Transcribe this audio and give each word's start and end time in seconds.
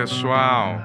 pessoal? 0.00 0.80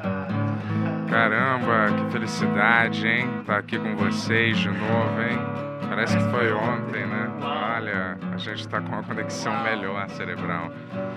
Caramba, 1.10 1.96
que 1.96 2.12
felicidade, 2.12 3.08
hein? 3.08 3.44
Tá 3.46 3.60
aqui 3.60 3.80
com 3.80 3.96
vocês 3.96 4.58
de 4.58 4.68
novo, 4.68 5.22
hein? 5.22 5.40
Parece 5.88 6.18
que 6.18 6.24
foi 6.26 6.52
ontem, 6.52 7.08
né? 7.08 7.32
Olha, 7.42 8.18
a 8.34 8.38
gente 8.38 8.68
tá 8.68 8.82
com 8.82 8.90
uma 8.90 9.04
conexão 9.04 9.58
melhor 9.64 10.10
cerebral. 10.10 10.70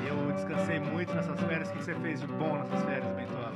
Eu 0.06 0.32
descansei 0.32 0.78
muito 0.78 1.12
nessas 1.12 1.40
férias. 1.40 1.70
O 1.70 1.72
que 1.72 1.82
você 1.82 1.94
fez 1.96 2.20
de 2.20 2.28
bom 2.28 2.56
nessas 2.58 2.84
férias, 2.84 3.12
Bentola? 3.16 3.52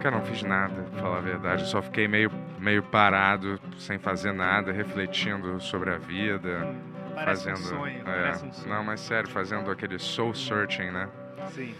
Cara, 0.00 0.16
não 0.16 0.24
fiz 0.24 0.42
nada, 0.42 0.82
pra 0.90 1.02
falar 1.02 1.18
a 1.18 1.20
verdade. 1.20 1.62
Eu 1.64 1.68
só 1.68 1.82
fiquei 1.82 2.08
meio, 2.08 2.30
meio 2.58 2.82
parado, 2.82 3.60
sem 3.76 3.98
fazer 3.98 4.32
nada, 4.32 4.72
refletindo 4.72 5.60
sobre 5.60 5.90
a 5.90 5.98
vida. 5.98 6.74
Parece 7.14 7.50
fazendo. 7.50 7.74
um 7.74 7.80
sonho, 7.80 8.08
é, 8.08 8.30
um 8.30 8.52
sonho. 8.52 8.74
Não, 8.74 8.82
mas 8.82 9.00
sério, 9.00 9.28
fazendo 9.28 9.70
aquele 9.70 9.98
soul 9.98 10.34
searching, 10.34 10.90
né? 10.90 11.06
Sim. 11.54 11.74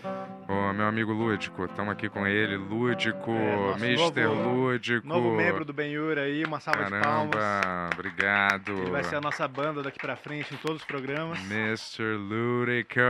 Ô, 0.49 0.73
meu 0.73 0.87
amigo 0.87 1.13
Lúdico, 1.13 1.65
estamos 1.65 1.93
aqui 1.93 2.09
com 2.09 2.27
ele. 2.27 2.57
Lúdico, 2.57 3.31
É, 3.31 3.73
Mr. 3.79 4.25
novo- 4.25 4.49
Lúdico. 4.51 5.07
Novo 5.07 5.31
membro 5.37 5.65
do 5.65 5.73
Benhur 5.73 6.19
aí, 6.19 6.45
uma 6.45 6.59
salva 6.61 6.85
de 6.85 6.91
palmas. 6.91 7.31
Caramba, 7.37 7.91
obrigado. 7.95 8.73
Ele 8.73 8.91
vai 8.91 9.05
ser 9.05 9.17
a 9.17 9.21
nossa 9.21 9.47
banda 9.47 9.83
daqui 9.83 9.99
pra 9.99 10.17
frente 10.17 10.53
em 10.53 10.57
todos 10.57 10.79
os 10.79 10.85
programas. 10.85 11.39
Mr. 11.51 12.15
Lúdico, 12.17 13.01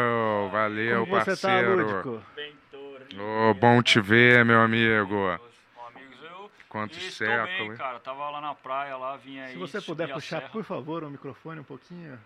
valeu, 0.52 1.06
Como 1.06 1.18
você 1.24 1.36
tá, 1.36 1.48
parceiro. 1.48 1.76
Lúdico? 1.76 2.22
Ô, 3.18 3.54
bom 3.54 3.82
te 3.82 4.00
ver, 4.00 4.44
meu 4.44 4.60
amigo. 4.60 5.38
Quantos 6.68 6.98
estou 6.98 7.26
séculos. 7.26 7.68
bem, 7.70 7.76
cara. 7.76 7.98
Tava 7.98 8.30
lá 8.30 8.40
na 8.40 8.54
praia, 8.54 8.96
lá 8.96 9.16
vinha 9.16 9.46
aí. 9.46 9.52
Se 9.52 9.58
você 9.58 9.80
puder 9.80 10.12
puxar, 10.12 10.38
serra. 10.38 10.50
por 10.52 10.62
favor, 10.62 11.02
o 11.02 11.10
microfone 11.10 11.58
um 11.60 11.64
pouquinho. 11.64 12.16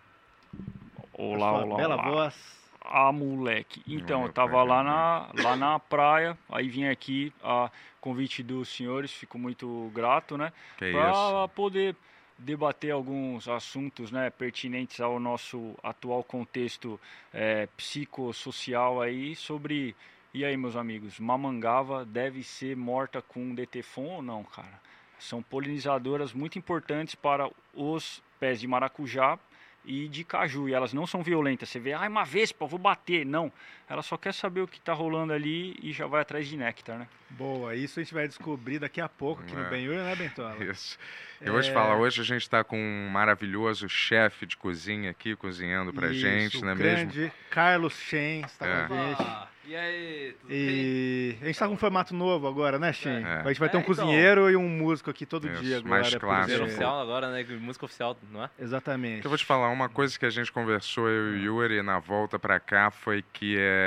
Olá, 1.14 1.48
Sua 1.50 1.64
olá, 1.64 1.76
Bela 1.76 1.94
olá. 1.94 2.10
voz. 2.10 2.63
Ah, 2.84 3.10
moleque. 3.10 3.82
Então, 3.86 4.26
eu 4.26 4.32
tava 4.32 4.62
lá 4.62 4.82
né? 4.84 4.90
na, 4.90 5.42
lá 5.42 5.56
na 5.56 5.78
praia, 5.80 6.36
aí 6.50 6.68
vim 6.68 6.84
aqui 6.84 7.32
a 7.42 7.70
convite 8.00 8.42
dos 8.42 8.68
senhores, 8.68 9.10
fico 9.10 9.38
muito 9.38 9.90
grato, 9.94 10.36
né? 10.36 10.52
Que 10.76 10.86
isso. 10.86 10.98
Para 10.98 11.48
poder 11.48 11.96
debater 12.38 12.90
alguns 12.90 13.48
assuntos 13.48 14.10
né, 14.10 14.28
pertinentes 14.28 15.00
ao 15.00 15.18
nosso 15.18 15.74
atual 15.82 16.22
contexto 16.22 17.00
é, 17.32 17.66
psicossocial 17.76 19.00
aí 19.00 19.34
sobre. 19.34 19.96
E 20.34 20.44
aí, 20.44 20.56
meus 20.56 20.76
amigos, 20.76 21.18
mamangava 21.18 22.04
deve 22.04 22.42
ser 22.42 22.76
morta 22.76 23.22
com 23.22 23.54
DTFON 23.54 24.16
ou 24.16 24.22
não, 24.22 24.44
cara? 24.44 24.80
São 25.18 25.40
polinizadoras 25.40 26.32
muito 26.34 26.58
importantes 26.58 27.14
para 27.14 27.48
os 27.72 28.22
pés 28.38 28.60
de 28.60 28.66
maracujá 28.66 29.38
e 29.84 30.08
de 30.08 30.24
caju. 30.24 30.68
E 30.68 30.74
elas 30.74 30.92
não 30.92 31.06
são 31.06 31.22
violentas. 31.22 31.68
Você 31.68 31.78
vê, 31.78 31.92
ai, 31.92 32.08
uma 32.08 32.24
vespa, 32.24 32.66
vou 32.66 32.78
bater. 32.78 33.24
Não. 33.24 33.52
Ela 33.88 34.02
só 34.02 34.16
quer 34.16 34.32
saber 34.32 34.60
o 34.62 34.66
que 34.68 34.78
está 34.78 34.92
rolando 34.92 35.32
ali 35.32 35.76
e 35.82 35.92
já 35.92 36.06
vai 36.06 36.22
atrás 36.22 36.48
de 36.48 36.56
néctar, 36.56 36.98
né? 36.98 37.06
Boa, 37.30 37.74
isso 37.74 37.98
a 38.00 38.02
gente 38.02 38.14
vai 38.14 38.26
descobrir 38.26 38.78
daqui 38.78 39.00
a 39.00 39.08
pouco 39.08 39.42
aqui 39.42 39.54
É. 39.54 39.58
no 39.58 39.68
Benhur, 39.68 39.96
né, 39.96 40.14
Bentola? 40.16 40.56
Isso. 40.64 40.98
Eu 41.40 41.52
vou 41.52 41.60
te 41.60 41.68
É. 41.70 41.72
falar, 41.72 41.96
hoje 41.96 42.20
a 42.20 42.24
gente 42.24 42.48
tá 42.48 42.62
com 42.64 42.78
um 42.78 43.08
maravilhoso 43.10 43.88
chefe 43.88 44.46
de 44.46 44.56
cozinha 44.56 45.10
aqui, 45.10 45.36
cozinhando 45.36 45.92
pra 45.92 46.08
Isso, 46.08 46.20
gente, 46.20 46.60
não 46.62 46.70
é 46.70 46.74
mesmo? 46.74 47.10
grande 47.12 47.32
Carlos 47.50 47.94
Shen 47.98 48.40
está 48.46 48.66
É. 48.66 48.86
com 48.88 48.94
a 48.94 49.06
gente. 49.08 49.20
Opa! 49.22 49.54
E 49.66 49.74
aí, 49.74 50.36
tudo 50.42 50.48
bem? 50.50 50.58
E 50.58 51.38
a 51.40 51.46
gente 51.46 51.58
tá 51.58 51.66
com 51.66 51.72
um 51.72 51.76
formato 51.78 52.14
novo 52.14 52.46
agora, 52.46 52.78
né, 52.78 52.92
Shen? 52.92 53.24
É. 53.24 53.40
A 53.40 53.48
gente 53.48 53.58
vai 53.58 53.70
ter 53.70 53.78
um 53.78 53.80
É, 53.80 53.82
então. 53.82 53.94
cozinheiro 53.94 54.50
e 54.50 54.56
um 54.56 54.68
músico 54.68 55.08
aqui 55.10 55.24
todo 55.24 55.48
Isso, 55.50 55.62
dia 55.62 55.78
agora. 55.78 55.88
mais 56.02 56.14
clássico. 56.14 56.64
Oficial 56.64 57.00
agora, 57.00 57.30
né? 57.32 57.42
Música 57.58 57.86
oficial, 57.86 58.16
não 58.30 58.44
é? 58.44 58.50
Exatamente. 58.58 59.24
Eu 59.24 59.30
vou 59.30 59.38
te 59.38 59.44
falar, 59.44 59.70
uma 59.70 59.88
coisa 59.88 60.18
que 60.18 60.26
a 60.26 60.30
gente 60.30 60.52
conversou, 60.52 61.08
eu 61.08 61.38
e 61.38 61.48
o 61.48 61.62
Yuri, 61.62 61.80
na 61.82 61.98
volta 61.98 62.38
pra 62.38 62.60
cá, 62.60 62.90
foi 62.90 63.24
que 63.32 63.56
é 63.58 63.83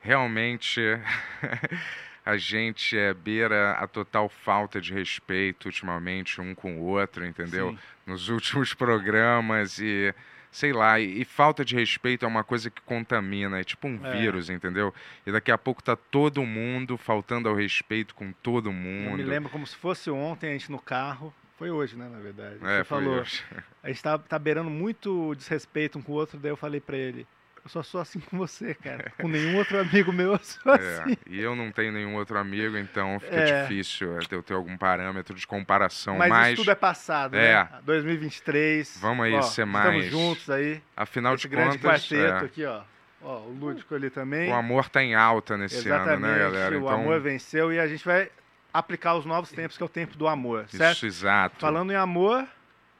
realmente 0.00 0.80
a 2.24 2.36
gente 2.36 2.96
é, 2.96 3.12
beira 3.14 3.72
a 3.72 3.86
total 3.86 4.28
falta 4.28 4.80
de 4.80 4.92
respeito 4.92 5.66
ultimamente 5.66 6.40
um 6.40 6.54
com 6.54 6.78
o 6.78 6.82
outro, 6.84 7.24
entendeu? 7.26 7.70
Sim. 7.70 7.78
Nos 8.06 8.28
últimos 8.28 8.74
programas 8.74 9.78
e 9.78 10.14
sei 10.50 10.70
lá, 10.72 11.00
e, 11.00 11.22
e 11.22 11.24
falta 11.24 11.64
de 11.64 11.74
respeito 11.74 12.26
é 12.26 12.28
uma 12.28 12.44
coisa 12.44 12.68
que 12.70 12.82
contamina, 12.82 13.58
é 13.58 13.64
tipo 13.64 13.88
um 13.88 13.98
É. 14.06 14.12
vírus, 14.18 14.50
entendeu? 14.50 14.92
E 15.26 15.32
daqui 15.32 15.50
a 15.50 15.56
pouco 15.56 15.82
tá 15.82 15.96
todo 15.96 16.44
mundo 16.44 16.98
faltando 16.98 17.48
ao 17.48 17.54
respeito 17.54 18.14
com 18.14 18.32
todo 18.32 18.68
Eu 18.68 18.72
mundo. 18.74 19.16
me 19.16 19.22
lembro 19.22 19.48
como 19.48 19.66
se 19.66 19.74
fosse 19.74 20.10
ontem, 20.10 20.50
a 20.50 20.52
gente 20.52 20.70
no 20.70 20.78
carro. 20.78 21.32
Foi 21.56 21.70
hoje, 21.70 21.96
né, 21.96 22.06
na 22.12 22.18
verdade. 22.18 22.56
É, 22.62 22.78
Você 22.78 22.84
falou, 22.84 23.20
hoje. 23.20 23.42
a 23.82 23.88
gente 23.88 24.02
tá, 24.02 24.18
tá 24.18 24.38
beirando 24.38 24.68
muito 24.68 25.34
desrespeito 25.36 25.98
um 25.98 26.02
com 26.02 26.12
o 26.12 26.16
outro, 26.16 26.38
daí 26.38 26.50
eu 26.50 26.56
falei 26.56 26.80
pra 26.82 26.96
ele, 26.98 27.26
eu 27.64 27.70
só 27.70 27.82
sou 27.82 28.00
assim 28.00 28.18
com 28.30 28.36
você, 28.38 28.74
cara. 28.74 29.12
Com 29.20 29.28
nenhum 29.28 29.56
outro 29.56 29.78
amigo 29.78 30.12
meu 30.12 30.32
eu 30.32 30.38
sou 30.38 30.72
assim. 30.72 31.12
É, 31.12 31.16
e 31.28 31.40
eu 31.40 31.54
não 31.54 31.70
tenho 31.70 31.92
nenhum 31.92 32.16
outro 32.16 32.38
amigo, 32.38 32.76
então 32.76 33.18
fica 33.20 33.34
É. 33.36 33.62
difícil 33.62 34.16
é, 34.18 34.20
eu 34.30 34.42
ter 34.42 34.54
algum 34.54 34.76
parâmetro 34.76 35.34
de 35.36 35.46
comparação. 35.46 36.16
Mas, 36.18 36.28
Mas, 36.30 36.58
tudo 36.58 36.70
é 36.70 36.74
passado, 36.74 37.34
É. 37.36 37.54
né? 37.64 37.68
2023. 37.84 38.98
Vamos 39.00 39.26
aí 39.26 39.34
ó, 39.34 39.42
ser 39.42 39.66
Estamos 39.66 39.72
mais- 39.72 40.04
juntos 40.10 40.50
aí. 40.50 40.82
afinal 40.96 41.36
de 41.36 41.48
grande 41.48 41.78
contas, 41.78 42.08
quarteto 42.08 42.44
é, 42.44 42.46
aqui, 42.46 42.64
ó. 42.64 42.82
Ó, 43.24 43.38
o 43.42 43.52
Lúdico 43.52 43.94
ali 43.94 44.10
também. 44.10 44.50
o 44.50 44.54
amor 44.54 44.88
tá 44.88 45.00
em 45.02 45.14
alta 45.14 45.56
nesse 45.56 45.76
Exatamente. 45.76 46.12
ano, 46.24 46.26
né, 46.26 46.38
galera? 46.40 46.74
O 46.74 46.78
Então, 46.78 46.88
amor 46.88 47.20
venceu 47.20 47.72
e 47.72 47.78
a 47.78 47.86
gente 47.86 48.04
vai 48.04 48.28
aplicar 48.74 49.14
os 49.14 49.24
novos 49.24 49.50
tempos, 49.52 49.76
que 49.76 49.82
é 49.82 49.86
o 49.86 49.88
tempo 49.88 50.16
do 50.16 50.26
amor, 50.26 50.64
certo? 50.68 50.96
isso 50.96 51.06
exato. 51.06 51.56
Falando 51.60 51.92
em 51.92 51.96
amor, 51.96 52.44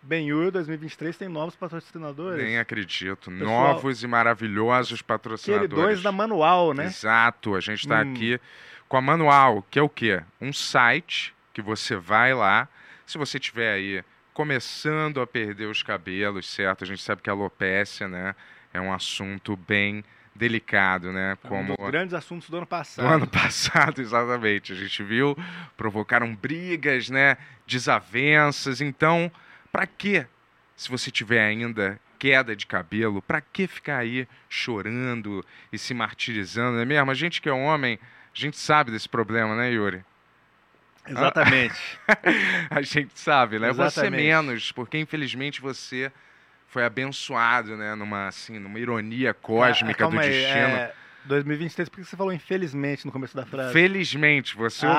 Benhur 0.03 0.51
2023 0.51 1.17
tem 1.17 1.29
novos 1.29 1.55
patrocinadores. 1.55 2.43
Nem 2.45 2.59
acredito. 2.59 3.31
Pessoal, 3.31 3.75
Novos 3.75 4.03
e 4.03 4.07
maravilhosos 4.07 5.01
patrocinadores. 5.01 6.03
da 6.03 6.11
Manual, 6.11 6.75
né? 6.75 6.87
Exato. 6.87 7.55
A 7.55 7.61
gente 7.61 7.81
está 7.81 8.03
Hum. 8.03 8.13
aqui 8.13 8.41
com 8.89 8.97
a 8.97 9.01
Manual, 9.01 9.65
que 9.71 9.79
é 9.79 9.83
o 9.83 9.89
quê? 9.89 10.21
Um 10.41 10.53
site 10.53 11.33
que 11.55 11.63
você 11.63 11.95
vai 11.97 12.35
lá. 12.35 12.69
Se 13.07 13.17
você 13.17 13.39
tiver 13.39 13.73
aí 13.75 14.03
começando 14.35 15.21
a 15.21 15.27
perder 15.27 15.67
os 15.67 15.83
cabelos, 15.83 16.49
certo? 16.51 16.83
A 16.83 16.87
gente 16.87 17.03
sabe 17.03 17.23
que 17.23 17.31
a 17.31 17.33
alopécia, 17.33 18.09
né, 18.09 18.35
é 18.73 18.81
um 18.81 18.93
assunto 18.93 19.55
bem 19.57 20.03
delicado, 20.35 21.13
né? 21.13 21.37
Um 21.45 21.49
Como 21.49 21.77
dos 21.77 21.87
grandes 21.87 22.15
assuntos 22.15 22.49
do 22.51 22.57
ano 22.57 22.67
passado. 22.67 23.07
do 23.07 23.13
ano 23.15 23.27
passado, 23.27 24.01
exatamente. 24.03 24.73
A 24.73 24.77
gente 24.77 25.03
viu, 25.03 25.37
provocaram 25.77 26.35
brigas, 26.35 27.09
né? 27.11 27.37
Desavenças. 27.67 28.81
Então, 28.81 29.31
pra 29.73 29.87
que, 29.87 30.25
se 30.77 30.89
você 30.91 31.11
tiver 31.11 31.41
ainda 31.41 31.99
queda 32.19 32.55
de 32.55 32.67
cabelo, 32.67 33.21
pra 33.23 33.41
que 33.41 33.67
ficar 33.67 33.99
aí 33.99 34.29
chorando 34.49 35.45
e 35.73 35.79
se 35.79 35.93
martirizando, 35.93 36.75
não 36.77 36.81
é 36.83 36.85
mesmo? 36.85 37.11
A 37.11 37.15
gente 37.15 37.41
que 37.43 37.49
é 37.49 37.53
homem, 37.53 37.99
a 38.03 38.39
gente 38.39 38.57
sabe 38.59 38.93
desse 38.93 39.09
problema, 39.09 39.57
né, 39.57 39.73
Yuri? 39.73 40.05
Exatamente. 41.09 41.99
A 42.71 42.81
gente 42.81 43.19
sabe, 43.19 43.59
né? 43.59 43.73
Você 43.73 44.01
Exatamente. 44.03 44.23
menos, 44.23 44.71
porque 44.71 44.97
infelizmente 44.99 45.61
você 45.61 46.13
foi 46.69 46.85
abençoado, 46.85 47.77
né? 47.77 47.97
Numa, 47.97 48.29
assim, 48.29 48.61
numa 48.61 48.79
ironia 48.79 49.35
cósmica 49.35 50.05
Ah, 50.05 50.09
do 50.09 50.19
aí, 50.21 50.29
destino. 50.29 50.77
é 50.77 50.93
2023, 51.25 51.89
por 51.89 51.97
que 52.01 52.05
você 52.05 52.17
falou 52.17 52.33
infelizmente 52.33 53.05
no 53.07 53.13
começo 53.13 53.37
da 53.37 53.45
frase? 53.47 53.73
Felizmente, 53.73 54.57
você 54.57 54.87
Ah, 54.87 54.91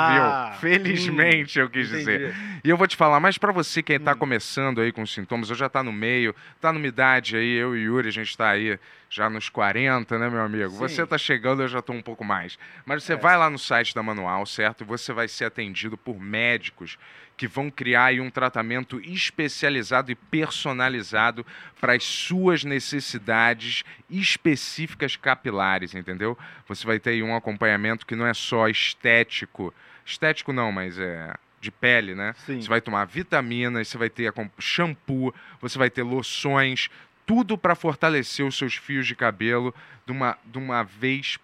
ouviu. 0.52 0.60
Felizmente, 0.62 1.60
eu 1.60 1.70
quis 1.70 1.90
dizer. 1.90 2.22
Entendi. 2.32 2.62
E 2.64 2.70
eu 2.70 2.78
vou 2.78 2.88
te 2.88 2.96
falar, 2.96 3.20
mas 3.20 3.38
pra 3.38 3.52
você 3.52 3.84
que 3.84 3.98
tá 4.00 4.14
Hum. 4.14 4.18
começando 4.18 4.82
aí 4.82 4.92
com 4.92 5.06
sintomas, 5.06 5.50
ou 5.50 5.56
já 5.56 5.68
tá 5.70 5.84
no 5.84 5.92
meio, 5.92 6.36
tá 6.62 6.72
numa 6.72 6.88
idade 6.88 7.36
aí, 7.36 7.54
eu 7.56 7.76
e 7.76 7.82
Yuri, 7.82 8.08
a 8.08 8.12
gente 8.12 8.36
tá 8.38 8.50
aí 8.52 8.80
já 9.14 9.30
nos 9.30 9.48
40, 9.48 10.18
né, 10.18 10.28
meu 10.28 10.42
amigo? 10.42 10.72
Sim. 10.72 10.78
Você 10.78 11.06
tá 11.06 11.18
chegando, 11.20 11.62
eu 11.62 11.68
já 11.68 11.82
tô 11.84 11.94
um 11.94 12.02
pouco 12.02 12.24
mais. 12.24 12.58
Mas 12.84 13.04
você 13.04 13.14
É. 13.14 13.16
vai 13.16 13.38
lá 13.38 13.48
no 13.48 13.60
site 13.60 13.94
da 13.94 14.02
Manual, 14.02 14.44
certo? 14.48 14.82
E 14.84 14.88
você 14.88 15.14
vai 15.14 15.28
ser 15.28 15.46
atendido 15.46 15.96
por 15.96 16.20
médicos 16.20 16.98
que 17.38 17.48
vão 17.48 17.70
criar 17.70 18.06
aí 18.06 18.20
um 18.20 18.30
tratamento 18.32 19.00
especializado 19.02 20.12
e 20.12 20.16
personalizado 20.16 21.46
para 21.80 21.94
as 21.94 22.04
suas 22.04 22.64
necessidades 22.64 23.84
específicas 24.10 25.16
capilares, 25.16 25.94
entendeu? 25.94 26.38
Você 26.68 26.86
vai 26.86 27.00
ter 27.00 27.12
aí 27.12 27.24
um 27.24 27.36
acompanhamento 27.36 28.06
que 28.08 28.16
não 28.16 28.26
é 28.26 28.34
só 28.34 28.68
estético, 28.68 29.74
estético 30.06 30.52
não, 30.52 30.72
mas 30.72 30.98
é 30.98 31.34
de 31.62 31.72
pele, 31.72 32.14
né? 32.14 32.34
Sim. 32.46 32.62
Você 32.62 32.68
vai 32.68 32.82
tomar 32.82 33.06
vitaminas, 33.06 33.88
você 33.88 33.98
vai 33.98 34.10
ter 34.10 34.34
shampoo, 34.60 35.34
você 35.62 35.78
vai 35.78 35.90
ter 35.90 36.04
loções, 36.04 36.90
tudo 37.26 37.58
para 37.58 37.76
fortalecer 37.76 38.46
os 38.46 38.58
seus 38.58 38.76
fios 38.76 39.06
de 39.08 39.16
cabelo 39.16 39.74
de 40.06 40.12
uma, 40.12 40.38
de 40.46 40.58
uma 40.58 40.84
vez 40.84 41.38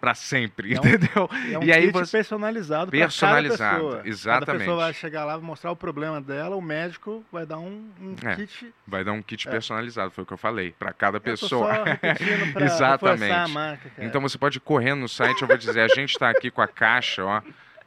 para 0.00 0.14
sempre, 0.14 0.74
É 0.74 0.80
um- 0.80 0.84
entendeu? 0.84 1.30
É 1.52 1.58
um 1.58 1.62
E 1.62 1.72
aí 1.72 1.82
kit 1.82 1.92
você- 1.92 2.16
personalizado 2.18 2.90
para 2.90 2.98
Personalizado, 3.00 3.60
cada 3.60 3.78
pessoa. 3.78 3.96
Cada 3.98 4.08
exatamente. 4.08 4.58
pessoa 4.58 4.76
vai 4.78 4.92
chegar 4.94 5.24
lá, 5.24 5.38
mostrar 5.38 5.70
o 5.70 5.76
problema 5.76 6.20
dela, 6.20 6.56
o 6.56 6.60
médico 6.60 7.24
vai 7.30 7.46
dar 7.46 7.58
um, 7.58 7.88
um 8.00 8.16
É. 8.28 8.34
kit. 8.34 8.74
Vai 8.84 9.04
dar 9.04 9.12
um 9.12 9.22
kit 9.22 9.46
É. 9.46 9.50
personalizado, 9.52 10.10
foi 10.10 10.24
o 10.24 10.26
que 10.26 10.32
eu 10.32 10.36
falei, 10.38 10.72
para 10.76 10.92
cada 10.92 11.18
Eu 11.18 11.20
pessoa. 11.20 11.70
Exatamente. 12.60 13.50
marca. 13.52 13.90
Então 13.98 14.20
você 14.20 14.36
pode 14.36 14.58
correr 14.58 14.94
no 14.94 15.08
site, 15.08 15.42
eu 15.42 15.48
vou 15.48 15.56
dizer, 15.56 15.80
a 15.80 15.88
gente 15.88 16.10
está 16.10 16.30
aqui 16.30 16.50
com 16.50 16.60
a 16.62 16.66
caixa, 16.68 17.24
ó, 17.24 17.40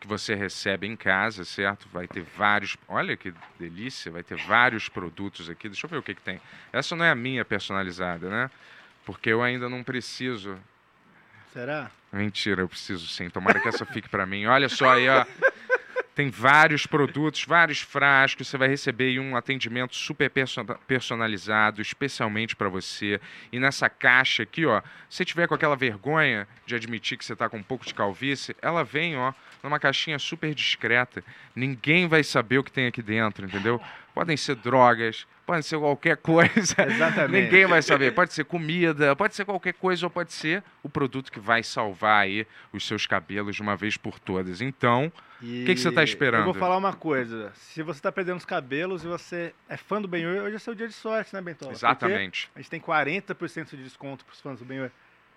que 0.06 0.10
você 0.10 0.36
recebe 0.36 0.88
em 0.88 0.96
casa, 0.96 1.44
certo? 1.44 1.88
Vai 1.92 2.08
ter 2.08 2.22
vários, 2.22 2.78
olha 2.88 3.18
que 3.18 3.34
delícia, 3.60 4.12
vai 4.12 4.24
ter 4.24 4.38
vários 4.38 4.88
produtos 4.88 5.50
aqui. 5.50 5.68
Deixa 5.68 5.86
eu 5.86 5.90
ver 5.90 5.98
o 5.98 6.04
que 6.04 6.14
que 6.14 6.22
tem. 6.22 6.40
Essa 6.72 6.96
não 6.96 7.04
é 7.04 7.10
a 7.10 7.16
minha 7.16 7.44
personalizada, 7.44 8.30
né? 8.30 8.52
Porque 9.04 9.30
eu 9.30 9.42
ainda 9.42 9.68
não 9.68 9.84
preciso. 9.84 10.58
Será? 11.52 11.90
Mentira, 12.14 12.62
eu 12.62 12.70
preciso 12.70 13.08
sim. 13.08 13.30
Tomara 13.30 13.60
que 13.60 13.68
essa 13.68 13.86
fique 13.86 14.08
para 14.08 14.26
mim. 14.26 14.46
Olha 14.46 14.70
só 14.70 14.92
aí, 14.92 15.10
ó. 15.10 15.26
Tem 16.16 16.30
vários 16.30 16.88
produtos, 16.88 17.44
vários 17.44 17.82
frascos. 17.82 18.48
Você 18.48 18.58
vai 18.58 18.70
receber 18.70 19.20
um 19.20 19.36
atendimento 19.36 19.94
super 19.94 20.30
perso- 20.30 20.64
personalizado, 20.88 21.82
especialmente 21.82 22.56
para 22.56 22.70
você. 22.70 23.20
E 23.52 23.60
nessa 23.60 23.90
caixa 23.90 24.44
aqui, 24.44 24.66
ó, 24.66 24.82
se 25.10 25.26
tiver 25.26 25.46
com 25.46 25.54
aquela 25.54 25.76
vergonha 25.76 26.48
de 26.66 26.74
admitir 26.74 27.18
que 27.18 27.26
você 27.26 27.34
está 27.34 27.50
com 27.50 27.58
um 27.58 27.64
pouco 27.64 27.86
de 27.86 27.94
calvície, 27.94 28.56
ela 28.62 28.82
vem, 28.82 29.18
ó, 29.18 29.34
numa 29.62 29.78
caixinha 29.78 30.18
super 30.18 30.56
discreta. 30.56 31.22
Ninguém 31.54 32.08
vai 32.08 32.24
saber 32.24 32.60
o 32.60 32.64
que 32.64 32.72
tem 32.72 32.88
aqui 32.88 33.02
dentro, 33.02 33.46
entendeu? 33.46 33.82
Podem 34.14 34.38
ser 34.38 34.56
drogas, 34.56 35.28
podem 35.46 35.62
ser 35.62 35.78
qualquer 35.80 36.18
coisa. 36.18 36.76
Exatamente. 36.88 37.44
Ninguém 37.46 37.66
vai 37.66 37.82
saber. 37.82 38.14
Pode 38.14 38.34
ser 38.34 38.44
comida, 38.46 39.16
pode 39.16 39.36
ser 39.36 39.46
qualquer 39.46 39.74
coisa, 39.74 40.06
ou 40.06 40.10
pode 40.10 40.34
ser 40.34 40.64
o 40.84 40.90
produto 40.90 41.32
que 41.32 41.40
vai 41.40 41.62
salvar 41.64 42.24
aí 42.24 42.48
os 42.74 42.86
seus 42.88 43.06
cabelos 43.06 43.56
de 43.56 43.62
uma 43.62 43.76
vez 43.76 43.96
por 43.98 44.20
todas. 44.20 44.62
Então, 44.62 45.12
E 45.42 45.64
que 45.66 45.76
que 45.76 45.80
você 45.82 45.92
tá 45.92 46.04
esperando? 46.04 46.42
Eu 46.42 46.46
vou 46.46 46.54
falar 46.56 46.78
uma 46.78 46.94
coisa. 46.94 47.52
Se 47.56 47.84
você 47.84 48.02
tá 48.02 48.12
perdendo 48.12 48.38
os 48.38 48.46
cabelos 48.46 49.04
e 49.04 49.08
você 49.08 49.54
é 49.70 49.78
fã 49.78 50.02
do 50.02 50.08
Benhur, 50.08 50.44
hoje 50.44 50.56
é 50.56 50.60
seu 50.60 50.74
dia 50.74 50.88
de 50.88 50.94
sorte, 50.94 51.34
né, 51.34 51.42
Bentola? 51.42 51.72
Porque 51.72 51.78
exatamente. 51.86 52.50
A 52.56 52.60
gente 52.60 52.70
tem 52.72 52.80
40% 52.82 53.70
de 53.76 53.84
desconto 53.84 54.26
pros 54.26 54.40
fãs 54.42 54.60
do 54.60 54.66
Benhur. 54.66 54.90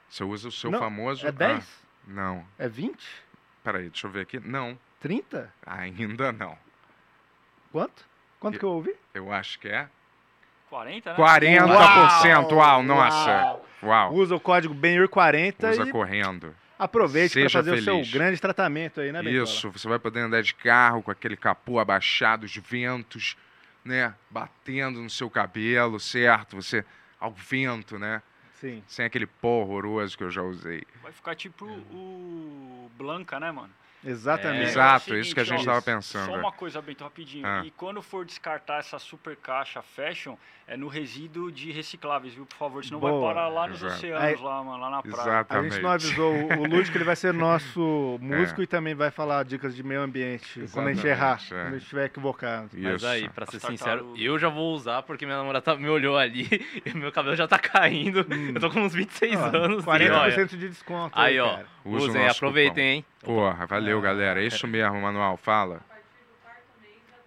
Você 0.08 0.25
usa 0.25 0.49
o 0.49 0.52
seu 0.52 0.70
Não, 0.70 0.78
famoso. 0.78 1.26
É 1.26 1.32
10? 1.32 1.62
Ah, 1.64 1.66
não. 2.06 2.46
É 2.58 2.66
20? 2.69 2.96
Peraí, 3.62 3.90
deixa 3.90 4.06
eu 4.06 4.10
ver 4.10 4.20
aqui. 4.22 4.40
Não, 4.40 4.78
30? 5.00 5.52
ainda 5.66 6.32
não. 6.32 6.56
Quanto? 7.70 8.06
Quanto 8.40 8.55
Eu- 8.55 8.58
que 8.60 8.64
eu 8.64 8.70
ouvi? 8.70 8.94
Eu 9.12 9.32
acho 9.32 9.58
que 9.58 9.69
é 9.69 9.88
40, 10.69 11.11
né? 11.12 11.17
40%. 11.17 12.53
Uau, 12.53 12.56
Uau! 12.56 12.82
nossa. 12.82 13.61
Uau. 13.82 14.15
Usa 14.15 14.35
o 14.35 14.41
código 14.41 14.75
BenHur40 14.75 15.70
Usa 15.70 15.82
e 15.85 15.91
correndo. 15.93 16.55
aproveite 16.79 17.38
para 17.41 17.50
fazer 17.50 17.70
o 17.70 17.82
feliz. 17.82 18.09
seu 18.09 18.19
grande 18.19 18.41
tratamento 18.41 19.00
aí, 19.00 19.12
né, 19.12 19.23
Bentola? 19.23 19.44
Isso, 19.44 19.70
você 19.70 19.88
vai 19.88 19.99
poder 19.99 20.20
andar 20.20 20.43
de 20.43 20.55
carro 20.55 21.03
com 21.03 21.11
aquele 21.11 21.37
capô 21.37 21.79
abaixado, 21.79 22.44
os 22.44 22.56
ventos, 22.56 23.37
né, 23.85 24.15
batendo 24.31 25.00
no 25.00 25.09
seu 25.11 25.31
cabelo, 25.31 25.99
certo? 26.00 26.56
Você 26.56 26.85
ao 27.20 27.32
vento, 27.32 27.99
né? 27.99 28.23
Sim. 28.61 28.82
Sem 28.88 29.05
aquele 29.06 29.26
pó 29.26 29.62
horroroso 29.62 30.19
que 30.19 30.25
eu 30.25 30.31
já 30.31 30.43
usei. 30.43 30.82
Vai 31.03 31.12
ficar 31.12 31.35
tipo 31.37 31.65
o 31.65 32.91
Blanca, 32.97 33.38
né, 33.38 33.53
mano? 33.53 33.70
Exatamente. 34.04 34.60
É, 34.62 34.68
Exato, 34.68 35.12
é 35.12 35.16
o 35.16 35.20
isso 35.20 35.34
que 35.34 35.40
a 35.40 35.44
gente 35.44 35.52
seguinte, 35.60 35.66
tava 35.66 35.78
ó, 35.78 35.82
pensando. 35.82 36.26
Só 36.26 36.36
uma 36.36 36.52
coisa, 36.52 36.80
Bento, 36.80 37.02
rapidinho. 37.04 37.46
Ah. 37.46 37.62
E 37.64 37.70
quando 37.72 38.00
for 38.00 38.24
descartar 38.24 38.78
essa 38.78 38.98
super 38.98 39.36
caixa 39.36 39.82
fashion, 39.82 40.36
é 40.66 40.76
no 40.76 40.86
resíduo 40.86 41.50
de 41.50 41.72
recicláveis, 41.72 42.34
viu? 42.34 42.44
Por 42.46 42.56
favor, 42.56 42.84
senão 42.84 43.00
Boa. 43.00 43.24
vai 43.24 43.34
parar 43.34 43.48
lá 43.48 43.66
nos 43.66 43.82
Exato. 43.82 43.94
oceanos, 43.96 44.22
Aí- 44.22 44.36
lá, 44.36 44.62
mano, 44.62 44.78
lá 44.80 44.90
na 44.90 45.02
praia. 45.02 45.16
A 45.16 45.22
Exatamente. 45.22 45.72
gente 45.74 45.82
não 45.82 45.90
avisou 45.90 46.34
o 46.34 46.58
o 46.58 46.66
Lúdico, 46.66 46.96
ele 46.96 47.04
vai 47.04 47.16
ser 47.16 47.28
É. 47.28 47.32
nosso 47.38 48.18
músico 48.20 48.62
e 48.62 48.66
também 48.66 48.94
vai 48.94 49.10
falar 49.10 49.44
dicas 49.44 49.74
de 49.74 49.82
meio 49.82 50.02
ambiente 50.02 50.46
quando 50.72 50.88
a 50.88 50.92
gente 50.92 51.06
Exatamente, 51.06 51.06
errar, 51.06 51.40
é. 51.46 51.48
quando 51.48 51.66
a 51.66 51.70
gente 51.72 51.82
estiver 51.82 52.04
equivocado. 52.06 52.68
Mas 52.74 52.96
Isso. 52.96 53.06
aí, 53.06 53.28
pra 53.30 53.46
ser 53.46 53.60
sincero, 53.60 54.14
eu 54.16 54.38
já 54.38 54.48
vou 54.48 54.74
usar 54.74 55.02
porque 55.02 55.24
minha 55.24 55.38
namorada 55.38 55.62
tá- 55.64 55.76
me 55.76 55.88
olhou 55.88 56.16
ali 56.18 56.46
e 56.84 56.94
meu 56.94 57.10
cabelo 57.10 57.34
já 57.34 57.48
tá 57.48 57.58
caindo. 57.58 58.26
Eu 58.54 58.60
tô 58.60 58.70
com 58.70 58.80
uns 58.80 58.92
26 58.94 59.36
Ó, 59.36 59.44
anos. 59.56 59.82
e 59.82 59.86
40% 59.86 60.38
olha, 60.38 60.46
de 60.46 60.68
desconto. 60.68 61.18
Aí, 61.18 61.40
ó. 61.40 61.60
Usa 61.84 62.04
o 62.06 62.08
Usem, 62.10 62.28
aproveitem, 62.28 62.84
hein? 62.96 63.04
Porra, 63.22 63.64
valeu, 63.64 63.88
galera. 64.00 64.43
É 64.43 64.46
isso 64.46 64.67
mesmo, 64.67 65.00
Manuel. 65.00 65.37
Fala. 65.37 65.81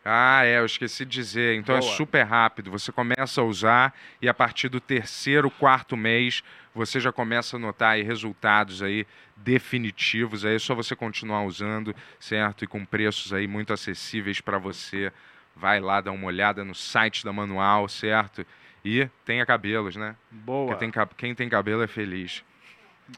Ah, 0.04 0.44
é, 0.44 0.58
eu 0.58 0.66
esqueci 0.66 1.06
de 1.06 1.12
dizer. 1.12 1.56
Então 1.56 1.75
é 1.75 1.80
Boa. 1.80 1.96
super 1.96 2.24
rápido. 2.24 2.72
Você 2.72 2.92
começa 2.92 3.42
a 3.42 3.44
usar 3.44 3.94
e 4.22 4.28
a 4.28 4.34
partir 4.34 4.68
do 4.68 4.80
terceiro, 4.80 5.52
quarto 5.52 5.96
mês, 5.96 6.44
você 6.74 7.00
já 7.00 7.12
começa 7.12 7.56
a 7.56 7.60
notar 7.60 7.94
aí 7.94 8.02
resultados 8.02 8.81
aí 8.81 9.06
definitivos. 9.36 10.44
Aí 10.44 10.56
é 10.56 10.60
só 10.60 10.74
você 10.74 10.96
continuar 10.96 11.44
usando, 11.44 11.96
certo? 12.19 12.64
E 12.64 12.68
com 12.68 12.84
preços 12.84 13.31
aí 13.31 13.48
muito 13.48 13.74
acessíveis 13.74 14.42
para 14.42 14.57
você. 14.57 15.12
Vai 15.56 15.80
lá 15.80 16.02
dar 16.02 16.12
uma 16.12 16.28
olhada 16.28 16.64
no 16.64 16.74
site 16.74 17.24
da 17.24 17.31
Manual, 17.31 17.88
certo? 17.88 18.46
E 18.84 19.07
tenha 19.24 19.46
cabelos, 19.46 19.96
né? 19.96 20.16
Boa. 20.31 20.75
Tem 20.75 20.92
quem 21.16 21.35
tem 21.35 21.47
cabelo 21.47 21.83
é 21.83 21.88
feliz. 21.88 22.44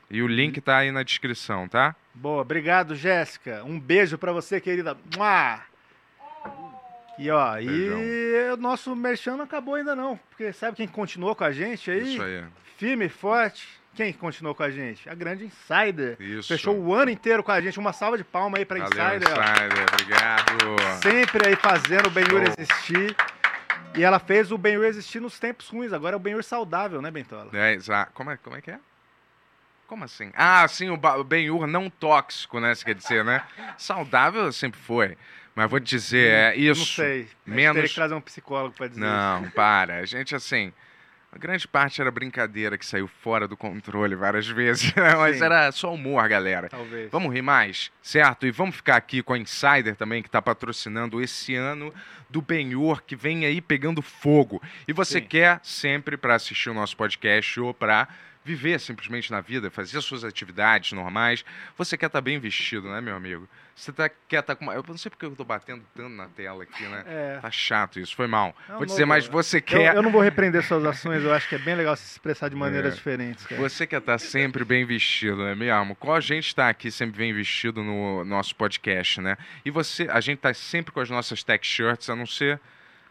E 0.09 0.21
o 0.21 0.27
link 0.27 0.59
tá 0.62 0.77
aí 0.77 0.91
na 0.91 1.03
descrição, 1.03 1.67
tá? 1.67 1.95
Boa, 2.13 2.41
obrigado, 2.41 2.95
Jéssica. 2.95 3.63
Um 3.63 3.79
beijo 3.79 4.17
pra 4.17 4.31
você, 4.31 4.59
querida. 4.62 4.97
Mua! 5.17 5.59
E 7.17 7.29
ó, 7.29 7.53
Beijão. 7.55 8.00
e 8.01 8.51
o 8.53 8.57
nosso 8.57 8.95
merchan 8.95 9.38
não 9.38 9.45
acabou 9.45 9.75
ainda 9.75 9.95
não, 9.95 10.19
porque 10.29 10.51
sabe 10.51 10.77
quem 10.77 10.88
continuou 10.88 11.35
com 11.35 11.43
a 11.43 11.51
gente 11.51 11.89
aí? 11.91 12.13
Isso 12.13 12.23
aí. 12.23 12.43
Firme 12.77 13.05
e 13.05 13.09
forte. 13.09 13.67
Quem 13.95 14.12
continuou 14.12 14.55
com 14.55 14.63
a 14.63 14.71
gente? 14.71 15.07
A 15.07 15.13
grande 15.13 15.45
Insider. 15.45 16.17
Isso. 16.19 16.47
Fechou 16.47 16.75
o 16.75 16.95
ano 16.95 17.12
inteiro 17.12 17.43
com 17.43 17.51
a 17.51 17.62
gente. 17.62 17.77
Uma 17.77 17.93
salva 17.93 18.17
de 18.17 18.23
palmas 18.23 18.57
aí 18.59 18.65
pra 18.65 18.79
Valeu, 18.79 18.89
Insider. 19.17 19.29
Insider. 19.29 19.85
Obrigado. 19.93 21.01
Sempre 21.03 21.47
aí 21.47 21.55
fazendo 21.55 22.07
o 22.07 22.09
Benhur 22.09 22.41
existir. 22.57 23.15
E 23.95 24.03
ela 24.03 24.17
fez 24.17 24.51
o 24.51 24.57
Benhur 24.57 24.83
existir 24.85 25.19
nos 25.19 25.39
tempos 25.39 25.69
ruins. 25.69 25.93
Agora 25.93 26.15
é 26.15 26.17
o 26.17 26.19
Benhur 26.19 26.43
saudável, 26.43 27.00
né, 27.03 27.12
Bentola? 27.12 27.51
É, 27.53 27.73
exa- 27.73 28.07
como, 28.15 28.31
é, 28.31 28.38
como 28.38 28.55
é 28.55 28.62
que 28.62 28.71
é? 28.71 28.79
Como 29.88 30.04
assim? 30.06 30.32
Ah, 30.34 30.68
sim, 30.68 30.90
o, 30.90 31.24
Ben-Hur 31.24 31.68
não 31.68 31.90
tóxico, 31.90 32.60
né? 32.60 32.74
Você 32.74 32.84
quer 32.86 32.96
dizer, 32.96 33.24
né? 33.24 33.44
Saudável 33.78 34.52
sempre 34.52 34.80
foi. 34.80 35.18
Mas 35.56 35.70
vou 35.70 35.80
te 35.80 35.90
dizer, 35.96 36.32
é 36.32 36.56
isso. 36.56 36.80
Não 36.80 36.86
sei. 37.06 37.28
Menos- 37.46 37.75
Teria 37.75 37.90
que 37.90 37.96
trazer 37.96 38.13
um 38.16 38.22
psicólogo 38.22 38.74
pra 38.75 38.88
dizer 38.88 39.02
isso. 39.02 39.08
Não, 39.10 39.50
para. 39.52 39.98
A 40.00 40.06
gente, 40.06 40.36
assim. 40.36 40.74
A 41.32 41.38
grande 41.38 41.68
parte 41.68 42.00
era 42.00 42.12
brincadeira 42.12 42.78
que 42.78 42.86
saiu 42.86 43.08
fora 43.08 43.48
do 43.48 43.58
controle 43.58 44.16
várias 44.16 44.48
vezes. 44.48 44.94
né? 44.96 45.16
Mas 45.16 45.38
Sim. 45.38 45.44
era 45.46 45.72
só 45.72 45.92
humor, 45.94 46.28
galera. 46.30 46.70
Talvez. 46.70 47.10
Vamos 47.12 47.34
rir 47.34 47.42
mais, 47.42 47.92
certo? 48.04 48.46
E 48.46 48.52
vamos 48.52 48.75
ficar 48.75 48.96
aqui 48.98 49.24
com 49.24 49.34
a 49.34 49.38
Insider 49.38 49.96
também, 49.96 50.22
que 50.22 50.28
está 50.28 50.40
patrocinando 50.42 51.20
esse 51.22 51.56
ano 51.56 51.92
do 52.30 52.40
Benhur, 52.40 53.02
que 53.02 53.16
vem 53.16 53.46
aí 53.48 53.62
pegando 53.62 54.00
fogo. 54.02 54.62
E 54.88 54.94
você 54.94 55.20
Sim. 55.20 55.25
quer 55.25 55.60
sempre 55.63 56.18
para 56.18 56.36
assistir 56.36 56.70
o 56.70 56.74
nosso 56.74 56.96
podcast 56.96 57.60
ou 57.60 57.74
para 57.74 58.08
viver 58.43 58.79
simplesmente 58.79 59.31
na 59.31 59.41
vida, 59.41 59.69
fazer 59.71 59.97
as 59.97 60.05
suas 60.05 60.23
atividades 60.23 60.91
normais, 60.91 61.43
você 61.77 61.97
quer 61.97 62.07
estar 62.07 62.21
bem 62.21 62.39
vestido, 62.39 62.89
né, 62.89 63.00
meu 63.01 63.15
amigo? 63.15 63.47
Você 63.75 63.91
tá, 63.91 64.07
quer 64.27 64.41
estar 64.41 64.55
com 64.55 64.65
uma... 64.65 64.73
Eu 64.73 64.83
não 64.88 64.97
sei 64.97 65.09
porque 65.09 65.25
eu 65.25 65.35
tô 65.35 65.43
batendo 65.43 65.83
tanto 65.95 66.09
na 66.09 66.27
tela 66.27 66.62
aqui, 66.63 66.83
né? 66.83 67.03
É. 67.07 67.39
Tá 67.41 67.50
chato 67.50 68.00
isso, 68.00 68.15
foi 68.15 68.27
mal. 68.27 68.55
Não, 68.69 68.77
Vou 68.77 68.85
dizer, 68.85 69.01
não, 69.01 69.07
mas 69.07 69.25
você 69.25 69.59
quer... 69.59 69.95
eu 69.95 70.03
não 70.03 70.12
vou 70.12 70.21
repreender 70.21 70.63
suas 70.63 70.85
ações, 70.85 71.23
eu 71.23 71.33
acho 71.33 71.50
que 71.50 71.55
é 71.55 71.57
bem 71.57 71.73
legal 71.75 71.95
se 71.95 72.05
expressar 72.05 72.50
de 72.50 72.55
maneiras 72.55 72.93
É. 72.93 72.95
diferentes, 72.95 73.47
cara. 73.47 73.59
Você 73.62 73.88
quer 73.88 73.97
estar 73.97 74.19
sempre 74.19 74.63
bem 74.63 74.85
vestido, 74.85 75.38
não 75.38 75.47
é 75.47 75.55
mesmo? 75.55 75.95
Qual 75.95 76.15
a 76.15 76.21
gente 76.21 76.47
está 76.47 76.69
aqui 76.69 76.91
sempre 76.91 77.17
bem 77.17 77.33
vestido 77.33 77.83
no 77.83 78.23
nosso 78.23 78.55
podcast, 78.55 79.19
né? 79.21 79.38
E 79.65 79.71
você, 79.71 80.07
a 80.12 80.21
gente 80.21 80.38
tá 80.39 80.53
sempre 80.53 80.91
com 80.91 81.00
as 81.00 81.09
nossas 81.09 81.43
tech 81.43 81.65
shirts, 81.65 82.09
a 82.09 82.15
não 82.15 82.27
ser 82.27 82.59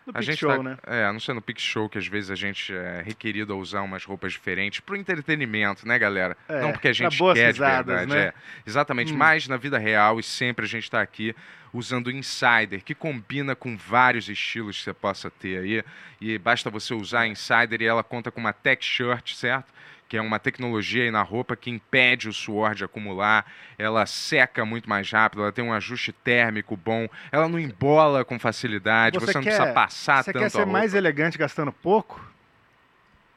No 0.07 0.11
A 0.13 0.19
Pic 0.19 0.25
gente 0.27 0.39
Show, 0.41 0.57
tá, 0.57 0.63
né? 0.63 0.77
É, 0.87 1.05
a 1.05 1.13
não 1.13 1.21
ser 1.21 1.33
no 1.33 1.41
Pic 1.41 1.61
Show, 1.61 1.89
que 1.89 1.97
às 1.99 2.07
vezes 2.07 2.31
a 2.31 2.35
gente 2.35 2.75
é 2.75 3.03
requerido 3.05 3.53
a 3.53 3.57
usar 3.57 3.83
umas 3.83 4.05
roupas 4.05 4.33
diferentes 4.33 4.81
pro 4.81 4.97
entretenimento, 4.97 5.87
né, 5.87 5.99
galera? 5.99 6.37
É, 6.49 6.61
não 6.61 6.73
porque 6.73 6.89
a 6.89 6.93
gente 6.93 7.17
quer 7.17 7.47
risadas, 7.47 7.55
de 7.55 7.61
verdade. 7.61 8.11
né? 8.13 8.21
É. 8.29 8.33
Exatamente, 8.67 9.13
Hum. 9.13 9.17
mas 9.17 9.47
na 9.47 9.57
vida 9.57 9.79
real 9.79 10.19
e 10.19 10.23
sempre 10.23 10.65
a 10.65 10.69
gente 10.69 10.91
tá 10.91 11.01
aqui 11.01 11.35
usando 11.73 12.09
o 12.09 12.11
Insider, 12.11 12.83
que 12.85 12.95
combina 12.95 13.55
com 13.55 13.77
vários 13.77 14.29
estilos 14.29 14.77
que 14.79 14.85
você 14.85 14.93
possa 14.93 15.31
ter 15.31 15.59
aí. 15.59 15.85
E 16.21 16.37
basta 16.39 16.69
você 16.69 16.93
usar 16.95 17.21
a 17.21 17.27
Insider 17.29 17.81
e 17.81 17.87
ela 17.87 18.03
conta 18.03 18.31
com 18.31 18.41
uma 18.41 18.53
tech 18.53 18.85
shirt, 18.85 19.35
certo? 19.35 19.73
Que 20.13 20.19
é 20.19 20.21
uma 20.21 20.39
tecnologia 20.39 21.05
aí 21.05 21.11
na 21.11 21.23
roupa 21.23 21.57
que 21.57 21.71
impede 21.71 22.29
o 22.29 22.35
suor 22.35 22.75
de 22.75 22.85
acumular, 22.85 23.51
ela 23.79 24.05
seca 24.05 24.63
muito 24.63 24.87
mais 24.87 25.11
rápido, 25.11 25.41
ela 25.41 25.51
tem 25.51 25.65
um 25.65 25.73
ajuste 25.73 26.13
térmico 26.13 26.77
bom, 26.77 27.09
ela 27.31 27.49
não 27.49 27.59
embola 27.59 28.23
com 28.23 28.39
facilidade, 28.39 29.19
você, 29.19 29.33
Você 29.33 29.39
não 29.39 29.43
quer- 29.43 29.57
precisa 29.57 29.73
passar 29.73 30.23
Você 30.23 30.31
tanto 30.35 30.43
quer 30.43 30.47
a 30.49 30.51
ser 30.51 30.67
mais 30.67 30.93
elegante 30.93 31.39
gastando 31.39 31.73
pouco? 31.73 32.23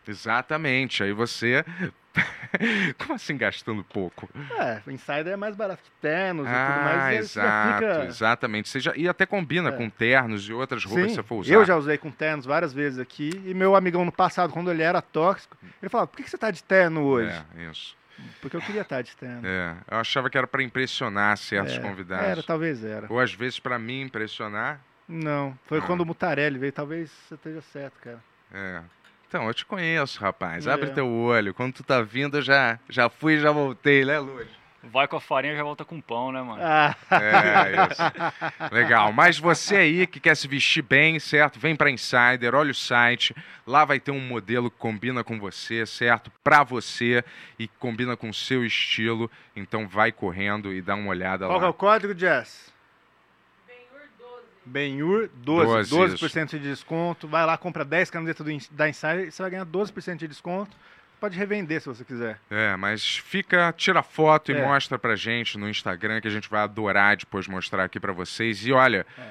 Exatamente, 0.05 1.01
aí 1.01 1.13
você. 1.13 1.63
Como 2.97 3.13
assim 3.13 3.35
gastando 3.37 3.83
pouco? 3.83 4.29
É, 4.59 4.81
o 4.87 4.91
Insider 4.91 5.27
é 5.27 5.35
mais 5.35 5.55
barato 5.55 5.83
que 5.83 5.91
ternos 6.01 6.45
e 6.45 6.49
tudo 6.49 6.55
Ah, 6.57 6.81
mais. 6.83 7.31
e 7.31 7.33
já 7.33 7.41
exato, 7.43 7.79
fica... 7.85 8.05
exatamente. 8.05 8.69
Você 8.69 8.79
já, 8.79 8.93
e 8.95 9.07
até 9.07 9.25
combina 9.25 9.69
É. 9.69 9.71
com 9.73 9.89
ternos 9.89 10.47
e 10.47 10.53
outras 10.53 10.83
roupas 10.85 11.03
Sim, 11.03 11.09
que 11.09 11.15
você 11.15 11.23
for 11.23 11.35
usar. 11.37 11.53
eu 11.53 11.65
já 11.65 11.75
usei 11.75 11.97
com 11.97 12.09
ternos 12.11 12.45
várias 12.45 12.73
vezes 12.73 12.99
aqui. 12.99 13.29
E 13.45 13.53
meu 13.53 13.75
amigão 13.75 14.05
no 14.05 14.11
passado, 14.11 14.51
quando 14.53 14.71
ele 14.71 14.81
era 14.83 15.01
tóxico, 15.01 15.57
ele 15.81 15.89
falava, 15.89 16.07
por 16.07 16.17
que 16.17 16.29
você 16.29 16.37
tá 16.37 16.49
de 16.51 16.63
terno 16.63 17.03
hoje? 17.03 17.35
É, 17.57 17.69
isso. 17.69 17.95
Porque 18.41 18.55
eu 18.55 18.61
queria 18.61 18.81
estar 18.81 19.01
de 19.01 19.13
terno. 19.17 19.41
É, 19.45 19.75
eu 19.91 19.97
achava 19.97 20.29
que 20.29 20.37
era 20.37 20.47
para 20.47 20.63
impressionar 20.63 21.37
certos 21.37 21.75
É, 21.75 21.79
convidados. 21.79 22.25
Era, 22.25 22.41
talvez 22.43 22.81
era. 22.83 23.07
Ou 23.09 23.19
às 23.19 23.33
vezes 23.33 23.59
para 23.59 23.77
mim 23.77 24.01
impressionar. 24.03 24.79
Não, 25.07 25.57
foi 25.65 25.79
Ah. 25.79 25.81
quando 25.81 26.01
o 26.01 26.05
Mutarelli 26.05 26.57
veio. 26.57 26.71
Talvez 26.71 27.11
você 27.27 27.35
esteja 27.35 27.61
certo, 27.61 27.99
cara. 28.01 28.19
É. 28.53 28.81
Então, 29.27 29.47
eu 29.47 29.53
te 29.53 29.65
conheço, 29.65 30.19
rapaz. 30.19 30.65
É. 30.67 30.71
Abre 30.71 30.91
teu 30.91 31.07
olho. 31.09 31.53
Quando 31.53 31.73
tu 31.73 31.83
tá 31.83 32.01
vindo, 32.01 32.37
eu 32.37 32.41
já, 32.41 32.79
já 32.89 33.09
fui 33.09 33.33
e 33.35 33.39
já 33.39 33.51
voltei, 33.51 34.05
né, 34.05 34.19
Luz? 34.19 34.47
Vai 34.83 35.07
com 35.07 35.15
a 35.17 35.19
farinha 35.21 35.53
e 35.53 35.57
já 35.57 35.63
volta 35.63 35.83
com 35.83 35.99
pão, 35.99 36.31
né, 36.31 36.43
mano? 36.43 36.61
Ah, 36.63 36.95
É, 37.09 37.87
isso. 37.91 38.71
Legal. 38.71 39.11
Mas 39.11 39.39
você 39.39 39.77
aí 39.77 40.05
que 40.05 40.19
quer 40.19 40.37
se 40.37 40.47
vestir 40.47 40.83
bem, 40.83 41.19
certo? 41.19 41.59
Vem 41.59 41.75
pra 41.75 41.89
Insider, 41.89 42.53
olha 42.53 42.69
o 42.69 42.75
site. 42.75 43.35
Lá 43.65 43.83
vai 43.83 43.99
ter 43.99 44.11
um 44.11 44.19
modelo 44.19 44.69
que 44.69 44.77
combina 44.77 45.23
com 45.23 45.39
você, 45.39 45.87
certo? 45.87 46.31
Pra 46.43 46.63
você 46.63 47.23
e 47.57 47.67
combina 47.67 48.15
com 48.15 48.29
o 48.29 48.33
seu 48.33 48.63
estilo. 48.63 49.29
Então 49.55 49.87
vai 49.87 50.11
correndo 50.11 50.71
e 50.71 50.83
dá 50.83 50.93
uma 50.93 51.09
olhada 51.09 51.47
qual 51.47 51.57
que 51.57 51.63
é 51.63 51.67
lá. 51.67 51.71
o 51.71 51.73
código, 51.73 52.13
Jess? 52.17 52.71
Benhur 54.65 55.29
12. 55.35 55.89
12, 55.89 56.15
12%, 56.17 56.49
de 56.51 56.59
desconto. 56.59 57.27
Vai 57.27 57.45
lá, 57.45 57.57
compra 57.57 57.85
10 57.85 58.09
camisetas 58.09 58.45
do 58.45 58.75
da 58.75 58.89
Insider 58.89 59.27
e 59.27 59.31
você 59.31 59.41
vai 59.41 59.51
ganhar 59.51 59.65
12% 59.65 60.17
de 60.17 60.27
desconto. 60.27 60.75
Pode 61.19 61.37
revender 61.37 61.79
se 61.81 61.87
você 61.87 62.03
quiser. 62.03 62.39
É, 62.49 62.75
mas 62.75 63.17
fica, 63.17 63.73
tira 63.77 64.03
foto 64.03 64.51
e 64.51 64.55
É. 64.55 64.61
mostra 64.61 64.99
pra 64.99 65.15
gente 65.15 65.57
no 65.57 65.69
Instagram 65.69 66.19
que 66.19 66.27
a 66.27 66.31
gente 66.31 66.49
vai 66.49 66.61
adorar 66.61 67.15
depois 67.17 67.47
mostrar 67.47 67.85
aqui 67.85 67.99
pra 67.99 68.11
vocês. 68.11 68.65
E 68.65 68.71
olha, 68.73 69.05
É. 69.17 69.21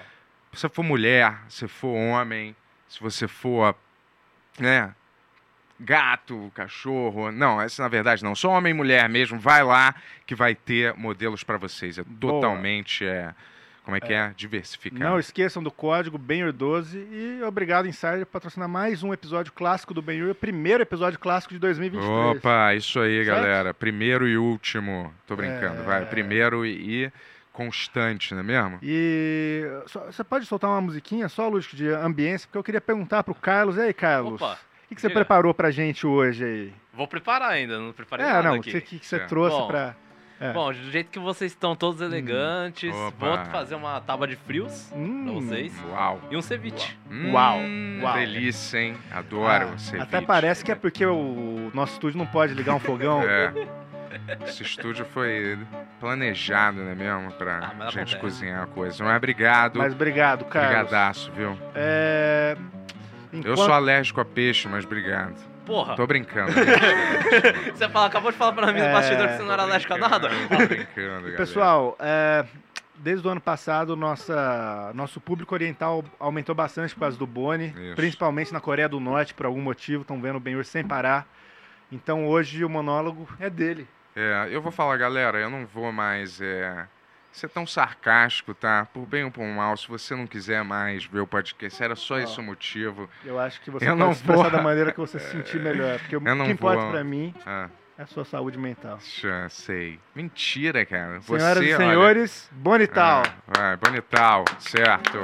se 0.53 0.61
você 0.61 0.69
for 0.69 0.83
mulher, 0.83 1.37
se 1.49 1.69
for 1.69 1.95
homem, 1.95 2.57
se 2.89 3.01
você 3.01 3.29
for, 3.29 3.77
né, 4.59 4.95
gato, 5.79 6.51
cachorro, 6.55 7.31
não, 7.33 7.61
essa 7.61 7.83
na 7.83 7.89
verdade 7.89 8.23
não, 8.23 8.35
só 8.35 8.51
homem 8.51 8.71
e 8.71 8.75
mulher 8.75 9.09
mesmo, 9.09 9.39
vai 9.39 9.63
lá 9.63 9.95
que 10.27 10.35
vai 10.35 10.55
ter 10.55 10.95
modelos 10.95 11.43
pra 11.45 11.59
vocês. 11.59 11.99
É 11.99 12.05
Boa. 12.05 12.35
totalmente, 12.35 13.05
é, 13.05 13.35
como 13.85 13.97
é 13.97 14.01
que 14.01 14.13
é? 14.13 14.33
Diversificado. 14.37 15.05
Não 15.05 15.19
esqueçam 15.19 15.63
do 15.63 15.71
código 15.71 16.19
BENHUR12 16.19 16.95
e 17.13 17.43
obrigado, 17.45 17.87
Insider, 17.87 18.25
por 18.27 18.33
patrocinar 18.33 18.69
mais 18.69 19.03
um 19.03 19.13
episódio 19.13 19.53
clássico 19.53 19.93
do 19.95 20.01
BENHUR, 20.03 20.31
o 20.31 20.35
primeiro 20.35 20.83
episódio 20.83 21.19
clássico 21.19 21.53
de 21.55 21.61
2023. 21.61 22.37
Opa, 22.39 22.75
isso 22.75 22.99
aí, 22.99 23.25
Certo? 23.25 23.37
galera. 23.37 23.75
Primeiro 23.75 24.27
e 24.27 24.37
último. 24.39 25.13
Tô 25.27 25.37
brincando, 25.37 25.81
É. 25.83 25.85
vai. 25.85 26.05
Primeiro 26.07 26.65
e, 26.67 27.05
e 27.05 27.13
constante, 27.53 28.33
não 28.35 28.41
é 28.41 28.43
mesmo? 28.43 28.79
E 28.83 29.63
você 30.11 30.25
pode 30.25 30.47
soltar 30.47 30.71
uma 30.71 30.81
musiquinha 30.81 31.29
só, 31.29 31.49
Lúdico, 31.49 31.77
de 31.77 31.89
ambiência, 31.89 32.49
porque 32.49 32.59
eu 32.59 32.65
queria 32.65 32.81
perguntar 32.81 33.23
pro 33.23 33.35
Carlos. 33.35 33.77
E 33.77 33.81
aí, 33.83 33.93
Carlos? 33.95 34.41
Opa, 34.41 34.55
o 34.55 34.89
que, 34.89 34.95
que 34.97 35.01
você 35.01 35.09
preparou 35.11 35.55
pra 35.55 35.71
gente 35.71 36.07
hoje 36.07 36.45
aí? 36.45 36.73
Vou 36.93 37.07
preparar 37.07 37.51
ainda, 37.51 37.79
não 37.79 37.93
preparei 37.93 38.27
É, 38.27 38.33
nada 38.33 38.43
não, 38.49 38.57
o 38.57 38.61
aqui. 38.61 38.73
que, 38.73 38.81
que, 38.81 38.99
que 39.01 39.07
você 39.07 39.17
É. 39.17 39.27
trouxe 39.27 39.57
Bom, 39.57 39.67
pra. 39.69 39.97
É. 40.41 40.53
Bom, 40.53 40.73
do 40.73 40.91
jeito 40.91 41.11
que 41.11 41.19
vocês 41.19 41.53
estão 41.53 41.77
todos 41.77 42.01
elegantes, 42.01 42.93
Opa. 42.95 43.27
vou 43.37 43.45
fazer 43.47 43.77
uma 43.77 44.01
tábua 44.01 44.27
de 44.27 44.37
frios 44.37 44.91
Hum, 44.95 45.25
pra 45.25 45.33
vocês 45.35 45.73
Uau. 45.91 46.21
e 46.31 46.37
um 46.37 46.43
ceviche. 46.43 46.97
Uau, 47.33 47.59
Hum, 47.59 48.01
uau. 48.03 48.15
Delícia, 48.15 48.79
hein? 48.79 48.97
Adoro 49.13 49.71
ah, 49.75 49.79
ceviche. 49.79 50.03
Até 50.03 50.21
parece 50.21 50.65
que 50.65 50.73
é 50.73 50.75
porque 50.75 51.07
o 51.07 51.71
nosso 51.73 51.93
estúdio 51.95 52.19
não 52.19 52.27
pode 52.27 52.53
ligar 52.53 52.75
um 52.75 52.81
fogão. 52.81 53.23
É. 53.23 53.53
Esse 54.47 54.63
estúdio 54.63 55.05
foi 55.07 55.59
planejado, 56.01 56.79
né 56.83 56.95
mesmo? 56.95 57.33
Pra 57.33 57.59
Ah, 57.59 57.85
gente 57.91 58.15
acontece. 58.15 58.17
cozinhar 58.19 58.63
a 58.63 58.67
coisa. 58.67 59.03
Mas 59.05 59.17
obrigado. 59.17 59.79
Mas 59.79 59.93
obrigado, 59.93 60.45
Carlos. 60.45 60.71
Brigadaço, 60.73 61.33
viu? 61.33 61.59
É... 61.75 62.57
Eu 63.33 63.39
enquanto- 63.41 63.57
sou 63.57 63.73
alérgico 63.73 64.21
a 64.21 64.25
peixe, 64.25 64.69
mas 64.69 64.85
obrigado. 64.85 65.35
Porra, 65.65 65.95
Tô 65.97 66.07
brincando. 66.07 66.53
você 67.75 67.89
fala, 67.89 68.07
acabou 68.07 68.31
de 68.31 68.37
falar 68.39 68.53
pra 68.53 68.67
mim 68.73 68.81
no 68.81 68.85
É, 68.87 68.93
bastidor 68.93 69.29
que 69.29 69.37
você 69.37 69.43
não 69.43 69.53
era 69.53 69.63
alérgico 69.63 69.95
a 69.95 69.99
nada? 69.99 70.29
Tô 70.29 70.57
brincando, 70.67 71.21
galera. 71.21 71.37
Pessoal, 71.37 71.97
é, 71.99 72.45
desde 72.97 73.27
o 73.27 73.31
ano 73.31 73.41
passado, 73.41 73.97
nossa, 73.97 74.93
nosso 74.95 75.21
público 75.21 75.55
oriental 75.55 76.05
aumentou 76.19 76.55
bastante 76.55 76.95
por 76.95 77.01
causa 77.01 77.17
do 77.19 77.27
Boni, 77.27 77.69
Isso. 77.77 77.97
principalmente 77.97 78.53
na 78.53 78.61
Coreia 78.61 78.89
do 78.89 79.01
Norte, 79.01 79.35
por 79.35 79.47
algum 79.47 79.61
motivo, 79.61 80.03
estão 80.03 80.21
vendo 80.21 80.37
o 80.37 80.41
Ben-Hur 80.41 80.65
sem 80.65 80.85
parar. 80.85 81.27
Então 81.91 82.27
hoje 82.27 82.65
o 82.65 82.69
monólogo 82.69 83.29
é 83.39 83.49
dele. 83.49 83.87
É, 84.17 84.49
eu 84.51 84.63
vou 84.63 84.71
falar, 84.73 84.97
galera, 84.97 85.39
eu 85.39 85.51
não 85.51 85.67
vou 85.67 85.91
mais 85.93 86.41
é, 86.41 86.87
ser 87.37 87.49
tão 87.49 87.67
sarcástico, 87.67 88.55
tá? 88.55 88.87
Por 88.93 89.05
bem 89.07 89.25
ou 89.25 89.31
por 89.31 89.45
mal, 89.45 89.77
se 89.77 89.89
você 89.89 90.15
não 90.15 90.27
quiser 90.27 90.63
mais 90.63 91.05
ver 91.05 91.21
o 91.21 91.27
podcast, 91.27 91.83
era 91.83 91.97
só 91.97 92.19
esse 92.19 92.39
o 92.39 92.43
motivo. 92.43 93.09
Eu 93.25 93.39
acho 93.41 93.61
que 93.61 93.71
você 93.71 93.85
Eu 93.85 93.91
pode 93.91 94.01
não 94.01 94.13
expressar 94.13 94.43
vou. 94.43 94.51
da 94.53 94.63
maneira 94.63 94.93
que 94.93 94.99
você 95.01 95.19
se 95.19 95.31
sentir 95.31 95.61
melhor, 95.61 95.99
porque 95.99 96.17
o 96.17 96.21
que 96.21 96.31
importa 96.51 96.83
vou. 96.83 96.91
pra 96.93 97.03
mim 97.05 97.35
Ah, 97.45 97.69
é 97.99 98.03
a 98.03 98.07
sua 98.07 98.25
saúde 98.25 98.57
mental. 98.59 98.99
já 99.21 99.49
sei. 99.49 99.99
Mentira, 100.15 100.87
cara. 100.87 101.21
Senhoras 101.23 101.59
você, 101.59 101.65
e 101.65 101.75
olha- 101.75 101.77
senhores, 101.77 102.49
Bonital. 102.53 103.23
Ah, 103.49 103.59
vai, 103.59 103.77
Bonital, 103.79 104.45
certo. 104.61 105.19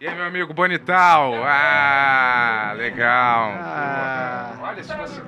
E 0.00 0.08
aí, 0.08 0.14
meu 0.14 0.24
amigo 0.24 0.54
Bonital? 0.54 1.34
Ah, 1.44 2.72
legal. 2.74 3.50
Ah. 3.60 4.52
Olha, 4.62 4.82
se 4.82 4.96
você... 4.96 5.20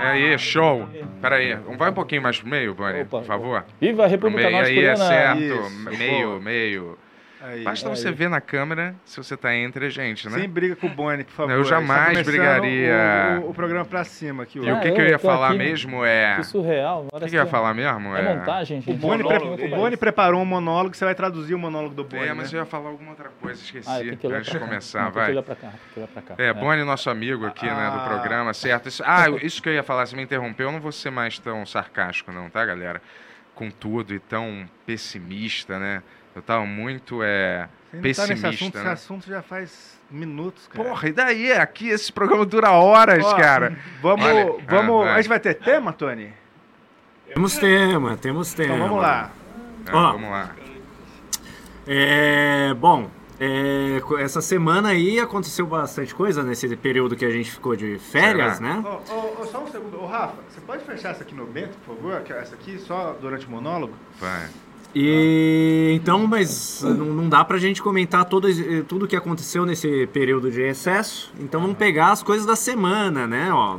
É 0.00 0.06
aí, 0.06 0.38
show. 0.38 0.88
Pera 1.20 1.36
aí, 1.36 1.54
vai 1.76 1.90
um 1.90 1.94
pouquinho 1.94 2.22
mais 2.22 2.38
pro 2.38 2.48
meio, 2.48 2.74
Opa, 3.02 3.18
por 3.18 3.24
favor. 3.24 3.64
Viva 3.80 4.04
a 4.04 4.06
República 4.06 4.50
meio, 4.50 4.56
aí, 4.64 4.78
é 4.78 4.96
Norte-Coreana! 4.96 5.04
certo. 5.04 5.40
Isso, 5.42 5.98
meio, 5.98 6.28
boa. 6.28 6.40
meio. 6.40 6.98
Aí. 7.40 7.62
Basta 7.62 7.88
aí. 7.88 7.96
você 7.96 8.10
ver 8.10 8.28
na 8.28 8.40
câmera 8.40 8.94
se 9.04 9.16
você 9.16 9.36
tá 9.36 9.54
entre 9.54 9.86
a 9.86 9.88
gente, 9.90 10.28
né? 10.28 10.38
Sem 10.38 10.48
briga 10.48 10.74
com 10.74 10.88
o 10.88 10.90
Boni, 10.90 11.22
por 11.24 11.32
favor. 11.32 11.52
Eu 11.52 11.62
jamais 11.64 12.18
Está 12.18 12.30
brigaria. 12.30 13.40
O, 13.42 13.46
o, 13.46 13.50
o 13.50 13.54
programa 13.54 13.84
pra 13.84 14.02
cima 14.02 14.42
aqui. 14.42 14.58
E 14.58 14.60
hoje. 14.62 14.70
o 14.72 14.76
Ah, 14.76 14.80
que, 14.80 14.90
que 14.90 15.00
eu 15.00 15.04
eu 15.04 15.10
ia 15.10 15.18
falar 15.18 15.48
aqui. 15.50 15.58
mesmo 15.58 16.04
é... 16.04 16.36
Que 16.36 16.44
surreal. 16.44 17.06
O 17.12 17.20
que, 17.20 17.26
que 17.28 17.36
eu 17.36 17.40
ia 17.44 17.46
falar 17.46 17.72
mesmo 17.74 18.16
É 18.16 18.34
montagem, 18.36 18.78
O 18.78 18.82
gente. 18.82 18.96
Boni, 18.98 19.22
monólogo 19.22 19.56
pre- 19.56 19.66
o. 19.66 19.70
Boni 19.76 19.96
preparou 19.96 20.42
um 20.42 20.44
monólogo, 20.44 20.96
você 20.96 21.04
vai 21.04 21.14
traduzir 21.14 21.54
o 21.54 21.58
monólogo 21.58 21.94
do 21.94 22.02
Boni. 22.04 22.26
É, 22.26 22.34
mas 22.34 22.52
né? 22.52 22.58
eu 22.58 22.62
ia 22.62 22.66
falar 22.66 22.88
alguma 22.88 23.10
outra 23.10 23.30
coisa, 23.40 23.60
esqueci. 23.62 23.88
Ah, 23.88 24.16
que 24.16 24.26
antes 24.26 24.50
de 24.50 24.58
começar, 24.58 24.98
Não, 25.04 25.04
tem 25.06 25.12
que 25.12 25.18
vai. 25.20 25.30
olhar 25.30 25.42
pra 25.42 25.54
cá, 25.54 25.68
tem 25.68 25.78
que 25.94 26.00
olhar 26.00 26.08
pra 26.08 26.22
cá. 26.22 26.34
É, 26.38 26.52
Boni, 26.52 26.82
nosso 26.82 27.08
amigo 27.08 27.46
aqui, 27.46 27.66
né, 27.66 27.90
do 27.92 27.98
Ah. 28.00 28.04
programa, 28.08 28.52
certo? 28.52 28.88
Isso- 28.88 29.02
ah, 29.06 29.26
isso 29.42 29.62
que 29.62 29.68
eu 29.68 29.74
ia 29.74 29.82
falar, 29.84 30.06
você 30.06 30.16
me 30.16 30.22
interrompeu, 30.22 30.66
eu 30.68 30.72
não 30.72 30.80
vou 30.80 30.90
ser 30.92 31.10
mais 31.10 31.38
tão 31.38 31.64
sarcástico 31.64 32.32
não, 32.32 32.50
tá, 32.50 32.64
galera? 32.64 33.00
Com 33.54 33.70
tudo 33.70 34.14
e 34.14 34.18
tão 34.18 34.68
pessimista, 34.86 35.78
né? 35.78 36.02
Eu 36.38 36.42
tava 36.42 36.64
muito, 36.64 37.20
é... 37.20 37.68
Você 37.90 37.96
não 37.96 38.02
tá 38.02 38.06
nesse 38.06 38.20
pessimista, 38.20 38.48
assunto, 38.48 38.74
né? 38.76 38.80
esse 38.80 38.90
assunto 38.92 39.26
já 39.26 39.42
faz 39.42 39.98
minutos, 40.08 40.68
cara. 40.68 40.88
Porra, 40.88 41.08
e 41.08 41.12
daí? 41.12 41.52
Aqui 41.52 41.88
esse 41.88 42.12
programa 42.12 42.46
dura 42.46 42.70
horas, 42.70 43.24
Ó, 43.24 43.34
cara. 43.34 43.76
Vamos, 44.00 44.24
Olha, 44.24 44.54
vamos. 44.68 45.06
ah, 45.08 45.14
a 45.14 45.16
gente 45.16 45.28
vai 45.28 45.40
ter 45.40 45.54
tema, 45.54 45.92
Tony? 45.92 46.32
Temos 47.26 47.56
tema, 47.56 48.16
temos 48.16 48.54
tema. 48.54 48.74
Então 48.76 48.86
vamos 48.88 49.02
lá. 49.02 49.32
É, 49.84 49.92
Ó. 49.92 50.12
vamos 50.12 50.30
lá. 50.30 50.50
É, 51.88 52.74
bom, 52.74 53.10
é, 53.40 54.00
essa 54.22 54.40
semana 54.40 54.90
aí 54.90 55.18
aconteceu 55.18 55.66
bastante 55.66 56.14
coisa 56.14 56.44
nesse 56.44 56.76
período 56.76 57.16
que 57.16 57.24
a 57.24 57.30
gente 57.30 57.50
ficou 57.50 57.74
de 57.74 57.98
férias, 57.98 58.58
Será? 58.58 58.74
né? 58.76 58.84
Ô, 58.84 59.12
ô, 59.12 59.42
ô, 59.42 59.46
só 59.46 59.64
um 59.64 59.66
segundo. 59.66 60.02
Ô, 60.02 60.06
Rafa, 60.06 60.34
você 60.48 60.60
pode 60.60 60.84
fechar 60.84 61.10
essa 61.10 61.24
aqui 61.24 61.34
no 61.34 61.46
Bento, 61.46 61.76
por 61.84 61.96
favor? 61.96 62.20
Que 62.20 62.32
Essa 62.32 62.54
aqui 62.54 62.78
só 62.78 63.16
durante 63.20 63.46
o 63.46 63.50
monólogo? 63.50 63.94
Vai. 64.20 64.48
E 64.94 65.92
então, 65.94 66.26
mas 66.26 66.82
não, 66.82 67.06
não 67.06 67.28
dá 67.28 67.44
pra 67.44 67.58
gente 67.58 67.82
comentar 67.82 68.24
todo, 68.24 68.48
tudo 68.84 69.06
que 69.06 69.14
aconteceu 69.14 69.66
nesse 69.66 70.06
período 70.08 70.50
de 70.50 70.62
excesso. 70.62 71.32
Então 71.38 71.60
vamos 71.60 71.76
pegar 71.76 72.12
as 72.12 72.22
coisas 72.22 72.46
da 72.46 72.56
semana, 72.56 73.26
né? 73.26 73.52
Ó, 73.52 73.78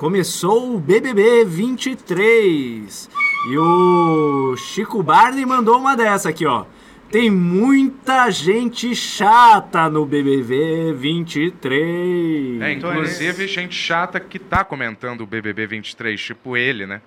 Começou 0.00 0.74
o 0.74 0.80
BBB 0.80 1.44
23. 1.44 3.10
E 3.50 3.58
o 3.58 4.56
Chico 4.56 5.02
Barney 5.02 5.44
mandou 5.44 5.78
uma 5.78 5.94
dessa 5.94 6.30
aqui, 6.30 6.46
ó. 6.46 6.64
Tem 7.10 7.28
muita 7.28 8.30
gente 8.30 8.96
chata 8.96 9.90
no 9.90 10.06
BBB 10.06 10.94
23. 10.94 12.62
É, 12.62 12.72
inclusive 12.72 13.46
gente 13.46 13.74
chata 13.74 14.18
que 14.18 14.38
tá 14.38 14.64
comentando 14.64 15.20
o 15.20 15.26
BBB 15.26 15.66
23, 15.66 16.18
tipo 16.18 16.56
ele, 16.56 16.86
né? 16.86 17.02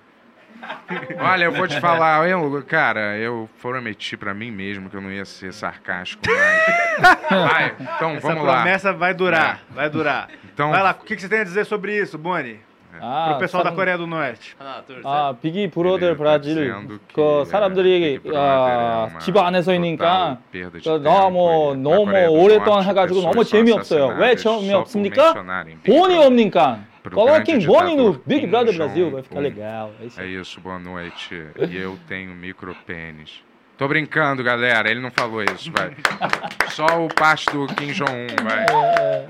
Olha, 1.19 1.45
eu 1.45 1.51
vou 1.53 1.67
te 1.67 1.79
falar, 1.79 2.27
eu, 2.29 2.63
cara, 2.67 3.15
eu 3.17 3.49
prometi 3.61 4.17
pra 4.17 4.33
mim 4.33 4.51
mesmo 4.51 4.89
que 4.89 4.95
eu 4.97 5.01
não 5.01 5.11
ia 5.11 5.23
ser 5.25 5.53
sarcástico 5.53 6.21
mais. 6.27 7.19
Vai, 7.29 7.75
então 7.79 8.11
Essa 8.11 8.27
vamos 8.27 8.43
lá. 8.45 8.55
promessa 8.55 8.91
vai 8.93 9.13
durar, 9.13 9.61
vai 9.71 9.89
durar. 9.89 10.27
Então, 10.53 10.69
Vai 10.71 10.83
lá, 10.83 10.91
o 10.91 11.03
que, 11.05 11.15
que 11.15 11.21
você 11.21 11.29
tem 11.29 11.39
a 11.39 11.43
dizer 11.43 11.65
sobre 11.65 11.95
isso, 11.97 12.17
Boni? 12.17 12.59
아, 13.01 13.29
Pro 13.29 13.39
pessoal 13.39 13.63
da 13.63 13.69
사람- 13.69 13.75
Coreia 13.77 13.97
do 13.97 14.05
Norte. 14.05 14.57
하나, 14.59 14.81
둘, 14.85 14.97
셋. 14.97 15.05
아, 15.05 15.33
비기 15.41 15.59
Ele 15.59 15.67
브로더 15.69 16.09
tá 16.11 16.15
브라질 16.17 16.55
dizendo 16.55 16.99
que, 17.07 17.13
그 17.15 17.41
é, 17.43 17.45
사람들이 17.45 18.19
Big 18.19 18.19
Brother 18.27 18.41
아, 18.41 19.07
é 19.07 19.13
uma 19.13 19.19
집 19.19 19.37
안에서 19.37 19.71
total 19.71 19.79
있으니까 19.79 20.37
perda 20.51 20.79
de 20.79 20.83
그 20.83 20.99
tempo 20.99 21.03
너무 21.03 21.71
e 21.71 21.77
na 21.77 21.83
너무 21.89 22.05
Coreia 22.11 22.27
do 22.27 22.33
오랫동안 22.33 22.83
Norte, 22.83 22.89
해가지고 22.89 23.21
pessoas 23.21 23.31
너무 23.31 23.43
são 23.45 23.51
재미없어요. 23.51 24.07
왜 24.19 24.33
assassinadas 24.33 24.41
só 24.41 24.51
por 24.51 24.59
재미없습니까? 24.59 25.23
mencionarem 25.33 25.77
Big 25.81 25.87
Boni 25.87 26.15
Brother. 26.15 26.27
옵니까? 26.27 26.79
Pro 27.04 27.16
Coloquem 27.16 27.58
Boni 27.66 27.96
no 27.96 28.14
Big 28.14 28.40
Kim 28.40 28.48
Brother 28.48 28.74
Brasil, 28.74 29.10
vai 29.10 29.22
ficar 29.22 29.38
legal. 29.38 29.92
É 30.00 30.06
isso 30.06 30.20
É 30.22 30.26
isso, 30.26 30.58
boa 30.58 30.78
noite. 30.78 31.34
E 31.68 31.76
eu 31.76 31.98
tenho 32.08 32.34
micropênis. 32.34 33.44
Tô 33.76 33.86
brincando, 33.86 34.42
galera. 34.42 34.90
Ele 34.90 35.00
não 35.00 35.10
falou 35.10 35.42
isso, 35.42 35.70
vai. 35.70 35.94
Só 36.72 36.86
o 37.04 37.12
parte 37.14 37.44
do 37.50 37.66
Kim 37.66 37.92
Jong-un, 37.92 38.42
vai. 38.42 38.64
É, 38.64 39.28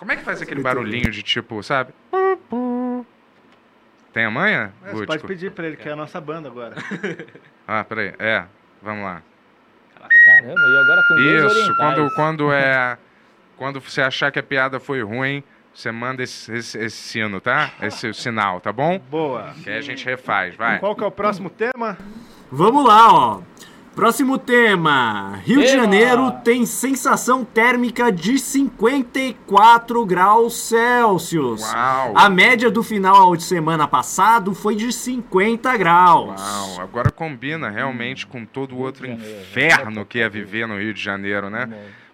Como 0.00 0.10
é 0.10 0.16
que 0.16 0.24
faz 0.24 0.42
aquele 0.42 0.60
barulhinho 0.60 1.12
de 1.12 1.22
tipo, 1.22 1.62
sabe? 1.62 1.92
Tem 4.12 4.24
a 4.24 4.30
manha, 4.30 4.72
É, 4.84 4.90
Você 4.90 5.06
pode 5.06 5.22
pedir 5.22 5.52
pra 5.52 5.64
ele, 5.64 5.76
que 5.76 5.88
é 5.88 5.92
a 5.92 5.96
nossa 5.96 6.20
banda 6.20 6.48
agora. 6.48 6.74
Ah, 7.68 7.84
peraí. 7.84 8.12
É, 8.18 8.44
vamos 8.82 9.04
lá. 9.04 9.22
Caramba, 9.96 10.60
e 10.60 10.76
agora 10.76 11.02
com 11.06 11.14
dois 11.14 11.52
Isso, 11.52 11.76
quando, 11.76 12.14
quando 12.16 12.52
é. 12.52 12.98
Quando 13.56 13.80
você 13.80 14.02
achar 14.02 14.32
que 14.32 14.40
a 14.40 14.42
piada 14.42 14.80
foi 14.80 15.02
ruim, 15.02 15.44
você 15.74 15.90
manda 15.90 16.22
esse, 16.22 16.52
esse- 16.52 16.78
esse 16.78 16.96
sino, 16.96 17.40
tá? 17.40 17.70
Esse 17.82 18.12
sinal, 18.14 18.60
tá 18.60 18.72
bom? 18.72 19.00
Boa. 19.10 19.54
Que 19.62 19.70
aí 19.70 19.78
a 19.78 19.82
gente 19.82 20.04
refaz, 20.04 20.54
vai. 20.54 20.78
Qual 20.78 20.94
que 20.94 21.02
é 21.02 21.06
o 21.06 21.10
próximo 21.10 21.48
tema? 21.50 21.96
Vamos 22.50 22.84
lá, 22.84 23.12
ó. 23.12 23.40
Próximo 23.94 24.38
tema. 24.38 25.38
Rio 25.44 25.60
de 25.60 25.66
Tema. 25.66 25.82
Janeiro 25.82 26.30
tem 26.42 26.64
sensação 26.64 27.44
térmica 27.44 28.10
de 28.10 28.38
54 28.38 30.04
graus 30.06 30.54
Celsius. 30.54 31.62
Uau! 31.62 32.12
A 32.16 32.30
média 32.30 32.70
do 32.70 32.82
final 32.82 33.36
de 33.36 33.42
semana 33.42 33.86
passado 33.86 34.54
foi 34.54 34.74
de 34.76 34.90
50 34.92 35.76
graus. 35.76 36.40
Uau, 36.40 36.80
agora 36.80 37.10
combina 37.10 37.68
realmente 37.68 38.26
com 38.26 38.46
todo 38.46 38.74
o 38.74 38.78
outro 38.78 39.06
de 39.06 39.12
inferno 39.12 40.06
que 40.06 40.20
é 40.20 40.28
viver 40.28 40.66
no 40.66 40.78
Rio 40.78 40.94
de 40.94 41.02
Janeiro, 41.02 41.50
né? 41.50 41.68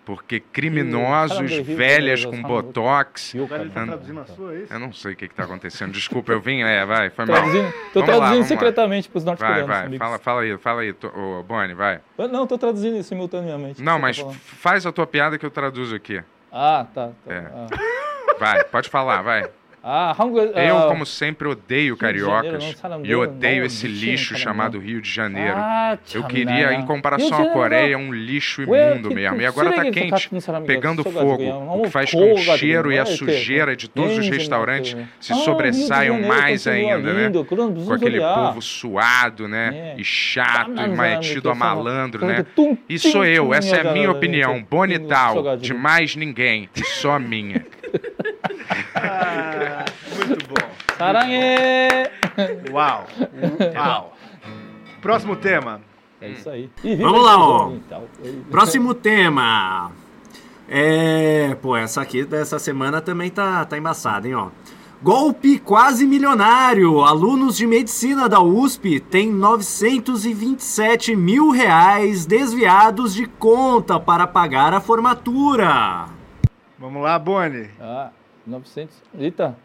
Porque 0.08 0.40
criminosos, 0.40 1.50
de 1.50 1.60
velhas 1.60 2.24
com 2.24 2.40
botox. 2.40 3.34
Rio, 3.34 3.44
Agora 3.44 3.60
ele 3.60 3.70
tá 3.70 3.82
Hum. 3.82 3.86
traduzindo 3.88 4.20
a 4.20 4.24
sua, 4.24 4.54
é 4.54 4.58
isso? 4.60 4.72
Eu 4.72 4.78
não 4.78 4.90
sei 4.90 5.12
o 5.12 5.16
que, 5.16 5.28
que 5.28 5.34
tá 5.34 5.44
acontecendo. 5.44 5.92
Desculpa, 5.92 6.32
eu 6.32 6.40
vim. 6.40 6.62
É, 6.62 6.86
vai, 6.86 7.10
foi 7.10 7.26
mal. 7.26 7.36
Traduzindo, 7.36 7.70
tô 7.92 8.00
Vamos 8.00 8.06
traduzindo 8.16 8.40
lá. 8.40 8.44
secretamente 8.46 9.08
pros 9.10 9.22
Vai, 9.22 9.32
norte-coreanos. 9.32 9.66
vai, 9.68 9.80
amigos. 9.84 9.98
fala, 9.98 10.18
fala 10.18 10.40
aí, 10.40 10.56
fala 10.56 10.80
aí, 10.80 10.92
tô- 10.94 11.08
ô, 11.08 11.42
Boni, 11.42 11.74
vai. 11.74 12.00
Eu- 12.16 12.26
Não, 12.26 12.46
tô 12.46 12.56
traduzindo 12.56 13.02
simultaneamente. 13.02 13.82
Não, 13.82 13.98
mas 13.98 14.16
tá 14.22 14.30
faz 14.32 14.86
a 14.86 14.92
tua 14.92 15.06
piada 15.06 15.36
que 15.36 15.44
eu 15.44 15.50
traduzo 15.50 15.94
aqui. 15.94 16.22
Ah, 16.50 16.86
tá. 16.94 17.10
tá. 17.26 17.34
É. 17.34 17.38
Ah. 17.54 17.66
Vai, 18.40 18.64
pode 18.64 18.88
falar, 18.88 19.20
vai. 19.20 19.46
Ah, 19.90 20.14
Hangul, 20.20 20.42
uh, 20.42 20.58
eu, 20.58 20.88
como 20.88 21.06
sempre, 21.06 21.48
odeio 21.48 21.96
cariocas 21.96 22.76
e 23.02 23.14
odeio 23.14 23.64
esse 23.64 23.88
lixo 23.88 24.36
chamado 24.36 24.78
Rio 24.78 25.00
de 25.00 25.10
Janeiro. 25.10 25.56
Eu 26.12 26.24
queria, 26.24 26.74
em 26.74 26.84
comparação 26.84 27.42
à 27.42 27.46
Coreia, 27.46 27.96
um 27.96 28.12
lixo 28.12 28.60
imundo 28.60 29.10
mesmo. 29.10 29.40
E 29.40 29.46
agora 29.46 29.70
está 29.70 29.90
quente, 29.90 30.28
pegando 30.66 31.02
fogo, 31.02 31.42
o 31.42 31.82
que 31.84 31.90
faz 31.90 32.10
com 32.10 32.34
o 32.34 32.36
cheiro 32.36 32.92
e 32.92 32.98
a 32.98 33.06
sujeira 33.06 33.74
de 33.74 33.88
todos 33.88 34.18
os 34.18 34.28
restaurantes 34.28 34.94
se 35.18 35.32
sobressaiam 35.36 36.20
mais 36.20 36.66
ainda, 36.66 37.14
né? 37.14 37.32
Com 37.86 37.92
aquele 37.94 38.20
povo 38.20 38.60
suado, 38.60 39.48
né? 39.48 39.94
E 39.96 40.04
chato, 40.04 40.78
e 40.78 40.86
metido 40.86 41.48
a 41.48 41.54
malandro, 41.54 42.26
né? 42.26 42.44
E 42.86 42.98
sou 42.98 43.24
eu, 43.24 43.54
essa 43.54 43.76
é 43.76 43.88
a 43.88 43.92
minha 43.94 44.10
opinião, 44.10 44.62
bonital, 44.62 45.56
de 45.56 45.72
mais 45.72 46.14
ninguém, 46.14 46.68
e 46.76 46.84
só 46.84 47.18
minha. 47.18 47.64
Ah. 48.94 49.84
Muito 50.26 50.48
bom. 50.48 50.68
Saranhê! 50.96 52.10
Uau! 52.70 53.06
É. 53.60 53.78
Uau! 53.78 54.16
Próximo 55.00 55.36
tema. 55.36 55.80
É 56.20 56.30
isso 56.30 56.50
aí. 56.50 56.68
Vamos 57.00 57.24
lá, 57.24 57.38
ó. 57.38 57.72
Próximo 58.50 58.94
tema. 58.94 59.92
É. 60.68 61.56
Pô, 61.62 61.76
essa 61.76 62.02
aqui 62.02 62.24
dessa 62.24 62.58
semana 62.58 63.00
também 63.00 63.30
tá, 63.30 63.64
tá 63.64 63.78
embaçada, 63.78 64.26
hein, 64.26 64.34
ó. 64.34 64.48
Golpe 65.00 65.60
quase 65.60 66.04
milionário. 66.04 67.02
Alunos 67.04 67.56
de 67.56 67.68
medicina 67.68 68.28
da 68.28 68.40
USP 68.40 68.98
têm 68.98 69.30
927 69.30 71.14
mil 71.14 71.50
reais 71.50 72.26
desviados 72.26 73.14
de 73.14 73.24
conta 73.24 74.00
para 74.00 74.26
pagar 74.26 74.74
a 74.74 74.80
formatura. 74.80 76.06
Vamos 76.76 77.00
lá, 77.00 77.16
Boni. 77.16 77.70
Ah, 77.80 78.10
900. 78.48 79.02
Eita. 79.18 79.56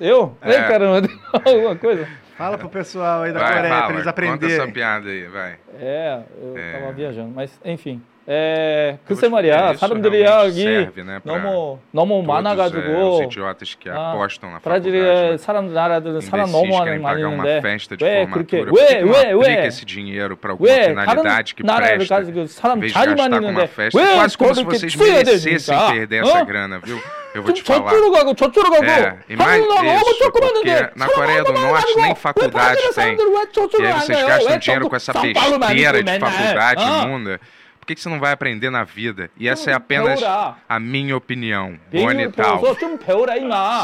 Eu? 0.00 0.36
É. 0.42 0.50
Ei, 0.50 0.56
caramba, 0.62 1.08
alguma 1.44 1.74
coisa? 1.76 2.06
Fala 2.36 2.58
pro 2.58 2.68
pessoal 2.68 3.22
aí 3.22 3.32
da 3.32 3.40
Vai, 3.40 3.54
Coreia, 3.54 3.68
fala, 3.74 3.82
pra 3.86 3.94
eles 3.94 4.04
conta 4.04 4.06
essa 4.08 4.10
aprenderem. 4.10 4.72
piada 4.72 5.08
aí, 5.08 5.26
vai. 5.28 5.56
É, 5.78 6.22
eu 6.42 6.58
É. 6.58 6.72
tava 6.80 6.92
viajando, 6.92 7.30
mas 7.34 7.58
enfim. 7.64 8.02
É, 8.26 8.96
글쎄 9.06 9.28
말이야, 9.28 9.72
isso 9.72 9.80
사람들이 9.80 10.24
여기 10.24 10.62
serve, 10.62 11.02
né, 11.04 11.20
pra 11.20 11.36
너무 11.36 11.78
너무 11.92 12.24
todos, 12.24 12.24
é, 12.24 12.24
os 12.24 12.26
많아가지고 12.26 13.22
idiotas 13.28 13.74
que 13.76 13.90
아, 13.90 14.12
apostam 14.16 14.48
na 14.50 14.60
브라질의 14.64 15.36
faculdade. 15.36 15.38
사람 15.44 15.74
나라들은 15.74 16.20
사람 16.22 16.50
너무 16.50 16.72
많이 16.72 17.20
있는데 17.20 17.60
festa 17.60 17.96
de 17.98 18.02
왜. 18.02 18.24
그렇게 18.24 18.64
왜왜왜 18.64 19.66
esse 19.66 19.84
dinheiro 19.84 20.38
para 20.38 20.52
alguma 20.56 20.72
왜 20.72 20.88
finalidade 20.88 21.52
다른 21.52 21.54
que 21.54 21.62
나라를 21.62 21.98
presta? 21.98 22.16
가지고 22.16 22.46
사람 22.48 22.80
자리만 22.80 23.28
있는데 23.34 23.68
왜 23.92 24.16
quase 24.16 24.36
como 24.40 24.54
se 24.54 24.64
그렇게 24.64 24.78
vocês 24.78 24.96
merecessem 24.96 25.76
perder 25.92 26.24
essa 26.24 26.40
어? 26.40 26.44
grana, 26.46 26.80
viu? 26.80 26.96
Eu 27.34 27.42
vou 27.42 27.52
좀 27.52 27.60
te 27.60 27.62
falar. 27.62 27.90
저쪽으로 27.92 28.10
가고 28.12 28.34
저쪽으로 28.34 28.70
가고 28.70 28.84
É, 28.86 29.18
e 29.28 29.36
mais 29.36 29.60
한국 29.60 29.68
나라 29.68 29.82
너무 29.84 30.00
isso, 30.00 30.18
조그만한데 30.24 30.70
porque 30.72 30.98
na 30.98 31.08
Coreia 31.08 31.44
do 31.44 31.52
Norte 31.52 31.96
nem 32.00 32.14
faculdade 32.14 32.80
tem. 32.94 33.18
E 33.18 33.86
aí 33.86 33.92
vocês 34.00 34.22
gastam 34.24 34.58
dinheiro 34.58 34.88
com 34.88 34.96
essa 34.96 35.12
besteira 35.12 36.02
de 36.02 36.18
faculdade 36.18 36.82
imunda. 37.04 37.40
Por 37.84 37.88
que, 37.88 37.96
que 37.96 38.00
você 38.00 38.08
não 38.08 38.18
vai 38.18 38.32
aprender 38.32 38.70
na 38.70 38.82
vida? 38.82 39.30
E 39.38 39.46
essa 39.46 39.70
é 39.70 39.74
apenas 39.74 40.18
a 40.66 40.80
minha 40.80 41.14
opinião. 41.14 41.78
Bonnie 41.92 42.30
tal. 42.32 42.58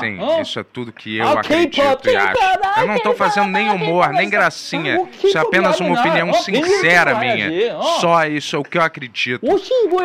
Sim, 0.00 0.18
isso 0.40 0.58
é 0.58 0.64
tudo 0.64 0.90
que 0.90 1.18
eu 1.18 1.28
acredito 1.28 2.08
e 2.08 2.16
acho. 2.16 2.40
Eu 2.80 2.86
não 2.86 2.96
estou 2.96 3.14
fazendo 3.14 3.48
nem 3.48 3.68
humor, 3.68 4.08
nem 4.08 4.30
gracinha. 4.30 5.06
Isso 5.22 5.36
é 5.36 5.40
apenas 5.42 5.78
uma 5.80 6.00
opinião 6.00 6.32
sincera 6.32 7.14
minha. 7.16 7.76
Só 8.00 8.24
isso 8.24 8.56
é 8.56 8.58
o 8.58 8.64
que 8.64 8.78
eu 8.78 8.82
acredito. 8.82 9.46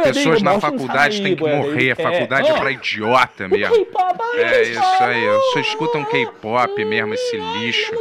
Pessoas 0.03 0.41
na 0.41 0.60
faculdade 0.60 1.21
têm 1.21 1.34
que 1.34 1.43
morrer. 1.43 1.91
A 1.91 1.95
faculdade 1.95 2.51
é 2.51 2.53
pra 2.53 2.71
idiota 2.71 3.47
mesmo. 3.47 3.88
É 4.36 4.62
isso 4.63 5.03
aí. 5.03 5.23
Só 5.53 5.60
escutam 5.62 6.01
um 6.01 6.05
K-pop 6.05 6.84
mesmo, 6.84 7.13
esse 7.13 7.38
lixo. 7.38 7.93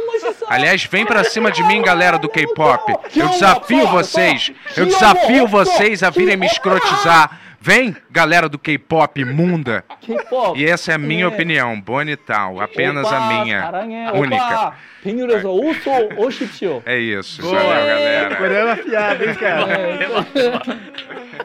Aliás, 0.49 0.83
vem 0.83 1.05
pra 1.05 1.23
cima 1.23 1.49
de 1.49 1.63
mim, 1.63 1.81
galera 1.81 2.17
do 2.17 2.27
K-pop. 2.27 2.93
Eu 3.15 3.29
desafio 3.29 3.87
vocês. 3.87 4.51
Eu 4.75 4.87
desafio 4.87 5.47
vocês 5.47 5.84
a 6.02 6.10
virem 6.10 6.36
me 6.36 6.46
escrotizar. 6.46 7.38
Vem, 7.62 7.94
galera 8.10 8.48
do 8.48 8.58
K-pop 8.58 9.20
imunda. 9.20 9.84
K-pop. 10.00 10.58
E 10.58 10.64
essa 10.64 10.92
é 10.92 10.94
a 10.94 10.98
minha 10.98 11.28
네. 11.28 11.34
opinião, 11.34 11.78
bonital, 11.78 12.58
apenas 12.58 13.04
a 13.04 13.18
오빠, 13.18 13.28
minha, 13.44 13.60
사랑해, 13.60 14.10
única. 14.14 14.36
오빠. 14.36 14.72
백률에서 15.02 15.50
옷도 15.50 16.08
오십시오. 16.16 16.82
É 16.86 16.98
isso, 16.98 17.42
Boa. 17.42 17.62
valeu, 17.62 17.86
galera. 17.86 18.36
Coreano 18.36 18.70
afiado, 18.70 19.24
hein, 19.24 19.34
cara? 19.34 20.26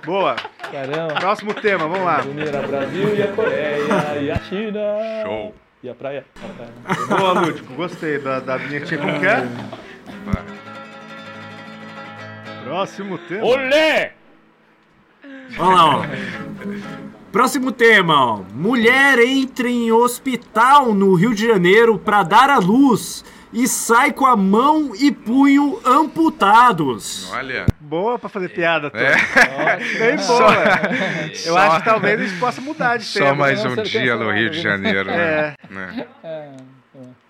Boa. 0.05 0.35
Caramba. 0.71 1.15
Próximo 1.15 1.53
tema, 1.53 1.87
vamos 1.87 2.05
lá. 2.05 2.21
Unir 2.21 2.55
a 2.55 2.61
Brasil 2.61 3.15
e 3.15 3.21
a 3.21 3.27
Coreia 3.33 4.17
e 4.21 4.31
a 4.31 4.39
China. 4.39 4.79
Show. 5.23 5.55
E 5.83 5.89
a 5.89 5.95
praia. 5.95 6.25
A 6.43 6.47
praia. 6.47 7.07
Boa, 7.19 7.31
Lúdico. 7.41 7.73
Gostei 7.73 8.19
da, 8.19 8.39
da 8.39 8.57
vinhetinha. 8.57 8.99
Como 9.01 9.19
que 9.19 9.27
é? 9.27 9.43
Próximo 12.63 13.17
tema. 13.17 13.45
Olé! 13.45 14.13
Olha 15.58 15.74
lá, 15.74 15.96
ó. 15.98 16.04
Próximo 17.32 17.70
tema, 17.70 18.14
ó. 18.34 18.40
Mulher 18.54 19.18
entra 19.20 19.68
em 19.68 19.92
hospital 19.92 20.92
no 20.94 21.14
Rio 21.14 21.34
de 21.34 21.46
Janeiro 21.46 21.98
para 21.98 22.22
dar 22.22 22.50
à 22.50 22.58
luz 22.58 23.24
e 23.52 23.66
sai 23.68 24.12
com 24.12 24.26
a 24.26 24.36
mão 24.36 24.92
e 24.96 25.10
punho 25.12 25.78
amputados. 25.84 27.30
Olha. 27.32 27.66
Boa 27.80 28.18
pra 28.18 28.28
fazer 28.28 28.48
piada, 28.50 28.90
Tony. 28.90 29.02
É. 29.04 29.76
Bem 29.98 30.26
boa. 30.26 30.54
Eu 31.44 31.52
Só- 31.54 31.58
acho 31.58 31.78
que 31.78 31.84
talvez 31.84 32.20
a 32.20 32.24
gente 32.24 32.38
possa 32.38 32.60
mudar 32.60 32.96
de 32.98 33.12
tema. 33.12 33.26
Só 33.28 33.34
mais 33.34 33.64
Não, 33.64 33.72
um 33.72 33.82
dia 33.82 34.14
no 34.16 34.24
não, 34.26 34.32
Rio 34.32 34.50
de 34.50 34.56
né? 34.58 34.62
Janeiro, 34.62 35.04
né? 35.10 35.54
né? 35.68 36.06
É, 36.22 36.28
é. 36.28 36.50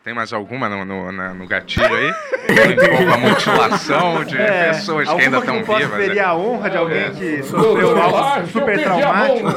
Tem 0.02 0.14
mais 0.14 0.32
alguma 0.32 0.66
no, 0.68 0.82
no, 0.84 1.12
na- 1.12 1.34
no 1.34 1.46
gatilho 1.46 1.94
aí? 1.94 2.10
A 3.12 3.18
mutilação 3.18 4.24
de 4.24 4.34
pessoas 4.36 5.08
que 5.08 5.14
ainda 5.20 5.36
É, 5.36 5.40
Alguma 5.40 5.58
estão 5.60 5.76
vivas. 5.78 5.96
ferir 5.98 6.16
né? 6.16 6.22
a 6.22 6.34
honra 6.34 6.70
de 6.70 6.76
alguém 6.78 6.98
É. 7.04 7.10
que 7.10 7.42
sofreu 7.42 8.00
algo 8.00 8.46
super 8.48 8.82
traumático. 8.82 9.48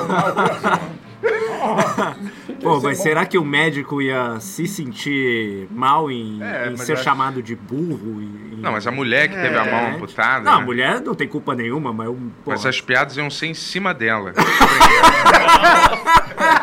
Pô, 2.62 2.80
mas 2.82 2.98
será 3.00 3.26
que 3.26 3.38
o 3.38 3.44
médico 3.46 4.02
ia 4.02 4.38
se 4.42 4.68
sentir 4.68 5.68
mal 5.72 6.12
em, 6.12 6.42
É, 6.44 6.70
em 6.70 6.78
ser 6.78 6.92
eu 6.92 6.96
acho- 6.96 7.04
chamado 7.04 7.42
de 7.42 7.56
burro? 7.56 8.22
e- 8.22 8.54
e- 8.54 8.58
Não, 8.62 8.72
mas 8.74 8.86
a 8.86 8.92
mulher 8.92 9.28
que 9.30 9.36
teve 9.36 9.58
a 9.58 9.64
mão 9.66 9.74
É. 9.80 9.90
amputada. 9.92 10.44
Não, 10.46 10.54
a 10.54 10.60
né? 10.60 10.66
mulher 10.66 11.02
não 11.02 11.16
tem 11.16 11.28
culpa 11.28 11.56
nenhuma, 11.56 11.92
mas... 11.94 12.08
um- 12.10 12.30
Mas 12.46 12.66
as 12.66 12.80
piadas 12.82 13.16
iam 13.18 13.30
ser 13.30 13.48
em 13.48 13.54
cima 13.54 13.94
dela. 13.94 14.34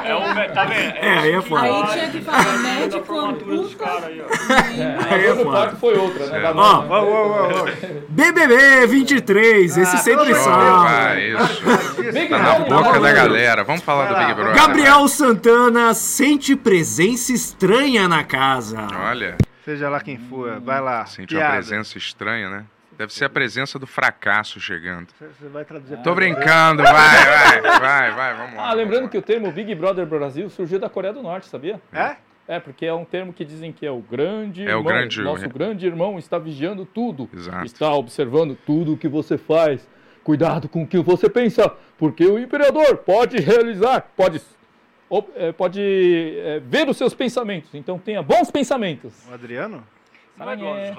É 0.04 0.14
o 0.14 0.34
me- 0.34 0.48
tá 0.48 0.64
vendo? 0.64 0.96
É, 0.96 1.18
aí 1.18 1.32
é 1.32 1.42
foda. 1.42 1.62
Aí 1.62 1.86
tinha 1.92 2.10
que 2.10 2.20
falar 2.20 2.58
médico 2.62 3.04
formatura 3.04 3.56
dos 3.56 3.66
amputa. 3.72 3.84
caras 3.84 4.04
aí, 4.04 4.22
ó. 4.22 5.14
Aí 5.14 5.26
é 5.26 5.34
foda. 5.34 5.70
foi 5.76 5.96
outra, 5.98 6.26
né? 6.26 6.52
Ó, 6.54 6.84
ô, 6.88 7.62
ô. 7.62 7.68
BBB 8.08 8.86
23, 8.86 9.76
esse 9.76 9.96
Ah, 9.96 9.98
sempre. 9.98 10.30
Isso, 10.32 10.40
Big 12.12 12.28
Tá 12.28 12.38
na 12.38 12.58
boca 12.60 13.00
da 13.00 13.12
galera. 13.12 13.64
Vamos 13.64 13.82
falar 13.82 14.06
do. 14.06 14.16
Big 14.18 14.34
Brother. 14.34 14.54
Gabriel 14.54 15.08
Santana 15.08 15.94
sente 15.94 16.54
presença 16.56 17.32
estranha 17.32 18.08
na 18.08 18.24
casa. 18.24 18.86
Olha, 19.08 19.36
Seja 19.64 19.88
lá 19.88 20.00
quem 20.00 20.16
for, 20.18 20.58
vai 20.60 20.80
lá. 20.80 21.04
senti 21.06 21.36
uma 21.36 21.50
presença 21.50 21.96
estranha, 21.98 22.48
né? 22.50 22.64
Deve 23.00 23.14
ser 23.14 23.24
a 23.24 23.30
presença 23.30 23.78
do 23.78 23.86
fracasso 23.86 24.60
chegando. 24.60 25.08
Você 25.18 25.48
vai 25.48 25.64
traduzir. 25.64 25.96
Tô 26.02 26.14
brincando, 26.14 26.82
vai, 26.82 26.92
vai, 27.62 27.80
vai, 27.80 28.10
vai, 28.10 28.34
vamos 28.36 28.54
lá. 28.56 28.68
Ah, 28.68 28.72
lembrando 28.74 29.08
que 29.08 29.16
o 29.16 29.22
termo 29.22 29.50
Big 29.50 29.74
Brother 29.74 30.04
Brasil 30.04 30.50
surgiu 30.50 30.78
da 30.78 30.86
Coreia 30.90 31.14
do 31.14 31.22
Norte, 31.22 31.46
sabia? 31.46 31.80
É? 31.94 32.16
É, 32.46 32.60
porque 32.60 32.84
é 32.84 32.92
um 32.92 33.06
termo 33.06 33.32
que 33.32 33.42
dizem 33.42 33.72
que 33.72 33.86
é 33.86 33.90
o 33.90 34.00
grande 34.02 34.64
É 34.64 34.76
o 34.76 34.80
irmão. 34.80 34.84
grande- 34.84 35.22
Nosso 35.22 35.48
grande 35.48 35.86
irmão 35.86 36.18
está 36.18 36.38
vigiando 36.38 36.84
tudo. 36.84 37.26
Exato. 37.32 37.64
Está 37.64 37.90
observando 37.94 38.54
tudo 38.66 38.92
o 38.92 38.96
que 38.98 39.08
você 39.08 39.38
faz. 39.38 39.88
Cuidado 40.22 40.68
com 40.68 40.82
o 40.82 40.86
que 40.86 40.98
você 40.98 41.30
pensa, 41.30 41.72
porque 41.96 42.26
o 42.26 42.38
imperador 42.38 42.98
pode 42.98 43.38
realizar, 43.38 44.10
pode, 44.14 44.42
eh, 45.36 45.52
pode 45.52 45.80
eh, 45.80 46.60
ver 46.62 46.86
os 46.86 46.98
seus 46.98 47.14
pensamentos. 47.14 47.74
Então 47.74 47.98
tenha 47.98 48.22
bons 48.22 48.50
pensamentos. 48.50 49.26
O 49.26 49.32
Adriano? 49.32 49.82
É? 50.76 50.92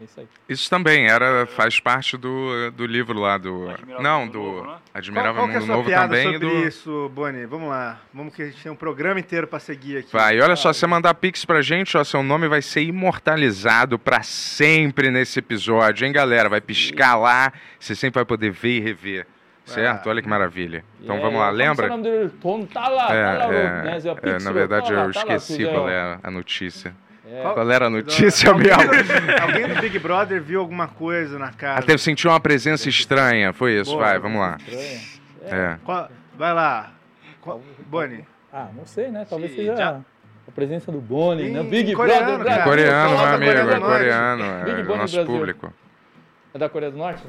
É 0.00 0.04
isso 0.04 0.20
aí. 0.20 0.28
Isso 0.48 0.68
também 0.68 1.06
era, 1.08 1.46
faz 1.46 1.78
parte 1.78 2.16
do, 2.16 2.70
do 2.72 2.84
livro 2.84 3.18
lá 3.18 3.38
do. 3.38 3.68
Admirável 3.70 4.02
Não, 4.02 4.26
do 4.26 4.38
Novo, 4.38 4.56
né? 4.56 4.62
Qual, 4.66 4.80
Admirável 4.94 5.34
qual 5.34 5.46
que 5.48 5.52
é 5.52 5.56
a 5.56 5.60
Mundo 5.60 5.66
sua 5.66 5.76
Novo 5.76 5.88
piada 5.88 6.16
também. 6.16 6.32
sobre 6.32 6.48
Do... 6.48 6.66
isso, 6.66 7.08
Boni? 7.14 7.46
Vamos 7.46 7.68
lá. 7.68 8.00
Vamos 8.12 8.34
que 8.34 8.42
a 8.42 8.46
gente 8.46 8.62
tem 8.62 8.72
um 8.72 8.76
programa 8.76 9.20
inteiro 9.20 9.46
pra 9.46 9.58
seguir 9.60 9.98
aqui. 9.98 10.12
Vai, 10.12 10.36
e 10.36 10.40
olha 10.40 10.56
só, 10.56 10.72
você 10.72 10.86
mandar 10.86 11.14
pix 11.14 11.44
pra 11.44 11.62
gente, 11.62 11.96
ó, 11.96 12.02
seu 12.02 12.22
nome 12.22 12.48
vai 12.48 12.60
ser 12.60 12.82
imortalizado 12.82 13.98
pra 13.98 14.22
sempre 14.22 15.10
nesse 15.10 15.38
episódio, 15.38 16.06
hein, 16.06 16.12
galera? 16.12 16.48
Vai 16.48 16.60
piscar 16.60 17.16
lá, 17.16 17.52
você 17.78 17.94
sempre 17.94 18.18
vai 18.18 18.24
poder 18.24 18.50
ver 18.50 18.78
e 18.78 18.80
rever. 18.80 19.26
Certo? 19.64 20.08
Olha 20.08 20.22
que 20.22 20.28
maravilha. 20.28 20.84
Então 21.02 21.16
É, 21.16 21.20
vamos 21.20 21.40
lá, 21.40 21.50
lembra? 21.50 21.86
é? 21.86 22.28
Tom, 22.40 22.64
tá 22.66 22.88
lá, 22.88 23.06
tá 23.08 23.46
lá, 23.46 23.54
É, 23.54 23.82
né, 23.82 24.00
Zé 24.00 24.10
é, 24.10 24.30
é, 24.30 24.38
na 24.38 24.52
verdade 24.52 24.88
tá 24.88 24.94
lá, 24.94 25.04
eu 25.06 25.12
tá 25.12 25.20
esqueci 25.34 25.64
qual 25.64 25.88
é 25.88 26.18
a 26.22 26.30
notícia. 26.30 26.94
É. 27.28 27.42
Qual 27.42 27.70
era 27.70 27.86
a 27.86 27.90
notícia 27.90 28.50
alguém, 28.50 28.70
do, 28.70 29.42
alguém 29.42 29.68
do 29.74 29.80
Big 29.80 29.98
Brother 29.98 30.40
viu 30.40 30.60
alguma 30.60 30.86
coisa 30.86 31.38
na 31.38 31.50
casa. 31.52 31.80
Até 31.80 31.96
sentiu 31.98 32.30
uma 32.30 32.38
presença 32.38 32.88
estranha, 32.88 33.52
foi 33.52 33.80
isso, 33.80 33.90
Boa, 33.92 34.04
vai, 34.04 34.18
vamos 34.18 34.40
lá. 34.40 34.58
É. 35.44 35.76
Qual- 35.84 36.08
vai 36.38 36.54
lá. 36.54 36.92
Qual- 37.40 37.60
Boni. 37.86 38.24
Ah, 38.52 38.68
não 38.76 38.86
sei, 38.86 39.08
né? 39.10 39.26
Talvez 39.28 39.50
Sim, 39.52 39.56
seja 39.58 39.76
já. 39.76 40.00
a 40.48 40.50
presença 40.52 40.90
do 40.92 41.00
Boni, 41.00 41.50
né? 41.50 41.62
Big 41.64 41.94
coreano, 41.94 42.38
Brother 42.38 42.46
cara. 42.46 42.62
Brasil. 42.64 42.64
Coreano, 42.64 43.10
meu 43.16 43.26
amigo, 43.26 43.70
é 43.70 43.80
coreano, 43.80 44.44
Big 44.64 44.70
é 44.70 44.82
Brother 44.82 44.96
nosso 44.96 45.14
Brasil. 45.16 45.24
público. 45.34 45.72
É 46.56 46.58
da 46.58 46.70
Coreia 46.70 46.90
do 46.90 46.96
Norte? 46.96 47.22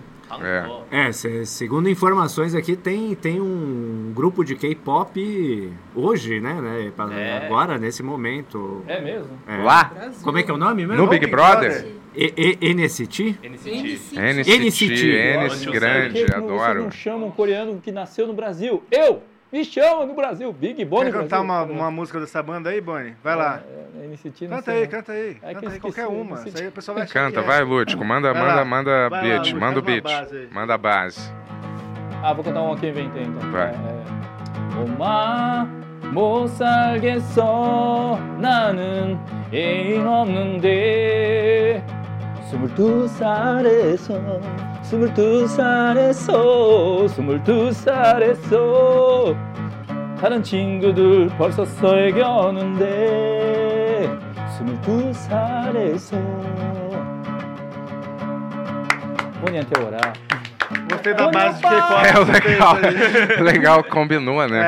É. 0.89 1.07
É, 1.07 1.11
se- 1.11 1.45
segundo 1.45 1.89
informações 1.89 2.55
aqui, 2.55 2.77
tem, 2.77 3.13
tem 3.13 3.41
um 3.41 4.13
grupo 4.15 4.41
de 4.41 4.55
K-pop 4.55 5.69
hoje, 5.93 6.39
né? 6.39 6.53
né 6.61 6.91
pra- 6.95 7.13
É. 7.13 7.45
Agora, 7.45 7.77
nesse 7.77 8.01
momento. 8.01 8.83
É 8.87 9.01
mesmo? 9.01 9.37
É. 9.45 9.57
Lá, 9.57 9.83
Brasil. 9.83 10.23
Como 10.23 10.37
é 10.37 10.43
que 10.43 10.49
é 10.49 10.53
o 10.53 10.57
nome 10.57 10.87
mesmo? 10.87 11.03
no 11.03 11.09
Big 11.09 11.27
Brother, 11.27 11.85
NCT? 12.15 12.55
NCT. 12.61 13.35
NCT. 13.43 14.15
NCT, 14.17 14.59
NCT. 14.59 14.93
NCT 14.95 15.65
Por 15.65 15.73
grande, 15.73 16.13
que 16.13 16.19
vocês 16.19 16.31
adoro. 16.31 16.83
não 16.83 16.91
chamam 16.91 17.27
um 17.27 17.31
coreano 17.31 17.81
que 17.81 17.91
nasceu 17.91 18.25
no 18.27 18.33
Brasil? 18.33 18.81
Eu! 18.89 19.21
Me 19.52 19.64
chama 19.64 20.06
no 20.06 20.14
Brasil! 20.14 20.50
Big 20.52 20.82
Boni 20.84 21.04
Quer 21.04 21.10
Brasil. 21.10 21.28
cantar 21.28 21.40
uma, 21.42 21.62
uma 21.64 21.90
música 21.90 22.18
dessa 22.18 22.42
banda 22.42 22.70
aí, 22.70 22.80
Boni? 22.80 23.14
Vai 23.22 23.36
lá. 23.36 23.60
É, 24.00 24.04
é, 24.04 24.06
NCT, 24.08 24.48
não 24.48 24.56
Canta 24.56 24.62
sei, 24.70 24.74
aí, 24.74 24.82
não. 24.84 24.90
canta 24.90 25.12
aí. 25.12 25.28
É 25.28 25.32
que 25.32 25.40
Canta 25.54 25.66
eu 25.66 25.70
aí 25.72 25.80
qualquer 25.80 26.02
esqueci, 26.02 26.20
uma. 26.20 26.36
esqueci. 26.36 26.48
Isso 26.54 26.62
aí 26.62 26.68
o 26.68 26.72
pessoal 26.72 26.94
vai 26.94 27.04
achar 27.04 27.12
que 27.12 27.18
Canta, 27.34 27.40
é. 27.40 27.42
vai, 27.42 27.62
Lúdico, 27.62 28.04
manda, 28.04 28.32
Vai 28.32 28.42
manda, 28.42 28.54
lá. 28.54 28.64
manda 28.64 29.08
Vai 29.10 29.20
lá, 29.20 29.20
beat, 29.26 29.38
Lúdico, 29.38 29.60
manda 29.60 29.80
o 29.80 29.82
faz 29.82 29.94
uma 29.96 30.00
beat, 30.02 30.02
base 30.04 30.36
aí. 30.36 30.48
manda 30.52 30.74
a 30.74 30.78
base. 30.78 31.32
Ah, 32.22 32.32
vou 32.32 32.44
cantar 32.44 32.62
uma 32.62 32.76
que 32.76 32.86
eu 32.86 32.90
inventei 32.90 33.22
então. 33.24 33.50
Vai. 33.50 33.70
É, 33.70 34.04
엄마 34.80 35.64
못 36.12 36.46
살겠어 36.48 38.18
나는 38.40 39.18
애인 39.52 40.06
없는데 40.06 41.84
스물두 42.50 43.06
살에서 43.08 44.40
스물두 44.89 45.47
살에서 45.47 47.07
스물두 47.09 47.73
살에서 47.73 49.35
다른 50.17 50.41
친구들 50.41 51.27
벌써 51.37 51.65
써야겠는데 51.65 52.87
스물두 54.57 55.11
살에서. 55.11 56.15
본인한테 59.41 59.83
오라 59.83 59.97
Gostei 60.89 61.13
da 61.13 61.29
base 61.29 61.55
de. 61.57 61.61
K-pop. 61.63 62.05
É 62.05 62.39
legal, 62.39 62.77
legal, 63.43 63.83
combinou, 63.83 64.47
né? 64.47 64.59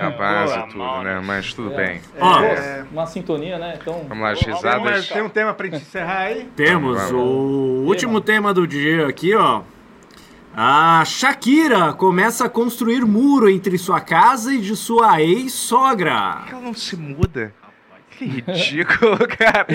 É. 0.00 0.04
A 0.04 0.10
base, 0.10 0.54
Boa. 0.54 0.66
tudo, 0.68 1.02
né? 1.02 1.22
Mas 1.24 1.52
tudo 1.54 1.72
É. 1.72 1.76
bem. 1.76 2.00
Ó, 2.20 2.40
É. 2.40 2.84
uma 2.90 3.06
sintonia, 3.06 3.58
né? 3.58 3.78
Então, 3.80 4.04
Vamos 4.08 4.22
lá, 4.24 4.32
risadas. 4.34 5.08
tem 5.08 5.22
um 5.22 5.28
tema 5.28 5.54
pra 5.54 5.66
gente 5.66 5.82
encerrar 5.82 6.18
aí? 6.18 6.48
Temos 6.56 6.96
Vamos, 6.96 7.12
o 7.12 7.84
último 7.86 8.20
tema 8.20 8.52
do 8.52 8.66
dia 8.66 9.06
aqui, 9.06 9.34
ó. 9.34 9.62
A 10.56 11.02
Shakira 11.04 11.92
começa 11.92 12.44
a 12.44 12.48
construir 12.48 13.04
muro 13.04 13.48
entre 13.50 13.76
sua 13.76 14.00
casa 14.00 14.54
e 14.54 14.60
de 14.60 14.76
sua 14.76 15.20
ex-sogra. 15.20 16.36
Por 16.38 16.46
que 16.46 16.52
ela 16.52 16.62
não 16.62 16.74
se 16.74 16.96
muda? 16.96 17.52
Que 18.24 18.50
ridículo, 18.52 19.18
cara. 19.38 19.66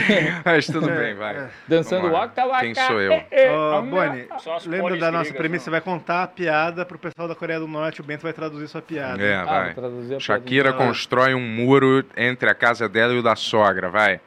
Mas 0.46 0.66
tudo 0.66 0.88
bem, 0.88 1.14
vai. 1.16 1.48
dançando 1.68 2.02
Vamos 2.04 2.14
lá. 2.14 2.20
waka 2.22 2.46
waka. 2.46 2.62
Quem 2.62 2.76
sou 2.76 3.00
eu? 3.02 3.12
Boni, 3.90 4.28
Só 4.40 4.56
as 4.58 4.66
lembra 4.66 4.98
da 4.98 5.12
nossa 5.12 5.34
premissa? 5.34 5.60
não. 5.60 5.64
Você 5.66 5.70
vai 5.70 5.82
contar 5.82 6.24
a 6.24 6.28
piada 6.28 6.86
pro 6.86 6.98
pessoal 6.98 7.28
da 7.28 7.36
Coreia 7.36 7.60
do 7.60 7.68
Norte, 7.68 8.02
o 8.02 8.04
Bento 8.04 8.24
vai 8.24 8.34
traduzir 8.34 8.68
sua 8.68 8.82
piada. 8.82 9.22
É, 9.22 9.36
Ah, 9.36 9.44
vai. 9.46 9.66
vou 9.66 9.74
traduzir 9.76 10.16
a 10.16 10.20
Shakira 10.20 10.72
piada. 10.72 10.86
constrói 10.86 11.34
um 11.34 11.40
muro 11.42 12.04
entre 12.18 12.50
a 12.50 12.54
casa 12.56 12.88
dela 12.90 13.14
e 13.14 13.20
o 13.20 13.24
da 13.24 13.36
sogra, 13.36 13.90
vai. 13.90 14.20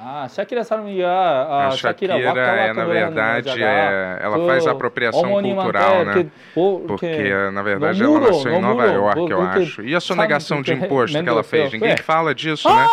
Ah, 0.00 0.28
Shakira 0.28 0.60
a, 0.60 1.66
a 1.66 1.70
Shakira, 1.72 2.14
Shakira 2.14 2.14
é, 2.16 2.22
é 2.22 2.66
né? 2.68 2.72
na 2.72 2.84
verdade, 2.84 3.62
é, 3.62 4.18
ela 4.22 4.46
faz 4.46 4.64
apropriação 4.68 5.28
cultural, 5.42 6.04
né? 6.04 6.26
Porque, 6.86 7.32
na 7.52 7.62
verdade, 7.62 8.02
ela 8.04 8.20
nasceu 8.20 8.52
em 8.52 8.60
Nova 8.60 8.86
York, 8.86 9.30
eu 9.30 9.42
acho. 9.42 9.82
E 9.82 9.96
a 9.96 10.00
sonegação 10.00 10.62
de 10.62 10.72
imposto 10.72 11.20
que 11.20 11.28
ela 11.28 11.42
fez? 11.42 11.72
Ninguém 11.72 11.96
fala 11.96 12.32
disso, 12.32 12.68
né? 12.72 12.86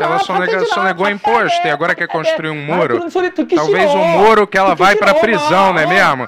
Ela 0.00 0.18
só 0.20 0.34
sonegou 0.74 1.10
imposto 1.10 1.66
e 1.66 1.70
agora 1.70 1.94
quer 1.94 2.08
construir 2.08 2.50
um 2.50 2.64
muro. 2.64 3.00
Talvez 3.54 3.90
um 3.94 4.04
muro 4.06 4.46
que 4.46 4.56
ela 4.56 4.74
vai 4.74 4.96
pra 4.96 5.12
prisão, 5.14 5.74
não 5.74 5.80
é 5.80 5.86
mesmo? 5.86 6.26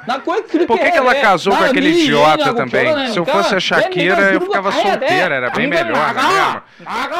Por 0.66 0.78
que, 0.78 0.98
ela 0.98 1.14
casou 1.14 1.56
com 1.56 1.64
aquele 1.64 1.90
idiota 1.90 2.52
também? 2.52 3.08
Se 3.12 3.18
eu 3.18 3.24
fosse 3.24 3.54
a 3.54 3.60
Shakira, 3.60 4.32
eu 4.34 4.42
ficava 4.42 4.72
solteira, 4.72 5.36
era 5.36 5.50
bem 5.50 5.66
melhor, 5.66 6.14
não 6.14 6.30
é 6.30 6.34
mesmo? 6.34 6.62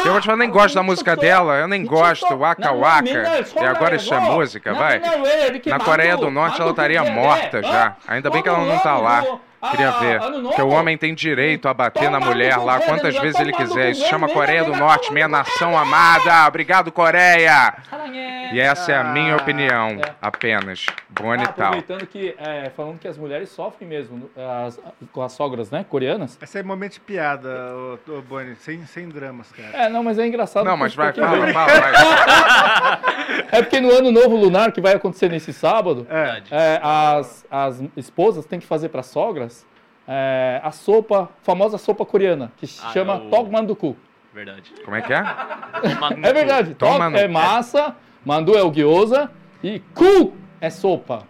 Eu 0.04 0.12
vou 0.12 0.20
te 0.20 0.26
falar, 0.26 0.38
nem 0.38 0.50
gosto 0.50 0.74
da 0.74 0.82
música 0.82 1.16
dela, 1.16 1.54
eu 1.56 1.68
nem 1.68 1.84
gosto, 1.84 2.36
Waka 2.36 2.72
Waka. 2.72 2.97
E 3.60 3.64
agora 3.64 3.96
isso 3.96 4.12
é 4.12 4.20
música, 4.20 4.74
vai? 4.74 5.00
Na 5.66 5.78
Coreia 5.78 6.16
do 6.16 6.30
Norte 6.30 6.60
ela 6.60 6.70
estaria 6.70 7.04
morta 7.04 7.62
já. 7.62 7.96
Ainda 8.06 8.30
bem 8.30 8.42
que 8.42 8.48
ela 8.48 8.64
não 8.64 8.78
tá 8.78 8.96
lá. 8.96 9.24
Queria 9.70 9.88
ah, 9.88 9.98
ver. 9.98 10.20
Ah, 10.22 10.54
que 10.54 10.62
o 10.62 10.68
homem 10.68 10.96
tem 10.96 11.12
direito 11.14 11.66
a 11.68 11.74
bater 11.74 12.04
então 12.04 12.12
na 12.12 12.20
tá, 12.20 12.26
mulher 12.26 12.56
lá 12.58 12.78
governo, 12.78 12.84
quantas 12.86 13.14
vezes 13.18 13.34
então 13.34 13.42
ele 13.42 13.52
tá, 13.52 13.58
quiser. 13.58 13.90
Isso 13.90 14.06
chama 14.06 14.28
Coreia 14.28 14.62
do 14.62 14.76
Norte, 14.76 15.06
então 15.06 15.08
tá 15.08 15.14
minha 15.14 15.28
nação 15.28 15.76
amada. 15.76 16.46
Obrigado, 16.46 16.92
Coreia! 16.92 17.74
E 18.52 18.60
essa 18.60 18.92
é 18.92 18.96
a 18.96 19.04
minha 19.04 19.34
ah, 19.34 19.36
opinião, 19.36 19.88
é. 19.88 20.14
apenas. 20.22 20.86
Boni 21.08 21.42
ah, 21.42 21.48
tal. 21.48 21.66
Aproveitando 21.66 22.06
que, 22.06 22.34
é, 22.38 22.70
falando 22.70 22.98
que 23.00 23.08
as 23.08 23.18
mulheres 23.18 23.48
sofrem 23.50 23.88
mesmo, 23.88 24.30
as, 24.64 24.80
com 25.12 25.22
as 25.22 25.32
sogras, 25.32 25.70
né, 25.72 25.84
coreanas. 25.88 26.38
Esse 26.40 26.58
é 26.60 26.62
momento 26.62 26.94
de 26.94 27.00
piada, 27.00 27.48
ô, 27.74 27.98
ô 28.12 28.22
Boni, 28.22 28.54
sem, 28.56 28.86
sem 28.86 29.08
dramas, 29.08 29.50
cara. 29.50 29.70
É, 29.76 29.88
não, 29.88 30.04
mas 30.04 30.18
é 30.18 30.26
engraçado. 30.26 30.64
Não, 30.64 30.76
mas 30.76 30.94
vai, 30.94 31.12
fala, 31.12 31.48
eu... 31.48 31.52
fala, 31.52 31.72
vai. 31.80 33.18
É 33.50 33.62
porque 33.62 33.80
no 33.80 33.90
ano 33.90 34.10
novo 34.10 34.36
lunar, 34.36 34.72
que 34.72 34.80
vai 34.80 34.94
acontecer 34.94 35.30
nesse 35.30 35.52
sábado, 35.52 36.06
é. 36.10 36.42
é 36.50 36.80
as, 36.82 37.46
as 37.50 37.82
esposas 37.96 38.44
têm 38.44 38.60
que 38.60 38.66
fazer 38.66 38.88
para 38.90 39.00
a 39.00 39.04
sogra 39.04 39.47
é, 40.08 40.60
a 40.64 40.70
sopa, 40.72 41.28
famosa 41.42 41.76
sopa 41.78 42.04
coreana, 42.06 42.50
que 42.56 42.66
se 42.66 42.80
Ah, 42.82 42.90
chama 42.92 43.12
é 43.14 43.16
o-. 43.18 43.28
Verdade. 44.32 44.72
Como 44.84 44.96
é 44.96 45.02
que 45.02 45.12
é? 45.12 45.18
É 46.22 46.32
verdade, 46.32 46.74
no- 46.94 46.98
é 47.18 47.28
massa, 47.28 47.94
Mandu 48.24 48.56
é 48.56 48.62
o 48.62 48.70
gyoza 48.70 49.30
e 49.62 49.80
cu 49.94 50.34
é 50.60 50.70
sopa. 50.70 51.24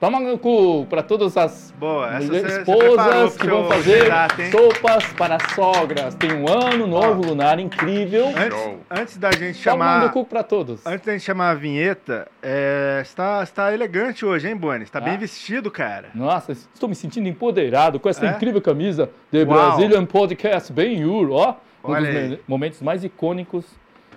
Toma 0.00 0.20
no 0.20 0.38
cu 0.38 0.84
para 0.90 1.02
todas 1.02 1.34
as 1.36 1.72
Boa, 1.78 2.18
esposas 2.20 3.36
que 3.38 3.46
vão 3.46 3.66
fazer 3.68 4.04
hein? 4.38 4.50
sopas 4.50 5.06
para 5.14 5.38
sogras. 5.54 6.14
Tem 6.16 6.30
um 6.34 6.46
ano 6.46 6.86
novo 6.86 7.22
Ó. 7.24 7.28
lunar 7.28 7.58
incrível. 7.58 8.26
Antes, 8.28 8.78
antes 8.90 9.16
da 9.16 9.30
gente 9.32 9.62
Toma 9.64 9.84
chamar. 9.84 10.02
no 10.02 10.10
cu 10.10 10.24
para 10.26 10.42
todos. 10.42 10.84
Antes 10.84 11.06
da 11.06 11.12
gente 11.12 11.22
chamar 11.24 11.50
a 11.50 11.54
vinheta, 11.54 12.28
é, 12.42 12.98
está, 13.02 13.42
está 13.42 13.72
elegante 13.72 14.26
hoje, 14.26 14.46
hein, 14.48 14.56
Boni? 14.56 14.82
Está 14.82 15.00
bem 15.00 15.14
Ah. 15.14 15.18
vestido, 15.18 15.70
cara. 15.70 16.10
Nossa, 16.14 16.52
estou 16.52 16.88
me 16.88 16.94
sentindo 16.94 17.26
empoderado 17.28 17.98
com 17.98 18.08
essa 18.08 18.26
É? 18.26 18.30
incrível 18.30 18.60
camisa 18.60 19.08
de 19.32 19.42
Uau. 19.44 19.46
Brazilian 19.46 20.04
Podcast 20.04 20.70
Ben 20.72 20.98
Yur, 21.00 21.30
ó. 21.30 21.56
Um 21.82 21.92
Olha 21.92 22.06
dos 22.12 22.32
aí. 22.32 22.40
momentos 22.46 22.82
mais 22.82 23.04
icônicos 23.04 23.64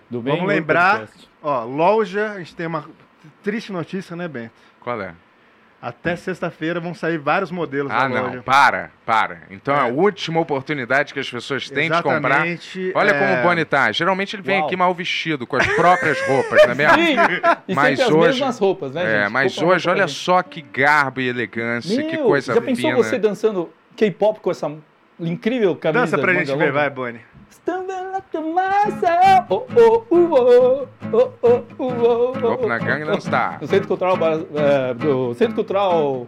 do 0.10 0.22
Ben 0.22 0.36
Vamos 0.36 0.50
lembrar- 0.50 1.00
Podcast. 1.02 1.30
Ó, 1.42 1.64
loja, 1.64 2.32
a 2.32 2.40
gente 2.40 2.56
tem 2.56 2.66
uma 2.68 2.84
triste 3.42 3.72
notícia, 3.72 4.16
né, 4.18 4.28
Bento? 4.28 4.52
Qual 4.82 5.02
é? 5.02 5.14
Até 5.80 6.16
sexta-feira 6.16 6.80
vão 6.80 6.94
sair 6.96 7.20
vários 7.20 7.52
modelos 7.52 7.92
Ah, 7.92 8.08
da 8.08 8.10
não. 8.10 8.26
loja. 8.28 8.42
Para, 8.42 8.90
para. 9.06 9.44
Então 9.52 9.76
é 9.76 9.82
a 9.82 9.88
É. 9.88 9.92
última 9.92 10.40
oportunidade 10.40 11.14
que 11.14 11.20
as 11.20 11.30
pessoas 11.30 11.70
têm 11.70 11.90
de 11.92 12.02
comprar. 12.02 12.48
Exatamente. 12.48 12.92
Olha 12.96 13.12
é, 13.12 13.14
como 13.20 13.34
o 13.40 13.44
Boni 13.44 13.64
tá. 13.64 13.92
Geralmente 13.92 14.36
ele 14.36 14.42
vem 14.42 14.58
Uau. 14.58 14.66
aqui 14.66 14.76
mal 14.76 14.92
vestido, 14.96 15.46
com 15.46 15.56
as 15.56 15.68
próprias 15.76 16.20
roupas, 16.28 16.64
não 16.66 16.72
é 16.72 16.76
mesmo? 16.76 16.96
Sim, 16.98 17.16
Mas 17.76 18.00
sempre 18.00 18.04
as 18.04 18.10
hoje- 18.12 18.40
mesmas 18.40 18.58
roupas, 18.60 18.92
né, 18.92 19.04
É, 19.04 19.22
gente? 19.24 19.32
mas 19.32 19.58
hoje, 19.62 19.88
olha 19.90 20.08
só 20.08 20.42
que 20.42 20.62
garbo 20.64 21.22
e 21.22 21.28
elegância, 21.30 22.04
que 22.04 22.16
Meu, 22.18 22.26
coisa 22.26 22.56
já 22.56 22.62
pensou 22.62 22.90
fina. 22.90 22.96
você 22.96 23.20
dançando 23.20 23.72
K-pop 23.96 24.40
com 24.40 24.50
essa 24.50 24.72
incrível 25.20 25.76
camisa 25.76 26.02
Dança 26.06 26.18
pra 26.18 26.34
gente 26.34 26.56
ver, 26.56 26.72
vai, 26.72 26.90
Boni. 26.90 27.20
Oh, 29.50 29.66
oh, 29.76 30.06
uh, 30.10 30.16
oh, 30.16 30.88
oh, 31.12 31.34
oh, 31.42 31.48
uh, 31.48 31.66
oh, 31.80 32.34
oh, 32.64 32.68
na 32.68 32.76
oh, 32.76 32.80
Gangnam 32.80 33.16
oh. 33.18 33.22
Star. 33.22 33.60
No 33.62 33.68
Centro 33.68 33.88
Cultural, 33.88 34.18
é, 34.56 34.94
do 34.94 35.34
Centro 35.34 35.56
Cultural 35.56 36.28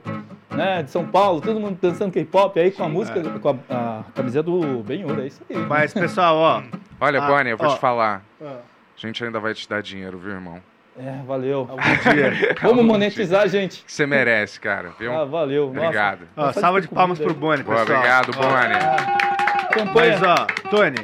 né, 0.49 0.83
de 0.83 0.91
São 0.91 1.05
Paulo, 1.05 1.39
todo 1.39 1.59
mundo 1.59 1.77
dançando 1.81 2.11
K-pop 2.11 2.59
aí 2.59 2.71
com 2.71 2.83
a 2.83 2.89
música, 2.89 3.19
é. 3.19 3.39
com 3.39 3.49
a, 3.49 3.55
a 3.69 4.03
camiseta 4.13 4.43
do 4.43 4.83
Ben-Hur, 4.83 5.19
é 5.19 5.27
isso 5.27 5.41
aí. 5.49 5.55
Mas, 5.57 5.93
pessoal, 5.93 6.35
ó. 6.35 6.63
Olha, 6.99 7.21
Ah, 7.23 7.27
Boni, 7.27 7.49
eu 7.51 7.57
vou 7.57 7.67
ó. 7.69 7.73
te 7.73 7.79
falar. 7.79 8.21
ó, 8.41 8.45
A 8.45 8.57
gente 8.97 9.23
ainda 9.23 9.39
vai 9.39 9.53
te 9.53 9.67
dar 9.69 9.81
dinheiro, 9.81 10.17
viu, 10.17 10.31
irmão? 10.33 10.61
É, 10.97 11.21
valeu. 11.25 11.69
Vamos 12.61 12.83
monetizar, 12.83 13.47
gente. 13.47 13.85
Que 13.85 13.91
você 13.91 14.05
merece, 14.05 14.59
cara, 14.59 14.91
viu? 14.99 15.13
Ah, 15.13 15.23
valeu. 15.23 15.67
Nossa, 15.67 15.79
Obrigado. 15.87 16.27
Ó, 16.35 16.51
salva 16.51 16.81
de 16.81 16.89
palmas 16.89 17.17
pro 17.17 17.33
Boni, 17.33 17.63
Boa, 17.63 17.77
pessoal. 17.79 17.97
obrigado, 17.99 18.31
Ó, 18.37 18.43
Ah, 18.43 19.85
Mas, 19.95 20.21
ó, 20.21 20.45
Tony, 20.69 20.97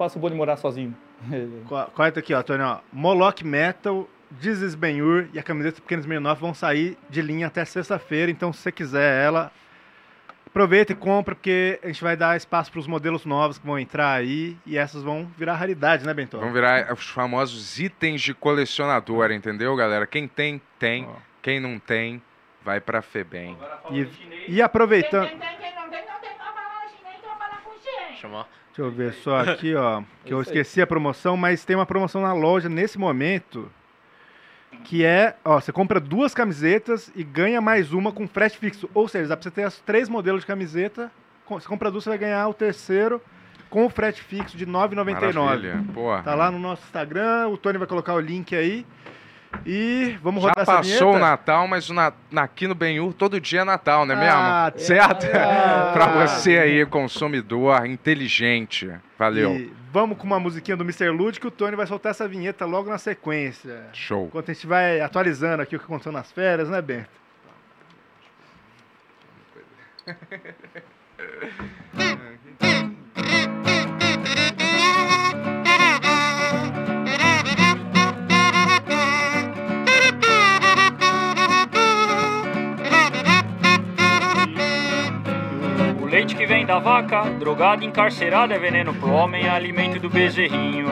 faça 0.00 0.18
o 0.18 0.20
Boni 0.20 0.34
morar 0.34 0.56
sozinho. 0.56 0.96
co- 1.68 1.84
corta 1.94 2.20
aqui, 2.20 2.32
ó, 2.32 2.42
Tony, 2.42 2.62
ó. 2.62 2.78
Moloch 2.90 3.44
Metal, 3.44 4.08
is 4.42 4.74
Ben-Hur 4.74 5.28
e 5.34 5.38
a 5.38 5.42
camiseta 5.42 5.82
Pequenos 5.82 6.06
69 6.06 6.40
vão 6.40 6.54
sair 6.54 6.96
de 7.10 7.20
linha 7.20 7.48
até 7.48 7.62
sexta-feira, 7.66 8.30
então 8.30 8.50
se 8.50 8.60
você 8.60 8.72
quiser 8.72 9.22
ela, 9.22 9.52
aproveita 10.46 10.92
e 10.92 10.96
compra, 10.96 11.34
porque 11.34 11.78
a 11.82 11.88
gente 11.88 12.02
vai 12.02 12.16
dar 12.16 12.34
espaço 12.34 12.72
pros 12.72 12.86
modelos 12.86 13.26
novos 13.26 13.58
que 13.58 13.66
vão 13.66 13.78
entrar 13.78 14.14
aí 14.14 14.56
e 14.64 14.78
essas 14.78 15.02
vão 15.02 15.30
virar 15.36 15.56
raridade, 15.56 16.06
né, 16.06 16.14
Bento? 16.14 16.38
Vão 16.38 16.50
virar 16.50 16.90
os 16.94 17.10
famosos 17.10 17.78
itens 17.78 18.22
de 18.22 18.32
colecionador, 18.32 19.30
entendeu, 19.32 19.76
galera? 19.76 20.06
Quem 20.06 20.26
tem, 20.26 20.62
tem. 20.78 21.04
Ó. 21.04 21.12
Quem 21.42 21.60
não 21.60 21.78
tem, 21.78 22.22
vai 22.64 22.80
pra 22.80 23.02
Febem. 23.02 23.54
E, 23.90 24.08
e 24.48 24.62
aproveitando... 24.62 25.28
Chamou. 28.18 28.46
Deixa 28.80 28.82
eu 28.82 28.90
ver 28.90 29.12
só 29.12 29.38
aqui, 29.40 29.74
ó. 29.74 30.02
Que 30.24 30.32
eu 30.32 30.40
esqueci 30.40 30.80
a 30.80 30.86
promoção, 30.86 31.36
mas 31.36 31.64
tem 31.64 31.76
uma 31.76 31.86
promoção 31.86 32.22
na 32.22 32.32
loja 32.32 32.68
nesse 32.68 32.98
momento. 32.98 33.70
Que 34.84 35.04
é, 35.04 35.36
ó, 35.44 35.60
você 35.60 35.72
compra 35.72 36.00
duas 36.00 36.32
camisetas 36.32 37.12
e 37.14 37.22
ganha 37.22 37.60
mais 37.60 37.92
uma 37.92 38.12
com 38.12 38.26
frete 38.26 38.56
fixo. 38.56 38.88
Ou 38.94 39.06
seja, 39.08 39.28
dá 39.28 39.36
pra 39.36 39.42
você 39.42 39.50
ter 39.50 39.66
os 39.66 39.80
três 39.80 40.08
modelos 40.08 40.42
de 40.42 40.46
camiseta. 40.46 41.12
Você 41.48 41.68
compra 41.68 41.90
duas, 41.90 42.04
você 42.04 42.10
vai 42.10 42.18
ganhar 42.18 42.46
o 42.48 42.54
terceiro 42.54 43.20
com 43.68 43.84
o 43.84 43.90
frete 43.90 44.22
fixo 44.22 44.56
de 44.56 44.64
R$ 44.64 44.70
9,99. 44.70 45.34
Maravilha. 45.34 45.84
Porra. 45.92 46.22
Tá 46.22 46.34
lá 46.34 46.50
no 46.50 46.58
nosso 46.58 46.82
Instagram, 46.84 47.48
o 47.48 47.58
Tony 47.58 47.76
vai 47.76 47.86
colocar 47.86 48.14
o 48.14 48.20
link 48.20 48.54
aí. 48.54 48.86
E 49.66 50.16
vamos 50.22 50.42
Já 50.42 50.50
rodar 50.50 50.62
essa 50.62 50.76
passou 50.76 51.14
o? 51.14 51.18
Natal, 51.18 51.66
mas 51.66 51.88
na, 51.90 52.12
na- 52.30 52.42
aqui 52.44 52.66
no 52.66 52.74
Benhur 52.74 53.12
todo 53.12 53.40
dia 53.40 53.60
é 53.60 53.64
Natal, 53.64 54.06
não 54.06 54.14
é 54.14 54.18
mesmo? 54.18 54.32
Ah, 54.40 54.72
certo? 54.76 55.26
ah. 55.36 55.90
pra 55.92 56.26
você 56.26 56.58
aí, 56.58 56.86
consumidor 56.86 57.84
inteligente. 57.86 58.90
Valeu. 59.18 59.54
E 59.56 59.72
vamos 59.92 60.16
com 60.16 60.24
uma 60.24 60.38
musiquinha 60.40 60.76
do 60.76 60.84
Mr. 60.84 61.10
Lud 61.10 61.38
que 61.40 61.46
o 61.46 61.50
Tony 61.50 61.76
vai 61.76 61.86
soltar 61.86 62.10
essa 62.10 62.26
vinheta 62.28 62.64
logo 62.64 62.88
na 62.88 62.98
sequência. 62.98 63.86
Show. 63.92 64.26
Enquanto 64.26 64.50
a 64.50 64.54
gente 64.54 64.66
vai 64.66 65.00
atualizando 65.00 65.62
aqui 65.62 65.76
o 65.76 65.78
que 65.78 65.84
aconteceu 65.84 66.12
nas 66.12 66.30
férias, 66.32 66.68
né, 66.68 66.80
Bento? 66.80 67.10
leite 86.30 86.34
que 86.34 86.46
vem 86.46 86.66
da 86.66 86.78
vaca, 86.78 87.22
drogada, 87.38 87.84
encarcerada, 87.84 88.54
é 88.54 88.58
veneno 88.58 88.94
pro 88.94 89.10
homem, 89.10 89.44
é 89.44 89.50
alimento 89.50 89.98
do 89.98 90.08
bezerrinho. 90.08 90.88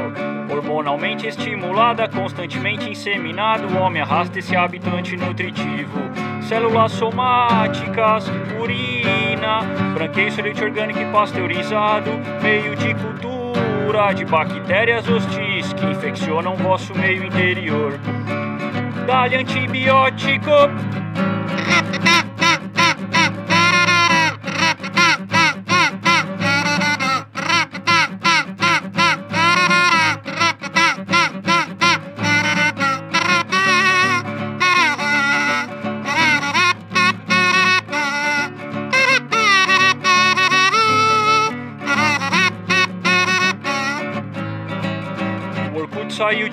Hormonalmente 0.50 1.26
estimulada, 1.26 2.08
constantemente 2.08 2.88
inseminado, 2.90 3.66
o 3.68 3.78
homem 3.78 4.02
arrasta 4.02 4.38
esse 4.38 4.56
hábito 4.56 4.88
antinutritivo. 4.90 5.98
Células 6.42 6.92
somáticas, 6.92 8.26
urina, 8.60 9.60
branqueio, 9.94 10.42
leite 10.42 10.64
orgânico 10.64 11.00
e 11.00 11.06
pasteurizado, 11.06 12.10
meio 12.42 12.74
de 12.76 12.94
cultura 12.94 14.12
de 14.14 14.24
bactérias 14.24 15.08
hostis 15.08 15.72
que 15.72 15.86
infeccionam 15.86 16.56
vosso 16.56 16.94
meio 16.96 17.24
interior. 17.24 17.98
Dá-lhe 19.06 19.36
antibiótico, 19.36 20.50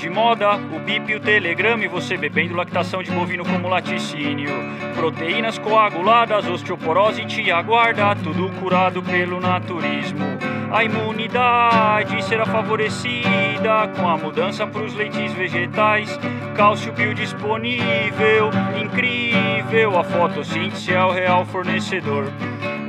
de 0.05 0.09
moda, 0.11 0.55
o 0.55 0.79
Bip 0.79 1.11
e 1.11 1.15
o 1.15 1.19
Telegram 1.19 1.79
e 1.79 1.87
você 1.87 2.15
bebendo 2.15 2.55
lactação 2.55 3.01
de 3.01 3.09
bovino 3.09 3.43
como 3.43 3.67
laticínio. 3.67 4.51
Proteínas 4.95 5.57
coaguladas, 5.57 6.47
osteoporose 6.47 7.25
te 7.25 7.51
aguarda, 7.51 8.15
tudo 8.15 8.51
curado 8.59 9.01
pelo 9.01 9.39
naturismo. 9.39 10.23
A 10.71 10.83
imunidade 10.83 12.23
será 12.23 12.45
favorecida 12.45 13.87
com 13.97 14.07
a 14.07 14.15
mudança 14.15 14.67
para 14.67 14.83
os 14.83 14.93
leites 14.93 15.33
vegetais. 15.33 16.19
Cálcio 16.55 16.93
biodisponível, 16.93 18.51
incrível, 18.79 19.97
a 19.97 20.03
fotossíntese 20.03 20.93
é 20.93 21.03
o 21.03 21.11
real 21.11 21.45
fornecedor. 21.45 22.31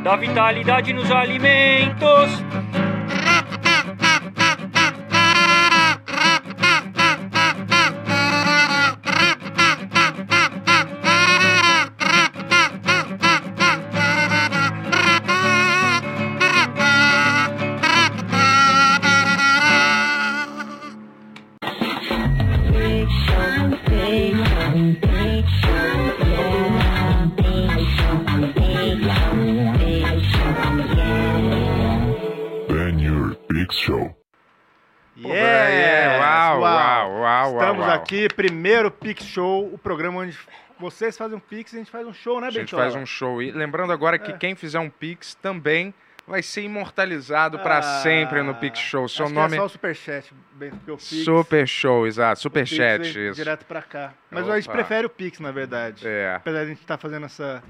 Da 0.03 0.17
vitalidade 0.17 0.93
nos 0.93 1.11
alimentos, 1.11 2.45
aqui, 38.17 38.35
primeiro 38.35 38.91
Pix 38.91 39.25
Show, 39.25 39.73
o 39.73 39.79
programa 39.79 40.21
onde 40.21 40.37
vocês 40.79 41.17
fazem 41.17 41.37
um 41.37 41.41
Pix 41.41 41.73
e 41.73 41.77
a 41.77 41.79
gente 41.79 41.91
faz 41.91 42.07
um 42.07 42.13
show, 42.13 42.41
né, 42.41 42.49
A 42.49 42.51
gente 42.51 42.75
faz 42.75 42.95
um 42.95 43.05
show. 43.07 43.43
E 43.43 43.51
lembrando 43.51 43.93
agora 43.93 44.19
que 44.19 44.33
É. 44.33 44.37
quem 44.37 44.55
fizer 44.55 44.79
um 44.79 44.89
Pix 44.91 45.35
também 45.35 45.93
vai 46.27 46.43
ser 46.43 46.63
imortalizado 46.63 47.59
pra 47.59 47.79
Ah, 47.79 47.83
sempre 47.83 48.43
no 48.43 48.55
Pix 48.55 48.79
Show. 48.79 49.09
Seu 49.09 49.27
acho 49.27 49.35
nome 49.35 49.49
que 49.51 49.55
é 49.55 49.59
só 49.59 49.67
o 49.67 49.69
Superchat, 49.69 50.35
bem, 50.55 50.71
porque 50.71 50.91
o 50.91 50.97
Pix... 50.97 51.25
Super 51.25 51.69
Show, 51.69 52.07
exato. 52.07 52.41
Superchat, 52.41 53.07
isso. 53.07 53.37
direto 53.37 53.65
pra 53.65 53.83
cá. 53.83 54.13
Mas 54.31 54.49
a 54.49 54.57
gente 54.57 54.69
Opa. 54.69 54.79
prefere 54.79 55.07
o 55.07 55.11
Pix, 55.11 55.39
na 55.41 55.53
verdade. 55.53 56.07
É. 56.07 56.35
Apesar 56.37 56.61
de 56.61 56.65
a 56.65 56.69
gente 56.69 56.81
estar 56.81 56.99
fazendo 56.99 57.27
essa... 57.27 57.63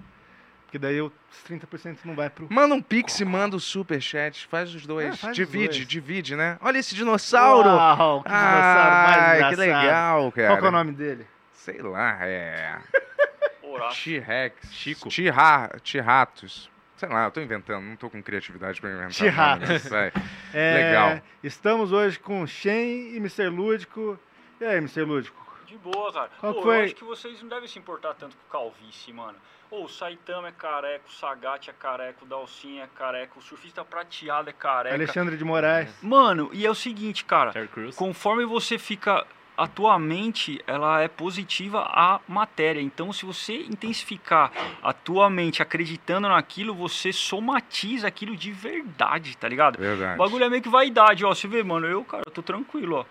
Porque 0.66 0.78
daí 0.78 1.00
os 1.00 1.12
30% 1.48 1.98
não 2.04 2.14
vai 2.14 2.28
pro... 2.28 2.46
Manda 2.52 2.74
um 2.74 2.82
Pix 2.82 3.20
e 3.20 3.24
manda 3.24 3.56
o 3.56 3.60
Superchat. 3.60 4.46
Faz 4.48 4.74
os 4.74 4.84
dois. 4.84 5.14
É, 5.14 5.16
faz 5.16 5.30
os 5.30 5.36
divide, 5.36 5.78
dois. 5.78 5.86
divide, 5.86 6.36
né? 6.36 6.58
Olha 6.60 6.78
esse 6.78 6.94
dinossauro. 6.94 7.68
Uau, 7.68 8.22
que 8.22 8.28
dinossauro 8.28 8.90
mais 8.90 9.16
Ai, 9.16 9.36
engraçado. 9.36 9.50
que 9.50 9.56
legal, 9.60 10.32
cara. 10.32 10.48
Qual 10.48 10.58
que 10.58 10.64
é 10.64 10.68
o 10.68 10.72
nome 10.72 10.92
dele? 10.92 11.26
Sei 11.52 11.80
lá, 11.80 12.18
é... 12.22 12.78
T-Rex. 14.02 14.72
Chico. 14.72 15.08
T-Ra- 15.08 15.68
T-Ratos. 15.82 16.70
Sei 16.96 17.08
lá, 17.08 17.26
eu 17.26 17.30
tô 17.30 17.40
inventando, 17.40 17.84
não 17.84 17.94
tô 17.96 18.08
com 18.08 18.22
criatividade 18.22 18.80
pra 18.80 18.90
inventar. 18.90 19.12
T-Ratos. 19.12 19.90
É, 20.54 20.74
Legal. 20.74 21.20
Estamos 21.44 21.92
hoje 21.92 22.18
com 22.18 22.46
Shen 22.46 23.14
e 23.14 23.16
Mr. 23.18 23.48
Lúdico. 23.48 24.18
E 24.60 24.64
aí, 24.64 24.78
Mr. 24.78 25.02
Lúdico? 25.02 25.44
De 25.66 25.76
boa, 25.76 26.10
cara. 26.12 26.30
Qual 26.40 26.54
Pô, 26.54 26.62
foi? 26.62 26.78
Eu 26.78 26.84
acho 26.84 26.94
que 26.94 27.04
vocês 27.04 27.42
não 27.42 27.48
devem 27.48 27.68
se 27.68 27.78
importar 27.78 28.14
tanto 28.14 28.34
com 28.36 28.58
calvície, 28.58 29.12
mano. 29.12 29.36
Ô, 29.70 29.84
o 29.84 29.88
Saitama 29.88 30.48
é 30.48 30.52
careca, 30.52 31.02
o 31.08 31.12
Sagat 31.12 31.68
é 31.68 31.72
careca, 31.72 32.18
o 32.22 32.26
Dalcin 32.26 32.78
é 32.78 32.86
careca, 32.94 33.32
o 33.36 33.42
surfista 33.42 33.84
prateado 33.84 34.48
é 34.48 34.52
careca. 34.52 34.94
Alexandre 34.94 35.36
de 35.36 35.44
Moraes. 35.44 35.90
Mano, 36.00 36.50
e 36.52 36.64
é 36.64 36.70
o 36.70 36.74
seguinte, 36.74 37.24
cara. 37.24 37.52
Conforme 37.96 38.44
você 38.44 38.78
fica. 38.78 39.26
A 39.58 39.66
tua 39.66 39.98
mente, 39.98 40.62
ela 40.66 41.00
é 41.00 41.08
positiva 41.08 41.80
à 41.80 42.20
matéria. 42.28 42.78
Então, 42.78 43.10
se 43.10 43.24
você 43.24 43.54
intensificar 43.62 44.52
a 44.82 44.92
tua 44.92 45.30
mente 45.30 45.62
acreditando 45.62 46.28
naquilo, 46.28 46.74
você 46.74 47.10
somatiza 47.10 48.06
aquilo 48.06 48.36
de 48.36 48.52
verdade, 48.52 49.34
tá 49.34 49.48
ligado? 49.48 49.78
Verdade. 49.78 50.14
O 50.14 50.18
bagulho 50.18 50.44
é 50.44 50.50
meio 50.50 50.60
que 50.60 50.68
vaidade, 50.68 51.24
ó. 51.24 51.34
Você 51.34 51.48
vê, 51.48 51.62
mano, 51.62 51.86
eu, 51.86 52.04
cara, 52.04 52.24
eu 52.26 52.30
tô 52.30 52.42
tranquilo, 52.42 52.96
ó. 52.96 53.04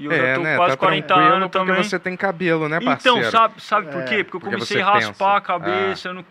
E 0.00 0.06
eu 0.06 0.10
já 0.12 0.16
É, 0.16 0.34
tô 0.34 0.40
né? 0.40 0.56
quase 0.56 0.70
tá 0.72 0.76
40 0.78 1.06
tranquilo 1.06 1.34
anos 1.34 1.48
porque 1.50 1.66
também. 1.68 1.84
você 1.84 1.98
tem 1.98 2.16
cabelo, 2.16 2.68
né, 2.70 2.80
parceiro? 2.80 3.18
Então, 3.18 3.30
sabe, 3.30 3.62
sabe 3.62 3.92
por 3.92 4.00
É, 4.00 4.04
quê? 4.04 4.24
Porque 4.24 4.36
eu 4.36 4.40
porque 4.40 4.54
comecei 4.56 4.80
a 4.80 4.84
raspar 4.86 5.10
pensa. 5.10 5.36
a 5.36 5.40
cabeça, 5.42 6.08
eu 6.08 6.14
não- 6.14 6.24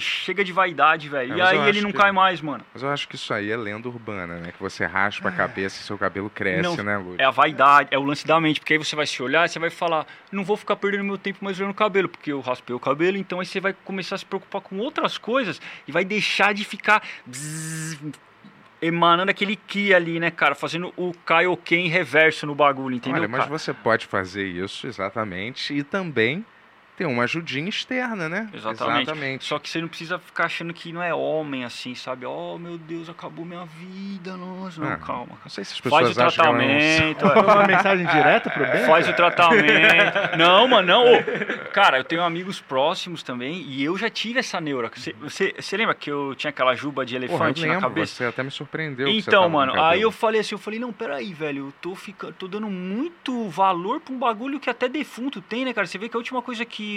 chega 0.00 0.44
de 0.44 0.52
vaidade, 0.52 1.08
velho. 1.08 1.34
É, 1.34 1.36
e 1.36 1.40
aí 1.40 1.68
ele 1.68 1.80
não 1.82 1.92
que- 1.92 1.98
cai 1.98 2.10
mais, 2.10 2.40
mano. 2.40 2.64
Mas 2.74 2.82
eu 2.82 2.90
acho 2.90 3.06
que 3.06 3.14
isso 3.14 3.32
aí 3.32 3.48
é 3.50 3.56
lenda 3.56 3.88
urbana, 3.88 4.38
né? 4.38 4.50
Que 4.50 4.60
você 4.60 4.84
raspa 4.84 5.28
a 5.28 5.32
cabeça 5.32 5.80
e 5.80 5.84
seu 5.84 5.96
cabelo 5.96 6.28
cresce, 6.28 6.62
Não, 6.76 6.76
né, 6.84 6.96
Lu? 6.98 7.14
É 7.16 7.24
a 7.24 7.30
vaidade, 7.30 7.88
é 7.92 7.98
o 7.98 8.02
lance 8.02 8.26
da 8.26 8.40
mente, 8.40 8.58
porque 8.58 8.72
aí 8.72 8.78
você 8.78 8.96
vai 8.96 9.06
se 9.06 9.22
olhar 9.22 9.46
e 9.46 9.48
você 9.48 9.60
vai 9.60 9.70
falar, 9.70 10.04
não 10.32 10.42
vou 10.42 10.56
ficar 10.56 10.74
perdendo 10.74 11.04
meu 11.04 11.16
tempo 11.18 11.44
mais 11.44 11.60
olhando 11.60 11.70
o 11.70 11.74
cabelo, 11.74 12.08
porque 12.08 12.32
eu 12.32 12.40
raspei 12.40 12.74
o 12.74 12.80
cabelo, 12.80 13.16
então 13.16 13.38
aí 13.38 13.46
você 13.46 13.60
vai 13.60 13.72
começar 13.84 14.16
a 14.16 14.18
se 14.18 14.26
preocupar 14.26 14.60
com 14.62 14.78
outras 14.78 15.16
coisas 15.16 15.60
e 15.86 15.92
vai 15.92 16.04
deixar 16.04 16.52
de 16.54 16.64
ficar 16.64 17.00
bzzz, 17.24 17.98
emanando 18.82 19.30
aquele 19.30 19.54
ki 19.54 19.94
ali, 19.94 20.18
né, 20.18 20.30
cara? 20.30 20.54
Fazendo 20.54 20.92
o 20.96 21.14
Kaioken 21.24 21.88
reverso 21.88 22.46
no 22.46 22.54
bagulho, 22.54 22.96
entendeu? 22.96 23.20
Olha, 23.20 23.28
mas 23.28 23.44
cara? 23.44 23.50
você 23.58 23.72
pode 23.72 24.06
fazer 24.06 24.44
isso, 24.44 24.86
exatamente, 24.86 25.72
e 25.72 25.84
também 25.84 26.44
ter 27.02 27.06
uma 27.06 27.24
ajudinha 27.24 27.68
externa, 27.68 28.28
né? 28.28 28.48
Exatamente. 28.54 29.02
Exatamente. 29.02 29.44
Só 29.44 29.58
que 29.58 29.68
você 29.68 29.80
não 29.80 29.88
precisa 29.88 30.18
ficar 30.18 30.44
achando 30.44 30.72
que 30.72 30.92
não 30.92 31.02
é 31.02 31.12
homem, 31.12 31.64
assim, 31.64 31.94
sabe? 31.96 32.24
Oh, 32.24 32.56
meu 32.58 32.78
Deus, 32.78 33.08
acabou 33.08 33.44
minha 33.44 33.64
vida, 33.64 34.36
nossa. 34.36 34.80
Não, 34.80 34.88
Ah, 34.92 34.96
calma. 34.96 35.36
Não 35.42 35.50
sei 35.50 35.64
se 35.64 35.72
as 35.72 35.78
Faz 35.78 36.08
pessoas 36.08 36.16
o 36.16 36.22
acham 36.22 36.44
que 36.44 36.48
ela 36.48 36.58
não- 36.58 36.64
tratamento. 36.78 37.28
Foi 37.28 37.54
uma 37.54 37.66
mensagem 37.66 38.06
direta 38.06 38.50
pro 38.50 38.64
bem? 38.70 38.86
Faz 38.86 39.08
o 39.08 39.12
tratamento. 39.14 40.36
Não, 40.38 40.68
mano, 40.68 40.86
não. 40.88 41.04
Ô, 41.12 41.22
cara, 41.72 41.98
eu 41.98 42.04
tenho 42.04 42.22
amigos 42.22 42.60
próximos 42.60 43.22
também 43.22 43.62
e 43.62 43.82
eu 43.82 43.96
já 43.98 44.08
tive 44.08 44.38
essa 44.38 44.60
neura. 44.60 44.90
Você, 44.94 45.12
você, 45.20 45.54
você 45.58 45.76
lembra 45.76 45.94
que 45.94 46.10
eu 46.10 46.34
tinha 46.36 46.50
aquela 46.50 46.74
juba 46.76 47.04
de 47.04 47.14
Porra, 47.14 47.26
eu 47.26 47.30
elefante 47.30 47.60
na 47.62 47.66
lembro, 47.74 47.80
cabeça? 47.88 48.14
você 48.14 48.24
até 48.26 48.42
me 48.42 48.50
surpreendeu. 48.50 49.08
Então, 49.08 49.48
mano, 49.48 49.80
aí 49.80 50.00
eu 50.02 50.12
falei 50.12 50.40
assim, 50.40 50.54
eu 50.54 50.58
falei, 50.58 50.78
não, 50.78 50.92
peraí, 50.92 51.32
velho, 51.32 51.66
eu 51.68 51.72
tô, 51.80 51.94
ficando, 51.94 52.32
tô 52.34 52.46
dando 52.46 52.68
muito 52.68 53.48
valor 53.48 54.00
pra 54.00 54.14
um 54.14 54.18
bagulho 54.18 54.60
que 54.60 54.70
até 54.70 54.88
defunto 54.88 55.40
tem, 55.40 55.64
né, 55.64 55.72
cara? 55.72 55.86
Você 55.86 55.98
vê 55.98 56.08
que 56.08 56.16
a 56.16 56.18
última 56.18 56.40
coisa 56.42 56.64
que, 56.64 56.91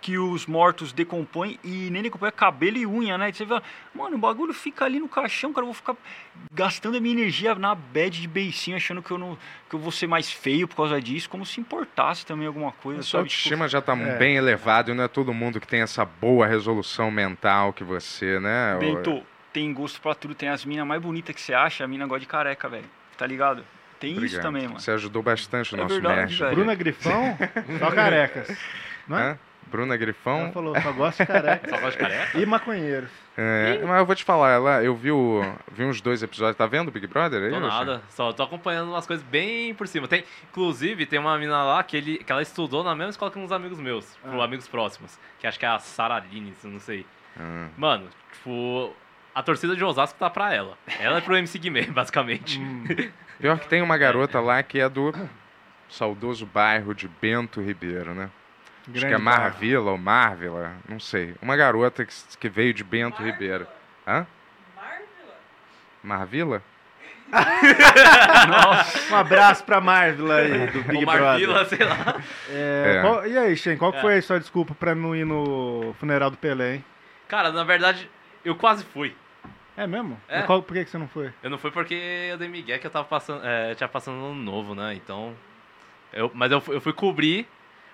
que 0.00 0.18
os 0.18 0.46
mortos 0.46 0.92
decompõem, 0.92 1.58
e 1.64 1.88
nem 1.90 2.02
decompõe 2.02 2.28
é 2.28 2.32
cabelo 2.32 2.76
e 2.78 2.86
unha, 2.86 3.16
né? 3.18 3.32
Você 3.32 3.44
vê, 3.44 3.60
mano, 3.94 4.16
o 4.16 4.18
bagulho 4.18 4.52
fica 4.54 4.84
ali 4.84 4.98
no 4.98 5.08
caixão, 5.08 5.52
cara, 5.52 5.62
eu 5.62 5.66
vou 5.66 5.74
ficar 5.74 5.96
gastando 6.52 6.96
a 6.96 7.00
minha 7.00 7.14
energia 7.14 7.54
na 7.54 7.74
bad 7.74 8.20
de 8.20 8.26
beicinho, 8.28 8.76
achando 8.76 9.02
que 9.02 9.10
eu, 9.10 9.18
não, 9.18 9.36
que 9.68 9.74
eu 9.74 9.78
vou 9.78 9.90
ser 9.92 10.06
mais 10.06 10.30
feio 10.30 10.66
por 10.66 10.76
causa 10.76 11.00
disso, 11.00 11.28
como 11.28 11.44
se 11.44 11.60
importasse 11.60 12.24
também 12.26 12.46
alguma 12.46 12.72
coisa, 12.72 13.00
A 13.00 13.02
sua? 13.02 13.18
Tipo, 13.18 13.24
autoestima 13.24 13.68
já 13.68 13.80
tá 13.80 13.96
é. 13.96 14.16
bem 14.18 14.36
elevado 14.36 14.90
e 14.90 14.94
não 14.94 15.04
é 15.04 15.08
todo 15.08 15.32
mundo 15.34 15.60
que 15.60 15.66
tem 15.66 15.80
essa 15.80 16.04
boa 16.04 16.46
resolução 16.46 17.10
mental 17.10 17.72
que 17.72 17.84
você, 17.84 18.38
né? 18.40 18.76
Bento, 18.78 19.22
tem 19.52 19.72
gosto 19.72 20.00
pra 20.00 20.14
tudo, 20.14 20.34
tem 20.34 20.48
as 20.48 20.64
minas 20.64 20.86
mais 20.86 21.00
bonitas 21.02 21.34
que 21.34 21.40
você 21.40 21.52
acha, 21.52 21.84
a 21.84 21.88
mina 21.88 22.06
gosta 22.06 22.20
de 22.20 22.26
careca, 22.26 22.68
velho, 22.68 22.88
tá 23.16 23.26
ligado? 23.26 23.64
Tem 23.98 24.12
isso 24.12 24.18
Obrigado. 24.20 24.42
também, 24.42 24.62
mano. 24.66 24.80
Você 24.80 24.92
ajudou 24.92 25.22
bastante 25.22 25.74
o 25.74 25.76
É 25.76 25.82
nosso 25.82 25.94
verdade, 25.94 26.20
mestre. 26.22 26.38
velho. 26.38 26.54
Bruna 26.56 26.74
Grifão, 26.74 27.36
só 27.78 27.90
carecas. 27.90 28.56
Não 29.08 29.18
é? 29.18 29.38
Bruna 29.66 29.94
Ela 29.94 29.96
Grifão. 29.98 30.50
falou, 30.52 30.74
só 30.80 30.92
gosta 30.92 31.24
de 31.24 31.32
carecas. 31.32 31.70
Só 31.70 31.76
gosta 31.78 31.90
de 31.92 31.98
careca? 31.98 32.38
E 32.38 32.44
maconheiros. 32.46 33.10
É, 33.36 33.78
mas 33.86 33.98
eu 34.00 34.06
vou 34.06 34.14
te 34.16 34.24
falar, 34.24 34.50
ela, 34.50 34.82
eu 34.82 34.96
vi, 34.96 35.12
o, 35.12 35.42
vi 35.70 35.84
uns 35.84 36.00
dois 36.00 36.22
episódios. 36.22 36.56
Tá 36.56 36.66
vendo 36.66 36.88
o 36.88 36.90
Big 36.90 37.06
Brother 37.06 37.42
aí? 37.44 37.50
Tô 37.50 37.60
nada, 37.60 38.02
só 38.08 38.32
tô 38.32 38.42
acompanhando 38.42 38.88
umas 38.90 39.06
coisas 39.06 39.24
bem 39.24 39.72
por 39.74 39.86
cima. 39.86 40.08
Tem, 40.08 40.24
inclusive, 40.50 41.06
tem 41.06 41.18
uma 41.20 41.34
menina 41.38 41.62
lá 41.62 41.82
que, 41.84 41.96
ele, 41.96 42.18
que 42.18 42.32
ela 42.32 42.42
estudou 42.42 42.82
na 42.82 42.94
mesma 42.96 43.10
escola 43.10 43.30
que 43.30 43.38
uns 43.38 43.52
amigos 43.52 43.78
meus, 43.78 44.12
tipo, 44.14 44.40
amigos 44.40 44.66
próximos, 44.66 45.16
que 45.38 45.46
acho 45.46 45.58
que 45.58 45.64
é 45.64 45.68
a 45.68 45.78
Sara 45.78 46.18
Lines, 46.18 46.64
eu 46.64 46.70
não 46.70 46.80
sei. 46.80 47.06
Ah, 47.38 47.68
Mano, 47.76 48.08
tipo, 48.32 48.92
a 49.32 49.42
torcida 49.42 49.76
de 49.76 49.84
Osasco 49.84 50.18
tá 50.18 50.28
pra 50.28 50.52
ela. 50.52 50.76
Ela 50.98 51.18
é 51.18 51.20
pro 51.20 51.36
MC 51.38 51.58
Guimê, 51.60 51.82
basicamente. 51.84 52.60
Pior 53.38 53.58
que 53.58 53.68
tem 53.68 53.80
uma 53.82 53.96
garota 53.96 54.40
lá 54.40 54.60
que 54.64 54.80
é 54.80 54.88
do 54.88 55.14
saudoso 55.88 56.44
bairro 56.44 56.94
de 56.94 57.08
Bento 57.08 57.60
Ribeiro, 57.60 58.14
né? 58.14 58.30
Acho 58.82 58.92
que 58.92 58.98
é 58.98 59.08
Grande 59.08 59.22
Marvila 59.22 59.90
ou 59.92 59.98
Marvila, 59.98 60.72
não 60.88 60.98
sei. 60.98 61.34
Uma 61.40 61.56
garota 61.56 62.04
que, 62.04 62.12
que 62.38 62.48
veio 62.48 62.72
de 62.74 62.82
Bento 62.82 63.22
Ribeiro. 63.22 63.66
Hã? 64.06 64.26
Marvila? 66.02 66.62
Um 69.10 69.16
abraço 69.16 69.64
pra 69.64 69.80
Marvila 69.80 70.36
aí, 70.36 70.66
do 70.68 70.82
Big 70.82 70.96
Ou 70.96 71.06
Marvila, 71.06 71.54
Brother. 71.64 71.78
sei 71.78 71.86
lá. 71.86 72.20
É, 72.48 72.94
É. 72.96 73.00
qual- 73.02 73.26
e 73.26 73.38
aí, 73.38 73.56
Shen, 73.56 73.76
qual 73.76 73.92
que 73.92 73.98
É. 73.98 74.00
foi 74.00 74.16
a 74.18 74.22
sua 74.22 74.40
desculpa 74.40 74.74
pra 74.74 74.94
não 74.94 75.14
ir 75.14 75.24
no 75.24 75.94
funeral 75.98 76.30
do 76.30 76.36
Pelé, 76.36 76.76
hein? 76.76 76.84
Cara, 77.28 77.52
na 77.52 77.62
verdade, 77.64 78.10
eu 78.44 78.54
quase 78.56 78.84
fui. 78.84 79.14
É 79.76 79.86
mesmo? 79.86 80.20
É. 80.28 80.42
Qual, 80.42 80.62
por 80.62 80.74
que, 80.74 80.84
que 80.84 80.90
você 80.90 80.98
não 80.98 81.08
foi? 81.08 81.32
Eu 81.42 81.48
não 81.50 81.58
fui 81.58 81.70
porque 81.70 81.94
eu 81.94 82.36
dei 82.36 82.48
migué 82.48 82.78
que 82.78 82.86
eu 82.86 82.90
tava 82.90 83.04
passando, 83.06 83.40
é, 83.46 83.74
tinha 83.74 83.88
passando 83.88 84.16
no 84.16 84.34
novo, 84.34 84.74
né? 84.74 84.94
Então, 84.94 85.34
eu, 86.12 86.30
mas 86.34 86.50
eu, 86.50 86.60
fui- 86.60 86.74
eu 86.76 86.80
fui 86.80 86.92
cobrir 86.92 87.46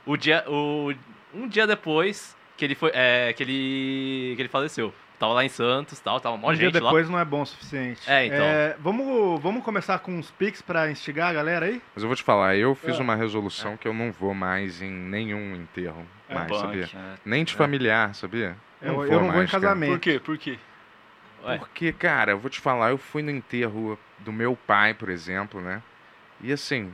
o 0.06 0.16
dia, 0.16 0.44
o, 0.48 0.92
um 1.34 1.46
dia 1.48 1.66
depois 1.66 2.34
que 2.56 2.64
ele 2.64 2.74
foi, 2.74 2.90
é, 2.94 3.32
que 3.34 3.42
ele, 3.42 4.32
que 4.36 4.42
ele 4.42 4.48
faleceu. 4.48 4.94
Tava 5.18 5.32
lá 5.32 5.42
em 5.44 5.48
Santos, 5.48 5.98
tal, 5.98 6.20
tava 6.20 6.36
mó 6.36 6.50
um 6.50 6.54
dia 6.54 6.66
gente 6.66 6.78
lá. 6.78 6.90
depois 6.90 7.08
não 7.08 7.18
é 7.18 7.24
bom 7.24 7.40
o 7.40 7.46
suficiente. 7.46 8.02
É, 8.06 8.26
então. 8.26 8.38
vamos, 8.80 9.40
vamos 9.42 9.64
começar 9.64 9.98
com 10.00 10.12
uns 10.12 10.30
pics 10.30 10.60
pra 10.60 10.90
instigar 10.90 11.30
a 11.30 11.32
galera 11.32 11.64
aí? 11.66 11.80
Mas 11.94 12.02
eu 12.02 12.08
vou 12.08 12.14
te 12.14 12.22
falar, 12.22 12.54
eu 12.56 12.74
fiz 12.74 12.98
É. 12.98 13.02
uma 13.02 13.14
resolução 13.16 13.78
que 13.78 13.88
eu 13.88 13.94
não 13.94 14.12
vou 14.12 14.34
mais 14.34 14.82
em 14.82 14.90
nenhum 14.90 15.56
enterro. 15.56 16.06
É, 16.28 16.34
mais, 16.34 16.48
Punk, 16.48 16.60
sabia? 16.60 16.84
é. 16.94 17.14
Nem 17.24 17.44
de 17.44 17.54
familiar, 17.54 18.14
sabia? 18.14 18.56
Eu, 18.82 19.06
eu 19.06 19.12
não 19.12 19.20
vou 19.20 19.30
em 19.32 19.36
mais, 19.38 19.50
cara. 19.50 19.62
casamento. 19.62 19.90
Por 19.92 20.00
quê? 20.00 20.20
Por 20.20 20.36
quê? 20.38 20.58
Ué. 21.44 21.58
Porque, 21.58 21.92
cara, 21.94 22.32
eu 22.32 22.38
vou 22.38 22.50
te 22.50 22.60
falar, 22.60 22.90
eu 22.90 22.98
fui 22.98 23.22
no 23.22 23.30
enterro 23.30 23.98
do 24.18 24.32
meu 24.32 24.54
pai, 24.66 24.92
por 24.92 25.08
exemplo, 25.08 25.62
né? 25.62 25.82
E 26.42 26.52
assim, 26.52 26.92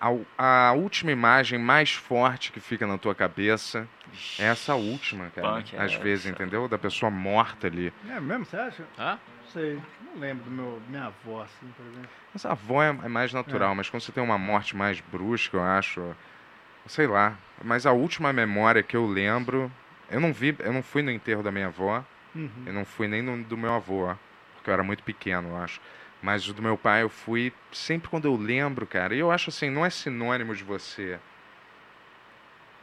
a, 0.00 0.68
a 0.68 0.72
última 0.72 1.10
imagem 1.10 1.58
mais 1.58 1.92
forte 1.92 2.52
que 2.52 2.60
fica 2.60 2.86
na 2.86 2.98
tua 2.98 3.14
cabeça 3.14 3.88
é 4.38 4.44
essa 4.46 4.74
última, 4.74 5.30
cara. 5.30 5.54
Punk, 5.60 5.74
é 5.74 5.80
Às 5.80 5.94
vezes, 5.94 6.26
essa. 6.26 6.34
entendeu? 6.34 6.68
Da 6.68 6.78
pessoa 6.78 7.10
morta 7.10 7.66
ali. 7.66 7.92
É 8.08 8.20
mesmo, 8.20 8.44
você 8.44 8.56
acha? 8.56 8.86
Hã? 8.98 9.18
Não 9.38 9.50
sei. 9.50 9.80
Não 10.04 10.20
lembro 10.20 10.44
do 10.44 10.50
meu, 10.50 10.82
minha 10.88 11.06
avó, 11.06 11.42
assim, 11.42 11.66
por 11.76 11.86
exemplo. 11.86 12.10
Essa 12.34 12.50
avó 12.50 12.82
é, 12.82 12.88
é 12.88 13.08
mais 13.08 13.32
natural, 13.32 13.74
mas 13.74 13.88
quando 13.88 14.02
você 14.02 14.12
tem 14.12 14.22
uma 14.22 14.38
morte 14.38 14.76
mais 14.76 15.00
brusca, 15.00 15.56
eu 15.56 15.62
acho. 15.62 16.14
Sei 16.86 17.06
lá. 17.06 17.36
Mas 17.64 17.86
a 17.86 17.92
última 17.92 18.32
memória 18.32 18.82
que 18.82 18.96
eu 18.96 19.06
lembro. 19.06 19.70
Eu 20.08 20.20
não 20.20 20.32
vi, 20.32 20.54
eu 20.60 20.72
não 20.72 20.82
fui 20.82 21.02
no 21.02 21.10
enterro 21.10 21.42
da 21.42 21.50
minha 21.50 21.66
avó. 21.66 22.04
Uhum. 22.34 22.62
Eu 22.64 22.72
não 22.72 22.84
fui 22.84 23.08
nem 23.08 23.22
no 23.22 23.42
do 23.42 23.56
meu 23.56 23.72
avô, 23.72 24.14
porque 24.54 24.70
eu 24.70 24.74
era 24.74 24.82
muito 24.84 25.02
pequeno, 25.02 25.48
eu 25.48 25.56
acho. 25.56 25.80
Mas 26.22 26.48
o 26.48 26.54
do 26.54 26.62
meu 26.62 26.76
pai 26.76 27.02
eu 27.02 27.08
fui 27.08 27.52
sempre 27.72 28.08
quando 28.08 28.24
eu 28.24 28.36
lembro, 28.36 28.86
cara. 28.86 29.14
E 29.14 29.18
eu 29.18 29.30
acho 29.30 29.50
assim, 29.50 29.70
não 29.70 29.84
é 29.84 29.90
sinônimo 29.90 30.54
de 30.54 30.64
você 30.64 31.18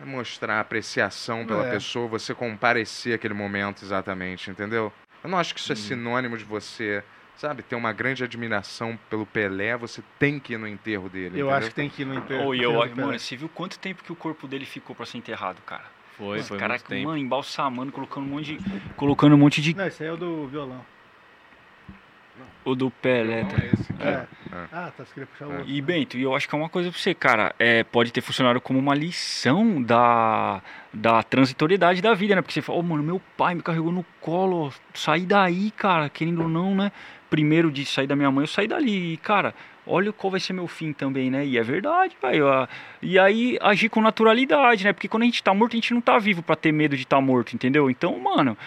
é 0.01 0.05
mostrar 0.05 0.59
apreciação 0.59 1.45
pela 1.45 1.63
É. 1.63 1.71
pessoa, 1.71 2.07
você 2.07 2.33
comparecer 2.33 3.15
aquele 3.15 3.33
momento 3.33 3.83
exatamente, 3.83 4.49
entendeu? 4.49 4.91
Eu 5.23 5.29
não 5.29 5.37
acho 5.37 5.53
que 5.53 5.59
isso 5.59 5.71
é 5.71 5.75
sinônimo 5.75 6.37
de 6.37 6.43
você, 6.43 7.03
sabe, 7.37 7.63
ter 7.63 7.75
uma 7.75 7.93
grande 7.93 8.23
admiração 8.23 8.99
pelo 9.09 9.25
Pelé, 9.25 9.77
você 9.77 10.03
tem 10.19 10.39
que 10.39 10.53
ir 10.53 10.57
no 10.57 10.67
enterro 10.67 11.07
dele. 11.09 11.39
Eu 11.39 11.47
entendeu? 11.47 11.51
acho 11.51 11.69
que 11.69 11.75
tem 11.75 11.89
que 11.89 12.01
ir 12.01 12.05
no 12.05 12.15
enterro. 12.15 12.47
Ô, 12.47 12.55
e 12.55 12.61
eu, 12.61 12.73
Pelé. 12.73 12.95
mano, 12.95 13.19
você 13.19 13.37
viu 13.37 13.47
quanto 13.49 13.79
tempo 13.79 14.03
que 14.03 14.11
o 14.11 14.15
corpo 14.15 14.47
dele 14.47 14.65
ficou 14.65 14.95
pra 14.95 15.05
ser 15.05 15.17
enterrado, 15.17 15.61
cara? 15.61 15.85
Foi, 16.17 16.41
foi 16.43 16.57
caras, 16.57 16.81
muito 16.81 16.89
tempo. 16.89 17.07
mano, 17.07 17.17
embalsamando, 17.17 17.91
colocando 17.91 18.25
um 18.25 18.29
monte 18.29 18.57
de. 18.57 18.59
Colocando 18.95 19.35
um 19.35 19.37
monte 19.37 19.61
de. 19.61 19.75
Não, 19.75 19.87
esse 19.87 20.03
aí 20.03 20.09
é 20.09 20.11
o 20.11 20.17
do 20.17 20.47
violão. 20.47 20.85
O 22.65 22.75
do 22.75 22.89
Pelé. 22.89 23.43
tá? 23.43 23.57
Esse 23.65 23.91
aqui. 23.91 24.03
É. 24.03 24.25
Ah, 24.71 24.91
tá, 24.95 25.03
você 25.03 25.13
queria 25.13 25.27
puxar 25.27 25.47
o 25.47 25.51
outro. 25.51 25.65
E 25.67 25.81
Bento, 25.81 26.17
e 26.17 26.21
eu 26.21 26.35
acho 26.35 26.47
que 26.47 26.55
é 26.55 26.57
uma 26.57 26.69
coisa 26.69 26.89
pra 26.89 26.99
você, 26.99 27.13
cara, 27.13 27.53
é, 27.59 27.83
pode 27.83 28.13
ter 28.13 28.21
funcionado 28.21 28.61
como 28.61 28.79
uma 28.79 28.95
lição 28.95 29.81
da, 29.81 30.61
da 30.93 31.23
transitoriedade 31.23 32.01
da 32.01 32.13
vida, 32.13 32.35
né? 32.35 32.41
Porque 32.41 32.53
você 32.53 32.61
fala, 32.61 32.79
ô 32.79 32.83
mano, 32.83 33.03
meu 33.03 33.21
pai 33.35 33.55
me 33.55 33.61
carregou 33.61 33.91
no 33.91 34.05
colo, 34.21 34.71
saí 34.93 35.25
daí, 35.25 35.71
cara, 35.71 36.09
querendo 36.09 36.43
ou 36.43 36.49
não, 36.49 36.75
né? 36.75 36.91
Primeiro 37.29 37.71
de 37.71 37.85
sair 37.85 38.07
da 38.07 38.15
minha 38.15 38.31
mãe, 38.31 38.43
eu 38.43 38.47
saí 38.47 38.67
dali, 38.67 39.13
e, 39.13 39.17
cara, 39.17 39.53
olha 39.85 40.13
qual 40.13 40.31
vai 40.31 40.39
ser 40.39 40.53
meu 40.53 40.67
fim 40.67 40.93
também, 40.93 41.29
né? 41.29 41.45
E 41.45 41.57
é 41.57 41.63
verdade, 41.63 42.15
velho. 42.21 42.45
E 43.01 43.17
aí 43.19 43.57
agir 43.61 43.89
com 43.89 44.01
naturalidade, 44.01 44.83
né? 44.83 44.93
Porque 44.93 45.07
quando 45.07 45.23
a 45.23 45.25
gente 45.25 45.43
tá 45.43 45.53
morto, 45.53 45.73
a 45.73 45.77
gente 45.77 45.93
não 45.93 46.01
tá 46.01 46.17
vivo 46.19 46.41
pra 46.41 46.55
ter 46.55 46.71
medo 46.71 46.95
de 46.95 47.03
estar 47.03 47.17
tá 47.17 47.21
morto, 47.21 47.53
entendeu? 47.53 47.89
Então, 47.89 48.17
mano. 48.19 48.57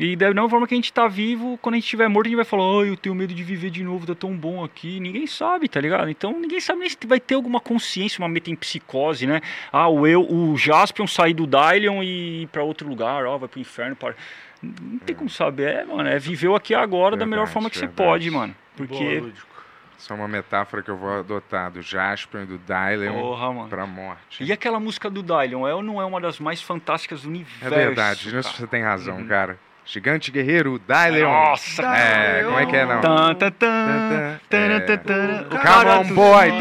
E 0.00 0.16
da 0.16 0.28
mesma 0.28 0.48
forma 0.48 0.66
que 0.66 0.72
a 0.72 0.78
gente 0.78 0.90
tá 0.90 1.06
vivo, 1.06 1.58
quando 1.60 1.74
a 1.74 1.76
gente 1.76 1.84
estiver 1.84 2.08
morto, 2.08 2.26
a 2.26 2.30
gente 2.30 2.36
vai 2.36 2.44
falar, 2.46 2.62
ai, 2.80 2.88
eu 2.88 2.96
tenho 2.96 3.14
medo 3.14 3.34
de 3.34 3.44
viver 3.44 3.68
de 3.68 3.84
novo, 3.84 4.06
tá 4.06 4.14
tão 4.14 4.34
bom 4.34 4.64
aqui. 4.64 4.98
Ninguém 4.98 5.26
sabe, 5.26 5.68
tá 5.68 5.78
ligado? 5.78 6.08
Então 6.08 6.32
ninguém 6.40 6.58
sabe 6.58 6.80
nem 6.80 6.88
se 6.88 6.96
vai 7.06 7.20
ter 7.20 7.34
alguma 7.34 7.60
consciência, 7.60 8.18
uma 8.18 8.28
metempsicose, 8.28 9.26
né? 9.26 9.42
Ah, 9.70 9.88
o 9.88 10.06
eu, 10.06 10.26
o 10.26 10.56
Jaspion 10.56 11.06
sair 11.06 11.34
do 11.34 11.46
Dylion 11.46 12.02
e 12.02 12.44
ir 12.44 12.46
pra 12.46 12.62
outro 12.62 12.88
lugar, 12.88 13.26
ó, 13.26 13.36
vai 13.36 13.46
pro 13.46 13.60
inferno. 13.60 13.94
Para... 13.94 14.14
Não 14.62 14.98
tem 15.00 15.14
como 15.14 15.28
saber, 15.28 15.80
é, 15.80 15.84
mano. 15.84 16.08
É 16.08 16.18
viver 16.18 16.50
aqui 16.54 16.74
agora 16.74 17.14
da 17.14 17.26
melhor 17.26 17.44
Verdade, 17.44 17.52
forma 17.52 17.68
que 17.68 17.76
você 17.76 17.86
verdade. 17.86 18.08
pode, 18.08 18.30
mano. 18.30 18.56
Boa, 18.78 18.88
Porque. 18.88 19.22
Isso 19.98 20.10
é 20.10 20.16
uma 20.16 20.28
metáfora 20.28 20.82
que 20.82 20.90
eu 20.90 20.96
vou 20.96 21.10
adotar 21.18 21.70
do 21.70 21.82
Jasper 21.82 22.44
e 22.44 22.46
do 22.46 22.58
Dylion 22.58 23.20
Porra, 23.20 23.68
pra 23.68 23.86
morte. 23.86 24.42
E 24.42 24.50
aquela 24.50 24.80
música 24.80 25.10
do 25.10 25.22
Dylion, 25.22 25.68
é 25.68 25.74
ou 25.74 25.82
não 25.82 26.00
é 26.00 26.06
uma 26.06 26.18
das 26.18 26.40
mais 26.40 26.62
fantásticas 26.62 27.20
do 27.20 27.28
universo? 27.28 27.66
É 27.66 27.68
verdade, 27.68 28.30
cara? 28.30 28.42
você 28.42 28.66
tem 28.66 28.82
razão, 28.82 29.22
cara. 29.26 29.58
Gigante 29.92 30.30
guerreiro, 30.30 30.78
Dylion. 30.86 31.28
Nossa, 31.28 31.82
É, 31.96 32.44
como 32.44 32.58
é 32.60 32.66
que 32.66 32.76
é, 32.76 32.86
não? 32.86 33.00
Tan, 33.00 33.34
tan, 33.34 33.50
tan, 33.50 33.50
Tan, 33.50 34.38
tan, 34.48 34.56
é. 34.58 34.80
tan, 34.80 34.98
tan. 34.98 35.44
Come 35.50 35.90
on, 35.90 36.14
boy. 36.14 36.52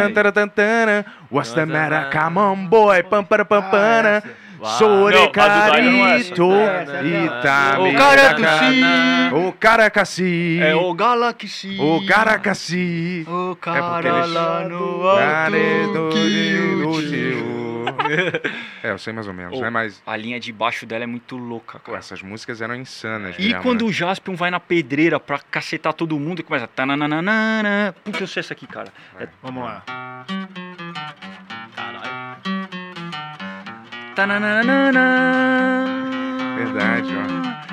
What's 1.31 1.53
the 1.53 1.65
matter? 1.67 2.09
Come 2.11 2.39
on, 2.39 2.65
boy, 2.65 3.03
pam 3.03 3.23
pam 3.45 3.59
Ah, 3.59 3.61
pana. 3.61 4.09
essa. 4.17 4.49
Sore 4.77 5.15
Não, 5.15 5.23
a 5.23 5.47
do 5.47 5.71
Dylion 5.71 5.91
não 5.91 6.07
é 6.07 6.17
essa. 6.19 6.35
carito, 6.35 6.43
Essa, 6.59 7.01
itami. 7.37 7.89
O 7.89 7.97
cara 7.97 8.33
do 8.33 8.43
si. 8.43 9.35
O 9.35 9.51
caracaci. 9.53 10.59
É 10.61 10.75
o 10.75 10.93
Galaxy. 10.93 11.77
O 11.79 12.05
caracaci. 12.07 13.25
O 13.27 13.55
porque 13.55 13.69
cara 13.69 14.09
eles- 14.09 14.31
lá 14.33 14.67
no 14.67 15.01
Care 15.17 15.81
alto 15.83 15.93
do 15.93 16.09
que 16.09 16.29
Dio. 16.29 17.68
É, 18.83 18.91
eu 18.91 18.97
sei 18.97 19.11
mais 19.11 19.27
ou 19.27 19.33
menos, 19.33 19.57
Ô, 19.57 19.61
né? 19.61 19.69
Mas 19.69 20.01
A 20.05 20.15
linha 20.15 20.39
de 20.39 20.51
baixo 20.53 20.85
dela 20.85 21.03
é 21.03 21.07
muito 21.07 21.35
louca, 21.35 21.79
pô, 21.79 21.85
cara. 21.87 21.97
essas 21.97 22.21
músicas 22.21 22.61
eram 22.61 22.75
insanas. 22.75 23.35
E 23.37 23.47
mesmo, 23.49 23.61
quando 23.61 23.81
né? 23.83 23.87
o 23.89 23.91
Jaspion 23.91 24.35
vai 24.35 24.49
na 24.49 24.59
pedreira 24.59 25.19
pra 25.19 25.39
cacetar 25.39 25.93
todo 25.93 26.17
mundo 26.19 26.39
e 26.39 26.43
começa. 26.43 26.67
tananana, 26.67 27.93
Puta, 28.03 28.23
eu 28.23 28.27
sei 28.27 28.39
essa 28.41 28.53
aqui, 28.53 28.65
cara. 28.67 28.91
É 29.19 29.27
Vamos 29.43 29.63
lá. 29.63 29.83
Caralho. 31.75 32.09
tananana. 34.15 35.85
Verdade, 36.57 37.09
ó. 37.15 37.68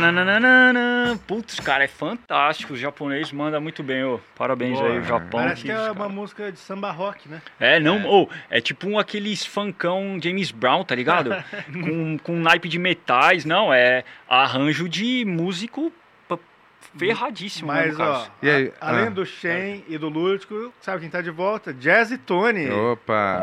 Tananana. 0.00 1.18
Putz, 1.26 1.60
cara, 1.60 1.84
é 1.84 1.88
fantástico. 1.88 2.72
O 2.72 2.76
japonês 2.76 3.30
manda 3.30 3.60
muito 3.60 3.82
bem, 3.82 4.02
ô. 4.04 4.18
Parabéns 4.34 4.78
Boa, 4.78 4.90
aí, 4.90 4.98
o 4.98 5.04
Japão. 5.04 5.40
Parece 5.42 5.62
que 5.62 5.70
é 5.70 5.74
cara. 5.74 5.92
uma 5.92 6.08
música 6.08 6.50
de 6.50 6.58
samba 6.58 6.90
rock, 6.90 7.28
né? 7.28 7.40
É, 7.60 7.78
não, 7.78 8.04
ou 8.04 8.28
é 8.50 8.60
tipo 8.60 8.88
um 8.88 8.98
aqueles 8.98 9.46
funkão 9.46 10.18
James 10.22 10.50
Brown, 10.50 10.82
tá 10.84 10.94
ligado? 10.94 11.30
com, 11.72 12.18
com 12.18 12.36
naipe 12.36 12.68
de 12.68 12.78
metais, 12.78 13.44
não, 13.44 13.72
é 13.72 14.02
arranjo 14.28 14.88
de 14.88 15.24
músico 15.24 15.92
ferradíssimo, 16.98 17.68
Mas, 17.68 17.86
mesmo, 17.86 17.98
cara. 17.98 18.10
ó, 18.10 18.26
E 18.42 18.50
aí? 18.50 18.72
a- 18.80 18.88
além 18.90 19.06
Ah. 19.06 19.10
do 19.10 19.24
Shen 19.26 19.84
e 19.88 19.96
do 19.98 20.08
Lúdico, 20.08 20.72
sabe 20.80 21.00
quem 21.00 21.10
tá 21.10 21.20
de 21.22 21.30
volta? 21.30 21.72
Jazz 21.72 22.10
e 22.12 22.18
Tony. 22.18 22.70
Opa! 22.70 23.40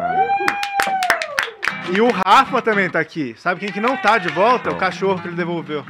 E 1.94 2.00
o 2.00 2.10
Rafa 2.26 2.62
também 2.62 2.90
tá 2.90 3.00
aqui. 3.00 3.36
Sabe 3.38 3.60
quem 3.60 3.72
que 3.72 3.82
não 3.82 3.98
tá 3.98 4.18
de 4.18 4.30
volta? 4.30 4.70
O 4.72 4.78
cachorro 4.78 5.22
que 5.22 5.28
ele 5.28 5.36
devolveu. 5.36 5.84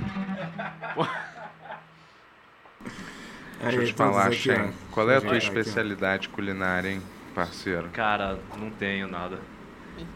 Deixa 3.62 3.78
eu 3.78 3.86
te 3.86 3.93
falar, 3.93 4.32
Shen. 4.34 4.74
Qual 4.91 5.09
é 5.09 5.18
a 5.18 5.22
tua 5.22 5.30
aqui, 5.30 5.38
especialidade 5.38 6.30
culinária, 6.30 6.89
hein, 6.89 7.01
parceiro? 7.36 7.89
Cara, 7.89 8.39
não 8.57 8.70
tenho 8.72 9.07
nada. 9.07 9.39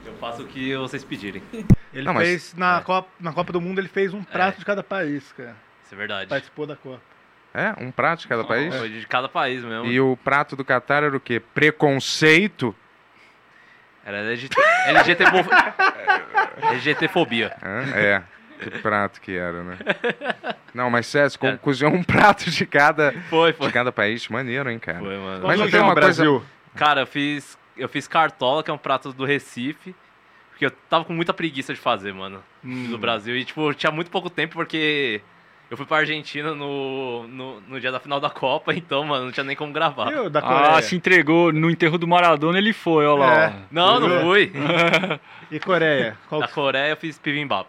Eu 0.03 0.13
faço 0.15 0.41
o 0.41 0.47
que 0.47 0.75
vocês 0.75 1.03
pedirem. 1.03 1.43
Ele 1.93 2.05
Não, 2.05 2.13
mas- 2.13 2.27
fez, 2.27 2.53
na, 2.55 2.79
é. 2.79 2.81
Copa, 2.81 3.07
na 3.19 3.31
Copa 3.33 3.53
do 3.53 3.61
Mundo, 3.61 3.79
ele 3.79 3.87
fez 3.87 4.13
um 4.13 4.23
prato 4.23 4.55
É. 4.55 4.59
de 4.59 4.65
cada 4.65 4.81
país, 4.81 5.31
cara. 5.33 5.55
Isso 5.83 5.93
é 5.93 5.97
verdade. 5.97 6.27
Participou 6.29 6.65
da 6.65 6.75
Copa. 6.75 6.99
É? 7.53 7.73
Um 7.81 7.91
prato 7.91 8.21
de 8.21 8.27
cada 8.27 8.43
país? 8.43 8.75
Foi 8.75 8.89
de 8.89 9.05
cada 9.07 9.29
país 9.29 9.63
mesmo. 9.63 9.85
E 9.85 9.99
o 10.01 10.17
prato 10.17 10.55
do 10.55 10.65
Catar 10.65 11.03
era 11.03 11.15
o 11.15 11.19
quê? 11.19 11.39
Preconceito? 11.39 12.75
Era 14.03 14.17
LGT... 14.17 14.55
LGTfo... 14.87 15.49
LGTfobia. 16.71 17.55
É. 17.95 18.23
Que 18.59 18.69
prato 18.81 19.21
que 19.21 19.35
era, 19.35 19.63
né? 19.63 19.77
Não, 20.73 20.89
mas 20.89 21.05
sério, 21.07 21.31
É. 21.41 21.57
cozinhou 21.57 21.93
um 21.93 22.03
prato 22.03 22.49
de 22.49 22.65
cada, 22.65 23.11
Foi, 23.29 23.53
foi. 23.53 23.67
de 23.67 23.73
cada 23.73 23.91
país. 23.91 24.27
Maneiro, 24.27 24.69
hein, 24.69 24.79
cara? 24.79 24.99
Foi, 24.99 25.17
mano. 25.17 25.47
Mas 25.47 25.59
não 25.59 25.69
tem 25.69 25.79
uma 25.79 25.93
coisa- 25.93 26.07
Brasil? 26.23 26.43
Cara, 26.75 27.01
eu 27.01 27.07
fiz. 27.07 27.57
Eu 27.77 27.89
fiz 27.89 28.07
cartola, 28.07 28.63
que 28.63 28.71
é 28.71 28.73
um 28.73 28.77
prato 28.77 29.11
do 29.13 29.25
Recife. 29.25 29.93
Porque 30.51 30.65
eu 30.65 30.71
tava 30.89 31.03
com 31.03 31.11
muita 31.13 31.33
preguiça 31.33 31.73
de 31.73 31.79
fazer, 31.79 32.13
mano. 32.13 32.41
Hum. 32.63 32.87
Do 32.89 32.97
Brasil. 32.97 33.35
E, 33.35 33.43
tipo, 33.43 33.73
tinha 33.73 33.91
muito 33.91 34.09
pouco 34.09 34.29
tempo 34.29 34.53
porque. 34.55 35.21
Eu 35.69 35.75
fui 35.75 35.85
pra 35.85 35.97
Argentina 35.97 36.53
no, 36.53 37.27
no, 37.27 37.59
no 37.61 37.79
dia 37.81 37.91
da 37.91 37.99
final 37.99 38.19
da 38.19 38.29
Copa, 38.29 38.71
então, 38.75 39.03
mano, 39.03 39.25
não 39.25 39.31
tinha 39.31 39.43
nem 39.43 39.55
como 39.55 39.73
gravar. 39.73 40.11
E 40.11 40.15
o 40.15 40.29
da 40.29 40.39
Coreia? 40.41 40.75
Ah, 40.77 40.81
se 40.81 40.95
entregou 40.95 41.51
no 41.51 41.69
enterro 41.71 41.97
do 41.97 42.07
Maradona, 42.07 42.57
ele 42.59 42.71
foi, 42.71 43.05
ó 43.05 43.15
lá. 43.15 43.45
É. 43.45 43.53
Não, 43.71 43.99
não 43.99 44.21
fui. 44.21 44.51
E 45.51 45.59
Coreia? 45.59 46.17
Qual 46.29 46.41
Da 46.41 46.47
que... 46.47 46.53
Coreia 46.53 46.91
eu 46.91 46.97
fiz 46.97 47.17
bibimbap. 47.19 47.67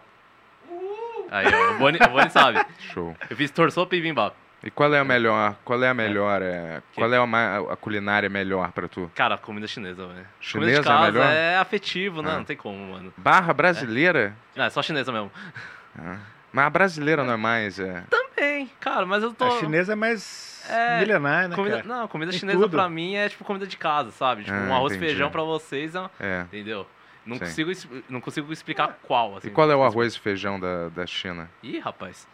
Aí, 1.31 1.45
ó, 1.53 1.71
o 1.75 1.77
Boni, 1.77 1.97
o 2.01 2.07
Boni 2.09 2.29
sabe. 2.29 2.65
Show. 2.79 3.15
Eu 3.29 3.35
fiz 3.35 3.51
torçou 3.51 3.85
bibimbap. 3.85 4.33
E 4.63 4.71
qual 4.71 4.91
é 4.93 4.99
a 4.99 5.03
melhor? 5.03 5.55
Qual 5.63 5.81
é 5.83 5.87
a 5.89 5.93
melhor? 5.93 6.41
É, 6.41 6.81
qual 6.95 7.13
é 7.13 7.17
a, 7.17 7.73
a 7.73 7.75
culinária 7.75 8.27
melhor 8.27 8.71
pra 8.71 8.87
tu? 8.87 9.09
Cara, 9.13 9.37
comida 9.37 9.67
chinesa, 9.67 10.07
velho. 10.07 10.25
Comida 10.51 10.71
Chinesa 10.71 10.81
de 10.81 10.87
é 10.87 10.91
casa 10.91 11.11
melhor? 11.11 11.25
é 11.31 11.57
afetivo, 11.57 12.21
né? 12.23 12.31
Ah. 12.31 12.37
Não 12.37 12.43
tem 12.43 12.57
como, 12.57 12.91
mano. 12.93 13.13
Barra 13.15 13.53
brasileira? 13.53 14.35
Não, 14.55 14.65
é 14.65 14.69
só 14.71 14.81
chinesa 14.81 15.11
mesmo. 15.11 15.31
Ah. 15.97 16.17
Mas 16.51 16.65
a 16.65 16.69
brasileira 16.71 17.23
não 17.23 17.33
é 17.33 17.37
mais. 17.37 17.79
É... 17.79 18.03
Também, 18.09 18.69
cara, 18.79 19.05
mas 19.05 19.21
eu 19.21 19.31
tô. 19.33 19.45
A 19.45 19.59
chinesa 19.59 19.93
é 19.93 19.95
mais 19.95 20.65
É, 20.69 20.99
milenar, 21.01 21.49
né, 21.49 21.55
Comida, 21.55 21.83
cara? 21.83 21.87
não, 21.87 22.07
comida 22.07 22.31
Tem 22.31 22.39
chinesa 22.39 22.57
tudo. 22.57 22.71
pra 22.71 22.89
mim 22.89 23.15
é 23.15 23.29
tipo 23.29 23.43
comida 23.43 23.67
de 23.67 23.77
casa, 23.77 24.09
sabe? 24.11 24.43
Tipo, 24.43 24.57
Ah, 24.57 24.61
um 24.61 24.73
arroz 24.75 24.93
e 24.93 24.95
entendi. 24.95 25.11
feijão 25.11 25.29
pra 25.29 25.43
vocês, 25.43 25.93
é- 25.93 26.09
é. 26.19 26.41
entendeu? 26.41 26.87
Não 27.27 27.35
Sim. 27.35 27.41
consigo, 27.65 27.71
não 28.09 28.21
consigo 28.21 28.53
explicar 28.53 28.97
qual, 29.03 29.35
assim. 29.37 29.49
E 29.49 29.51
qual 29.51 29.69
é 29.69 29.75
o 29.75 29.83
arroz 29.83 30.15
e 30.15 30.19
feijão 30.19 30.57
da, 30.59 30.87
da 30.89 31.05
China? 31.05 31.49
Ih, 31.61 31.77
rapaz. 31.79 32.25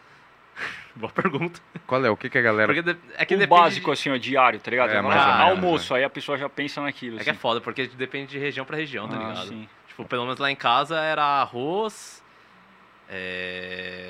Boa 0.96 1.12
pergunta. 1.12 1.60
Qual 1.88 2.06
é? 2.06 2.10
O 2.12 2.16
que, 2.16 2.30
que 2.30 2.38
a 2.38 2.42
galera. 2.42 2.72
Porque 2.72 2.94
de- 2.94 3.00
é 3.18 3.26
que 3.26 3.34
o 3.36 3.48
básico, 3.48 3.92
assim, 3.92 4.12
ó, 4.12 4.18
diário, 4.18 4.60
tá 4.60 4.70
ligado? 4.70 4.92
É, 4.92 4.98
Agora, 5.00 5.16
mais 5.16 5.26
ou 5.28 5.34
menos, 5.34 5.50
almoço, 5.64 5.96
aí 5.96 6.04
a 6.04 6.10
pessoa 6.12 6.38
já 6.38 6.48
pensa 6.48 6.80
naquilo. 6.82 7.16
de... 7.16 7.22
É 7.22 7.24
que 7.24 7.30
é 7.32 7.34
assim. 7.34 7.42
foda, 7.42 7.60
porque 7.60 7.88
depende 7.88 8.28
de 8.34 8.38
região 8.38 8.64
pra 8.66 8.78
região, 8.78 9.08
tá 9.10 9.16
Ah, 9.16 9.30
ligado? 9.30 9.48
sim. 9.48 9.68
Tipo, 9.88 10.06
pelo 10.06 10.24
menos 10.26 10.38
lá 10.40 10.52
em 10.52 10.56
casa 10.56 11.00
era 11.00 11.24
arroz. 11.42 12.22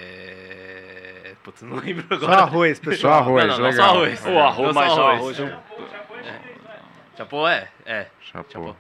É. 0.04 1.34
Putz, 1.44 1.62
não 1.62 1.78
lembro 1.78 2.06
Só 2.10 2.16
agora. 2.26 2.42
arroz, 2.42 2.78
Só 2.84 2.90
pessoal. 2.90 3.14
arroz, 3.20 3.46
não, 3.48 3.52
não, 3.58 3.58
não 3.64 3.70
legal. 3.70 3.88
só 3.88 3.94
arroz. 3.96 4.26
O 4.26 4.40
arroz, 4.40 4.76
Não, 4.76 4.90
só 4.90 5.06
o 5.06 5.08
arroz. 5.10 5.40
eu- 5.40 5.60
Chapô 7.18 7.48
é? 7.48 7.70
É. 7.86 8.08
Chapô. 8.22 8.76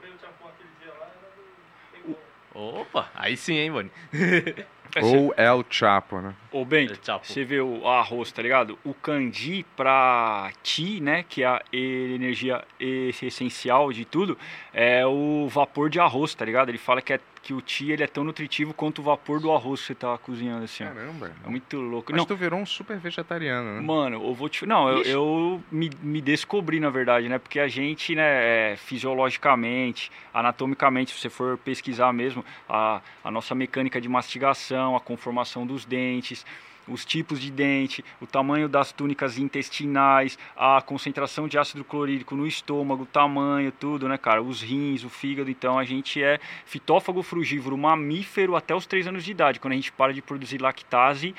Opa, 2.53 3.09
aí 3.15 3.35
sim, 3.35 3.55
hein, 3.55 3.71
Boni. 3.71 3.91
Ou 5.01 5.33
El 5.35 5.65
Chapo, 5.71 6.21
né? 6.21 6.35
Ô, 6.51 6.63
Bento, 6.63 6.93
É, 6.93 6.97
Chapo. 7.03 7.25
você 7.25 7.43
vê 7.43 7.59
o 7.59 7.87
arroz, 7.87 8.31
tá 8.31 8.43
ligado? 8.43 8.77
O 8.83 8.93
kanji 8.93 9.65
pra 9.75 10.51
ti, 10.61 10.99
né, 11.01 11.25
que 11.27 11.41
é 11.41 11.47
a 11.47 11.61
energia 11.73 12.63
essencial 12.79 13.91
de 13.91 14.05
tudo, 14.05 14.37
é 14.71 15.03
o 15.03 15.47
vapor 15.49 15.89
de 15.89 15.99
arroz, 15.99 16.35
tá 16.35 16.45
ligado? 16.45 16.69
Ele 16.69 16.77
fala 16.77 17.01
que, 17.01 17.13
é, 17.13 17.19
que 17.43 17.53
o 17.53 17.61
ti 17.61 17.91
ele 17.91 18.01
é 18.01 18.07
tão 18.07 18.23
nutritivo 18.23 18.73
quanto 18.73 18.99
o 18.99 19.03
vapor 19.03 19.41
do 19.41 19.51
arroz 19.51 19.81
que 19.81 19.87
você 19.87 19.95
tá 19.95 20.17
cozinhando, 20.17 20.63
assim, 20.63 20.85
ó. 20.85 20.87
Caramba. 20.87 21.31
É 21.45 21.49
muito 21.49 21.77
louco. 21.77 22.11
Mas 22.11 22.17
Não, 22.19 22.25
tu 22.25 22.37
virou 22.37 22.57
um 22.57 22.65
super 22.65 22.97
vegetariano, 22.97 23.75
né? 23.75 23.81
Mano, 23.81 24.23
eu 24.23 24.33
vou 24.33 24.47
te. 24.47 24.65
Não, 24.65 24.89
eu, 24.89 25.03
eu 25.03 25.63
me, 25.69 25.91
me 26.01 26.21
descobri, 26.21 26.79
na 26.79 26.89
verdade, 26.89 27.27
né? 27.27 27.37
Porque 27.37 27.59
a 27.59 27.67
gente, 27.67 28.15
né, 28.15 28.71
é, 28.71 28.75
fisiologicamente, 28.77 30.09
anatomicamente, 30.33 31.11
se 31.11 31.19
você 31.19 31.29
for 31.29 31.57
pesquisar 31.57 32.13
mesmo, 32.13 32.45
a, 32.67 33.01
a 33.21 33.29
nossa 33.29 33.53
mecânica 33.53 33.99
de 33.99 34.07
mastigação, 34.07 34.95
a 34.95 35.01
conformação 35.01 35.67
dos 35.67 35.83
dentes, 35.83 36.45
os 36.87 37.05
tipos 37.05 37.39
de 37.39 37.51
dente, 37.51 38.03
o 38.21 38.27
tamanho 38.27 38.67
das 38.67 38.91
túnicas 38.91 39.37
intestinais, 39.37 40.37
a 40.55 40.81
concentração 40.81 41.47
de 41.47 41.57
ácido 41.57 41.83
clorídrico 41.83 42.35
no 42.35 42.45
estômago, 42.45 43.03
o 43.03 43.05
tamanho, 43.07 43.71
tudo, 43.71 44.07
né, 44.07 44.17
cara? 44.17 44.41
Os 44.41 44.61
rins, 44.61 45.03
o 45.03 45.09
fígado. 45.09 45.49
Então 45.49 45.77
a 45.79 45.83
gente 45.83 46.21
é 46.21 46.39
fitófago 46.65 47.21
frugívoro, 47.23 47.77
mamífero 47.77 48.55
até 48.55 48.75
os 48.75 48.85
3 48.85 49.07
anos 49.07 49.23
de 49.23 49.31
idade. 49.31 49.59
Quando 49.59 49.73
a 49.73 49.75
gente 49.75 49.91
para 49.91 50.13
de 50.13 50.21
produzir 50.21 50.61
lactase 50.61 51.35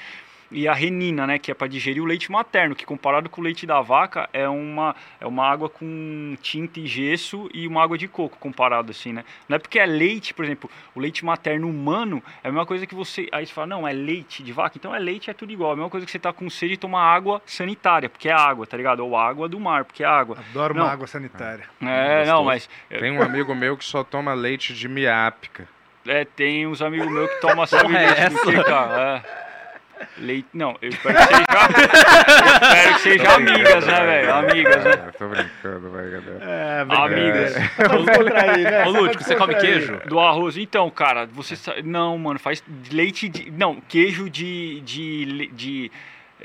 e 0.55 0.68
a 0.68 0.72
renina, 0.72 1.26
né, 1.26 1.38
que 1.38 1.50
é 1.50 1.55
para 1.55 1.66
digerir 1.66 2.00
o 2.00 2.07
leite 2.07 2.30
materno, 2.30 2.74
que 2.76 2.86
comparado 2.86 3.28
com 3.28 3.40
o 3.40 3.44
leite 3.44 3.66
da 3.66 3.80
vaca 3.80 4.28
é 4.32 4.48
uma, 4.48 4.94
é 5.20 5.26
uma 5.26 5.44
água 5.44 5.68
com 5.68 6.36
tinta 6.40 6.78
e 6.78 6.86
gesso 6.86 7.50
e 7.52 7.66
uma 7.66 7.82
água 7.82 7.98
de 7.98 8.07
coco, 8.07 8.38
comparado 8.38 8.92
assim, 8.92 9.12
né? 9.12 9.24
Não 9.48 9.57
é 9.57 9.59
porque 9.59 9.80
é 9.80 9.84
leite, 9.84 10.32
por 10.32 10.44
exemplo, 10.44 10.70
o 10.94 11.00
leite 11.00 11.24
materno 11.24 11.68
humano 11.68 12.22
é 12.42 12.48
a 12.48 12.50
mesma 12.52 12.64
coisa 12.64 12.86
que 12.86 12.94
você. 12.94 13.28
Aí 13.32 13.44
você 13.44 13.52
fala, 13.52 13.66
não, 13.66 13.86
é 13.86 13.92
leite 13.92 14.44
de 14.44 14.52
vaca, 14.52 14.78
então 14.78 14.94
é 14.94 14.98
leite, 14.98 15.28
é 15.28 15.34
tudo 15.34 15.52
igual. 15.52 15.70
É 15.70 15.72
a 15.72 15.76
mesma 15.76 15.90
coisa 15.90 16.07
que 16.07 16.12
você 16.12 16.18
tá 16.20 16.32
com 16.32 16.48
sede 16.48 16.74
e 16.74 16.76
tomar 16.76 17.02
água 17.02 17.42
sanitária, 17.44 18.09
porque 18.09 18.28
é 18.28 18.32
água, 18.32 18.64
tá 18.64 18.76
ligado? 18.76 19.00
Ou 19.00 19.16
água 19.16 19.48
do 19.48 19.59
mar, 19.59 19.84
porque 19.84 20.05
é 20.05 20.07
água. 20.07 20.36
Adoro 20.50 20.74
Não. 20.74 20.84
uma 20.84 20.92
água 20.92 21.07
sanitária. 21.09 21.64
É, 21.82 22.24
não, 22.26 22.44
mas. 22.44 22.68
Tem 22.88 23.11
um 23.11 23.22
amigo 23.22 23.55
meu 23.55 23.76
que 23.76 23.84
só 23.84 24.05
toma 24.05 24.32
leite 24.34 24.72
de 24.72 24.88
miápica. 24.88 25.68
É, 26.07 26.24
tem 26.24 26.66
uns 26.66 26.80
amigos 26.80 27.11
meus 27.11 27.30
que 27.30 27.40
tomam 27.40 27.64
sabe 27.66 27.96
é 27.96 28.07
leite 28.07 28.28
do 28.30 28.40
que, 28.42 28.64
cara? 28.64 29.22
É. 29.24 29.44
Leite. 30.18 30.49
Não, 30.53 30.76
eu 30.80 30.88
espero 30.88 31.16
que 31.16 31.24
seja. 31.24 31.45
eu 32.30 32.55
espero 32.55 32.95
que 32.95 33.01
seja 33.01 33.34
amigas, 33.34 33.86
né, 33.86 34.05
velho? 34.05 34.34
Amigas, 34.34 34.84
né? 34.84 34.90
Ah, 34.92 35.12
tô 35.18 35.28
brincando, 35.28 35.90
vai, 35.90 36.11
galera. 36.11 36.38
É, 36.42 36.86
Amigas. 36.88 37.55
Contrair, 38.16 38.64
né? 38.64 38.86
Ô, 38.86 38.90
Lúdico, 38.90 39.22
você 39.24 39.36
come 39.36 39.55
queijo? 39.57 40.01
Do 40.07 40.18
arroz. 40.20 40.57
Então, 40.57 40.88
cara, 40.90 41.26
você 41.26 41.57
sa- 41.57 41.76
Não, 41.82 42.16
mano, 42.18 42.38
faz 42.38 42.62
leite 42.90 43.28
de. 43.28 43.51
Não, 43.51 43.80
queijo 43.88 44.30
de, 44.30 44.80
de, 44.82 45.51
de 45.53 45.92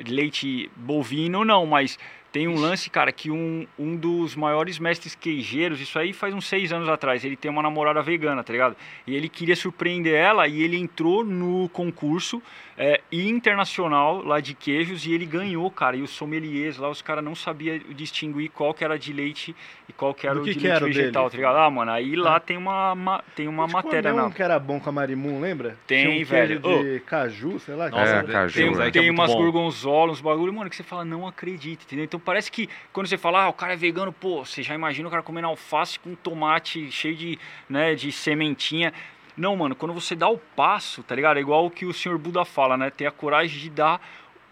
leite 0.08 0.70
bovino, 0.76 1.44
não, 1.44 1.66
mas 1.66 1.98
tem 2.32 2.48
um 2.48 2.56
lance, 2.60 2.90
cara, 2.92 3.12
que 3.12 3.32
um, 3.32 3.66
um 3.78 3.96
dos 3.96 4.36
maiores 4.36 4.78
mestres 4.78 5.16
queijeiros, 5.16 5.82
isso 5.82 5.98
aí 5.98 6.14
faz 6.14 6.32
uns 6.34 6.46
seis 6.48 6.72
anos 6.72 6.88
atrás, 6.88 7.26
ele 7.26 7.36
tem 7.36 7.50
uma 7.50 7.64
namorada 7.64 8.02
vegana, 8.04 8.44
tá 8.44 8.54
ligado? 8.54 8.76
E 9.08 9.16
ele 9.16 9.28
queria 9.28 9.56
surpreender 9.56 10.14
ela 10.14 10.48
e 10.48 10.62
ele 10.62 10.78
entrou 10.78 11.24
no 11.26 11.68
concurso 11.70 12.42
é, 12.82 13.02
internacional 13.12 14.24
lá 14.24 14.40
de 14.40 14.54
queijos 14.54 15.06
e 15.06 15.12
ele 15.14 15.26
ganhou, 15.26 15.70
cara. 15.70 15.98
E 15.98 16.02
os 16.02 16.12
sommeliers 16.12 16.78
lá, 16.78 16.90
os 16.90 17.02
caras 17.02 17.22
não 17.24 17.36
sabiam 17.36 17.78
distinguir 17.90 18.50
qual 18.50 18.74
que 18.74 18.84
era 18.86 18.98
de 18.98 19.12
leite 19.12 19.54
e 19.88 19.92
qual 19.94 20.14
que 20.14 20.26
era 20.26 20.36
Do 20.36 20.42
o 20.42 20.44
que 20.46 20.54
de 20.54 20.60
que 20.60 20.68
leite 20.68 20.84
vegetal, 20.86 21.24
dele? 21.24 21.32
tá 21.32 21.38
ligado? 21.38 21.58
Ah, 21.58 21.70
mano, 21.70 21.92
aí 21.92 22.16
lá 22.16 22.40
tem 22.40 22.56
uma, 22.56 22.96
ma- 22.96 23.24
tem 23.36 23.48
uma 23.50 23.64
gente 23.66 23.74
matéria 23.74 24.14
na. 24.14 24.26
um 24.28 24.32
que 24.32 24.42
era 24.42 24.58
bom 24.58 24.80
com 24.80 24.90
a 24.90 24.92
Marimun, 24.94 25.42
lembra? 25.42 25.78
Tem, 25.86 26.06
Tinha 26.08 26.22
um 26.22 26.26
velho. 26.26 26.60
de 26.62 27.00
caju, 27.02 27.60
sei 27.60 27.76
lá. 27.76 27.90
Nossa, 27.90 28.16
É, 28.16 28.24
que- 28.24 28.32
caju. 28.32 28.54
Tem, 28.56 28.70
Moleque, 28.70 29.00
tem 29.00 29.08
é 29.08 29.12
umas 29.12 29.30
bom. 29.32 29.38
gorgonzola, 29.42 30.12
uns 30.14 30.22
bagulho, 30.22 30.54
mano, 30.54 30.70
que 30.70 30.76
você 30.76 30.84
fala, 30.84 31.04
não 31.04 31.28
acredita, 31.28 31.84
entendeu? 31.84 32.06
Então 32.06 32.20
parece 32.20 32.50
que 32.50 32.70
quando 32.94 33.08
você 33.08 33.18
fala, 33.18 33.44
ah, 33.44 33.50
o 33.50 33.54
cara 33.54 33.74
é 33.74 33.76
vegano, 33.76 34.14
pô, 34.14 34.46
você 34.46 34.64
já 34.64 34.74
imagina 34.74 35.08
o 35.08 35.12
cara 35.12 35.22
comendo 35.22 35.48
alface 35.48 36.00
com 36.00 36.16
tomate 36.16 36.90
cheio 36.92 37.16
de, 37.16 37.38
né, 37.70 37.94
de 37.94 38.10
sementinha. 38.12 38.94
Não, 39.40 39.56
mano, 39.56 39.74
quando 39.76 39.94
você 39.94 40.16
dá 40.16 40.28
o 40.28 40.38
passo, 40.38 41.02
tá 41.02 41.16
ligado? 41.16 41.38
É 41.38 41.40
igual 41.40 41.66
o 41.66 41.72
que 41.72 41.86
o 41.86 41.94
senhor 41.94 42.18
Buda 42.18 42.44
fala, 42.44 42.76
né? 42.76 42.90
Ter 42.90 43.06
a 43.06 43.12
coragem 43.12 43.58
de 43.58 43.70
dar 43.70 44.02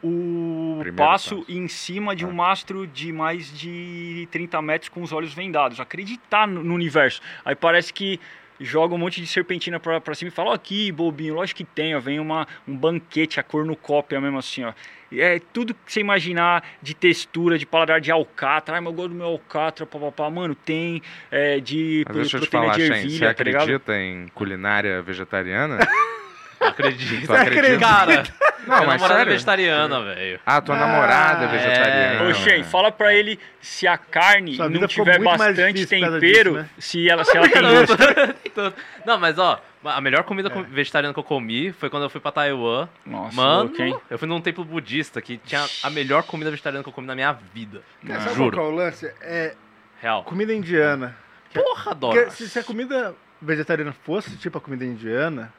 o 0.02 0.76
Primeiro 0.80 0.96
passo, 0.96 1.40
passo. 1.40 1.52
em 1.52 1.68
cima 1.68 2.16
de 2.16 2.26
um 2.26 2.30
Ah. 2.30 2.34
mastro 2.34 2.88
de 2.88 3.12
mais 3.12 3.52
de 3.58 4.28
30 4.32 4.62
metros 4.62 4.88
com 4.90 5.02
os 5.02 5.12
olhos 5.12 5.34
vendados. 5.34 5.80
Acreditar 5.80 6.48
no 6.48 6.74
universo. 6.74 7.20
Aí 7.44 7.56
parece 7.56 7.92
que 7.94 8.20
joga 8.60 8.96
um 8.96 8.98
monte 8.98 9.22
de 9.22 9.28
serpentina 9.28 9.80
pra, 9.80 10.00
pra 10.02 10.16
cima 10.16 10.30
e 10.30 10.32
fala, 10.32 10.52
ó, 10.52 10.54
aqui, 10.54 10.92
bobinho, 10.92 11.36
lógico 11.36 11.58
que 11.58 11.64
tem, 11.64 11.96
ó, 11.96 12.00
vem 12.00 12.20
uma, 12.20 12.48
um 12.68 12.76
banquete, 12.76 13.40
a 13.40 13.44
cornucópia 13.44 14.20
mesmo 14.20 14.38
assim, 14.38 14.64
ó. 14.64 14.74
E 15.12 15.22
É 15.22 15.40
tudo 15.40 15.74
que 15.74 15.92
você 15.92 16.02
imaginar 16.02 16.64
de 16.82 16.94
textura, 16.94 17.58
de 17.58 17.66
paladar 17.66 18.02
de 18.02 18.12
alcatra, 18.12 18.76
ai, 18.76 18.82
mas 18.82 18.92
eu 18.92 18.96
gosto 18.96 19.10
do 19.10 19.16
meu 19.16 19.28
alcatra, 19.28 19.86
papapá, 19.86 20.30
mano, 20.30 20.54
tem 20.54 21.02
é, 21.32 21.60
de 21.60 22.04
Mas 22.08 22.18
deixa 22.18 22.38
eu 22.38 22.42
te 22.42 22.50
falar, 22.50 22.76
de 22.76 22.82
Shen, 22.82 22.88
você 22.88 22.94
ervilha, 22.94 23.34
tá 23.34 23.44
ligado? 23.44 23.62
acredita 23.64 23.98
em 23.98 24.28
culinária 24.30 25.02
vegetariana? 25.02 25.78
Acredito. 26.60 27.28
Tu 27.28 27.34
acredita? 27.34 27.80
Cara, 27.80 28.24
Não, 28.66 28.76
minha 28.78 28.88
mas 28.88 29.02
namorada 29.02 29.04
é 29.04 29.08
sério? 29.18 29.32
vegetariana, 29.34 30.04
velho. 30.04 30.40
Ah, 30.46 30.62
tua 30.62 30.76
namorada 30.76 31.44
é 31.44 31.48
é. 31.48 31.52
vegetariana. 31.52 32.30
Ô, 32.30 32.34
Shen, 32.34 32.64
fala 32.64 32.92
pra 32.92 33.14
ele 33.14 33.40
se 33.62 33.88
a 33.88 33.98
carne 33.98 34.56
Sua 34.56 34.68
não 34.70 34.88
tiver 34.88 35.20
bastante 35.22 35.86
tempero, 35.86 36.20
disso, 36.20 36.52
né? 36.54 36.70
se, 36.80 37.10
ela, 37.10 37.24
se 37.24 37.38
ela 37.38 37.48
tem 37.50 37.62
gosto. 37.62 37.96
Não, 39.06 39.18
mas 39.20 39.38
ó, 39.38 39.62
a 39.86 40.02
melhor 40.02 40.24
comida 40.24 40.50
com- 40.50 40.64
vegetariana 40.64 41.14
que 41.14 41.20
eu 41.20 41.24
comi 41.24 41.72
foi 41.72 41.90
quando 41.90 42.04
eu 42.04 42.10
fui 42.10 42.20
pra 42.20 42.32
Taiwan. 42.32 42.90
Nossa, 43.06 43.36
Mano, 43.36 43.72
hein? 43.78 43.96
eu 44.10 44.18
fui 44.18 44.28
num 44.28 44.42
templo 44.42 44.66
budista 44.66 45.22
que 45.22 45.38
tinha 45.38 45.64
a 45.84 45.90
melhor 45.90 46.24
comida 46.24 46.50
vegetariana 46.50 46.84
que 46.84 46.90
eu 46.90 46.94
comi 46.94 47.08
na 47.08 47.16
minha 47.16 47.32
vida. 47.54 47.82
Cara, 48.06 48.22
sabe 48.22 48.36
Juro. 48.36 48.58
qual 48.58 48.68
é 48.68 48.70
o 48.70 48.76
lance? 48.76 49.14
É 49.22 49.56
Real. 50.02 50.24
comida 50.24 50.54
indiana. 50.54 51.16
Porra, 51.54 51.92
adoro. 51.92 52.16
Porque 52.16 52.32
se, 52.32 52.50
se 52.50 52.60
a 52.60 52.64
comida 52.64 53.16
vegetariana 53.42 53.94
fosse 54.04 54.36
tipo 54.38 54.58
a 54.58 54.62
comida 54.62 54.84
indiana, 54.84 55.54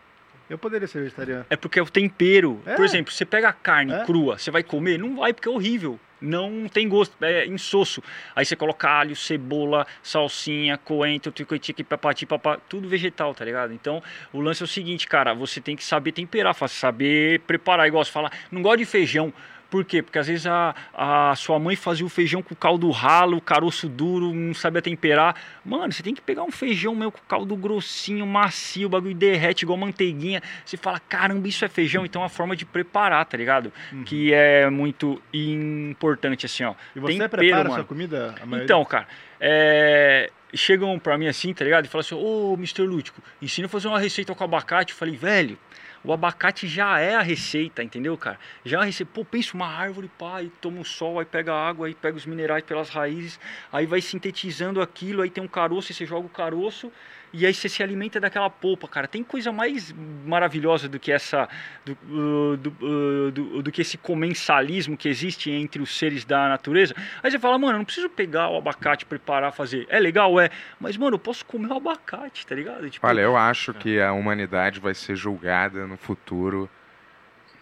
eu 0.49 0.59
poderia 0.59 0.87
ser 0.89 1.01
vegetariano. 1.03 1.47
É 1.51 1.57
porque 1.57 1.79
é 1.79 1.83
o 1.83 1.87
tempero. 1.87 2.61
É. 2.67 2.75
Por 2.75 2.85
exemplo, 2.85 3.13
você 3.13 3.25
pega 3.25 3.49
a 3.49 3.53
carne 3.53 3.93
É. 3.93 4.05
crua, 4.05 4.39
você 4.39 4.51
vai 4.51 4.63
comer? 4.63 4.99
Não 4.99 5.17
vai, 5.17 5.33
porque 5.33 5.49
é 5.49 5.53
horrível. 5.53 5.99
Não 6.21 6.69
tem 6.69 6.89
gosto, 6.89 7.15
é 7.23 7.47
insosso. 7.47 8.03
Aí 8.35 8.45
você 8.45 8.57
coloca 8.57 8.89
alho, 8.91 9.15
cebola, 9.15 9.87
salsinha, 10.03 10.77
coentro, 10.77 11.31
ticoitique, 11.31 11.85
papati, 11.85 12.27
papá, 12.27 12.59
tudo 12.69 12.89
vegetal, 12.89 13.33
tá 13.35 13.45
ligado? 13.45 13.73
Então, 13.73 14.03
o 14.33 14.41
lance 14.41 14.61
é 14.61 14.65
o 14.65 14.69
seguinte, 14.69 15.07
cara, 15.07 15.33
você 15.33 15.61
tem 15.61 15.77
que 15.77 15.85
saber 15.85 16.11
temperar, 16.11 16.57
saber 16.69 17.41
preparar. 17.41 17.87
Igual 17.87 18.05
você 18.05 18.11
fala, 18.11 18.33
não 18.51 18.63
gosto 18.63 18.79
de 18.79 18.85
feijão. 18.85 19.33
Por 19.71 19.85
quê? 19.85 20.03
Porque 20.03 20.19
às 20.19 20.27
vezes 20.27 20.47
a, 20.47 20.75
a 20.95 21.35
sua 21.37 21.59
mãe 21.59 21.77
fazia 21.77 22.05
o 22.05 22.09
feijão 22.09 22.43
com 22.43 22.55
caldo 22.55 22.91
ralo, 22.91 23.41
caroço 23.41 23.89
duro, 23.89 24.33
não 24.33 24.55
sabia 24.55 24.81
temperar. 24.81 25.37
Mano, 25.65 25.93
você 25.93 26.03
tem 26.03 26.15
que 26.15 26.23
pegar 26.23 26.43
um 26.43 26.51
feijão 26.51 26.95
meu 26.95 27.13
com 27.13 27.21
caldo 27.29 27.55
grossinho, 27.55 28.27
macio, 28.27 28.87
o 28.87 28.91
bagulho 28.91 29.15
derrete 29.15 29.65
igual 29.65 29.77
manteiguinha. 29.77 30.43
Você 30.65 30.77
fala, 30.79 30.99
caramba, 30.99 31.47
isso 31.47 31.65
é 31.65 31.69
feijão. 31.69 32.07
Então 32.07 32.23
é 32.23 32.25
uma 32.25 32.31
forma 32.31 32.57
de 32.57 32.65
preparar, 32.65 33.25
tá 33.27 33.37
ligado? 33.37 33.71
Que 34.07 34.33
é 34.33 34.71
muito 34.71 35.21
importante, 35.33 36.47
assim, 36.47 36.65
ó. 36.65 36.75
E 36.97 37.01
você 37.01 37.19
Tempero, 37.19 37.31
prepara 37.31 37.65
mano. 37.65 37.75
sua 37.75 37.85
comida? 37.85 38.35
Maioria? 38.45 38.65
Então, 38.65 38.85
cara, 38.85 39.07
é, 39.39 40.31
chegam 40.55 40.99
pra 40.99 41.19
mim 41.19 41.27
assim, 41.27 41.53
tá 41.53 41.65
ligado? 41.65 41.85
E 41.85 41.89
falam 41.89 42.01
assim, 42.01 42.15
ô, 42.15 42.55
Mr. 42.55 42.83
Lútico, 42.83 43.21
ensina 43.41 43.67
a 43.67 43.69
fazer 43.69 43.89
uma 43.89 43.99
receita 44.01 44.35
com 44.35 44.45
abacate. 44.45 44.93
Eu 44.93 44.99
falei, 44.99 45.17
velho, 45.17 45.59
o 46.05 46.13
abacate 46.13 46.67
já 46.67 46.99
é 46.99 47.15
a 47.15 47.23
receita, 47.23 47.83
entendeu, 47.83 48.17
cara? 48.17 48.39
Já 48.65 48.79
é 48.79 48.83
a 48.83 48.85
receita. 48.85 49.11
Pô, 49.13 49.25
pensa 49.25 49.55
uma 49.55 49.67
árvore, 49.67 50.11
pá, 50.19 50.39
aí 50.39 50.51
toma 50.61 50.79
um 50.81 50.85
sol, 50.85 51.19
aí 51.19 51.25
pega 51.25 51.53
a 51.53 51.69
água, 51.69 51.87
aí 51.87 51.95
pega 51.95 52.17
os 52.17 52.27
minerais 52.27 52.65
pelas 52.65 52.89
raízes, 52.89 53.39
aí 53.73 53.87
vai 53.87 54.01
sintetizando 54.01 54.81
aquilo, 54.81 55.23
aí 55.23 55.31
tem 55.31 55.43
um 55.43 55.49
caroço, 55.49 55.91
e 55.91 55.95
você 55.95 56.07
joga 56.07 56.27
o 56.27 56.31
caroço, 56.31 56.93
e 57.33 57.45
aí 57.47 57.53
você 57.55 57.69
se 57.69 57.83
alimenta 57.83 58.19
daquela 58.21 58.49
polpa, 58.49 58.89
cara. 58.89 59.07
Tem 59.09 59.23
coisa 59.23 59.53
mais 59.53 59.95
maravilhosa 60.25 60.89
do 60.89 60.99
que 60.99 61.13
essa, 61.13 61.49
do, 61.85 61.93
uh, 62.11 62.57
do, 62.57 62.71
uh, 62.81 63.31
do- 63.31 63.63
do 63.63 63.73
que 63.73 63.83
esse 63.83 63.99
comensalismo 63.99 64.97
que 64.97 65.09
existe 65.09 65.51
entre 65.51 65.83
os 65.83 65.97
seres 65.99 66.25
da 66.25 66.49
natureza. 66.49 66.95
Aí 67.23 67.31
você 67.31 67.39
fala, 67.39 67.59
mano, 67.59 67.75
eu 67.75 67.79
não 67.79 67.85
preciso 67.85 68.09
pegar 68.09 68.49
o 68.49 68.57
abacate, 68.57 69.05
preparar, 69.07 69.53
fazer. 69.53 69.87
É 69.89 69.99
legal, 69.99 70.39
é, 70.41 70.51
mas 70.81 70.97
mano, 70.97 71.15
eu 71.17 71.19
posso 71.19 71.45
comer 71.45 71.69
o 71.69 71.77
abacate, 71.77 72.47
tá 72.47 72.55
ligado? 72.55 72.89
Tipo, 72.89 73.07
Olha, 73.07 73.21
eu 73.21 73.37
acho 73.37 73.75
que 73.75 74.01
a 74.01 74.13
humanidade 74.13 74.81
vai 74.81 74.95
ser 74.95 75.17
julgada 75.17 75.87
no 75.87 75.97
futuro 75.97 76.69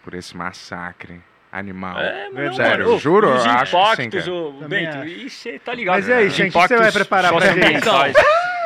por 0.03 0.13
esse 0.13 0.35
massacre 0.37 1.21
animal. 1.51 1.97
É, 1.99 2.29
mano, 2.29 2.53
Sério, 2.55 2.85
mano, 2.87 2.99
juro, 2.99 3.33
Os 3.35 3.45
eu 3.45 3.51
acho 3.51 3.59
que 3.61 3.67
sim, 3.67 4.03
impactos, 4.03 4.25
cara. 4.25 4.33
ô, 4.35 4.51
Também 4.53 4.85
Bento, 4.85 4.97
acho. 4.97 5.07
e 5.07 5.29
você 5.29 5.59
tá 5.59 5.73
ligado. 5.73 5.95
Mas 5.95 6.07
e 6.07 6.13
aí, 6.13 6.29
gente, 6.29 6.49
o 6.57 6.61
que 6.61 6.67
você 6.67 6.75
vai 6.77 6.89
impactos 6.89 6.93
preparar 6.93 7.31
pra 7.33 7.39
gente? 7.47 7.53
socioambientais. 7.83 8.13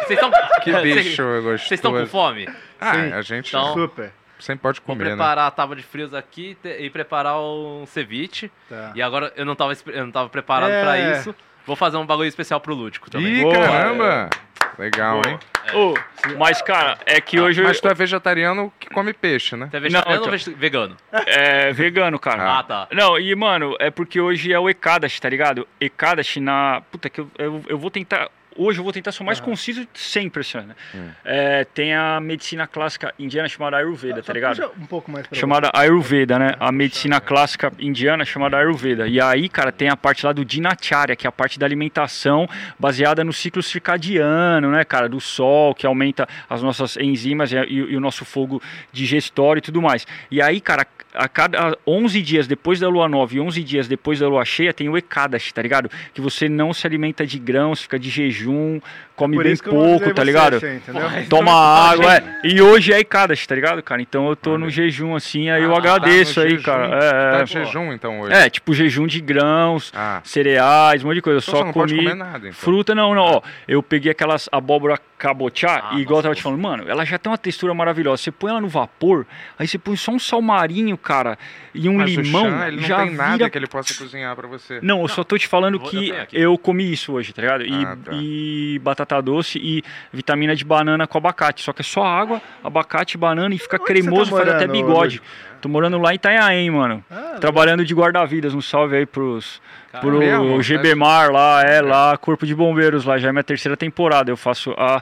Vocês 0.07 0.19
estão. 0.19 0.31
Que 0.63 0.71
bicho 0.81 1.23
gostoso. 1.23 1.41
Vocês 1.67 1.71
estão 1.71 1.91
com 1.93 2.05
fome? 2.07 2.49
Ah, 2.79 2.93
Sim. 2.93 3.13
a 3.13 3.21
gente 3.21 3.49
Então- 3.49 3.73
Super. 3.73 4.11
sempre 4.39 4.61
pode 4.63 4.79
Vou 4.79 4.87
comer, 4.95 5.03
né? 5.05 5.09
preparar 5.11 5.47
a 5.47 5.51
tábua 5.51 5.75
de 5.75 5.83
frios 5.83 6.13
aqui 6.13 6.57
te- 6.61 6.77
e 6.79 6.89
preparar 6.89 7.39
um 7.39 7.85
ceviche. 7.85 8.51
Tá. 8.67 8.91
E 8.95 9.01
agora 9.01 9.31
eu 9.35 9.45
não 9.45 9.55
tava, 9.55 9.71
espe- 9.73 9.91
eu 9.93 10.03
não 10.03 10.11
tava 10.11 10.27
preparado 10.29 10.71
É. 10.71 10.81
pra 10.81 10.99
isso. 11.17 11.35
Vou 11.65 11.75
fazer 11.75 11.97
um 11.97 12.05
bagulho 12.05 12.27
especial 12.27 12.59
pro 12.59 12.73
Lúdico 12.73 13.09
também. 13.11 13.33
Ih, 13.33 13.41
Boa. 13.43 13.53
caramba! 13.53 14.29
Legal, 14.77 15.21
hein? 15.27 15.39
Ô, 15.73 15.93
mas, 16.37 16.61
cara, 16.61 16.97
é 17.05 17.21
que 17.21 17.39
hoje 17.39 17.61
Mas 17.61 17.79
tu 17.79 17.87
é 17.87 17.93
vegetariano 17.93 18.71
que 18.79 18.89
come 18.89 19.13
peixe, 19.13 19.55
né? 19.55 19.67
Você 19.69 19.77
é 19.77 19.79
vegetariano 19.79 20.25
Não, 20.25 20.31
ou 20.31 20.55
vegano? 20.57 20.97
é 21.11 21.71
vegano, 21.71 22.19
cara. 22.19 22.59
Ah, 22.59 22.63
tá. 22.63 22.87
Não, 22.91 23.19
e 23.19 23.33
mano, 23.35 23.75
é 23.79 23.91
porque 23.91 24.19
hoje 24.19 24.51
é 24.51 24.59
o 24.59 24.69
Ekadashi, 24.69 25.21
tá 25.21 25.29
ligado? 25.29 25.67
Ekadashi 25.79 26.39
na. 26.39 26.81
Puta, 26.91 27.09
que 27.09 27.21
eu, 27.21 27.29
eu, 27.37 27.63
eu 27.69 27.77
vou 27.77 27.91
tentar. 27.91 28.29
Hoje 28.55 28.79
eu 28.79 28.83
vou 28.83 28.91
tentar 28.91 29.11
ser 29.11 29.23
o 29.23 29.25
mais 29.25 29.39
conciso 29.39 29.87
sempre, 29.93 30.41
assim, 30.41 30.57
né? 30.59 30.75
Hum. 30.93 31.07
É, 31.23 31.63
tem 31.65 31.93
a 31.95 32.19
medicina 32.19 32.67
clássica 32.67 33.13
indiana 33.17 33.47
chamada 33.47 33.77
Ayurveda, 33.77 34.17
Só 34.17 34.27
tá 34.27 34.33
ligado? 34.33 34.71
um 34.79 34.85
pouco 34.85 35.09
mais 35.11 35.25
pra 35.25 35.37
chamada 35.39 35.69
Ayurveda, 35.73 36.37
né? 36.37 36.53
A 36.59 36.71
medicina 36.71 37.19
clássica 37.21 37.71
indiana 37.79 38.25
chamada 38.25 38.57
Ayurveda. 38.57 39.07
E 39.07 39.19
aí, 39.21 39.47
cara, 39.47 39.71
tem 39.71 39.89
a 39.89 39.95
parte 39.95 40.25
lá 40.25 40.33
do 40.33 40.43
Dinacharya, 40.43 41.15
que 41.15 41.25
é 41.25 41.29
a 41.29 41.31
parte 41.31 41.57
da 41.57 41.65
alimentação 41.65 42.47
baseada 42.77 43.23
no 43.23 43.31
ciclo 43.31 43.63
circadiano, 43.63 44.69
né, 44.71 44.83
cara? 44.83 45.07
Do 45.07 45.19
sol, 45.21 45.73
que 45.73 45.85
aumenta 45.85 46.27
as 46.49 46.61
nossas 46.61 46.97
enzimas 46.97 47.51
e, 47.51 47.55
e- 47.57 47.73
e 47.91 47.95
o 47.95 47.99
nosso 47.99 48.25
fogo 48.25 48.61
digestório 48.91 49.59
e 49.59 49.61
tudo 49.61 49.81
mais. 49.81 50.05
E 50.29 50.41
aí, 50.41 50.59
cara, 50.59 50.85
a 51.13 51.27
cada 51.27 51.77
11 51.85 52.21
dias 52.21 52.47
depois 52.47 52.79
da 52.79 52.87
lua 52.87 53.07
nova 53.07 53.35
e 53.35 53.39
11 53.39 53.63
dias 53.63 53.87
depois 53.87 54.19
da 54.19 54.27
lua 54.27 54.45
cheia 54.45 54.73
tem 54.73 54.87
o 54.89 54.97
Ekadashi, 54.97 55.53
tá 55.53 55.61
ligado? 55.61 55.89
Que 56.13 56.21
você 56.21 56.47
não 56.47 56.73
se 56.73 56.85
alimenta 56.87 57.25
de 57.25 57.37
grãos, 57.37 57.81
fica 57.81 57.99
de 57.99 58.09
jejum 58.09 58.40
jejum, 58.41 58.79
come 59.15 59.35
Por 59.35 59.43
bem 59.43 59.55
pouco, 59.57 60.13
tá 60.13 60.23
ligado? 60.23 60.55
Entendeu? 60.57 61.03
Toma 61.29 61.51
água, 61.91 62.15
é. 62.15 62.23
E 62.43 62.61
hoje 62.61 62.91
é 62.93 62.99
Ikadas, 62.99 63.45
tá 63.45 63.55
ligado, 63.55 63.81
cara? 63.83 64.01
Então 64.01 64.27
eu 64.29 64.35
tô 64.35 64.51
Olha 64.51 64.59
no 64.59 64.69
jejum, 64.69 65.15
assim, 65.15 65.49
aí 65.49 65.63
eu 65.63 65.71
Ah, 65.71 65.73
tá 65.73 65.79
agradeço 65.95 66.39
no 66.39 66.45
aí, 66.45 66.51
jejum. 66.51 66.63
cara. 66.63 66.89
Tá 66.89 67.37
É, 67.39 67.43
de 67.43 67.53
jejum, 67.53 67.93
então, 67.93 68.21
hoje. 68.21 68.33
é, 68.33 68.45
é, 68.45 68.49
tipo 68.49 68.73
jejum 68.73 69.05
de 69.07 69.21
grãos, 69.21 69.91
Ah, 69.95 70.21
cereais, 70.23 71.03
um 71.03 71.07
monte 71.07 71.15
de 71.15 71.21
coisa. 71.21 71.37
Eu 71.39 71.43
então 71.47 71.65
só 71.67 71.71
comi 71.73 72.13
nada, 72.15 72.37
então. 72.39 72.53
fruta, 72.53 72.95
não, 72.95 73.13
não. 73.13 73.21
Ó, 73.23 73.41
eu 73.67 73.81
peguei 73.83 74.11
aquelas 74.11 74.49
abóbora 74.51 74.97
cabochá 75.21 75.89
Ah, 75.91 75.95
e 75.95 76.01
igual 76.01 76.19
eu 76.19 76.23
tava 76.23 76.35
te 76.35 76.41
falando, 76.41 76.59
mano, 76.59 76.83
ela 76.89 77.05
já 77.05 77.17
tem 77.19 77.31
uma 77.31 77.37
textura 77.37 77.73
maravilhosa. 77.73 78.23
Você 78.23 78.31
põe 78.31 78.49
ela 78.49 78.59
no 78.59 78.67
vapor, 78.67 79.25
aí 79.57 79.67
você 79.67 79.77
põe 79.77 79.95
só 79.95 80.11
um 80.11 80.17
salmarinho, 80.19 80.97
cara, 80.97 81.37
e 81.75 81.87
um 81.87 81.97
Mas 81.97 82.09
limão, 82.11 82.47
o 82.47 82.49
Chan, 82.49 82.67
ele 82.67 82.75
não 82.77 82.83
já 82.83 82.97
tem 83.05 83.11
nada 83.15 83.37
vira 83.37 83.49
que 83.49 83.57
ele 83.57 83.67
possa 83.67 83.93
cozinhar 83.93 84.35
pra 84.35 84.47
você. 84.47 84.79
não, 84.81 85.01
eu 85.01 85.07
só 85.07 85.23
tô 85.23 85.37
te 85.37 85.47
falando 85.47 85.75
eu 85.75 85.79
vou- 85.79 85.87
eu 85.87 85.91
que 85.91 86.11
aqui. 86.11 86.39
eu 86.39 86.57
comi 86.57 86.91
isso 86.91 87.13
hoje, 87.13 87.31
tá 87.33 87.41
ligado? 87.41 87.63
E, 87.65 87.85
Ah, 87.85 87.95
tá. 88.03 88.11
e 88.13 88.79
batata 88.83 89.21
doce 89.21 89.59
e 89.59 89.83
vitamina 90.11 90.55
de 90.55 90.65
banana 90.65 91.05
com 91.05 91.17
abacate. 91.17 91.61
Só 91.61 91.71
que 91.73 91.81
é 91.81 91.83
só 91.83 92.03
água, 92.03 92.41
abacate, 92.63 93.17
banana 93.17 93.53
e 93.53 93.57
fica 93.59 93.75
Onde 93.77 93.85
cremoso, 93.85 94.31
você 94.31 94.41
tá 94.43 94.51
faz 94.51 94.55
até 94.63 94.67
bigode. 94.67 95.21
Tô 95.61 95.69
morando 95.69 95.97
lá 95.99 96.11
em 96.11 96.15
Itanhaém, 96.15 96.69
mano. 96.71 97.03
Ah, 97.09 97.37
Trabalhando 97.39 97.85
de 97.85 97.93
guarda-vidas. 97.93 98.53
Um 98.53 98.61
salve 98.61 98.95
aí 98.97 99.05
pros, 99.05 99.61
pro 100.01 100.17
mesmo? 100.17 100.59
GBMAR 100.61 101.31
lá, 101.31 101.61
é 101.63 101.81
lá, 101.81 102.17
Corpo 102.17 102.45
de 102.45 102.55
Bombeiros 102.55 103.05
lá. 103.05 103.17
Já 103.19 103.29
é 103.29 103.31
minha 103.31 103.43
terceira 103.43 103.77
temporada. 103.77 104.31
Eu 104.31 104.35
faço 104.37 104.73
a- 104.77 105.01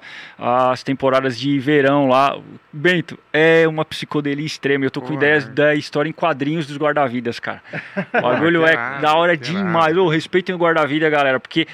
as 0.72 0.84
temporadas 0.84 1.39
de 1.39 1.57
verão 1.60 2.07
lá. 2.10 2.38
Bento, 2.74 3.18
é 3.32 3.68
uma 3.68 3.86
psicodelia 3.86 4.45
extrema. 4.45 4.84
Eu 4.86 4.91
tô 4.91 5.01
com 5.01 5.14
ideias 5.14 5.45
é. 5.45 5.49
da 5.49 5.76
história 5.76 6.10
em 6.10 6.14
quadrinhos 6.14 6.68
dos 6.68 6.78
guarda-vidas, 6.78 7.39
cara. 7.39 7.62
O 8.14 8.22
bagulho 8.22 8.62
que 8.64 8.70
é 8.70 8.74
irado, 8.74 9.01
da 9.01 9.16
hora 9.16 9.38
demais. 9.38 9.95
Ô, 9.97 10.07
respeitem 10.10 10.53
o 10.53 10.57
guarda-vida, 10.57 11.10
galera, 11.10 11.39
porque, 11.39 11.66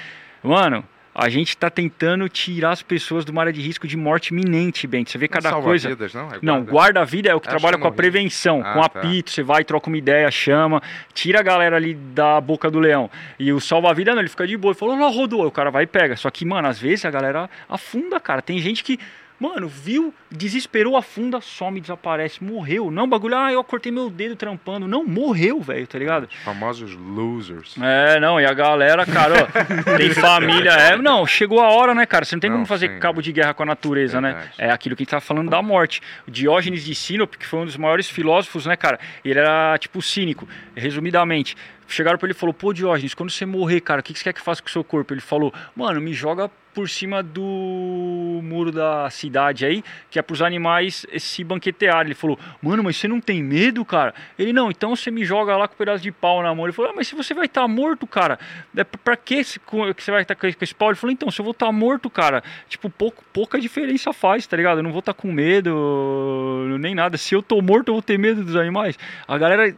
mano, 0.42 0.84
a 1.18 1.30
gente 1.30 1.56
tá 1.56 1.70
tentando 1.70 2.28
tirar 2.28 2.72
as 2.72 2.82
pessoas 2.82 3.24
de 3.24 3.30
uma 3.30 3.40
área 3.40 3.52
de 3.52 3.62
risco 3.62 3.88
de 3.88 3.96
morte 3.96 4.28
iminente, 4.34 4.86
Bento. 4.86 5.10
Você 5.10 5.16
vê 5.16 5.26
cada 5.26 5.48
Salva 5.48 5.64
coisa. 5.66 5.88
Vidas, 5.88 6.12
não? 6.12 6.28
É 6.34 6.38
Não, 6.42 6.56
guarda- 6.62 6.72
guarda-vida 6.72 7.28
é 7.30 7.34
o 7.34 7.40
que 7.40 7.48
Acho 7.48 7.56
trabalha 7.58 7.76
que 7.76 7.82
com 7.82 7.88
a 7.88 7.92
prevenção, 7.92 8.60
Ah, 8.62 8.74
com 8.74 8.80
tá. 8.80 8.86
apito, 8.86 9.30
você 9.30 9.42
vai, 9.42 9.64
troca 9.64 9.88
uma 9.88 9.96
ideia, 9.96 10.30
chama, 10.30 10.82
tira 11.14 11.40
a 11.40 11.42
galera 11.42 11.76
ali 11.76 11.94
da 11.94 12.38
boca 12.40 12.70
do 12.70 12.78
leão. 12.78 13.10
E 13.38 13.50
o 13.50 13.58
salva-vida 13.60 14.12
não, 14.14 14.20
ele 14.20 14.28
fica 14.28 14.46
de 14.46 14.58
boa, 14.58 14.72
ele 14.72 14.78
falou, 14.78 14.94
não, 14.94 15.10
rodou, 15.10 15.46
o 15.46 15.50
cara 15.50 15.70
vai 15.70 15.84
e 15.84 15.86
pega. 15.86 16.16
Só 16.16 16.30
que, 16.30 16.44
mano, 16.44 16.68
às 16.68 16.78
vezes 16.78 17.06
a 17.06 17.10
galera 17.10 17.48
afunda, 17.66 18.20
cara. 18.20 18.42
Tem 18.42 18.58
gente 18.58 18.84
que, 18.84 18.98
mano, 19.38 19.68
viu, 19.68 20.12
desesperou, 20.30 20.96
afunda, 20.96 21.40
some, 21.40 21.80
desaparece, 21.80 22.42
morreu. 22.42 22.90
Não, 22.90 23.08
bagulho, 23.08 23.36
ah, 23.36 23.52
eu 23.52 23.62
cortei 23.62 23.92
meu 23.92 24.10
dedo 24.10 24.36
trampando. 24.36 24.88
Não, 24.88 25.04
morreu, 25.04 25.60
velho, 25.60 25.86
tá 25.86 25.98
ligado? 25.98 26.24
Os 26.24 26.34
famosos 26.36 26.94
losers. 26.94 27.76
É, 27.80 28.18
não, 28.20 28.40
e 28.40 28.46
a 28.46 28.52
galera, 28.52 29.04
cara, 29.04 29.34
ó, 29.44 29.96
tem 29.96 30.10
família, 30.14 30.70
é, 30.70 30.96
não, 30.96 31.26
chegou 31.26 31.60
a 31.60 31.68
hora, 31.68 31.94
né, 31.94 32.06
cara, 32.06 32.24
você 32.24 32.34
não 32.34 32.40
tem 32.40 32.50
Não, 32.50 32.56
como 32.58 32.66
fazer 32.66 32.88
sim, 32.88 32.98
cabo 32.98 33.20
de 33.20 33.32
guerra 33.32 33.54
com 33.54 33.62
a 33.62 33.66
natureza, 33.66 34.20
né, 34.20 34.32
Verdade. 34.32 34.54
é 34.58 34.70
aquilo 34.70 34.96
que 34.96 35.02
a 35.02 35.04
gente 35.04 35.10
tá 35.10 35.20
falando 35.20 35.50
da 35.50 35.62
morte, 35.62 36.00
o 36.26 36.30
Diógenes 36.30 36.84
de 36.84 36.94
Sinope, 36.94 37.38
que 37.38 37.46
foi 37.46 37.60
um 37.60 37.64
dos 37.64 37.76
maiores 37.76 38.08
filósofos, 38.08 38.66
né, 38.66 38.76
cara, 38.76 38.98
ele 39.24 39.38
era, 39.38 39.76
tipo, 39.78 40.00
cínico, 40.00 40.48
resumidamente, 40.74 41.56
chegaram 41.86 42.18
pra 42.18 42.26
ele 42.26 42.32
e 42.32 42.38
falou, 42.38 42.52
pô, 42.52 42.72
Diógenes, 42.72 43.14
quando 43.14 43.30
você 43.30 43.46
morrer, 43.46 43.80
cara, 43.80 44.00
o 44.00 44.02
que 44.02 44.12
que 44.12 44.18
você 44.18 44.24
quer 44.24 44.32
que 44.32 44.40
faça 44.40 44.62
com 44.62 44.68
o 44.68 44.72
seu 44.72 44.84
corpo? 44.84 45.12
Ele 45.12 45.20
falou, 45.20 45.52
mano, 45.74 46.00
me 46.00 46.12
joga 46.12 46.50
por 46.74 46.90
cima 46.90 47.22
do 47.22 48.40
muro 48.42 48.70
da 48.70 49.08
cidade 49.08 49.64
aí, 49.64 49.82
que 50.10 50.18
é 50.18 50.22
pros 50.22 50.42
animais 50.42 51.06
se 51.18 51.42
banquetearem. 51.42 52.08
Ele 52.08 52.14
falou, 52.14 52.38
mano, 52.60 52.84
mas 52.84 52.98
você 52.98 53.08
não 53.08 53.18
tem 53.18 53.42
medo, 53.42 53.82
cara? 53.82 54.12
Ele, 54.38 54.52
não, 54.52 54.70
então 54.70 54.94
você 54.94 55.10
me 55.10 55.24
joga 55.24 55.56
lá 55.56 55.66
com 55.66 55.72
um 55.72 55.78
pedaço 55.78 56.02
de 56.02 56.12
pau 56.12 56.42
na 56.42 56.54
mão. 56.54 56.66
Ele 56.66 56.74
falou, 56.74 56.90
ah, 56.90 56.94
mas 56.94 57.08
se 57.08 57.14
você 57.14 57.32
vai 57.32 57.46
estar 57.46 57.66
morto, 57.66 58.06
cara, 58.06 58.38
é 58.76 58.84
pra 58.84 59.16
que 59.16 59.42
você 59.42 60.10
vai 60.10 60.20
estar 60.20 60.34
com 60.34 60.46
esse 60.46 60.74
pau? 60.74 60.90
Ele 60.90 60.98
falou, 60.98 61.12
então, 61.14 61.30
se 61.30 61.40
eu 61.40 61.44
vou 61.44 61.52
estar 61.52 61.72
morto, 61.72 62.10
cara, 62.10 62.42
tipo, 62.68 62.90
pouco, 62.90 63.24
pouca 63.32 63.58
diferença 63.58 64.12
faz, 64.12 64.46
tá 64.46 64.54
ligado? 64.54 64.80
Eu 64.80 64.82
não 64.82 64.92
vou 64.92 65.00
estar 65.00 65.14
com 65.14 65.32
medo, 65.32 65.72
nem 66.78 66.94
nada. 66.94 67.16
Se 67.16 67.34
eu 67.34 67.42
tô 67.42 67.62
morto, 67.62 67.88
eu 67.88 67.94
vou 67.94 68.02
ter 68.02 68.18
medo 68.18 68.44
dos 68.44 68.54
animais. 68.54 68.98
A 69.26 69.38
galera 69.38 69.74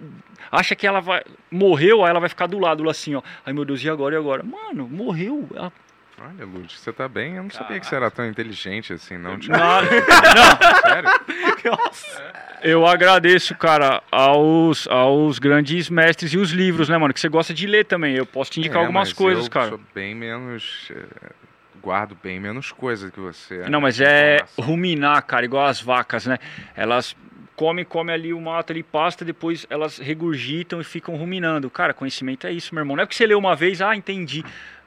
acha 0.50 0.74
que 0.76 0.86
ela 0.86 1.00
vai 1.00 1.22
morreu, 1.50 2.04
aí 2.04 2.10
ela 2.10 2.20
vai 2.20 2.28
ficar 2.28 2.46
do 2.46 2.58
lado 2.58 2.82
lá 2.82 2.90
assim, 2.90 3.14
ó. 3.14 3.22
Ai 3.44 3.52
meu 3.52 3.64
Deus, 3.64 3.82
e 3.82 3.88
agora 3.90 4.14
e 4.14 4.18
agora? 4.18 4.42
Mano, 4.42 4.88
morreu. 4.88 5.48
Ela 5.54 5.72
Olha, 6.20 6.44
Lud, 6.44 6.72
você 6.76 6.92
tá 6.92 7.06
bem? 7.08 7.36
Eu 7.36 7.44
não 7.44 7.50
sabia 7.50 7.78
que 7.78 7.86
você 7.86 7.94
era 7.94 8.10
tão 8.10 8.26
inteligente 8.26 8.92
assim, 8.92 9.16
não. 9.16 9.38
Tipo, 9.38 9.56
Nada. 9.56 9.86
sério? 10.82 11.10
Eu 12.60 12.84
agradeço, 12.86 13.54
cara, 13.54 14.02
aos, 14.10 14.88
aos 14.88 15.38
grandes 15.38 15.88
mestres 15.88 16.32
e 16.32 16.38
os 16.38 16.50
livros, 16.50 16.88
né, 16.88 16.98
mano? 16.98 17.14
Que 17.14 17.20
você 17.20 17.28
gosta 17.28 17.54
de 17.54 17.66
ler 17.68 17.84
também. 17.84 18.16
Eu 18.16 18.26
posso 18.26 18.50
te 18.50 18.58
indicar 18.58 18.78
É, 18.78 18.80
algumas 18.86 19.10
mas 19.10 19.12
coisas, 19.16 19.44
eu 19.44 19.50
cara. 19.50 19.68
sou 19.68 19.80
bem 19.94 20.12
menos... 20.14 20.90
eh, 20.90 21.30
guardo 21.80 22.16
bem 22.20 22.40
menos 22.40 22.72
coisa 22.72 23.10
que 23.12 23.20
você. 23.20 23.68
Não, 23.68 23.80
mas 23.80 24.00
é 24.00 24.38
ruminar, 24.58 25.22
cara, 25.24 25.44
igual 25.44 25.66
as 25.66 25.80
vacas, 25.80 26.26
né? 26.26 26.38
Elas 26.74 27.14
comem, 27.58 27.84
comem 27.84 28.14
ali 28.14 28.32
o 28.32 28.40
mato 28.40 28.72
ali, 28.72 28.84
pasta, 28.84 29.24
depois 29.24 29.66
elas 29.68 29.98
regurgitam 29.98 30.80
e 30.80 30.84
ficam 30.84 31.16
ruminando. 31.16 31.68
Cara, 31.68 31.92
conhecimento 31.92 32.46
é 32.46 32.52
isso, 32.52 32.72
meu 32.72 32.82
irmão. 32.82 32.94
Não 32.94 33.02
é 33.02 33.06
porque 33.06 33.16
você 33.16 33.26
lê 33.26 33.34
uma 33.34 33.56
vez, 33.56 33.82
ah, 33.82 33.96
entendi. 33.96 34.44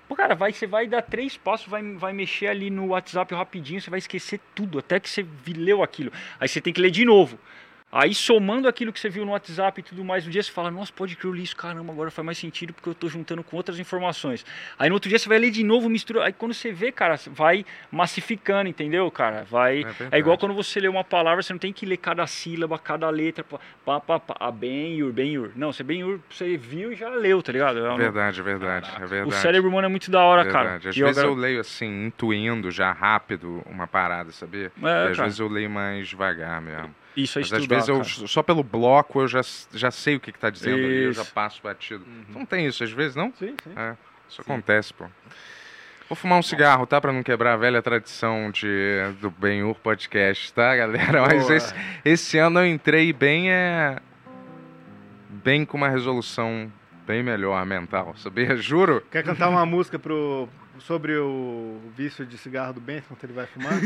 Pô, 0.07 0.15
cara, 0.15 0.36
vai, 0.36 0.53
você 0.53 0.65
vai 0.65 0.88
dar 0.88 1.01
três 1.01 1.36
passos, 1.36 1.67
vai, 1.67 1.84
vai 1.95 2.13
mexer 2.13 2.47
ali 2.47 2.69
no 2.69 2.88
WhatsApp 2.88 3.36
rapidinho, 3.36 3.82
você 3.82 3.89
vai 3.89 3.99
esquecer 3.99 4.39
tudo, 4.55 4.80
até 4.80 5.01
que 5.01 5.09
você 5.09 5.26
leu 5.53 5.84
aquilo. 5.84 6.13
Aí 6.39 6.47
você 6.47 6.61
tem 6.61 6.72
que 6.72 6.80
ler 6.80 6.91
de 6.91 7.03
novo. 7.03 7.38
Aí 7.92 8.14
somando 8.16 8.70
aquilo 8.70 8.94
que 8.94 9.00
você 9.02 9.10
viu 9.10 9.26
no 9.26 9.34
WhatsApp 9.34 9.82
e 9.82 9.84
tudo 9.84 10.02
mais, 10.06 10.26
no 10.26 10.32
dia 10.32 10.42
você 10.42 10.50
fala, 10.50 10.72
nossa, 10.72 10.94
pode 10.94 11.16
que 11.18 11.26
eu 11.26 11.34
li 11.34 11.44
isso, 11.44 11.58
caramba, 11.58 11.92
agora 11.92 12.10
faz 12.10 12.26
mais 12.26 12.38
sentido 12.38 12.72
porque 12.74 12.88
eu 12.88 12.96
tô 12.96 13.10
juntando 13.10 13.44
com 13.44 13.58
outras 13.58 13.80
informações. 13.80 14.46
Aí 14.80 14.88
no 14.88 14.96
outro 14.96 15.10
dia 15.10 15.20
você 15.20 15.28
vai 15.28 15.38
ler 15.38 15.52
de 15.52 15.62
novo, 15.62 15.89
mistura. 15.89 16.24
Aí 16.24 16.32
quando 16.32 16.54
você 16.54 16.72
vê, 16.72 16.89
cara, 16.89 17.20
vai 17.28 17.66
massificando, 17.92 18.70
entendeu, 18.70 19.12
cara? 19.12 19.44
Vai. 19.50 19.84
verdade. 19.84 20.16
É, 20.16 20.20
igual 20.20 20.38
quando 20.38 20.54
você 20.56 20.80
lê 20.80 20.88
uma 20.88 21.04
palavra, 21.04 21.44
você 21.44 21.52
não 21.52 21.60
tem 21.60 21.74
que 21.74 21.86
ler 21.86 21.98
cada 21.98 22.26
sílaba, 22.28 22.80
cada 22.80 23.10
letra, 23.10 23.44
pá, 23.44 24.00
pá, 24.00 24.20
pá, 24.20 24.36
ah, 24.39 24.52
Ben-Yur, 24.52 25.12
Ben-Yur. 25.12 25.52
Não, 25.56 25.74
você 25.74 25.84
Ben-Yur, 25.84 26.22
você 26.30 26.56
viu 26.56 26.94
e 26.94 26.96
já 26.96 27.10
leu, 27.10 27.44
tá 27.44 27.52
ligado? 27.52 27.80
É 27.86 27.89
É 27.89 27.92
um- 27.92 27.98
verdade, 27.98 28.39
é 28.39 28.44
verdade, 28.44 28.89
é 28.96 29.06
verdade. 29.06 29.28
O 29.28 29.32
cérebro 29.34 29.70
humano 29.70 29.88
é 29.88 29.89
muito 29.89 30.10
da 30.10 30.22
hora, 30.24 30.46
cara. 30.50 30.76
Às 30.78 30.96
E 30.96 31.00
eu 31.02 31.08
vezes 31.08 31.18
agra- 31.18 31.30
eu 31.30 31.36
leio 31.36 31.60
assim, 31.60 32.06
intuindo 32.06 32.72
já 32.72 32.92
rápido 32.94 33.62
uma 33.66 33.86
parada, 33.86 34.32
sabia? 34.32 34.72
É, 34.82 35.08
e 35.08 35.10
às 35.12 35.18
cara. 35.18 35.24
vezes 35.26 35.39
eu 35.39 35.50
leio 35.50 35.70
mais 35.70 36.08
devagar 36.08 36.62
mesmo. 36.62 36.96
Isso 37.16 37.39
é 37.39 37.41
Mas 37.41 37.53
às 37.53 37.66
vezes 37.66 37.89
eu, 37.89 37.97
cara. 37.97 38.28
só 38.28 38.41
pelo 38.41 38.64
bloco 38.64 39.22
eu 39.22 39.28
já, 39.28 39.41
já 39.74 39.91
sei 39.91 40.16
o 40.16 40.20
que, 40.20 40.32
que 40.32 40.39
tá 40.39 40.49
dizendo 40.49 40.78
ali, 40.78 41.03
eu 41.03 41.14
já 41.14 41.24
Isso. 41.24 41.34
passo 41.34 41.62
batido. 41.62 42.05
Não 42.30 42.45
tem 42.45 42.66
isso 42.66 42.84
às 42.84 42.91
vezes, 42.91 43.16
não? 43.16 43.34
Sim, 43.34 43.55
sim. 43.64 43.72
É, 43.76 43.95
isso 44.30 44.41
acontece, 44.41 44.93
pô. 44.93 45.05
Vou 46.12 46.16
fumar 46.18 46.38
um 46.38 46.43
cigarro, 46.43 46.86
tá? 46.86 46.99
Pra 46.99 47.14
não 47.14 47.24
quebrar 47.24 47.53
a 47.53 47.57
velha 47.57 47.82
tradição 47.82 48.51
de, 48.51 48.68
do 49.22 49.32
Benhur 49.32 49.76
Podcast, 49.76 50.51
tá, 50.53 50.76
galera? 50.76 51.22
Mas 51.28 51.49
esse, 51.49 51.74
esse 52.03 52.38
ano 52.38 52.59
eu 52.59 52.68
entrei 52.68 53.14
bem, 53.14 53.49
é... 53.49 53.97
Bem 55.30 55.64
com 55.64 55.78
uma 55.78 55.88
resolução 55.88 56.70
bem 57.07 57.24
melhor 57.24 57.66
mental, 57.66 58.14
sabia? 58.18 58.55
Juro. 58.59 59.01
Quer 59.09 59.24
cantar 59.24 59.47
uma 59.47 59.66
música 59.66 59.97
pro, 59.97 60.49
sobre 60.82 61.17
o 61.17 61.79
vício 61.95 62.25
de 62.25 62.38
cigarro 62.38 62.73
do 62.73 62.82
Bento 62.82 63.05
enquanto 63.05 63.23
ele 63.23 63.34
vai 63.34 63.45
fumar? 63.45 63.73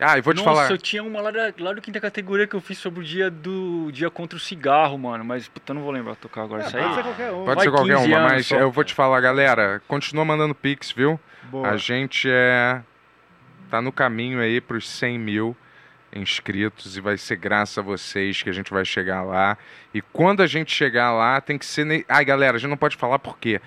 Ah, 0.00 0.16
e 0.16 0.20
vou 0.20 0.32
te 0.32 0.38
Nossa, 0.38 0.50
falar... 0.50 0.70
eu 0.70 0.78
tinha 0.78 1.02
uma 1.02 1.20
lá, 1.20 1.30
da, 1.30 1.52
lá 1.58 1.72
do 1.72 1.80
quinta 1.80 2.00
categoria 2.00 2.46
que 2.46 2.54
eu 2.54 2.60
fiz 2.60 2.78
sobre 2.78 3.00
o 3.00 3.02
dia 3.02 3.30
do 3.30 3.90
dia 3.92 4.10
contra 4.10 4.36
o 4.36 4.40
cigarro, 4.40 4.96
mano. 4.98 5.24
Mas 5.24 5.48
puta, 5.48 5.72
eu 5.72 5.74
não 5.74 5.82
vou 5.82 5.90
lembrar 5.90 6.14
tocar 6.16 6.42
agora 6.42 6.66
isso 6.66 6.76
aí. 6.76 6.82
Pode 6.82 6.94
ser 6.94 7.02
qualquer 7.02 7.32
um. 7.32 7.44
Pode 7.44 7.62
ser 7.62 7.70
qualquer 7.70 7.96
15 7.96 8.08
uma, 8.08 8.20
mas 8.20 8.46
só. 8.46 8.56
eu 8.56 8.70
vou 8.70 8.84
te 8.84 8.94
falar, 8.94 9.20
galera, 9.20 9.82
continua 9.86 10.24
mandando 10.24 10.54
pix, 10.54 10.90
viu? 10.90 11.18
Boa. 11.44 11.70
A 11.70 11.76
gente 11.76 12.28
é 12.30 12.82
tá 13.70 13.80
no 13.80 13.92
caminho 13.92 14.40
aí 14.40 14.60
pros 14.60 14.88
100 14.88 15.18
mil 15.18 15.56
inscritos 16.12 16.96
e 16.96 17.00
vai 17.00 17.16
ser 17.16 17.36
graças 17.36 17.78
a 17.78 17.82
vocês 17.82 18.42
que 18.42 18.50
a 18.50 18.52
gente 18.52 18.72
vai 18.72 18.84
chegar 18.84 19.22
lá. 19.22 19.56
E 19.94 20.00
quando 20.00 20.42
a 20.42 20.46
gente 20.46 20.74
chegar 20.74 21.12
lá, 21.12 21.40
tem 21.40 21.56
que 21.56 21.64
ser... 21.64 21.84
Ne... 21.84 22.04
Ai, 22.08 22.24
galera, 22.24 22.56
a 22.56 22.60
gente 22.60 22.70
não 22.70 22.76
pode 22.76 22.96
falar 22.96 23.20
por 23.20 23.38
quê 23.38 23.60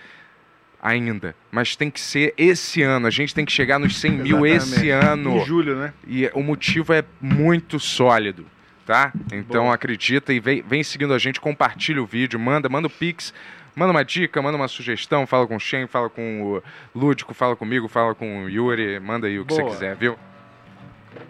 ainda, 0.84 1.34
mas 1.50 1.78
tem 1.78 1.90
que 1.90 2.02
ser 2.02 2.34
esse 2.38 2.82
ano. 2.82 3.08
A 3.08 3.10
gente 3.10 3.34
tem 3.34 3.46
que 3.46 3.52
chegar 3.54 3.80
nos 3.80 3.98
100 3.98 4.12
mil 4.12 4.46
esse 4.46 4.90
ano. 4.90 5.38
Em 5.38 5.46
julho, 5.46 5.78
né? 5.78 5.94
E 6.06 6.30
o 6.34 6.44
motivo 6.44 6.92
é 6.92 7.06
muito 7.22 7.80
sólido, 7.80 8.46
tá? 8.86 9.14
Então 9.32 9.72
acredita 9.72 10.34
e 10.34 10.42
vem, 10.42 10.62
vem 10.62 10.84
seguindo 10.84 11.14
a 11.14 11.18
gente, 11.18 11.40
compartilha 11.40 12.04
o 12.04 12.06
vídeo, 12.06 12.38
manda, 12.38 12.68
manda 12.68 12.88
o 12.88 12.90
Pix, 12.90 13.34
manda 13.74 13.92
uma 13.92 14.04
dica, 14.04 14.42
manda 14.42 14.58
uma 14.58 14.68
sugestão, 14.68 15.26
fala 15.26 15.48
com 15.48 15.56
o 15.56 15.60
Shen, 15.60 15.88
fala 15.88 16.10
com 16.10 16.44
o 16.44 16.64
Lúdico, 16.94 17.34
fala 17.34 17.56
comigo, 17.56 17.88
fala 17.88 18.14
com 18.14 18.44
o 18.44 18.50
Yuri, 18.50 19.00
manda 19.00 19.28
aí 19.28 19.40
o 19.40 19.46
que 19.46 19.56
Boa. 19.56 19.64
você 19.64 19.70
quiser, 19.70 19.96
viu? 19.96 20.20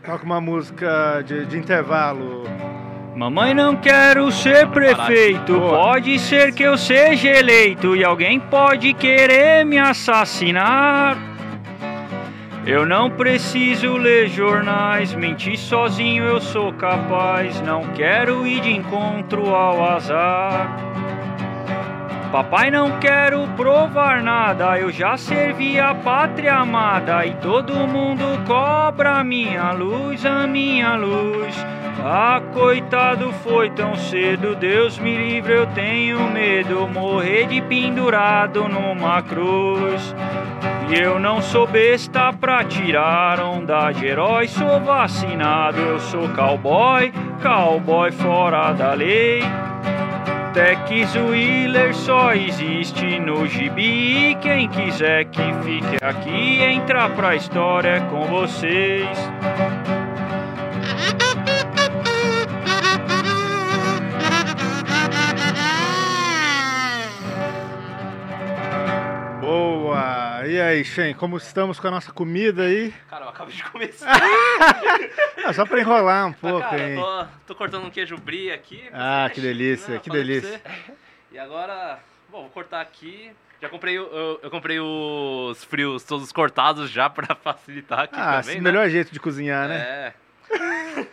Toca 0.04 0.26
uma 0.26 0.42
música 0.42 1.22
de, 1.22 1.46
de 1.46 1.60
intervalo. 1.60 2.44
Mamãe, 3.16 3.54
não 3.54 3.76
quero 3.76 4.32
ser 4.32 4.68
prefeito. 4.70 5.54
Pode 5.60 6.18
ser 6.18 6.52
que 6.52 6.64
eu 6.64 6.76
seja 6.76 7.30
eleito 7.30 7.96
e 7.96 8.04
alguém 8.04 8.40
pode 8.40 8.92
querer 8.96 9.64
me 9.64 9.78
assassinar. 9.78 11.16
Eu 12.66 12.86
não 12.88 13.12
preciso 13.12 13.98
ler 13.98 14.30
jornais, 14.30 15.14
mentir 15.14 15.58
sozinho 15.58 16.24
eu 16.24 16.42
sou 16.42 16.74
capaz. 16.74 17.62
Não 17.62 17.84
quero 17.90 18.48
ir 18.48 18.62
de 18.62 18.72
encontro 18.72 19.54
ao 19.54 19.84
azar. 19.84 20.76
Papai, 22.34 22.72
não 22.72 22.98
quero 22.98 23.48
provar 23.50 24.24
nada, 24.24 24.80
eu 24.80 24.92
já 24.92 25.16
servi 25.16 25.80
a 25.80 25.94
pátria 25.94 26.56
amada 26.56 27.24
e 27.28 27.36
todo 27.36 27.76
mundo 27.88 28.24
cobra 28.48 29.24
minha 29.24 29.72
luz, 29.72 30.26
a 30.26 30.48
minha 30.48 30.96
luz. 30.96 31.56
Ah, 32.04 32.42
coitado, 32.52 33.32
foi 33.44 33.70
tão 33.70 33.94
cedo, 33.94 34.56
Deus 34.56 34.98
me 34.98 35.16
livre, 35.16 35.54
eu 35.54 35.68
tenho 35.68 36.28
medo, 36.32 36.88
morrer 36.88 37.46
de 37.46 37.62
pendurado 37.62 38.68
numa 38.68 39.22
cruz. 39.22 40.16
E 40.90 41.00
eu 41.00 41.20
não 41.20 41.40
sou 41.40 41.68
besta 41.68 42.34
pra 42.34 42.64
tirar 42.64 43.42
onda 43.42 43.92
de 43.92 44.08
herói, 44.08 44.48
sou 44.48 44.80
vacinado, 44.80 45.78
eu 45.80 46.00
sou 46.00 46.28
cowboy, 46.30 47.14
cowboy 47.44 48.12
fora 48.12 48.74
da 48.74 48.96
lei. 48.96 49.44
Tex 50.54 51.16
Wheeler 51.16 51.96
só 51.96 52.32
existe 52.34 53.20
no 53.20 53.48
gibi. 53.48 54.30
E 54.30 54.36
quem 54.36 54.70
quiser 54.70 55.26
que 55.26 55.42
fique 55.64 55.98
aqui, 56.00 56.62
entra 56.62 57.10
pra 57.10 57.36
história 57.36 58.02
com 58.12 58.22
vocês. 58.28 59.10
Aí, 70.74 70.84
Shen, 70.86 71.14
como 71.14 71.38
estamos 71.38 71.80
com 71.80 71.88
a 71.88 71.92
nossa 71.92 72.12
comida 72.12 72.64
aí? 72.64 72.94
Cara, 73.10 73.26
eu 73.26 73.30
acabei 73.30 73.56
de 73.56 73.64
começar. 73.64 74.12
Ah, 75.46 75.52
só 75.52 75.66
pra 75.66 75.80
enrolar 75.82 76.28
um 76.28 76.32
pouco, 76.34 76.62
cara, 76.62 76.90
hein? 76.90 76.96
tô, 76.96 77.26
tô 77.48 77.56
cortando 77.56 77.86
um 77.86 77.90
queijo 77.90 78.16
brie 78.18 78.50
aqui. 78.50 78.88
Ah, 78.94 79.26
Você 79.28 79.34
que 79.34 79.42
tá 79.42 79.48
delícia, 79.48 79.94
né? 79.96 80.00
que 80.02 80.10
delícia. 80.10 80.62
E 81.34 81.38
agora, 81.38 82.00
bom, 82.32 82.44
vou 82.44 82.50
cortar 82.50 82.80
aqui. 82.80 83.30
Já 83.62 83.68
comprei, 83.68 83.98
eu, 83.98 84.40
eu 84.42 84.50
comprei 84.50 84.80
os 84.80 85.62
frios 85.66 86.04
todos 86.06 86.32
cortados 86.32 86.90
já 86.90 87.10
pra 87.10 87.36
facilitar 87.44 88.00
aqui 88.02 88.16
Ah, 88.18 88.40
também, 88.42 88.56
né? 88.56 88.62
melhor 88.62 88.90
jeito 88.90 89.12
de 89.12 89.20
cozinhar, 89.20 89.68
né? 89.68 89.76
É. 89.76 90.14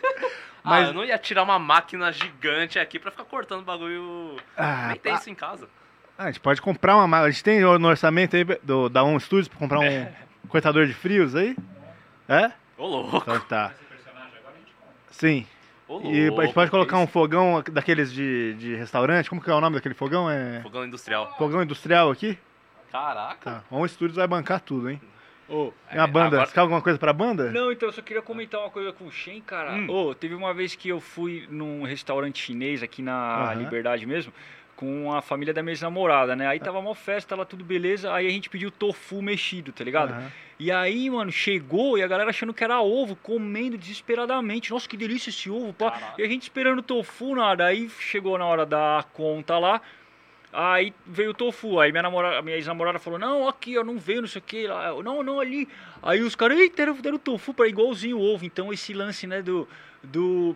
Mas- 0.63 0.85
Ah, 0.85 0.89
eu 0.89 0.93
não 0.93 1.03
ia 1.03 1.17
tirar 1.17 1.43
uma 1.43 1.59
máquina 1.59 2.09
gigante 2.13 2.79
aqui 2.79 2.99
pra 2.99 3.11
ficar 3.11 3.25
cortando 3.25 3.63
bagulho. 3.65 4.37
Ah, 4.55 4.87
Nem 4.89 4.97
tem 4.97 5.13
isso 5.15 5.29
em 5.29 5.35
casa. 5.35 5.67
Ah, 6.21 6.25
a 6.25 6.27
gente 6.27 6.39
pode 6.39 6.61
comprar 6.61 6.95
uma 6.95 7.07
máquina. 7.07 7.27
A 7.27 7.31
gente 7.31 7.43
tem 7.43 7.59
no 7.61 7.87
orçamento 7.87 8.35
aí 8.35 8.43
do, 8.61 8.87
da 8.89 9.03
On 9.03 9.19
Studios 9.19 9.47
pra 9.47 9.57
comprar 9.57 9.79
um 9.79 10.07
cortador 10.47 10.85
de 10.85 10.93
frios 10.93 11.35
aí? 11.35 11.55
É? 12.29 12.51
Ô, 12.77 12.85
louco. 12.85 13.17
Então 13.17 13.39
tá. 13.39 13.73
Sim. 15.09 15.47
Ô, 15.87 15.93
louco. 15.93 16.07
E 16.11 16.27
a 16.27 16.41
gente 16.43 16.53
pode 16.53 16.69
colocar 16.69 16.99
um 16.99 17.07
fogão 17.07 17.63
daqueles 17.71 18.13
de, 18.13 18.53
de 18.53 18.75
restaurante. 18.75 19.29
Como 19.31 19.41
que 19.41 19.49
é 19.49 19.53
o 19.53 19.59
nome 19.59 19.77
daquele 19.77 19.95
fogão? 19.95 20.29
É? 20.29 20.59
Fogão 20.61 20.85
industrial. 20.85 21.35
fogão 21.39 21.63
industrial 21.63 22.11
aqui? 22.11 22.37
Caraca. 22.91 23.51
Tá. 23.51 23.63
On 23.71 23.87
Studios 23.87 24.17
vai 24.17 24.27
bancar 24.27 24.59
tudo, 24.59 24.91
hein? 24.91 25.01
Ô, 25.49 25.73
E 25.91 25.97
a 25.97 26.05
banda? 26.05 26.27
agora- 26.27 26.45
Você 26.45 26.53
quer 26.53 26.59
alguma 26.59 26.81
coisa 26.83 26.99
pra 26.99 27.11
banda? 27.11 27.49
Não, 27.51 27.71
então 27.71 27.89
eu 27.89 27.93
só 27.93 28.01
queria 28.03 28.21
comentar 28.21 28.59
uma 28.61 28.69
coisa 28.69 28.93
com 28.93 29.05
o 29.07 29.11
Shen, 29.11 29.41
cara. 29.41 29.73
Hum. 29.73 29.89
Ô, 29.89 30.13
teve 30.13 30.35
uma 30.35 30.53
vez 30.53 30.75
que 30.75 30.87
eu 30.89 31.01
fui 31.01 31.47
num 31.49 31.81
restaurante 31.83 32.39
chinês 32.41 32.83
aqui 32.83 33.01
na. 33.01 33.53
Liberdade 33.55 34.05
mesmo, 34.05 34.31
com 34.81 35.13
a 35.13 35.21
família 35.21 35.53
da 35.53 35.61
minha 35.61 35.73
ex-namorada, 35.73 36.35
né? 36.35 36.47
Aí 36.47 36.59
tava 36.59 36.79
uma 36.79 36.95
festa, 36.95 37.29
tava 37.29 37.45
tudo 37.45 37.63
beleza, 37.63 38.11
aí 38.11 38.25
a 38.25 38.29
gente 38.31 38.49
pediu 38.49 38.71
tofu 38.71 39.21
mexido, 39.21 39.71
tá 39.71 39.83
ligado? 39.83 40.09
Aham. 40.09 40.31
E 40.59 40.71
aí, 40.71 41.07
mano, 41.07 41.31
chegou 41.31 41.99
e 41.99 42.03
a 42.03 42.07
galera 42.07 42.31
achando 42.31 42.51
que 42.51 42.63
era 42.63 42.81
ovo, 42.81 43.15
comendo 43.15 43.77
desesperadamente. 43.77 44.71
Nossa, 44.71 44.89
que 44.89 44.97
delícia 44.97 45.29
esse 45.29 45.51
ovo, 45.51 45.71
pá. 45.71 45.91
Caraca. 45.91 46.19
E 46.19 46.25
a 46.25 46.27
gente 46.27 46.41
esperando 46.41 46.81
tofu, 46.81 47.35
nada. 47.35 47.65
Aí 47.65 47.87
chegou 47.99 48.35
na 48.39 48.45
hora 48.45 48.65
da 48.65 49.05
conta 49.13 49.59
lá. 49.59 49.79
Aí 50.51 50.95
veio 51.05 51.29
o 51.29 51.33
tofu. 51.35 51.79
Aí 51.79 51.91
minha 51.91 52.01
namorada, 52.01 52.41
minha 52.41 52.57
ex-namorada 52.57 52.97
falou: 52.97 53.19
Não, 53.19 53.47
aqui, 53.47 53.77
ó, 53.77 53.83
não 53.83 53.99
veio, 53.99 54.21
não 54.21 54.27
sei 54.27 54.39
o 54.39 54.43
que. 54.43 54.67
Não, 55.03 55.21
não, 55.21 55.39
ali. 55.39 55.69
Aí 56.01 56.21
os 56.21 56.35
caras, 56.35 56.59
eita, 56.59 56.77
deram, 56.77 56.95
deram 56.95 57.19
tofu 57.19 57.53
para 57.53 57.67
igualzinho 57.67 58.17
o 58.17 58.33
ovo. 58.33 58.45
Então 58.45 58.73
esse 58.73 58.93
lance, 58.93 59.27
né, 59.27 59.43
do. 59.43 59.67
do 60.03 60.55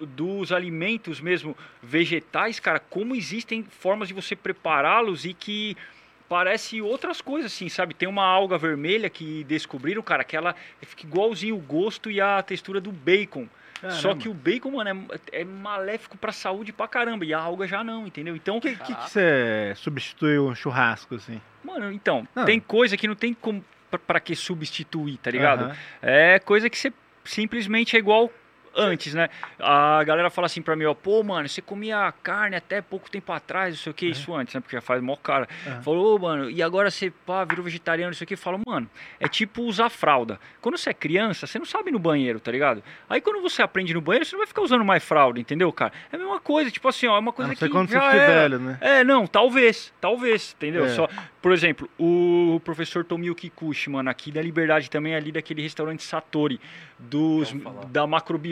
dos 0.00 0.52
alimentos 0.52 1.20
mesmo 1.20 1.56
vegetais, 1.82 2.58
cara, 2.60 2.78
como 2.78 3.14
existem 3.14 3.62
formas 3.64 4.08
de 4.08 4.14
você 4.14 4.34
prepará-los 4.36 5.24
e 5.24 5.32
que 5.34 5.76
parece 6.28 6.80
outras 6.82 7.20
coisas, 7.20 7.52
assim, 7.52 7.68
sabe? 7.68 7.94
Tem 7.94 8.08
uma 8.08 8.24
alga 8.24 8.58
vermelha 8.58 9.08
que 9.08 9.44
descobriram, 9.44 10.02
cara, 10.02 10.22
que 10.24 10.36
ela 10.36 10.54
fica 10.82 11.06
igualzinho 11.06 11.56
o 11.56 11.60
gosto 11.60 12.10
e 12.10 12.20
a 12.20 12.42
textura 12.42 12.80
do 12.80 12.92
bacon. 12.92 13.48
Só 13.90 14.08
Caramba. 14.08 14.20
que 14.22 14.28
o 14.28 14.34
bacon, 14.34 14.70
mano, 14.72 15.06
é, 15.32 15.40
é 15.40 15.44
maléfico 15.44 16.18
pra 16.18 16.32
saúde 16.32 16.72
pra 16.72 16.88
caramba. 16.88 17.24
E 17.24 17.32
a 17.32 17.38
alga 17.38 17.64
já 17.66 17.84
não, 17.84 18.06
entendeu? 18.08 18.34
Então, 18.34 18.56
O 18.56 18.60
que, 18.60 18.74
que, 18.74 18.92
que 18.94 19.10
você 19.10 19.72
substituiu 19.76 20.48
um 20.48 20.54
churrasco, 20.54 21.14
assim? 21.14 21.40
mano, 21.62 21.92
então, 21.92 22.26
Ah. 22.34 22.44
tem 22.44 22.58
coisa 22.58 22.96
que 22.96 23.06
não 23.06 23.14
tem 23.14 23.32
como 23.32 23.64
pra, 23.88 23.98
pra 23.98 24.20
que 24.20 24.34
substituir, 24.34 25.16
tá 25.18 25.30
ligado? 25.30 25.74
É 26.02 26.38
coisa 26.40 26.68
que 26.68 26.76
você 26.76 26.92
simplesmente 27.24 27.94
é 27.94 27.98
igual 28.00 28.30
antes, 28.74 29.14
né? 29.14 29.28
A 29.58 30.02
galera 30.04 30.30
fala 30.30 30.46
assim 30.46 30.62
pra 30.62 30.76
mim, 30.76 30.84
ó, 30.84 30.94
pô, 30.94 31.22
mano, 31.22 31.48
você 31.48 31.60
comia 31.60 32.12
carne 32.22 32.56
até 32.56 32.80
pouco 32.80 33.10
tempo 33.10 33.32
atrás, 33.32 33.74
não 33.74 33.82
sei 33.82 33.90
o 33.90 33.94
que, 33.94 34.06
isso 34.06 34.34
antes, 34.34 34.54
né? 34.54 34.60
Porque 34.60 34.76
já 34.76 34.80
faz 34.80 35.02
mó 35.02 35.16
cara. 35.16 35.48
Aham. 35.66 35.82
Falou, 35.82 36.16
ô, 36.16 36.18
mano, 36.18 36.50
e 36.50 36.62
agora 36.62 36.90
você, 36.90 37.10
pá, 37.10 37.44
virou 37.44 37.64
vegetariano, 37.64 38.10
não 38.10 38.16
sei 38.16 38.24
o 38.24 38.28
que. 38.28 38.36
Fala, 38.36 38.58
mano, 38.66 38.88
é 39.18 39.28
tipo 39.28 39.62
usar 39.62 39.88
fralda. 39.88 40.38
Quando 40.60 40.76
você 40.76 40.90
é 40.90 40.94
criança, 40.94 41.46
você 41.46 41.58
não 41.58 41.66
sabe 41.66 41.90
ir 41.90 41.92
no 41.92 41.98
banheiro, 41.98 42.40
tá 42.40 42.50
ligado? 42.50 42.82
Aí 43.08 43.20
quando 43.20 43.40
você 43.42 43.62
aprende 43.62 43.92
no 43.94 44.00
banheiro, 44.00 44.24
você 44.24 44.32
não 44.32 44.40
vai 44.40 44.46
ficar 44.46 44.62
usando 44.62 44.84
mais 44.84 45.04
fralda, 45.04 45.40
entendeu, 45.40 45.72
cara? 45.72 45.92
É 46.12 46.16
a 46.16 46.18
mesma 46.18 46.40
coisa, 46.40 46.70
tipo 46.70 46.88
assim, 46.88 47.06
ó, 47.06 47.16
é 47.16 47.18
uma 47.18 47.32
coisa 47.32 47.48
não 47.48 47.56
que 47.56 47.68
quando 47.68 47.88
você 47.88 47.94
já 47.94 48.10
fique 48.10 48.16
era. 48.16 48.34
velho, 48.42 48.58
né? 48.58 48.78
É, 48.80 49.04
não, 49.04 49.26
talvez, 49.26 49.92
talvez, 50.00 50.54
entendeu? 50.56 50.86
É. 50.86 50.88
Só, 50.90 51.08
por 51.40 51.52
exemplo, 51.52 51.88
o 51.98 52.60
professor 52.64 53.04
Tomio 53.04 53.34
Kikuchi, 53.34 53.90
mano, 53.90 54.10
aqui 54.10 54.30
da 54.30 54.42
Liberdade 54.42 54.90
também, 54.90 55.14
ali 55.14 55.32
daquele 55.32 55.62
restaurante 55.62 56.02
Satori, 56.02 56.60
dos, 56.98 57.50
Vamos 57.50 57.64
falar. 57.64 57.84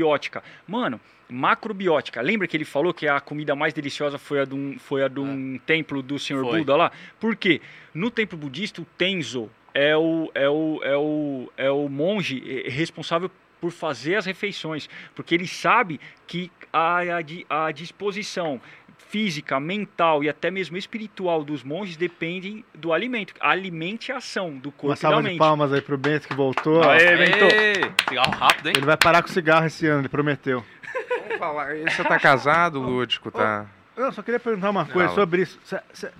Macrobiótica. 0.07 0.42
Mano, 0.66 1.00
macrobiótica, 1.28 2.20
lembra 2.20 2.46
que 2.46 2.57
ele 2.57 2.64
falou 2.64 2.94
que 2.94 3.09
a 3.09 3.20
comida 3.20 3.54
mais 3.54 3.74
deliciosa 3.74 4.18
foi 4.18 4.40
a 4.40 4.44
de 4.44 4.54
um, 4.54 4.78
foi 4.78 5.02
a 5.02 5.09
de 5.09 5.20
um 5.20 5.59
templo 5.59 6.02
do 6.02 6.18
Senhor 6.18 6.44
Foi. 6.44 6.61
Buda 6.61 6.76
lá? 6.76 6.92
Por 7.18 7.34
quê? 7.36 7.61
No 7.92 8.11
templo 8.11 8.38
budista, 8.38 8.80
o 8.80 8.84
Tenzo 8.96 9.50
é 9.74 9.96
o, 9.96 10.30
é 10.34 10.48
o, 10.48 10.80
é 10.82 10.96
o, 10.96 11.52
é 11.57 11.70
o 11.70 11.88
monge 11.88 12.42
eh, 12.46 12.70
responsável 12.70 13.30
por 13.61 13.72
fazer 13.72 14.16
as 14.16 14.26
refeições, 14.26 14.88
porque 15.14 15.34
ele 15.34 15.46
sabe 15.46 15.98
que 16.26 16.50
a, 16.72 17.00
a, 17.48 17.66
a 17.66 17.72
disposição 17.72 18.61
física, 19.09 19.59
mental 19.61 20.22
e 20.22 20.28
até 20.28 20.50
mesmo 20.50 20.76
espiritual 20.76 21.44
dos 21.44 21.62
monges 21.62 21.96
dependem 21.96 22.64
do 22.74 22.92
alimento. 22.92 23.34
Alimente 23.40 24.12
a 24.12 24.18
ação 24.18 24.50
do 24.57 24.70
corpo 24.70 24.86
Uma 24.88 24.92
e 24.92 24.96
da 24.96 25.00
salva 25.00 25.22
de 25.22 25.28
mente. 25.28 25.38
palmas 25.38 25.72
aí 25.72 25.80
pro 25.80 25.96
Bento 25.96 26.28
que 26.28 26.34
voltou. 26.34 26.82
Aê, 26.82 27.16
Bento. 27.16 27.44
Cigarro 28.09 28.30
rápido, 28.32 28.66
hein? 28.68 28.74
Ele 28.76 28.86
vai 28.86 28.96
parar 28.96 29.22
com 29.22 29.28
cigarro 29.28 29.66
esse 29.66 29.86
ano, 29.86 30.00
ele 30.02 30.09
prometeu. 30.09 30.64
Vamos 31.22 31.38
falar. 31.38 31.74
Você 31.76 32.04
tá 32.04 32.18
casado, 32.18 32.80
Lúdico? 32.80 33.30
Tá. 33.30 33.66
Eu 33.96 34.12
só 34.12 34.22
queria 34.22 34.38
perguntar 34.38 34.68
uma 34.70 34.84
coisa 34.84 35.09
Fala. 35.09 35.20
sobre 35.20 35.42
isso. 35.42 35.59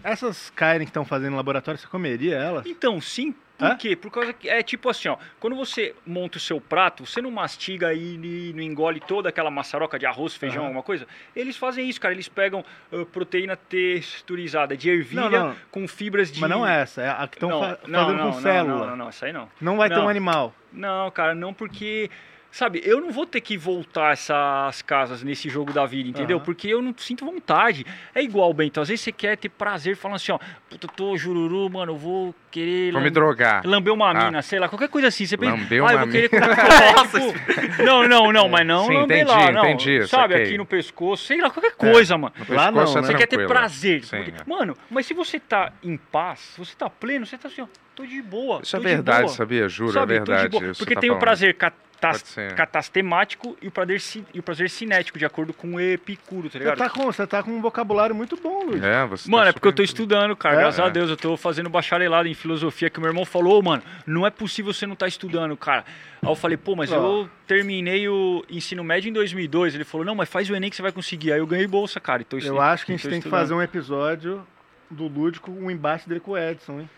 Essas 0.03 0.51
carnes 0.51 0.87
que 0.87 0.91
estão 0.91 1.05
fazendo 1.05 1.33
no 1.33 1.37
laboratório, 1.37 1.79
você 1.79 1.87
comeria 1.87 2.37
elas? 2.37 2.65
Então, 2.67 2.99
sim, 3.03 3.35
por 3.59 3.69
Hã? 3.69 3.77
quê? 3.77 3.97
Por 3.97 4.11
causa 4.11 4.33
que 4.33 4.49
é 4.49 4.63
tipo 4.63 4.89
assim, 4.89 5.09
ó, 5.09 5.17
quando 5.41 5.57
você 5.57 5.95
monta 6.07 6.37
o 6.37 6.41
seu 6.41 6.61
prato, 6.61 7.07
você 7.07 7.23
não 7.23 7.31
mastiga 7.31 7.93
e 7.95 8.17
e 8.17 8.53
não 8.55 8.63
engole 8.63 9.01
toda 9.01 9.29
aquela 9.29 9.51
maçaroca 9.51 9.99
de 9.99 10.07
arroz, 10.07 10.35
feijão, 10.35 10.59
Aham. 10.59 10.67
alguma 10.69 10.83
coisa. 10.83 11.07
Eles 11.35 11.57
fazem 11.57 11.89
isso, 11.89 12.01
cara. 12.01 12.15
Eles 12.15 12.29
pegam 12.29 12.65
ah, 12.93 13.05
proteína 13.13 13.57
texturizada 13.57 14.77
de 14.77 14.91
ervilha 14.91 15.29
Não, 15.31 15.49
não. 15.49 15.57
com 15.71 15.89
fibras 15.89 16.31
de 16.31 16.41
Mas 16.41 16.51
não 16.51 16.67
é 16.67 16.83
essa, 16.83 17.03
é 17.03 17.09
a 17.09 17.27
que 17.27 17.37
estão 17.37 17.51
fa 17.51 17.77
fazendo 17.77 18.13
não, 18.15 18.33
com 18.33 18.41
célula. 18.41 18.79
Não, 18.79 18.87
não, 18.87 18.97
não, 18.97 19.09
essa 19.09 19.27
aí 19.27 19.33
não. 19.33 19.49
Não 19.61 19.77
vai 19.77 19.89
ter 19.89 19.99
um 19.99 20.09
animal. 20.09 20.55
Não, 20.73 21.11
cara, 21.11 21.35
não 21.35 21.53
porque. 21.55 22.11
Sabe, 22.57 22.81
eu 22.87 23.03
não 23.03 23.11
vou 23.11 23.27
ter 23.27 23.43
que 23.43 23.55
voltar 23.59 24.15
essas 24.15 24.81
casas 24.81 25.23
nesse 25.23 25.47
jogo 25.47 25.75
da 25.75 25.85
vida, 25.85 26.09
entendeu? 26.09 26.39
Aham. 26.39 26.45
Porque 26.47 26.67
eu 26.69 26.81
não 26.81 26.95
sinto 26.97 27.23
vontade. 27.23 27.85
É 28.15 28.23
igual, 28.23 28.51
Bento. 28.55 28.81
Às 28.81 28.89
vezes 28.89 29.03
você 29.05 29.13
quer 29.13 29.37
ter 29.37 29.51
prazer 29.51 29.95
falando 29.95 30.17
assim, 30.17 30.33
ó, 30.33 30.39
puta, 30.71 30.87
eu 30.87 30.91
tô 30.91 31.19
jururu, 31.19 31.69
mano, 31.69 31.93
eu 31.93 31.97
vou 31.99 32.35
querer. 32.51 32.93
Vou 32.93 33.03
me 33.03 33.11
drogar. 33.11 33.61
Lamber 33.67 33.93
uma 33.93 34.09
Ah. 34.11 34.25
mina, 34.25 34.41
sei 34.41 34.59
lá, 34.59 34.71
qualquer 34.71 34.89
coisa 34.89 35.09
assim. 35.09 35.27
Você 35.27 35.37
pensa, 35.37 35.53
Lamber 35.55 35.85
ah, 35.85 35.93
eu 35.93 35.99
vou 35.99 36.09
querer. 36.09 36.31
Tipo, 36.31 36.41
não, 37.85 38.09
não, 38.09 38.33
não, 38.33 38.49
mas 38.49 38.67
não 38.67 38.87
Sim, 38.87 38.95
lamber 38.95 39.19
entendi, 39.19 39.31
lá, 39.39 39.53
não. 39.53 39.65
entendi, 39.67 40.09
Sabe, 40.09 40.33
saquei. 40.33 40.47
aqui 40.47 40.57
no 40.57 40.65
pescoço, 40.65 41.27
sei 41.27 41.43
lá, 41.43 41.51
qualquer 41.51 41.73
coisa, 41.77 42.17
mano. 42.17 42.33
No 42.49 42.55
Lá 42.55 42.71
não, 42.71 42.81
é 42.81 42.85
né? 42.87 42.91
Você 43.03 43.13
quer 43.13 43.27
ter 43.27 43.37
tranquilo. 43.37 43.49
prazer. 43.51 44.03
Sim, 44.03 44.17
Porque- 44.17 44.31
é. 44.31 44.45
Mano, 44.47 44.75
mas 44.89 45.05
se 45.05 45.13
você 45.13 45.39
tá 45.39 45.73
em 45.83 45.99
paz, 45.99 46.39
se 46.39 46.59
você 46.59 46.75
tá 46.75 46.89
pleno, 46.89 47.27
você 47.27 47.37
tá 47.37 47.49
assim, 47.49 47.61
ó, 47.61 47.67
tô 47.97 48.07
de 48.07 48.21
boa. 48.23 48.61
Isso 48.63 48.77
é 48.77 48.81
verdade, 48.81 49.23
boa. 49.25 49.35
sabia? 49.35 49.69
Juro, 49.69 49.93
Sabe, 49.93 50.15
é 50.15 50.19
tô 50.19 50.25
de 50.25 50.31
verdade. 50.31 50.51
boa. 50.51 50.65
isso 50.65 50.73
que 50.75 50.79
Porque 50.79 50.95
tá 50.95 51.01
tem 51.01 51.11
o 51.11 51.15
falando. 51.15 51.21
prazer 51.25 51.55
catas- 51.55 51.87
Pode 51.99 52.29
ser. 52.29 52.55
catastemático 52.55 53.57
e 53.61 53.69
o 53.69 53.71
prazer, 53.71 53.99
e 54.35 54.39
o 54.39 54.43
prazer 54.43 54.69
cinético, 54.69 55.19
de 55.19 55.25
acordo 55.25 55.55
com 55.55 55.75
o 55.77 55.81
Epicuro, 55.81 56.43
tá 56.49 56.53
Você 56.53 56.59
ligado? 56.59 56.77
tá, 56.77 56.91
com, 56.91 57.05
você 57.07 57.27
tá 57.27 57.43
com 57.43 57.51
um 57.51 57.61
vocabulário 57.63 58.15
muito 58.15 58.37
bom, 58.37 58.65
Luiz. 58.67 58.83
É, 58.83 59.07
você 59.07 59.31
Mano, 59.31 59.45
tá 59.45 59.49
é 59.49 59.53
porque 59.55 59.67
eu 59.67 59.73
tô 59.73 59.83
estudando, 59.83 60.37
cara. 60.37 60.57
É? 60.57 60.59
Graças 60.59 60.79
a 60.79 60.89
É. 60.89 60.91
Deus, 60.91 61.09
eu 61.09 61.17
tô 61.17 61.39
fazendo 61.39 61.71
bacharelado 61.71 62.29
em 62.29 62.35
filosofia, 62.35 62.91
que 62.91 62.99
o 62.99 63.01
meu 63.01 63.09
irmão 63.11 63.25
falou, 63.25 63.59
"Ô, 63.59 63.63
mano, 63.63 63.83
não 64.07 64.27
é 64.27 64.31
possível 64.31 64.75
você 64.75 64.87
não 64.87 64.95
tá 64.95 65.09
estudando, 65.09 65.57
cara. 65.57 65.87
Aí 66.23 66.29
eu 66.31 66.35
falei, 66.37 66.59
pô, 66.59 66.77
mas 66.77 66.93
eu 66.93 67.31
terminei 67.47 68.07
o 68.11 68.45
ensino 68.51 68.85
médio 68.85 69.09
em 69.09 69.13
2002. 69.15 69.75
Ele 69.75 69.85
falou, 69.85 70.05
não, 70.05 70.15
mas 70.15 70.29
faz 70.29 70.51
o 70.51 70.55
Enem 70.55 70.69
que 70.69 70.77
você 70.77 70.83
vai 70.83 70.93
conseguir. 70.93 71.33
Aí 71.33 71.39
eu 71.39 71.47
ganhei 71.47 71.67
bolsa, 71.67 71.99
cara. 71.99 72.23
E 72.23 72.27
Eu 72.47 72.61
acho 72.61 72.85
que 72.85 72.93
a 72.93 72.95
gente 72.97 73.03
tem 73.05 73.13
que 73.13 73.19
estudando. 73.27 73.41
fazer 73.41 73.55
um 73.55 73.63
episódio 73.63 74.47
do 74.91 75.07
Lúdico 75.09 75.51
um 75.51 75.71
embate 75.71 76.07
dele 76.07 76.21
com 76.21 76.33
o 76.33 76.39
Edson, 76.39 76.81
hein? 76.81 76.91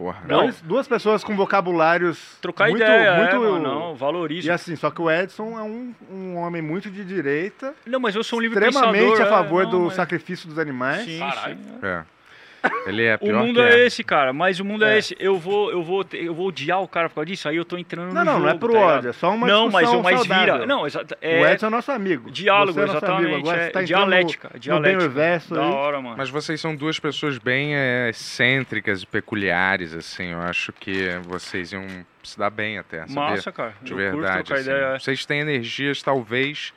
Porra. 0.00 0.22
Não. 0.26 0.38
Dois- 0.44 0.60
duas 0.62 0.88
pessoas 0.88 1.22
com 1.22 1.36
vocabulários 1.36 2.38
Trocar 2.40 2.70
muito, 2.70 2.82
ideia, 2.82 3.16
muito 3.16 3.36
é, 3.36 3.38
mano, 3.38 3.58
não, 3.62 3.94
valorizo. 3.94 4.46
E 4.48 4.50
assim, 4.50 4.74
só 4.74 4.90
que 4.90 4.98
o 5.02 5.10
Edson 5.10 5.58
é 5.58 5.62
um, 5.62 5.94
um 6.10 6.36
homem 6.36 6.62
muito 6.62 6.90
de 6.90 7.04
direita, 7.04 7.74
Não, 7.84 8.00
mas 8.00 8.14
eu 8.14 8.24
sou 8.24 8.38
um 8.38 8.42
livre 8.42 8.58
extremamente 8.64 8.98
pensador, 9.10 9.20
a 9.22 9.26
é, 9.26 9.28
favor 9.28 9.64
não, 9.64 9.70
do 9.70 9.80
mas- 9.82 9.94
sacrifício 9.94 10.48
dos 10.48 10.58
animais. 10.58 11.04
Sim, 11.04 11.18
Caralho. 11.18 11.54
sim. 11.58 11.86
É. 11.86 12.02
Ele 12.86 13.04
é 13.04 13.14
O 13.14 13.18
pior 13.18 13.42
mundo 13.44 13.56
que 13.60 13.66
é 13.66 13.86
esse, 13.86 14.02
cara, 14.04 14.32
mas 14.32 14.58
o 14.60 14.64
mundo 14.64 14.84
é, 14.84 14.94
É. 14.94 14.98
esse. 14.98 15.16
Eu 15.18 15.38
vou, 15.38 15.70
eu 15.70 15.82
vou, 15.82 16.04
eu 16.12 16.34
vou 16.34 16.48
odiar 16.48 16.80
o 16.82 16.88
cara 16.88 17.08
por 17.08 17.16
causa 17.16 17.26
disso, 17.26 17.48
aí 17.48 17.56
eu 17.56 17.64
tô 17.64 17.76
entrando 17.78 18.12
Não, 18.12 18.24
no 18.24 18.32
não, 18.32 18.38
não 18.40 18.46
é 18.48 18.52
jogo, 18.52 18.60
pro 18.60 18.72
tá 18.72 18.78
ódio, 18.80 19.10
é 19.10 19.12
só 19.12 19.30
uma 19.34 19.46
Não, 19.46 19.64
mas 19.70 19.72
discussão 19.88 20.00
o 20.00 20.02
mais 20.02 20.18
saudável. 20.18 20.54
vira. 20.54 20.66
Não, 20.66 20.86
exata, 20.86 21.18
O 21.20 21.24
é 21.26 21.52
Edson 21.52 21.66
é 21.66 21.70
nosso 21.70 21.92
amigo. 21.92 22.30
diálogo, 22.30 22.72
Você 22.72 22.80
é 22.80 22.86
nosso 22.86 22.96
exatamente. 22.98 23.24
amigo. 23.32 23.40
Agora 23.48 23.60
é 23.60 23.64
você 23.66 23.70
tá 23.70 23.82
entrando 23.82 23.86
dialética, 23.98 24.48
no, 24.48 24.54
no 24.54 24.60
dialética. 24.60 24.98
bem 24.98 25.08
reverso 25.08 25.54
da 25.54 25.62
aí. 25.62 25.70
hora, 25.70 26.00
mano. 26.00 26.14
Mas 26.18 26.30
vocês 26.30 26.60
são 26.60 26.74
duas 26.76 26.98
pessoas 26.98 27.38
bem 27.38 27.74
é, 27.76 28.08
excêntricas 28.10 29.02
e 29.02 29.06
peculiares, 29.06 29.94
assim. 29.94 30.32
Eu 30.32 30.40
acho 30.40 30.72
que 30.72 31.08
vocês 31.28 31.72
iam 31.72 31.86
se 32.22 32.38
dar 32.38 32.50
bem 32.50 32.78
até, 32.78 32.98
sabia? 33.00 33.14
Massa, 33.14 33.50
cara. 33.52 33.74
De 33.82 33.92
eu 33.92 33.96
verdade. 33.96 34.22
curto 34.22 34.44
trocar 34.46 34.60
assim. 34.60 34.70
ideia. 34.70 34.98
Vocês 34.98 35.24
têm 35.26 35.40
energias 35.40 36.02
talvez 36.02 36.72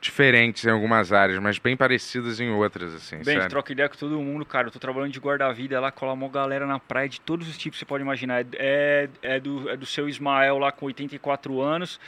diferentes 0.00 0.64
em 0.64 0.70
algumas 0.70 1.12
áreas, 1.12 1.38
mas 1.40 1.58
bem 1.58 1.76
parecidas 1.76 2.40
em 2.40 2.50
outras, 2.50 2.94
assim, 2.94 3.16
Bem, 3.16 3.24
sério. 3.24 3.48
troca 3.48 3.72
ideia 3.72 3.88
com 3.88 3.96
todo 3.96 4.18
mundo, 4.18 4.44
cara. 4.46 4.68
Eu 4.68 4.70
tô 4.70 4.78
trabalhando 4.78 5.12
de 5.12 5.20
guarda-vida 5.20 5.78
lá, 5.78 5.92
cola 5.92 6.14
uma 6.14 6.28
galera 6.28 6.66
na 6.66 6.78
praia 6.78 7.08
de 7.08 7.20
todos 7.20 7.48
os 7.48 7.58
tipos 7.58 7.78
que 7.78 7.84
você 7.84 7.88
pode 7.88 8.02
imaginar. 8.02 8.40
É, 8.40 8.46
é, 8.54 9.08
é 9.22 9.40
do, 9.40 9.68
é 9.68 9.76
do 9.76 9.84
seu 9.84 10.08
Ismael 10.08 10.58
lá 10.58 10.72
com 10.72 10.86
84 10.86 11.60
anos, 11.60 12.00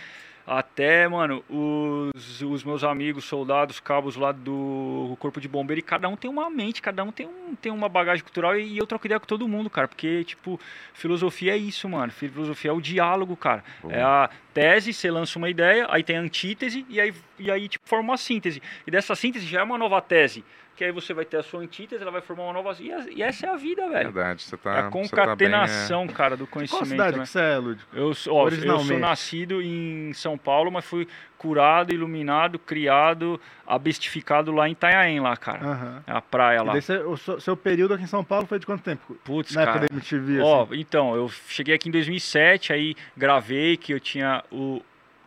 até, 0.46 1.06
mano, 1.06 1.44
os, 1.48 2.42
os 2.42 2.64
meus 2.64 2.82
amigos, 2.82 3.24
soldados, 3.24 3.78
cabos 3.78 4.16
lá 4.16 4.32
do 4.32 5.16
Corpo 5.20 5.40
de 5.40 5.46
Bombeiro, 5.46 5.78
e 5.78 5.82
cada 5.82 6.08
um 6.08 6.16
tem 6.16 6.30
uma 6.30 6.50
mente, 6.50 6.82
cada 6.82 7.04
um 7.04 7.12
tem, 7.12 7.26
um, 7.26 7.54
tem 7.54 7.70
uma 7.70 7.88
bagagem 7.88 8.24
cultural 8.24 8.58
e, 8.58 8.76
eu 8.76 8.86
troco 8.86 9.06
ideia 9.06 9.20
com 9.20 9.26
todo 9.26 9.46
mundo, 9.46 9.70
cara. 9.70 9.86
Porque, 9.86 10.24
tipo, 10.24 10.58
filosofia 10.94 11.52
é 11.52 11.56
isso, 11.56 11.88
mano. 11.88 12.10
Filosofia 12.10 12.70
é 12.70 12.74
o 12.74 12.80
diálogo, 12.80 13.36
cara. 13.36 13.62
Boa. 13.82 13.94
É 13.94 14.02
a 14.02 14.30
tese, 14.52 14.92
você 14.92 15.10
lança 15.10 15.38
uma 15.38 15.48
ideia, 15.50 15.86
aí 15.90 16.02
tem 16.02 16.16
a 16.16 16.20
antítese, 16.20 16.84
e 16.88 17.00
aí, 17.00 17.12
e 17.38 17.50
aí 17.50 17.68
tipo, 17.68 17.88
forma 17.88 18.10
uma 18.12 18.16
síntese. 18.16 18.60
E 18.86 18.90
dessa 18.90 19.14
síntese 19.14 19.46
já 19.46 19.60
é 19.60 19.62
uma 19.62 19.78
nova 19.78 20.00
tese. 20.00 20.44
Que 20.74 20.84
aí 20.84 20.90
você 20.90 21.12
vai 21.12 21.26
ter 21.26 21.36
a 21.36 21.42
sua 21.42 21.60
antítese, 21.60 22.00
ela 22.02 22.10
vai 22.10 22.22
formar 22.22 22.44
uma 22.44 22.54
nova. 22.54 22.74
E, 22.80 22.90
a- 22.90 23.06
e 23.14 23.22
essa 23.22 23.46
é 23.46 23.50
a 23.50 23.56
vida, 23.56 23.82
velho. 23.90 24.10
Verdade, 24.10 24.42
você 24.42 24.54
É 24.54 24.58
tá. 24.58 24.70
a 24.70 24.74
você 24.74 24.80
tá 24.80 24.90
bem, 25.36 25.50
concatenação, 25.50 26.06
cara, 26.08 26.34
do 26.34 26.46
Qual 26.46 26.52
conhecimento. 26.54 26.86
cidade 26.88 27.18
né? 27.18 27.24
que 27.24 27.28
você 27.28 27.38
é, 27.40 27.58
Lúdico? 27.58 27.88
Eu, 27.94 28.14
sou- 28.14 28.32
ó, 28.34 28.36
eu 28.46 28.50
sou 28.50 28.58
Originalmente. 28.58 29.00
nascido 29.00 29.60
em 29.60 30.12
São 30.14 30.38
Paulo, 30.38 30.72
mas 30.72 30.84
fui 30.86 31.06
curado, 31.42 31.92
iluminado, 31.92 32.56
criado, 32.56 33.40
abestificado 33.66 34.52
lá 34.52 34.68
em 34.68 34.72
Itanhaém, 34.72 35.18
lá, 35.18 35.36
cara. 35.36 35.66
Aham. 35.66 36.02
A 36.06 36.20
praia 36.22 36.62
lá. 36.62 36.72
o 36.74 37.16
seu, 37.16 37.40
seu 37.40 37.56
período 37.56 37.94
aqui 37.94 38.04
em 38.04 38.06
São 38.06 38.22
Paulo 38.22 38.46
foi 38.46 38.60
de 38.60 38.64
quanto 38.64 38.82
tempo? 38.82 39.16
Putz, 39.24 39.52
Na 39.54 39.64
cara. 39.64 39.78
época 39.78 39.88
da 39.88 39.94
MTV, 39.96 40.40
Ó, 40.40 40.62
assim. 40.62 40.80
então, 40.80 41.14
eu 41.16 41.28
cheguei 41.48 41.74
aqui 41.74 41.88
em 41.88 41.92
2007, 41.92 42.72
aí 42.72 42.94
gravei 43.16 43.76
que 43.76 43.92
eu 43.92 43.98
tinha 43.98 44.44
o, 44.52 44.80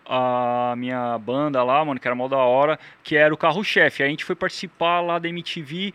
a 0.05 0.74
minha 0.78 1.18
banda 1.18 1.61
lá, 1.63 1.84
mano, 1.84 1.99
que 1.99 2.07
era 2.07 2.16
mó 2.16 2.28
da 2.30 2.38
hora, 2.38 2.80
que 3.03 3.18
era 3.18 3.34
o 3.34 3.38
carro-chefe. 3.38 4.01
Aí 4.01 4.07
a 4.07 4.09
gente 4.11 4.24
foi 4.24 4.36
participar 4.36 5.01
lá 5.01 5.20
da 5.20 5.28
MTV 5.28 5.93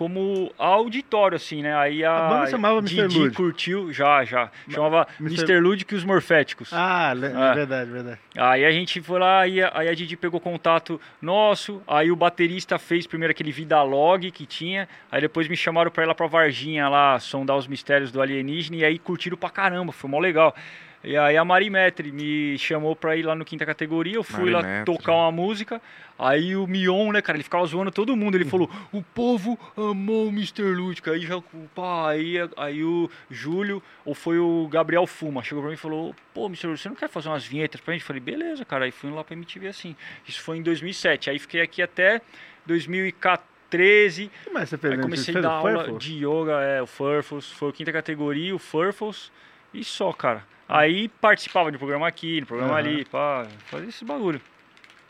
como 0.00 0.50
auditório, 0.56 1.36
assim, 1.36 1.60
né? 1.60 1.76
Aí 1.76 2.02
a, 2.02 2.16
A 2.16 2.28
banda 2.30 2.46
chamava 2.46 2.78
Mr. 2.78 3.02
Didi 3.06 3.18
Lúdico. 3.18 3.42
curtiu, 3.42 3.92
já, 3.92 4.24
já. 4.24 4.50
Chamava 4.66 5.06
Mr. 5.20 5.42
Mr. 5.42 5.60
Ludic 5.60 5.92
e 5.92 5.94
os 5.94 6.04
Morféticos. 6.04 6.72
Ah, 6.72 7.10
É. 7.12 7.54
verdade, 7.54 7.90
verdade. 7.90 8.18
Aí 8.34 8.64
a 8.64 8.70
gente 8.70 8.98
foi 9.02 9.20
lá, 9.20 9.40
aí 9.40 9.62
a, 9.62 9.70
aí 9.74 9.88
a 9.90 9.94
Didi 9.94 10.16
pegou 10.16 10.40
contato 10.40 10.98
nosso, 11.20 11.82
aí 11.86 12.10
o 12.10 12.16
baterista 12.16 12.78
fez 12.78 13.06
primeiro 13.06 13.32
aquele 13.32 13.52
Vida 13.52 13.82
Log 13.82 14.30
que 14.30 14.46
tinha, 14.46 14.88
aí 15.12 15.20
depois 15.20 15.46
me 15.48 15.56
chamaram 15.56 15.90
pra 15.90 16.02
ir 16.04 16.06
lá 16.06 16.14
pra 16.14 16.26
Varginha 16.26 16.88
lá, 16.88 17.18
sondar 17.18 17.58
os 17.58 17.66
mistérios 17.66 18.10
do 18.10 18.22
alienígena, 18.22 18.76
e 18.78 18.84
aí 18.86 18.98
curtiram 18.98 19.36
pra 19.36 19.50
caramba, 19.50 19.92
foi 19.92 20.08
mó 20.08 20.18
legal. 20.18 20.54
E 21.02 21.16
aí 21.16 21.34
a 21.36 21.44
Marimetri 21.44 22.12
me 22.12 22.58
chamou 22.58 22.94
pra 22.94 23.16
ir 23.16 23.22
lá 23.22 23.34
no 23.34 23.42
quinta 23.42 23.64
categoria, 23.64 24.16
eu 24.16 24.22
fui 24.22 24.50
lá 24.50 24.84
tocar 24.84 25.14
uma 25.14 25.32
música, 25.32 25.80
aí 26.18 26.54
o 26.54 26.66
Mion, 26.66 27.10
né, 27.10 27.22
cara, 27.22 27.38
ele 27.38 27.42
ficava 27.42 27.64
zoando 27.64 27.90
todo 27.90 28.14
mundo, 28.14 28.34
ele 28.34 28.44
falou, 28.44 28.70
o 28.92 29.02
povo 29.02 29.58
amou 29.74 30.26
o 30.26 30.28
Mr. 30.28 30.62
Lúdico, 30.62 31.10
aí 31.10 31.20
já, 31.20 31.42
pá, 31.74 32.10
aí, 32.10 32.36
aí 32.54 32.84
o 32.84 33.10
Júlio, 33.30 33.82
ou 34.04 34.14
foi 34.14 34.38
o 34.38 34.68
Gabriel 34.70 35.06
Fuma, 35.06 35.42
chegou 35.42 35.62
pra 35.62 35.70
mim 35.70 35.74
e 35.74 35.78
falou, 35.78 36.14
pô, 36.34 36.46
Mr. 36.46 36.66
Lúdico, 36.66 36.82
você 36.82 36.88
não 36.90 36.96
quer 36.96 37.08
fazer 37.08 37.30
umas 37.30 37.46
vinhetas 37.46 37.80
pra 37.80 37.94
gente? 37.94 38.02
Eu 38.02 38.06
falei, 38.06 38.20
beleza, 38.20 38.62
cara, 38.66 38.84
aí 38.84 38.90
fui 38.90 39.10
lá 39.10 39.24
pra 39.24 39.34
MTV 39.34 39.68
assim, 39.68 39.96
isso 40.28 40.42
foi 40.42 40.58
em 40.58 40.62
2007, 40.62 41.30
aí 41.30 41.38
fiquei 41.38 41.62
aqui 41.62 41.80
até 41.80 42.20
2013, 42.66 44.24
O 44.26 44.28
que 44.44 44.50
mais 44.50 44.68
você 44.68 44.76
fez? 44.76 44.92
Aí 44.92 45.00
comecei 45.00 45.34
a 45.36 45.40
dar 45.40 45.48
o 45.48 45.52
aula 45.52 45.84
Furfles? 45.84 45.98
de 46.04 46.26
yoga, 46.26 46.60
é, 46.60 46.82
o 46.82 46.86
Furfles, 46.86 47.50
foi 47.52 47.70
a 47.70 47.72
quinta 47.72 47.90
categoria, 47.90 48.54
o 48.54 48.58
Furfles, 48.58 49.32
e 49.72 49.82
só, 49.84 50.12
cara. 50.12 50.44
Aí 50.68 51.08
participava 51.20 51.70
de 51.72 51.78
programa 51.78 52.06
aqui, 52.06 52.40
de 52.40 52.46
programa 52.46 52.72
Aham. 52.74 52.78
ali, 52.78 53.04
pá, 53.04 53.46
fazia 53.66 53.88
esse 53.88 54.04
bagulho. 54.04 54.40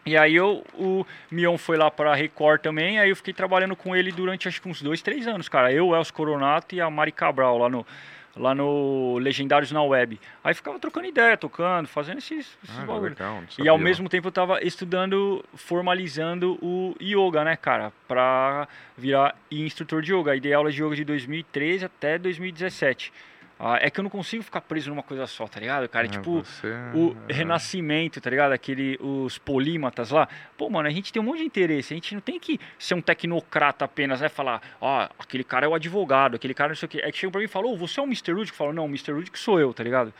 E 0.06 0.16
aí 0.16 0.34
eu, 0.34 0.64
o 0.74 1.04
Mion 1.30 1.58
foi 1.58 1.76
lá 1.76 1.90
pra 1.90 2.14
Record 2.14 2.62
também, 2.62 2.98
aí 2.98 3.10
eu 3.10 3.16
fiquei 3.16 3.34
trabalhando 3.34 3.76
com 3.76 3.94
ele 3.94 4.10
durante 4.10 4.48
acho 4.48 4.60
que 4.62 4.68
uns 4.68 4.80
dois, 4.80 5.02
três 5.02 5.26
anos, 5.28 5.48
cara. 5.48 5.70
Eu, 5.70 5.88
o 5.88 5.94
Elcio 5.96 6.14
Coronato 6.14 6.74
e 6.74 6.80
a 6.80 6.88
Mari 6.88 7.12
Cabral 7.12 7.58
lá 7.58 7.68
no, 7.68 7.86
lá 8.34 8.54
no 8.54 9.18
Legendários 9.18 9.70
na 9.70 9.82
Web. 9.82 10.18
Aí 10.42 10.54
ficava 10.54 10.78
trocando 10.78 11.06
ideia, 11.06 11.36
tocando, 11.36 11.86
fazendo 11.86 12.16
esses, 12.16 12.56
esses 12.64 12.78
Ah, 12.78 12.86
bagulho. 12.86 13.10
legal, 13.10 13.42
E 13.58 13.68
ao 13.68 13.76
mesmo 13.76 14.08
tempo 14.08 14.28
eu 14.28 14.32
tava 14.32 14.64
estudando, 14.64 15.44
formalizando 15.54 16.58
o 16.62 16.96
yoga, 16.98 17.44
né, 17.44 17.54
cara? 17.54 17.92
Pra 18.08 18.66
virar 18.96 19.36
instrutor 19.50 20.00
de 20.00 20.14
yoga. 20.14 20.32
Aí 20.32 20.40
dei 20.40 20.54
aula 20.54 20.72
de 20.72 20.82
yoga 20.82 20.96
de 20.96 21.04
2013 21.04 21.84
até 21.84 22.16
2017. 22.18 23.12
Ah, 23.62 23.78
é 23.78 23.90
que 23.90 24.00
eu 24.00 24.02
não 24.02 24.10
consigo 24.10 24.42
ficar 24.42 24.62
preso 24.62 24.88
numa 24.88 25.02
coisa 25.02 25.26
só, 25.26 25.46
tá 25.46 25.60
ligado, 25.60 25.86
cara? 25.86 26.06
É, 26.06 26.08
tipo, 26.08 26.42
você- 26.42 26.72
o 26.94 27.14
é. 27.28 27.32
renascimento, 27.34 28.18
tá 28.18 28.30
ligado? 28.30 28.52
Aquele, 28.52 28.96
os 29.00 29.36
polímatas 29.36 30.10
lá. 30.10 30.26
Pô, 30.56 30.70
mano, 30.70 30.88
a 30.88 30.90
gente 30.90 31.12
tem 31.12 31.20
um 31.20 31.24
monte 31.26 31.40
de 31.40 31.44
interesse. 31.44 31.92
A 31.92 31.96
gente 31.96 32.14
não 32.14 32.22
tem 32.22 32.40
que 32.40 32.58
ser 32.78 32.94
um 32.94 33.02
tecnocrata 33.02 33.84
apenas, 33.84 34.22
né? 34.22 34.30
Falar, 34.30 34.62
ó, 34.80 35.06
aquele 35.18 35.44
cara 35.44 35.66
é 35.66 35.68
o 35.68 35.74
advogado, 35.74 36.36
aquele 36.36 36.54
cara 36.54 36.70
não 36.70 36.76
sei 36.76 36.86
o 36.86 36.88
quê. 36.88 37.00
É 37.04 37.12
que 37.12 37.18
chega 37.18 37.30
pra 37.30 37.38
mim 37.38 37.44
e 37.44 37.48
fala, 37.48 37.66
ô, 37.66 37.76
você 37.76 38.00
é 38.00 38.02
o 38.02 38.06
Mr. 38.06 38.32
Ludic? 38.32 38.52
Eu 38.52 38.56
falo, 38.56 38.72
não, 38.72 38.84
o 38.84 38.88
Mr. 38.88 39.12
Ludic 39.12 39.38
sou 39.38 39.60
eu, 39.60 39.74
tá 39.74 39.84
ligado? 39.84 40.12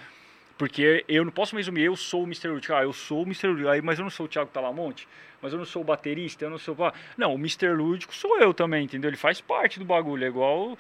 Porque 0.61 1.07
eu 1.09 1.25
não 1.25 1.33
posso 1.33 1.57
resumir, 1.57 1.85
eu 1.85 1.97
sou 1.97 2.21
o 2.21 2.27
Mr. 2.27 2.49
Ludic. 2.49 2.71
Ah, 2.71 2.83
eu 2.83 2.93
sou 2.93 3.21
o 3.21 3.23
Mr. 3.23 3.47
Ludic. 3.49 3.67
Aí, 3.67 3.81
mas 3.81 3.99
eu 3.99 4.03
não 4.03 4.11
sou 4.11 4.27
o 4.27 4.29
Thiago 4.29 4.51
Talamonte? 4.51 5.09
Mas 5.41 5.55
eu 5.55 5.59
não 5.59 5.65
sou 5.65 5.81
o 5.81 5.85
baterista, 5.87 6.45
eu 6.45 6.51
não 6.51 6.59
sou... 6.59 6.77
pá. 6.77 6.93
Não, 7.17 7.33
o 7.35 7.39
Mr. 7.39 7.69
Lúdico 7.73 8.15
sou 8.15 8.39
eu 8.39 8.53
também, 8.53 8.85
entendeu? 8.85 9.09
Ele 9.09 9.17
faz 9.17 9.41
parte 9.41 9.79
do 9.79 9.87
bagulho, 9.87 10.23
é 10.23 10.29
igual, 10.29 10.77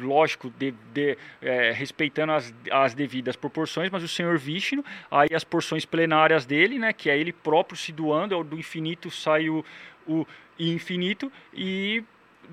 lógico, 0.00 0.52
de, 0.58 0.74
de- 0.92 1.16
é, 1.40 1.70
respeitando 1.70 2.32
as, 2.32 2.52
as 2.72 2.92
devidas 2.92 3.36
proporções, 3.36 3.88
mas 3.88 4.02
o 4.02 4.08
Senhor 4.08 4.36
Vishnu, 4.36 4.84
aí 5.08 5.28
as 5.32 5.44
porções 5.44 5.84
plenárias 5.84 6.44
dele, 6.44 6.76
né, 6.76 6.92
que 6.92 7.08
é 7.08 7.16
ele 7.16 7.32
próprio 7.32 7.78
se 7.78 7.92
doando, 7.92 8.34
é 8.34 8.42
do 8.42 8.58
infinito 8.58 9.12
sai 9.12 9.48
o, 9.48 9.64
o 10.08 10.26
infinito, 10.58 11.30
e 11.54 12.02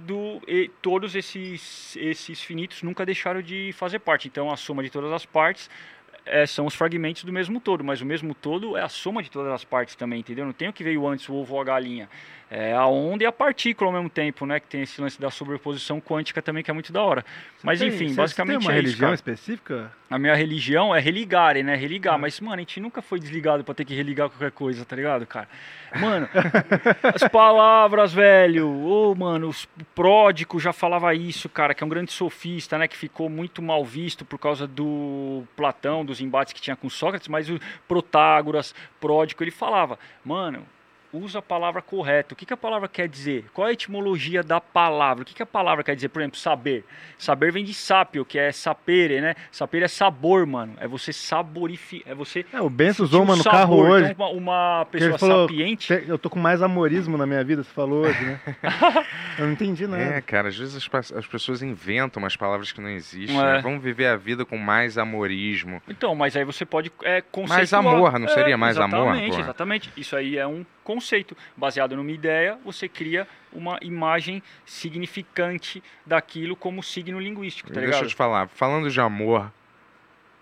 do 0.05 0.39
e 0.47 0.69
todos 0.81 1.15
esses 1.15 1.95
esses 1.97 2.41
finitos 2.43 2.83
nunca 2.83 3.03
deixaram 3.03 3.41
de 3.41 3.71
fazer 3.73 3.97
parte. 3.97 4.27
Então 4.27 4.51
a 4.51 4.55
soma 4.55 4.83
de 4.83 4.91
todas 4.91 5.11
as 5.11 5.25
partes 5.25 5.69
é, 6.29 6.45
são 6.45 6.65
os 6.65 6.75
fragmentos 6.75 7.23
do 7.23 7.31
mesmo 7.31 7.59
todo, 7.59 7.83
mas 7.83 8.01
o 8.01 8.05
mesmo 8.05 8.33
todo 8.33 8.77
é 8.77 8.81
a 8.81 8.89
soma 8.89 9.23
de 9.23 9.31
todas 9.31 9.51
as 9.51 9.63
partes 9.63 9.95
também, 9.95 10.19
entendeu? 10.19 10.45
Não 10.45 10.53
tem 10.53 10.69
o 10.69 10.73
que 10.73 10.83
veio 10.83 11.07
antes, 11.07 11.27
o 11.29 11.33
ovo 11.33 11.55
ou 11.55 11.61
a 11.61 11.63
galinha. 11.63 12.09
É 12.49 12.73
a 12.73 12.85
onda 12.87 13.25
e 13.25 13.27
a 13.27 13.31
partícula 13.31 13.89
ao 13.89 13.93
mesmo 13.93 14.09
tempo, 14.09 14.45
né? 14.45 14.57
Que 14.59 14.67
tem 14.67 14.81
esse 14.81 15.01
lance 15.01 15.19
da 15.19 15.29
sobreposição 15.29 15.99
quântica 15.99 16.41
também, 16.41 16.63
que 16.63 16.71
é 16.71 16.73
muito 16.73 16.93
da 16.93 17.01
hora. 17.03 17.25
Mas 17.61 17.79
Tem- 17.79 17.89
enfim, 17.89 18.07
você- 18.07 18.15
basicamente 18.15 18.53
você 18.55 18.59
tem 18.59 18.67
uma 18.67 18.71
é 18.71 18.75
isso, 18.79 18.85
religião 18.85 19.07
cara. 19.07 19.15
específica? 19.15 19.91
A 20.09 20.17
minha 20.17 20.33
religião 20.33 20.95
é 20.95 20.99
religare, 21.01 21.61
né? 21.61 21.75
Religar. 21.75 22.15
Ah. 22.15 22.17
Mas, 22.17 22.39
mano, 22.39 22.55
a 22.55 22.59
gente 22.59 22.79
nunca 22.79 23.01
foi 23.01 23.19
desligado 23.19 23.65
pra 23.65 23.73
ter 23.75 23.83
que 23.83 23.93
religar 23.93 24.29
qualquer 24.29 24.51
coisa, 24.51 24.85
tá 24.85 24.95
ligado, 24.95 25.25
cara? 25.27 25.49
Mano, 25.99 26.29
as 27.13 27.27
palavras, 27.29 28.13
velho. 28.13 28.69
Ô, 28.69 29.13
mano, 29.13 29.49
os- 29.49 29.65
o 29.79 29.83
Pródico 29.93 30.57
já 30.57 30.71
falava 30.71 31.13
isso, 31.13 31.49
cara, 31.49 31.73
que 31.73 31.83
é 31.83 31.85
um 31.85 31.89
grande 31.89 32.13
sofista, 32.13 32.77
né? 32.77 32.87
Que 32.87 32.95
ficou 32.95 33.27
muito 33.29 33.61
mal 33.61 33.83
visto 33.83 34.23
por 34.23 34.39
causa 34.39 34.65
do 34.65 35.43
Platão, 35.57 36.05
dos 36.05 36.21
embates 36.21 36.53
que 36.53 36.61
tinha 36.61 36.77
com 36.77 36.89
Sócrates, 36.89 37.27
mas 37.27 37.49
o 37.49 37.59
Protágoras, 37.89 38.73
Pródico, 39.01 39.43
ele 39.43 39.51
falava, 39.51 39.99
mano. 40.23 40.65
Usa 41.13 41.39
a 41.39 41.41
palavra 41.41 41.81
correta. 41.81 42.33
O 42.33 42.37
que, 42.37 42.45
que 42.45 42.53
a 42.53 42.57
palavra 42.57 42.87
quer 42.87 43.07
dizer? 43.07 43.45
Qual 43.53 43.65
é 43.67 43.69
a 43.69 43.73
etimologia 43.73 44.43
da 44.43 44.59
palavra? 44.59 45.23
O 45.23 45.25
que, 45.25 45.33
que 45.33 45.41
a 45.41 45.45
palavra 45.45 45.83
quer 45.83 45.95
dizer? 45.95 46.09
Por 46.09 46.21
exemplo, 46.21 46.37
saber. 46.37 46.83
Saber 47.17 47.51
vem 47.51 47.63
de 47.63 47.73
sapio, 47.73 48.25
que 48.25 48.37
é 48.37 48.51
sapere, 48.51 49.21
né? 49.21 49.33
Sapere 49.51 49.85
é 49.85 49.87
sabor, 49.87 50.45
mano. 50.45 50.73
É 50.79 50.87
você 50.87 51.13
saborificar. 51.13 52.11
É 52.11 52.15
você. 52.15 52.45
É, 52.51 52.59
o 52.61 52.69
Bento 52.69 53.03
usou 53.03 53.21
um 53.21 53.23
uma 53.23 53.35
no 53.35 53.43
sabor. 53.43 53.57
carro 53.59 53.75
hoje. 53.89 54.11
Então, 54.11 54.31
uma, 54.33 54.77
uma 54.79 54.85
pessoa 54.91 55.17
falou, 55.17 55.47
sapiente. 55.47 55.87
"Te- 55.87 56.09
Eu 56.09 56.17
tô 56.17 56.29
com 56.29 56.39
mais 56.39 56.61
amorismo 56.61 57.17
na 57.17 57.25
minha 57.25 57.43
vida, 57.43 57.63
você 57.63 57.71
falou 57.71 58.05
hoje, 58.05 58.23
né? 58.25 58.39
eu 59.39 59.45
não 59.45 59.53
entendi 59.53 59.87
nada. 59.87 60.03
É, 60.03 60.21
cara, 60.21 60.49
às 60.49 60.57
vezes 60.57 60.75
as, 60.91 61.11
as 61.13 61.25
pessoas 61.25 61.61
inventam 61.63 62.21
umas 62.21 62.35
palavras 62.35 62.71
que 62.71 62.81
não 62.81 62.89
existem. 62.89 63.37
É. 63.39 63.53
né? 63.55 63.61
Vamos 63.61 63.81
viver 63.81 64.07
a 64.07 64.15
vida 64.17 64.45
com 64.45 64.57
mais 64.57 64.97
amorismo. 64.97 65.81
Então, 65.87 66.13
mas 66.15 66.35
aí 66.35 66.43
você 66.43 66.65
pode 66.65 66.91
é, 67.03 67.21
conceituar. 67.21 67.57
Mais 67.59 67.73
amor, 67.73 68.19
não 68.19 68.27
É, 68.27 68.33
seria 68.33 68.57
mais 68.57 68.77
amor, 68.77 69.07
Exatamente, 69.15 69.39
exatamente. 69.39 69.93
Isso 69.97 70.15
aí 70.15 70.37
é 70.37 70.45
um 70.45 70.65
conceito. 70.87 71.35
Baseado 71.57 71.97
numa 71.97 72.11
ideia, 72.11 72.57
você 72.63 72.87
cria 72.87 73.27
uma 73.51 73.77
imagem 73.81 74.41
significante 74.65 75.83
daquilo 76.05 76.55
como 76.55 76.81
signo 76.81 77.19
linguístico, 77.19 77.67
tá 77.69 77.81
Deixa 77.81 77.87
eu 77.87 77.91
ligado? 77.95 78.09
te 78.09 78.15
falar, 78.15 78.47
falando 78.47 78.89
de 78.89 79.01
amor, 79.01 79.51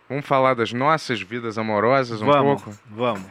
vamos 0.08 0.24
falar 0.26 0.54
das 0.54 0.72
nossas 0.72 1.20
vidas 1.20 1.58
amorosas 1.58 2.22
um 2.22 2.28
vamos, 2.28 2.62
pouco? 2.62 2.80
vamos. 2.88 3.28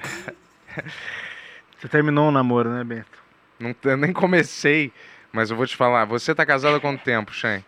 Você 1.78 1.88
terminou 1.88 2.28
um 2.28 2.32
namoro, 2.32 2.70
né, 2.70 2.82
Bento? 2.82 3.22
Não, 3.60 3.74
eu 3.84 3.96
nem 3.96 4.12
comecei, 4.12 4.90
mas 5.32 5.50
eu 5.50 5.56
vou 5.56 5.66
te 5.66 5.76
falar. 5.76 6.04
Você 6.06 6.34
tá 6.34 6.44
casado 6.44 6.76
há 6.76 6.80
quanto 6.80 7.04
tempo, 7.04 7.32
Shen? 7.32 7.64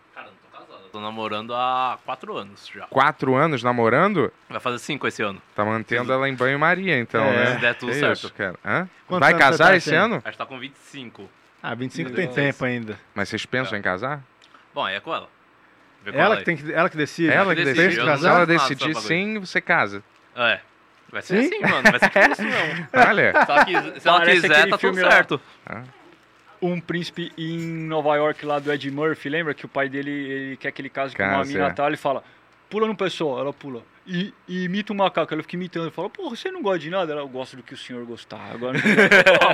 Não 0.97 1.03
tô 1.03 1.05
namorando 1.07 1.53
há 1.53 1.97
quatro 2.05 2.35
anos 2.35 2.67
já. 2.73 2.87
Quatro 2.87 3.35
anos 3.35 3.61
namorando? 3.63 4.31
Vai 4.49 4.59
fazer 4.59 4.79
cinco 4.79 5.07
esse 5.07 5.21
ano. 5.21 5.41
Tá 5.55 5.63
mantendo 5.63 6.11
ela 6.11 6.27
em 6.27 6.33
banho-maria, 6.35 6.97
então, 6.99 7.23
É, 7.23 7.31
né? 7.31 7.55
se 7.55 7.61
der 7.61 7.75
tudo 7.75 7.91
Que 7.91 7.99
certo. 7.99 8.17
Isso, 8.17 8.33
cara. 8.33 8.55
Hã? 8.65 8.89
Vai 9.07 9.33
você 9.33 9.39
casar 9.39 9.67
tá, 9.67 9.75
esse 9.75 9.89
Shen? 9.89 9.97
ano? 9.99 10.21
A 10.23 10.29
gente 10.29 10.37
tá 10.37 10.45
com 10.45 10.59
25. 10.59 11.29
Ah, 11.61 11.73
25 11.75 12.09
Meu 12.09 12.15
tem 12.15 12.27
tempo 12.27 12.65
ainda. 12.65 12.99
Mas 13.13 13.29
vocês 13.29 13.45
pensam 13.45 13.77
em 13.77 13.81
casar? 13.81 14.21
Bom, 14.73 14.83
aí 14.85 14.95
é 14.95 14.99
com 14.99 15.13
ela. 15.13 15.29
Ela 16.05 16.37
que, 16.37 16.43
tem 16.43 16.55
que, 16.55 16.73
ela 16.73 16.89
que 16.89 16.97
decide. 16.97 17.31
Ela 17.33 17.53
que 17.55 17.63
decide, 17.63 17.81
decide. 17.87 17.97
Não 17.97 18.05
Se 18.05 18.11
casar? 18.23 18.35
ela 18.35 18.45
decidir 18.45 18.95
sim, 18.95 19.39
você 19.39 19.59
casa. 19.59 20.01
É. 20.35 20.59
Vai 21.11 21.21
ser 21.21 21.41
Sim? 21.43 21.47
assim, 21.47 21.61
mano. 21.61 21.83
Vai 21.91 21.99
ser 21.99 22.09
tipo 22.09 22.31
isso 22.31 22.43
mesmo. 22.43 22.87
Olha. 23.07 23.31
Se 23.31 23.51
ela, 23.51 23.65
quis- 23.65 24.01
se 24.03 24.07
ela 24.07 24.17
Parece 24.19 24.41
quiser, 24.41 24.55
tá 24.69 24.77
tudo 24.77 24.79
filme 24.79 25.01
lá. 25.01 25.09
Um 26.61 26.79
príncipe 26.79 27.31
em 27.37 27.59
Nova 27.59 28.15
York 28.15 28.45
lá 28.45 28.59
do 28.59 28.71
Ed 28.71 28.89
Murphy, 28.89 29.29
lembra 29.29 29.53
que 29.53 29.65
o 29.65 29.69
pai 29.69 29.87
dele 29.89 30.11
ele 30.11 30.57
quer 30.57 30.71
que 30.71 30.81
ele 30.81 30.89
case 30.89 31.15
com 31.15 31.23
uma 31.23 31.43
mina 31.43 31.67
é. 31.67 31.73
tal, 31.73 31.87
ele 31.87 31.97
fala, 31.97 32.23
pula 32.69 32.87
no 32.87 32.95
pessoal, 32.95 33.39
ela 33.39 33.53
pula. 33.53 33.83
E, 34.05 34.33
e 34.47 34.63
imita 34.63 34.93
o 34.93 34.95
macaco, 34.95 35.33
ela 35.33 35.43
fica 35.43 35.55
imitando, 35.55 35.83
ele 35.83 35.91
fala, 35.91 36.09
porra, 36.09 36.35
você 36.35 36.49
não 36.49 36.61
gosta 36.61 36.79
de 36.79 36.89
nada? 36.89 37.11
Ela, 37.11 37.21
eu 37.21 37.27
gosto 37.27 37.57
do 37.57 37.63
que 37.63 37.73
o 37.73 37.77
senhor 37.77 38.05
gostar. 38.05 38.51
Agora, 38.53 38.77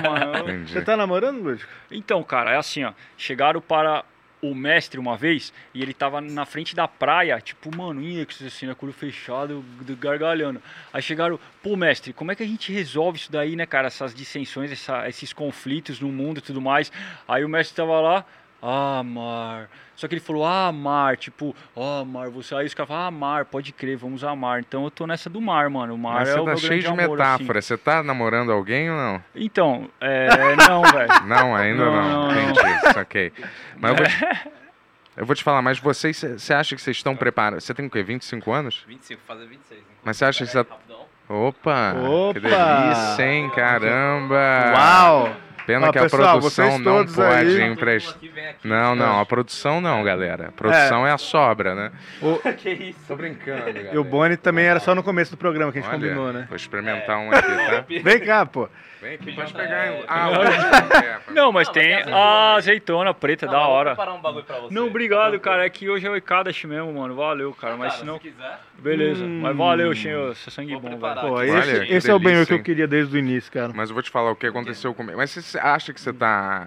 mano, 0.02 0.50
eu-. 0.50 0.68
Você 0.68 0.82
tá 0.82 0.96
namorando, 0.96 1.42
Lúdico? 1.42 1.70
Então, 1.90 2.24
cara, 2.24 2.52
é 2.52 2.58
assim, 2.58 2.84
ó. 2.84 2.94
Chegaram 3.18 3.60
para 3.60 4.06
o 4.44 4.54
mestre 4.54 5.00
uma 5.00 5.16
vez 5.18 5.54
e 5.74 5.82
ele 5.82 5.94
tava 5.94 6.20
na 6.20 6.46
frente 6.46 6.76
da 6.76 6.88
praia, 6.88 7.40
tipo, 7.40 7.76
mano, 7.76 8.02
em 8.02 8.18
êxtase, 8.20 8.48
assim, 8.48 8.66
né? 8.68 8.76
Com 8.76 8.92
fechado, 8.92 9.64
gargalhando. 10.00 10.62
Aí 10.92 11.02
chegaram, 11.02 11.40
pô, 11.62 11.76
mestre, 11.76 12.12
como 12.14 12.32
é 12.32 12.36
que 12.36 12.44
a 12.44 12.48
gente 12.48 12.72
resolve 12.72 13.18
isso 13.18 13.32
daí, 13.32 13.56
né, 13.56 13.66
cara? 13.66 13.88
Essas 13.88 14.14
dissensões, 14.14 14.72
essa- 14.72 15.08
esses 15.08 15.32
conflitos 15.32 16.00
no 16.00 16.10
mundo 16.10 16.40
e 16.40 16.42
tudo 16.42 16.60
mais. 16.62 16.92
Aí 17.28 17.46
o 17.46 17.50
mestre 17.50 17.76
tava 17.76 18.00
lá, 18.02 18.26
ah, 18.64 19.04
mar. 19.04 19.70
Só 19.96 20.08
que 20.08 20.16
ele 20.16 20.22
falou, 20.22 20.46
ah, 20.46 20.72
mar, 20.72 21.18
tipo, 21.18 21.56
ah, 21.76 22.04
mar, 22.06 22.30
você. 22.30 22.56
Aí 22.56 22.66
os 22.66 22.74
caras 22.74 22.88
falaram, 22.88 23.08
ah, 23.08 23.12
mar, 23.12 23.46
pode 23.46 23.72
crer, 23.74 23.98
vamos 23.98 24.24
amar. 24.24 24.60
Então 24.62 24.84
eu 24.86 24.92
tô 24.92 25.06
nessa 25.06 25.30
do 25.30 25.40
mar, 25.42 25.70
mano. 25.70 25.94
O 25.94 25.98
mar 25.98 26.22
Mas 26.22 26.30
é 26.30 26.34
você 26.34 26.40
o 26.40 26.44
tá 26.46 26.50
meu 26.52 26.58
cheio 26.58 26.82
de 26.82 26.88
amor, 26.88 27.10
metáfora. 27.18 27.60
assim. 27.60 27.68
Você 27.68 27.78
tá 27.78 28.02
namorando 28.02 28.52
alguém 28.52 28.90
ou 28.90 28.98
não? 28.98 29.24
Então, 29.36 29.90
é, 30.00 30.30
não, 30.68 30.82
velho. 30.84 31.14
Não, 31.28 31.56
ainda 31.56 31.86
não. 31.86 31.94
Não, 31.94 32.32
não. 32.32 32.42
Entendi, 32.50 32.94
saquei. 32.94 33.32
Mas 33.78 33.92
eu 33.92 33.98
vou 33.98 34.06
te, 34.06 34.50
eu 35.18 35.26
vou 35.26 35.36
te 35.36 35.44
falar, 35.44 35.62
mas 35.62 35.80
vocês, 35.80 36.18
você 36.18 36.54
acha 36.54 36.76
que 36.76 36.82
vocês 36.82 36.98
estão 36.98 37.16
preparados? 37.16 37.64
Você 37.64 37.74
tem 37.74 37.86
o 37.86 37.90
quê, 37.90 38.02
25 38.02 38.52
anos? 38.52 38.84
25, 38.88 39.22
fazer 39.28 39.46
26. 39.46 39.72
inclusive. 39.72 39.98
Mas 40.04 40.18
você 40.18 40.26
acha 40.26 40.46
que 40.46 40.52
você... 40.52 40.58
Rapidão. 40.58 41.04
Opa! 41.30 41.94
Opa! 41.98 42.34
Que 42.34 42.40
delícia, 42.40 43.26
hein? 43.26 43.50
Caramba! 43.52 44.74
Uau! 44.76 45.36
Pena 45.66 45.88
Ó, 45.88 45.92
que 45.92 45.98
a 46.00 46.04
pessoal, 46.04 46.40
produção 46.40 46.66
vocês 46.66 46.80
não 46.80 46.94
todos 46.94 47.16
pode 47.16 47.62
aí- 47.62 47.62
emprestar. 47.72 48.16
Não, 48.64 48.96
não, 48.96 49.20
a 49.20 49.26
produção 49.26 49.80
não, 49.80 50.04
galera. 50.04 50.48
A 50.50 50.52
produção 50.52 51.08
é, 51.08 51.12
a 51.12 51.18
sobra, 51.18 51.74
né? 51.74 51.92
que 52.58 52.70
isso? 52.70 53.00
Tô 53.08 53.16
brincando, 53.16 53.62
galera. 53.62 53.90
E 53.94 53.98
o 53.98 54.04
Boni 54.04 54.36
também 54.38 54.66
era 54.66 54.80
só 54.80 54.94
no 54.94 55.04
começo 55.04 55.32
do 55.32 55.38
programa 55.38 55.72
que 55.72 55.80
a 55.80 55.82
gente 55.82 55.90
Olha, 55.90 56.00
combinou, 56.00 56.34
né? 56.34 56.46
Vou 56.48 56.56
experimentar 56.56 57.18
um 57.18 57.32
aqui, 57.32 57.48
tá? 57.48 57.86
Vem 58.04 58.20
cá, 58.20 58.46
pô. 58.46 58.68
Vem 59.04 59.16
aqui, 59.16 59.34
Pode 59.34 59.54
pegar 59.54 59.88
em- 59.88 60.04
Ah, 60.08 60.30
é, 60.32 61.20
Não, 61.34 61.52
mas 61.52 61.68
Não, 61.68 61.74
tem 61.74 61.94
mas 61.94 62.06
tem 62.06 62.14
a 62.14 62.54
azeitona 62.56 63.14
preta, 63.14 63.46
Não, 63.46 63.52
da 63.54 63.60
eu 63.60 63.64
vou 63.66 63.74
hora. 63.74 63.90
preparar 63.92 64.16
um 64.16 64.22
bagulho 64.22 64.46
pra 64.46 64.60
você. 64.60 64.74
Não, 64.74 64.88
obrigado, 64.88 65.38
cara. 65.42 65.66
É 65.66 65.70
que 65.70 65.90
hoje 65.90 66.08
é 66.08 66.10
o 66.10 66.16
Ikadashi 66.16 66.66
mesmo, 66.68 66.94
mano. 66.94 67.14
Valeu, 67.14 67.54
cara. 67.54 67.76
Mas 67.76 67.96
Cara, 68.00 68.14
se 68.14 68.20
quiser. 68.20 68.60
Beleza. 68.80 69.24
Hum. 69.26 69.42
Mas 69.44 69.58
valeu, 69.58 69.94
senhor. 69.94 70.32
É 70.32 70.50
sangue 70.50 70.72
Vou 70.78 70.82
bom, 70.90 70.98
velho. 70.98 71.20
Pô, 71.22 71.42
esse, 71.42 71.94
esse 71.94 72.10
é 72.10 72.14
o 72.14 72.20
banho 72.20 72.46
que 72.48 72.54
eu 72.54 72.58
hein? 72.58 72.64
queria 72.64 72.88
desde 72.88 73.14
o 73.16 73.20
início, 73.20 73.52
cara. 73.52 73.72
Mas 73.76 73.90
eu 73.90 73.94
vou 73.94 74.02
te 74.02 74.10
falar 74.10 74.32
o 74.32 74.36
que 74.38 74.48
aconteceu 74.48 74.94
comigo. 74.94 75.18
Mas 75.18 75.32
você 75.32 75.60
acha 75.60 75.92
que 75.94 76.00
você 76.00 76.14
tá 76.14 76.66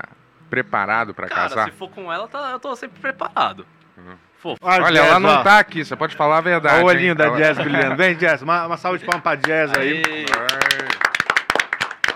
preparado 0.51 1.15
pra 1.15 1.29
Cara, 1.29 1.49
casar? 1.49 1.65
se 1.67 1.71
for 1.73 1.89
com 1.91 2.13
ela, 2.13 2.29
tá- 2.29 2.51
eu 2.53 2.61
tô 2.61 2.77
sempre 2.77 3.01
preparado. 3.01 3.67
Uhum. 3.97 4.15
Fofo. 4.39 4.59
Olha, 4.63 4.85
Jazz, 4.93 4.97
ela 5.09 5.19
não 5.19 5.31
ó. 5.31 5.43
tá 5.43 5.59
aqui, 5.59 5.83
você 5.85 5.97
pode 5.97 6.15
falar 6.15 6.37
a 6.39 6.41
verdade. 6.43 6.77
Olha 6.77 6.85
o 6.85 6.91
hein? 6.91 6.97
olhinho 6.97 7.15
da 7.15 7.25
Ela- 7.25 7.37
Jazz 7.39 7.57
brilhando. 7.59 7.97
Vem, 7.97 8.15
Jazz, 8.15 8.43
uma, 8.43 8.67
uma 8.67 8.77
salva 8.77 8.99
de 8.99 9.05
palmas 9.07 9.23
pra 9.23 9.35
Jazz 9.35 9.73
aí. 9.77 10.03
Aê. 10.05 10.76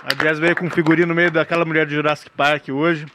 A 0.03 0.15
Jazz 0.15 0.39
veio 0.39 0.57
com 0.57 0.67
um 0.67 0.71
figurino 0.71 1.09
no 1.09 1.15
meio 1.15 1.31
daquela 1.31 1.65
mulher 1.65 1.87
de 1.87 1.95
Jurassic 1.95 2.31
Park 2.31 2.69
hoje. 2.71 3.07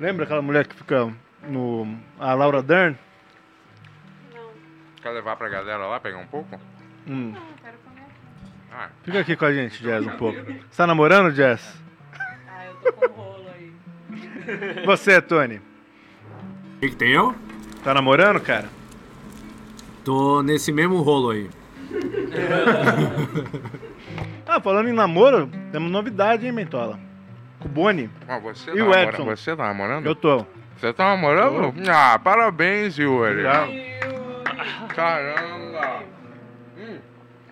Lembra 0.00 0.24
aquela 0.24 0.42
mulher 0.42 0.66
que 0.66 0.74
fica 0.74 1.12
no. 1.46 1.98
A 2.18 2.34
Laura 2.34 2.62
Dern? 2.62 2.96
Quer 5.02 5.10
levar 5.10 5.36
pra 5.36 5.48
galera 5.48 5.86
lá, 5.86 6.00
pegar 6.00 6.18
um 6.18 6.26
pouco? 6.26 6.58
Hum. 7.06 7.34
Ah, 8.72 8.88
Fica 9.02 9.20
aqui 9.20 9.36
com 9.36 9.44
a 9.44 9.52
gente, 9.52 9.82
Jazz, 9.82 10.06
um 10.06 10.16
pouco. 10.16 10.38
Você 10.40 10.76
tá 10.76 10.86
namorando, 10.86 11.32
Jazz? 11.32 11.76
Ah, 12.48 12.66
eu 12.66 12.74
tô 12.76 12.92
com 12.92 13.06
um 13.06 13.14
rolo 13.14 13.46
aí. 13.54 13.72
Você, 14.86 15.20
Tony? 15.20 15.56
O 16.76 16.80
que, 16.80 16.90
que 16.90 16.96
tem 16.96 17.10
eu? 17.10 17.34
Tá 17.84 17.92
namorando, 17.92 18.40
cara? 18.40 18.68
Tô 20.04 20.42
nesse 20.42 20.72
mesmo 20.72 21.02
rolo 21.02 21.30
aí. 21.30 21.50
Ah, 24.46 24.60
falando 24.60 24.88
em 24.88 24.92
namoro, 24.92 25.48
temos 25.70 25.90
novidade, 25.90 26.44
hein, 26.46 26.52
Mentola? 26.52 26.98
Com 27.58 27.68
o 27.68 27.70
Boni. 27.70 28.10
ó, 28.28 28.38
você 28.40 28.70
E 28.70 28.74
tá 28.76 28.82
o 28.82 28.88
namora- 28.88 29.02
Edson? 29.04 29.24
Você 29.24 29.56
tá 29.56 29.64
namorando? 29.64 30.06
Eu 30.06 30.14
tô. 30.14 30.46
Você 30.76 30.92
tá 30.92 31.04
namorando? 31.04 31.72
Ah, 31.88 32.18
parabéns, 32.18 32.98
Yuri. 32.98 33.42
Caramba. 34.94 36.02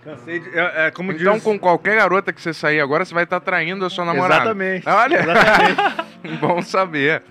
Cansei 0.05 0.41
de. 0.41 0.59
É, 0.59 0.87
é 0.87 0.91
como 0.91 1.13
Então, 1.13 1.35
diz. 1.35 1.43
com 1.45 1.59
qualquer 1.59 1.97
garota 1.97 2.33
que 2.33 2.41
você 2.41 2.55
sair 2.55 2.81
agora, 2.81 3.05
você 3.05 3.13
vai 3.15 3.25
estar 3.25 3.39
traindo 3.41 3.85
a 3.85 3.91
sua 3.91 4.05
namorada. 4.05 4.45
Exatamente. 4.45 4.89
Olha, 4.89 5.21
Exatamente. 5.21 6.37
bom 6.41 6.63
saber. 6.63 7.23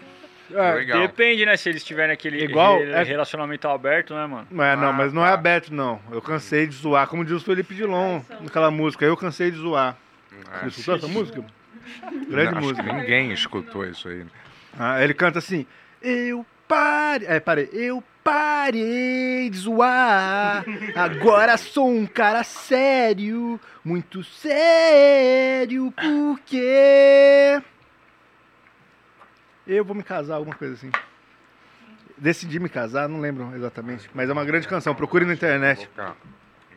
É, 0.54 0.74
Legal. 0.74 1.02
Depende, 1.02 1.46
né? 1.46 1.56
Se 1.58 1.70
eles 1.70 1.84
tiverem 1.84 2.14
aquele 2.14 2.44
Igual- 2.44 2.80
re- 2.80 2.92
é- 2.92 3.04
relacionamento 3.04 3.68
aberto, 3.68 4.14
né, 4.16 4.26
mano? 4.26 4.48
Não 4.50 4.64
é, 4.64 4.76
não, 4.76 4.90
Ah, 4.90 4.94
mas 4.94 5.14
não 5.14 5.24
é 5.24 5.28
tá. 5.30 5.34
aberto, 5.36 5.74
não. 5.74 6.00
Eu 6.12 6.22
cansei 6.22 6.66
de 6.68 6.76
zoar. 6.76 7.08
Como 7.08 7.24
diz 7.24 7.36
o 7.36 7.40
Felipe 7.40 7.74
Dilon 7.76 8.22
naquela 8.42 8.72
música, 8.72 9.06
eu 9.06 9.16
cansei 9.18 9.52
de 9.52 9.58
zoar. 9.58 9.96
Ah, 10.52 10.60
Você 10.64 10.68
escutou 10.80 10.96
essa 10.96 11.08
música? 11.08 11.44
Grande 12.30 12.56
não, 12.56 12.62
música. 12.62 12.84
ninguém 12.94 13.32
escutou 13.32 13.86
isso 13.86 14.08
aí. 14.10 14.26
Ah, 14.78 15.04
ele 15.04 15.14
canta 15.14 15.40
assim: 15.40 15.66
Eu 16.02 16.46
parei. 16.68 17.28
É, 17.28 17.40
parei. 17.40 17.70
Eu 17.74 18.04
parei 18.24 19.50
de 19.50 19.58
zoar. 19.58 20.64
Agora 20.96 21.58
sou 21.58 21.90
um 21.90 22.06
cara 22.06 22.44
sério. 22.44 23.60
Muito 23.84 24.24
sério. 24.24 25.92
Porque. 25.92 27.62
Eu 29.72 29.86
vou 29.86 29.96
me 29.96 30.02
casar, 30.04 30.36
alguma 30.36 30.56
coisa 30.56 30.74
assim. 30.74 30.90
Decidi 32.18 32.60
me 32.60 32.68
casar, 32.68 33.08
não 33.08 33.22
lembro 33.22 33.56
exatamente. 33.56 34.10
Mas 34.14 34.30
é 34.30 34.34
uma 34.34 34.44
grande 34.44 34.68
canção. 34.68 34.96
Procure 34.96 35.24
na 35.24 35.28
Vou 35.30 35.36
internet. 35.36 35.82
ficar 35.88 36.16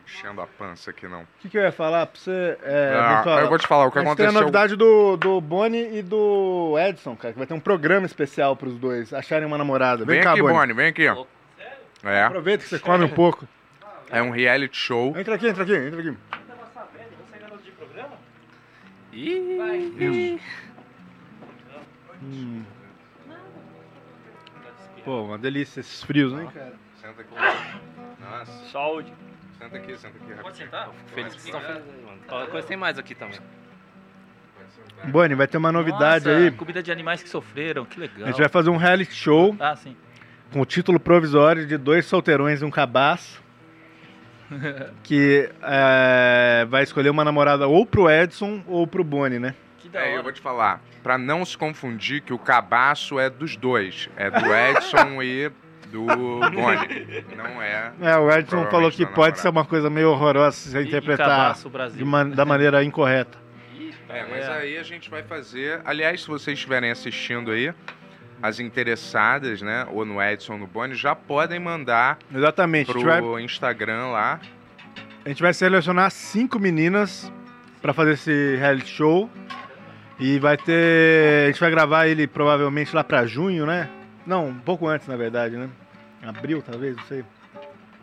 enchendo 0.05 0.41
a 0.41 0.45
pança 0.47 0.91
aqui, 0.91 1.07
não. 1.07 1.21
O 1.23 1.27
que, 1.39 1.49
que 1.49 1.57
eu 1.57 1.63
ia 1.63 1.71
falar 1.71 2.05
pra 2.05 2.19
você? 2.19 2.57
É, 2.61 2.93
Ah, 2.95 3.39
eu 3.41 3.49
vou 3.49 3.57
te 3.57 3.65
falar 3.67 3.87
o 3.87 3.91
que 3.91 3.95
Mas 3.97 4.03
Tem 4.03 4.09
a 4.11 4.13
aconteceu. 4.29 4.41
novidade 4.41 4.75
do, 4.75 5.17
do 5.17 5.41
Boni 5.41 5.97
e 5.97 6.01
do 6.03 6.75
Edson, 6.79 7.15
cara, 7.15 7.33
que 7.33 7.37
vai 7.39 7.47
ter 7.47 7.53
um 7.55 7.59
programa 7.59 8.05
especial 8.05 8.55
pros 8.55 8.77
dois 8.77 9.11
acharem 9.13 9.45
uma 9.47 9.57
namorada. 9.57 10.05
Vem, 10.05 10.15
Vem 10.17 10.23
cá, 10.23 10.31
aqui, 10.33 10.41
Boni. 10.41 10.53
Boni, 10.53 10.73
vem 10.73 10.87
aqui. 10.87 11.07
ó. 11.07 11.25
É, 12.03 12.23
Aproveita 12.23 12.63
que 12.63 12.69
você 12.69 12.79
come 12.79 13.03
um 13.05 13.09
pouco. 13.09 13.47
é 14.11 14.21
um 14.21 14.29
reality 14.29 14.77
show. 14.77 15.17
Entra 15.17 15.35
aqui, 15.35 15.47
entra 15.47 15.63
aqui, 15.63 15.75
entra 15.75 15.99
aqui. 15.99 16.17
Ih, 19.11 20.39
Hum. 22.25 22.63
Pô, 25.03 25.23
uma 25.23 25.37
delícia 25.37 25.79
esses 25.81 26.03
frios, 26.03 26.31
hein, 26.33 26.47
cara? 26.53 26.73
Senta 27.01 27.21
aqui. 27.21 27.33
Nossa, 28.21 28.65
Saúde. 28.71 29.13
senta 29.59 29.77
aqui, 29.77 29.97
senta 29.97 30.17
aqui. 30.17 30.41
Pode 30.41 30.57
sentar? 30.57 30.89
Fico 30.89 31.09
feliz 31.09 31.35
que 31.35 31.41
vocês 31.41 31.53
estão 31.55 31.61
felizes 31.61 31.89
aí, 31.93 32.05
mano. 32.05 32.17
Qualquer 32.27 32.51
coisa 32.51 32.67
tem 32.67 32.77
mais 32.77 32.97
aqui 32.97 33.13
também. 33.13 33.39
Boni, 35.05 35.35
vai 35.35 35.47
ter 35.47 35.57
uma 35.57 35.71
novidade 35.71 36.25
Nossa, 36.25 36.37
aí. 36.39 36.51
Comida 36.51 36.81
de 36.81 36.91
animais 36.91 37.21
que 37.21 37.29
sofreram, 37.29 37.83
que 37.85 37.99
legal. 37.99 38.23
A 38.23 38.27
gente 38.27 38.39
vai 38.39 38.47
fazer 38.49 38.69
um 38.69 38.77
reality 38.77 39.13
show 39.13 39.55
Ah, 39.59 39.75
sim. 39.75 39.95
com 40.51 40.61
o 40.61 40.65
título 40.65 40.99
provisório 40.99 41.67
de 41.67 41.77
dois 41.77 42.05
solteirões 42.05 42.61
e 42.61 42.65
um 42.65 42.71
cabaço. 42.71 43.43
que 45.03 45.49
é, 45.63 46.65
vai 46.69 46.83
escolher 46.83 47.09
uma 47.09 47.25
namorada 47.25 47.67
ou 47.67 47.85
pro 47.85 48.09
Edson 48.09 48.63
ou 48.67 48.85
pro 48.87 49.03
Boni, 49.03 49.39
né? 49.39 49.55
Da 49.93 50.01
É, 50.01 50.09
eu 50.09 50.13
hora. 50.15 50.23
vou 50.23 50.31
te 50.33 50.41
falar, 50.41 50.81
pra 51.03 51.17
não 51.17 51.45
se 51.45 51.57
confundir 51.57 52.21
que 52.21 52.33
o 52.33 52.37
cabaço 52.39 53.19
é 53.19 53.29
dos 53.29 53.55
dois. 53.55 54.09
É 54.17 54.29
do 54.29 54.53
Edson 54.53 55.21
e 55.23 55.49
do 55.91 56.03
Boni. 56.05 57.23
Não 57.37 57.61
é. 57.61 57.91
É, 58.01 58.17
o 58.17 58.29
Edson 58.31 58.65
falou 58.71 58.89
que 58.91 59.05
pode 59.05 59.37
ser 59.39 59.45
namorada. 59.45 59.49
uma 59.51 59.65
coisa 59.65 59.89
meio 59.89 60.09
horrorosa 60.09 60.57
se 60.57 60.69
você 60.71 60.79
E- 60.79 60.83
e 60.83 60.87
interpretar 60.87 61.27
Cabaço 61.27 61.63
de 61.63 61.69
Brasil. 61.69 62.05
ma- 62.05 62.23
da 62.23 62.43
maneira 62.43 62.83
incorreta. 62.83 63.37
É, 64.09 64.25
mas 64.29 64.49
aí 64.49 64.77
a 64.77 64.83
gente 64.83 65.09
vai 65.09 65.23
fazer. 65.23 65.81
Aliás, 65.85 66.21
se 66.21 66.27
vocês 66.27 66.57
estiverem 66.57 66.91
assistindo 66.91 67.51
aí, 67.51 67.73
as 68.41 68.59
interessadas, 68.59 69.61
né? 69.61 69.87
Ou 69.91 70.05
no 70.05 70.21
Edson 70.21 70.53
ou 70.53 70.59
no 70.59 70.67
Boni, 70.67 70.93
já 70.95 71.15
podem 71.15 71.59
mandar 71.59 72.17
Exatamente. 72.33 72.91
Pro 72.91 73.01
vai, 73.01 73.21
Instagram 73.43 74.07
lá. 74.07 74.39
a 75.25 75.29
gente 75.29 75.41
vai 75.41 75.53
selecionar 75.53 76.11
cinco 76.11 76.59
meninas 76.59 77.31
pra 77.81 77.93
fazer 77.93 78.11
esse 78.13 78.55
reality 78.57 78.89
show. 78.89 79.29
E 80.25 80.39
vai 80.39 80.55
ter. 80.55 81.43
A 81.43 81.47
gente 81.47 81.59
vai 81.59 81.69
gravar 81.69 82.07
ele 82.07 82.25
provavelmente 82.27 82.95
lá 82.95 83.03
pra 83.03 83.25
junho, 83.25 83.65
né? 83.65 83.89
Não, 84.25 84.47
um 84.47 84.57
pouco 84.59 84.87
antes, 84.87 85.05
na 85.05 85.17
verdade, 85.17 85.57
né? 85.57 85.69
Abril, 86.25 86.61
talvez, 86.61 86.95
não 86.95 87.03
sei. 87.03 87.25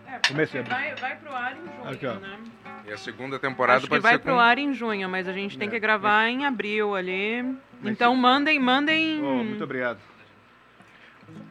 É, 0.06 0.18
Começo 0.28 0.52
de 0.52 0.58
porque 0.58 0.74
vai, 0.74 0.94
vai 0.96 1.16
pro 1.16 1.32
ar 1.34 1.52
em 1.52 1.56
junho, 1.64 1.88
Aqui, 1.90 2.06
ó. 2.06 2.14
né? 2.16 2.38
E 2.86 2.92
a 2.92 2.98
segunda 2.98 3.38
temporada 3.38 3.78
Acho 3.78 3.86
que 3.88 3.98
vai 4.00 4.12
ser 4.12 4.18
pro 4.18 4.34
com... 4.34 4.38
ar 4.38 4.58
em 4.58 4.74
junho, 4.74 5.08
mas 5.08 5.26
a 5.28 5.32
gente 5.32 5.56
tem 5.56 5.68
É. 5.68 5.70
que 5.70 5.80
gravar 5.80 6.28
em 6.28 6.44
abril 6.44 6.94
ali. 6.94 7.42
Mas 7.80 7.92
Então 7.92 8.14
mandem, 8.14 8.58
mandem. 8.60 9.22
Oh, 9.22 9.42
muito 9.42 9.64
obrigado. 9.64 9.98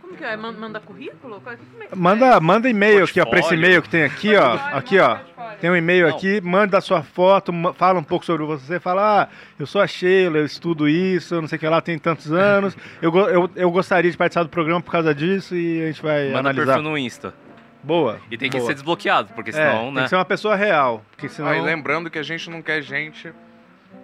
Como 0.02 0.16
que 0.18 0.24
é? 0.24 0.36
Man- 0.36 0.52
Manda 0.54 0.80
currículo? 0.80 1.40
Como 1.42 1.56
é 1.84 1.86
que 1.88 1.96
Manda, 1.96 2.40
manda 2.40 2.70
e-mail 2.70 3.04
aqui, 3.04 3.20
ó, 3.22 3.26
pra 3.26 3.40
esse 3.40 3.54
e-mail 3.54 3.82
que 3.82 3.90
tem 3.90 4.04
aqui, 4.04 4.36
ó. 4.36 4.54
Aqui, 4.74 5.00
ó. 5.00 5.18
Tem 5.62 5.70
um 5.70 5.76
e-mail 5.76 6.08
aqui, 6.08 6.40
manda 6.42 6.78
a 6.78 6.82
sua 6.82 7.02
foto, 7.04 7.52
fala 7.76 8.00
um 8.00 8.04
pouco 8.04 8.26
sobre 8.26 8.46
você, 8.46 8.80
fala, 8.80 9.24
ah, 9.24 9.28
eu 9.58 9.66
sou 9.66 9.82
a 9.82 9.88
Sheila, 9.88 10.38
eu 10.38 10.46
estudo 10.46 10.88
isso, 10.88 11.36
eu 11.36 11.42
não 11.42 11.48
sei 11.48 11.58
o 11.58 11.60
que 11.60 11.68
lá, 11.68 11.82
tem 11.82 11.98
tantos 11.98 12.32
anos. 12.32 12.78
Eu, 13.02 13.14
eu, 13.16 13.50
eu 13.56 13.72
gostaria 13.72 14.10
de 14.10 14.16
participar 14.18 14.44
do 14.44 14.50
programa 14.50 14.82
por 14.82 14.92
causa 14.92 15.14
disso 15.14 15.56
e 15.56 15.84
a 15.84 15.88
gente 15.88 16.02
vai 16.02 16.28
Manda 16.28 16.40
analisar. 16.52 16.66
perfil 16.76 16.84
no 16.84 16.98
Insta. 16.98 17.34
Boa. 17.82 18.20
E 18.30 18.38
tem 18.38 18.50
que 18.50 18.58
boa. 18.58 18.68
ser 18.68 18.74
desbloqueado, 18.76 19.32
porque 19.34 19.50
É, 19.52 19.54
senão, 19.54 19.86
tem 19.86 19.94
né? 19.94 20.04
que 20.04 20.10
ser 20.10 20.16
uma 20.18 20.26
pessoa 20.26 20.56
real, 20.56 21.04
porque 21.12 21.30
senão... 21.30 21.50
Ah, 21.50 21.58
e 21.58 21.62
lembrando 21.62 22.10
que 22.10 22.20
a 22.20 22.24
gente 22.24 22.50
não 22.50 22.62
quer 22.62 22.82
gente 22.82 23.32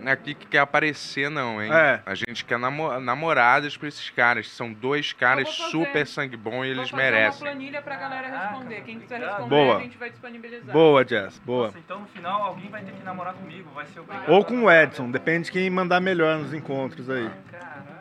aqui 0.05 0.35
que 0.35 0.45
quer 0.45 0.59
aparecer, 0.59 1.29
não, 1.29 1.61
hein? 1.61 1.71
É. 1.73 2.01
A 2.05 2.13
gente 2.15 2.45
quer 2.45 2.59
namo 2.59 2.99
namoradas 2.99 3.75
pra 3.77 3.87
esses 3.87 4.09
caras. 4.09 4.49
São 4.49 4.71
dois 4.71 5.13
caras 5.13 5.49
super 5.49 6.05
sangue 6.05 6.37
bom 6.37 6.63
e 6.63 6.69
eles 6.69 6.89
Vou 6.89 6.99
fazer 6.99 7.11
merecem. 7.11 7.41
uma 7.41 7.51
planilha 7.51 7.81
pra 7.81 7.95
galera 7.95 8.27
responder. 8.27 8.81
Quem 8.81 8.99
quiser 8.99 9.19
responder, 9.19 9.49
Boa. 9.49 9.77
a 9.77 9.81
gente 9.81 9.97
vai 9.97 10.09
disponibilizar. 10.09 10.73
Boa, 10.73 11.07
Jess, 11.07 11.39
boa. 11.39 11.67
Nossa, 11.67 11.79
então 11.79 11.99
no 11.99 12.07
final 12.07 12.43
alguém 12.43 12.69
vai 12.69 12.83
ter 12.83 12.91
que 12.91 13.03
namorar 13.03 13.33
comigo, 13.33 13.69
vai 13.73 13.85
ser 13.87 13.99
obrigado. 13.99 14.29
Ou 14.29 14.43
com 14.45 14.63
o 14.63 14.71
Edson, 14.71 15.09
depende 15.09 15.45
de 15.45 15.51
quem 15.51 15.69
mandar 15.69 15.99
melhor 15.99 16.37
nos 16.37 16.53
encontros 16.53 17.09
aí. 17.09 17.29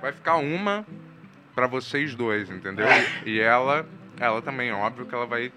Vai 0.00 0.12
ficar 0.12 0.36
uma 0.36 0.84
pra 1.54 1.66
vocês 1.66 2.14
dois, 2.14 2.50
entendeu? 2.50 2.86
E 3.24 3.40
ela, 3.40 3.86
ela 4.20 4.42
também, 4.42 4.72
óbvio 4.72 5.06
que 5.06 5.14
ela 5.14 5.26
vai 5.26 5.52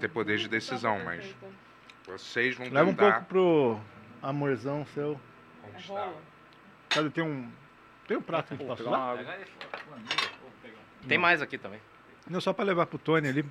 ter 0.00 0.08
poder 0.08 0.38
de 0.38 0.48
decisão, 0.48 1.00
mas 1.04 1.24
vocês 2.06 2.56
vão 2.56 2.66
Leva 2.68 2.90
um 2.90 2.94
tentar 2.94 3.12
pouco 3.12 3.26
pro 3.26 3.80
amorzão 4.22 4.84
seu. 4.94 5.20
Conquistar. 5.88 6.12
Cadê? 6.88 7.10
Tem 7.10 7.24
um... 7.24 7.50
Tem 8.06 8.16
um 8.16 8.22
prato 8.22 8.48
que 8.48 8.54
a 8.54 8.56
gente 8.56 8.66
passa 8.66 8.90
lá? 8.90 9.16
Tem 11.06 11.18
mais 11.18 11.40
aqui 11.40 11.56
também. 11.58 11.80
Não, 12.28 12.40
só 12.40 12.52
pra 12.52 12.64
levar 12.64 12.86
pro 12.86 12.98
Tony 12.98 13.28
ali. 13.28 13.44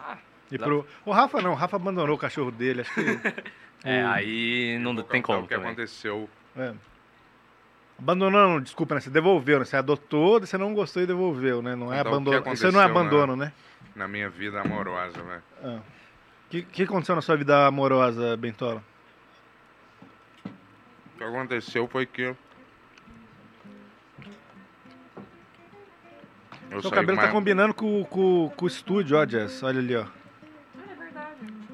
e 0.51 0.57
dá- 0.57 0.65
pro... 0.65 0.85
O 1.05 1.11
Rafa 1.11 1.41
não, 1.41 1.51
o 1.51 1.55
Rafa 1.55 1.75
abandonou 1.75 2.15
o 2.15 2.19
cachorro 2.19 2.51
dele, 2.51 2.81
acho 2.81 2.93
que... 2.93 3.01
É, 3.81 4.03
aí 4.03 4.77
não 4.81 4.93
tem 5.03 5.21
como 5.21 5.39
o 5.39 5.43
que 5.43 5.55
também. 5.55 5.67
aconteceu. 5.67 6.29
É. 6.53 6.73
Abandonou, 7.97 8.49
não, 8.49 8.59
desculpa, 8.59 8.93
né? 8.95 8.99
Você 8.99 9.09
devolveu, 9.09 9.57
né? 9.59 9.63
Você 9.63 9.77
adotou, 9.77 10.37
você 10.37 10.57
não 10.57 10.73
gostou 10.73 11.01
e 11.01 11.05
devolveu, 11.05 11.61
né? 11.61 11.75
Não 11.77 11.93
é 11.93 11.99
Então, 12.01 12.11
abandono. 12.11 12.53
Isso 12.53 12.69
não 12.73 12.81
é 12.81 12.83
aconteceu, 12.83 13.01
abandono, 13.01 13.35
né? 13.37 13.53
Na 13.95 14.05
minha 14.05 14.29
vida 14.29 14.59
amorosa, 14.59 15.23
né? 15.23 15.41
O 15.63 15.81
que, 16.49 16.61
que 16.63 16.83
aconteceu 16.83 17.15
na 17.15 17.21
sua 17.21 17.37
vida 17.37 17.67
amorosa, 17.67 18.35
Bentola? 18.35 18.83
O 21.19 21.21
que 21.21 21.23
aconteceu 21.25 21.85
foi 21.85 22.05
que. 22.05 22.33
Eu 26.71 26.81
Seu 26.81 26.89
cabelo 26.89 27.17
tá 27.17 27.25
uma- 27.25 27.31
combinando 27.33 27.73
com, 27.73 28.05
com, 28.05 28.49
com 28.55 28.63
o 28.63 28.67
estúdio, 28.69 29.17
ó, 29.17 29.27
Jess. 29.27 29.61
Olha 29.61 29.79
ali, 29.79 29.97
ó. 29.97 30.05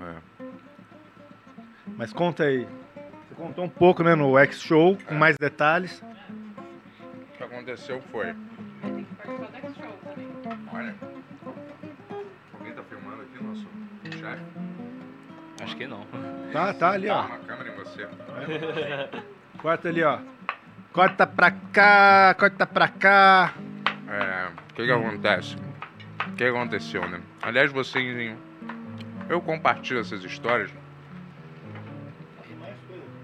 É. 0.01 0.15
Mas 1.95 2.11
conta 2.11 2.45
aí. 2.45 2.65
Você 2.65 3.35
contou 3.35 3.65
um 3.65 3.69
pouco, 3.69 4.01
né, 4.01 4.15
no 4.15 4.35
X-Show, 4.39 4.97
com 5.05 5.13
mais 5.13 5.37
detalhes. 5.37 6.01
O 6.01 7.37
que 7.37 7.43
aconteceu 7.43 8.01
foi. 8.11 8.33
Olha. 10.73 10.95
Alguém 12.57 12.73
tá 12.73 12.83
filmando 12.83 13.21
aqui, 13.21 13.43
nosso 13.43 13.67
chefe? 14.05 14.41
Acho 15.61 15.77
que 15.77 15.85
não. 15.85 16.03
Tá, 16.51 16.73
tá 16.73 16.91
ali, 16.93 17.09
ó. 17.09 17.27
uma 17.27 17.37
câmera 17.37 17.69
em 17.69 17.75
você. 17.75 18.07
Corta 19.65 19.89
ali, 19.89 20.03
ó. 20.03 20.19
Corta 20.93 21.25
pra 21.25 21.49
cá, 21.49 22.35
corta 22.37 22.67
pra 22.67 22.87
cá. 22.87 23.51
É, 24.07 24.49
o 24.49 24.73
que 24.75 24.85
que 24.85 24.91
acontece? 24.91 25.55
O 26.27 26.31
que 26.33 26.43
aconteceu, 26.43 27.09
né? 27.09 27.19
Aliás, 27.41 27.71
vocês... 27.71 28.37
Eu 29.27 29.41
compartilho 29.41 30.01
essas 30.01 30.23
histórias 30.23 30.71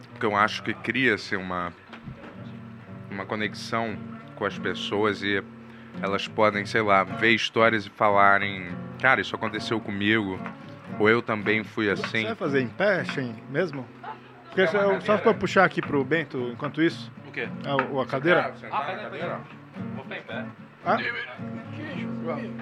porque 0.09 0.25
eu 0.25 0.35
acho 0.35 0.63
que 0.63 0.73
cria-se 0.73 1.35
uma, 1.35 1.71
uma 3.11 3.23
conexão 3.23 3.95
com 4.35 4.43
as 4.43 4.57
pessoas 4.57 5.21
e 5.21 5.43
elas 6.01 6.27
podem, 6.27 6.65
sei 6.65 6.81
lá, 6.81 7.03
ver 7.03 7.35
histórias 7.35 7.85
e 7.85 7.89
falarem 7.91 8.67
cara, 8.99 9.21
isso 9.21 9.35
aconteceu 9.35 9.79
comigo, 9.79 10.39
ou 10.97 11.07
eu 11.07 11.21
também 11.21 11.63
fui 11.63 11.85
Você 11.85 12.03
assim. 12.03 12.23
vai 12.23 12.35
fazer 12.35 12.61
em 12.61 12.67
pé, 12.67 13.05
Shen, 13.05 13.35
mesmo? 13.47 13.87
Porque 14.53 14.75
eu- 14.75 15.01
só 15.01 15.17
pra 15.17 15.33
puxar 15.33 15.63
aqui 15.63 15.81
pro 15.81 16.03
Bento, 16.03 16.37
enquanto 16.51 16.81
isso, 16.81 17.09
O 17.25 17.31
quê? 17.31 17.47
a, 17.65 18.01
a 18.01 18.05
cadeira. 18.05 18.53
Sentar 18.59 18.95
na 18.95 19.03
cadeira? 19.03 19.39
Vou 19.95 20.03
ficar 20.03 20.17
em 20.17 20.21
pé. 20.23 20.45
Ah? 20.85 20.97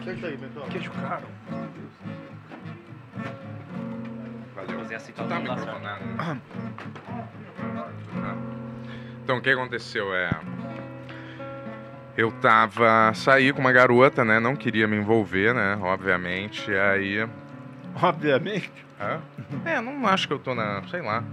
Senta 0.03 0.27
aí, 0.27 0.37
Bentola. 0.37 0.67
Queijo 0.67 0.91
caro. 0.91 1.25
Valeu. 4.55 4.79
Fazer 4.79 4.95
assim 4.95 5.11
tá 5.13 5.23
né? 5.23 6.41
Então, 9.23 9.37
o 9.37 9.41
que 9.41 9.49
aconteceu 9.51 10.13
é... 10.13 10.29
Eu 12.17 12.31
tava... 12.31 13.13
Saí 13.13 13.53
com 13.53 13.61
uma 13.61 13.71
garota, 13.71 14.25
né? 14.25 14.39
Não 14.39 14.55
queria 14.55 14.87
me 14.87 14.97
envolver, 14.97 15.53
né? 15.53 15.77
Obviamente. 15.81 16.69
E 16.69 16.77
aí... 16.77 17.29
Obviamente. 18.01 18.71
Hã? 18.99 19.19
É, 19.65 19.79
não 19.79 20.05
acho 20.07 20.27
que 20.27 20.33
eu 20.33 20.39
tô 20.39 20.53
na... 20.55 20.81
Sei 20.89 21.01
lá. 21.01 21.23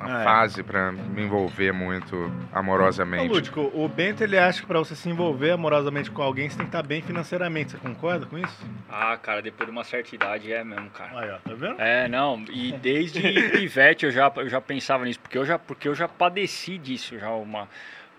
Ah, 0.00 0.20
é. 0.20 0.24
fase 0.24 0.62
pra 0.62 0.92
me 0.92 1.22
envolver 1.22 1.72
muito 1.72 2.16
Ô, 2.16 2.30
amorosamente. 2.58 3.28
Lúdico, 3.28 3.70
o 3.74 3.88
Bento 3.88 4.22
ele 4.22 4.38
acha 4.38 4.60
que 4.60 4.66
pra 4.66 4.78
você 4.78 4.94
se 4.94 5.08
envolver 5.08 5.52
amorosamente 5.52 6.10
com 6.10 6.22
alguém, 6.22 6.48
você 6.48 6.56
tem 6.56 6.66
que 6.66 6.70
estar 6.70 6.82
bem 6.82 7.02
financeiramente. 7.02 7.72
Você 7.72 7.78
concorda 7.78 8.26
com 8.26 8.38
isso? 8.38 8.66
Ah, 8.90 9.16
cara, 9.16 9.40
depois 9.40 9.66
de 9.66 9.72
uma 9.72 9.84
certa 9.84 10.14
idade 10.14 10.52
é 10.52 10.64
mesmo, 10.64 10.90
cara. 10.90 11.18
Aí, 11.18 11.30
ó, 11.30 11.36
tá 11.38 11.54
vendo? 11.54 11.80
É, 11.80 12.08
não, 12.08 12.44
e 12.50 12.72
desde 12.72 13.20
pivete 13.50 14.06
eu 14.06 14.10
já, 14.10 14.32
eu 14.36 14.48
já 14.48 14.60
pensava 14.60 15.04
nisso, 15.04 15.20
porque 15.20 15.38
eu 15.38 15.44
já, 15.44 15.58
porque 15.58 15.88
eu 15.88 15.94
já 15.94 16.08
padeci 16.08 16.78
disso, 16.78 17.18
já 17.18 17.30
uma 17.30 17.68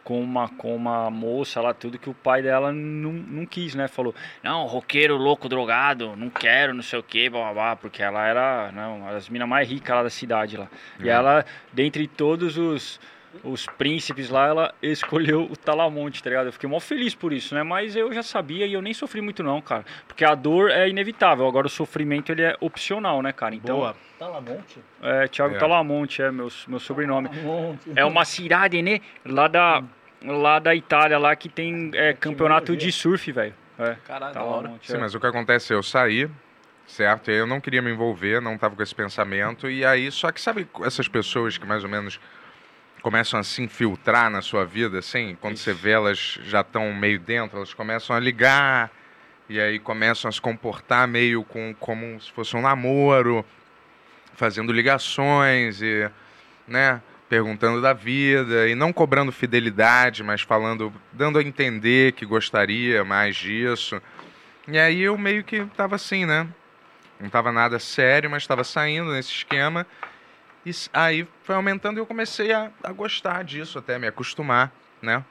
com 0.05 0.21
uma 0.21 0.47
com 0.47 0.73
uma 0.75 1.09
moça 1.09 1.59
lá 1.59 1.73
tudo 1.73 1.97
que 1.97 2.09
o 2.09 2.13
pai 2.13 2.41
dela 2.43 2.71
não, 2.71 3.11
não 3.11 3.45
quis, 3.45 3.73
né? 3.75 3.87
Falou: 3.87 4.13
"Não, 4.43 4.65
roqueiro 4.67 5.17
louco 5.17 5.49
drogado, 5.49 6.15
não 6.15 6.29
quero, 6.29 6.73
não 6.75 6.83
sei 6.83 6.99
o 6.99 7.03
quê, 7.03 7.27
blá, 7.29 7.41
blá, 7.45 7.53
blá", 7.53 7.75
porque 7.75 8.03
ela 8.03 8.25
era, 8.25 8.71
não, 8.71 8.99
uma 8.99 9.11
das 9.11 9.27
minas 9.27 9.49
mais 9.49 9.67
ricas 9.67 9.95
lá 9.95 10.03
da 10.03 10.09
cidade 10.09 10.55
lá. 10.55 10.67
E 11.03 11.09
É. 11.09 11.11
ela, 11.11 11.43
dentre 11.73 12.07
todos 12.07 12.55
os 12.55 12.99
os 13.43 13.65
príncipes 13.65 14.29
lá, 14.29 14.47
ela 14.47 14.75
escolheu 14.81 15.43
o 15.43 15.55
Talamonte, 15.55 16.21
tá 16.23 16.29
ligado? 16.29 16.47
Eu 16.47 16.53
fiquei 16.53 16.69
mó 16.69 16.79
feliz 16.79 17.15
por 17.15 17.33
isso, 17.33 17.53
né? 17.55 17.63
Mas 17.63 17.95
eu 17.95 18.11
já 18.13 18.23
sabia 18.23 18.65
e 18.65 18.73
eu 18.73 18.81
nem 18.81 18.93
sofri 18.93 19.21
muito 19.21 19.43
não, 19.43 19.61
cara. 19.61 19.85
Porque 20.07 20.23
a 20.23 20.35
dor 20.35 20.69
é 20.69 20.87
inevitável, 20.89 21.47
agora 21.47 21.67
o 21.67 21.69
sofrimento 21.69 22.31
ele 22.31 22.43
é 22.43 22.55
opcional, 22.59 23.21
né, 23.21 23.31
cara? 23.31 23.55
Então, 23.55 23.77
Boa. 23.77 23.95
Talamonte? 24.17 24.79
é, 25.01 25.27
Thiago 25.27 25.55
É. 25.55 25.57
Talamonte 25.57 26.21
é 26.21 26.31
meu, 26.31 26.49
meu 26.67 26.79
sobrenome. 26.79 27.29
Talamonte. 27.29 27.91
É 27.95 28.05
uma 28.05 28.25
cidade, 28.25 28.81
né? 28.81 28.99
Lá 29.25 29.47
da, 29.47 29.83
lá 30.23 30.59
da 30.59 30.73
Itália, 30.75 31.17
lá 31.17 31.35
que 31.35 31.49
tem 31.49 31.91
é, 31.93 32.13
campeonato 32.13 32.75
de 32.75 32.91
surf, 32.91 33.31
velho. 33.31 33.53
É, 33.77 33.95
Caralho. 34.05 34.33
Talamonte. 34.33 34.87
Sim, 34.87 34.97
é. 34.97 34.99
mas 34.99 35.13
o 35.13 35.19
que 35.19 35.27
acontece? 35.27 35.73
Eu 35.73 35.83
saí, 35.83 36.29
certo? 36.87 37.29
E 37.29 37.33
aí 37.33 37.39
eu 37.39 37.47
não 37.47 37.59
queria 37.59 37.81
me 37.81 37.91
envolver, 37.91 38.41
não 38.41 38.57
tava 38.57 38.75
com 38.75 38.81
esse 38.81 38.95
pensamento. 38.95 39.69
E 39.69 39.85
aí, 39.85 40.09
só 40.11 40.31
que 40.31 40.39
sabe 40.39 40.67
essas 40.83 41.07
pessoas 41.07 41.57
que 41.57 41.65
mais 41.65 41.83
ou 41.83 41.89
menos 41.89 42.19
começam 43.05 43.39
a 43.39 43.43
se 43.43 43.61
infiltrar 43.61 44.31
na 44.31 44.41
sua 44.41 44.65
vida, 44.65 44.97
assim? 44.97 45.37
Quando 45.39 45.57
você 45.57 45.71
vê 45.71 45.91
elas 45.91 46.39
já 46.41 46.61
estão 46.61 46.91
meio 46.91 47.19
dentro, 47.19 47.57
elas 47.57 47.71
começam 47.71 48.15
a 48.15 48.19
ligar. 48.19 48.89
E 49.47 49.59
aí 49.59 49.77
começam 49.77 50.27
a 50.27 50.31
se 50.31 50.41
comportar 50.41 51.07
meio 51.07 51.43
com, 51.43 51.75
como 51.79 52.19
se 52.19 52.31
fosse 52.31 52.57
um 52.57 52.61
namoro, 52.61 53.45
fazendo 54.33 54.73
ligações 54.73 55.83
e, 55.83 56.09
né, 56.67 56.99
perguntando 57.29 57.79
da 57.79 57.93
vida 57.93 58.67
e 58.67 58.73
não 58.73 58.91
cobrando 58.91 59.31
fidelidade, 59.31 60.23
mas 60.23 60.41
falando, 60.41 60.91
dando 61.13 61.37
a 61.37 61.43
entender 61.43 62.13
que 62.13 62.25
gostaria 62.25 63.03
mais 63.03 63.35
disso. 63.35 64.01
E 64.67 64.79
aí 64.79 65.03
eu 65.03 65.15
meio 65.15 65.43
que 65.43 65.63
tava 65.77 65.93
assim, 65.93 66.25
né? 66.25 66.47
Não 67.19 67.29
tava 67.29 67.51
nada 67.51 67.77
sério, 67.77 68.31
mas 68.31 68.47
tava 68.47 68.63
saindo 68.63 69.11
nesse 69.11 69.29
esquema. 69.29 69.85
E 70.65 70.71
aí 70.91 71.27
foi 71.43 71.55
aumentando 71.55 71.99
e 71.99 72.01
eu 72.01 72.05
comecei 72.05 72.51
a, 72.51 72.71
a 72.83 72.91
gostar 72.91 73.43
disso, 73.43 73.77
até 73.77 73.99
me 73.99 74.07
acostumar, 74.07 74.71
né? 75.01 75.23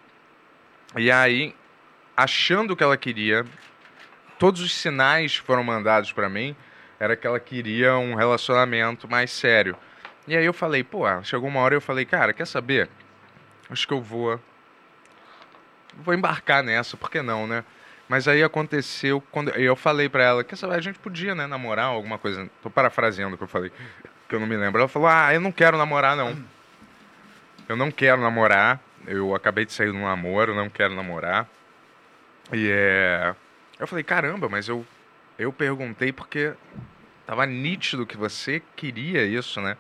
E 0.97 1.11
aí, 1.11 1.55
achando 2.17 2.77
que 2.77 2.85
ela 2.85 2.97
queria, 2.97 3.45
todos 4.39 4.61
os 4.61 4.73
sinais 4.73 5.39
que 5.39 5.45
foram 5.45 5.65
mandados 5.65 6.13
pra 6.13 6.29
mim 6.29 6.55
era 7.01 7.17
que 7.17 7.27
ela 7.27 7.41
queria 7.41 7.97
um 7.97 8.15
relacionamento 8.15 9.09
mais 9.11 9.33
sério. 9.33 9.77
E 10.27 10.37
aí 10.37 10.45
eu 10.45 10.53
falei, 10.53 10.85
pô, 10.85 11.05
chegou 11.25 11.49
uma 11.49 11.61
hora 11.61 11.75
eu 11.75 11.81
falei, 11.81 12.05
cara, 12.05 12.33
quer 12.33 12.47
saber? 12.47 12.89
Acho 13.69 13.89
que 13.89 13.93
eu 13.93 14.01
vou 14.01 14.41
vou 15.97 16.15
embarcar 16.15 16.63
nessa, 16.63 16.97
por 16.97 17.11
que 17.11 17.23
não, 17.23 17.47
né? 17.47 17.65
Mas 18.09 18.29
aí 18.29 18.43
aconteceu 18.43 19.21
quando 19.31 19.51
eu 19.51 19.75
falei 19.75 20.09
pra 20.09 20.23
ela, 20.23 20.45
saber, 20.57 20.75
a 20.75 20.81
gente 20.81 20.99
podia, 20.99 21.35
né, 21.35 21.47
namorar 21.47 21.87
alguma 21.87 22.19
coisa. 22.19 22.49
Tô 22.63 22.71
parafraseando 22.71 23.35
o 23.35 23.39
que 23.39 23.45
eu 23.45 23.49
falei, 23.49 23.73
que 24.29 24.35
eu 24.35 24.41
não 24.41 24.47
me 24.47 24.57
lembro. 24.57 24.81
Ela 24.81 24.89
falou: 24.89 25.09
"Ah, 25.09 25.33
eu 25.35 25.41
não 25.41 25.53
quero 25.53 25.77
namorar 25.77 26.17
não. 26.17 26.37
Eu 27.69 27.77
não 27.77 27.91
quero 27.91 28.21
namorar. 28.21 28.81
Eu 29.07 29.35
acabei 29.35 29.65
de 29.65 29.73
sair 29.73 29.91
de 29.91 29.97
um 29.97 30.05
namoro, 30.05 30.55
não 30.55 30.69
quero 30.69 30.95
namorar." 30.95 31.49
E 32.53 32.69
é 32.71 33.35
eu 33.79 33.87
falei: 33.87 34.05
"Caramba, 34.05 34.49
mas 34.49 34.69
eu 34.69 34.87
eu 35.39 35.53
perguntei 35.53 36.13
porque 36.13 36.53
tava 37.27 37.45
nítido 37.47 38.07
que 38.07 38.17
você 38.17 38.63
queria 38.77 39.25
isso, 39.25 39.61
né?" 39.61 39.77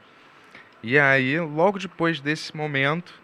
E 0.82 0.98
aí, 0.98 1.40
logo 1.40 1.78
depois 1.78 2.20
desse 2.20 2.54
momento, 2.54 3.14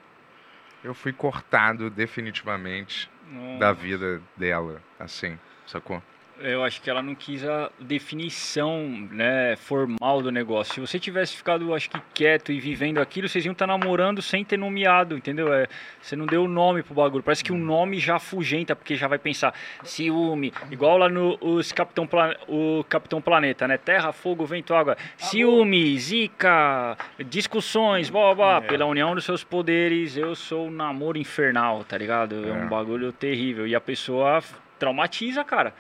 eu 0.83 0.95
fui 0.95 1.13
cortado 1.13 1.91
definitivamente 1.91 3.11
da 3.59 3.69
Nossa. 3.69 3.75
vida 3.75 4.23
dela, 4.35 4.83
assim, 4.99 5.39
sacou? 5.67 6.03
Eu 6.43 6.65
acho 6.65 6.81
que 6.81 6.89
ela 6.89 7.03
não 7.03 7.15
quis 7.15 7.45
a 7.45 7.71
definição 7.79 8.89
né, 9.11 9.57
formal 9.57 10.23
do 10.23 10.33
negócio. 10.33 10.73
Se 10.75 10.81
você 10.81 10.99
tivesse 10.99 11.37
ficado, 11.37 11.75
acho 11.75 11.91
que 11.91 12.01
quieto 12.15 12.51
e 12.51 12.59
vivendo 12.59 12.99
aquilo, 12.99 13.29
vocês 13.29 13.45
iam 13.45 13.53
estar 13.53 13.67
namorando 13.67 14.23
sem 14.23 14.43
ter 14.45 14.57
nomeado, 14.57 15.17
entendeu? 15.17 15.53
É, 15.53 15.67
você 16.01 16.17
não 16.17 16.25
deu 16.25 16.49
nome 16.49 16.83
pro 16.83 16.95
bagulho. 16.95 17.23
Parece 17.23 17.45
que 17.45 17.53
o 17.53 17.59
nome 17.59 17.99
já 17.99 18.17
afugenta, 18.17 18.75
porque 18.75 18.97
já 18.97 19.07
vai 19.07 19.19
pensar 19.19 19.55
ciúme. 19.85 20.53
Igual 20.71 20.97
lá 20.97 21.09
no 21.09 21.37
os 21.43 21.73
Capitão, 21.73 22.09
o 22.49 22.85
Capitão 22.89 23.21
Planeta, 23.21 23.69
né? 23.69 23.77
Terra, 23.77 24.11
fogo, 24.13 24.47
vento, 24.47 24.73
água. 24.75 24.97
Ciúme, 25.19 25.99
zica, 25.99 26.97
discussões, 27.27 28.09
blá, 28.09 28.35
blá, 28.35 28.61
blá. 28.61 28.69
Pela 28.69 28.87
união 28.87 29.15
dos 29.15 29.25
seus 29.25 29.45
poderes, 29.45 30.17
eu 30.17 30.35
sou 30.35 30.69
um 30.69 30.71
namoro 30.71 31.19
infernal, 31.19 31.85
tá 31.85 31.99
ligado? 31.99 32.47
É, 32.47 32.49
É. 32.49 32.53
um 32.53 32.69
bagulho 32.69 33.13
terrível. 33.13 33.67
E 33.67 33.75
a 33.75 33.81
pessoa 33.81 34.43
traumatiza, 34.79 35.45
cara. 35.45 35.75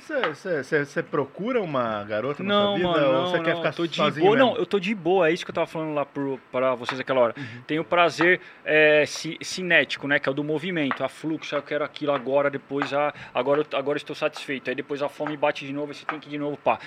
Você, 0.00 1.02
procura 1.02 1.60
uma 1.60 2.02
garota 2.04 2.42
na 2.42 2.48
Não, 2.48 2.66
sua 2.68 2.76
vida 2.76 2.88
mano, 2.88 3.06
ou 3.06 3.12
não, 3.12 3.26
você 3.26 3.40
quer 3.40 3.56
ficar 3.56 3.72
tô 3.72 3.86
de 3.86 3.96
sozinho 3.96 4.24
boa. 4.26 4.36
mesmo? 4.36 4.50
Não, 4.52 4.56
eu 4.58 4.66
tô 4.66 4.78
de 4.80 4.94
boa, 4.94 5.28
é 5.28 5.32
isso 5.32 5.44
que 5.44 5.50
eu 5.50 5.54
tava 5.54 5.66
falando 5.66 5.94
lá 5.94 6.04
pro, 6.06 6.40
pra 6.50 6.74
vocês 6.74 6.98
aquela 6.98 7.20
hora. 7.20 7.34
Uhum. 7.36 7.62
Tenho 7.66 7.84
prazer 7.84 8.40
é, 8.64 9.04
ci- 9.06 9.38
cinético, 9.42 10.08
né, 10.08 10.18
que 10.18 10.28
é 10.28 10.32
o 10.32 10.34
do 10.34 10.42
movimento, 10.44 11.04
a 11.04 11.08
fluxo, 11.08 11.54
eu 11.54 11.62
quero 11.62 11.84
aquilo 11.84 12.12
agora, 12.12 12.50
depois, 12.50 12.92
a, 12.92 13.12
agora, 13.34 13.60
eu- 13.60 13.78
agora 13.78 13.96
eu 13.96 14.00
estou 14.00 14.16
satisfeito. 14.16 14.68
Aí 14.70 14.74
depois 14.74 15.02
a 15.02 15.08
fome 15.08 15.36
bate 15.36 15.66
de 15.66 15.72
novo, 15.72 15.88
aí 15.92 15.94
você 15.94 16.04
tem 16.06 16.18
que 16.18 16.28
ir 16.28 16.32
de 16.32 16.38
novo, 16.38 16.56
pá. 16.56 16.78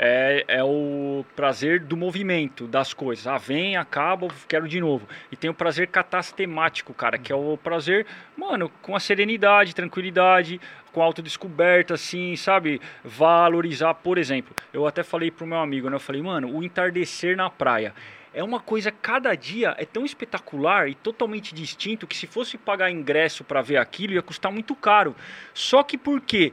É, 0.00 0.44
é 0.46 0.62
o 0.62 1.24
prazer 1.34 1.80
do 1.80 1.96
movimento 1.96 2.68
das 2.68 2.94
coisas. 2.94 3.26
Ah, 3.26 3.36
vem, 3.36 3.76
acaba, 3.76 4.28
quero 4.46 4.68
de 4.68 4.80
novo. 4.80 5.08
E 5.32 5.36
tem 5.36 5.50
o 5.50 5.54
prazer 5.54 5.88
catastemático, 5.88 6.94
cara, 6.94 7.18
que 7.18 7.32
é 7.32 7.34
o 7.34 7.58
prazer, 7.58 8.06
mano, 8.36 8.70
com 8.80 8.94
a 8.94 9.00
serenidade, 9.00 9.74
tranquilidade, 9.74 10.60
com 10.92 11.02
autodescoberta, 11.02 11.94
assim, 11.94 12.36
sabe? 12.36 12.80
Valorizar, 13.02 13.92
por 13.94 14.18
exemplo. 14.18 14.54
Eu 14.72 14.86
até 14.86 15.02
falei 15.02 15.32
pro 15.32 15.44
meu 15.44 15.58
amigo, 15.58 15.90
né? 15.90 15.96
Eu 15.96 16.00
falei, 16.00 16.22
mano, 16.22 16.56
o 16.56 16.62
entardecer 16.62 17.36
na 17.36 17.50
praia. 17.50 17.92
É 18.32 18.44
uma 18.44 18.60
coisa, 18.60 18.92
cada 18.92 19.34
dia 19.34 19.74
é 19.78 19.84
tão 19.84 20.04
espetacular 20.04 20.88
e 20.88 20.94
totalmente 20.94 21.52
distinto 21.52 22.06
que 22.06 22.16
se 22.16 22.28
fosse 22.28 22.56
pagar 22.56 22.88
ingresso 22.88 23.42
para 23.42 23.62
ver 23.62 23.78
aquilo 23.78 24.12
ia 24.12 24.22
custar 24.22 24.52
muito 24.52 24.76
caro. 24.76 25.16
Só 25.52 25.82
que 25.82 25.98
por 25.98 26.20
quê? 26.20 26.52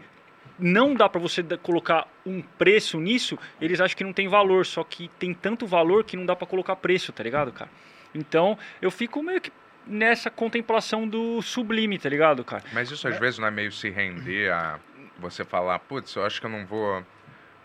Não 0.57 0.94
dá 0.94 1.10
pra 1.10 1.19
você 1.19 1.44
colocar 1.61 2.07
um 2.26 2.41
preço 2.41 2.99
nisso, 2.99 3.38
eles 3.60 3.80
acham 3.82 3.98
que 3.98 4.03
não 4.03 4.14
tem 4.14 4.27
valor, 4.27 4.65
só 4.65 4.84
que 4.84 5.10
tem 5.19 5.34
tanto 5.34 5.65
valor 5.68 6.03
que 6.03 6.15
não 6.15 6.26
dá 6.26 6.36
pra 6.36 6.48
colocar 6.48 6.76
preço, 6.76 7.11
tá 7.11 7.23
ligado, 7.23 7.52
cara? 7.52 7.69
Então, 8.14 8.57
eu 8.82 8.90
fico 8.90 9.22
meio 9.22 9.41
que 9.41 9.52
nessa 9.86 10.30
contemplação 10.32 11.07
do 11.07 11.41
sublime, 11.41 11.99
tá 11.99 12.10
ligado, 12.10 12.44
cara? 12.44 12.64
Mas 12.73 12.90
isso 12.90 13.07
às 13.07 13.19
vezes 13.19 13.38
não 13.40 13.48
é 13.48 13.52
meio 13.52 13.72
se 13.72 13.90
render 13.90 14.52
a 14.52 14.80
você 15.19 15.44
falar, 15.45 15.80
putz, 15.80 16.15
eu 16.15 16.26
acho 16.26 16.40
que 16.40 16.45
eu 16.45 16.49
não 16.52 16.65
vou 16.65 17.03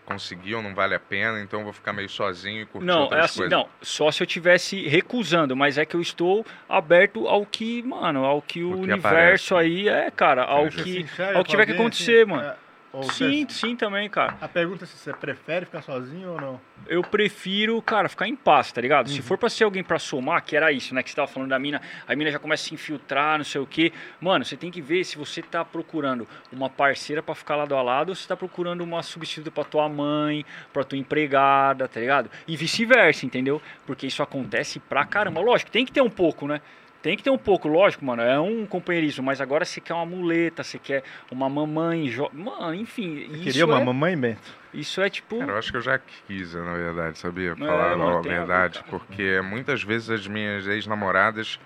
conseguir 0.05 0.55
ou 0.55 0.61
não 0.61 0.73
vale 0.75 0.93
a 0.93 0.99
pena, 0.99 1.39
então 1.41 1.59
eu 1.59 1.63
vou 1.63 1.73
ficar 1.73 1.93
meio 1.93 2.09
sozinho 2.09 2.61
e 2.61 2.65
curtir 2.65 2.85
Não, 2.87 3.03
outras 3.03 3.21
é 3.21 3.25
assim, 3.25 3.37
coisas. 3.39 3.57
não, 3.57 3.69
só 3.81 4.11
se 4.11 4.21
eu 4.21 4.27
tivesse 4.27 4.87
recusando, 4.87 5.55
mas 5.55 5.77
é 5.77 5.85
que 5.85 5.95
eu 5.95 6.01
estou 6.01 6.45
aberto 6.67 7.27
ao 7.27 7.45
que, 7.45 7.81
mano, 7.83 8.25
ao 8.25 8.41
que 8.41 8.63
o, 8.63 8.71
que 8.73 8.77
universo 8.91 9.55
aí 9.55 9.87
é, 9.87 10.11
cara, 10.11 10.43
ao 10.43 10.67
que, 10.69 11.05
ao 11.33 11.43
que 11.43 11.51
tiver 11.51 11.65
que 11.65 11.71
acontecer, 11.73 12.23
assim, 12.23 12.31
mano. 12.31 12.43
é, 12.49 12.55
ou 12.93 13.03
Sim, 13.03 13.45
você- 13.47 13.53
sim 13.53 13.75
também, 13.75 14.09
cara. 14.09 14.35
A 14.41 14.47
pergunta 14.47 14.83
é 14.83 14.87
se 14.87 14.97
você 14.97 15.13
prefere 15.13 15.65
ficar 15.65 15.81
sozinho 15.81 16.31
ou 16.31 16.41
não. 16.41 16.61
eu 16.87 17.01
prefiro, 17.03 17.81
cara, 17.81 18.09
ficar 18.09 18.27
em 18.27 18.35
paz, 18.35 18.71
tá 18.71 18.81
ligado? 18.81 19.07
Uhum. 19.07 19.13
Se 19.13 19.21
for 19.21 19.37
pra 19.37 19.49
ser 19.49 19.63
alguém 19.63 19.83
pra 19.83 19.97
somar, 19.99 20.43
que 20.43 20.55
era 20.57 20.71
isso, 20.71 20.93
né? 20.93 21.01
Que 21.03 21.09
você 21.09 21.15
tava 21.15 21.27
falando 21.27 21.49
da 21.49 21.59
mina, 21.59 21.81
a 22.07 22.15
mina 22.15 22.31
já 22.31 22.39
começa 22.39 22.63
a 22.65 22.67
se 22.67 22.73
infiltrar, 22.73 23.37
não 23.37 23.45
sei 23.45 23.61
o 23.61 23.65
quê. 23.65 23.93
Mano, 24.19 24.43
você 24.43 24.57
tem 24.57 24.69
que 24.71 24.81
ver 24.81 25.03
se 25.03 25.17
você 25.17 25.41
tá 25.41 25.63
procurando 25.63 26.27
uma 26.51 26.69
parceira 26.69 27.21
pra 27.23 27.33
ficar 27.35 27.55
lado 27.55 27.75
a 27.75 27.81
lado 27.81 28.09
ou 28.09 28.15
se 28.15 28.27
tá 28.27 28.35
procurando 28.35 28.81
uma 28.81 29.01
substituta 29.03 29.51
pra 29.51 29.63
tua 29.63 29.87
mãe, 29.87 30.45
pra 30.73 30.83
tua 30.83 30.97
empregada, 30.97 31.87
tá 31.87 31.99
ligado? 31.99 32.29
E 32.47 32.57
vice-versa, 32.57 33.25
entendeu? 33.25 33.61
Porque 33.85 34.07
isso 34.07 34.21
acontece 34.23 34.79
pra 34.79 35.05
caramba. 35.05 35.39
Lógico, 35.39 35.71
tem 35.71 35.85
que 35.85 35.91
ter 35.91 36.01
um 36.01 36.09
pouco, 36.09 36.47
né? 36.47 36.61
Tem 37.01 37.17
que 37.17 37.23
ter 37.23 37.31
um 37.31 37.37
pouco, 37.37 37.67
lógico, 37.67 38.05
mano. 38.05 38.21
É 38.21 38.39
um 38.39 38.65
companheirismo, 38.65 39.25
mas 39.25 39.41
agora 39.41 39.65
você 39.65 39.81
quer 39.81 39.93
uma 39.95 40.05
muleta, 40.05 40.63
você 40.63 40.77
quer 40.77 41.03
uma 41.31 41.49
mamãe. 41.49 42.07
Jo... 42.07 42.29
Mano, 42.31 42.75
enfim. 42.75 43.25
Você 43.27 43.33
isso 43.33 43.43
queria 43.43 43.65
uma 43.65 43.81
é, 43.81 43.83
mamãe, 43.83 44.15
Bento? 44.15 44.55
Isso 44.71 45.01
é 45.01 45.09
tipo. 45.09 45.39
Cara, 45.39 45.53
eu 45.53 45.57
acho 45.57 45.71
que 45.71 45.77
eu 45.77 45.81
já 45.81 45.99
quis, 46.27 46.53
na 46.53 46.75
verdade, 46.75 47.17
sabia? 47.17 47.51
É, 47.51 47.55
Falar 47.55 47.97
mano, 47.97 48.17
a 48.17 48.19
a 48.19 48.21
ver, 48.21 48.29
verdade, 48.29 48.79
cara. 48.79 48.89
porque 48.91 49.41
muitas 49.41 49.83
vezes 49.83 50.11
as 50.11 50.27
minhas 50.27 50.67
ex-namoradas 50.67 51.59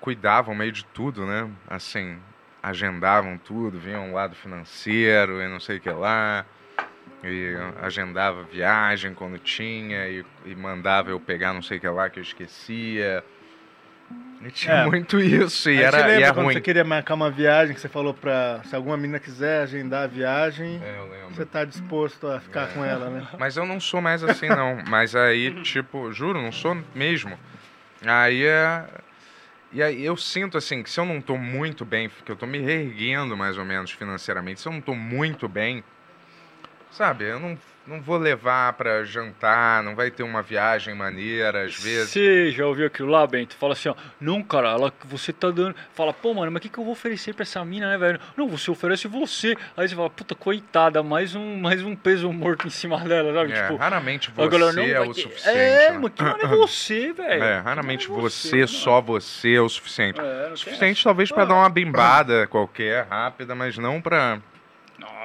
cuidavam 0.00 0.54
meio 0.54 0.72
de 0.72 0.84
tudo, 0.86 1.24
né? 1.24 1.48
Assim, 1.68 2.18
agendavam 2.60 3.38
tudo, 3.38 3.78
vinham 3.78 4.10
um 4.10 4.12
lado 4.12 4.34
financeiro 4.34 5.40
e 5.40 5.48
não 5.48 5.60
sei 5.60 5.76
o 5.76 5.80
que 5.80 5.90
lá. 5.90 6.44
E 7.22 7.54
agendava 7.80 8.42
viagem 8.42 9.14
quando 9.14 9.38
tinha 9.38 10.08
e, 10.08 10.24
e 10.44 10.54
mandava 10.54 11.10
eu 11.10 11.20
pegar 11.20 11.52
não 11.52 11.62
sei 11.62 11.78
o 11.78 11.80
que 11.80 11.88
lá 11.88 12.10
que 12.10 12.18
eu 12.18 12.22
esquecia. 12.22 13.24
E 14.46 14.50
tinha 14.52 14.74
É. 14.74 14.86
muito 14.86 15.18
isso, 15.18 15.68
e 15.68 15.82
era 15.82 15.90
você 15.98 16.02
e 16.02 16.06
lembra 16.06 16.24
é 16.26 16.32
quando 16.32 16.44
ruim. 16.44 16.54
você 16.54 16.60
queria 16.60 16.84
marcar 16.84 17.14
uma 17.14 17.30
viagem, 17.30 17.74
que 17.74 17.80
você 17.80 17.88
falou 17.88 18.14
pra... 18.14 18.60
Se 18.64 18.76
alguma 18.76 18.96
menina 18.96 19.18
quiser 19.18 19.62
agendar 19.62 20.04
a 20.04 20.06
viagem, 20.06 20.80
É, 20.84 20.98
eu 20.98 21.08
lembro. 21.10 21.34
você 21.34 21.44
tá 21.44 21.64
disposto 21.64 22.28
a 22.28 22.38
ficar 22.38 22.68
com 22.68 22.84
ela, 22.84 23.10
né? 23.10 23.26
Mas 23.38 23.56
eu 23.56 23.66
não 23.66 23.80
sou 23.80 24.00
mais 24.00 24.22
assim, 24.22 24.48
não. 24.48 24.78
Mas 24.88 25.16
aí, 25.16 25.50
tipo, 25.62 26.12
juro, 26.12 26.40
não 26.40 26.52
sou 26.52 26.76
mesmo. 26.94 27.36
Aí 28.06 28.44
é. 28.44 28.84
E 29.72 29.82
aí 29.82 30.04
eu 30.04 30.16
sinto 30.16 30.56
assim 30.56 30.82
que 30.82 30.88
se 30.88 31.00
eu 31.00 31.04
não 31.04 31.20
tô 31.20 31.36
muito 31.36 31.84
bem, 31.84 32.08
que 32.24 32.30
eu 32.30 32.36
tô 32.36 32.46
me 32.46 32.58
reerguendo 32.58 33.36
mais 33.36 33.58
ou 33.58 33.64
menos 33.64 33.90
financeiramente, 33.90 34.60
se 34.60 34.68
eu 34.68 34.72
não 34.72 34.80
tô 34.80 34.94
muito 34.94 35.48
bem, 35.48 35.82
sabe, 36.90 37.24
eu 37.24 37.40
não, 37.40 37.58
não 37.86 38.00
vou 38.00 38.16
levar 38.18 38.72
pra 38.72 39.04
jantar, 39.04 39.82
não 39.82 39.94
vai 39.94 40.10
ter 40.10 40.22
uma 40.22 40.42
viagem 40.42 40.94
maneira, 40.94 41.64
às 41.64 41.74
vezes. 41.80 42.10
Você 42.10 42.50
já 42.50 42.66
ouviu 42.66 42.86
aquilo 42.86 43.08
lá, 43.10 43.26
Bento? 43.26 43.54
Fala 43.56 43.74
assim, 43.74 43.88
ó, 43.88 43.94
não, 44.20 44.42
cara, 44.42 44.70
ela, 44.70 44.92
você 45.04 45.32
tá 45.32 45.50
dando. 45.50 45.74
Fala, 45.94 46.12
pô, 46.12 46.34
mano, 46.34 46.50
mas 46.50 46.58
o 46.58 46.62
que, 46.62 46.68
que 46.68 46.78
eu 46.78 46.84
vou 46.84 46.92
oferecer 46.92 47.34
pra 47.34 47.42
essa 47.42 47.64
mina, 47.64 47.88
né, 47.88 47.96
velho? 47.98 48.20
Não, 48.36 48.48
você 48.48 48.70
oferece 48.70 49.06
você. 49.06 49.56
Aí 49.76 49.88
você 49.88 49.94
fala, 49.94 50.10
puta, 50.10 50.34
coitada, 50.34 51.02
mais 51.02 51.34
um, 51.34 51.58
mais 51.60 51.82
um 51.82 51.94
peso 51.94 52.32
morto 52.32 52.66
em 52.66 52.70
cima 52.70 52.98
dela, 53.00 53.32
sabe? 53.32 53.52
É, 53.52 53.62
tipo, 53.62 53.76
raramente 53.76 54.30
galera, 54.32 54.72
você 54.72 54.76
não, 54.80 54.84
é 54.86 55.00
o 55.00 55.14
ter- 55.14 55.22
suficiente. 55.22 55.58
É, 55.58 55.90
né? 55.92 55.98
mas 56.02 56.12
que 56.12 56.22
mano 56.22 56.42
é 56.42 56.46
você, 56.48 57.12
velho? 57.14 57.44
É, 57.44 57.58
Que 57.58 57.64
raramente 57.64 58.08
mano 58.10 58.20
é 58.20 58.22
você, 58.30 58.56
mano? 58.56 58.68
só 58.68 59.00
você 59.00 59.54
é 59.54 59.60
o 59.60 59.68
suficiente. 59.68 60.20
É, 60.20 60.46
tem 60.48 60.56
suficiente 60.56 61.04
talvez 61.04 61.30
pra 61.30 61.42
Ah. 61.42 61.46
dar 61.46 61.54
uma 61.54 61.68
bimbada 61.70 62.46
qualquer, 62.48 63.06
rápida, 63.08 63.54
mas 63.54 63.78
não 63.78 64.00
pra. 64.00 64.38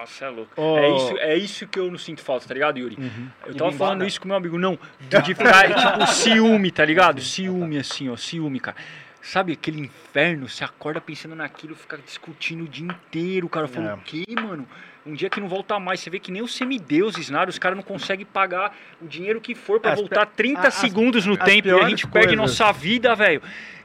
Nossa, 0.02 0.26
é 0.26 0.30
louco. 0.30 0.52
Ô. 0.60 0.78
É, 0.78 0.96
isso, 0.96 1.18
é 1.20 1.38
isso 1.38 1.68
que 1.68 1.78
eu 1.80 1.92
não 1.92 1.98
sinto 1.98 2.22
falta, 2.22 2.48
tá 2.48 2.54
ligado, 2.54 2.80
Yuri? 2.80 2.98
Eu 3.46 3.54
E 3.54 3.56
tava 3.56 3.72
falando 3.72 4.04
isso 4.06 4.20
com 4.20 4.28
meu 4.28 4.36
amigo, 4.38 4.58
não, 4.58 4.78
de, 5.00 5.22
de 5.22 5.36
ficar, 5.36 5.68
tipo, 5.74 6.08
ciúme, 6.08 6.72
tá 6.72 6.84
ligado? 6.84 7.22
Ciúme, 7.22 7.78
assim, 7.78 8.10
ó, 8.10 8.18
ciúme, 8.18 8.60
cara. 8.60 8.76
Sabe 9.22 9.54
aquele 9.54 9.80
inferno? 9.82 10.50
Você 10.50 10.64
acorda 10.64 11.00
pensando 11.00 11.36
naquilo, 11.36 11.76
fica 11.76 11.96
discutindo 12.04 12.64
o 12.64 12.68
dia 12.68 12.88
inteiro, 12.88 13.48
cara. 13.48 13.66
Eu 13.66 13.70
falo, 13.70 13.88
É. 13.90 13.94
o 13.94 13.98
quê, 14.00 14.26
mano? 14.34 14.68
Um 15.06 15.14
dia 15.14 15.30
que 15.30 15.40
não 15.40 15.48
volta 15.48 15.80
mais. 15.80 16.00
Você 16.00 16.10
vê 16.10 16.20
que 16.20 16.32
nem 16.32 16.42
os 16.42 16.56
semideuses, 16.56 17.30
nada, 17.30 17.50
os 17.50 17.60
caras 17.60 17.76
não 17.78 17.84
conseguem 17.84 18.26
pagar 18.26 18.76
o 19.00 19.08
dinheiro 19.08 19.40
que 19.40 19.54
for 19.54 19.80
As 19.84 20.00
voltar 20.00 20.26
pe- 20.26 20.34
30 20.38 20.68
as- 20.68 20.74
segundos 20.76 21.26
no 21.28 21.38
tempo 21.38 21.68
e 21.68 21.72
a 21.72 21.88
gente 21.90 22.08
perde 22.08 22.36
coisas. 22.36 22.58
nossa 22.60 22.72
vida, 22.72 23.14
velho. 23.16 23.42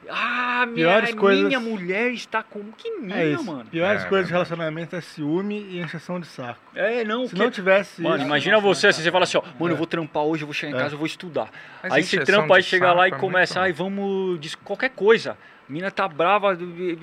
Ah, 0.08 0.64
minha, 0.66 0.86
Piores 0.88 1.14
coisas- 1.14 1.44
minha 1.46 1.58
mulher 1.60 2.12
está 2.12 2.42
como 2.42 2.72
que 2.72 2.90
minha, 2.92 3.16
É 3.16 3.32
isso. 3.32 3.44
mano. 3.44 3.64
Piores 3.70 4.04
É, 4.04 4.08
coisas 4.08 4.26
de 4.26 4.32
é. 4.32 4.34
relacionamento 4.34 4.94
é 4.96 5.00
ciúme 5.00 5.66
e 5.70 5.80
encheção 5.80 6.20
de 6.20 6.26
saco. 6.26 6.60
É, 6.74 7.02
não, 7.04 7.26
Se 7.26 7.34
que- 7.34 7.40
não 7.40 7.50
tivesse 7.50 8.00
Mano, 8.02 8.16
isso, 8.16 8.24
imagina 8.26 8.60
você, 8.60 8.88
assim, 8.88 9.02
você 9.02 9.10
fala 9.10 9.24
assim, 9.24 9.38
ó, 9.38 9.42
mano, 9.58 9.68
É. 9.68 9.74
eu 9.74 9.76
vou 9.76 9.86
trampar 9.86 10.22
hoje, 10.22 10.42
eu 10.42 10.46
vou 10.46 10.54
chegar 10.54 10.72
em 10.72 10.76
É. 10.76 10.82
casa, 10.82 10.94
eu 10.94 10.98
vou 10.98 11.06
estudar. 11.06 11.50
Mas 11.82 11.92
aí 11.92 12.02
você 12.02 12.20
trampa, 12.20 12.56
aí 12.56 12.62
chega 12.62 12.92
lá 12.92 13.08
e 13.08 13.12
é 13.12 13.16
começa, 13.16 13.60
ai, 13.60 13.72
vamos, 13.72 14.38
diz 14.40 14.54
qualquer 14.54 14.90
coisa. 14.90 15.36
Mina 15.68 15.90
tá 15.90 16.06
brava, 16.06 16.56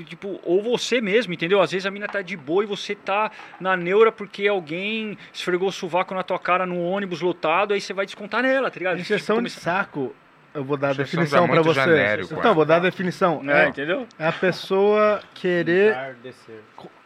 tipo, 0.08 0.40
ou 0.42 0.64
você 0.64 1.02
mesmo, 1.02 1.34
entendeu? 1.34 1.60
Às 1.60 1.72
vezes 1.74 1.86
a 1.86 1.92
mina 1.92 2.08
tá 2.08 2.22
de 2.22 2.38
boa 2.38 2.64
e 2.64 2.66
você 2.66 2.96
tá 2.96 3.30
na 3.60 3.76
neura 3.76 4.10
porque 4.10 4.48
alguém 4.48 5.18
esfregou 5.34 5.68
o 5.68 5.72
sovaco 5.72 6.16
na 6.16 6.24
tua 6.24 6.40
cara 6.40 6.66
no 6.66 6.82
ônibus 6.82 7.20
lotado, 7.20 7.74
aí 7.74 7.82
você 7.82 7.92
vai 7.92 8.06
descontar 8.06 8.42
nela, 8.42 8.72
tá 8.72 8.78
ligado? 8.80 8.98
Injeção 9.00 9.36
Tipo, 9.38 9.50
de 9.50 9.54
saco, 9.54 10.16
eu 10.54 10.64
vou 10.64 10.78
dar 10.78 10.90
a 10.90 10.94
definição 10.94 11.44
é 11.46 11.48
pra 11.48 11.56
muito 11.56 11.66
você. 11.74 11.82
genérico, 11.82 12.34
então, 12.34 12.52
é. 12.52 12.54
vou 12.54 12.66
dar 12.66 12.76
a 12.78 12.80
definição. 12.80 13.42
É, 13.50 13.66
É, 13.66 13.68
entendeu? 13.70 14.08
é 14.20 14.28
a 14.28 14.32
pessoa 14.32 15.22
querer, 15.34 15.96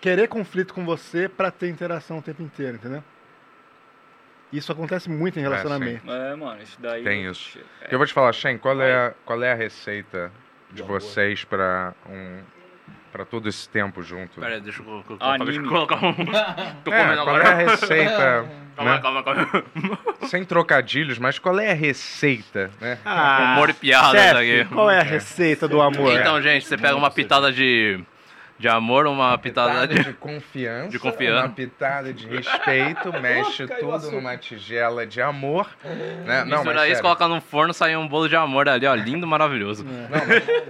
querer 0.02 0.28
conflito 0.28 0.74
com 0.74 0.86
você 0.86 1.28
pra 1.30 1.49
ter 1.52 1.69
interação 1.69 2.18
o 2.18 2.22
tempo 2.22 2.41
inteiro, 2.44 2.76
entendeu? 2.76 3.03
Isso 4.52 4.72
acontece 4.72 5.10
muito 5.10 5.38
em 5.38 5.41
É, 5.41 5.44
relacionamento. 5.44 6.10
É, 6.11 6.36
mano, 6.36 6.61
isso 6.61 6.78
daí. 6.80 7.03
Tem 7.03 7.26
isso. 7.30 7.60
É. 7.82 7.94
Eu 7.94 7.98
vou 7.98 8.07
te 8.07 8.14
falar, 8.14 8.32
Shen, 8.34 8.57
qual 8.57 8.82
é, 8.82 9.07
a- 9.07 9.14
qual 9.26 9.41
é 9.44 9.52
a 9.52 9.56
receita 9.56 10.32
de 10.72 10.84
vocês 10.84 11.44
pra 11.44 11.94
um 12.10 12.40
para 13.18 13.26
todo 13.26 13.49
esse 13.49 13.68
tempo 13.68 14.03
junto? 14.03 14.39
Pera 14.39 14.53
aí, 14.56 14.61
deixa 14.61 14.84
eu 14.84 15.03
Anime. 15.19 15.45
deixa 15.45 15.60
eu 15.60 15.68
colocar 15.68 15.95
um. 16.06 16.14
Tô 16.85 16.94
É, 16.94 17.02
comendo 17.02 17.23
qual 17.23 17.35
agora. 17.35 17.44
é 17.44 17.52
a 17.52 17.56
receita? 17.56 18.45
Calma, 18.77 18.91
né? 18.94 19.02
calma, 19.02 19.23
calma. 19.23 19.64
Sem 20.30 20.45
trocadilhos, 20.45 21.18
mas 21.18 21.39
qual 21.39 21.60
é 21.60 21.72
a 21.72 21.73
receita, 21.73 22.69
né? 22.80 22.99
Ah, 23.03 23.53
Humor 23.56 23.72
e 23.72 23.73
piadas 23.73 24.11
chefe, 24.22 24.60
aqui. 24.61 24.65
qual 24.72 24.91
é 24.91 24.99
a 24.99 25.03
receita 25.03 25.68
do 25.68 25.81
amor? 25.81 26.14
Então, 26.14 26.39
gente, 26.44 26.64
você 26.68 26.77
pega 26.77 26.95
uma 26.95 27.10
pitada 27.10 27.52
de, 27.52 27.99
de 28.60 28.68
amor, 28.68 29.07
uma 29.07 29.35
pitada 29.39 29.88
de. 29.88 30.03
de 30.03 30.14
confiança, 30.14 30.89
de 30.89 30.99
confiança. 30.99 31.48
uma 31.48 31.49
pitada 31.56 32.14
de 32.14 32.27
respeito, 32.27 33.11
mexe 33.19 33.65
tudo 33.65 34.11
numa 34.11 34.38
tigela 34.38 35.07
de 35.07 35.23
amor, 35.23 35.68
né? 36.23 36.45
Não, 36.45 36.64
mas 36.64 36.76
isso, 36.76 36.85
sério. 36.85 37.02
coloca 37.02 37.27
no 37.27 37.41
forno, 37.41 37.73
sai 37.73 37.98
um 37.98 38.07
bolo 38.07 38.30
de 38.30 38.35
amor 38.35 38.69
ali, 38.69 38.85
ó. 38.85 38.94
Lindo, 38.94 39.26
maravilhoso. 39.26 39.84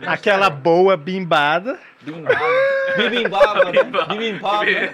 Aquela 0.06 0.50
boa 0.50 0.96
bimbada. 0.96 1.78
Bibimbaba, 2.12 3.66
né? 3.72 3.72
Bibimbaba. 4.10 4.66
né? 4.66 4.92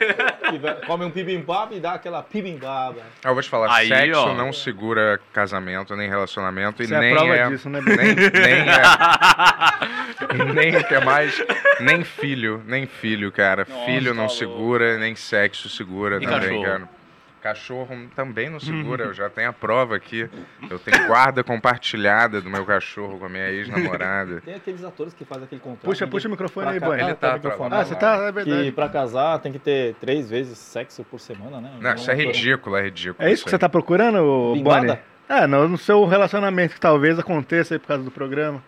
Come 0.86 1.06
um 1.06 1.10
bibimbaba 1.10 1.74
e 1.76 1.80
dá 1.80 1.94
aquela 1.94 2.26
bibimbaba. 2.32 3.02
Ah, 3.24 3.30
Eu 3.30 3.34
vou 3.34 3.44
te 3.44 3.50
falar, 3.50 3.74
Aí, 3.74 3.88
sexo 3.88 4.20
ó. 4.20 4.34
não 4.34 4.52
segura 4.52 5.20
casamento, 5.32 5.96
nem 5.96 6.10
relacionamento, 6.10 6.84
Você 6.84 6.94
e 6.94 6.96
é 6.96 7.00
nem 7.00 7.14
prova 7.16 7.36
é, 7.36 7.48
disso, 7.50 7.70
né, 7.70 7.80
nem, 7.82 8.16
nem 8.16 8.70
é, 8.70 8.82
nem 10.54 10.76
o 10.78 10.84
que 10.84 10.96
é 10.96 11.04
mais, 11.04 11.42
nem 11.80 12.04
filho, 12.04 12.62
nem 12.66 12.86
filho, 12.88 13.32
cara. 13.32 13.66
Nossa, 13.70 13.86
filho 13.86 14.14
não 14.14 14.24
tá 14.28 14.34
segura, 14.34 14.98
nem 14.98 15.16
sexo 15.16 15.70
segura 15.70 16.18
E 16.18 16.26
também, 16.26 16.40
cachorro? 16.42 16.64
cara. 16.64 17.03
Cachorro 17.44 18.08
também 18.16 18.50
não 18.50 18.58
segura, 18.58 19.04
eu 19.04 19.14
já 19.14 19.30
tenho 19.30 19.50
a 19.50 19.54
prova 19.54 19.98
aqui. 19.98 20.30
Eu 20.70 20.80
tenho 20.80 21.08
guarda 21.08 21.44
compartilhada 21.44 22.40
do 22.40 22.50
meu 22.50 22.64
cachorro 22.64 23.20
com 23.20 23.26
a 23.26 23.30
minha 23.30 23.50
ex-namorada. 23.50 24.40
Tem 24.40 24.54
aqueles 24.56 24.82
atores 24.82 25.14
que 25.14 25.26
fazem 25.26 25.44
aquele 25.44 25.60
contrato. 25.60 25.84
Puxa, 25.84 26.08
puxa 26.08 26.30
o 26.30 26.32
microfone 26.32 26.70
aí, 26.70 26.80
Boni. 26.80 27.02
Ah, 27.02 27.06
Ele 27.06 27.16
tá 27.16 27.28
tá 27.32 27.34
microfone. 27.34 27.76
Ah, 27.76 27.84
você 27.84 27.96
tá, 27.96 28.16
é 28.16 28.26
Que 28.28 28.32
verdade. 28.32 28.72
pra 28.72 28.88
casar 28.88 29.40
tem 29.40 29.52
que 29.52 29.60
ter 29.60 29.94
três 29.96 30.30
vezes 30.30 30.58
sexo 30.58 31.04
por 31.04 31.20
semana, 31.20 31.60
né? 31.60 31.72
Não, 31.82 31.94
isso 31.96 32.10
é 32.10 32.16
ridículo, 32.16 32.78
é 32.78 32.84
ridículo. 32.84 33.28
É 33.28 33.34
isso 33.34 33.44
que 33.44 33.50
você 33.50 33.60
tá 33.60 33.68
procurando? 33.68 34.56
Bonnie? 34.64 34.98
É, 35.28 35.46
no, 35.46 35.68
no 35.68 35.78
seu 35.78 36.06
relacionamento 36.06 36.76
que 36.76 36.80
talvez 36.80 37.20
aconteça 37.20 37.76
aí 37.76 37.80
por 37.80 37.88
causa 37.90 38.04
do 38.06 38.12
programa. 38.12 38.64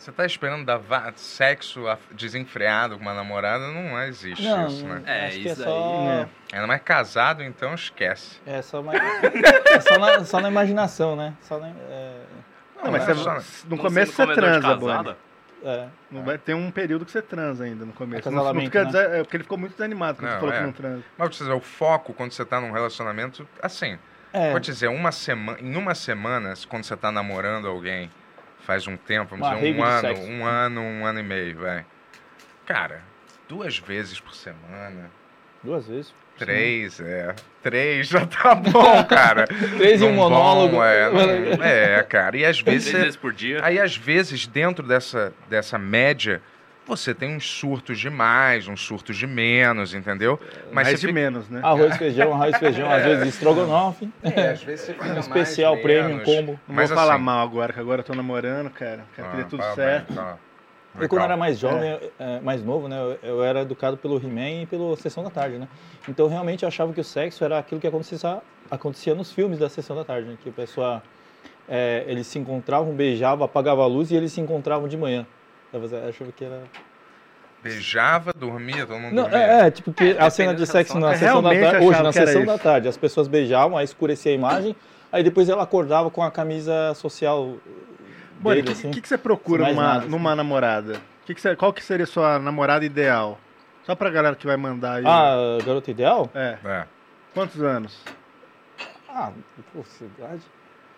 Você 0.00 0.10
tá 0.10 0.24
esperando 0.24 0.64
dar 0.64 0.78
va- 0.78 1.12
sexo 1.14 1.84
desenfreado 2.12 2.96
com 2.96 3.02
uma 3.02 3.12
namorada? 3.12 3.68
Não 3.68 4.00
existe 4.02 4.42
Não, 4.48 4.66
isso, 4.66 4.86
né? 4.86 5.02
É, 5.04 5.26
acho 5.26 5.38
que 5.40 5.48
é 5.48 5.52
isso 5.52 5.62
só... 5.62 6.08
aí. 6.22 6.26
Ainda 6.54 6.66
mais 6.66 6.82
casado, 6.82 7.42
então 7.42 7.74
esquece. 7.74 8.40
É 8.46 8.62
só, 8.62 8.82
mais... 8.82 8.98
é 9.70 9.80
só, 9.80 9.98
na, 9.98 10.24
só 10.24 10.40
na 10.40 10.48
imaginação, 10.48 11.14
né? 11.14 11.34
Só 11.42 11.58
na... 11.58 11.68
É... 11.68 12.22
Não, 12.82 12.90
mas 12.92 13.02
não 13.06 13.10
é 13.10 13.14
você- 13.14 13.40
só- 13.42 13.66
no 13.68 13.76
começo 13.76 14.12
você 14.12 14.26
transa. 14.32 14.74
Bonnie. 14.74 15.16
É. 15.62 15.88
Não 16.10 16.22
vai 16.24 16.38
ter 16.38 16.54
um 16.54 16.70
período 16.70 17.04
que 17.04 17.10
você 17.12 17.20
transa 17.20 17.64
ainda 17.64 17.84
no 17.84 17.92
começo. 17.92 18.30
Não, 18.30 18.54
não 18.54 18.70
quer 18.70 18.90
né? 18.90 19.18
é 19.18 19.22
porque 19.22 19.36
ele 19.36 19.44
ficou 19.44 19.58
muito 19.58 19.72
desanimado 19.72 20.16
quando 20.16 20.30
Não, 20.30 20.32
você 20.32 20.40
falou 20.40 20.54
é. 20.54 20.58
que 20.58 20.64
não 20.64 20.72
transa. 20.72 21.04
Mas 21.18 21.40
o 21.42 21.60
foco 21.60 22.14
quando 22.14 22.32
você 22.32 22.42
tá 22.46 22.58
num 22.58 22.72
relacionamento, 22.72 23.46
assim, 23.62 23.98
É. 24.32 24.50
vou 24.50 24.60
te 24.60 24.70
dizer, 24.72 24.88
uma 24.88 25.12
semana, 25.12 25.58
em 25.60 25.76
uma 25.76 25.94
semana, 25.94 26.54
quando 26.70 26.84
você 26.84 26.96
tá 26.96 27.12
namorando 27.12 27.68
alguém, 27.68 28.10
faz 28.66 28.86
um 28.86 28.96
tempo, 28.96 29.30
vamos 29.36 29.46
Uma 29.46 29.56
dizer, 29.56 29.74
um 29.76 29.82
ano, 29.84 30.00
sexo. 30.00 30.22
um 30.22 30.44
ano, 30.44 30.80
um 30.80 31.04
ano 31.06 31.18
e 31.20 31.22
meio, 31.22 31.58
vai. 31.58 31.84
Cara, 32.66 33.02
duas 33.48 33.78
vezes 33.78 34.20
por 34.20 34.34
semana, 34.34 35.10
Duas 35.62 35.86
vezes. 35.86 36.14
três, 36.38 37.00
é. 37.00 37.34
Três 37.62 38.08
já 38.08 38.24
tá 38.26 38.54
bom, 38.54 39.04
cara. 39.04 39.46
Três 39.76 40.00
e 40.00 40.04
um 40.04 40.12
monólogo. 40.14 40.82
é, 40.82 41.10
não- 41.10 41.62
é, 41.64 42.02
cara. 42.02 42.36
E 42.38 42.44
às 42.46 42.60
vezes 42.60 42.84
Três 42.84 42.96
você, 42.96 43.04
vezes 43.04 43.16
por 43.16 43.32
dia. 43.32 43.60
Aí, 43.62 43.78
às 43.78 43.94
vezes, 43.96 44.46
dentro 44.46 44.86
dessa, 44.86 45.34
dessa 45.50 45.76
média, 45.78 46.40
você 46.86 47.14
tem 47.14 47.36
uns 47.36 47.48
surtos 47.48 47.98
de 48.00 48.10
mais, 48.10 48.66
uns 48.66 48.80
surtos 48.84 49.16
de 49.16 49.26
menos, 49.26 49.94
entendeu? 49.94 50.38
Mas 50.66 50.74
Mais 50.74 50.88
você 50.88 50.94
de 50.94 51.00
fica- 51.00 51.12
menos, 51.12 51.48
né? 51.48 51.60
Arroz, 51.62 51.96
feijão, 51.96 52.32
arroz, 52.34 52.56
feijão, 52.56 52.90
às 52.90 53.02
vezes 53.04 53.28
estrogonofe. 53.34 54.10
É, 54.22 54.48
às 54.50 54.62
vezes 54.62 54.86
você 54.86 54.92
fica 54.94 55.04
Um 55.10 55.14
mais, 55.14 55.26
especial, 55.26 55.76
prêmio, 55.78 56.16
menos. 56.16 56.24
combo. 56.24 56.52
Não 56.66 56.74
Mas 56.74 56.88
vou 56.88 56.98
falar 56.98 57.14
assim- 57.14 57.22
mal 57.24 57.46
agora, 57.46 57.72
que 57.72 57.78
agora 57.80 58.00
eu 58.00 58.04
tô 58.04 58.14
namorando, 58.14 58.70
cara. 58.70 59.04
Quero 59.14 59.28
Ah, 59.28 59.30
que 59.30 59.36
dê 59.36 59.44
tudo 59.44 59.62
fala 59.62 59.74
certo. 59.74 60.06
bem, 60.08 60.16
fala. 60.16 60.38
Eu, 60.98 61.08
quando 61.08 61.22
era 61.22 61.36
mais 61.36 61.56
jovem, 61.56 62.00
é, 62.18 62.40
mais 62.40 62.64
novo, 62.64 62.88
né? 62.88 62.98
Eu, 62.98 63.18
eu 63.22 63.44
era 63.44 63.60
educado 63.60 63.96
pelo 63.96 64.16
He-Man 64.16 64.62
e 64.62 64.66
pela 64.66 64.96
Sessão 64.96 65.22
da 65.22 65.30
Tarde, 65.30 65.56
né? 65.56 65.68
Então, 66.08 66.26
realmente, 66.26 66.64
eu 66.64 66.68
achava 66.68 66.92
que 66.92 67.00
o 67.00 67.04
sexo 67.04 67.44
era 67.44 67.58
aquilo 67.60 67.80
que 67.80 67.86
acontecia, 67.86 68.42
acontecia 68.68 69.14
nos 69.14 69.30
filmes 69.30 69.60
da 69.60 69.68
Sessão 69.68 69.94
da 69.94 70.02
Tarde, 70.04 70.28
né? 70.30 70.36
Que 70.42 70.48
a 70.48 70.52
pessoa, 70.52 71.00
é, 71.68 72.02
eles 72.08 72.26
se 72.26 72.40
encontravam, 72.40 72.92
beijavam, 72.92 73.44
apagavam 73.44 73.84
a 73.84 73.86
luz 73.86 74.10
e 74.10 74.16
eles 74.16 74.32
se 74.32 74.40
encontravam 74.40 74.88
de 74.88 74.96
manhã. 74.96 75.24
Eu 75.72 76.08
achava 76.08 76.32
que 76.32 76.44
era... 76.44 76.62
Beijava, 77.62 78.32
dormia, 78.32 78.86
todo 78.86 78.98
mundo 78.98 79.14
Não, 79.14 79.24
dormia. 79.24 79.38
é, 79.38 79.66
é, 79.66 79.70
tipo, 79.70 79.92
que 79.92 80.12
É, 80.12 80.22
a 80.22 80.30
cena 80.30 80.54
de 80.54 80.66
sexo 80.66 80.98
na 80.98 81.12
Eu 81.12 81.18
Sessão 81.18 81.42
da 81.42 81.50
Tarde, 81.50 81.84
hoje, 81.86 82.02
na 82.02 82.12
Sessão 82.12 82.44
da 82.46 82.58
Tarde, 82.58 82.88
as 82.88 82.96
pessoas 82.96 83.28
beijavam, 83.28 83.76
aí 83.76 83.84
escurecia 83.84 84.32
a 84.32 84.34
imagem, 84.34 84.74
aí 85.12 85.22
depois 85.22 85.48
ela 85.48 85.62
acordava 85.62 86.10
com 86.10 86.22
a 86.22 86.30
camisa 86.30 86.94
social 86.94 87.56
Bonnie, 88.40 88.62
o 88.66 88.70
assim. 88.72 88.90
que, 88.90 89.02
que 89.02 89.08
você 89.08 89.18
procura 89.18 89.68
numa, 89.68 89.82
nada, 89.82 89.98
assim. 90.00 90.08
numa 90.08 90.34
namorada? 90.34 90.96
Que 91.26 91.34
que 91.34 91.40
você- 91.40 91.54
qual 91.54 91.70
que 91.72 91.84
seria 91.84 92.04
a 92.04 92.06
sua 92.06 92.38
namorada 92.38 92.82
ideal? 92.84 93.38
Só 93.84 93.94
pra 93.94 94.08
galera 94.08 94.34
que 94.34 94.46
vai 94.46 94.56
mandar 94.56 94.94
aí. 94.94 95.04
Ah, 95.06 95.58
garota 95.64 95.90
ideal? 95.90 96.30
É. 96.34 96.56
É. 96.64 96.84
Quantos 97.34 97.60
anos? 97.62 97.98
Ah, 99.06 99.32
por 99.74 99.84
cidade? 99.84 100.42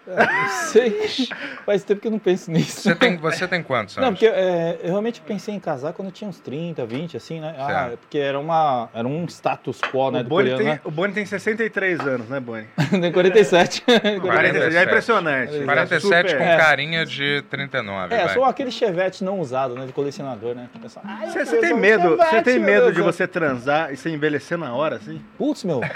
É, 0.07 0.27
não 0.27 0.49
sei. 0.49 1.29
Faz 1.65 1.85
tempo 1.85 2.01
que 2.01 2.09
eu 2.09 2.11
não 2.11 2.19
penso 2.19 2.51
nisso. 2.51 2.81
Você, 2.81 2.95
tem, 2.95 3.16
você 3.16 3.47
tem 3.47 3.62
quantos 3.62 3.97
anos? 3.97 4.05
Não, 4.09 4.12
porque 4.15 4.27
é, 4.27 4.79
eu 4.83 4.91
realmente 4.91 5.20
pensei 5.20 5.55
em 5.55 5.61
casar 5.61 5.93
quando 5.93 6.09
eu 6.09 6.12
tinha 6.12 6.29
uns 6.29 6.41
30, 6.41 6.85
20, 6.85 7.16
assim, 7.16 7.41
né? 7.41 7.55
Ah, 7.59 7.91
é 7.93 7.97
porque 7.97 8.19
era, 8.19 8.39
uma, 8.39 8.89
era 8.93 9.07
um 9.07 9.24
status 9.27 9.81
quo, 9.81 10.11
né, 10.11 10.20
o, 10.20 10.23
do 10.24 10.29
Boni 10.29 10.51
coreano, 10.51 10.59
tem, 10.59 10.66
né? 10.74 10.81
o 10.85 10.91
Boni 10.91 11.12
tem 11.12 11.24
63 11.24 12.01
anos, 12.01 12.29
né, 12.29 12.41
Boni? 12.41 12.66
Tem 12.91 13.12
47. 13.12 13.83
47. 14.20 14.77
É 14.77 14.83
impressionante. 14.85 15.65
47 15.65 16.01
Super- 16.03 16.37
com 16.39 16.45
É. 16.45 16.57
carinha 16.57 17.07
de 17.07 17.43
39, 17.51 18.15
É, 18.15 18.24
vai. 18.24 18.35
só 18.35 18.45
aquele 18.45 18.70
chevette 18.70 19.23
não 19.24 19.39
usado, 19.41 19.74
né, 19.74 19.87
de 19.87 19.93
colecionador, 19.93 20.55
né? 20.55 20.69
Pessoal, 20.81 21.05
"Ai, 21.09 21.27
Você, 21.29 21.37
meu 21.39 21.47
você 21.47 21.57
tem 21.61 21.74
medo, 21.74 22.09
um 22.15 22.16
você 22.16 22.24
Chevette, 22.24 22.45
tem 22.45 22.59
medo 22.59 22.87
de 22.87 22.93
do 22.93 22.95
céu." 22.97 23.12
você 23.12 23.27
transar 23.29 23.93
e 23.93 23.97
você 23.97 24.11
envelhecer 24.11 24.59
na 24.59 24.74
hora, 24.74 24.97
assim? 24.97 25.23
Putz, 25.39 25.62
meu. 25.65 25.81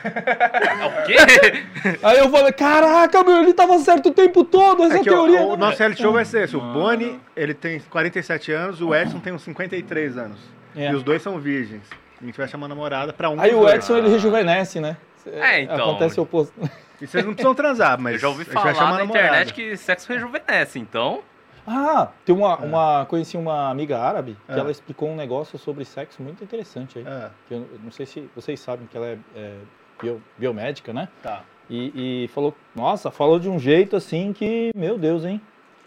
O 0.87 1.07
quê? 1.07 1.17
Aí 2.03 2.19
eu 2.19 2.31
falei, 2.31 2.53
caraca, 2.53 3.23
meu, 3.25 3.43
ele 3.43 3.53
tava 3.55 3.79
certo 3.79 3.96
o 4.05 4.13
tempo 4.13 4.45
todo, 4.45 4.85
essa 4.85 4.97
É 4.97 5.01
ó, 5.01 5.03
teoria. 5.03 5.43
o 5.43 5.51
né?" 5.51 5.57
nosso 5.57 5.79
reality 5.79 6.03
show 6.03 6.13
vai 6.13 6.25
ser 6.25 6.45
esse. 6.45 6.57
O 6.57 6.61
Boni, 6.61 7.21
ele 7.37 7.55
tem 7.55 7.81
47 7.81 8.53
anos, 8.53 8.81
o 8.81 8.95
Edson 8.95 9.19
tem 9.21 9.33
uns 9.33 9.43
53 9.43 10.17
anos. 10.19 10.39
É. 10.75 10.91
E 10.91 10.95
os 10.95 11.03
dois 11.03 11.23
são 11.23 11.39
virgens. 11.39 11.83
A 12.21 12.25
gente 12.25 12.37
vai 12.37 12.49
chamar 12.49 12.69
namorada 12.69 13.13
pra 13.13 13.29
um 13.31 13.41
Aí 13.41 13.55
o 13.55 13.61
dois. 13.61 13.75
Edson, 13.75 13.97
ele 13.99 14.09
rejuvenesce, 14.09 14.81
né? 14.81 14.97
É, 15.27 15.63
então. 15.63 15.91
Acontece 15.91 16.19
o 16.21 16.23
oposto. 16.23 16.53
E 17.01 17.07
vocês 17.07 17.25
não 17.25 17.35
precisam 17.35 17.55
transar, 17.55 18.01
mas 18.01 18.15
Eu 18.15 18.19
já 18.21 18.29
ouvi 18.29 18.43
a 18.43 18.45
gente 18.45 18.55
vai 18.55 18.63
falar 18.63 18.75
chamar 18.75 18.93
na 18.93 18.99
namorada. 18.99 19.27
internet 19.27 19.53
que 19.53 19.77
sexo 19.77 20.09
rejuvenesce, 20.13 20.79
então. 20.79 21.21
Ah, 21.67 22.09
tem 22.25 22.33
uma, 22.35 22.57
uma. 22.59 23.07
Conheci 23.07 23.37
uma 23.37 23.69
amiga 23.71 23.99
árabe 23.99 24.37
que 24.47 24.53
É. 24.53 24.59
ela 24.59 24.71
explicou 24.71 25.09
um 25.11 25.17
negócio 25.17 25.59
sobre 25.59 25.85
sexo 25.85 26.23
muito 26.23 26.43
interessante 26.45 26.99
aí. 27.01 27.05
É, 27.07 27.29
Que 27.49 27.55
eu 27.55 27.67
não 27.83 27.91
sei 27.91 28.07
se 28.07 28.31
vocês 28.37 28.61
sabem 28.61 28.87
que 28.87 28.97
ela 28.97 29.07
é, 29.07 29.19
é 29.35 29.55
bio- 30.01 30.23
biomédica, 30.39 30.93
né? 30.93 31.09
tá. 31.23 31.43
E, 31.69 32.25
e 32.25 32.29
falou, 32.29 32.55
nossa, 32.75 33.11
falou 33.11 33.39
de 33.39 33.49
um 33.49 33.59
jeito 33.59 33.97
assim 33.97 34.33
que, 34.33 34.71
meu 34.75 34.97
Deus, 34.97 35.25
hein? 35.25 35.41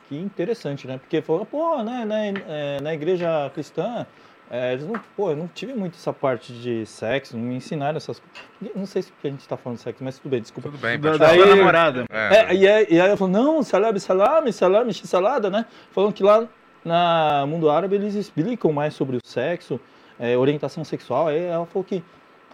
Que 0.07 0.17
interessante, 0.17 0.87
né? 0.87 0.97
Porque 0.97 1.21
falou, 1.21 1.45
pô, 1.45 1.81
né, 1.83 2.03
né, 2.05 2.33
é, 2.47 2.81
na 2.81 2.93
igreja 2.93 3.49
cristã, 3.53 4.05
é, 4.51 4.73
eles 4.73 4.85
não, 4.85 4.99
pô, 5.15 5.29
eu 5.29 5.35
não 5.37 5.47
tive 5.47 5.73
muito 5.73 5.93
essa 5.95 6.11
parte 6.11 6.51
de 6.51 6.85
sexo, 6.85 7.37
não 7.37 7.43
me 7.45 7.55
ensinaram 7.55 7.97
essas 7.97 8.19
coisas. 8.19 8.75
Não 8.75 8.85
sei 8.85 9.03
se 9.03 9.13
a 9.23 9.27
gente 9.27 9.47
tá 9.47 9.55
falando 9.55 9.77
de 9.77 9.83
sexo, 9.83 10.03
mas 10.03 10.17
tudo 10.17 10.31
bem, 10.31 10.41
desculpa. 10.41 10.69
Tudo 10.69 10.81
bem, 10.81 10.99
Da, 10.99 11.15
Daí- 11.15 11.45
namorada. 11.55 12.05
É, 12.11 12.35
É, 12.35 12.55
e, 12.55 12.67
aí, 12.67 12.87
e 12.89 12.99
aí 12.99 13.07
ela 13.07 13.15
falou, 13.15 13.31
não, 13.31 13.63
salame, 13.63 13.99
salame, 13.99 14.51
salame, 14.51 14.93
x-salada, 14.93 15.49
né? 15.49 15.65
Falando 15.91 16.13
que 16.13 16.23
lá 16.23 16.47
no 16.83 17.47
mundo 17.47 17.69
árabe 17.69 17.95
eles 17.95 18.15
explicam 18.15 18.73
mais 18.73 18.93
sobre 18.95 19.15
o 19.17 19.19
sexo, 19.23 19.79
é, 20.19 20.35
orientação 20.37 20.83
sexual. 20.83 21.27
Aí 21.27 21.43
ela 21.43 21.65
falou 21.67 21.83
que, 21.83 22.03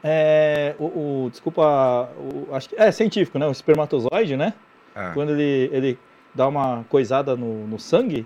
é, 0.07 0.75
o, 0.77 0.85
o- 1.25 1.29
desculpa, 1.31 2.09
o- 2.19 2.53
acho 2.55 2.69
que 2.69 2.75
é 2.77 2.91
científico, 2.91 3.39
né? 3.39 3.47
O 3.47 3.51
espermatozoide, 3.51 4.37
né? 4.37 4.53
é. 4.95 5.09
Quando 5.15 5.31
ele, 5.31 5.69
ele 5.73 5.99
dá 6.33 6.47
uma 6.47 6.85
coisada 6.89 7.35
no, 7.35 7.65
no 7.67 7.79
sangue, 7.79 8.25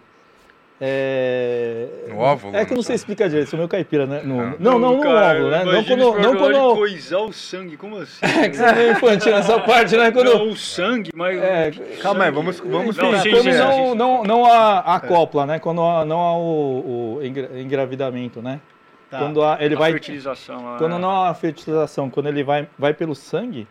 É... 0.81 1.88
No 2.07 2.19
óvulo, 2.19 2.56
É 2.56 2.64
que 2.65 2.72
eu 2.72 2.76
não 2.77 2.84
sei 2.84 2.95
explicar 2.95 3.27
direito, 3.27 3.49
sou 3.49 3.57
meio 3.57 3.68
caipira, 3.68 4.06
né? 4.06 4.22
No- 4.23 4.39
Ah. 4.39 4.56
Não, 4.60 4.80
não 4.80 4.95
no 4.97 5.01
cara, 5.03 5.34
óvulo, 5.38 5.49
né? 5.51 5.64
Não 5.65 5.84
quando. 5.84 6.19
Não 6.22 6.35
quando... 6.38 6.76
coisar 6.76 7.19
o 7.19 7.34
sangue, 7.34 7.76
como 7.76 7.97
assim? 7.97 8.19
É 8.43 8.47
que 8.49 8.56
você 8.56 8.64
é 8.64 8.73
meio 8.73 8.91
infantil 8.93 9.31
nessa 9.34 9.60
parte, 9.60 9.97
né? 9.97 10.10
Quando... 10.11 10.34
Não, 10.34 10.49
o 10.51 10.56
sangue, 10.56 11.11
mas... 11.14 11.38
É, 11.41 11.72
Calma 12.01 12.23
aí, 12.26 12.31
vamos, 12.31 12.60
vamos 12.61 12.97
Enfim, 12.97 13.11
Não, 13.11 13.19
sim, 13.19 13.30
quando 13.31 13.43
sim, 13.43 13.51
não, 13.57 13.73
sim, 13.73 13.95
não, 13.95 14.23
não 14.23 14.45
há 14.45 14.95
acopla, 14.95 15.45
né? 15.45 15.60
Quando 15.60 15.81
há- 15.81 16.06
não 16.06 16.19
há 16.22 16.38
o, 16.38 17.18
o 17.18 17.19
engra- 17.26 17.49
engravidamento, 17.60 18.41
né? 18.41 18.61
Tá. 19.10 19.19
Quando 19.19 19.44
há, 19.44 19.57
ele 19.60 19.76
a 19.76 19.77
vai, 19.80 19.91
fertilização 19.94 20.64
lá. 20.65 20.77
quando 20.77 20.99
não 20.99 21.23
há 21.23 21.34
fertilização, 21.34 22.10
quando 22.10 22.27
ele 22.30 22.44
vai, 22.44 22.68
vai 22.77 22.94
pelo 22.94 23.15
sangue, 23.15 23.68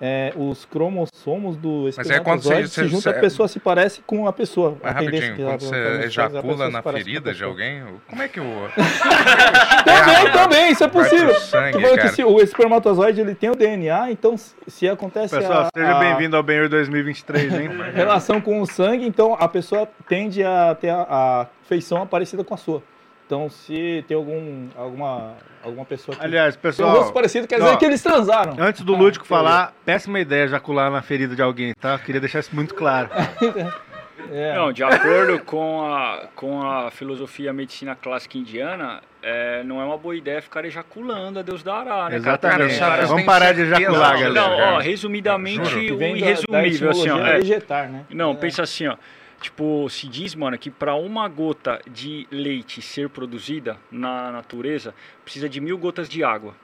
é, 0.00 0.32
os 0.36 0.64
cromossomos 0.64 1.56
do 1.56 1.86
é 1.86 1.90
espermatozoide 1.90 2.68
você- 2.68 2.82
se 2.82 2.88
juntam, 2.88 3.00
você- 3.00 3.08
a 3.10 3.20
pessoa 3.20 3.48
se 3.48 3.58
parece 3.60 4.00
com 4.06 4.26
a 4.28 4.32
pessoa. 4.32 4.78
Mas 4.82 4.90
a 4.90 4.94
rapidinho, 4.94 5.36
que 5.36 5.42
quando 5.42 5.60
você 5.60 5.74
a 5.74 6.04
ejacula 6.06 6.70
na 6.70 6.80
se 6.82 6.88
a 6.88 6.92
ferida 6.92 7.34
de 7.34 7.44
alguém, 7.44 7.82
como 8.08 8.22
é 8.22 8.28
que 8.28 8.38
o. 8.40 8.44
Também, 9.84 10.32
também, 10.32 10.72
isso 10.72 10.84
é 10.84 10.88
possível. 10.88 11.34
sangue, 11.40 11.98
que 11.98 12.08
se 12.08 12.24
o 12.24 12.40
espermatozoide 12.40 13.20
ele 13.20 13.34
tem 13.34 13.50
o 13.50 13.54
DNA, 13.56 14.10
então 14.10 14.36
se- 14.36 14.54
se 14.68 14.88
acontece 14.88 15.36
Pessoal, 15.36 15.62
a, 15.62 15.68
seja 15.78 15.96
a 15.96 15.98
bem-vindo 15.98 16.36
ao 16.36 16.42
Benhur 16.42 16.68
2023, 16.68 17.52
hein? 17.54 17.68
relação 17.94 18.40
com 18.40 18.60
o 18.60 18.66
sangue, 18.66 19.06
então 19.06 19.36
a 19.38 19.48
pessoa 19.48 19.88
tende 20.08 20.42
a 20.44 20.74
ter 20.74 20.90
a, 20.90 21.02
a 21.08 21.46
feição 21.68 22.06
parecida 22.06 22.42
com 22.44 22.54
a 22.54 22.56
sua. 22.56 22.82
Então, 23.28 23.50
se 23.50 24.02
tem 24.08 24.16
algum, 24.16 24.68
alguma, 24.74 25.34
alguma 25.62 25.84
pessoa 25.84 26.16
que 26.16 26.24
Aliás, 26.24 26.56
tem 26.56 26.60
um 26.60 26.62
pessoal, 26.62 26.96
rosto 26.96 27.12
parecido, 27.12 27.46
quer 27.46 27.60
ó, 27.60 27.64
dizer 27.66 27.76
que 27.76 27.84
eles 27.84 28.02
transaram. 28.02 28.56
antes 28.58 28.80
do 28.80 28.94
Lúdico 28.96 29.26
falar, 29.26 29.74
péssima 29.84 30.18
ideia 30.18 30.44
ejacular 30.44 30.90
na 30.90 31.02
ferida 31.02 31.36
de 31.36 31.42
alguém, 31.42 31.74
tá? 31.74 31.98
Queria 31.98 32.22
deixar 32.22 32.38
isso 32.38 32.56
muito 32.56 32.74
claro. 32.74 33.10
É. 34.30 34.54
Não, 34.56 34.72
de 34.72 34.82
acordo 34.82 35.38
com 35.38 35.80
a, 35.90 36.26
com 36.34 36.60
a 36.60 36.90
filosofia 36.90 37.52
medicina 37.52 37.94
clássica 37.94 38.36
indiana, 38.36 39.00
é, 39.22 39.62
não 39.62 39.80
é 39.80 39.84
uma 39.84 39.96
boa 39.96 40.14
ideia 40.14 40.42
ficar 40.42 40.64
ejaculando 40.64 41.38
a 41.38 41.42
Deus 41.42 41.62
dará, 41.62 42.10
né, 42.10 42.16
Exatamente. 42.16 42.78
Cara, 42.78 42.96
cara, 42.96 43.06
Vamos 43.06 43.24
parar 43.24 43.52
de 43.52 43.62
ejacular, 43.62 44.14
não, 44.14 44.20
galera. 44.20 44.32
Não, 44.32 44.74
ó, 44.74 44.78
resumidamente, 44.80 45.60
o 45.92 45.96
da 45.96 46.08
irresumível, 46.08 46.90
assim, 46.90 47.08
ó. 47.08 47.18
é. 47.26 47.38
vegetar, 47.38 47.88
né? 47.88 48.04
Não, 48.10 48.32
É. 48.32 48.34
pensa 48.34 48.62
assim, 48.62 48.88
ó. 48.88 48.96
Tipo, 49.40 49.88
se 49.88 50.08
diz, 50.08 50.34
mano, 50.34 50.58
que 50.58 50.70
para 50.70 50.94
uma 50.96 51.28
gota 51.28 51.80
de 51.88 52.26
leite 52.30 52.82
ser 52.82 53.08
produzida 53.08 53.76
na 53.90 54.32
natureza, 54.32 54.94
precisa 55.22 55.48
de 55.48 55.60
mil 55.60 55.78
gotas 55.78 56.08
de 56.08 56.24
água. 56.24 56.56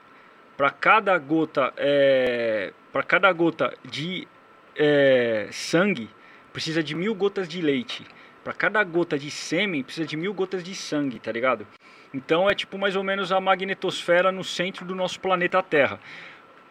Para 0.57 0.69
cada 0.69 1.17
gota, 1.17 1.73
é, 1.77 2.73
para 2.91 3.03
cada 3.03 3.31
gota 3.31 3.73
de 3.83 4.27
é, 4.75 5.47
sangue, 5.51 6.09
precisa 6.51 6.83
de 6.83 6.95
mil 6.95 7.15
gotas 7.15 7.47
de 7.47 7.61
leite. 7.61 8.05
Para 8.43 8.53
cada 8.53 8.83
gota 8.83 9.17
de 9.17 9.31
sêmen, 9.31 9.81
precisa 9.81 10.05
de 10.05 10.17
mil 10.17 10.33
gotas 10.33 10.63
de 10.63 10.75
sangue, 10.75 11.19
tá 11.19 11.31
ligado? 11.31 11.65
Então 12.13 12.49
é 12.49 12.53
tipo 12.53 12.77
mais 12.77 12.95
ou 12.95 13.03
menos 13.03 13.31
a 13.31 13.39
magnetosfera 13.39 14.31
no 14.31 14.43
centro 14.43 14.85
do 14.85 14.93
nosso 14.93 15.19
planeta 15.19 15.63
Terra 15.63 15.99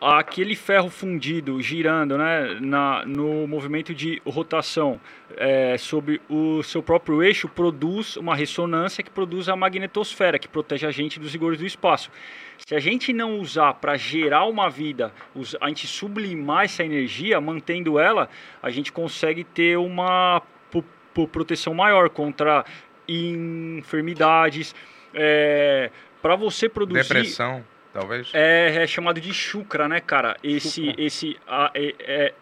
aquele 0.04 0.54
ferro 0.54 0.90
fundido 0.90 1.62
girando 1.62 2.18
né, 2.18 2.58
na, 2.60 3.06
no 3.06 3.46
movimento 3.46 3.94
de 3.94 4.20
rotação 4.26 5.00
é, 5.34 5.78
sobre 5.78 6.20
o 6.28 6.62
seu 6.62 6.82
próprio 6.82 7.22
eixo 7.22 7.48
produz 7.48 8.16
uma 8.16 8.36
ressonância 8.36 9.02
que 9.02 9.10
produz 9.10 9.48
a 9.48 9.56
magnetosfera, 9.56 10.38
que 10.38 10.46
protege 10.46 10.86
a 10.86 10.90
gente 10.90 11.18
dos 11.18 11.32
rigores 11.32 11.58
do 11.58 11.66
espaço. 11.66 12.10
Se 12.58 12.74
a 12.74 12.80
gente 12.80 13.14
não 13.14 13.38
usar 13.40 13.74
para 13.74 13.96
gerar 13.96 14.44
uma 14.44 14.68
vida, 14.68 15.10
a 15.60 15.68
gente 15.68 15.86
sublimar 15.86 16.66
essa 16.66 16.84
energia, 16.84 17.40
mantendo 17.40 17.98
ela, 17.98 18.28
a 18.62 18.68
gente 18.68 18.92
consegue 18.92 19.42
ter 19.42 19.78
uma 19.78 20.42
proteção 21.32 21.72
maior 21.72 22.10
contra 22.10 22.64
enfermidades. 23.08 24.74
para 26.20 26.36
você 26.36 26.68
produzir 26.68 27.02
Depressão, 27.02 27.64
talvez. 27.94 28.28
é, 28.34 28.82
é 28.82 28.86
chamado 28.86 29.18
de 29.20 29.32
chucra, 29.32 29.88
né, 29.88 30.00
cara? 30.00 30.36
Esse, 30.44 30.94
esse 30.98 31.38
a- 31.48 31.70
é- 31.74 31.94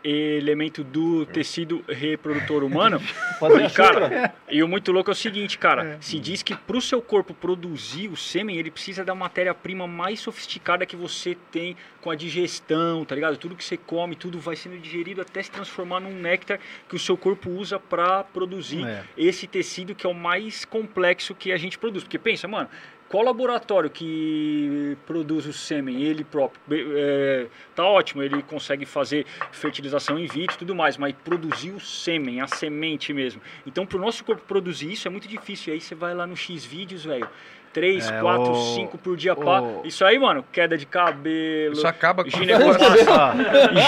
é 0.05 0.37
elemento 0.37 0.83
do 0.83 1.25
tecido 1.27 1.85
reprodutor 1.89 2.65
humano. 2.65 2.99
Fazer 3.39 3.67
E, 3.67 3.71
cara, 3.71 4.35
e 4.51 4.63
o 4.63 4.67
muito 4.69 4.91
louco 4.91 5.11
é 5.11 5.13
o 5.13 5.15
seguinte, 5.15 5.59
cara. 5.59 5.99
Se 6.01 6.19
diz 6.19 6.43
que 6.43 6.57
pro 6.57 6.81
seu 6.81 7.01
corpo 7.01 7.33
produzir 7.35 8.09
o 8.09 8.17
sêmen, 8.17 8.57
ele 8.57 8.71
precisa 8.71 9.05
da 9.05 9.15
matéria-prima 9.15 9.87
mais 9.87 10.19
sofisticada 10.19 10.85
que 10.87 10.97
você 10.97 11.37
tem 11.53 11.77
com 12.01 12.11
a 12.11 12.17
digestão, 12.17 13.05
tá 13.05 13.15
ligado? 13.15 13.37
Tudo 13.37 13.55
que 13.55 13.65
você 13.65 13.77
come, 13.77 14.17
tudo 14.17 14.41
vai 14.41 14.57
sendo 14.57 14.79
digerido 14.79 15.21
até 15.21 15.43
se 15.43 15.51
transformar 15.51 16.01
num 16.01 16.13
néctar 16.13 16.59
que 16.89 16.97
o 16.97 16.99
seu 16.99 17.17
corpo 17.17 17.51
usa 17.51 17.79
pra 17.79 18.25
produzir 18.25 18.85
É. 18.85 19.05
esse 19.17 19.47
tecido 19.47 19.95
que 19.95 20.07
é 20.07 20.09
o 20.09 20.15
mais 20.15 20.65
complexo 20.65 21.35
que 21.35 21.53
a 21.53 21.57
gente 21.57 21.79
produz. 21.79 22.03
Porque 22.03 22.19
pensa, 22.19 22.49
mano, 22.49 22.69
qual 23.13 23.25
laboratório 23.25 23.91
que 23.91 24.97
produz 25.07 25.45
o 25.45 25.53
sêmen? 25.53 26.03
Ele 26.03 26.25
próprio. 26.25 26.97
É, 26.97 27.47
tá 27.75 27.85
ótimo, 27.85 28.23
ele 28.23 28.43
consegue 28.43 28.87
fazer 28.87 29.27
fertilização 29.51 30.19
in 30.19 30.27
vitro 30.27 30.57
e 30.57 30.59
tudo 30.59 30.75
mais, 30.75 30.97
mas 30.97 31.15
produzir 31.23 31.73
o 31.73 31.79
sêmen, 31.79 32.41
a 32.41 32.47
semente 32.47 33.13
mesmo. 33.13 33.43
Então, 33.67 33.85
pro 33.85 33.99
nosso 33.99 34.25
corpo 34.25 34.43
produzir 34.49 34.91
isso 34.91 35.07
é 35.07 35.11
muito 35.11 35.29
difícil. 35.29 35.73
E 35.73 35.75
aí 35.75 35.81
você 35.83 35.95
vai 35.95 36.15
lá 36.15 36.27
no 36.27 36.35
X 36.35 36.65
vídeos, 36.65 37.05
velho. 37.05 37.29
3, 37.73 38.09
É, 38.11 38.21
4, 38.21 38.51
o- 38.53 38.75
5 38.75 38.99
por 38.99 39.17
dia, 39.17 39.35
pá. 39.35 39.61
o- 39.61 39.83
Isso 39.85 40.05
aí, 40.05 40.19
mano, 40.19 40.45
queda 40.53 40.77
de 40.77 40.85
cabelo. 40.87 41.73
Isso 41.75 41.87
acaba 41.87 42.23
com 42.25 42.31
ginecomastia, 42.31 42.97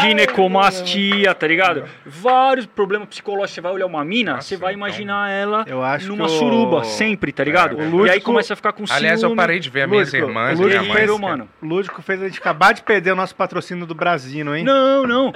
ginecomastia, 0.03 1.35
tá 1.35 1.47
ligado? 1.47 1.85
Vários 2.05 2.67
problemas 2.67 3.09
psicológicos. 3.09 3.55
Você 3.55 3.61
vai 3.61 3.73
olhar 3.73 3.87
uma 3.87 4.05
mina, 4.05 4.35
Nossa, 4.35 4.49
você 4.49 4.57
vai 4.57 4.73
então- 4.75 4.87
imaginar 4.87 5.31
ela 5.31 5.65
Eu 5.67 5.83
acho 5.83 6.09
numa 6.09 6.27
o- 6.27 6.29
suruba, 6.29 6.85
sempre, 6.85 7.33
tá 7.33 7.45
ligado? 7.45 7.73
É, 7.81 7.85
o 7.85 7.85
e 7.85 7.85
aí 7.85 7.91
Lúdico- 7.91 8.25
começa 8.27 8.53
a 8.53 8.57
ficar 8.57 8.73
com 8.73 8.85
Aliás, 8.91 9.23
eu 9.23 9.29
ciúme. 9.29 9.37
parei 9.37 9.59
de 9.61 9.71
ver 9.71 9.83
as 9.83 9.91
minhas 9.91 10.09
Lúdico, 10.13 10.29
irmãs, 10.31 10.59
o 10.59 10.63
minha 10.63 10.77
Lúdico 10.81 10.95
mãe. 10.95 11.07
fez- 11.07 11.21
mano. 11.21 11.49
O 11.63 11.67
Lúdico 11.67 12.03
fez 12.03 12.23
a 12.23 12.29
gente 12.29 12.39
acabar 12.39 12.73
de 12.75 12.83
perder 12.83 13.13
o 13.13 13.17
nosso 13.17 13.35
patrocínio 13.35 13.87
do 13.87 13.95
Brasino, 13.95 14.55
hein? 14.57 14.65
Não, 14.65 15.07
não. 15.07 15.33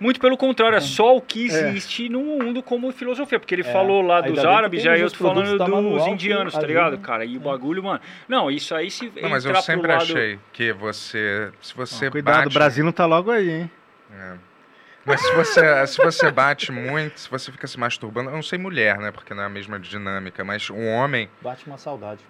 Muito 0.00 0.20
pelo 0.20 0.36
contrário, 0.36 0.76
é 0.76 0.80
só 0.80 1.16
o 1.16 1.20
que 1.20 1.44
existe 1.46 2.08
no 2.08 2.20
mundo 2.20 2.62
como 2.62 2.90
filosofia. 2.92 3.38
Porque 3.38 3.54
ele 3.54 3.62
É, 3.62 3.72
falou 3.72 4.02
lá 4.02 4.16
ainda 4.16 4.30
dos 4.30 4.44
árabes, 4.44 4.84
e 4.84 4.88
aí 4.88 5.00
eu 5.00 5.10
tô 5.10 5.16
falando 5.18 5.56
da 5.58 5.64
dos 5.66 6.06
indianos, 6.06 6.52
tá 6.54 6.62
ligado, 6.66 6.98
cara? 6.98 7.24
E 7.24 7.36
o 7.36 7.40
bagulho, 7.40 7.82
mano. 7.82 7.91
Não, 8.28 8.50
isso 8.50 8.74
aí 8.74 8.90
se 8.90 9.12
Não, 9.20 9.30
mas 9.30 9.44
eu 9.44 9.54
sempre 9.56 9.88
lado... 9.88 10.02
achei 10.02 10.38
que 10.52 10.72
você. 10.72 11.52
Se 11.60 11.74
você 11.74 12.10
Cuidado, 12.10 12.36
bate. 12.36 12.48
o 12.48 12.52
Brasino 12.52 12.92
tá 12.92 13.06
logo 13.06 13.30
aí, 13.30 13.50
hein? 13.50 13.70
É. 14.14 14.34
Mas 15.04 15.20
se 15.20 15.34
você, 15.34 15.86
se 15.86 15.98
você 15.98 16.30
bate 16.30 16.70
muito, 16.70 17.18
se 17.18 17.28
você 17.28 17.50
fica 17.50 17.66
se 17.66 17.78
masturbando, 17.78 18.30
eu 18.30 18.34
não 18.34 18.42
sei 18.42 18.58
mulher, 18.58 18.98
né? 18.98 19.10
Porque 19.10 19.34
não 19.34 19.42
é 19.42 19.46
a 19.46 19.48
mesma 19.48 19.78
dinâmica, 19.78 20.44
mas 20.44 20.70
um 20.70 20.86
homem. 20.86 21.28
Bate 21.40 21.66
uma 21.66 21.76
saudade. 21.76 22.20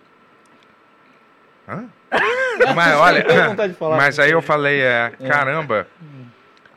Hã? 1.68 1.86
Mas 2.74 2.94
olha, 2.96 3.22
Tenho 3.28 3.48
vontade 3.50 3.72
de 3.72 3.78
falar. 3.78 3.96
mas 3.96 4.18
aí 4.18 4.30
eu 4.30 4.42
falei, 4.42 4.80
é, 4.80 5.12
caramba. 5.28 5.86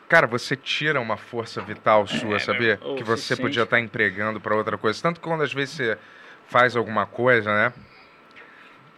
Cara, 0.08 0.28
você 0.28 0.56
tira 0.56 1.02
uma 1.02 1.18
força 1.18 1.62
vital 1.62 2.06
sua, 2.06 2.40
sabia? 2.40 2.80
meu, 2.82 2.96
Que 2.96 3.04
você 3.04 3.36
se 3.36 3.42
podia 3.42 3.64
estar 3.64 3.80
empregando 3.80 4.40
para 4.40 4.56
outra 4.56 4.78
coisa. 4.78 5.02
Tanto 5.02 5.20
que 5.20 5.28
quando 5.28 5.42
às 5.44 5.52
vezes 5.54 5.76
você 5.76 5.98
faz 6.48 6.76
alguma 6.76 7.06
coisa, 7.06 7.52
né? 7.52 7.74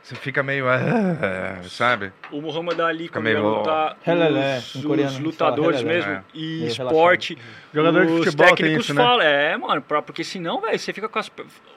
Você 0.08 0.16
fica 0.16 0.42
meio. 0.42 0.70
ah, 0.70 1.60
sabe? 1.64 2.14
O 2.32 2.40
Muhammad 2.40 2.80
Ali, 2.80 3.04
Fica 3.08 3.20
quando 3.20 3.28
ia 3.28 3.34
meio- 3.42 3.58
lutar, 3.58 3.98
os, 4.06 4.76
os 4.76 5.20
lutadores 5.20 5.84
mesmo, 5.84 6.12
É. 6.14 6.24
e 6.34 6.66
esporte, 6.66 7.38
Jogador 7.78 8.06
de 8.06 8.12
os 8.14 8.18
futebol 8.26 8.46
tem 8.48 8.56
técnicos 8.56 8.86
isso, 8.86 8.94
né? 8.94 9.02
falam, 9.04 9.22
é, 9.22 9.58
mano, 9.58 9.82
pra, 9.82 10.02
porque 10.02 10.24
senão, 10.24 10.60
velho, 10.62 10.78
você 10.78 10.92
fica 10.94 11.08
com 11.08 11.20
as... 11.20 11.32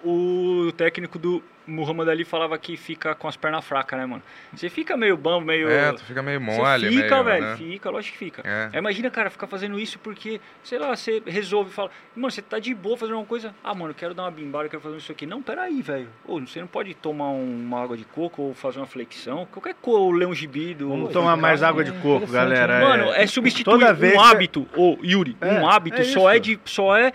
O 0.04 0.72
técnico 0.76 1.18
do 1.18 1.42
Muhammad 1.66 2.08
Ali 2.08 2.24
falava 2.24 2.56
que 2.58 2.76
fica 2.76 3.14
com 3.14 3.28
as 3.28 3.36
pernas 3.36 3.64
fracas, 3.64 3.96
né, 3.98 4.06
mano? 4.06 4.22
Você 4.52 4.68
fica 4.68 4.96
meio 4.96 5.16
bambo, 5.16 5.46
meio... 5.46 5.68
É, 5.68 5.92
tu 5.92 6.02
fica 6.04 6.20
meio 6.22 6.40
Você 6.40 6.56
mole, 6.56 6.88
fica, 6.88 7.22
velho, 7.22 7.44
né? 7.44 7.56
fica, 7.56 7.90
lógico 7.90 8.12
que 8.18 8.18
fica. 8.24 8.42
É. 8.44 8.70
Aí 8.72 8.78
Imagina, 8.78 9.10
cara, 9.10 9.30
ficar 9.30 9.46
fazendo 9.46 9.78
isso 9.78 9.98
porque, 9.98 10.40
sei 10.64 10.78
lá, 10.78 10.96
você 10.96 11.22
resolve 11.26 11.70
e 11.70 11.72
fala, 11.72 11.90
mano, 12.16 12.30
você 12.30 12.42
tá 12.42 12.58
de 12.58 12.74
boa 12.74 12.96
fazendo 12.96 13.16
uma 13.16 13.24
coisa, 13.26 13.54
ah, 13.62 13.74
mano, 13.74 13.90
eu 13.90 13.94
quero 13.94 14.14
dar 14.14 14.22
uma 14.24 14.30
bimbada, 14.30 14.64
eu 14.64 14.70
quero 14.70 14.82
fazer 14.82 14.96
isso 14.96 15.12
aqui. 15.12 15.26
Não, 15.26 15.42
peraí, 15.42 15.80
velho. 15.82 16.08
Ô, 16.26 16.40
você 16.40 16.60
não 16.60 16.66
pode 16.66 16.94
tomar 16.94 17.28
um- 17.30 17.60
uma 17.62 17.82
água 17.84 17.96
de 17.96 18.04
coco 18.04 18.42
ou 18.42 18.54
fazer 18.54 18.78
uma 18.80 18.86
flexão, 18.86 19.46
qualquer 19.52 19.74
coisa, 19.74 20.00
ou 20.00 20.10
ler 20.10 20.26
um 20.26 20.34
gibi 20.34 20.74
do... 20.74 20.88
Vamos 20.88 21.12
tomar 21.12 21.36
mais 21.36 21.62
água 21.62 21.84
de 21.84 21.92
coco, 21.92 22.24
interessante, 22.24 22.32
galera. 22.32 22.78
né? 22.80 22.84
Mano, 22.84 23.12
é 23.12 23.26
substituir 23.26 23.64
Toda 23.64 23.92
vez 23.92 24.14
um 24.14 24.20
hábito, 24.20 24.66
ô 24.74 24.98
Yuri, 25.04 25.36
É, 25.40 25.60
um 25.60 25.68
hábito 25.68 25.89
é 25.92 26.04
só 26.04 26.30
é 26.30 26.38
de 26.38 26.60
só 26.64 26.96
é, 26.96 27.12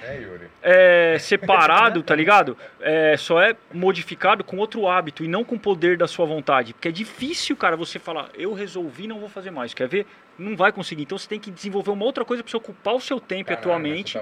É, 0.61 1.13
é, 1.15 1.19
separado, 1.19 2.01
tá 2.03 2.15
ligado? 2.15 2.57
É, 2.79 3.15
só 3.17 3.41
é 3.41 3.55
modificado 3.73 4.43
com 4.43 4.57
outro 4.57 4.87
hábito 4.87 5.23
e 5.23 5.27
não 5.27 5.43
com 5.43 5.55
o 5.55 5.59
poder 5.59 5.97
da 5.97 6.07
sua 6.07 6.25
vontade. 6.25 6.73
Porque 6.73 6.87
é 6.87 6.91
difícil, 6.91 7.55
cara, 7.55 7.75
você 7.77 7.99
falar, 7.99 8.29
eu 8.35 8.53
resolvi, 8.53 9.07
não 9.07 9.19
vou 9.19 9.29
fazer 9.29 9.51
mais. 9.51 9.73
Quer 9.73 9.87
ver? 9.87 10.05
Não 10.37 10.55
vai 10.55 10.71
conseguir. 10.71 11.03
Então 11.03 11.17
você 11.17 11.27
tem 11.29 11.39
que 11.39 11.49
desenvolver 11.49 11.91
uma 11.91 12.03
outra 12.03 12.25
coisa 12.25 12.43
pra 12.43 12.49
você 12.51 12.57
ocupar 12.57 12.93
o 12.95 12.99
seu 12.99 13.19
tempo 13.19 13.51
e 13.51 13.53
a 13.53 13.57
tua 13.57 13.79
mente. 13.79 14.19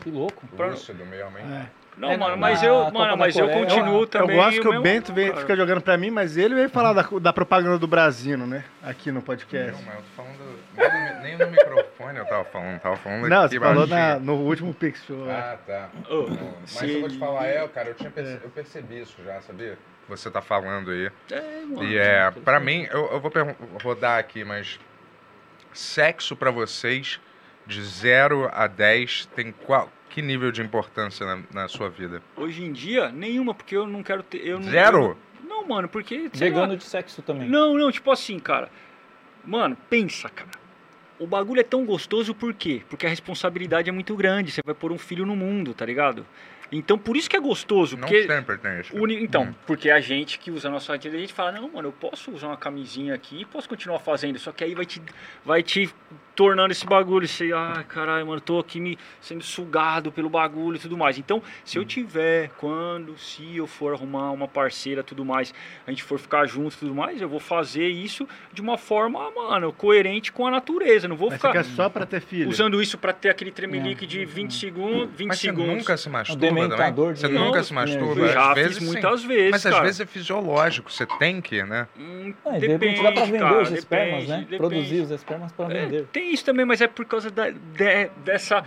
Que 0.00 0.10
louco. 0.10 0.46
Pra- 0.56 0.68
Lúcido, 0.68 1.02
realmente. 1.04 1.46
Não, 1.98 2.10
É, 2.12 2.16
mano, 2.16 2.36
mas 2.36 2.62
eu, 2.62 2.90
mano, 2.92 3.16
mas 3.16 3.36
eu 3.36 3.48
continuo 3.48 4.02
Eu 4.02 4.06
também. 4.06 4.36
gosto 4.36 4.60
que 4.60 4.68
o 4.68 4.80
Bento 4.80 5.12
vem, 5.12 5.34
fica 5.34 5.56
jogando 5.56 5.80
pra 5.80 5.96
mim, 5.96 6.10
mas 6.10 6.36
ele 6.36 6.54
veio 6.54 6.70
falar 6.70 6.92
da, 6.92 7.02
da 7.20 7.32
propaganda 7.32 7.76
do 7.78 7.86
Brasino, 7.88 8.46
né? 8.46 8.64
Aqui 8.82 9.10
no 9.10 9.20
podcast. 9.20 9.72
Não, 9.72 9.82
mas 9.82 9.96
eu 9.96 10.02
tô 10.02 10.08
falando. 10.22 10.58
Nem 10.76 10.88
no, 10.88 11.22
nem 11.22 11.36
no 11.38 11.46
microfone 11.50 12.18
eu 12.18 12.24
tava 12.26 12.44
falando, 12.44 12.78
tava 12.80 12.96
falando 12.96 13.28
Não, 13.28 13.42
aqui 13.42 13.54
você 13.54 13.60
falou 13.60 13.86
na- 13.86 14.18
no 14.20 14.34
último 14.36 14.72
Pix 14.72 15.02
Show. 15.04 15.28
é. 15.28 15.32
Ah, 15.34 15.58
tá. 15.66 15.88
Não, 16.08 16.28
Mas 16.60 16.70
se 16.70 16.94
eu 16.94 17.00
vou 17.00 17.08
te 17.08 17.14
ele- 17.14 17.18
falar, 17.18 17.46
é, 17.46 17.66
cara, 17.68 17.88
eu, 17.88 17.94
tinha 17.94 18.10
perce- 18.10 18.40
eu 18.44 18.50
percebi 18.50 19.00
isso 19.00 19.16
já, 19.24 19.40
sabia? 19.40 19.76
Você 20.08 20.30
tá 20.30 20.40
falando 20.40 20.90
aí. 20.92 21.10
É, 21.32 21.40
mano. 21.66 21.84
E 21.84 21.98
é, 21.98 22.30
pra 22.44 22.60
mim, 22.60 22.86
eu, 22.92 23.10
eu 23.12 23.20
vou 23.20 23.30
rodar 23.82 24.18
aqui, 24.18 24.44
mas 24.44 24.78
sexo 25.72 26.34
pra 26.36 26.50
vocês 26.50 27.20
de 27.66 27.82
0 27.82 28.48
a 28.52 28.66
10 28.66 29.26
tem 29.34 29.52
qual 29.52 29.90
que 30.08 30.22
nível 30.22 30.50
de 30.50 30.62
importância 30.62 31.24
na, 31.26 31.42
na 31.52 31.68
sua 31.68 31.88
vida? 31.88 32.22
Hoje 32.36 32.62
em 32.64 32.72
dia, 32.72 33.10
nenhuma, 33.10 33.54
porque 33.54 33.76
eu 33.76 33.86
não 33.86 34.02
quero 34.02 34.22
ter. 34.22 34.46
Eu 34.46 34.58
não, 34.60 34.70
Zero? 34.70 34.98
eu 34.98 35.16
não, 35.48 35.48
não, 35.62 35.68
mano, 35.68 35.88
porque. 35.88 36.16
lá. 36.24 36.30
Vegano 36.32 36.76
de 36.76 36.84
sexo 36.84 37.22
também. 37.22 37.48
Não, 37.48 37.76
não, 37.76 37.90
tipo 37.92 38.10
assim, 38.10 38.38
cara. 38.38 38.68
Mano, 39.44 39.76
pensa, 39.88 40.28
cara. 40.28 40.50
O 41.18 41.26
bagulho 41.26 41.60
é 41.60 41.64
tão 41.64 41.84
gostoso 41.84 42.32
por 42.34 42.54
quê? 42.54 42.82
Porque 42.88 43.04
a 43.06 43.08
responsabilidade 43.08 43.88
é 43.88 43.92
muito 43.92 44.14
grande. 44.14 44.52
Você 44.52 44.60
vai 44.64 44.74
pôr 44.74 44.92
um 44.92 44.98
filho 44.98 45.26
no 45.26 45.34
mundo, 45.34 45.74
tá 45.74 45.84
ligado? 45.84 46.24
Então, 46.70 46.98
por 46.98 47.16
isso 47.16 47.28
que 47.30 47.36
é 47.36 47.40
gostoso. 47.40 47.96
Não 47.96 48.06
Porque 48.06 48.26
sempre 48.26 48.58
tem 48.58 48.80
isso. 48.80 48.94
o 48.96 49.02
uni- 49.02 49.22
Então, 49.24 49.44
Hum. 49.44 49.54
porque 49.66 49.90
a 49.90 50.00
gente 50.00 50.38
que 50.38 50.50
usa 50.50 50.68
a 50.68 50.70
nossa 50.70 50.96
vida, 50.98 51.16
a 51.16 51.20
gente 51.20 51.32
fala, 51.32 51.50
não, 51.50 51.68
mano, 51.70 51.88
eu 51.88 51.92
posso 51.92 52.30
usar 52.30 52.46
uma 52.48 52.56
camisinha 52.58 53.14
aqui 53.14 53.40
e 53.40 53.44
posso 53.46 53.66
continuar 53.68 53.98
fazendo. 54.00 54.38
Só 54.38 54.52
que 54.52 54.62
aí 54.62 54.74
vai 54.74 54.84
te, 54.84 55.00
vai 55.44 55.62
te 55.62 55.92
tornando 56.38 56.70
esse 56.70 56.86
bagulho. 56.86 57.26
Você, 57.26 57.50
ai, 57.52 57.82
caralho, 57.82 58.24
mano, 58.24 58.40
tô 58.40 58.60
aqui 58.60 58.78
me 58.78 58.96
sendo 59.20 59.42
sugado 59.42 60.12
pelo 60.12 60.30
bagulho 60.30 60.76
e 60.76 60.78
tudo 60.78 60.96
mais. 60.96 61.18
Então, 61.18 61.42
se 61.64 61.76
eu 61.76 61.84
tiver, 61.84 62.50
quando, 62.58 63.18
se 63.18 63.56
eu 63.56 63.66
for 63.66 63.92
arrumar 63.92 64.30
uma 64.30 64.46
parceira 64.46 65.02
tudo 65.02 65.24
mais, 65.24 65.52
a 65.84 65.90
gente 65.90 66.04
for 66.04 66.16
ficar 66.16 66.46
junto 66.46 66.76
e 66.76 66.78
tudo 66.78 66.94
mais, 66.94 67.20
eu 67.20 67.28
vou 67.28 67.40
fazer 67.40 67.88
isso 67.88 68.26
de 68.52 68.60
uma 68.62 68.78
forma, 68.78 69.28
mano, 69.32 69.72
coerente 69.72 70.30
com 70.30 70.46
a 70.46 70.50
natureza. 70.52 71.08
Não 71.08 71.16
vou 71.16 71.28
Mas 71.28 71.40
você 71.40 71.48
ficar 71.48 71.64
quer 71.64 71.64
só 71.64 71.88
pra 71.88 72.06
ter 72.06 72.20
filho. 72.20 72.48
usando 72.48 72.80
isso 72.80 72.96
pra 72.96 73.12
ter 73.12 73.30
aquele 73.30 73.50
tremelique 73.50 74.06
de 74.06 74.24
20 74.24 74.54
segundos, 74.54 75.08
20 75.16 75.26
Mas 75.28 75.40
você 75.40 75.46
segundos. 75.48 75.76
nunca 75.78 75.96
se 75.96 76.08
masturba 76.08 76.40
dementador 76.40 76.94
também? 76.94 77.14
de 77.14 77.20
Você 77.20 77.28
Não, 77.28 77.46
nunca 77.46 77.62
se 77.64 77.74
masturba? 77.74 78.20
Eu 78.20 78.28
já 78.32 78.48
às 78.50 78.54
vezes 78.54 78.78
fiz 78.78 78.86
sim. 78.86 78.92
muitas 78.92 79.24
vezes, 79.24 79.50
Mas 79.50 79.66
às 79.66 79.72
cara. 79.72 79.84
vezes 79.84 80.00
é 80.02 80.06
fisiológico, 80.06 80.92
você 80.92 81.04
tem 81.18 81.40
que, 81.40 81.64
né? 81.64 81.88
Hum, 81.98 82.32
É, 82.46 82.58
de 82.60 82.68
depende, 82.68 83.02
dá 83.02 83.10
pra 83.10 83.24
vender 83.24 83.38
cara, 83.40 83.62
os 83.62 83.70
espermas, 83.72 84.10
depende, 84.20 84.28
né? 84.28 84.36
depende. 84.38 84.56
Produzir 84.56 85.00
os 85.00 85.10
espermas 85.10 85.50
pra 85.50 85.64
É, 85.66 85.68
vender. 85.86 86.06
Isso 86.28 86.44
também, 86.44 86.64
mas 86.64 86.80
é 86.80 86.86
por 86.86 87.04
causa 87.04 87.30
da, 87.30 87.50
de- 87.50 88.08
dessa. 88.24 88.64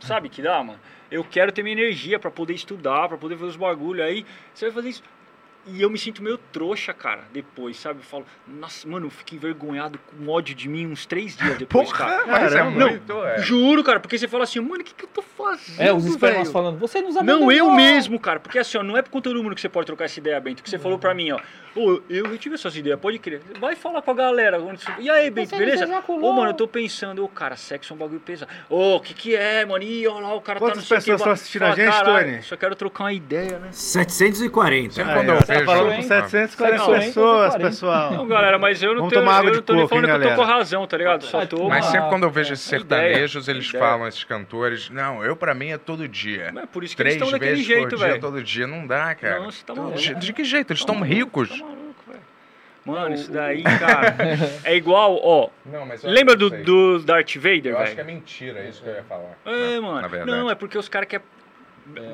Sabe 0.00 0.28
que 0.28 0.42
dá, 0.42 0.62
mano? 0.62 0.78
Eu 1.10 1.24
quero 1.24 1.50
ter 1.52 1.62
minha 1.62 1.74
energia 1.74 2.18
pra 2.18 2.30
poder 2.30 2.54
estudar, 2.54 3.08
pra 3.08 3.16
poder 3.16 3.36
fazer 3.36 3.50
os 3.50 3.56
bagulho. 3.56 4.02
Aí 4.04 4.24
você 4.54 4.66
vai 4.66 4.74
fazer 4.74 4.88
isso. 4.90 5.02
E 5.70 5.82
eu 5.82 5.90
me 5.90 5.98
sinto 5.98 6.22
meio 6.22 6.38
trouxa, 6.52 6.92
cara, 6.92 7.22
depois, 7.32 7.76
sabe? 7.78 8.00
Eu 8.00 8.04
falo, 8.04 8.24
nossa, 8.46 8.86
mano, 8.88 9.06
eu 9.06 9.10
fico 9.10 9.34
envergonhado 9.34 9.98
com 9.98 10.28
ódio 10.28 10.54
de 10.54 10.68
mim 10.68 10.86
uns 10.86 11.04
três 11.06 11.36
dias 11.36 11.58
depois, 11.58 11.92
cara. 11.92 12.26
mas 12.26 12.52
é 12.52 12.58
Caramba. 12.58 12.78
Não, 12.78 12.88
muito, 12.90 13.24
é. 13.24 13.38
Juro, 13.42 13.84
cara, 13.84 14.00
porque 14.00 14.18
você 14.18 14.26
fala 14.28 14.44
assim, 14.44 14.60
mano, 14.60 14.80
o 14.80 14.84
que, 14.84 14.94
que 14.94 15.04
eu 15.04 15.08
tô 15.08 15.22
fazendo? 15.22 15.80
É, 15.80 15.92
os 15.92 16.04
espermas 16.06 16.50
falando, 16.50 16.78
você 16.78 17.00
nos 17.02 17.14
Não, 17.14 17.22
abandonou. 17.22 17.52
eu 17.52 17.70
mesmo, 17.72 18.18
cara. 18.18 18.40
Porque 18.40 18.58
assim, 18.58 18.78
ó, 18.78 18.82
não 18.82 18.96
é 18.96 19.02
com 19.02 19.20
todo 19.20 19.42
mundo 19.42 19.54
que 19.54 19.60
você 19.60 19.68
pode 19.68 19.86
trocar 19.86 20.04
essa 20.06 20.18
ideia, 20.18 20.40
Bento. 20.40 20.62
Que 20.62 20.70
você 20.70 20.78
falou 20.78 20.98
pra 20.98 21.14
mim, 21.14 21.30
ó. 21.32 21.40
Ô, 21.76 22.00
eu, 22.08 22.26
eu 22.26 22.38
tive 22.38 22.54
essas 22.56 22.74
ideias, 22.76 22.98
pode 22.98 23.18
crer. 23.18 23.40
Vai 23.60 23.76
falar 23.76 24.02
com 24.02 24.10
a 24.10 24.14
galera. 24.14 24.60
onde 24.60 24.82
você- 24.82 24.92
E 24.98 25.08
aí, 25.10 25.30
Bento, 25.30 25.50
Você 25.50 25.56
beleza? 25.58 26.02
Ô, 26.08 26.32
mano, 26.32 26.50
eu 26.50 26.54
tô 26.54 26.66
pensando, 26.66 27.22
ô, 27.24 27.28
cara, 27.28 27.56
sexo 27.56 27.92
é 27.92 27.94
um 27.94 27.98
bagulho 27.98 28.20
pesado. 28.20 28.50
Ô, 28.68 28.96
o 28.96 29.00
que 29.00 29.14
que 29.14 29.36
é, 29.36 29.64
mano? 29.64 29.84
Ih, 29.84 30.06
olha 30.08 30.26
lá, 30.26 30.34
o 30.34 30.40
cara 30.40 30.58
Quantas 30.58 30.88
tá 30.88 30.94
no 30.96 31.00
pessoas 31.00 31.20
estão 31.20 31.32
assistindo 31.32 31.62
a 31.62 31.66
Fala, 31.66 31.76
gente, 31.76 31.92
"Caralho, 31.92 32.26
Tony?" 32.30 32.42
Só 32.42 32.56
quero 32.56 32.74
trocar 32.74 33.04
uma 33.04 33.12
ideia, 33.12 33.58
né? 33.58 33.68
740. 33.72 34.94
Sempre 34.94 35.12
quando 35.14 35.28
ó, 35.30 35.34
eu 35.34 35.40
você 35.40 35.52
tá 35.60 35.66
falando 35.66 35.88
com 35.88 35.94
hein? 35.94 36.02
740 36.02 36.78
Sexo, 36.78 36.92
hein? 36.94 37.00
pessoas, 37.00 37.52
740. 37.52 37.58
pessoal. 37.68 38.10
Não, 38.12 38.26
galera, 38.28 38.58
mas 38.58 38.82
eu 38.82 38.90
não 38.90 38.96
Vamos 38.96 39.12
tenho. 39.12 39.24
tomar 39.24 39.36
água 39.38 39.48
eu 39.48 39.52
de 39.52 39.56
não 39.58 39.62
tô 39.64 39.72
nem 39.74 39.88
falando 39.88 40.04
hein, 40.04 40.10
que 40.20 40.26
eu 40.26 40.30
tô 40.30 40.36
com 40.36 40.42
razão, 40.44 40.86
tá 40.86 40.96
ligado? 40.96 41.24
Só 41.24 41.46
tô. 41.46 41.68
Mas 41.68 41.84
sempre 41.86 42.08
quando 42.08 42.22
eu 42.24 42.30
vejo 42.30 42.52
esses 42.52 42.66
sertanejos, 42.66 43.44
ideia, 43.48 43.56
eles 43.56 43.68
ideia. 43.68 43.84
falam, 43.84 44.08
esses 44.08 44.24
cantores, 44.24 44.90
não, 44.90 45.24
eu 45.24 45.36
pra 45.36 45.54
mim 45.54 45.70
é 45.70 45.78
todo 45.78 46.06
dia. 46.08 46.52
É 46.56 46.66
por 46.66 46.84
isso 46.84 46.96
que 46.96 47.02
Três 47.02 47.16
eles 47.16 47.22
estão 47.26 47.38
daquele 47.38 47.52
vezes 47.56 47.66
jeito, 47.66 47.88
por 47.90 47.96
dia, 47.98 48.06
velho. 48.08 48.20
todo 48.20 48.42
dia, 48.42 48.66
não 48.66 48.86
dá, 48.86 49.14
cara. 49.14 49.40
Não, 49.40 49.50
tá 49.50 49.74
maluco. 49.74 49.96
de 49.98 50.32
que 50.32 50.44
jeito? 50.44 50.72
Eles 50.72 50.80
estão 50.80 51.00
ricos. 51.00 51.48
Velho. 51.50 51.78
Mano, 52.84 53.14
isso 53.14 53.30
daí, 53.30 53.62
cara, 53.62 54.16
é 54.64 54.74
igual, 54.74 55.18
ó. 55.22 55.50
Não, 55.66 55.84
mas 55.84 56.02
Lembra 56.02 56.34
não 56.34 56.48
do, 56.48 56.62
do 56.62 56.98
Darth 57.00 57.34
Vader, 57.36 57.66
Eu 57.72 57.78
acho 57.78 57.94
que 57.94 58.00
é 58.00 58.04
velho? 58.04 58.16
mentira 58.16 58.64
isso 58.66 58.82
que 58.82 58.88
eu 58.88 58.94
ia 58.94 59.02
falar. 59.02 59.36
É, 59.44 59.74
na- 59.74 59.80
mano. 59.82 60.08
Não, 60.26 60.50
é 60.50 60.54
porque 60.54 60.78
os 60.78 60.88
caras 60.88 61.06
querem. 61.06 61.24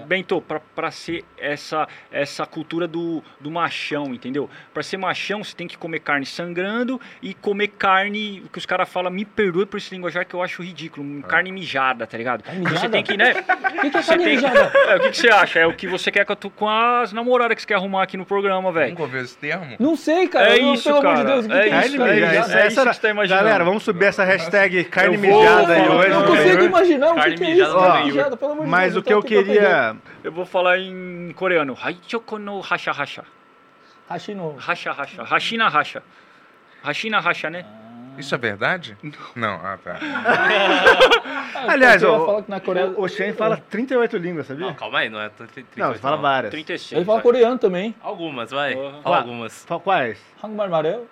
Bento, 0.07 0.41
pra, 0.41 0.61
pra 0.75 0.91
ser 0.91 1.25
essa, 1.39 1.87
essa 2.11 2.47
cultura 2.47 2.87
do, 2.87 3.23
do 3.41 3.51
machão, 3.51 4.15
entendeu? 4.15 4.49
Pra 4.73 4.83
ser 4.83 4.97
machão, 4.97 5.43
você 5.43 5.55
tem 5.55 5.67
que 5.67 5.77
comer 5.77 6.01
carne 6.01 6.25
sangrando 6.27 7.01
e 7.23 7.35
comer 7.35 7.69
carne, 7.69 8.43
o 8.45 8.49
que 8.49 8.59
os 8.59 8.67
caras 8.67 8.89
falam, 8.89 9.11
me 9.11 9.25
perdoe 9.25 9.67
por 9.67 9.79
esse 9.79 9.95
linguajar 9.95 10.25
que 10.27 10.35
eu 10.35 10.43
acho 10.43 10.63
ridículo, 10.63 11.23
carne 11.25 11.51
mijada, 11.53 12.07
tá 12.07 12.17
ligado? 12.17 12.43
Carne 12.43 12.63
Você 12.63 12.71
mijada? 12.71 12.89
tem 12.91 13.03
que, 13.03 13.17
né? 13.17 13.33
O 13.33 13.35
que, 13.83 13.91
que 13.91 13.97
é 13.97 14.03
Você 14.03 14.09
carne 14.09 14.25
tem 14.25 14.37
que... 14.39 14.43
mijada? 14.47 14.73
É, 14.85 14.97
o 14.97 15.01
que, 15.01 15.11
que 15.11 15.17
você 15.17 15.29
acha? 15.31 15.59
É 15.59 15.67
o 15.67 15.75
que 15.75 15.87
você 15.87 16.11
quer 16.11 16.25
com, 16.25 16.33
a 16.33 16.37
tu- 16.37 16.51
com 16.51 16.69
as 16.69 17.13
namoradas 17.13 17.55
que 17.57 17.63
você 17.63 17.69
quer 17.69 17.75
arrumar 17.75 18.03
aqui 18.03 18.17
no 18.17 18.25
programa, 18.27 18.71
velho. 18.71 18.91
Nunca 18.91 19.03
ouviu 19.03 19.23
esse 19.23 19.37
termo? 19.37 19.77
Não 19.79 19.97
sei, 19.97 20.29
cara. 20.29 20.55
É 20.57 20.61
Eu- 20.63 20.75
isso, 20.75 20.85
pelo 20.85 20.99
amor 20.99 21.15
de 21.17 21.23
cara. 21.23 21.33
Deus, 21.35 21.47
o 21.47 21.49
que, 21.49 21.55
É 21.55 21.63
que 21.69 21.75
é 21.75 21.87
isso, 21.87 21.97
cara. 21.99 22.11
É 22.11 22.15
mijada? 22.15 22.39
isso. 22.39 22.57
é 22.59 22.67
isso 22.69 22.81
que 22.85 22.95
você 22.95 23.01
tá 23.01 23.11
imaginando. 23.11 23.45
Galera, 23.45 23.65
vamos 23.65 23.83
subir 23.83 24.05
essa 24.07 24.25
hashtag 24.25 24.85
carne 24.85 25.17
vou, 25.17 25.39
mijada 25.41 25.73
aí 25.75 25.89
hoje. 25.89 26.09
Eu 26.11 26.21
não 26.21 26.27
consigo 26.27 26.63
imaginar 26.65 27.11
o 27.13 27.15
que, 27.15 27.21
é 27.21 27.37
mijada 27.37 27.53
isso. 27.71 27.79
Carne 27.79 28.05
mijada, 28.07 28.37
pelo 28.37 28.53
amor 28.53 28.65
de 28.65 28.71
Mas 28.71 28.93
Deus. 28.93 28.97
o 28.97 29.07
que 29.07 29.13
eu 29.15 29.23
tô 29.23 29.27
Eu 30.23 30.33
vou 30.33 30.45
falar 30.47 30.79
em 30.79 31.33
coreano. 31.37 31.77
Haichoko 31.81 32.39
no 32.39 32.61
hasha 32.61 32.93
hasha. 32.93 33.25
Hashino. 34.09 34.57
Hasha 34.59 34.93
hasha. 34.93 35.23
Hashina 35.23 35.69
hasha. 35.69 36.03
Hashina 36.83 37.19
hasha, 37.21 37.51
né? 37.51 37.65
Isso 38.19 38.35
é 38.35 38.39
verdade? 38.39 38.97
Não, 39.35 39.55
ah 39.55 39.77
tá. 39.83 39.99
Aliás, 41.69 42.03
eu 42.03 42.11
ia 42.13 42.19
o, 42.19 42.27
falar 42.27 42.43
que 42.43 42.51
na 42.51 42.61
Coreia... 42.61 42.87
o, 42.97 43.09
Shen 43.09 43.33
fala 43.33 43.57
38 43.57 44.17
línguas, 44.19 44.47
sabia? 44.47 44.67
Não, 44.67 44.75
calma 44.75 44.99
aí, 45.01 45.09
não 45.09 45.21
é 45.21 45.29
38, 45.29 45.67
Não, 45.77 45.93
você 45.93 45.99
fala 45.99 46.17
várias. 46.17 46.51
36. 46.53 46.93
Ele 46.93 47.05
fala 47.05 47.21
coreano 47.21 47.59
também. 47.59 47.95
Algumas, 48.01 48.51
vai. 48.51 48.75
Fala 49.03 49.17
algumas. 49.19 49.65
Fa- 49.65 49.81
Quais? 49.81 50.19
Hangul 50.43 50.63
amarelo. 50.63 51.09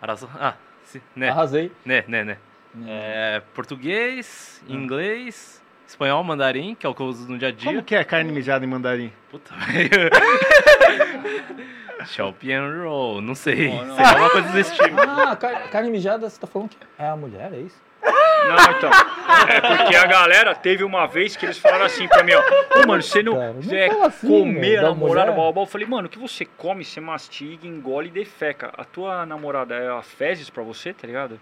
Arazo- 0.00 0.30
Ah, 0.40 0.54
sim, 0.84 1.00
né, 1.14 1.28
Arrasei. 1.28 1.72
né, 1.84 2.04
né, 2.08 2.24
né. 2.24 2.38
É, 2.86 3.42
português, 3.54 4.62
inglês, 4.68 5.62
espanhol, 5.88 6.22
mandarim, 6.22 6.74
que 6.74 6.86
é 6.86 6.88
o 6.88 6.94
que 6.94 7.00
eu 7.00 7.06
uso 7.06 7.28
no 7.30 7.38
dia 7.38 7.48
a 7.48 7.52
dia. 7.52 7.70
Como 7.72 7.82
que 7.82 7.94
é 7.94 8.04
carne 8.04 8.30
mijada 8.32 8.64
em 8.64 8.68
mandarim? 8.68 9.12
Puta, 9.30 9.54
velho. 9.54 10.10
Roll, 12.84 13.20
não 13.20 13.34
sei. 13.34 13.68
Oh, 13.68 13.84
não. 13.84 13.96
Uma 13.96 14.30
coisa 14.30 14.48
desse 14.52 14.72
tipo. 14.74 14.98
Ah, 15.00 15.36
car- 15.36 15.68
carne 15.70 15.90
mijada, 15.90 16.28
você 16.28 16.40
tá 16.40 16.46
falando 16.46 16.70
que 16.70 16.76
é 16.98 17.08
a 17.08 17.16
mulher, 17.16 17.52
é 17.52 17.58
isso? 17.58 17.76
Não, 18.02 18.70
então. 18.70 18.90
É 19.48 19.60
porque 19.60 19.96
a 19.96 20.06
galera 20.06 20.54
teve 20.54 20.84
uma 20.84 21.06
vez 21.06 21.36
que 21.36 21.44
eles 21.44 21.58
falaram 21.58 21.84
assim 21.84 22.06
pra 22.06 22.22
mim, 22.22 22.32
ó. 22.34 22.40
Ô, 22.80 22.86
mano, 22.86 23.02
você 23.02 23.22
não, 23.22 23.34
Cara, 23.34 23.52
não 23.52 23.62
você 23.62 23.76
é 23.76 24.04
assim, 24.06 24.28
comer 24.28 24.78
a 24.78 24.82
da 24.82 24.88
namorada, 24.88 25.32
blá, 25.32 25.52
blá. 25.52 25.62
Eu 25.62 25.66
falei, 25.66 25.86
mano, 25.86 26.06
o 26.06 26.10
que 26.10 26.18
você 26.18 26.44
come, 26.44 26.84
você 26.84 27.00
mastiga, 27.00 27.66
engole 27.66 28.08
e 28.08 28.12
defeca. 28.12 28.72
A 28.78 28.84
tua 28.84 29.26
namorada 29.26 29.74
é 29.74 29.90
a 29.90 30.00
fezes 30.02 30.48
pra 30.48 30.62
você, 30.62 30.92
tá 30.94 31.06
ligado? 31.06 31.40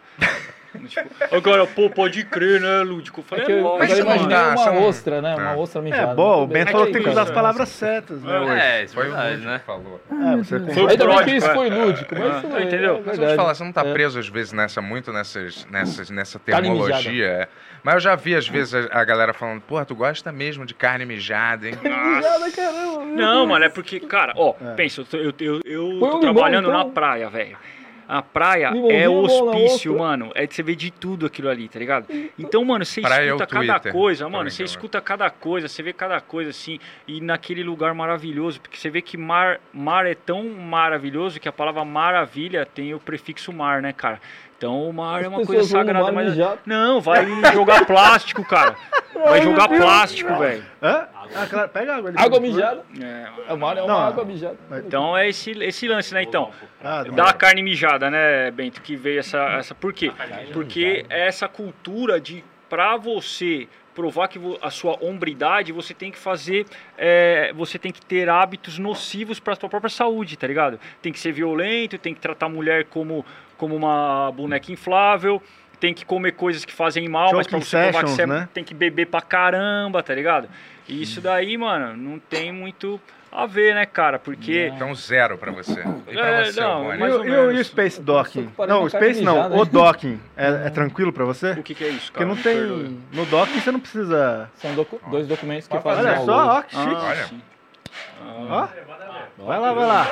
Tipo, 0.78 1.08
agora, 1.32 1.66
pô, 1.66 1.88
pode 1.90 2.24
crer, 2.24 2.60
né, 2.60 2.82
Lúdico? 2.82 3.20
Eu 3.20 3.24
É 3.24 3.28
falei, 3.28 3.44
que 3.46 3.52
é 3.52 3.58
eu, 3.58 3.62
lógico, 3.62 3.92
eu 3.92 3.98
imaginei 4.04 4.28
dá, 4.36 4.48
uma 4.48 4.56
você 4.56 4.70
não- 4.70 4.82
ostra, 4.84 5.22
né? 5.22 5.34
Uma 5.36 5.52
É. 5.52 5.56
ostra 5.56 5.82
mijada. 5.82 6.12
É 6.12 6.14
bom, 6.14 6.34
o 6.34 6.38
Muito 6.40 6.52
bem. 6.52 6.64
Ben 6.64 6.72
falou 6.72 6.86
que 6.86 6.92
tem 6.92 7.02
que 7.02 7.08
usar 7.08 7.20
as 7.22 7.26
isso, 7.28 7.34
palavras 7.34 7.68
certas, 7.68 8.22
né? 8.22 8.38
hoje. 8.40 8.50
É, 8.60 8.84
isso 8.84 8.92
é 8.92 8.94
Foi 9.02 9.10
o 9.10 9.14
verdade, 9.14 9.42
né? 9.46 9.60
falou. 9.66 10.00
É, 10.10 10.36
você 10.36 10.60
Foi 10.60 10.82
o 10.84 10.88
Ainda 10.88 11.06
bem 11.06 11.24
que 11.24 11.30
isso 11.36 11.46
é. 11.50 11.54
foi 11.54 11.70
lúdico, 11.70 12.14
mas 12.14 12.24
Ah, 12.34 12.38
isso 12.38 12.58
entendeu? 12.60 12.96
é 12.96 13.02
Mas 13.06 13.18
eu 13.18 13.24
vou 13.24 13.32
te 13.32 13.36
falar, 13.36 13.54
você 13.54 13.64
não 13.64 13.72
tá 13.72 13.86
É. 13.86 13.92
preso 13.92 14.18
às 14.18 14.28
vezes 14.28 14.52
nessa, 14.52 14.80
muito 14.82 15.12
nessas, 15.12 15.66
nessas, 15.70 16.10
nessa 16.10 16.40
é. 16.46 17.48
Mas 17.82 17.94
eu 17.94 18.00
já 18.00 18.16
vi 18.16 18.34
às 18.34 18.48
vezes 18.48 18.74
a, 18.74 19.00
a 19.00 19.04
galera 19.04 19.32
falando, 19.32 19.60
porra, 19.60 19.84
tu 19.84 19.94
gosta 19.94 20.32
mesmo 20.32 20.66
de 20.66 20.74
carne 20.74 21.04
mijada, 21.04 21.68
hein? 21.68 21.74
Mijada, 21.82 22.50
caramba. 22.50 23.04
Não, 23.04 23.46
mano, 23.46 23.64
é 23.64 23.68
porque, 23.68 24.00
cara, 24.00 24.32
ó, 24.36 24.54
É. 24.60 24.74
pensa, 24.74 25.00
eu 25.02 25.04
tô, 25.04 25.16
eu, 25.16 25.60
eu, 25.64 25.98
tô 26.00 26.18
trabalhando 26.20 26.68
então. 26.68 26.78
na 26.78 26.84
praia, 26.86 27.28
velho. 27.30 27.56
A 28.08 28.22
praia 28.22 28.72
é 28.88 29.08
hospício, 29.08 29.98
mano. 29.98 30.30
É 30.34 30.46
de 30.46 30.54
você 30.54 30.62
ver 30.62 30.76
de 30.76 30.90
tudo 30.90 31.26
aquilo 31.26 31.48
ali, 31.48 31.68
tá 31.68 31.78
ligado? 31.78 32.06
Então, 32.38 32.64
mano, 32.64 32.84
você 32.84 33.00
Praia 33.00 33.22
é 33.22 33.26
escuta 33.26 33.46
cada 33.46 33.72
Twitter. 33.74 33.92
coisa, 33.92 34.28
mano. 34.28 34.50
Você 34.50 34.64
escuta 34.64 35.00
cada 35.00 35.30
coisa, 35.30 35.68
você 35.68 35.82
vê 35.82 35.92
cada 35.92 36.20
coisa 36.20 36.50
assim. 36.50 36.78
E 37.06 37.20
naquele 37.20 37.62
lugar 37.64 37.94
maravilhoso, 37.94 38.60
porque 38.60 38.76
você 38.76 38.88
vê 38.88 39.02
que 39.02 39.16
mar, 39.16 39.60
mar 39.72 40.06
é 40.06 40.14
tão 40.14 40.44
maravilhoso 40.48 41.40
que 41.40 41.48
a 41.48 41.52
palavra 41.52 41.84
maravilha 41.84 42.64
tem 42.64 42.94
o 42.94 43.00
prefixo 43.00 43.52
mar, 43.52 43.82
né, 43.82 43.92
cara? 43.92 44.20
Então 44.56 44.88
o 44.88 44.92
mar 44.92 45.22
é 45.22 45.28
uma 45.28 45.44
coisa 45.44 45.64
sagrada, 45.64 46.04
mar 46.04 46.12
mas. 46.12 46.30
mijar. 46.30 46.58
Não, 46.64 47.00
vai 47.00 47.26
jogar 47.52 47.84
plástico, 47.84 48.42
cara. 48.44 48.74
Vai 49.14 49.42
jogar 49.42 49.68
plástico, 49.68 50.34
velho. 50.36 50.64
Hã? 50.82 51.08
Ah, 51.34 51.46
claro, 51.48 51.68
pega 51.68 51.96
água 51.96 52.10
ali. 52.10 52.18
Água 52.18 52.40
mijada. 52.40 52.84
É. 53.00 53.26
É 53.48 53.52
uma, 53.52 53.72
é 53.72 53.82
uma 53.82 53.86
Não. 53.86 53.98
água 53.98 54.24
mijada. 54.24 54.56
Então 54.78 55.16
é 55.16 55.28
esse, 55.28 55.50
esse 55.62 55.88
lance, 55.88 56.14
né? 56.14 56.22
Então, 56.22 56.50
Ah, 56.82 57.02
da 57.04 57.32
carne 57.32 57.62
mijada, 57.62 58.10
né, 58.10 58.50
Bento? 58.50 58.80
Que 58.80 58.96
veio 58.96 59.18
essa, 59.20 59.38
essa. 59.58 59.74
Por 59.74 59.92
quê? 59.92 60.12
Porque 60.52 61.04
é 61.10 61.26
essa 61.26 61.48
cultura 61.48 62.20
de 62.20 62.44
pra 62.68 62.96
você 62.96 63.68
provar 63.94 64.28
que 64.28 64.38
a 64.60 64.70
sua 64.70 64.96
hombridade, 65.02 65.72
você 65.72 65.94
tem 65.94 66.10
que 66.12 66.18
fazer, 66.18 66.66
é, 66.98 67.50
você 67.54 67.78
tem 67.78 67.90
que 67.90 68.04
ter 68.04 68.28
hábitos 68.28 68.78
nocivos 68.78 69.40
para 69.40 69.56
sua 69.56 69.70
própria 69.70 69.88
saúde, 69.88 70.36
tá 70.36 70.46
ligado? 70.46 70.78
Tem 71.00 71.10
que 71.10 71.18
ser 71.18 71.32
violento, 71.32 71.96
tem 71.96 72.12
que 72.12 72.20
tratar 72.20 72.44
a 72.44 72.48
mulher 72.50 72.84
como, 72.90 73.24
como 73.56 73.74
uma 73.76 74.30
boneca 74.32 74.70
inflável, 74.72 75.42
tem 75.80 75.92
que 75.92 76.04
comer 76.04 76.32
coisas 76.32 76.64
que 76.64 76.72
fazem 76.72 77.08
mal, 77.08 77.32
mas 77.34 77.46
pra 77.46 77.58
Choking 77.58 77.64
você 77.64 77.76
provar 77.76 78.04
que 78.04 78.10
sessions, 78.10 78.16
você 78.16 78.22
é- 78.22 78.26
né? 78.26 78.48
tem 78.54 78.64
que 78.64 78.74
beber 78.74 79.06
pra 79.06 79.20
caramba, 79.20 80.02
tá 80.02 80.14
ligado? 80.14 80.48
E 80.88 81.02
isso 81.02 81.20
daí, 81.20 81.56
mano, 81.58 81.96
não 81.96 82.18
tem 82.18 82.52
muito 82.52 83.00
a 83.32 83.44
ver, 83.44 83.74
né, 83.74 83.84
cara? 83.84 84.18
Porque. 84.18 84.70
Então, 84.74 84.94
zero 84.94 85.36
pra 85.36 85.52
você. 85.52 85.80
E 86.08 86.14
pra 86.14 86.26
É, 86.28 86.44
você, 86.44 86.60
não, 86.60 86.84
Boni? 86.84 86.96
E, 86.96 86.98
mais 87.00 87.14
o- 87.14 87.18
ou 87.18 87.24
e 87.24 87.28
o- 87.30 87.34
e 87.34 87.38
o 87.38 87.46
menos. 87.48 87.66
Space 87.66 88.00
Docking? 88.00 88.48
Não, 88.66 88.84
o 88.84 88.88
Space 88.88 89.20
não, 89.20 89.34
mijada, 89.34 89.56
o? 89.56 89.64
Docking. 89.66 90.20
É, 90.36 90.46
é 90.66 90.70
tranquilo 90.70 91.12
pra 91.12 91.24
você? 91.26 91.50
O 91.52 91.62
que, 91.62 91.74
que 91.74 91.84
é 91.84 91.88
isso, 91.88 92.10
Porque 92.12 92.18
cara? 92.24 92.28
não 92.28 92.36
Me 92.36 92.42
perdoe. 92.42 92.84
tem. 92.84 92.98
No 93.12 93.26
Docking 93.26 93.60
você 93.60 93.72
não 93.72 93.80
precisa. 93.80 94.48
São 94.54 94.74
docu- 94.74 95.00
dois 95.10 95.26
documentos 95.26 95.66
que 95.68 95.78
fazem 95.80 96.04
Olha 96.06 96.16
ao 96.16 96.24
só, 96.24 96.46
ó, 96.58 96.62
que 96.62 96.76
chique. 96.76 96.94
Ah, 96.94 97.04
Olha. 97.10 97.24
sim. 97.26 97.42
Ó. 98.48 98.68
Vai 99.44 99.58
lá, 99.60 99.72
vai 99.72 99.86
lá. 99.86 100.06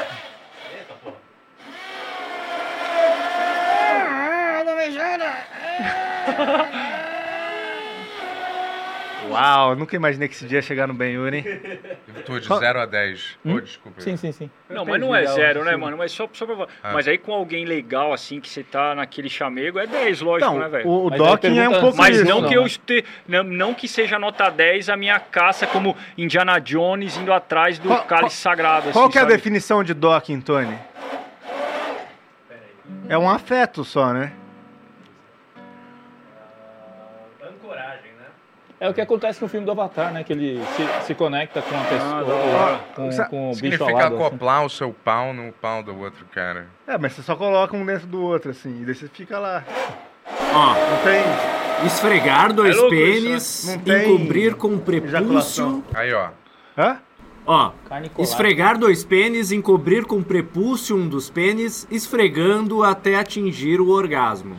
Uau, 9.35 9.77
nunca 9.77 9.95
imaginei 9.97 10.29
que 10.29 10.35
esse 10.35 10.47
dia 10.47 10.59
ia 10.59 10.63
chegar 10.63 10.87
no 10.87 10.95
Ben-Hur, 10.95 11.35
hein? 11.35 11.45
Tu, 12.25 12.41
de 12.41 12.47
0 12.49 12.81
a 12.81 12.87
10. 12.87 13.39
Hum? 13.45 13.55
Ô, 13.57 13.61
desculpa. 13.61 14.01
Sim, 14.01 14.17
sim, 14.17 14.33
sim. 14.33 14.51
Não, 14.71 14.85
mas 14.85 15.01
não 15.01 15.15
é 15.15 15.27
zero, 15.27 15.65
né, 15.65 15.73
Sim. 15.73 15.79
mano? 15.79 15.97
Mas 15.97 16.13
só, 16.13 16.29
só 16.33 16.47
pra... 16.47 16.67
Ah. 16.83 16.93
Mas 16.93 17.07
aí 17.09 17.19
com 17.19 17.33
alguém 17.33 17.65
legal, 17.65 18.13
assim, 18.13 18.41
que 18.41 18.49
você 18.49 18.63
tá 18.63 18.95
naquele 18.95 19.29
chamego, 19.29 19.79
é 19.79 19.87
10, 19.87 20.21
lógico, 20.21 20.51
Então, 20.51 20.59
né, 20.63 20.69
velho? 20.69 20.89
o, 20.89 21.07
o 21.07 21.11
Docking 21.11 21.59
é 21.59 21.69
um 21.69 21.81
pouco 21.81 21.97
Mas 21.97 22.17
isso. 22.17 22.25
não 22.25 22.41
não, 22.41 22.49
que 22.49 22.55
eu 22.57 22.61
né? 22.63 22.67
este... 22.67 23.05
não, 23.29 23.43
não 23.43 23.75
que 23.75 23.87
seja 23.89 24.19
nota 24.19 24.49
10 24.51 24.89
a 24.89 24.97
minha 24.97 25.19
caça 25.21 25.67
como 25.67 25.97
Indiana 26.17 26.59
Jones 26.59 27.17
indo 27.17 27.33
atrás 27.33 27.79
do 27.79 27.89
Qual- 27.89 28.05
cálice 28.05 28.37
sagrado. 28.37 28.91
Qual 28.93 29.05
assim, 29.05 29.13
que 29.13 29.19
é 29.19 29.23
a 29.23 29.25
definição 29.27 29.83
de 29.85 29.93
Docking, 29.95 30.41
Tony? 30.41 30.77
É 33.09 33.19
um 33.19 33.29
afeto 33.29 33.85
só, 33.85 34.13
né? 34.13 34.33
É 38.85 38.89
o 38.91 38.93
que 38.93 39.01
acontece 39.01 39.41
no 39.41 39.49
filme 39.49 39.65
do 39.65 39.73
Avatar, 39.73 40.13
né? 40.13 40.23
Que 40.23 40.35
ele 40.35 40.61
se, 40.77 41.07
se 41.07 41.15
conecta 41.15 41.63
com 41.63 41.75
a 41.75 41.81
Ah, 41.81 41.85
pessoa, 41.85 42.25
da 42.25 42.35
hora. 42.35 42.81
com, 42.95 43.11
Sa- 43.13 43.25
com 43.25 43.47
o 43.47 43.49
bicho 43.53 43.61
Significa 43.61 43.85
alado. 43.91 44.15
assim. 44.17 44.25
acoplar 44.27 44.65
o 44.67 44.69
seu 44.69 44.93
pau 44.93 45.33
no 45.33 45.51
pau 45.53 45.83
do 45.83 45.99
outro 45.99 46.27
cara. 46.35 46.67
É, 46.87 46.99
mas 46.99 47.15
você 47.15 47.23
só 47.23 47.35
coloca 47.35 47.75
um 47.75 47.87
dentro 47.87 48.07
do 48.07 48.21
outro, 48.21 48.51
assim, 48.51 48.83
e 48.83 48.85
daí 48.85 48.95
você 48.95 49.09
fica 49.09 49.39
lá. 49.39 49.65
Ó, 50.53 50.67
Não 50.75 50.99
tem. 51.03 51.87
esfregar 51.87 52.53
dois 52.53 52.77
É 52.77 52.79
louco 52.79 52.95
isso, 52.95 53.23
pênis, 53.23 53.65
né? 53.69 53.77
Não 53.77 53.83
tem 53.85 54.15
encobrir 54.15 54.55
com 54.55 54.79
prepúcio. 54.79 55.83
Aí, 55.95 56.13
ó. 56.13 56.29
Hã? 56.77 56.99
Ó, 57.47 57.73
esfregar 58.19 58.77
dois 58.79 59.03
pênis, 59.03 59.51
encobrir 59.51 60.05
com 60.05 60.23
prepúcio 60.23 60.95
um 60.95 61.09
dos 61.09 61.31
pênis, 61.31 61.87
esfregando 61.91 62.83
até 62.85 63.17
atingir 63.17 63.81
o 63.81 63.89
orgasmo. 63.89 64.57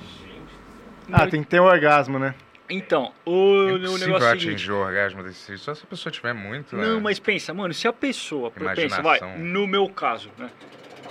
Ah, 1.13 1.27
tem 1.27 1.41
que 1.43 1.47
ter 1.47 1.59
um 1.61 1.65
orgasmo, 1.65 2.17
né? 2.17 2.33
Então, 2.69 3.13
o, 3.25 3.69
É 3.69 3.73
o 3.73 3.77
negócio 3.77 4.11
é 4.11 4.15
o 4.15 4.19
seguinte. 4.19 4.47
atingir 4.49 4.71
o 4.71 4.77
orgasmo 4.77 5.21
desse 5.23 5.57
Só 5.57 5.75
se 5.75 5.83
a 5.83 5.87
pessoa 5.87 6.11
tiver 6.11 6.33
muito, 6.33 6.75
né? 6.75 6.85
Não, 6.85 6.99
mas 6.99 7.19
pensa, 7.19 7.53
mano, 7.53 7.73
se 7.73 7.87
a 7.87 7.93
pessoa, 7.93 8.49
pensa, 8.49 9.01
vai, 9.01 9.19
no 9.37 9.67
meu 9.67 9.87
caso, 9.87 10.31
né? 10.37 10.49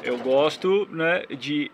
Eu 0.03 0.19
gosto, 0.19 0.87
né, 0.91 1.25
de 1.31 1.71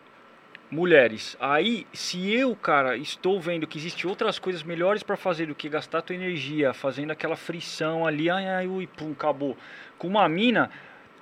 mulheres. 0.70 1.36
Aí, 1.40 1.86
se 1.92 2.32
eu, 2.32 2.54
cara, 2.54 2.96
estou 2.96 3.40
vendo 3.40 3.66
que 3.66 3.76
existe 3.78 4.06
outras 4.06 4.38
coisas 4.38 4.62
melhores 4.62 5.02
pra 5.02 5.16
fazer 5.16 5.46
do 5.46 5.54
que 5.54 5.68
gastar 5.68 6.02
tua 6.02 6.14
energia 6.14 6.72
fazendo 6.72 7.10
aquela 7.10 7.36
frição 7.36 8.06
ali, 8.06 8.30
ai, 8.30 8.46
ai, 8.46 8.66
ui, 8.68 8.86
pum, 8.86 9.12
acabou. 9.12 9.56
Com 9.98 10.06
uma 10.06 10.28
mina, 10.28 10.70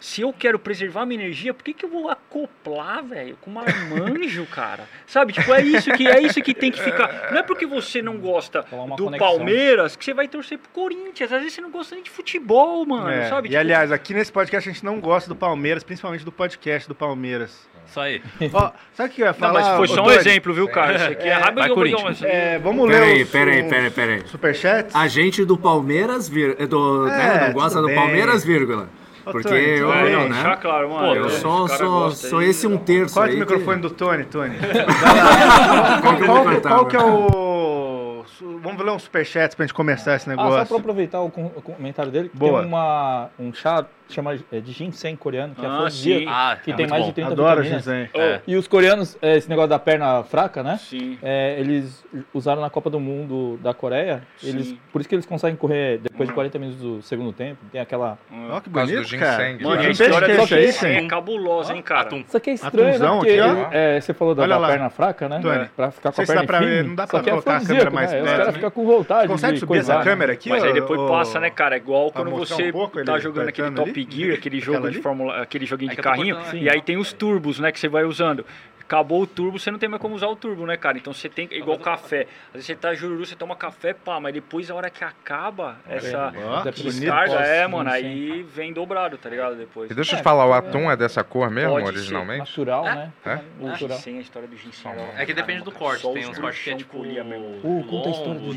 se 0.01 0.23
eu 0.23 0.33
quero 0.33 0.59
preservar 0.59 1.05
minha 1.07 1.20
energia, 1.20 1.53
por 1.53 1.65
que, 1.65 1.73
que 1.75 1.85
eu 1.85 1.89
vou 1.91 2.09
acoplar, 2.09 3.05
velho, 3.05 3.37
com 3.41 3.51
uma 3.51 3.65
marmanjo, 3.65 4.47
cara? 4.51 4.89
Sabe, 5.07 5.33
tipo, 5.33 5.53
é 5.53 5.61
isso 5.62 5.91
que 5.93 6.07
é 6.07 6.20
isso 6.20 6.41
que 6.43 6.55
tem 6.55 6.70
que 6.70 6.81
ficar. 6.83 7.31
Não 7.33 7.39
é 7.39 7.43
porque 7.43 7.66
você 7.66 8.01
não 8.01 8.16
gosta 8.19 8.62
do 8.97 9.05
conexão. 9.05 9.19
Palmeiras 9.19 9.97
que 9.97 10.05
você 10.05 10.15
vai 10.15 10.29
torcer 10.29 10.59
pro 10.59 10.70
Corinthians. 10.70 11.33
Às 11.33 11.41
vezes 11.41 11.55
você 11.55 11.61
não 11.61 11.70
gosta 11.70 11.95
nem 11.95 12.05
de 12.05 12.11
futebol, 12.11 12.85
mano, 12.87 13.09
É, 13.11 13.29
sabe? 13.29 13.49
E 13.49 13.51
Tipo, 13.51 13.61
aliás, 13.61 13.91
aqui 13.93 14.15
nesse 14.15 14.31
podcast 14.33 14.69
a 14.69 14.73
gente 14.73 14.85
não 14.85 15.01
gosta 15.01 15.29
do 15.29 15.35
Palmeiras, 15.37 15.83
principalmente 15.83 16.25
do 16.25 16.33
podcast 16.33 16.89
do 16.89 16.95
Palmeiras. 16.95 17.69
Isso 17.87 17.99
aí. 18.01 18.23
Ó, 18.53 18.70
sabe 18.93 19.09
o 19.09 19.12
que 19.12 19.23
eu 19.23 19.27
ia 19.27 19.33
Não, 19.33 19.39
falar? 19.39 19.61
mas 19.62 19.77
foi 19.79 19.89
só 19.89 20.03
um 20.05 20.11
exemplo, 20.11 20.53
viu, 20.53 20.69
cara? 20.69 20.95
Isso 20.97 21.05
aqui 21.07 21.27
é, 21.27 21.31
É, 21.31 21.33
raiva 21.35 21.53
vai, 21.53 21.69
de 21.70 21.75
Corinthians. 21.75 22.23
É, 22.23 22.59
vamos 22.59 22.87
ler 22.89 22.95
Peraí, 23.01 23.23
os, 23.23 23.31
peraí, 23.31 23.62
os 23.62 23.69
peraí, 23.69 23.91
peraí. 23.91 24.23
superchats? 24.29 24.95
A 24.95 25.09
gente 25.09 25.45
do 25.45 25.57
Palmeiras, 25.57 26.29
vir... 26.29 26.55
do, 26.66 27.09
É, 27.09 27.16
né, 27.16 27.47
não 27.47 27.53
gosta 27.55 27.81
do 27.81 27.87
bem. 27.87 27.97
Palmeiras, 27.97 28.45
vírgula. 28.45 28.89
Porque 29.33 29.49
Tony, 29.49 29.61
eu, 29.61 29.89
não, 29.89 30.29
né? 30.29 30.43
deixa 30.43 30.57
claro, 30.57 30.91
mano. 30.91 31.07
Pô, 31.09 31.15
Eu 31.15 31.31
sou, 31.31 31.69
sou, 31.69 32.11
sou 32.13 32.43
esse 32.43 32.67
um 32.67 32.77
terço 32.77 33.15
Corta 33.15 33.31
aí. 33.33 33.41
o 33.41 33.47
que- 33.47 33.53
microfone 33.53 33.81
do 33.83 33.91
Tony, 33.91 34.25
Tony. 34.25 34.57
Qual 36.03 36.17
que 36.17 36.25
qual, 36.25 36.61
qual 36.61 36.87
que 36.87 36.97
é 36.97 37.01
o... 37.03 38.25
Vamos 38.63 38.85
ler 38.85 38.91
uns 38.93 39.03
superchats 39.03 39.55
pra 39.55 39.65
gente 39.67 39.75
começar 39.75 40.15
esse 40.17 40.31
Ah, 40.31 40.35
só 40.37 40.43
negócio. 40.45 40.67
pra 40.69 40.77
aproveitar 40.79 41.21
o, 41.21 41.31
com- 41.31 41.47
o 41.57 41.61
comentário 41.63 42.11
dele, 42.13 42.31
Boa. 42.33 42.61
tem 42.61 42.69
uma, 42.69 43.31
um 43.39 43.53
chá 43.53 43.83
que 43.83 43.89
chama 44.14 44.36
é, 44.52 44.60
de 44.60 44.72
ginseng 44.72 45.16
coreano, 45.16 45.55
que 45.55 45.64
é 45.64 45.68
Ah, 45.68 45.90
sim. 45.90 46.24
Ah, 46.28 46.59
que 46.62 46.70
é 46.70 46.74
tem 46.74 46.86
mais 46.86 47.02
bom. 47.02 47.09
de 47.09 47.14
30 47.14 47.30
Adoro 47.32 47.62
vitaminas. 47.62 47.85
ginseng. 47.85 48.09
É. 48.14 48.40
E 48.47 48.56
os 48.56 48.66
coreanos, 48.68 49.16
é, 49.20 49.36
esse 49.36 49.48
negócio 49.48 49.68
da 49.70 49.78
perna 49.78 50.22
fraca, 50.24 50.62
né? 50.62 50.78
Sim. 50.80 51.18
É, 51.22 51.59
eles 51.60 52.05
usaram 52.32 52.60
na 52.60 52.70
Copa 52.70 52.89
do 52.90 52.98
Mundo 53.01 53.59
da 53.62 53.72
Coreia. 53.74 54.22
Eles, 54.43 54.74
por 54.93 55.01
isso 55.01 55.09
que 55.09 55.14
eles 55.14 55.26
conseguem 55.26 55.56
correr 55.56 55.98
depois 55.98 56.28
de 56.28 56.35
40 56.35 56.59
minutos 56.59 56.80
do 56.80 57.02
segundo 57.02 57.32
tempo. 57.32 57.59
Tem 57.70 57.80
aquela. 57.80 58.18
Ó, 58.51 58.60
que 58.60 58.68
do 58.68 58.72
bonito, 58.80 59.16
cara. 59.18 59.44
ginseng. 59.55 59.64
Mano, 59.64 59.80
a 59.80 59.85
Que 59.85 59.90
história 59.90 60.28
do 60.28 60.32
é 60.32 60.44
esse 60.44 60.56
ginseng 60.72 60.86
é 60.94 61.01
hein? 61.01 61.09
cabulosa, 61.09 61.72
hein, 61.74 61.82
cara? 61.82 62.01
Atum. 62.02 62.24
Isso 62.26 62.36
aqui 62.36 62.51
é 62.51 62.55
estranho, 62.55 62.86
né? 62.89 62.94
Atumzão 62.94 63.18
Porque 63.18 63.30
aqui, 63.32 63.40
ó. 63.40 63.68
é, 63.72 64.01
você 64.01 64.14
falou 64.14 64.35
da, 64.35 64.43
Olha 64.43 64.55
da 64.55 64.59
lá. 64.59 64.68
perna 64.68 64.90
fraca, 64.90 65.28
né? 65.28 65.40
Tony, 65.40 65.68
Pra 65.76 65.90
ficar 65.90 66.12
com 66.12 66.22
a 66.22 66.26
perna 66.26 66.40
dá 66.43 66.47
pra 66.47 66.59
firme. 66.59 66.89
não 66.89 66.94
dá 66.94 67.06
pra 67.06 67.22
colocar 67.22 67.56
a 67.56 67.60
câmera 67.60 67.90
mais 67.90 68.10
né? 68.12 68.18
Os 68.18 68.24
perto, 68.24 68.36
caras 68.36 68.47
né? 68.47 68.52
ficam 68.52 68.70
com 68.70 68.86
vontade 68.86 69.28
Consegue 69.28 69.59
subir 69.59 69.78
essa 69.78 69.98
né? 69.98 70.05
câmera 70.05 70.32
aqui? 70.32 70.48
Mas 70.48 70.64
aí 70.64 70.72
depois 70.72 71.01
passa, 71.10 71.40
né, 71.40 71.51
cara? 71.51 71.74
É 71.76 71.78
igual 71.78 72.10
quando 72.10 72.30
mostrar 72.30 72.56
você 72.56 73.05
tá 73.05 73.18
jogando 73.18 73.48
aquele 73.48 73.68
apertando 73.68 73.76
Top? 73.86 73.98
Gear, 74.09 74.35
aquele 74.37 74.61
jogo 74.61 74.91
de? 74.91 75.01
Fórmula, 75.01 75.43
aquele 75.43 75.65
joguinho 75.66 75.91
Aí 75.91 75.97
de 75.97 76.03
carrinho, 76.03 76.37
cortando, 76.37 76.62
e 76.62 76.69
aí 76.69 76.83
tem 76.83 76.97
os 76.97 77.12
turbos, 77.12 77.59
né, 77.59 77.73
que 77.73 77.81
você 77.81 77.89
vai 77.89 78.05
usando. 78.05 78.45
Acabou 78.89 79.20
o 79.20 79.27
turbo, 79.27 79.59
você 79.59 79.70
não 79.70 79.78
tem 79.78 79.86
mais 79.86 80.01
como 80.01 80.15
usar 80.15 80.28
o 80.28 80.35
turbo, 80.35 80.65
né, 80.65 80.74
cara? 80.74 80.97
Então 80.97 81.12
você 81.12 81.28
tem, 81.28 81.47
igual 81.52 81.78
café. 81.78 82.23
Às 82.47 82.52
vezes 82.55 82.69
você 82.69 82.74
tá 82.74 82.94
jururu, 82.94 83.27
você 83.27 83.36
toma 83.36 83.55
café, 83.55 83.93
pá, 83.93 84.19
mas 84.19 84.32
depois 84.32 84.70
a 84.70 84.74
hora 84.74 84.89
que 84.89 85.05
acaba 85.05 85.77
essa 85.86 86.32
descarga, 86.74 87.35
é, 87.35 87.66
mano, 87.66 87.90
sim. 87.90 87.97
aí 87.97 88.43
vem 88.44 88.73
dobrado, 88.73 89.19
tá 89.19 89.28
ligado? 89.28 89.56
Depois. 89.56 89.90
E 89.90 89.94
deixa 89.94 90.15
eu 90.15 90.20
te 90.20 90.23
falar, 90.23 90.47
o 90.47 90.55
atum 90.55 90.90
é 90.90 90.97
dessa 90.97 91.23
cor 91.23 91.51
mesmo, 91.51 91.73
Pode 91.73 91.85
ser. 91.85 91.93
originalmente? 91.98 92.39
Natural, 92.39 92.85
né? 92.85 93.12
É? 93.27 93.39
Natural. 93.60 93.98
Sem 93.98 94.16
a 94.16 94.20
história 94.23 94.48
do 94.48 94.56
ginseng. 94.56 94.97
É 95.19 95.27
que 95.27 95.35
depende 95.35 95.65
do 95.65 95.70
corte. 95.70 96.10
Tem 96.10 96.27
uns 96.27 96.39
cortes 96.39 96.65
que 96.65 96.70
é 96.70 96.74
tipo. 96.77 97.02
Uh, 97.02 97.85
conta 97.85 98.09
a 98.09 98.12
história 98.12 98.40
longo, 98.40 98.55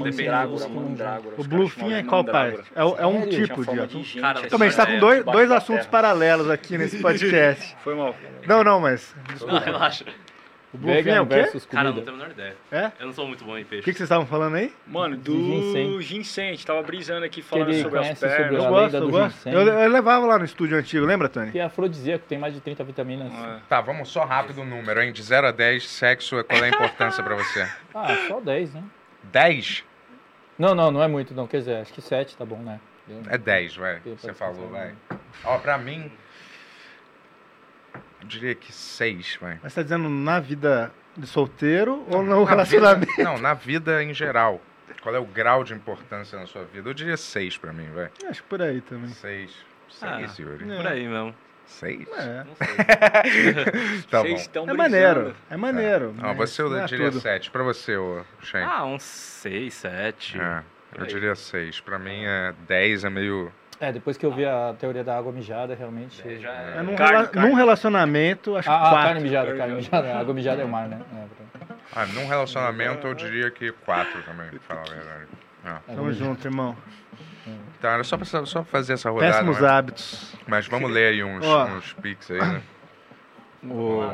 do 0.57 0.69
mandrágora. 0.69 1.35
O 1.37 1.43
bluefin 1.43 1.91
é 1.91 2.03
qual 2.03 2.23
parte? 2.23 2.71
É, 2.73 2.79
é 2.79 3.05
um 3.05 3.27
tipo 3.27 3.65
de 3.65 3.81
atum. 3.81 4.01
Também 4.49 4.69
está 4.69 4.85
com 4.85 4.93
É, 4.93 5.23
dois, 5.23 5.51
assuntos 5.51 5.87
paralelos 5.87 6.49
aqui 6.49 6.77
nesse 6.77 6.99
podcast. 7.03 7.75
Foi 7.83 7.95
mal. 7.95 8.15
Não, 8.47 8.63
não, 8.63 8.79
mas. 8.79 9.13
Não, 9.45 9.59
relaxa. 9.59 10.05
O 10.73 10.77
bluefin 10.77 11.09
é 11.09 11.19
o 11.21 11.27
quê? 11.27 11.35
versus 11.35 11.65
Cara, 11.65 11.83
não 11.85 11.91
comida. 11.93 12.05
tenho 12.11 12.15
a 12.15 12.27
menor 12.27 12.31
ideia. 12.33 12.55
É? 12.71 12.91
Eu 12.99 13.07
não 13.07 13.13
sou 13.13 13.27
muito 13.27 13.43
bom 13.43 13.57
em 13.57 13.63
O 13.63 13.65
peixe. 13.65 13.83
que, 13.83 13.91
que 13.91 13.97
vocês 13.97 14.05
estavam 14.07 14.25
falando 14.25 14.55
aí? 14.55 14.73
Mano, 14.87 15.17
do 15.17 15.33
ginseng. 15.33 16.01
ginseng. 16.01 16.47
A 16.47 16.51
gente 16.51 16.65
tava 16.65 16.81
brisando 16.81 17.25
aqui 17.25 17.41
falando 17.41 17.69
ele 17.69 17.81
sobre 17.81 17.99
as 17.99 18.05
conhece 18.05 18.19
sobre 18.21 18.35
pernas. 18.37 18.53
a 18.53 18.55
Eu 18.67 18.71
lenda 18.73 18.81
gosto, 18.81 18.95
eu 18.95 19.01
do 19.01 19.09
gosto. 19.11 19.35
ginseng. 19.35 19.53
Eu, 19.53 19.61
eu 19.67 19.89
levava 19.89 20.25
lá 20.25 20.39
no 20.39 20.45
estúdio 20.45 20.77
antigo, 20.77 21.05
lembra, 21.05 21.27
Tony? 21.27 21.51
Que 21.51 21.59
é 21.59 21.63
afrodisíaco, 21.63 22.23
tem 22.25 22.37
mais 22.39 22.53
de 22.53 22.61
30 22.61 22.83
vitaminas. 22.85 23.33
É. 23.33 23.59
Tá, 23.67 23.81
vamos 23.81 24.07
só 24.09 24.23
rápido 24.23 24.61
o 24.61 24.65
número, 24.65 25.01
hein? 25.01 25.11
De 25.11 25.21
0 25.21 25.47
a 25.47 25.51
10, 25.51 25.85
sexo, 25.89 26.41
qual 26.45 26.63
é 26.63 26.65
a 26.65 26.69
importância 26.69 27.21
pra 27.23 27.35
você? 27.35 27.67
Ah, 27.93 28.15
só 28.29 28.39
10, 28.39 28.73
né? 28.73 28.83
10? 29.23 29.83
Não, 30.57 30.73
não, 30.73 30.89
não 30.89 31.03
é 31.03 31.07
muito, 31.09 31.33
não. 31.33 31.47
Quer 31.47 31.57
dizer, 31.57 31.75
acho 31.81 31.91
que 31.91 32.01
7 32.01 32.37
tá 32.37 32.45
bom, 32.45 32.57
né? 32.59 32.79
É 33.29 33.37
10, 33.37 33.75
vai. 33.75 33.95
Eu 34.05 34.15
Você 34.15 34.27
posso 34.27 34.39
falou, 34.39 34.67
pensar, 34.69 34.71
vai. 34.71 34.93
Ó, 35.43 35.57
pra 35.57 35.77
mim. 35.77 36.09
Eu 38.21 38.27
diria 38.27 38.55
que 38.55 38.71
6, 38.71 39.37
vai. 39.41 39.59
Mas 39.61 39.73
você 39.73 39.79
tá 39.79 39.83
dizendo 39.83 40.07
na 40.09 40.39
vida 40.39 40.91
de 41.17 41.27
solteiro 41.27 42.05
ou 42.09 42.23
no 42.23 42.43
relacionamento? 42.43 43.11
Não, 43.21 43.37
na 43.37 43.53
vida 43.53 44.03
em 44.03 44.13
geral. 44.13 44.61
Qual 45.01 45.15
é 45.15 45.19
o 45.19 45.25
grau 45.25 45.63
de 45.63 45.73
importância 45.73 46.37
na 46.39 46.45
sua 46.45 46.63
vida? 46.65 46.87
Eu 46.89 46.93
diria 46.93 47.17
6 47.17 47.57
pra 47.57 47.73
mim, 47.73 47.89
vai. 47.93 48.09
Acho 48.29 48.43
que 48.43 48.49
por 48.49 48.61
aí 48.61 48.81
também. 48.81 49.09
6. 49.09 49.51
Ah, 50.01 50.17
6, 50.19 50.37
Yuri. 50.39 50.65
Por 50.65 50.87
aí 50.87 51.07
mesmo. 51.07 51.35
6? 51.65 52.07
É. 52.17 52.43
Não 52.43 52.55
sei. 52.55 54.03
Tá 54.11 54.21
Vocês 54.21 54.33
bom. 54.33 54.39
estão 54.39 54.69
É 54.69 54.73
maneiro, 54.73 55.35
é 55.49 55.57
maneiro. 55.57 56.13
Ó, 56.21 56.33
mas 56.33 56.49
você 56.51 56.61
não 56.63 56.71
eu 56.73 56.79
é 56.83 56.85
diria 56.85 57.09
tudo. 57.11 57.21
7. 57.21 57.49
Pra 57.51 57.63
você, 57.63 57.95
ô 57.97 58.23
Shen. 58.41 58.63
Ah, 58.63 58.85
uns 58.85 59.03
6, 59.03 59.73
7. 59.73 60.39
É. 60.39 60.63
Eu 60.97 61.05
diria 61.05 61.35
6. 61.35 61.79
Pra 61.79 61.97
mim, 61.97 62.23
é 62.25 62.53
10 62.67 63.05
é 63.05 63.09
meio... 63.09 63.51
É, 63.81 63.91
depois 63.91 64.15
que 64.15 64.23
eu 64.23 64.31
vi 64.31 64.45
a 64.45 64.75
teoria 64.79 65.03
da 65.03 65.17
água 65.17 65.31
mijada, 65.31 65.73
realmente. 65.73 66.21
É, 66.21 66.83
num, 66.83 66.93
rela- 66.95 67.31
num 67.33 67.55
relacionamento, 67.55 68.55
acho 68.55 68.69
que 68.69 68.73
Ah, 68.73 68.77
ah, 68.77 68.89
quatro. 68.91 69.05
carne 69.07 69.21
mijada, 69.21 69.57
carne 69.57 69.73
mijada. 69.75 70.13
A 70.13 70.19
água 70.21 70.33
mijada 70.35 70.61
é 70.61 70.65
o 70.65 70.69
mar, 70.69 70.87
né? 70.87 71.01
É, 71.11 71.57
pra- 71.65 71.75
Ah, 71.95 72.05
num 72.05 72.27
relacionamento, 72.27 73.07
eu 73.07 73.15
diria 73.15 73.49
que 73.49 73.71
4 73.71 74.21
também, 74.21 74.49
pra 74.51 74.59
falar 74.59 74.81
a 74.81 74.93
verdade. 74.93 75.27
É. 75.65 75.93
Tamo 75.95 76.13
junto, 76.13 76.47
irmão. 76.47 76.77
Tá, 77.81 77.93
era 77.93 78.03
só 78.03 78.15
pra 78.17 78.25
só 78.45 78.63
fazer 78.63 78.93
essa 78.93 79.09
rodada. 79.09 79.33
Péssimos 79.33 79.59
né? 79.59 79.67
hábitos. 79.67 80.35
Mas 80.47 80.67
vamos 80.67 80.91
ler 80.91 81.13
aí 81.13 81.23
uns, 81.23 81.43
Ó. 81.43 81.65
uns 81.65 81.93
pics 81.93 82.29
aí, 82.29 82.39
né? 82.39 82.61
O... 83.63 84.11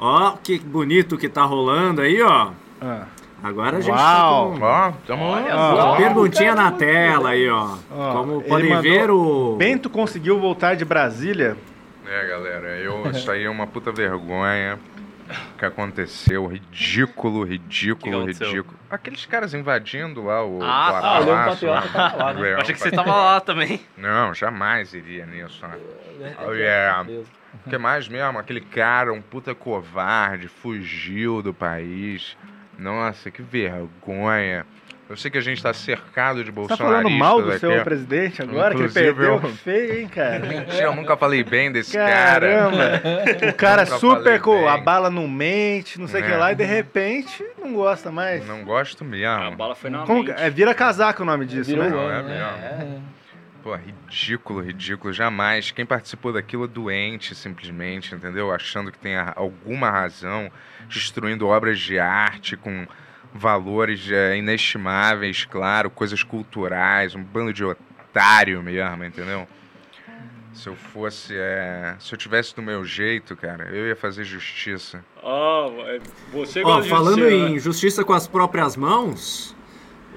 Ó, 0.00 0.32
que 0.42 0.58
bonito 0.58 1.16
que 1.16 1.28
tá 1.28 1.42
rolando 1.44 2.00
aí, 2.00 2.20
ó. 2.22 2.52
Ah. 2.80 3.06
Agora 3.44 3.76
a 3.76 3.80
gente 3.80 3.92
Uau. 3.94 4.52
tá 4.54 4.58
com 4.58 4.64
Ó, 4.64 4.92
tamo 5.06 5.24
Ó. 5.24 5.84
uma 5.88 5.96
perguntinha 5.98 6.54
na 6.54 6.72
tela 6.72 7.28
aí, 7.30 7.46
ó. 7.48 7.76
Ó, 7.90 8.12
Como 8.14 8.40
podem 8.42 8.70
mandou- 8.70 8.82
ver, 8.82 9.10
o... 9.10 9.56
Bento 9.58 9.90
conseguiu 9.90 10.40
voltar 10.40 10.74
de 10.76 10.84
Brasília. 10.84 11.54
É, 12.06 12.26
galera, 12.26 12.68
eu, 12.78 13.10
isso 13.10 13.30
aí 13.30 13.44
é 13.44 13.50
uma 13.50 13.66
puta 13.66 13.92
vergonha 13.92 14.78
que 15.58 15.64
aconteceu. 15.64 16.46
Ridículo, 16.46 17.44
ridículo, 17.44 18.26
Que 18.26 18.32
ridículo. 18.44 18.78
Aqueles 18.90 19.26
caras 19.26 19.52
invadindo 19.52 20.24
lá 20.24 20.42
o, 20.44 20.60
Ah, 20.62 20.98
tá. 21.02 21.08
Ah, 21.08 21.20
o 21.20 21.24
Leão 21.24 21.36
palácio 21.36 21.68
Patriota 21.68 21.88
tava 21.92 22.24
lá, 22.24 22.32
né? 22.34 22.54
Achei 22.54 22.74
que 22.74 22.80
você 22.80 22.90
tava 22.90 23.14
lá 23.14 23.40
também. 23.40 23.80
Não, 23.96 24.32
jamais 24.32 24.94
iria 24.94 25.26
nisso. 25.26 25.66
né? 25.66 25.76
É, 26.20 26.34
Oh, 26.46 26.52
yeah. 26.52 27.06
O 27.66 27.70
que 27.70 27.76
mais 27.78 28.08
mesmo? 28.08 28.38
Aquele 28.38 28.60
cara, 28.60 29.12
um 29.12 29.20
puta 29.22 29.54
covarde, 29.54 30.48
fugiu 30.48 31.40
do 31.42 31.52
país. 31.54 32.36
Nossa, 32.78 33.30
que 33.30 33.42
vergonha. 33.42 34.66
Eu 35.08 35.18
sei 35.18 35.30
que 35.30 35.36
a 35.36 35.40
gente 35.42 35.62
tá 35.62 35.72
cercado 35.74 36.42
de 36.42 36.46
Tá 36.50 36.52
bolsonaristas 36.52 37.02
falando 37.02 37.10
mal 37.10 37.42
do 37.42 37.50
aqui. 37.50 37.60
seu 37.60 37.84
presidente 37.84 38.40
agora, 38.40 38.72
Inclusive, 38.72 38.92
que 38.94 38.98
ele 39.00 39.14
perdeu? 39.14 39.34
eu- 39.34 39.54
Feio, 39.54 40.00
hein, 40.00 40.08
cara? 40.08 40.38
Mentira, 40.40 40.82
eu 40.84 40.96
nunca 40.96 41.14
falei 41.14 41.44
bem 41.44 41.70
desse 41.70 41.92
cara. 41.92 42.40
Caramba! 42.48 43.02
O 43.50 43.54
cara 43.54 43.84
super 43.84 44.40
com 44.40 44.60
bem. 44.60 44.68
a 44.68 44.78
bala 44.78 45.10
não 45.10 45.28
mente, 45.28 46.00
não 46.00 46.08
sei 46.08 46.22
o 46.22 46.24
que 46.24 46.32
É. 46.32 46.36
lá, 46.38 46.52
e 46.52 46.54
de 46.54 46.64
repente 46.64 47.44
não 47.60 47.74
gosta 47.74 48.10
mais. 48.10 48.46
Não 48.46 48.64
gosto 48.64 49.04
A 49.04 49.06
mesmo. 49.06 49.56
bala 49.56 49.74
foi 49.74 49.90
na 49.90 50.06
Como 50.06 50.24
que- 50.24 50.30
mente. 50.30 50.42
é 50.42 50.48
vira 50.48 50.74
casaco 50.74 51.22
o 51.22 51.26
nome 51.26 51.44
disso, 51.44 51.68
Virou 51.68 51.84
né? 51.84 51.90
Não, 51.90 52.10
é 52.10 52.22
né? 52.22 53.00
Pô, 53.64 53.74
ridículo, 53.76 54.60
ridículo. 54.60 55.10
Jamais. 55.10 55.70
Quem 55.70 55.86
participou 55.86 56.34
daquilo 56.34 56.64
é 56.64 56.68
doente, 56.68 57.34
simplesmente, 57.34 58.14
entendeu? 58.14 58.52
Achando 58.52 58.92
que 58.92 58.98
tem 58.98 59.16
alguma 59.16 59.90
razão, 59.90 60.52
destruindo 60.86 61.46
obras 61.46 61.80
de 61.80 61.98
arte 61.98 62.58
com 62.58 62.86
valores 63.32 64.10
é, 64.10 64.36
inestimáveis, 64.36 65.46
claro, 65.46 65.88
coisas 65.88 66.22
culturais, 66.22 67.14
um 67.14 67.24
bando 67.24 67.54
de 67.54 67.64
otário 67.64 68.62
mesmo, 68.62 69.02
entendeu? 69.02 69.48
Se 70.52 70.68
eu 70.68 70.76
fosse, 70.76 71.34
é, 71.34 71.96
se 71.98 72.14
eu 72.14 72.18
tivesse 72.18 72.54
do 72.54 72.60
meu 72.60 72.84
jeito, 72.84 73.34
cara, 73.34 73.70
eu 73.70 73.88
ia 73.88 73.96
fazer 73.96 74.24
justiça. 74.24 75.02
Ah, 75.22 75.68
é- 75.86 76.00
você 76.30 76.60
Ó, 76.60 76.64
gosta 76.64 76.82
de 76.82 76.88
falando 76.90 77.18
justiça, 77.20 77.34
em 77.48 77.52
né? 77.54 77.58
justiça 77.58 78.04
com 78.04 78.12
as 78.12 78.28
próprias 78.28 78.76
mãos, 78.76 79.56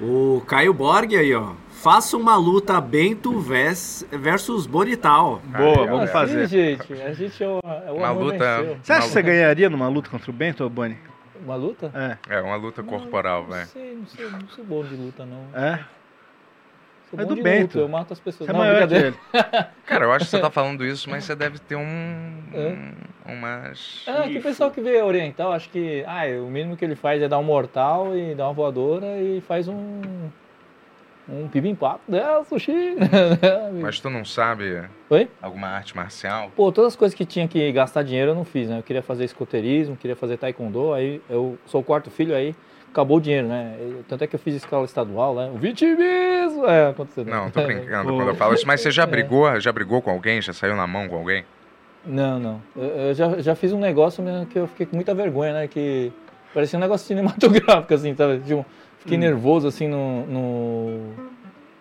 o 0.01 0.43
Caio 0.45 0.73
Borg 0.73 1.15
aí, 1.15 1.33
ó. 1.33 1.53
Faça 1.81 2.17
uma 2.17 2.35
luta 2.35 2.81
Bento 2.81 3.39
vers- 3.39 4.05
versus 4.11 4.65
Bonital. 4.65 5.41
Boa, 5.45 5.75
vamos 5.75 5.87
galera. 5.89 6.07
fazer. 6.11 6.47
Sim, 6.49 6.55
gente. 6.77 6.93
A 7.01 7.13
gente 7.13 7.43
é 7.43 7.47
o, 7.47 7.59
é 7.85 7.91
o 7.91 7.95
Uma 7.97 8.11
luta- 8.11 8.57
venceu. 8.61 8.77
Você 8.81 8.93
acha 8.93 9.01
que 9.07 9.13
você 9.13 9.21
ganharia 9.21 9.69
numa 9.69 9.87
luta 9.87 10.09
contra 10.09 10.29
o 10.29 10.33
Bento, 10.33 10.63
ô 10.65 10.69
Boni? 10.69 10.97
Uma 11.43 11.55
luta? 11.55 11.91
É. 12.27 12.37
É 12.37 12.41
uma 12.41 12.55
luta 12.55 12.81
corporal, 12.81 13.43
Não 13.43 13.49
velho. 13.51 13.67
sei, 13.67 13.95
não 13.95 14.07
sei, 14.07 14.29
não 14.29 14.47
sou 14.49 14.65
bom 14.65 14.83
de 14.83 14.95
luta, 14.95 15.23
não. 15.25 15.43
É? 15.53 15.79
Sou 17.11 17.19
É 17.19 17.23
bom 17.23 17.29
do 17.29 17.35
de 17.35 17.43
Bento. 17.43 17.61
luta, 17.77 17.79
eu 17.79 17.87
mato 17.87 18.11
as 18.11 18.19
pessoas. 18.19 18.47
Você 18.47 18.51
é 18.51 18.53
não, 18.53 18.59
maior 18.59 18.73
que 18.81 18.87
brincadeira. 18.87 19.15
ele. 19.33 19.65
Cara, 19.85 20.05
eu 20.05 20.11
acho 20.11 20.25
que 20.25 20.31
você 20.31 20.39
tá 20.39 20.49
falando 20.49 20.83
isso, 20.83 21.09
mas 21.09 21.23
você 21.25 21.35
deve 21.35 21.59
ter 21.59 21.75
um. 21.75 22.43
É. 22.53 22.75
um 23.29 23.33
umas. 23.33 24.03
É, 24.07 24.23
que 24.29 24.39
o 24.39 24.41
pessoal 24.41 24.71
que 24.71 24.81
vê 24.81 25.01
oriental, 25.03 25.53
acho 25.53 25.69
que 25.69 26.03
ah, 26.07 26.23
o 26.41 26.49
mínimo 26.49 26.75
que 26.75 26.83
ele 26.83 26.95
faz 26.95 27.21
é 27.21 27.27
dar 27.27 27.37
um 27.37 27.43
mortal 27.43 28.17
e 28.17 28.33
dar 28.33 28.45
uma 28.45 28.53
voadora 28.53 29.21
e 29.21 29.39
faz 29.41 29.67
um. 29.67 30.01
Um 31.29 31.47
pibimpapo. 31.49 31.99
É, 32.15 32.43
sushi. 32.45 32.95
Mas 33.81 33.99
tu 33.99 34.09
não 34.09 34.23
sabe 34.23 34.83
Oi? 35.09 35.27
alguma 35.41 35.67
arte 35.67 35.95
marcial? 35.95 36.51
Pô, 36.55 36.71
todas 36.71 36.93
as 36.93 36.95
coisas 36.95 37.13
que 37.15 37.25
tinha 37.25 37.47
que 37.47 37.69
gastar 37.71 38.03
dinheiro 38.03 38.31
eu 38.31 38.35
não 38.35 38.45
fiz, 38.45 38.69
né? 38.69 38.79
Eu 38.79 38.83
queria 38.83 39.01
fazer 39.01 39.25
escoteirismo, 39.25 39.97
queria 39.97 40.15
fazer 40.15 40.37
taekwondo, 40.37 40.93
aí 40.93 41.21
eu 41.29 41.57
sou 41.65 41.81
o 41.81 41.83
quarto 41.83 42.09
filho, 42.09 42.33
aí 42.33 42.55
acabou 42.89 43.17
o 43.17 43.21
dinheiro, 43.21 43.47
né? 43.47 43.75
Tanto 44.07 44.23
é 44.23 44.27
que 44.27 44.35
eu 44.35 44.39
fiz 44.39 44.55
escola 44.55 44.85
estadual, 44.85 45.35
né? 45.35 45.51
O 45.53 45.57
vitimismo! 45.57 46.65
É, 46.65 46.89
aconteceu. 46.89 47.25
né? 47.25 47.31
Não, 47.31 47.51
tô 47.51 47.61
brincando 47.61 48.13
quando 48.15 48.29
eu 48.29 48.35
falo 48.35 48.53
isso, 48.53 48.65
mas 48.65 48.79
você 48.81 48.89
já 48.89 49.05
brigou? 49.05 49.59
Já 49.59 49.71
brigou 49.71 50.01
com 50.01 50.09
alguém? 50.09 50.41
Já 50.41 50.53
saiu 50.53 50.75
na 50.75 50.87
mão 50.87 51.09
com 51.09 51.17
alguém? 51.17 51.43
Não, 52.05 52.39
não. 52.39 52.61
Eu, 52.75 52.83
eu 52.83 53.13
já, 53.13 53.41
já 53.41 53.53
fiz 53.53 53.73
um 53.73 53.79
negócio 53.79 54.23
mesmo 54.23 54.45
que 54.45 54.57
eu 54.57 54.65
fiquei 54.67 54.85
com 54.85 54.95
muita 54.95 55.13
vergonha, 55.13 55.51
né? 55.53 55.67
Que 55.67 56.11
parecia 56.53 56.79
um 56.79 56.81
negócio 56.81 57.05
cinematográfico, 57.05 57.93
assim, 57.93 58.15
sabe? 58.15 58.39
Tipo, 58.39 58.65
fiquei 59.07 59.17
nervoso, 59.17 59.67
assim, 59.67 59.87
no, 59.87 60.25
no, 60.27 61.13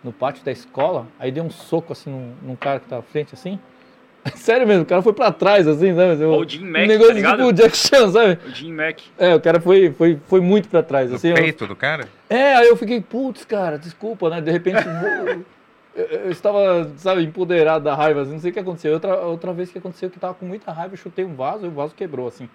no 0.05 0.13
pátio 0.13 0.45
da 0.45 0.53
escola. 0.53 1.07
Aí 1.19 1.33
dei 1.33 1.43
um 1.43 1.51
soco, 1.51 1.93
assim, 1.93 2.09
num, 2.11 2.33
num 2.43 2.57
cara 2.57 2.79
que 2.79 2.87
tava 2.87 3.01
à 3.01 3.03
frente, 3.03 3.35
assim. 3.35 3.59
Sério 4.37 4.67
mesmo, 4.67 4.83
o 4.85 4.87
cara 4.87 5.03
foi 5.03 5.13
pra 5.13 5.31
trás, 5.33 5.67
assim, 5.69 5.95
sabe? 5.95 6.25
O 6.25 6.49
Jim 6.49 6.65
Mack, 6.65 6.85
um 6.85 6.89
negócio 6.89 7.23
tá 7.23 7.37
tipo 7.37 7.53
Jack 7.53 7.77
Chan, 7.77 8.11
sabe? 8.11 8.39
O 8.47 8.51
Jim 8.55 8.73
Mack. 8.73 9.03
É, 9.19 9.35
o 9.35 9.41
cara 9.41 9.61
foi, 9.61 9.93
foi, 9.93 10.19
foi 10.27 10.41
muito 10.41 10.69
pra 10.69 10.83
trás, 10.83 11.11
No 11.11 11.17
assim. 11.17 11.29
eu- 11.29 11.35
peito 11.35 11.67
do 11.67 11.75
cara? 11.77 12.09
é, 12.31 12.55
aí 12.57 12.69
eu 12.69 12.77
fiquei, 12.77 13.01
putz, 13.01 13.45
cara, 13.45 13.79
desculpa, 13.79 14.31
né? 14.31 14.41
De 14.41 14.51
repente, 14.51 14.79
eu, 15.95 16.05
eu 16.25 16.31
estava, 16.31 16.91
sabe, 16.97 17.23
empoderado 17.25 17.85
da 17.85 17.95
raiva, 17.95 18.23
assim, 18.23 18.33
não 18.33 18.41
sei 18.41 18.51
o 18.51 18.55
que 18.55 18.61
aconteceu. 18.61 18.93
Outra, 18.95 19.17
outra 19.21 19.53
vez 19.53 19.71
que 19.71 19.79
aconteceu 19.79 20.11
que 20.11 20.17
eu 20.17 20.21
tava 20.21 20.35
com 20.35 20.47
muita 20.47 20.71
raiva, 20.73 20.95
eu 20.95 20.99
chutei 20.99 21.25
um 21.25 21.35
vaso 21.35 21.65
e 21.65 21.69
o 21.69 21.73
vaso 21.73 21.95
quebrou, 21.95 22.27
assim, 22.29 22.49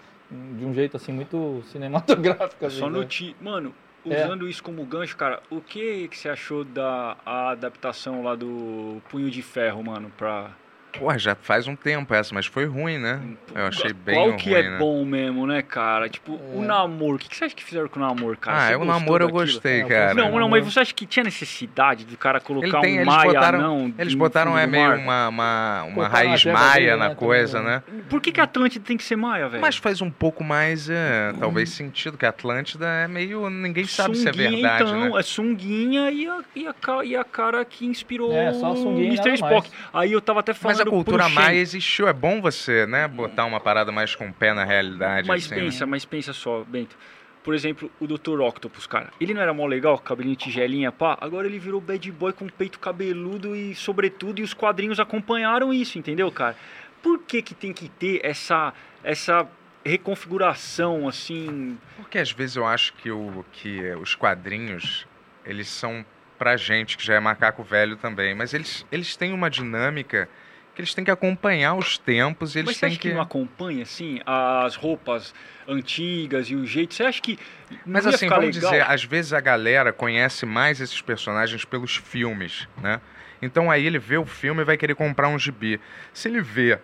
de 0.58 0.66
um 0.66 0.74
jeito, 0.74 0.96
assim, 0.98 1.12
muito 1.14 1.62
cinematográfico. 1.72 2.66
Assim, 2.66 2.80
Só 2.80 2.90
no 2.90 2.98
sabe? 3.00 3.08
ti... 3.10 3.36
Mano, 3.42 3.74
É. 4.06 4.26
usando 4.26 4.48
isso 4.50 4.64
como 4.64 4.84
gancho, 4.86 5.16
cara, 5.16 5.42
o 5.50 5.62
que, 5.62 6.08
que 6.08 6.18
você 6.18 6.30
achou 6.30 6.64
da 6.64 7.18
adaptação 7.26 8.24
lá 8.24 8.36
do 8.36 9.02
Punho 9.10 9.30
de 9.30 9.42
Ferro, 9.42 9.84
mano, 9.84 10.12
pra... 10.18 10.52
Porra, 11.00 11.18
já 11.18 11.36
faz 11.36 11.68
um 11.68 11.76
tempo 11.76 12.14
essa, 12.14 12.34
mas 12.34 12.46
foi 12.46 12.66
ruim, 12.66 12.98
né? 12.98 13.20
Eu 13.56 13.68
achei 13.68 13.94
bem 13.94 14.16
Qual 14.16 14.28
ruim, 14.30 14.38
que 14.38 14.54
é 14.56 14.70
né? 14.70 14.78
bom 14.78 15.04
mesmo, 15.06 15.48
né, 15.48 15.62
cara? 15.62 16.10
Tipo, 16.10 16.34
o 16.34 16.64
namoro. 16.64 17.16
O 17.16 17.20
que 17.20 17.36
você 17.36 17.46
acha 17.46 17.56
que 17.56 17.64
fizeram 17.64 17.88
com 17.88 18.00
o 18.00 18.04
namoro, 18.04 18.38
cara? 18.38 18.58
Ah, 18.58 18.68
Você 18.70 18.76
o 18.76 18.86
namoro 18.86 19.26
eu 19.26 19.30
gostei, 19.30 19.82
É, 19.82 19.86
cara. 19.86 20.14
Não, 20.14 20.40
não, 20.40 20.50
mas 20.50 20.66
você 20.66 20.80
acha 20.80 20.94
que 20.94 21.06
tinha 21.06 21.24
necessidade 21.24 22.06
do 22.06 22.18
cara 22.18 22.40
colocar 22.40 22.68
Ele 22.68 22.80
tem, 22.82 22.98
um 22.98 23.02
eles 23.02 23.06
maia 23.06 23.34
botaram, 23.34 23.62
não 23.62 23.94
eles 23.98 24.14
botaram 24.14 24.58
é 24.58 24.68
meio 24.68 24.96
uma, 24.96 25.30
uma, 25.30 25.84
uma 25.84 26.08
raiz 26.08 26.46
maia 26.46 26.98
na 26.98 27.10
né, 27.10 27.16
coisa, 27.16 27.62
né? 27.62 27.84
Por 28.10 28.22
que 28.22 28.32
que 28.32 28.40
a 28.42 28.44
Atlântida 28.44 28.86
tem 28.86 28.98
que 28.98 29.04
ser 29.04 29.16
maia, 29.16 29.48
velho? 29.48 29.62
Mas 29.62 29.78
faz 29.78 30.02
um 30.02 30.10
pouco 30.12 30.44
mais, 30.44 30.90
é, 30.90 31.34
talvez, 31.40 31.70
sentido, 31.70 32.18
que 32.18 32.26
a 32.26 32.30
Atlântida 32.30 32.86
é 32.88 33.08
meio. 33.08 33.50
ninguém 33.50 33.86
sabe 33.86 34.18
se 34.18 34.28
é 34.28 34.32
Sunguinha, 34.32 34.52
verdade, 34.52 34.84
então, 34.84 35.10
né? 35.10 35.20
é 35.20 35.24
sunguinha 35.24 36.12
e 36.12 36.28
a, 36.28 36.40
e, 36.56 36.68
a, 36.68 36.76
e 37.04 37.16
a 37.16 37.24
cara 37.24 37.64
que 37.66 37.86
inspirou 37.86 38.34
É, 38.34 38.54
só 38.54 38.74
a 38.74 38.76
sunguinha 38.76 39.14
e 39.14 39.18
o 39.18 39.22
Mr. 39.22 39.34
Spock. 39.36 39.70
Aí 39.94 40.12
eu 40.12 40.22
tava 40.22 40.40
até 40.42 40.54
falando 40.54 40.81
Mas 40.84 40.88
a 40.88 40.96
cultura 40.96 41.30
maia 41.30 41.58
existiu, 41.58 42.08
é 42.08 42.14
bom 42.14 42.42
você, 42.42 42.86
né, 42.86 43.08
botar 43.08 43.46
uma 43.46 43.60
parada 43.60 43.92
mais 43.92 44.16
com 44.16 44.28
o 44.28 44.34
pé 44.34 44.54
na 44.54 44.64
realidade. 44.64 45.28
Mas 45.28 45.46
assim, 45.46 45.56
né? 45.56 45.62
pensa, 45.62 45.86
mas 45.86 46.06
pensa 46.06 46.34
só, 46.34 46.64
Bento. 46.64 46.98
Por 47.44 47.56
exemplo, 47.56 47.92
o 48.00 48.06
Dr. 48.06 48.40
Octopus, 48.40 48.86
cara. 48.86 49.12
Ele 49.20 49.34
não 49.34 49.42
era 49.42 49.54
mó 49.54 49.66
legal, 49.66 49.98
cabelinho 49.98 50.36
tigelinha, 50.36 50.92
pá. 50.92 51.18
Agora 51.20 51.48
ele 51.48 51.58
virou 51.58 51.82
bad 51.82 52.12
boy 52.12 52.32
com 52.34 52.48
peito 52.48 52.80
cabeludo 52.80 53.56
e 53.56 53.74
sobretudo, 53.74 54.40
e 54.40 54.44
os 54.44 54.54
quadrinhos 54.54 55.00
acompanharam 55.00 55.74
isso, 55.74 55.98
entendeu, 55.98 56.32
cara? 56.32 56.56
Por 57.02 57.20
que 57.20 57.42
que 57.42 57.56
tem 57.56 57.74
que 57.74 57.90
ter 57.90 58.22
essa, 58.24 58.74
essa 59.04 59.48
reconfiguração, 59.84 61.08
assim... 61.08 61.78
Porque 61.98 62.20
às 62.20 62.32
vezes 62.32 62.56
eu 62.56 62.66
acho 62.66 62.94
que, 62.94 63.10
o, 63.10 63.44
que 63.52 63.82
os 63.96 64.14
quadrinhos, 64.14 65.08
eles 65.44 65.68
são 65.68 66.06
pra 66.38 66.56
gente, 66.58 66.98
que 66.98 67.06
já 67.06 67.16
é 67.16 67.20
macaco 67.20 67.64
velho 67.64 67.96
também, 67.96 68.36
mas 68.36 68.54
eles, 68.54 68.86
eles 68.92 69.16
têm 69.16 69.34
uma 69.34 69.50
dinâmica 69.50 70.30
que 70.74 70.82
eles 70.82 70.94
têm 70.94 71.04
que 71.04 71.12
acompanhar 71.12 71.76
os 71.76 71.98
tempos 71.98 72.56
eles 72.56 72.68
Mas 72.68 72.78
você 72.78 72.82
têm 72.82 72.90
acha 72.90 73.00
que... 73.00 73.10
que... 73.10 73.14
não 73.14 73.22
acompanha, 73.22 73.84
assim, 73.84 74.20
as 74.26 74.76
roupas 74.76 75.34
antigas 75.68 76.50
e 76.50 76.56
o 76.56 76.66
jeito? 76.66 76.94
Você 76.94 77.04
acha 77.04 77.22
que 77.22 77.38
Mas 77.86 78.06
assim, 78.06 78.28
vamos 78.28 78.56
legal? 78.56 78.72
dizer, 78.72 78.90
às 78.90 79.04
vezes 79.04 79.34
a 79.34 79.40
galera 79.40 79.92
conhece 79.92 80.46
mais 80.46 80.80
esses 80.80 81.02
personagens 81.02 81.66
pelos 81.66 81.96
filmes, 81.96 82.68
né? 82.82 83.02
Então 83.42 83.72
aí 83.72 83.86
ele 83.86 84.00
vê 84.00 84.18
o 84.18 84.26
filme 84.26 84.62
e 84.62 84.66
vai 84.66 84.78
querer 84.78 84.96
comprar 84.96 85.28
um 85.28 85.38
gibi. 85.38 85.80
Se 86.14 86.30
ele 86.30 86.42
vê 86.42 86.80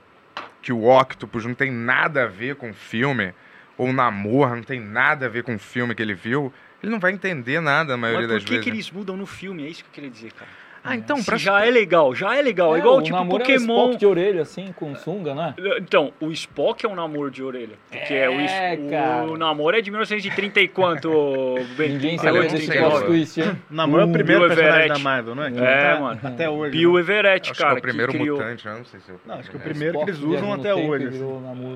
que 0.61 0.73
o 0.73 0.85
Octopus 0.85 1.45
não 1.45 1.53
tem 1.53 1.71
nada 1.71 2.23
a 2.23 2.27
ver 2.27 2.55
com 2.55 2.71
o 2.71 2.73
filme, 2.73 3.33
ou 3.77 3.89
o 3.89 3.93
Namor 3.93 4.55
não 4.55 4.63
tem 4.63 4.79
nada 4.79 5.27
a 5.27 5.29
ver 5.29 5.43
com 5.43 5.55
o 5.55 5.59
filme 5.59 5.93
que 5.93 6.01
ele 6.01 6.15
viu, 6.15 6.51
ele 6.81 6.91
não 6.91 6.99
vai 6.99 7.11
entender 7.11 7.59
nada 7.61 7.93
a 7.93 7.97
maioria 7.97 8.27
Mas 8.27 8.33
por 8.33 8.39
das 8.39 8.43
que, 8.43 8.49
vezes. 8.49 8.63
que 8.63 8.69
eles 8.69 8.91
mudam 8.91 9.15
no 9.15 9.25
filme? 9.25 9.65
É 9.65 9.69
isso 9.69 9.83
que 9.83 9.89
eu 9.89 9.93
queria 9.93 10.09
dizer, 10.09 10.31
cara. 10.33 10.49
Ah, 10.87 10.95
então, 10.95 11.23
pra... 11.23 11.37
já 11.37 11.65
é 11.65 11.69
legal, 11.69 12.13
já 12.15 12.35
é 12.35 12.41
legal. 12.41 12.73
É, 12.73 12.77
É, 12.77 12.81
igual 12.81 12.97
o 12.97 13.01
tipo 13.01 13.15
namoro 13.15 13.41
é 13.43 13.45
um 13.45 13.47
Pokémon. 13.47 13.79
Spock 13.85 13.97
de 13.97 14.05
orelha, 14.05 14.41
assim, 14.41 14.71
com 14.75 14.95
sunga, 14.95 15.35
né? 15.35 15.53
Então, 15.79 16.11
o 16.19 16.31
Spock 16.31 16.85
é 16.85 16.89
um 16.89 16.95
namoro 16.95 17.29
de 17.31 17.43
orelha. 17.43 17.75
Porque 17.91 18.13
é, 18.13 18.29
o, 18.29 18.33
É, 18.33 18.75
es- 18.75 18.89
cara. 18.91 19.23
o 19.29 19.37
namoro 19.37 19.77
é 19.77 19.81
de 19.81 19.91
1930 19.91 20.59
e 20.61 20.67
quanto, 20.67 21.55
Ben? 21.77 21.89
Ninguém 21.93 22.17
sabe 22.17 22.37
eu 22.37 22.43
não 22.43 22.49
sei 22.49 22.59
é. 22.77 23.01
twist, 23.05 23.41
hein? 23.41 23.51
Namoro 23.69 24.01
é 24.01 24.05
o 24.05 24.11
primeiro 24.11 24.39
Bill 24.41 24.47
personagem 24.49 24.79
Everett. 24.85 25.03
da 25.03 25.09
Marvel, 25.09 25.35
né? 25.35 25.51
Que 25.51 25.59
É, 25.59 25.93
tá 25.93 25.99
mano. 25.99 26.19
Até 26.23 26.49
hoje. 26.49 26.71
Bill 26.71 26.93
né? 26.93 26.99
Everett, 26.99 27.51
Acho 27.51 27.59
cara, 27.61 27.71
que 27.71 27.75
é 27.75 27.79
o 27.79 27.81
primeiro 27.81 28.11
que 28.11 28.17
criou 28.19 28.37
mutante, 28.37 28.65
eu 28.67 28.73
não 28.77 28.85
sei 28.85 28.99
se 28.99 29.11
é 29.11 29.13
o 29.13 29.19
Não, 29.25 29.35
acho 29.35 29.49
que 29.49 29.57
o 29.57 29.59
primeiro. 29.59 29.97
que 29.97 30.03
eles 30.05 30.15
Spock 30.17 30.35
usam 30.35 30.53
até 30.53 30.73
hoje. 30.75 31.07
assim. 31.07 31.23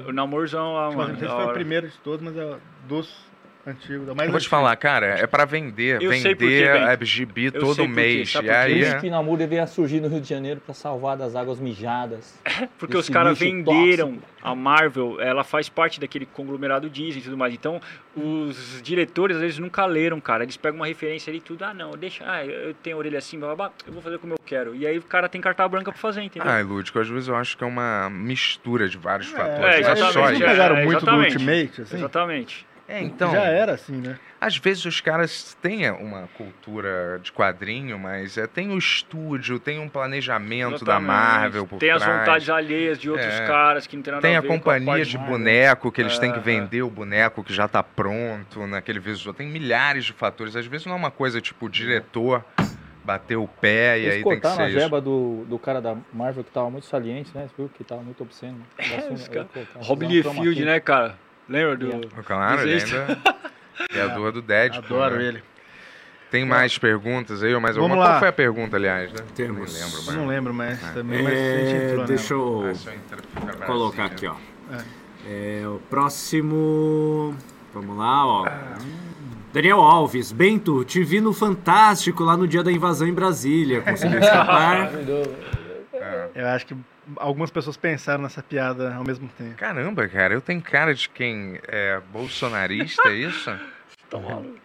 o 0.07 0.11
namorzão 0.13 0.73
lá, 0.73 0.89
Tipo, 0.89 0.99
não 1.01 1.07
mano. 1.07 1.19
sei 1.19 1.27
da 1.27 1.33
se 1.33 1.35
foi 1.35 1.45
o 1.45 1.53
primeiro 1.53 1.87
de 1.87 1.97
todos, 1.99 2.21
mas 2.25 2.37
é 2.37 2.55
dos 2.87 3.30
mais 3.65 3.77
Eu 3.87 4.05
vou 4.07 4.15
te 4.15 4.29
antigo. 4.35 4.43
falar, 4.49 4.75
cara, 4.75 5.05
é 5.19 5.27
pra 5.27 5.45
vender. 5.45 6.01
Eu 6.01 6.09
vender 6.09 6.35
Ben. 6.35 6.97
FGB 6.97 7.51
Eu 7.53 7.59
todo 7.61 7.87
mês. 7.87 8.31
sabe 8.31 8.47
E 8.47 8.51
aí 8.51 8.81
isso 8.81 8.95
é... 8.95 8.99
que 8.99 9.09
namoro 9.09 9.37
deveria 9.37 9.67
surgir 9.67 9.99
no 10.01 10.07
Rio 10.07 10.21
de 10.21 10.27
Janeiro 10.29 10.59
pra 10.59 10.73
salvar 10.73 11.15
das 11.17 11.35
águas 11.35 11.59
mijadas. 11.59 12.39
Porque 12.79 12.97
os 12.97 13.09
caras 13.09 13.37
venderam 13.37 14.13
tóxico. 14.13 14.27
a 14.41 14.55
Marvel, 14.55 15.21
ela 15.21 15.43
faz 15.43 15.69
parte 15.69 15.99
daquele 15.99 16.25
conglomerado 16.25 16.89
Disney 16.89 17.19
e 17.21 17.23
tudo 17.23 17.37
mais. 17.37 17.53
Então, 17.53 17.79
os 18.15 18.81
diretores 18.81 19.35
às 19.37 19.41
vezes 19.41 19.59
nunca 19.59 19.85
leram, 19.85 20.19
cara. 20.19 20.43
Eles 20.43 20.57
pegam 20.57 20.79
uma 20.79 20.87
referência 20.87 21.29
ali 21.31 21.37
e 21.37 21.41
tudo, 21.41 21.63
ah, 21.63 21.73
não, 21.73 21.91
deixa, 21.91 22.23
ah, 22.27 22.45
eu 22.45 22.73
tenho 22.73 22.95
a 22.95 22.99
orelha 22.99 23.17
assim, 23.19 23.37
blá, 23.39 23.47
blá, 23.49 23.55
blá, 23.55 23.71
eu 23.85 23.93
vou 23.93 24.01
fazer 24.01 24.17
como 24.19 24.33
eu 24.33 24.39
quero. 24.45 24.75
E 24.75 24.85
aí 24.87 24.97
o 24.97 25.01
cara 25.03 25.29
tem 25.29 25.39
carta 25.39 25.67
branca 25.67 25.91
pra 25.91 25.99
fazer, 25.99 26.21
entendeu? 26.23 26.49
Ai, 26.49 26.63
Lúdico, 26.63 26.99
às 26.99 27.07
vezes 27.07 27.27
eu 27.29 27.35
acho 27.35 27.57
que 27.57 27.63
é 27.63 27.67
uma 27.67 28.09
mistura 28.09 28.87
de 28.89 28.97
vários 28.97 29.29
fatores. 29.29 29.59
é, 29.63 29.75
eles 29.77 29.87
É 29.87 29.91
exatamente. 29.91 30.33
isso. 30.33 30.43
é, 30.43 30.47
pegaram 30.47 30.75
é, 30.77 30.85
muito 30.85 30.99
do 30.99 31.05
exatamente. 31.05 31.33
Ultimate, 31.37 31.81
assim? 31.81 31.95
Exatamente. 31.97 32.70
É, 32.91 33.01
então, 33.03 33.31
Já 33.31 33.43
era 33.43 33.73
assim, 33.73 33.93
né? 33.93 34.17
às 34.39 34.57
vezes 34.57 34.83
os 34.85 34.99
caras 34.99 35.55
têm 35.61 35.89
uma 35.91 36.27
cultura 36.37 37.19
de 37.21 37.31
quadrinho, 37.31 37.97
mas 37.99 38.37
é, 38.37 38.47
tem 38.47 38.69
o 38.71 38.77
estúdio, 38.77 39.59
tem 39.59 39.79
um 39.79 39.87
planejamento 39.87 40.83
da 40.83 40.97
Exatamente. 40.97 41.07
Marvel 41.07 41.67
por 41.67 41.79
Tem 41.79 41.91
as 41.91 42.01
trás. 42.03 42.19
vontades 42.19 42.49
alheias 42.49 42.97
de 42.99 43.09
outros 43.09 43.27
É. 43.27 43.45
caras 43.47 43.85
que 43.87 43.95
não 43.95 44.03
tem 44.03 44.11
nada 44.13 44.21
Tem 44.21 44.35
a 44.35 44.39
a 44.39 44.41
ver 44.41 44.47
com 44.47 44.57
companhia 44.57 44.85
parte 44.87 45.09
de 45.09 45.17
Marvel. 45.17 45.37
boneco 45.37 45.91
que 45.91 46.01
eles 46.01 46.17
têm 46.19 46.31
que 46.31 46.39
É, 46.39 46.41
vender 46.41 46.81
o 46.81 46.89
boneco 46.89 47.43
que 47.43 47.53
já 47.53 47.67
tá 47.67 47.81
pronto 47.83 48.65
naquele 48.67 48.99
visual. 48.99 49.33
Tem 49.33 49.47
milhares 49.47 50.05
de 50.05 50.13
fatores. 50.13 50.55
Às 50.55 50.65
vezes 50.65 50.85
não 50.85 50.93
é 50.93 50.97
uma 50.97 51.11
coisa 51.11 51.39
tipo 51.39 51.67
o 51.67 51.69
diretor 51.69 52.43
bater 53.03 53.35
o 53.35 53.47
pé 53.47 53.97
e 53.99 54.01
Eles 54.03 54.15
aí 54.17 54.23
tem 54.23 54.39
que 54.39 54.47
ser 54.47 54.61
a 54.61 54.69
jeba 54.69 55.01
do, 55.01 55.43
do 55.47 55.57
cara 55.57 55.81
da 55.81 55.95
Marvel 56.13 56.43
que 56.43 56.51
tava 56.51 56.69
muito 56.69 56.85
saliente, 56.85 57.31
né? 57.33 57.47
Você 57.47 57.53
viu 57.57 57.69
que 57.69 57.83
tava 57.83 58.01
muito 58.03 58.21
obsceno. 58.21 58.57
É, 58.77 59.01
cortaram, 59.01 59.49
Rob 59.81 60.05
um 60.05 60.09
Liefeld, 60.09 60.63
né, 60.65 60.79
cara? 60.79 61.15
Lembra 61.51 61.75
do... 61.77 62.07
Claro, 62.23 62.61
ele 62.61 62.73
Existe. 62.75 62.95
ainda 62.95 63.17
é 63.93 64.01
a 64.01 64.07
dor 64.07 64.31
do 64.31 64.41
Deadpool. 64.41 64.83
Adoro 65.03 65.17
né? 65.19 65.25
ele. 65.27 65.43
Tem 66.31 66.45
mais 66.45 66.77
perguntas 66.77 67.43
aí? 67.43 67.53
Mais 67.59 67.75
Vamos 67.75 67.91
alguma? 67.91 68.03
lá. 68.05 68.09
Qual 68.13 68.19
foi 68.19 68.27
a 68.29 68.33
pergunta, 68.33 68.77
aliás? 68.77 69.11
Né? 69.11 69.19
Temos. 69.35 69.73
Nem 69.73 69.83
lembro, 69.83 69.97
Eu 69.99 70.05
mas... 70.05 70.15
não 70.15 70.27
lembro 70.27 70.53
mais 70.53 70.81
É. 70.81 70.91
também, 70.93 71.21
mas 71.23 71.33
É, 71.33 71.89
entrou 71.91 72.05
deixa 72.05 72.33
eu 72.33 72.69
Ah, 72.71 72.75
fica 72.75 73.57
pra 73.57 73.65
colocar 73.67 74.05
aqui, 74.05 74.25
né? 74.27 74.33
ó. 74.33 74.77
É, 75.29 75.67
o 75.67 75.79
próximo. 75.89 77.35
Vamos 77.73 77.97
lá, 77.97 78.25
ó. 78.25 78.45
Daniel 79.53 79.81
Alves, 79.81 80.31
Bento, 80.31 80.85
te 80.85 81.03
vi 81.03 81.19
no 81.19 81.33
Fantástico 81.33 82.23
lá 82.23 82.37
no 82.37 82.47
dia 82.47 82.63
da 82.63 82.71
invasão 82.71 83.05
em 83.07 83.13
Brasília. 83.13 83.81
Conseguiu 83.81 84.19
escapar? 84.23 84.89
Eu 86.33 86.47
acho 86.47 86.65
que 86.65 86.75
algumas 87.17 87.49
pessoas 87.51 87.77
pensaram 87.77 88.23
nessa 88.23 88.41
piada 88.43 88.93
ao 88.95 89.03
mesmo 89.03 89.27
tempo. 89.37 89.55
Caramba, 89.55 90.07
cara, 90.07 90.33
eu 90.33 90.41
tenho 90.41 90.61
cara 90.61 90.93
de 90.93 91.07
quem 91.09 91.59
é 91.67 91.99
bolsonarista, 92.11 93.09
é 93.09 93.13
isso? 93.13 93.51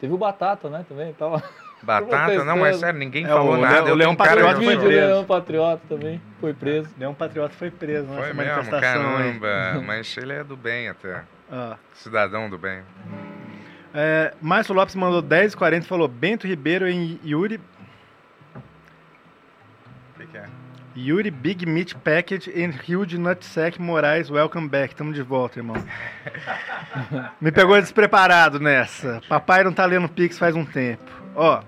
Teve 0.00 0.12
o 0.14 0.18
Batata, 0.18 0.68
né? 0.70 0.84
Também 0.88 1.12
tava. 1.12 1.42
Batata? 1.82 2.44
Não, 2.44 2.58
mas 2.58 2.76
sério, 2.78 2.98
ninguém 2.98 3.24
É, 3.24 3.28
falou 3.28 3.54
o 3.54 3.56
nada. 3.60 3.74
Leão- 3.76 3.88
eu 3.88 3.94
o 3.94 3.96
Leão 3.96 4.16
Patriota 4.16 4.56
foi 4.62 4.76
preso. 4.76 4.88
Leão 4.88 5.24
Patriota 5.24 5.82
também 5.88 6.22
foi 6.40 6.52
preso. 6.54 6.88
Nenhum 6.98 7.14
patriota 7.14 7.54
foi 7.54 7.70
preso 7.70 8.06
nessa 8.06 8.20
Foi 8.22 8.32
mesmo, 8.34 8.52
manifestação 8.52 9.16
aí. 9.16 9.38
caramba. 9.40 9.80
Mas 9.86 10.16
ele 10.18 10.32
é 10.34 10.44
do 10.44 10.56
bem 10.56 10.88
até. 10.90 11.22
Ó. 11.50 11.74
Cidadão 11.94 12.50
do 12.50 12.58
bem. 12.58 12.82
É, 13.94 14.32
Márcio 14.42 14.74
Lopes 14.74 14.94
mandou 14.94 15.22
10,40 15.22 15.78
e 15.78 15.86
falou 15.86 16.06
Bento 16.06 16.46
Ribeiro 16.46 16.86
em 16.88 17.18
Yuri, 17.24 17.58
Yuri 21.00 21.30
Big 21.30 21.64
Meat 21.64 21.94
Package 21.94 22.50
Rio 22.50 23.06
de 23.06 23.16
Nutsack 23.16 23.80
Moraes. 23.80 24.28
Welcome 24.28 24.68
back. 24.68 24.94
Tamo 24.94 25.14
de 25.14 25.22
volta, 25.22 25.58
irmão. 25.58 25.76
Me 27.40 27.50
pegou 27.50 27.80
despreparado 27.80 28.60
nessa. 28.60 29.22
Papai 29.26 29.64
não 29.64 29.72
tá 29.72 29.86
lendo 29.86 30.10
Pix 30.10 30.38
faz 30.38 30.54
um 30.54 30.64
tempo. 30.64 31.10
Ó. 31.34 31.62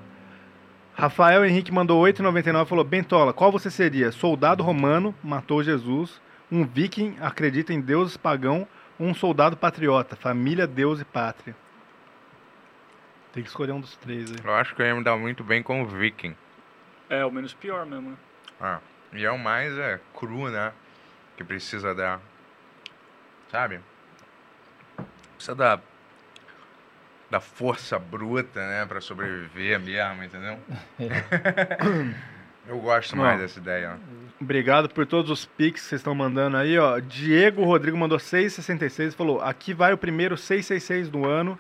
Rafael 0.95 1.47
Henrique 1.47 1.73
mandou 1.73 2.03
8,99 2.03 2.63
e 2.63 2.69
falou: 2.69 2.85
Bentola, 2.85 3.33
qual 3.33 3.51
você 3.51 3.71
seria? 3.71 4.13
Soldado 4.13 4.63
romano, 4.63 5.15
matou 5.25 5.63
Jesus. 5.63 6.21
Um 6.51 6.67
viking, 6.67 7.17
acredita 7.19 7.73
em 7.73 7.81
deuses 7.81 8.19
pagão. 8.19 8.69
Ou 8.99 9.07
um 9.07 9.15
soldado 9.15 9.57
patriota, 9.57 10.15
família, 10.15 10.67
Deus 10.67 11.01
e 11.01 11.05
pátria. 11.07 11.57
Tem 13.33 13.43
que 13.43 13.49
escolher 13.49 13.73
um 13.73 13.81
dos 13.81 13.97
três 13.97 14.31
aí. 14.31 14.37
Eu 14.45 14.53
acho 14.53 14.75
que 14.75 14.83
eu 14.83 14.87
ia 14.87 14.95
me 14.95 15.03
dar 15.03 15.17
muito 15.17 15.43
bem 15.43 15.63
com 15.63 15.83
o 15.83 15.87
Viking. 15.87 16.37
É, 17.09 17.25
o 17.25 17.31
menos 17.31 17.55
pior 17.55 17.87
mesmo, 17.87 18.11
né? 18.11 18.17
Ah, 18.61 18.79
e 19.13 19.25
é 19.25 19.31
o 19.31 19.39
mais 19.39 19.77
é, 19.77 20.01
cru, 20.15 20.49
né? 20.51 20.73
Que 21.37 21.45
precisa 21.45 21.95
da. 21.95 22.19
Sabe? 23.51 23.81
Precisa 25.37 25.55
da. 25.55 25.81
Da 27.31 27.41
força 27.41 27.99
bruta, 27.99 28.61
né? 28.61 28.85
Pra 28.87 29.01
sobreviver 29.01 29.81
mesmo, 29.81 30.23
entendeu? 30.23 30.59
Eu 32.69 32.79
gosto 32.79 33.17
mais 33.17 33.37
Bom. 33.37 33.43
dessa 33.43 33.59
ideia. 33.59 33.99
Obrigado 34.41 34.89
por 34.89 35.05
todos 35.05 35.31
os 35.31 35.45
pics 35.45 35.83
que 35.83 35.89
vocês 35.89 36.01
estão 36.01 36.15
mandando 36.15 36.57
aí, 36.57 36.79
ó. 36.79 37.01
Diego 37.01 37.65
Rodrigo 37.65 37.97
mandou 37.97 38.19
6,66 38.19 39.09
e 39.09 39.17
falou: 39.17 39.41
aqui 39.41 39.75
vai 39.75 39.93
o 39.93 39.99
primeiro 39.99 40.37
666 40.37 41.09
do 41.09 41.29
ano, 41.29 41.59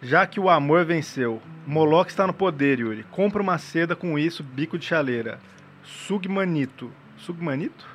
já 0.00 0.26
que 0.26 0.40
o 0.40 0.50
amor 0.50 0.84
venceu. 0.84 1.40
Moloch 1.66 2.10
está 2.10 2.26
no 2.26 2.34
poder, 2.34 2.80
Yuri. 2.80 3.04
Compra 3.04 3.40
uma 3.40 3.56
seda 3.56 3.94
com 3.94 4.18
isso, 4.18 4.42
bico 4.42 4.76
de 4.76 4.84
chaleira. 4.84 5.38
Sugmanito. 5.82 6.90
Sugmanito? 7.18 7.86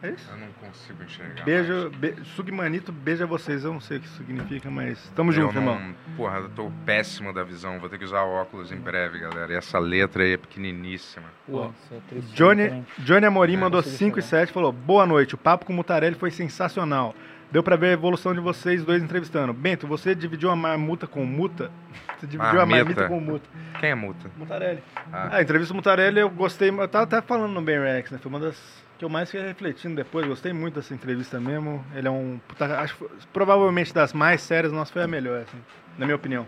É 0.00 0.10
isso? 0.10 0.30
Eu 0.30 0.36
não 0.38 0.46
consigo 0.52 1.02
enxergar. 1.02 1.44
Beijo, 1.44 1.90
be, 1.90 2.14
Sugmanito, 2.36 2.92
beija 2.92 3.26
vocês. 3.26 3.64
Eu 3.64 3.72
não 3.72 3.80
sei 3.80 3.96
o 3.96 4.00
que 4.00 4.08
significa, 4.08 4.70
mas 4.70 5.10
tamo 5.14 5.30
Eu 5.30 5.34
junto, 5.34 5.54
não, 5.60 5.74
irmão. 5.74 5.94
Porra, 6.16 6.38
eu 6.38 6.48
tô 6.50 6.70
péssimo 6.86 7.32
da 7.32 7.42
visão. 7.42 7.80
Vou 7.80 7.88
ter 7.88 7.98
que 7.98 8.04
usar 8.04 8.22
óculos 8.22 8.70
em 8.70 8.76
breve, 8.76 9.18
galera. 9.18 9.52
E 9.52 9.56
essa 9.56 9.78
letra 9.80 10.22
aí 10.22 10.34
é 10.34 10.36
pequeniníssima. 10.36 11.26
Pô, 11.44 11.72
é 11.90 12.00
triste 12.08 12.32
Johnny. 12.32 12.84
Johnny 12.98 13.26
Amorim 13.26 13.54
É, 13.54 13.56
mandou 13.56 13.82
consegui 13.82 13.96
5 13.98 14.18
e 14.20 14.22
7 14.22 14.52
falou: 14.52 14.70
Boa 14.70 15.04
noite, 15.04 15.34
o 15.34 15.38
papo 15.38 15.66
com 15.66 15.72
o 15.72 15.76
Mutarelli 15.76 16.14
foi 16.14 16.30
sensacional. 16.30 17.12
Deu 17.50 17.62
pra 17.62 17.76
ver 17.76 17.88
a 17.88 17.92
evolução 17.92 18.34
de 18.34 18.40
vocês 18.40 18.84
dois 18.84 19.02
entrevistando. 19.02 19.52
Bento, 19.54 19.86
você 19.86 20.14
dividiu 20.14 20.50
a 20.50 20.56
marmuta 20.56 21.06
com 21.06 21.24
muta? 21.24 21.70
Você 22.18 22.26
dividiu 22.26 22.60
a 22.60 22.66
Marmita. 22.66 22.84
marmita 22.84 23.08
com 23.08 23.20
muta. 23.20 23.48
Quem 23.78 23.90
é 23.90 23.94
multa? 23.94 24.28
Mutarelli. 24.36 24.82
Ah. 25.12 25.28
Ah, 25.30 25.36
a 25.36 25.42
entrevista 25.42 25.72
do 25.72 25.76
Mutarelli 25.76 26.18
eu 26.18 26.28
gostei. 26.28 26.68
Eu 26.68 26.88
tava 26.88 27.04
até 27.04 27.22
falando 27.22 27.52
no 27.52 27.62
Ben 27.62 27.78
Rex, 27.78 28.10
né? 28.10 28.18
Foi 28.20 28.28
uma 28.28 28.40
das 28.40 28.60
que 28.98 29.04
eu 29.04 29.08
mais 29.08 29.30
fiquei 29.30 29.46
refletindo 29.46 29.94
depois. 29.94 30.26
Gostei 30.26 30.52
muito 30.52 30.74
dessa 30.74 30.92
entrevista 30.92 31.38
mesmo. 31.38 31.84
Ele 31.94 32.08
é 32.08 32.10
um. 32.10 32.40
puta- 32.48 32.80
acho 32.80 32.96
provavelmente 33.32 33.94
das 33.94 34.12
mais 34.12 34.42
sérias, 34.42 34.72
nossa, 34.72 34.92
foi 34.92 35.04
a 35.04 35.06
melhor, 35.06 35.42
assim, 35.42 35.58
na 35.96 36.06
minha 36.06 36.16
opinião. 36.16 36.44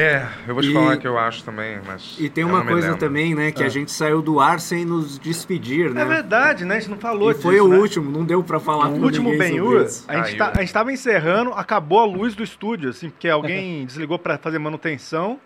É, 0.00 0.24
eu 0.46 0.54
vou 0.54 0.62
te 0.62 0.70
E- 0.70 0.72
falar 0.72 0.96
que 0.96 1.08
eu 1.08 1.18
acho 1.18 1.42
também, 1.42 1.80
mas. 1.84 2.14
E 2.20 2.28
tem 2.28 2.42
eu 2.42 2.48
uma 2.48 2.64
coisa 2.64 2.86
lembro. 2.88 3.00
também, 3.00 3.34
né? 3.34 3.50
Que 3.50 3.64
a 3.64 3.68
gente 3.68 3.90
saiu 3.90 4.22
do 4.22 4.38
ar 4.38 4.60
sem 4.60 4.84
nos 4.84 5.18
despedir, 5.18 5.90
né? 5.92 6.02
É 6.02 6.04
verdade, 6.04 6.64
né? 6.64 6.76
A 6.76 6.78
gente 6.78 6.90
não 6.90 6.98
falou 6.98 7.30
E 7.30 7.34
disso. 7.34 7.42
foi 7.42 7.60
o 7.60 7.66
né? 7.66 7.76
último, 7.78 8.08
não 8.08 8.24
deu 8.24 8.42
pra 8.44 8.60
falar 8.60 8.88
O 8.88 8.92
com 8.92 9.00
último 9.00 9.36
Ben-Hur, 9.36 9.82
isso. 9.86 10.04
a 10.06 10.16
gente, 10.18 10.26
Aí, 10.32 10.36
tá, 10.36 10.52
ó. 10.54 10.58
a 10.58 10.60
gente 10.60 10.72
tava 10.72 10.92
encerrando, 10.92 11.52
acabou 11.52 11.98
a 11.98 12.04
luz 12.04 12.36
do 12.36 12.44
estúdio, 12.44 12.90
assim, 12.90 13.10
porque 13.10 13.28
alguém 13.28 13.84
desligou 13.86 14.20
pra 14.20 14.38
fazer 14.38 14.60
manutenção 14.60 15.40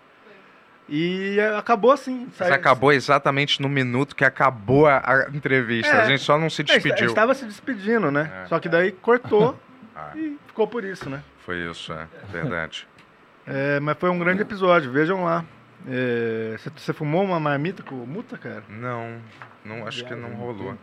e 0.87 1.39
acabou 1.57 1.91
assim. 1.93 2.27
Mas 2.27 2.37
Saiu- 2.37 2.55
acabou 2.55 2.93
exatamente 2.93 3.63
no 3.63 3.71
minuto 3.71 4.15
que 4.15 4.25
acabou 4.25 4.87
a, 4.87 4.99
a 4.99 5.27
entrevista. 5.33 5.91
É. 5.91 6.03
A 6.03 6.05
gente 6.05 6.23
só 6.23 6.37
não 6.39 6.51
se 6.51 6.61
É, 6.61 6.65
A 6.65 6.67
gente- 6.67 6.73
A 6.73 6.77
despediu. 6.83 7.09
gente 7.09 7.17
tava 7.17 7.35
se 7.35 7.47
despedindo, 7.47 8.11
né? 8.11 8.31
É. 8.45 8.47
Só 8.49 8.59
que 8.59 8.69
daí 8.69 8.93
cortou 8.93 9.59
Ah, 9.97 10.11
e 10.17 10.37
ficou 10.47 10.67
por 10.67 10.85
isso, 10.85 11.09
né? 11.09 11.23
foi 11.45 11.69
isso, 11.71 11.93
é 11.93 12.07
verdade. 12.31 12.87
É, 13.47 13.81
mas 13.81 13.97
foi 13.99 14.09
um 14.11 14.19
grande 14.19 14.43
episódio, 14.43 14.91
vejam 14.93 15.25
lá. 15.25 15.45
É, 15.89 16.55
Você 16.59 16.71
você 16.71 16.93
fumou 16.93 17.25
uma 17.25 17.41
marmita 17.41 17.83
com 17.83 17.95
muta, 17.97 18.39
cara? 18.39 18.63
Não, 18.69 19.17
não 19.65 19.87
acho 19.87 20.05
que 20.05 20.15
não 20.15 20.31
rolou. 20.35 20.77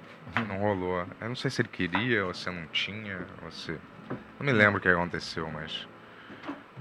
Não 0.47 0.57
rolou. 0.57 1.05
Eu 1.21 1.29
não 1.29 1.35
sei 1.35 1.49
se 1.49 1.61
ele 1.61 1.69
queria 1.69 2.25
ou 2.25 2.33
se 2.33 2.49
não 2.49 2.65
tinha. 2.67 3.19
Ou 3.43 3.51
se... 3.51 3.71
Não 4.39 4.45
me 4.45 4.51
lembro 4.51 4.77
o 4.79 4.81
que 4.81 4.89
aconteceu, 4.89 5.49
mas. 5.53 5.87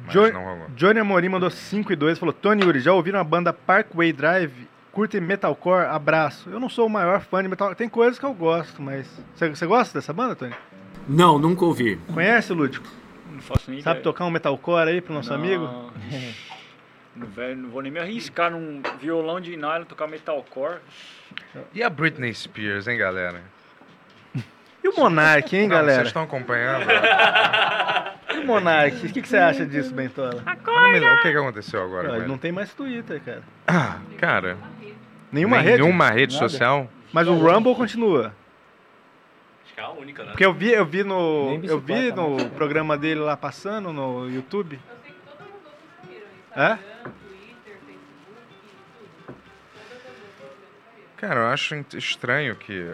Mas 0.04 0.12
Jo- 0.12 0.32
não 0.32 0.44
rolou. 0.44 0.66
Johnny 0.74 0.98
Amorim 1.00 1.28
mandou 1.28 1.50
5 1.50 1.92
e 1.92 1.96
2 1.96 2.18
falou: 2.18 2.32
Tony 2.32 2.62
Yuri, 2.64 2.80
já 2.80 2.92
ouviram 2.92 3.20
a 3.20 3.24
banda 3.24 3.52
Parkway 3.52 4.12
Drive? 4.12 4.66
Curtem 4.92 5.20
metalcore? 5.20 5.86
Abraço. 5.86 6.50
Eu 6.50 6.58
não 6.58 6.68
sou 6.68 6.86
o 6.86 6.90
maior 6.90 7.20
fã 7.20 7.40
de 7.42 7.48
metalcore. 7.48 7.76
Tem 7.76 7.88
coisas 7.88 8.18
que 8.18 8.24
eu 8.26 8.34
gosto, 8.34 8.82
mas. 8.82 9.06
Você 9.34 9.48
você 9.50 9.66
gosta 9.66 9.96
dessa 9.98 10.12
banda, 10.12 10.34
Tony? 10.34 10.54
Não, 11.08 11.38
nunca 11.38 11.64
ouvi. 11.64 11.96
Conhece, 12.12 12.52
Lúdico? 12.52 12.86
Não 13.38 13.42
faço 13.44 13.70
nem 13.70 13.80
Sabe 13.80 14.00
ideia. 14.00 14.02
tocar 14.02 14.24
um 14.24 14.30
metalcore 14.30 14.88
aí 14.90 15.00
pro 15.00 15.14
nosso 15.14 15.30
Não. 15.30 15.36
amigo? 15.36 15.92
Não, 17.14 17.26
velho, 17.28 17.56
não 17.56 17.70
vou 17.70 17.82
nem 17.82 17.92
me 17.92 18.00
arriscar 18.00 18.50
num 18.50 18.82
violão 19.00 19.40
de 19.40 19.56
nylon, 19.56 19.84
tocar 19.84 20.08
metalcore. 20.08 20.78
E 21.72 21.80
a 21.82 21.88
Britney 21.88 22.34
Spears, 22.34 22.88
hein, 22.88 22.98
galera? 22.98 23.40
E 24.82 24.88
o 24.88 24.96
Monark, 24.96 25.54
hein, 25.56 25.62
Não, 25.62 25.68
galera? 25.76 25.94
Vocês 25.98 26.08
estão 26.08 26.22
acompanhando? 26.22 26.84
E 28.34 28.40
o 28.40 28.46
Monark? 28.46 29.06
O 29.06 29.12
que, 29.12 29.22
que 29.22 29.28
você 29.28 29.38
acha 29.38 29.64
disso, 29.64 29.92
Bentola? 29.94 30.42
Não 30.66 30.92
lembro. 30.92 31.14
O 31.14 31.22
que, 31.22 31.30
que 31.32 31.36
aconteceu 31.36 31.82
agora? 31.82 32.16
Ele? 32.18 32.26
não 32.28 32.36
tem 32.36 32.52
mais 32.52 32.72
Twitter, 32.74 33.20
cara. 33.24 33.42
Ah, 33.66 33.98
cara. 34.18 34.56
Nenhuma 35.32 35.58
rede? 35.60 35.82
Nenhuma 35.82 36.10
rede 36.10 36.34
Nada. 36.34 36.48
social? 36.48 36.88
Mas 37.12 37.26
o 37.26 37.34
Rumble 37.34 37.74
continua. 37.74 38.34
Que 39.78 39.84
é 39.84 39.88
única, 39.88 40.24
né? 40.24 40.30
Porque 40.30 40.44
eu 40.44 40.52
vi, 40.52 40.72
eu 40.72 40.84
vi 40.84 41.04
no. 41.04 41.60
Eu 41.62 41.78
vi 41.78 42.10
no 42.10 42.36
né? 42.36 42.50
programa 42.52 42.98
dele 42.98 43.20
lá 43.20 43.36
passando 43.36 43.92
no 43.92 44.28
YouTube. 44.28 44.76
É? 46.56 46.76
Cara, 51.16 51.40
eu 51.42 51.46
acho 51.46 51.76
estranho 51.96 52.56
que 52.56 52.92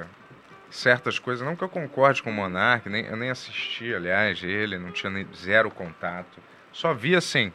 certas 0.70 1.18
coisas, 1.18 1.46
não 1.46 1.56
que 1.56 1.64
eu 1.64 1.70
concorde 1.70 2.22
com 2.22 2.28
o 2.28 2.32
Monark, 2.34 2.86
nem, 2.90 3.06
eu 3.06 3.16
nem 3.16 3.30
assisti, 3.30 3.94
aliás, 3.94 4.42
ele, 4.42 4.76
não 4.76 4.90
tinha 4.90 5.10
nem, 5.10 5.26
zero 5.34 5.70
contato. 5.70 6.38
Só 6.70 6.92
vi, 6.92 7.16
assim, 7.16 7.50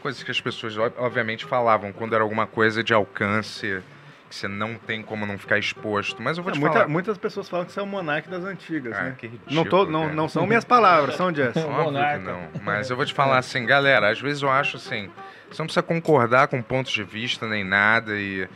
coisas 0.00 0.22
que 0.22 0.30
as 0.30 0.40
pessoas, 0.40 0.78
ob- 0.78 0.94
obviamente, 0.96 1.44
falavam 1.44 1.92
quando 1.92 2.14
era 2.14 2.22
alguma 2.22 2.46
coisa 2.46 2.82
de 2.82 2.94
alcance, 2.94 3.82
que 4.28 4.34
você 4.34 4.48
não 4.48 4.74
tem 4.76 5.02
como 5.02 5.26
não 5.26 5.38
ficar 5.38 5.58
exposto. 5.58 6.20
Mas 6.22 6.36
eu 6.38 6.42
vou 6.44 6.50
É, 6.50 6.54
te 6.54 6.60
muita- 6.60 6.74
falar. 6.74 6.88
muitas 6.88 7.18
pessoas 7.18 7.48
falam 7.48 7.66
que 7.66 7.72
você 7.72 7.80
é 7.80 7.82
o 7.82 7.86
Monark 7.86 8.28
das 8.28 8.44
antigas, 8.44 8.96
Ah, 8.96 9.02
né? 9.04 9.14
que 9.18 9.26
ridículo, 9.26 9.54
não, 9.54 9.64
tô, 9.64 9.84
não, 9.86 10.12
não 10.12 10.28
são 10.28 10.46
minhas 10.46 10.64
palavras, 10.64 11.14
são 11.16 11.32
Jess. 11.34 11.54
Óbvio 11.58 11.76
que 11.76 11.82
Monarca. 11.84 12.18
não. 12.18 12.48
Mas 12.62 12.90
eu 12.90 12.96
vou 12.96 13.04
te 13.04 13.12
falar 13.14 13.38
assim, 13.38 13.64
galera, 13.66 14.10
às 14.10 14.20
vezes 14.20 14.42
eu 14.42 14.50
acho 14.50 14.76
assim, 14.76 15.10
você 15.50 15.60
não 15.62 15.66
precisa 15.66 15.82
concordar 15.82 16.48
com 16.48 16.60
pontos 16.62 16.92
de 16.92 17.04
vista 17.04 17.46
nem 17.46 17.62
nada 17.64 18.12
e, 18.18 18.48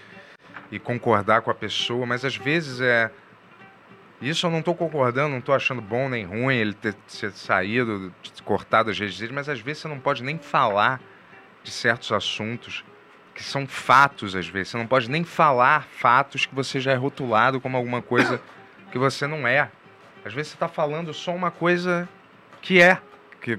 e 0.72 0.78
concordar 0.78 1.42
com 1.42 1.50
a 1.50 1.54
pessoa, 1.54 2.04
mas 2.06 2.24
às 2.24 2.36
vezes 2.36 2.80
é. 2.80 3.10
Isso 4.20 4.46
eu 4.48 4.50
não 4.50 4.62
tô 4.62 4.74
concordando, 4.74 5.28
não 5.32 5.40
tô 5.40 5.52
achando 5.52 5.80
bom 5.80 6.08
nem 6.08 6.24
ruim 6.24 6.56
ele 6.56 6.74
ter, 6.74 6.92
ter 6.94 7.30
saído, 7.30 8.12
cortado 8.44 8.90
as 8.90 8.98
redes 8.98 9.16
dele, 9.16 9.32
mas 9.32 9.48
às 9.48 9.60
vezes 9.60 9.82
você 9.82 9.86
não 9.88 10.00
pode 10.00 10.24
nem 10.24 10.36
falar 10.38 11.00
de 11.62 11.70
certos 11.70 12.10
assuntos 12.10 12.84
que 13.38 13.44
são 13.44 13.68
fatos 13.68 14.34
às 14.34 14.48
vezes. 14.48 14.70
Você 14.72 14.76
não 14.76 14.86
pode 14.86 15.08
nem 15.08 15.22
falar 15.22 15.84
fatos 15.92 16.44
que 16.44 16.52
você 16.52 16.80
já 16.80 16.90
é 16.90 16.96
rotulado 16.96 17.60
como 17.60 17.76
alguma 17.76 18.02
coisa 18.02 18.40
que 18.90 18.98
você 18.98 19.28
não 19.28 19.46
é. 19.46 19.70
Às 20.24 20.34
vezes 20.34 20.48
você 20.50 20.56
está 20.56 20.66
falando 20.66 21.14
só 21.14 21.32
uma 21.32 21.48
coisa 21.52 22.08
que 22.60 22.82
é, 22.82 22.98
que, 23.40 23.56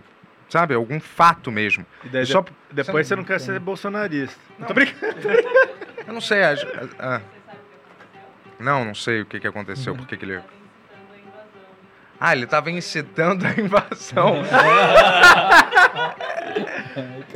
sabe, 0.49 0.73
algum 0.73 0.99
fato 0.99 1.49
mesmo. 1.49 1.85
E 2.03 2.10
daí 2.10 2.26
só- 2.26 2.41
de- 2.41 2.51
depois 2.73 3.07
você 3.07 3.15
não 3.15 3.23
quer 3.23 3.39
ser 3.39 3.57
bolsonarista. 3.57 4.38
Não. 4.60 4.68
Tô 4.68 4.73
brincando. 4.73 5.15
Eu 6.06 6.14
não 6.14 6.19
sei. 6.19 6.43
as- 6.43 6.65
ah. 6.99 7.22
não, 8.60 8.84
não 8.84 8.93
sei 8.93 9.22
o 9.22 9.26
que, 9.26 9.39
que 9.39 9.47
aconteceu, 9.47 9.95
por 9.95 10.06
que 10.06 10.18
que 10.18 10.26
ele. 10.26 10.41
Ah, 12.19 12.34
ele 12.35 12.43
estava 12.43 12.69
incitando 12.69 13.45
a 13.47 13.51
invasão. 13.61 14.43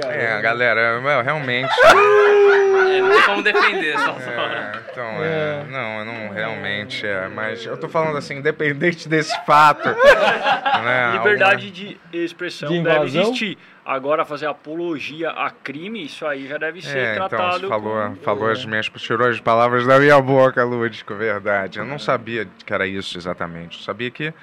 é, 0.09 0.41
galera, 0.41 0.99
meu, 1.01 1.21
realmente. 1.21 1.71
É, 1.85 3.01
não 3.01 3.09
tem 3.11 3.21
como 3.23 3.41
defender 3.43 3.95
essa 3.95 4.11
É, 4.11 4.71
então, 4.91 5.23
é, 5.23 5.63
não, 5.69 5.99
eu 5.99 6.05
não 6.05 6.29
realmente 6.29 7.05
é, 7.05 7.27
mas 7.27 7.65
eu 7.65 7.77
tô 7.77 7.89
falando 7.89 8.17
assim, 8.17 8.35
independente 8.37 9.07
desse 9.09 9.35
fato, 9.45 9.87
né, 9.89 11.11
Liberdade 11.17 11.71
de 11.71 11.97
expressão 12.11 12.69
De 12.69 12.81
deve 12.81 13.05
existir. 13.05 13.57
Agora, 13.85 14.23
fazer 14.23 14.45
apologia 14.47 15.29
a 15.31 15.49
crime, 15.49 16.05
isso 16.05 16.25
aí 16.25 16.47
já 16.47 16.57
deve 16.57 16.81
ser 16.81 16.97
É, 16.97 17.15
então, 17.15 17.27
tratado 17.27 17.59
você 17.61 17.67
falou, 17.67 18.01
como- 18.03 18.15
falou 18.17 18.49
as 18.49 18.63
minhas, 18.65 18.87
tirou 18.89 19.27
as 19.27 19.39
palavras 19.41 19.85
da 19.85 19.99
minha 19.99 20.21
boca, 20.21 20.63
Lúdico, 20.63 21.13
verdade. 21.15 21.79
Eu 21.79 21.85
não 21.85 21.99
sabia 21.99 22.47
que 22.65 22.73
era 22.73 22.87
isso 22.87 23.17
exatamente. 23.17 23.77
Eu 23.79 23.83
sabia 23.83 24.09
que 24.09 24.33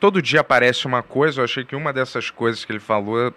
todo 0.00 0.20
dia 0.20 0.40
aparece 0.40 0.84
uma 0.86 1.00
coisa, 1.02 1.40
eu 1.40 1.44
achei 1.44 1.64
que 1.64 1.76
uma 1.76 1.92
dessas 1.92 2.28
coisas 2.30 2.64
que 2.64 2.72
ele 2.72 2.80
falou, 2.80 3.32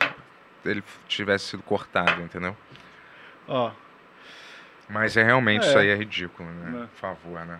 ele 0.66 0.84
tivesse 1.08 1.46
sido 1.46 1.64
cortado, 1.64 2.22
entendeu? 2.22 2.56
Ó, 3.48 3.72
Mas 4.90 5.16
é 5.16 5.24
realmente 5.24 5.66
É. 5.66 5.70
isso 5.70 5.78
aí 5.78 5.88
é 5.90 5.96
ridículo, 5.96 6.50
né? 6.50 6.70
É. 6.84 6.86
Por 6.88 6.90
favor, 7.00 7.46
né? 7.46 7.60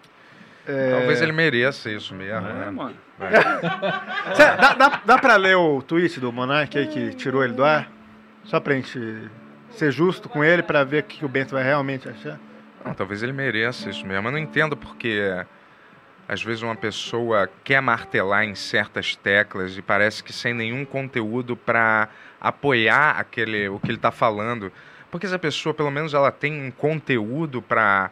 é, 0.68 0.92
Talvez 0.92 1.22
ele 1.22 1.32
mereça 1.32 1.90
isso 1.90 2.14
mesmo, 2.14 2.46
É, 2.48 2.54
né? 2.54 2.70
mano. 2.72 2.96
Cê- 4.36 4.56
dá, 4.58 4.74
dá, 4.74 5.02
dá 5.06 5.18
pra 5.18 5.36
ler 5.38 5.56
o 5.56 5.82
tweet 5.82 6.20
do 6.20 6.32
Monark 6.32 6.78
aí 6.78 6.88
que 6.88 7.14
tirou 7.16 7.44
ele 7.44 7.54
do 7.54 7.64
ar? 7.64 7.90
Só 8.44 8.60
pra 8.60 8.74
gente 8.76 9.30
ser 9.72 9.92
justo 9.92 10.28
com 10.28 10.44
ele, 10.44 10.62
pra 10.62 10.84
ver 10.84 11.04
o 11.04 11.06
que 11.06 11.24
o 11.24 11.30
Bento 11.30 11.52
vai 11.56 11.64
realmente 11.64 12.10
achar. 12.10 12.38
Não, 12.84 12.94
talvez 12.94 13.22
ele 13.24 13.32
mereça 13.32 13.90
isso 13.90 14.06
mesmo. 14.06 14.28
Eu 14.28 14.32
não 14.32 14.40
entendo 14.40 14.76
porque 14.76 15.22
às 16.32 16.42
vezes 16.42 16.62
uma 16.62 16.78
pessoa 16.78 17.50
quer 17.62 17.82
martelar 17.82 18.46
em 18.46 18.56
certas 18.56 19.18
teclas 19.18 19.78
e 19.78 19.82
parece 19.82 20.24
que 20.24 20.32
sem 20.32 20.54
nenhum 20.54 20.86
conteúdo 20.86 21.58
para 21.58 22.08
apoiar 22.40 23.20
aquele 23.20 23.68
o 23.68 23.78
que 23.78 23.88
ele 23.88 23.98
está 23.98 24.12
falando. 24.12 24.72
Porque 25.12 25.26
essa 25.26 25.38
pessoa, 25.38 25.74
pelo 25.74 25.92
menos, 25.92 26.14
ela 26.14 26.32
tem 26.32 26.54
um 26.54 26.72
conteúdo 26.72 27.62
para 27.62 28.10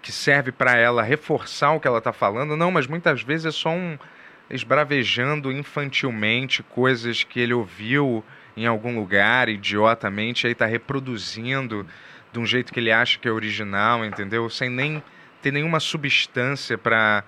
que 0.00 0.12
serve 0.12 0.52
para 0.52 0.76
ela 0.76 1.02
reforçar 1.02 1.72
o 1.72 1.80
que 1.80 1.88
ela 1.88 1.98
está 1.98 2.12
falando. 2.12 2.56
Não, 2.56 2.70
mas 2.70 2.86
muitas 2.86 3.22
vezes 3.22 3.46
é 3.46 3.50
só 3.50 3.70
um 3.70 3.98
esbravejando 4.48 5.50
infantilmente 5.50 6.62
coisas 6.62 7.24
que 7.24 7.40
ele 7.40 7.54
ouviu 7.54 8.22
em 8.56 8.66
algum 8.66 8.96
lugar, 8.96 9.48
idiotamente, 9.48 10.46
aí 10.46 10.52
está 10.52 10.66
reproduzindo 10.66 11.84
de 12.32 12.38
um 12.38 12.46
jeito 12.46 12.72
que 12.72 12.78
ele 12.78 12.92
acha 12.92 13.18
que 13.18 13.26
é 13.26 13.32
original, 13.32 14.04
entendeu? 14.04 14.48
Sem 14.48 14.70
nem 14.70 15.02
ter 15.42 15.52
nenhuma 15.52 15.80
substância 15.80 16.78
para 16.78 17.24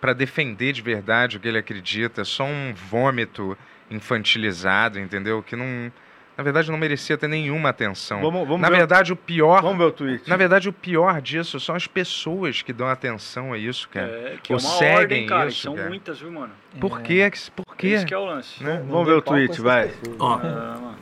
para 0.00 0.12
defender 0.12 0.72
de 0.72 0.82
verdade 0.82 1.36
o 1.36 1.40
que 1.40 1.48
ele 1.48 1.58
acredita, 1.58 2.22
só 2.24 2.44
um 2.44 2.72
vômito 2.74 3.56
infantilizado, 3.90 5.00
entendeu? 5.00 5.42
Que 5.42 5.56
não, 5.56 5.90
na 6.36 6.44
verdade, 6.44 6.70
não 6.70 6.76
merecia 6.78 7.16
ter 7.16 7.26
nenhuma 7.28 7.70
atenção. 7.70 8.20
Vamos, 8.20 8.46
vamos 8.46 8.60
na 8.60 8.68
ver, 8.68 8.76
verdade, 8.76 9.12
o 9.12 9.16
pior, 9.16 9.62
vamos 9.62 9.78
ver 9.78 9.84
o 9.84 9.90
tweet. 9.90 10.28
na 10.28 10.36
verdade, 10.36 10.68
o 10.68 10.72
pior 10.72 11.20
disso 11.22 11.58
são 11.58 11.74
as 11.74 11.86
pessoas 11.86 12.60
que 12.62 12.72
dão 12.74 12.86
atenção 12.86 13.52
a 13.54 13.58
isso, 13.58 13.88
cara. 13.88 14.06
É, 14.06 14.38
que 14.42 14.52
é 14.52 14.56
Ou 14.56 14.60
uma 14.60 14.68
seguem 14.68 14.96
ordem, 14.96 15.26
cara. 15.26 15.48
isso, 15.48 15.62
são 15.62 15.74
cara. 15.74 15.88
muitas, 15.88 16.20
viu, 16.20 16.30
mano? 16.30 16.52
Por 16.78 17.00
quê? 17.00 17.28
Por 17.56 17.74
quê? 17.76 17.86
Esse 17.88 18.06
que 18.06 18.14
é 18.14 18.18
o 18.18 18.26
lance. 18.26 18.62
Né? 18.62 18.84
Vamos 18.86 19.06
ver 19.08 19.14
o 19.14 19.22
tweet, 19.22 19.60
vai. 19.62 19.90
Ó, 20.18 20.34
Ah. 20.42 20.94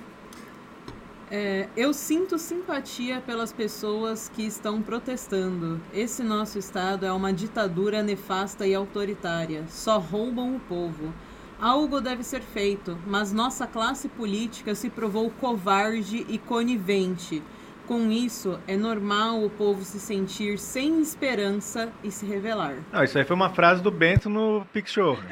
É, 1.30 1.68
eu 1.74 1.94
sinto 1.94 2.38
simpatia 2.38 3.20
pelas 3.20 3.52
pessoas 3.52 4.28
que 4.28 4.42
estão 4.42 4.82
protestando. 4.82 5.80
Esse 5.92 6.22
nosso 6.22 6.58
estado 6.58 7.06
é 7.06 7.12
uma 7.12 7.32
ditadura 7.32 8.02
nefasta 8.02 8.66
e 8.66 8.74
autoritária. 8.74 9.64
Só 9.68 9.98
roubam 9.98 10.54
o 10.54 10.60
povo. 10.60 11.12
Algo 11.60 12.00
deve 12.00 12.22
ser 12.22 12.42
feito, 12.42 12.98
mas 13.06 13.32
nossa 13.32 13.66
classe 13.66 14.08
política 14.08 14.74
se 14.74 14.90
provou 14.90 15.30
covarde 15.30 16.26
e 16.28 16.36
conivente. 16.36 17.42
Com 17.86 18.10
isso, 18.10 18.58
é 18.66 18.78
normal 18.78 19.44
o 19.44 19.50
povo 19.50 19.84
se 19.84 20.00
sentir 20.00 20.58
sem 20.58 21.02
esperança 21.02 21.90
e 22.02 22.10
se 22.10 22.24
rebelar. 22.24 22.76
Não, 22.90 23.04
isso 23.04 23.18
aí 23.18 23.24
foi 23.24 23.36
uma 23.36 23.50
frase 23.50 23.82
do 23.82 23.90
Bento 23.90 24.30
no 24.30 24.66
Pix 24.72 24.90
Show. 24.90 25.18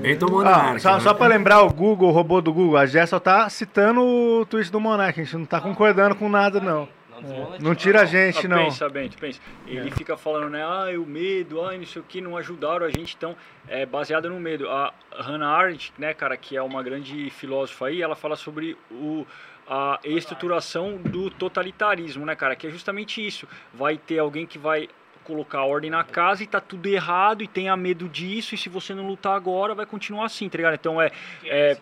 Bento 0.00 0.26
Ah, 0.26 0.30
Monark. 0.30 0.80
só, 0.80 0.94
né? 0.94 1.00
só 1.00 1.12
pra 1.14 1.26
lembrar 1.26 1.60
o 1.62 1.70
Google, 1.70 2.08
o 2.08 2.12
robô 2.12 2.40
do 2.40 2.52
Google, 2.52 2.78
a 2.78 2.86
Jess 2.86 3.10
só 3.10 3.20
tá 3.20 3.48
citando 3.50 4.00
o 4.00 4.46
tweet 4.46 4.70
do 4.72 4.80
Monark, 4.80 5.20
a 5.20 5.24
gente 5.24 5.36
não 5.36 5.44
tá 5.44 5.60
concordando 5.60 6.14
com 6.14 6.28
nada, 6.28 6.60
não. 6.60 6.88
Não 7.60 7.72
tira 7.72 8.00
a 8.00 8.04
gente, 8.04 8.46
Ah, 8.46 8.48
não. 8.48 8.64
Pensa, 8.64 8.88
Bento, 8.88 9.16
pensa. 9.16 9.38
Ele 9.64 9.92
fica 9.92 10.16
falando, 10.16 10.50
né? 10.50 10.60
Ah, 10.64 10.86
o 10.98 11.06
medo, 11.06 11.64
ai, 11.64 11.78
não 11.78 11.86
sei 11.86 12.02
o 12.02 12.04
que, 12.04 12.20
não 12.20 12.36
ajudaram 12.36 12.84
a 12.84 12.90
gente. 12.90 13.14
Então, 13.16 13.36
é 13.68 13.86
baseado 13.86 14.28
no 14.28 14.40
medo. 14.40 14.68
A 14.68 14.92
Hannah 15.16 15.46
Arendt, 15.50 15.92
né, 15.96 16.12
cara, 16.14 16.36
que 16.36 16.56
é 16.56 16.62
uma 16.62 16.82
grande 16.82 17.30
filósofa 17.30 17.86
aí, 17.86 18.02
ela 18.02 18.16
fala 18.16 18.34
sobre 18.34 18.76
o, 18.90 19.24
a 19.68 20.00
estruturação 20.04 20.96
do 20.96 21.30
totalitarismo, 21.30 22.26
né, 22.26 22.34
cara? 22.34 22.56
Que 22.56 22.66
é 22.66 22.70
justamente 22.70 23.24
isso. 23.24 23.46
Vai 23.72 23.96
ter 23.96 24.18
alguém 24.18 24.46
que 24.46 24.58
vai 24.58 24.88
colocar 25.24 25.64
ordem 25.64 25.90
na 25.90 26.02
casa 26.02 26.42
e 26.42 26.46
tá 26.46 26.60
tudo 26.60 26.86
errado 26.86 27.42
e 27.42 27.48
tenha 27.48 27.76
medo 27.76 28.08
disso 28.08 28.54
e 28.54 28.58
se 28.58 28.68
você 28.68 28.92
não 28.92 29.06
lutar 29.06 29.36
agora 29.36 29.74
vai 29.74 29.86
continuar 29.86 30.26
assim, 30.26 30.48
tá 30.48 30.56
ligado? 30.56 30.74
Então 30.74 31.00
é, 31.00 31.12
é 31.44 31.76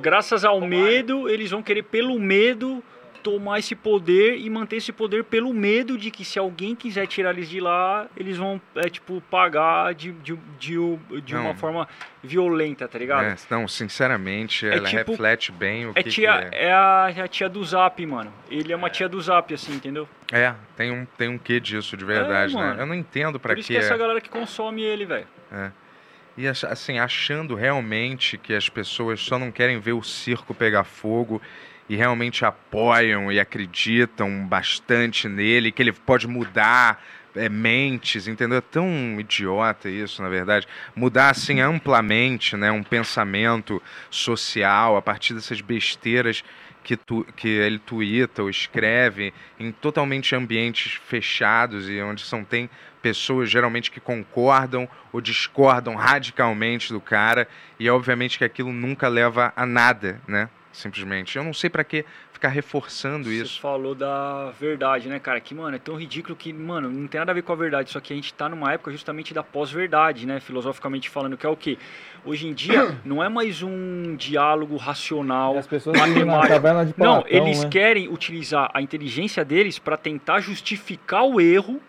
graças 0.00 0.44
ao 0.44 0.60
medo, 0.60 1.28
eles 1.28 1.50
vão 1.50 1.62
querer 1.62 1.82
pelo 1.82 2.18
medo 2.18 2.82
tomar 3.22 3.58
esse 3.60 3.74
poder 3.74 4.36
e 4.38 4.50
manter 4.50 4.76
esse 4.76 4.92
poder 4.92 5.24
pelo 5.24 5.52
medo 5.54 5.96
de 5.96 6.10
que 6.10 6.24
se 6.24 6.38
alguém 6.38 6.74
quiser 6.74 7.06
tirar 7.06 7.30
eles 7.30 7.48
de 7.48 7.60
lá, 7.60 8.06
eles 8.16 8.36
vão, 8.36 8.60
é, 8.74 8.88
tipo, 8.88 9.20
pagar 9.30 9.94
de, 9.94 10.12
de, 10.12 10.36
de, 10.58 10.76
de 11.24 11.34
uma 11.36 11.54
forma 11.54 11.88
violenta, 12.22 12.86
tá 12.88 12.98
ligado? 12.98 13.24
É, 13.24 13.36
não, 13.50 13.66
sinceramente, 13.68 14.66
É 14.66 14.76
ela 14.76 14.88
tipo- 14.88 15.12
reflete 15.12 15.52
bem 15.52 15.86
o 15.86 15.92
É, 15.94 16.02
que, 16.02 16.10
tia, 16.10 16.48
que 16.50 16.54
é. 16.56 16.64
é 16.68 16.72
a, 16.72 17.12
é 17.16 17.20
a 17.22 17.28
tia 17.28 17.48
do 17.48 17.64
Zap, 17.64 18.04
mano. 18.04 18.32
Ele 18.50 18.72
é 18.72 18.76
uma 18.76 18.90
tia 18.90 19.08
do 19.08 19.20
Zap, 19.20 19.52
assim, 19.54 19.72
entendeu? 19.74 20.08
É, 20.32 20.54
tem 20.76 20.90
um, 20.90 21.04
tem 21.16 21.28
um 21.28 21.38
quê 21.38 21.60
disso 21.60 21.96
de 21.96 22.04
verdade, 22.04 22.54
né? 22.54 22.60
mano. 22.60 22.80
Eu 22.80 22.86
não 22.86 22.94
entendo 22.94 23.38
pra 23.38 23.52
Por 23.54 23.58
isso 23.60 23.68
que 23.68 23.74
que 23.74 23.78
essa 23.80 23.94
é. 23.94 23.98
galera 23.98 24.20
que 24.20 24.28
consome 24.30 24.82
ele, 24.82 25.04
velho. 25.04 25.26
E 26.36 26.48
ach- 26.48 26.64
assim, 26.64 26.98
achando 26.98 27.54
realmente 27.54 28.38
que 28.38 28.54
as 28.54 28.68
pessoas 28.68 29.20
só 29.20 29.38
não 29.38 29.50
querem 29.52 29.78
ver 29.78 29.92
o 29.92 30.02
circo 30.02 30.54
pegar 30.54 30.84
fogo 30.84 31.42
e 31.88 31.96
realmente 31.96 32.44
apoiam 32.44 33.30
e 33.30 33.38
acreditam 33.38 34.46
bastante 34.46 35.28
nele, 35.28 35.72
que 35.72 35.82
ele 35.82 35.92
pode 35.92 36.26
mudar 36.26 37.02
é, 37.34 37.48
mentes, 37.48 38.28
entendeu? 38.28 38.58
É 38.58 38.60
tão 38.60 38.88
idiota 39.18 39.88
isso, 39.88 40.22
na 40.22 40.28
verdade. 40.28 40.66
Mudar 40.94 41.30
assim 41.30 41.60
amplamente, 41.60 42.56
né, 42.56 42.70
um 42.70 42.82
pensamento 42.82 43.82
social 44.10 44.96
a 44.96 45.02
partir 45.02 45.34
dessas 45.34 45.60
besteiras 45.60 46.44
que, 46.82 46.96
tu, 46.96 47.26
que 47.36 47.48
ele 47.48 47.78
tuita 47.78 48.42
ou 48.42 48.50
escreve 48.50 49.32
em 49.58 49.70
totalmente 49.70 50.34
ambientes 50.34 50.94
fechados 51.06 51.88
e 51.88 52.00
onde 52.00 52.22
são 52.22 52.44
tem 52.44 52.68
pessoas 53.00 53.50
geralmente 53.50 53.90
que 53.90 54.00
concordam 54.00 54.88
ou 55.12 55.20
discordam 55.20 55.94
radicalmente 55.94 56.92
do 56.92 57.00
cara 57.00 57.48
e 57.78 57.88
obviamente 57.88 58.38
que 58.38 58.44
aquilo 58.44 58.72
nunca 58.72 59.08
leva 59.08 59.52
a 59.56 59.66
nada, 59.66 60.20
né? 60.26 60.48
Simplesmente. 60.72 61.36
Eu 61.36 61.44
não 61.44 61.52
sei 61.52 61.68
para 61.68 61.84
que 61.84 62.04
ficar 62.32 62.48
reforçando 62.48 63.24
Você 63.28 63.42
isso. 63.42 63.60
falou 63.60 63.94
da 63.94 64.50
verdade, 64.58 65.08
né, 65.08 65.18
cara? 65.18 65.38
Que, 65.40 65.54
mano, 65.54 65.76
é 65.76 65.78
tão 65.78 65.94
ridículo 65.96 66.34
que, 66.34 66.52
mano, 66.52 66.90
não 66.90 67.06
tem 67.06 67.18
nada 67.18 67.30
a 67.30 67.34
ver 67.34 67.42
com 67.42 67.52
a 67.52 67.56
verdade. 67.56 67.90
Só 67.90 68.00
que 68.00 68.12
a 68.12 68.16
gente 68.16 68.32
tá 68.34 68.48
numa 68.48 68.72
época 68.72 68.90
justamente 68.90 69.34
da 69.34 69.42
pós-verdade, 69.42 70.26
né? 70.26 70.40
Filosoficamente 70.40 71.10
falando, 71.10 71.36
que 71.36 71.44
é 71.46 71.48
o 71.48 71.56
quê? 71.56 71.78
Hoje 72.24 72.46
em 72.48 72.54
dia, 72.54 72.96
não 73.04 73.22
é 73.22 73.28
mais 73.28 73.62
um 73.62 74.16
diálogo 74.16 74.76
racional, 74.76 75.58
As 75.58 75.66
pessoas 75.66 75.98
matemático. 75.98 76.48
caverna 76.48 76.86
de 76.86 76.94
Não, 76.96 77.22
eles 77.28 77.62
né? 77.64 77.70
querem 77.70 78.08
utilizar 78.08 78.70
a 78.72 78.80
inteligência 78.80 79.44
deles 79.44 79.78
para 79.78 79.96
tentar 79.96 80.40
justificar 80.40 81.24
o 81.24 81.40
erro 81.40 81.80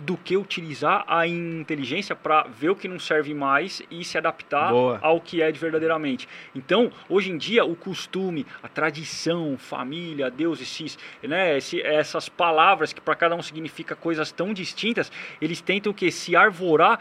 do 0.00 0.16
que 0.16 0.36
utilizar 0.36 1.04
a 1.06 1.26
inteligência 1.26 2.16
para 2.16 2.44
ver 2.44 2.70
o 2.70 2.76
que 2.76 2.88
não 2.88 2.98
serve 2.98 3.34
mais 3.34 3.82
e 3.90 4.04
se 4.04 4.16
adaptar 4.18 4.70
Boa. 4.72 4.98
ao 5.02 5.20
que 5.20 5.42
é 5.42 5.52
de 5.52 5.58
verdadeiramente. 5.58 6.28
Então, 6.54 6.90
hoje 7.08 7.30
em 7.30 7.36
dia, 7.38 7.64
o 7.64 7.76
costume, 7.76 8.46
a 8.62 8.68
tradição, 8.68 9.56
família, 9.58 10.30
Deus, 10.30 10.60
esses, 10.60 10.98
né, 11.22 11.56
esse- 11.58 11.82
essas 11.82 12.28
palavras 12.28 12.92
que 12.92 13.00
para 13.00 13.14
cada 13.14 13.34
um 13.36 13.42
significa 13.42 13.94
coisas 13.94 14.32
tão 14.32 14.52
distintas, 14.54 15.12
eles 15.40 15.60
tentam 15.60 15.92
que 15.92 16.10
se 16.10 16.34
arvorar 16.34 17.00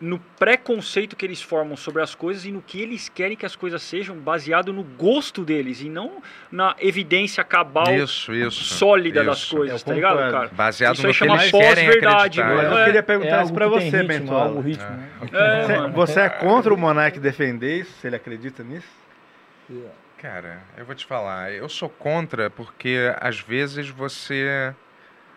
no 0.00 0.18
preconceito 0.18 1.14
que 1.16 1.24
eles 1.24 1.40
formam 1.40 1.76
sobre 1.76 2.02
as 2.02 2.14
coisas 2.14 2.44
e 2.44 2.50
no 2.50 2.60
que 2.60 2.80
eles 2.82 3.08
querem 3.08 3.36
que 3.36 3.46
as 3.46 3.54
coisas 3.56 3.80
sejam 3.80 4.16
baseado 4.16 4.72
no 4.72 4.82
gosto 4.82 5.44
deles 5.44 5.80
e 5.80 5.88
não 5.88 6.20
na 6.50 6.74
evidência 6.80 7.42
cabal 7.44 7.94
Isso, 7.94 8.34
isso. 8.34 8.64
sólida 8.64 9.22
das 9.24 9.38
isso. 9.38 9.56
coisas, 9.56 9.80
Eu 9.80 9.86
tá 9.86 9.94
ligado, 9.94 10.30
cara? 10.32 10.50
Baseado 10.52 10.94
Isso 10.94 11.02
no 11.02 11.08
aí 11.08 11.12
que 11.14 11.18
chama 11.18 11.34
eles 11.36 11.50
querem 11.52 11.84
pós-verdade, 11.86 12.40
mano. 12.40 12.62
eu 12.62 12.78
É, 12.78 12.84
queria 12.86 13.02
perguntar 13.02 13.40
É 13.40 13.42
isso 13.44 13.54
pra 13.54 13.64
que 13.66 13.70
você, 13.72 13.84
ritmo, 13.84 14.08
Bentola. 14.08 14.42
algo 14.44 14.60
ritmo, 14.60 14.90
né? 14.90 15.08
É, 15.32 15.66
Você, 15.66 15.88
você 15.90 16.20
é 16.20 16.28
contra 16.28 16.74
o 16.74 16.76
Monark 16.76 17.18
defender 17.20 17.80
isso? 17.80 17.92
Se 18.00 18.06
ele 18.08 18.16
acredita 18.16 18.62
nisso? 18.62 18.88
Cara, 20.20 20.62
eu 20.76 20.84
vou 20.84 20.94
te 20.94 21.06
falar, 21.06 21.52
eu 21.52 21.68
sou 21.68 21.88
contra 21.88 22.50
porque 22.50 23.12
às 23.20 23.38
vezes 23.40 23.88
você 23.88 24.74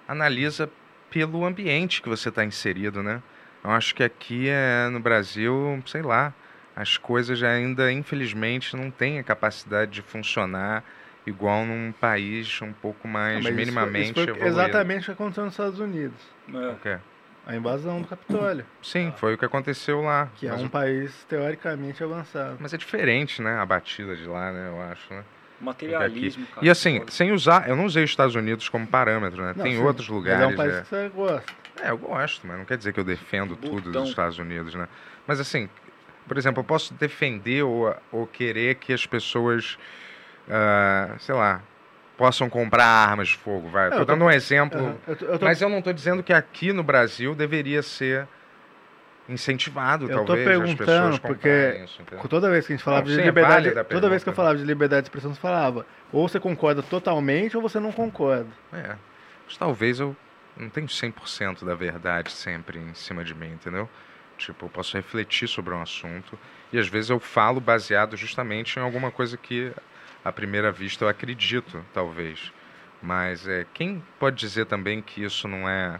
analisa 0.07 0.69
pelo 1.09 1.45
ambiente 1.45 2.01
que 2.01 2.09
você 2.09 2.29
está 2.29 2.43
inserido, 2.43 3.03
né? 3.03 3.21
Eu 3.67 3.73
acho 3.73 3.93
que 3.93 4.01
aqui 4.01 4.47
é, 4.47 4.87
no 4.89 4.97
Brasil, 5.01 5.83
sei 5.85 6.01
lá, 6.01 6.33
as 6.73 6.95
coisas 6.95 7.43
ainda, 7.43 7.91
infelizmente, 7.91 8.77
não 8.77 8.89
têm 8.89 9.19
a 9.19 9.23
capacidade 9.23 9.91
de 9.91 10.01
funcionar 10.01 10.85
igual 11.25 11.65
num 11.65 11.91
país 11.91 12.61
um 12.61 12.71
pouco 12.71 13.09
mais 13.09 13.35
Mas 13.35 13.45
isso 13.47 13.51
foi- 13.53 13.65
minimamente 13.65 14.11
isso 14.11 14.13
foi 14.23 14.23
evoluído. 14.33 14.47
exatamente 14.47 15.01
o 15.01 15.05
que 15.07 15.11
aconteceu 15.11 15.43
nos 15.43 15.53
Estados 15.53 15.79
Unidos. 15.81 16.17
É. 16.53 16.67
O 16.69 16.75
quê? 16.77 16.97
A 17.45 17.55
invasão 17.57 18.01
do 18.01 18.07
Capitólio, 18.07 18.65
Sim, 18.81 19.11
foi 19.17 19.33
o 19.33 19.37
que 19.37 19.43
aconteceu 19.43 20.01
lá. 20.01 20.29
que 20.37 20.47
é 20.47 20.51
mas, 20.51 20.61
um 20.61 20.67
o- 20.67 20.69
país 20.69 21.25
teoricamente 21.27 22.01
avançado. 22.01 22.55
mas 22.61 22.73
é 22.73 22.77
diferente, 22.77 23.41
né? 23.41 23.57
A 23.59 23.65
batida 23.65 24.15
de 24.15 24.25
lá, 24.27 24.49
né? 24.53 24.69
Eu 24.69 24.81
acho, 24.81 25.13
né? 25.13 25.25
Materialismo, 25.59 26.45
cara. 26.47 26.65
E 26.65 26.69
assim, 26.69 27.01
sem 27.09 27.33
usar, 27.33 27.67
eu 27.67 27.75
não 27.75 27.83
usei 27.83 28.05
os 28.05 28.09
Estados 28.11 28.35
Unidos 28.35 28.69
como 28.69 28.87
parâmetro, 28.87 29.41
né? 29.41 29.53
Não, 29.57 29.63
Tem 29.63 29.75
sim, 29.75 29.81
outros 29.83 30.07
mas 30.07 30.15
lugares. 30.15 30.43
É 30.43 30.47
um 30.47 30.55
país 30.55 30.73
é. 30.73 30.81
que 30.81 30.87
você 30.87 31.09
gosta. 31.09 31.66
É, 31.83 31.89
eu 31.91 31.97
gosto, 31.97 32.45
mas 32.47 32.57
não 32.57 32.65
quer 32.65 32.77
dizer 32.77 32.91
que 32.93 32.99
eu 32.99 33.03
defendo 33.03 33.55
tudo 33.55 33.81
Botão. 33.83 34.01
dos 34.01 34.09
Estados 34.09 34.37
Unidos, 34.39 34.73
né? 34.73 34.87
Mas 35.27 35.39
assim, 35.39 35.69
por 36.27 36.37
exemplo, 36.37 36.61
eu 36.61 36.65
posso 36.65 36.93
defender 36.95 37.63
ou, 37.63 37.93
ou 38.11 38.25
querer 38.27 38.75
que 38.75 38.91
as 38.93 39.05
pessoas, 39.05 39.77
ah, 40.49 41.15
sei 41.19 41.35
lá, 41.35 41.61
possam 42.17 42.49
comprar 42.49 42.85
armas 42.85 43.27
de 43.29 43.35
fogo, 43.35 43.69
vai. 43.69 43.87
É, 43.87 43.91
Tô 43.91 43.97
eu 43.97 44.05
tô- 44.05 44.13
dando 44.13 44.25
um 44.25 44.31
exemplo, 44.31 44.79
Aham. 44.79 44.97
Eu 45.07 45.15
tô- 45.15 45.25
eu 45.25 45.39
tô- 45.39 45.45
mas 45.45 45.61
eu 45.61 45.69
não 45.69 45.81
tô 45.81 45.93
dizendo 45.93 46.23
que 46.23 46.33
aqui 46.33 46.73
no 46.73 46.83
Brasil 46.83 47.35
deveria 47.35 47.81
ser 47.83 48.27
incentivado, 49.29 50.05
Eu 50.09 50.19
tô 50.19 50.25
talvez, 50.25 50.47
as 50.47 50.73
pessoas 50.73 51.19
perguntando 51.19 51.21
porque 51.21 51.49
comprarem 51.49 51.83
isso? 51.83 52.03
Toda 52.29 52.49
vez 52.49 52.65
que 52.65 52.73
a 52.73 52.75
gente 52.75 52.83
falava 52.83 53.05
Não, 53.05 53.09
de 53.11 53.15
sim, 53.15 53.21
é 53.21 53.25
liberdade, 53.25 53.69
a 53.69 53.83
toda 53.83 54.09
vez 54.09 54.23
que 54.23 54.29
eu 54.29 54.33
pergunta. 54.33 54.35
falava 54.35 54.57
de 54.57 54.63
liberdade 54.63 55.01
de 55.03 55.07
expressão, 55.07 55.33
você 55.33 55.39
falava 55.39 55.85
ou 56.11 56.27
você 56.27 56.39
concorda 56.39 56.81
totalmente 56.81 57.55
ou 57.55 57.61
você 57.61 57.79
não 57.79 57.91
concorda. 57.91 58.49
É, 58.73 58.95
mas 59.45 59.57
talvez 59.57 59.99
eu 59.99 60.15
não 60.57 60.69
tenho 60.69 60.87
100% 60.87 61.65
da 61.65 61.75
verdade 61.75 62.31
sempre 62.31 62.79
em 62.79 62.93
cima 62.93 63.23
de 63.23 63.33
mim, 63.33 63.53
entendeu? 63.53 63.89
Tipo, 64.37 64.65
eu 64.65 64.69
posso 64.69 64.95
refletir 64.95 65.47
sobre 65.47 65.73
um 65.73 65.81
assunto 65.81 66.37
e 66.71 66.77
às 66.77 66.87
vezes 66.87 67.09
eu 67.09 67.19
falo 67.19 67.59
baseado 67.59 68.15
justamente 68.15 68.77
em 68.77 68.81
alguma 68.81 69.11
coisa 69.11 69.35
que 69.35 69.71
à 70.23 70.31
primeira 70.31 70.71
vista 70.71 71.05
eu 71.05 71.09
acredito, 71.09 71.83
talvez. 71.93 72.51
Mas 73.01 73.47
é, 73.47 73.65
quem 73.73 74.03
pode 74.19 74.37
dizer 74.37 74.65
também 74.65 75.01
que 75.01 75.23
isso 75.23 75.47
não 75.47 75.67
é 75.67 75.99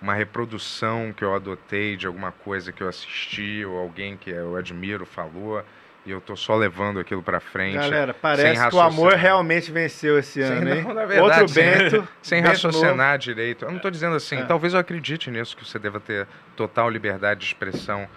uma 0.00 0.14
reprodução 0.14 1.12
que 1.12 1.24
eu 1.24 1.34
adotei 1.34 1.96
de 1.96 2.06
alguma 2.06 2.32
coisa 2.32 2.72
que 2.72 2.82
eu 2.82 2.88
assisti 2.88 3.64
ou 3.64 3.78
alguém 3.78 4.16
que 4.16 4.30
eu 4.30 4.56
admiro 4.56 5.04
falou 5.04 5.64
e 6.08 6.12
eu 6.12 6.20
tô 6.20 6.34
só 6.34 6.56
levando 6.56 6.98
aquilo 6.98 7.22
pra 7.22 7.38
frente? 7.40 7.74
Galera, 7.74 8.12
sem 8.12 8.20
parece 8.20 8.68
que 8.68 8.74
o 8.74 8.80
amor 8.80 9.12
realmente 9.12 9.70
venceu 9.70 10.18
esse 10.18 10.40
ano, 10.40 10.68
hein? 10.74 10.82
não, 10.82 10.94
verdade, 10.94 11.20
Outro 11.20 11.48
sem- 11.48 11.64
Bento. 11.64 12.08
sem 12.22 12.42
Bento 12.42 12.50
raciocinar 12.50 13.18
direito. 13.18 13.64
Eu 13.64 13.68
não 13.70 13.76
estou 13.76 13.90
dizendo 13.90 14.16
assim, 14.16 14.36
É. 14.36 14.42
talvez 14.44 14.74
eu 14.74 14.80
acredite 14.80 15.30
nisso, 15.30 15.56
que 15.56 15.64
você 15.64 15.78
deva 15.78 16.00
ter 16.00 16.26
total 16.56 16.88
liberdade 16.88 17.40
de 17.40 17.46
expressão, 17.46 18.08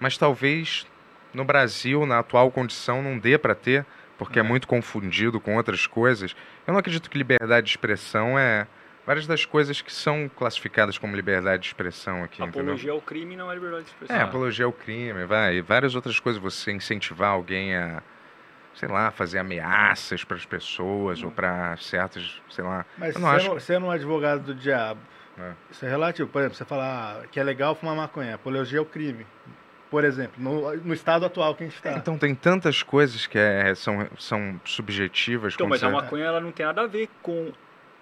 mas 0.00 0.16
talvez 0.16 0.86
no 1.32 1.44
Brasil, 1.44 2.06
na 2.06 2.20
atual 2.20 2.50
condição, 2.50 3.02
não 3.02 3.18
dê 3.18 3.36
para 3.36 3.54
ter, 3.54 3.84
porque 4.16 4.38
é. 4.38 4.42
muito 4.42 4.66
confundido 4.68 5.40
com 5.40 5.56
outras 5.56 5.86
coisas. 5.86 6.34
Eu 6.66 6.72
não 6.72 6.78
acredito 6.80 7.10
que 7.10 7.18
liberdade 7.18 7.66
de 7.66 7.70
expressão 7.72 8.38
é 8.38 8.66
várias 9.06 9.26
das 9.26 9.44
coisas 9.44 9.80
que 9.80 9.92
são 9.92 10.28
classificadas 10.34 10.96
como 10.98 11.14
liberdade 11.14 11.62
de 11.62 11.68
expressão 11.68 12.24
aqui, 12.24 12.42
entendeu? 12.42 12.62
Apologia 12.62 12.92
ao 12.92 13.00
crime 13.00 13.36
não 13.36 13.50
é 13.50 13.54
liberdade 13.54 13.84
de 13.84 13.90
expressão. 13.90 14.16
É, 14.16 14.20
apologia 14.22 14.64
ao 14.64 14.72
crime, 14.72 15.24
vai, 15.24 15.56
e 15.56 15.60
várias 15.60 15.94
outras 15.94 16.18
coisas, 16.20 16.40
você 16.40 16.72
incentivar 16.72 17.30
alguém 17.30 17.74
a, 17.76 18.02
sei 18.74 18.88
lá, 18.88 19.10
fazer 19.10 19.38
ameaças 19.38 20.24
para 20.24 20.36
as 20.36 20.44
pessoas 20.46 21.22
ou 21.22 21.30
para 21.30 21.76
certas, 21.76 22.40
sei 22.50 22.64
lá. 22.64 22.84
Mas 22.98 23.14
não 23.16 23.28
acho 23.28 23.46
sendo, 23.48 23.60
sendo 23.60 23.86
um 23.86 23.90
advogado 23.90 24.40
do 24.42 24.54
diabo, 24.54 25.00
É. 25.38 25.52
isso 25.70 25.84
é 25.84 25.88
relativo. 25.88 26.28
Por 26.28 26.40
exemplo, 26.40 26.56
você 26.56 26.64
falar 26.64 27.26
que 27.28 27.38
é 27.38 27.42
legal 27.44 27.74
fumar 27.74 27.94
maconha, 27.96 28.34
apologia 28.36 28.78
ao 28.78 28.86
crime. 28.86 29.26
Por 29.90 30.02
exemplo, 30.02 30.42
no, 30.42 30.74
no 30.78 30.92
estado 30.94 31.24
atual 31.24 31.54
que 31.54 31.62
a 31.62 31.66
gente 31.66 31.76
está. 31.76 31.92
Então 31.92 32.18
tem 32.18 32.34
tantas 32.34 32.82
coisas 32.82 33.26
que 33.28 33.38
é- 33.38 33.74
são, 33.76 34.08
são 34.18 34.60
subjetivas. 34.64 35.54
Então, 35.54 35.68
mas 35.68 35.84
a 35.84 35.88
você- 35.88 35.92
maconha 35.94 36.24
ela 36.24 36.40
não 36.40 36.50
tem 36.50 36.66
nada 36.66 36.82
a 36.82 36.86
ver 36.88 37.08
com 37.22 37.52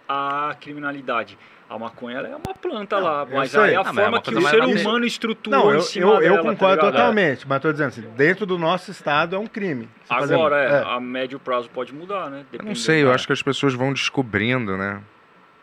a 0.08 0.54
criminalidade. 0.60 1.38
A 1.68 1.78
maconha 1.78 2.18
ela 2.18 2.28
é 2.28 2.36
uma 2.36 2.54
planta 2.54 2.98
lá, 2.98 3.26
eu 3.26 3.34
mas 3.34 3.56
aí 3.56 3.74
a 3.74 3.80
Ah, 3.80 3.84
mas 3.84 3.96
é 3.96 4.00
forma 4.02 4.16
uma 4.18 4.22
que 4.22 4.34
o 4.34 4.42
ser 4.42 4.62
humano 4.62 5.06
estruturou 5.06 5.58
Não, 5.58 5.70
eu, 5.70 5.78
em 5.78 5.80
cima 5.80 6.06
eu, 6.06 6.12
eu 6.14 6.20
dela, 6.20 6.36
tá 6.36 6.42
concordo 6.42 6.74
ligado? 6.76 6.92
totalmente, 6.92 7.48
mas 7.48 7.62
tô 7.62 7.72
dizendo 7.72 7.88
assim, 7.88 8.02
dentro 8.14 8.44
do 8.44 8.58
nosso 8.58 8.90
estado 8.90 9.34
é 9.34 9.38
um 9.38 9.46
crime. 9.46 9.88
Agora, 10.10 10.62
é, 10.62 10.66
é. 10.66 10.82
a 10.84 11.00
médio 11.00 11.40
prazo 11.40 11.70
pode 11.70 11.94
mudar, 11.94 12.28
né? 12.28 12.44
Eu 12.52 12.62
não 12.62 12.74
sei, 12.74 13.02
eu 13.02 13.10
acho 13.10 13.26
que 13.26 13.32
as 13.32 13.42
pessoas 13.42 13.72
vão 13.72 13.90
descobrindo, 13.90 14.76
né? 14.76 15.00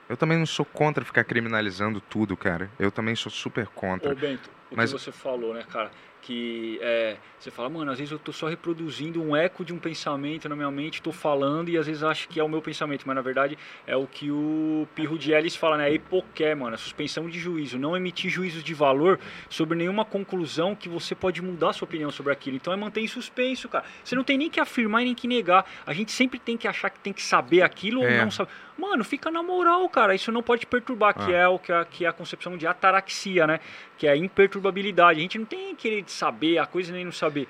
Eu 0.09 0.17
também 0.17 0.39
não 0.39 0.47
sou 0.47 0.65
contra 0.65 1.05
ficar 1.05 1.23
criminalizando 1.23 2.01
tudo, 2.01 2.35
cara. 2.35 2.71
Eu 2.79 2.89
também 2.89 3.15
sou 3.15 3.31
super 3.31 3.67
contra. 3.67 4.11
Ô, 4.11 4.15
Bento, 4.15 4.49
o 4.71 4.75
Mas- 4.75 4.91
que 4.91 4.99
você 4.99 5.11
falou, 5.11 5.53
né, 5.53 5.63
cara? 5.71 5.91
Que 6.21 6.77
é, 6.81 7.17
você 7.39 7.49
fala, 7.49 7.69
mano, 7.69 7.91
às 7.91 7.97
vezes 7.97 8.11
eu 8.11 8.19
tô 8.19 8.31
só 8.33 8.47
reproduzindo 8.47 9.21
um 9.23 9.35
eco 9.35 9.63
de 9.63 9.73
um 9.73 9.79
pensamento 9.79 10.47
na 10.49 10.55
minha 10.55 10.69
mente, 10.69 11.01
tô 11.01 11.11
falando 11.11 11.69
e 11.69 11.77
às 11.77 11.87
vezes 11.87 12.03
acho 12.03 12.27
que 12.27 12.39
é 12.39 12.43
o 12.43 12.49
meu 12.49 12.61
pensamento, 12.61 13.03
mas 13.07 13.15
na 13.15 13.21
verdade 13.21 13.57
é 13.87 13.95
o 13.95 14.05
que 14.05 14.29
o 14.29 14.87
Pirro 14.93 15.17
de 15.17 15.31
Ellis 15.31 15.55
fala, 15.55 15.77
né? 15.77 15.89
É 15.89 15.93
hipoqué, 15.93 16.53
mano, 16.53 16.75
a 16.75 16.77
suspensão 16.77 17.29
de 17.29 17.39
juízo, 17.39 17.79
não 17.79 17.95
emitir 17.95 18.29
juízos 18.29 18.63
de 18.63 18.73
valor 18.73 19.19
sobre 19.49 19.77
nenhuma 19.77 20.03
conclusão 20.05 20.75
que 20.75 20.89
você 20.89 21.15
pode 21.15 21.41
mudar 21.41 21.73
sua 21.73 21.85
opinião 21.85 22.11
sobre 22.11 22.33
aquilo. 22.33 22.57
Então 22.57 22.73
é 22.73 22.75
manter 22.75 23.01
em 23.01 23.07
suspenso, 23.07 23.69
cara. 23.69 23.85
Você 24.03 24.15
não 24.15 24.23
tem 24.23 24.37
nem 24.37 24.49
que 24.49 24.59
afirmar 24.59 25.01
e 25.01 25.05
nem 25.05 25.15
que 25.15 25.27
negar. 25.27 25.65
A 25.85 25.93
gente 25.93 26.11
sempre 26.11 26.37
tem 26.37 26.57
que 26.57 26.67
achar 26.67 26.89
que 26.89 26.99
tem 26.99 27.13
que 27.13 27.23
saber 27.23 27.61
aquilo 27.61 28.03
É. 28.03 28.11
ou 28.19 28.23
não 28.25 28.31
saber. 28.31 28.51
Mano, 28.77 29.03
fica 29.03 29.29
na 29.29 29.43
moral, 29.43 29.87
cara. 29.89 30.15
Isso 30.15 30.31
não 30.31 30.41
pode 30.43 30.65
perturbar, 30.65 31.13
que 31.13 31.33
Ah. 31.33 31.37
é 31.39 31.47
o 31.47 31.59
que 31.59 31.71
é, 31.71 31.85
que 31.85 32.05
é 32.05 32.07
a 32.07 32.13
concepção 32.13 32.55
de 32.57 32.65
ataraxia, 32.67 33.45
né? 33.45 33.59
Que 33.99 34.07
é 34.07 34.11
a 34.11 34.17
imperturbabilidade. 34.17 35.19
A 35.19 35.21
gente 35.21 35.37
não 35.37 35.45
tem 35.45 35.75
que 35.75 35.89
querer 35.89 36.03
saber 36.07 36.57
a 36.57 36.65
coisa 36.65 36.91
nem 36.91 37.05
não 37.05 37.11
saber. 37.11 37.47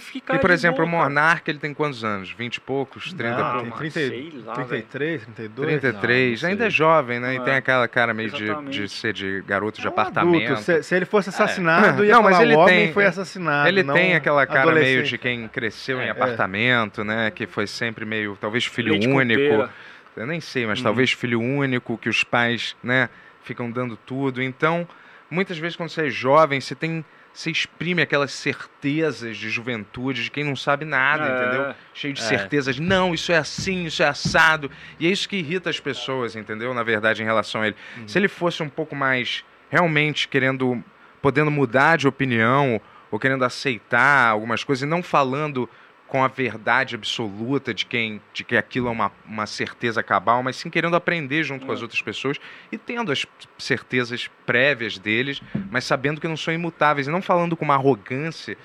Ficar 0.00 0.34
E, 0.34 0.38
por 0.40 0.48
de 0.48 0.54
exemplo, 0.54 0.82
o 0.84 0.86
boa, 0.88 0.98
cara. 0.98 1.08
Monarca, 1.08 1.50
ele 1.52 1.58
tem 1.60 1.72
quantos 1.72 2.02
anos? 2.02 2.32
20 2.32 2.56
e 2.56 2.60
poucos? 2.60 3.12
30 3.12 3.24
e 3.38 3.42
Não, 3.42 3.50
poucos? 3.52 3.62
tem 3.62 3.70
mas 3.70 3.94
30, 3.94 4.32
sei 4.32 4.42
lá, 4.44 4.52
33, 4.54 5.22
32. 5.22 5.68
33, 5.80 6.42
Não, 6.42 6.48
não 6.48 6.52
ainda 6.52 6.66
é 6.66 6.70
jovem, 6.70 7.20
né? 7.20 7.34
E 7.34 7.36
É, 7.36 7.40
tem 7.40 7.54
aquela 7.54 7.86
cara 7.86 8.12
meio 8.12 8.28
de, 8.30 8.52
de 8.70 8.88
ser 8.88 9.12
de 9.12 9.40
garoto 9.46 9.80
de 9.80 9.86
É 9.86 9.90
um 9.90 9.92
apartamento. 9.92 10.44
adulto. 10.46 10.62
Se, 10.62 10.82
se 10.82 10.94
ele 10.96 11.04
fosse 11.04 11.28
assassinado, 11.28 12.02
ia 12.04 12.12
Não, 12.12 12.22
mas 12.24 12.40
ele 12.40 12.54
o 12.56 12.58
homem 12.58 12.86
tem- 12.86 12.92
foi 12.92 13.04
assassinado. 13.06 13.68
Ele 13.68 13.84
não 13.84 13.94
tem 13.94 14.16
aquela 14.16 14.44
cara 14.48 14.72
meio 14.72 15.04
de 15.04 15.16
quem 15.16 15.46
cresceu 15.46 16.00
em 16.02 16.06
É. 16.06 16.10
apartamento, 16.10 17.04
né? 17.04 17.30
Que 17.30 17.46
foi 17.46 17.68
sempre 17.68 18.04
meio, 18.04 18.36
talvez 18.40 18.64
filho 18.66 18.90
Leite 18.92 19.06
único. 19.08 19.68
Eu 20.16 20.26
nem 20.26 20.40
sei, 20.40 20.66
mas 20.66 20.80
Uhum. 20.80 20.84
talvez 20.84 21.12
filho 21.12 21.40
único, 21.40 21.96
que 21.96 22.08
os 22.08 22.24
pais, 22.24 22.74
né, 22.82 23.08
ficam 23.44 23.70
dando 23.70 23.96
tudo. 23.96 24.42
Então, 24.42 24.88
muitas 25.30 25.58
vezes 25.58 25.76
quando 25.76 25.90
você 25.90 26.06
é 26.06 26.10
jovem, 26.10 26.60
você 26.60 26.74
tem. 26.74 27.04
Você 27.32 27.50
exprime 27.52 28.02
aquelas 28.02 28.32
certezas 28.32 29.36
de 29.36 29.48
juventude 29.48 30.24
de 30.24 30.30
quem 30.30 30.42
não 30.42 30.56
sabe 30.56 30.84
nada, 30.84 31.24
É. 31.24 31.36
entendeu? 31.46 31.74
Cheio 31.94 32.12
de 32.14 32.20
É. 32.20 32.24
certezas. 32.24 32.78
Não, 32.80 33.14
isso 33.14 33.30
é 33.30 33.36
assim, 33.36 33.84
isso 33.84 34.02
é 34.02 34.08
assado. 34.08 34.68
E 34.98 35.06
é 35.06 35.10
isso 35.10 35.28
que 35.28 35.36
irrita 35.36 35.70
as 35.70 35.78
pessoas, 35.78 36.34
entendeu? 36.34 36.74
Na 36.74 36.82
verdade, 36.82 37.22
em 37.22 37.24
relação 37.24 37.60
a 37.62 37.68
ele. 37.68 37.76
Se 38.08 38.18
ele 38.18 38.26
fosse 38.28 38.60
um 38.62 38.68
pouco 38.68 38.96
mais 38.96 39.44
realmente 39.70 40.26
querendo, 40.26 40.82
podendo 41.22 41.50
mudar 41.50 41.96
de 41.96 42.08
opinião, 42.08 42.80
ou 43.10 43.18
querendo 43.20 43.44
aceitar 43.44 44.28
algumas 44.30 44.64
coisas, 44.64 44.82
e 44.82 44.86
não 44.86 45.02
falando 45.02 45.68
com 46.08 46.24
a 46.24 46.28
verdade 46.28 46.94
absoluta 46.94 47.72
de 47.72 47.84
quem 47.86 48.20
de 48.32 48.42
que 48.42 48.56
aquilo 48.56 48.88
é 48.88 48.90
uma, 48.90 49.12
uma 49.26 49.46
certeza 49.46 50.02
cabal, 50.02 50.42
mas 50.42 50.56
sim 50.56 50.70
querendo 50.70 50.96
aprender 50.96 51.44
junto 51.44 51.66
com 51.66 51.72
as 51.72 51.82
outras 51.82 52.00
pessoas 52.02 52.38
e 52.72 52.78
tendo 52.78 53.12
as 53.12 53.26
certezas 53.58 54.28
prévias 54.46 54.98
deles, 54.98 55.40
mas 55.70 55.84
sabendo 55.84 56.20
que 56.20 56.26
não 56.26 56.36
são 56.36 56.52
imutáveis 56.52 57.06
e 57.06 57.10
não 57.10 57.22
falando 57.22 57.56
com 57.56 57.64
uma 57.64 57.74
arrogância 57.74 58.56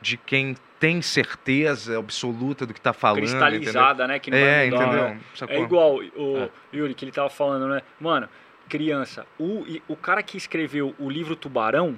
de 0.00 0.16
quem 0.16 0.56
tem 0.78 1.02
certeza 1.02 1.98
absoluta 1.98 2.66
do 2.66 2.72
que 2.72 2.80
está 2.80 2.92
falando, 2.92 3.22
entendeu? 3.24 3.46
cristalizada, 3.46 4.06
né? 4.08 4.18
Que 4.18 4.30
não 4.30 4.38
É, 4.38 4.64
mudar, 4.64 4.82
entendeu? 4.84 5.08
né? 5.10 5.20
É 5.48 5.60
igual 5.60 5.96
o 6.16 6.50
Yuri, 6.74 6.94
que 6.94 7.04
ele 7.04 7.12
tava 7.12 7.30
falando, 7.30 7.68
né? 7.68 7.82
Mano, 8.00 8.28
criança, 8.68 9.26
o, 9.38 9.64
o 9.86 9.96
cara 9.96 10.22
que 10.22 10.36
escreveu 10.36 10.94
o 10.98 11.08
livro 11.10 11.36
Tubarão, 11.36 11.96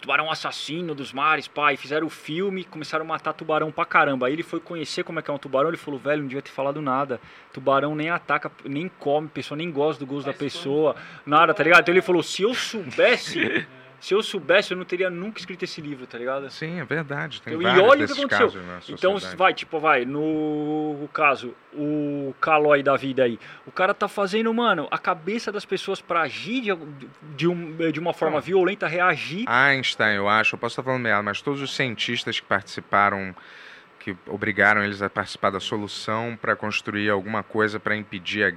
Tubarão 0.00 0.30
Assassino 0.30 0.94
dos 0.94 1.12
Mares, 1.12 1.48
pai, 1.48 1.76
fizeram 1.76 2.06
o 2.06 2.10
filme, 2.10 2.64
começaram 2.64 3.04
a 3.04 3.08
matar 3.08 3.32
tubarão 3.32 3.70
pra 3.70 3.84
caramba. 3.84 4.26
Aí 4.26 4.32
ele 4.32 4.42
foi 4.42 4.60
conhecer 4.60 5.04
como 5.04 5.18
é 5.18 5.22
que 5.22 5.30
é 5.30 5.34
um 5.34 5.38
tubarão, 5.38 5.68
ele 5.68 5.76
falou, 5.76 5.98
velho, 5.98 6.22
não 6.22 6.28
devia 6.28 6.42
ter 6.42 6.50
falado 6.50 6.80
nada. 6.80 7.20
Tubarão 7.52 7.94
nem 7.94 8.10
ataca, 8.10 8.50
nem 8.64 8.88
come, 8.98 9.28
pessoa 9.28 9.56
nem 9.56 9.70
gosta 9.70 10.04
do 10.04 10.06
gosto 10.06 10.26
da 10.26 10.32
pessoa, 10.32 10.96
nada, 11.26 11.52
tá 11.54 11.62
ligado? 11.62 11.82
Então 11.82 11.94
ele 11.94 12.02
falou, 12.02 12.22
se 12.22 12.42
eu 12.42 12.54
soubesse, 12.54 13.66
se 14.02 14.14
eu 14.14 14.20
soubesse, 14.20 14.72
eu 14.72 14.76
não 14.76 14.84
teria 14.84 15.08
nunca 15.08 15.38
escrito 15.38 15.62
esse 15.62 15.80
livro, 15.80 16.08
tá 16.08 16.18
ligado? 16.18 16.50
Sim, 16.50 16.80
é 16.80 16.84
verdade. 16.84 17.40
Tem 17.40 17.54
Então, 17.54 17.76
e 17.76 17.80
olha 17.80 18.04
o 18.04 18.08
que 18.08 18.12
aconteceu. 18.12 18.52
Então, 18.88 19.16
vai, 19.36 19.54
tipo, 19.54 19.78
vai, 19.78 20.04
no 20.04 21.08
caso, 21.12 21.54
o 21.72 22.34
Calói 22.40 22.82
da 22.82 22.96
vida 22.96 23.22
aí. 23.22 23.38
O 23.64 23.70
cara 23.70 23.94
tá 23.94 24.08
fazendo, 24.08 24.52
mano, 24.52 24.88
a 24.90 24.98
cabeça 24.98 25.52
das 25.52 25.64
pessoas 25.64 26.00
pra 26.00 26.22
agir 26.22 26.62
de, 26.62 26.76
de, 27.36 27.46
um, 27.46 27.76
de 27.92 28.00
uma 28.00 28.12
forma 28.12 28.40
violenta, 28.40 28.88
reagir. 28.88 29.44
Einstein, 29.48 30.16
eu 30.16 30.28
acho, 30.28 30.56
eu 30.56 30.58
posso 30.58 30.72
estar 30.72 30.82
falando 30.82 31.00
merda, 31.00 31.22
mas 31.22 31.40
todos 31.40 31.62
os 31.62 31.72
cientistas 31.72 32.40
que 32.40 32.46
participaram, 32.46 33.32
que 34.02 34.16
obrigaram 34.26 34.82
eles 34.82 35.00
a 35.00 35.08
participar 35.08 35.50
da 35.50 35.60
solução 35.60 36.36
para 36.40 36.56
construir 36.56 37.08
alguma 37.08 37.42
coisa 37.42 37.78
para 37.78 37.94
impedir, 37.96 38.54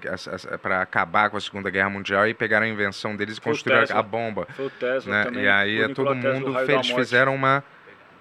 para 0.61 0.81
acabar 0.81 1.29
com 1.29 1.37
a 1.37 1.41
Segunda 1.41 1.69
Guerra 1.69 1.89
Mundial 1.89 2.27
e 2.27 2.33
pegaram 2.33 2.65
a 2.65 2.69
invenção 2.69 3.15
deles 3.15 3.37
e 3.37 3.41
Foi 3.41 3.51
o 3.51 3.55
construíram 3.55 3.85
a, 3.97 4.01
bomba. 4.01 4.47
Foi 4.55 4.65
o 4.65 4.69
Tesla 4.71 5.13
né? 5.13 5.23
também. 5.25 5.43
E 5.43 5.47
aí 5.47 5.79
o 5.81 5.85
é 5.85 5.87
todo 5.93 6.13
Tesla, 6.15 6.31
o 6.31 6.33
mundo 6.33 6.51
morte. 6.53 6.95
fizeram 6.95 7.35
uma, 7.35 7.63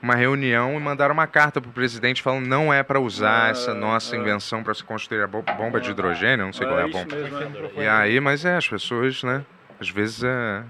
uma 0.03 0.15
reunião 0.15 0.77
e 0.77 0.81
mandaram 0.81 1.15
uma 1.15 1.27
carta 1.27 1.61
pro 1.63 1.71
presidente 1.71 2.21
falando 2.21 2.47
não 2.47 2.73
é 2.73 2.83
para 2.83 3.01
usar 3.01 3.49
É, 3.49 3.51
essa 3.53 3.73
nossa 3.73 4.15
é. 4.15 4.19
invenção 4.19 4.63
para 4.63 4.75
se 4.75 4.85
construir 4.85 5.23
a 5.23 5.27
bo- 5.27 5.43
bomba 5.57 5.81
de 5.81 5.91
hidrogênio, 5.91 6.45
não 6.45 6.53
sei 6.53 6.67
qual 6.67 6.79
é 6.79 6.83
a 6.83 6.89
isso 6.89 6.99
bomba. 6.99 7.17
mesmo, 7.17 7.71
é. 7.81 7.85
E 7.85 7.89
aí, 7.89 8.21
mas 8.21 8.45
é, 8.45 8.57
as 8.57 8.69
pessoas, 8.69 9.23
né? 9.23 9.43
Às 9.81 9.89
vezes 9.89 10.23
é. 10.23 10.63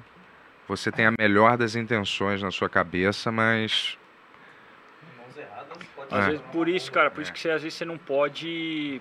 Você 0.69 0.91
tem 0.93 1.05
a 1.07 1.13
melhor 1.19 1.57
das 1.59 1.75
intenções 1.77 2.41
na 2.43 2.51
sua 2.51 2.69
cabeça, 2.69 3.31
mas. 3.33 3.99
Às 6.11 6.25
É. 6.25 6.27
vezes, 6.31 6.43
por 6.53 6.69
isso, 6.69 6.91
cara, 6.93 7.11
por 7.11 7.21
isso 7.23 7.33
que 7.33 7.39
você, 7.41 7.51
às 7.51 7.63
vezes 7.63 7.77
você 7.79 7.85
não 7.85 7.97
pode 7.99 9.01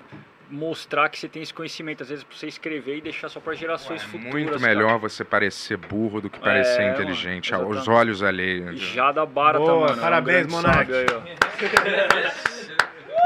mostrar 0.49 1.09
que 1.09 1.17
você 1.17 1.27
tem 1.27 1.41
esse 1.41 1.53
conhecimento. 1.53 2.03
Às 2.03 2.09
vezes, 2.09 2.23
pra 2.23 2.35
você 2.37 2.47
escrever 2.47 2.97
e 2.97 3.01
deixar 3.01 3.27
só 3.29 3.39
pra 3.39 3.53
gerações 3.55 4.03
futuras. 4.03 4.31
Muito 4.33 4.49
cara. 4.59 4.61
melhor 4.61 4.99
você 4.99 5.23
parecer 5.23 5.77
burro 5.77 6.21
do 6.21 6.29
que 6.29 6.39
parecer 6.39 6.81
É, 6.81 6.91
inteligente, 6.93 7.51
mano, 7.51 7.65
aos 7.75 7.87
olhos 7.87 8.21
alheios. 8.21 8.79
Já 8.79 9.11
da 9.11 9.25
Barata, 9.25 9.65
Boa, 9.65 9.79
mano. 9.79 9.93
é 9.93 9.95
um 9.95 9.99
parabéns, 10.01 10.47
Monark. 10.47 10.91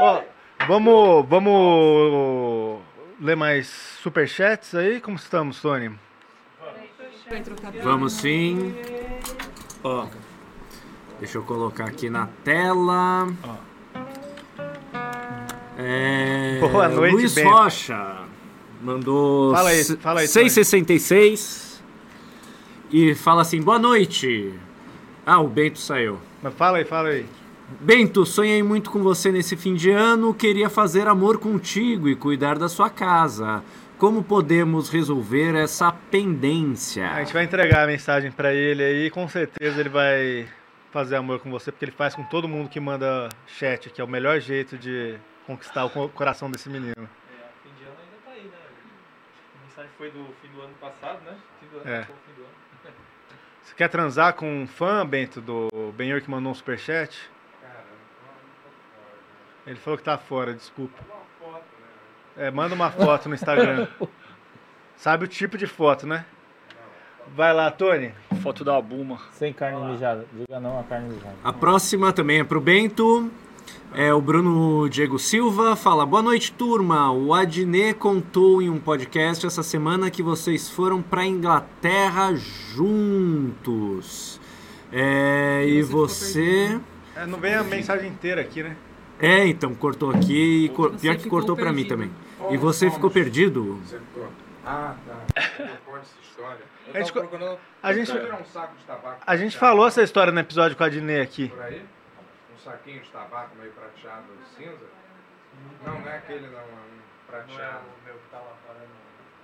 Ó, 0.00 0.22
vamos, 0.66 1.26
vamos 1.28 2.80
ler 3.20 3.36
mais 3.36 3.66
superchats 3.68 4.74
aí? 4.74 5.00
Como 5.00 5.16
estamos, 5.16 5.60
Tony? 5.60 5.90
Vamos 7.82 8.14
sim. 8.14 8.74
Ó. 9.84 10.06
Deixa 11.18 11.36
eu 11.36 11.42
colocar 11.42 11.84
aqui 11.84 12.08
na 12.08 12.28
tela. 12.44 13.26
É, 15.80 16.58
Boa 16.60 16.88
noite, 16.88 17.12
Luiz 17.12 17.34
Bento. 17.34 17.48
Rocha 17.48 18.16
mandou 18.82 19.54
Fala 19.54 19.70
aí, 19.70 19.84
fala 19.84 20.20
aí, 20.20 20.28
Tony. 20.28 20.46
6,66 20.46 21.80
e 22.90 23.14
fala 23.14 23.42
assim: 23.42 23.62
boa 23.62 23.78
noite. 23.78 24.52
Ah, 25.24 25.40
o 25.40 25.48
Bento 25.48 25.78
saiu. 25.78 26.18
Mas 26.42 26.54
fala 26.54 26.78
aí, 26.78 26.84
fala 26.84 27.10
aí. 27.10 27.26
Bento, 27.80 28.24
sonhei 28.24 28.62
muito 28.62 28.90
com 28.90 29.02
você 29.02 29.30
nesse 29.30 29.56
fim 29.56 29.74
de 29.74 29.90
ano. 29.90 30.32
Queria 30.34 30.70
fazer 30.70 31.06
amor 31.06 31.38
contigo 31.38 32.08
e 32.08 32.16
cuidar 32.16 32.58
da 32.58 32.68
sua 32.68 32.88
casa. 32.90 33.62
Como 33.98 34.22
podemos 34.22 34.88
resolver 34.88 35.54
essa 35.54 35.92
pendência? 35.92 37.10
A 37.10 37.18
gente 37.18 37.32
vai 37.32 37.44
entregar 37.44 37.84
a 37.84 37.86
mensagem 37.86 38.32
pra 38.32 38.54
ele 38.54 38.82
aí, 38.82 39.10
com 39.10 39.28
certeza 39.28 39.78
ele 39.80 39.88
vai 39.88 40.46
fazer 40.90 41.16
amor 41.16 41.40
com 41.40 41.50
você, 41.50 41.70
porque 41.70 41.84
ele 41.84 41.92
faz 41.92 42.14
com 42.14 42.22
todo 42.24 42.48
mundo 42.48 42.68
que 42.68 42.80
manda 42.80 43.28
chat, 43.46 43.90
que 43.90 44.00
é 44.00 44.04
o 44.04 44.08
melhor 44.08 44.40
jeito 44.40 44.78
de 44.78 45.16
conquistar 45.48 45.84
o 45.86 45.90
co- 45.90 46.08
coração 46.10 46.50
desse 46.50 46.68
menino. 46.68 46.94
Fim 47.62 47.70
de 47.78 47.84
ano 47.84 47.96
ainda 47.98 48.16
tá 48.24 48.30
aí, 48.30 48.42
né? 48.44 48.56
A 49.60 49.64
mensagem 49.64 49.90
foi 49.96 50.10
do 50.10 50.24
fim 50.42 50.48
do 50.48 50.60
ano 50.62 50.74
passado, 50.74 51.20
né? 51.24 51.36
Fim 51.58 51.66
do 51.68 51.78
ano, 51.78 51.90
É. 51.90 52.04
fim 52.04 52.12
do 52.36 52.42
ano. 52.42 52.52
Você 53.64 53.74
quer 53.74 53.88
transar 53.88 54.34
com 54.34 54.62
um 54.62 54.66
fã, 54.66 55.04
Bento, 55.06 55.40
do 55.40 55.68
Benhor 55.96 56.20
que 56.20 56.30
mandou 56.30 56.52
um 56.52 56.54
superchat? 56.54 57.30
Ele 59.66 59.76
falou 59.78 59.98
que 59.98 60.04
tá 60.04 60.16
fora, 60.16 60.54
desculpa. 60.54 60.98
É, 62.36 62.50
manda 62.50 62.74
uma 62.74 62.90
foto 62.90 63.28
no 63.28 63.34
Instagram. 63.34 63.86
Sabe 64.96 65.24
o 65.24 65.28
tipo 65.28 65.58
de 65.58 65.66
foto, 65.66 66.06
né? 66.06 66.24
Vai 67.34 67.52
lá, 67.52 67.70
Tony. 67.70 68.14
Foto 68.42 68.64
da 68.64 68.80
Buma. 68.80 69.20
Sem 69.32 69.52
carne 69.52 69.78
mijada. 69.92 70.26
Diga 70.32 70.58
não 70.58 70.80
a 70.80 70.84
carne 70.84 71.10
mijada. 71.14 71.36
A 71.44 71.52
próxima 71.52 72.12
também 72.12 72.40
é 72.40 72.44
pro 72.44 72.60
Bento. 72.60 73.30
É 73.94 74.12
o 74.12 74.20
Bruno 74.20 74.88
Diego 74.88 75.18
Silva. 75.18 75.74
Fala: 75.74 76.04
Boa 76.04 76.22
noite, 76.22 76.52
turma. 76.52 77.10
O 77.10 77.32
Adnet 77.32 77.94
contou 77.98 78.60
em 78.60 78.68
um 78.68 78.78
podcast 78.78 79.46
essa 79.46 79.62
semana 79.62 80.10
que 80.10 80.22
vocês 80.22 80.68
foram 80.68 81.00
pra 81.02 81.24
Inglaterra 81.24 82.34
juntos. 82.34 84.38
É, 84.92 85.64
e 85.66 85.82
você. 85.82 86.78
É, 87.16 87.26
não 87.26 87.38
vem 87.38 87.54
a 87.54 87.64
mensagem 87.64 88.08
inteira 88.10 88.40
aqui, 88.40 88.62
né? 88.62 88.76
É, 89.20 89.46
então, 89.46 89.74
cortou 89.74 90.10
aqui 90.10 90.66
e 90.66 90.68
cor- 90.68 90.92
Você 90.92 90.98
pior 91.00 91.16
que 91.16 91.22
ficou 91.24 91.38
cortou 91.40 91.56
pra 91.56 91.72
mim 91.72 91.84
também. 91.84 92.10
E 92.50 92.56
você 92.56 92.90
ficou 92.90 93.10
perdido? 93.10 93.78
Ah, 94.64 94.94
tá. 95.06 95.16
Essa 95.98 96.14
história. 96.22 96.60
Eu 96.86 96.94
A 96.94 96.98
gente 97.00 97.12
procurando. 97.12 97.58
a 97.82 97.92
gente- 97.92 98.12
um 98.12 98.16
A 99.26 99.36
gente 99.36 99.58
falou 99.58 99.86
essa 99.86 100.02
história 100.02 100.32
no 100.32 100.38
episódio 100.38 100.76
com 100.76 100.84
a 100.84 100.86
Adnê 100.86 101.20
aqui. 101.20 101.48
Por 101.48 101.60
aí? 101.62 101.82
Um 102.68 102.70
saquinho 102.70 103.00
de 103.00 103.08
tabaco 103.08 103.56
meio 103.58 103.72
prateado 103.72 104.26
cinza? 104.54 104.86
Não, 105.84 105.98
não 106.00 106.06
é 106.06 106.16
aquele, 106.16 106.46
não. 106.48 106.58
É 106.58 106.62
um 106.62 107.26
prateado. 107.26 107.84
meu 108.04 108.14
que 108.14 108.28
tá 108.30 108.36
lá 108.36 108.52
fora, 108.66 108.78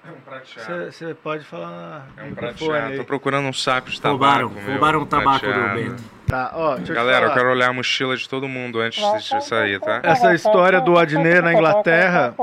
É 0.05 0.11
um 0.11 0.21
prateado. 0.21 0.93
Você 0.93 1.15
pode 1.15 1.45
falar 1.47 2.07
É 2.19 2.23
um 2.25 2.35
prateado. 2.35 2.97
Tô 2.99 3.05
procurando 3.05 3.49
um 3.49 3.53
saco 3.53 3.89
de 3.89 3.99
tabaco. 3.99 4.19
Roubaram, 4.25 4.51
meu, 4.51 4.73
roubaram 4.73 5.01
o 5.01 5.07
tabaco 5.07 5.47
do. 5.47 5.75
Bento. 5.75 6.05
Tá, 6.27 6.51
ó, 6.55 6.77
deixa 6.77 6.93
eu 6.93 6.97
Galera, 6.97 7.27
eu 7.27 7.29
falar. 7.29 7.35
quero 7.35 7.51
olhar 7.51 7.71
a 7.71 7.73
mochila 7.73 8.15
de 8.15 8.29
todo 8.29 8.47
mundo 8.47 8.79
antes 8.81 9.03
de 9.03 9.45
sair, 9.45 9.81
tá? 9.81 10.01
Essa 10.03 10.35
história 10.35 10.81
do 10.81 10.99
Adnê 10.99 11.41
na 11.41 11.55
Inglaterra, 11.55 12.35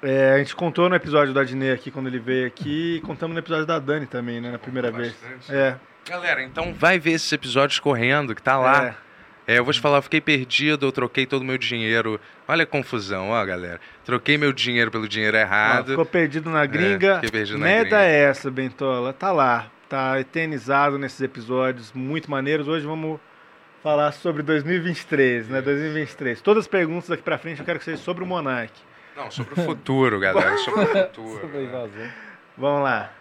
é, 0.00 0.34
a 0.34 0.38
gente 0.38 0.54
contou 0.54 0.88
no 0.88 0.94
episódio 0.94 1.34
do 1.34 1.40
Adnê 1.40 1.72
aqui, 1.72 1.90
quando 1.90 2.06
ele 2.06 2.20
veio 2.20 2.46
aqui, 2.46 2.96
e 2.96 3.00
contamos 3.00 3.34
no 3.34 3.40
episódio 3.40 3.66
da 3.66 3.80
Dani 3.80 4.06
também, 4.06 4.40
né, 4.40 4.52
na 4.52 4.58
primeira 4.58 4.92
vez. 4.92 5.16
É, 5.50 5.74
Galera, 6.08 6.42
então 6.42 6.72
vai 6.72 6.98
ver 6.98 7.12
esses 7.12 7.30
episódios 7.32 7.78
correndo, 7.78 8.34
que 8.34 8.42
tá 8.42 8.56
lá. 8.56 8.86
é. 8.86 9.08
É, 9.50 9.58
eu 9.58 9.64
vou 9.64 9.72
te 9.72 9.80
falar, 9.80 9.96
eu 9.96 10.02
fiquei 10.02 10.20
perdido, 10.20 10.84
eu 10.84 10.92
troquei 10.92 11.24
todo 11.24 11.40
o 11.40 11.44
meu 11.44 11.56
dinheiro. 11.56 12.20
Olha 12.46 12.64
a 12.64 12.66
confusão, 12.66 13.30
ó, 13.30 13.44
galera. 13.46 13.80
Troquei 14.04 14.36
meu 14.36 14.52
dinheiro 14.52 14.90
pelo 14.90 15.08
dinheiro 15.08 15.38
errado. 15.38 15.88
ficou 15.92 16.04
perdido 16.04 16.50
na 16.50 16.66
gringa. 16.66 17.14
fiquei 17.14 17.30
perdido 17.30 17.58
na 17.58 17.64
Merda 17.64 17.96
gringa. 17.96 18.02
é 18.02 18.24
essa, 18.24 18.50
Bentola? 18.50 19.10
Tá 19.14 19.32
lá. 19.32 19.70
Tá 19.88 20.20
eternizado 20.20 20.98
nesses 20.98 21.22
episódios 21.22 21.94
muito 21.94 22.30
maneiros. 22.30 22.68
Hoje 22.68 22.84
vamos 22.84 23.18
falar 23.82 24.12
sobre 24.12 24.42
2023, 24.42 25.48
né? 25.48 25.62
2023. 25.62 26.42
Todas 26.42 26.64
as 26.64 26.68
perguntas 26.68 27.08
daqui 27.08 27.22
pra 27.22 27.38
frente 27.38 27.60
eu 27.60 27.64
quero 27.64 27.78
que 27.78 27.86
seja 27.86 27.96
sobre 28.02 28.22
o 28.24 28.26
Monark. 28.26 28.74
Não, 29.16 29.30
sobre 29.30 29.58
o 29.58 29.64
futuro, 29.64 30.20
galera. 30.20 30.58
Sobre 30.58 30.82
o 30.84 30.86
futuro. 31.08 31.40
Sobre 31.40 31.56
a 31.56 31.62
invasão. 31.62 32.08
Vamos 32.58 32.82
lá. 32.82 33.12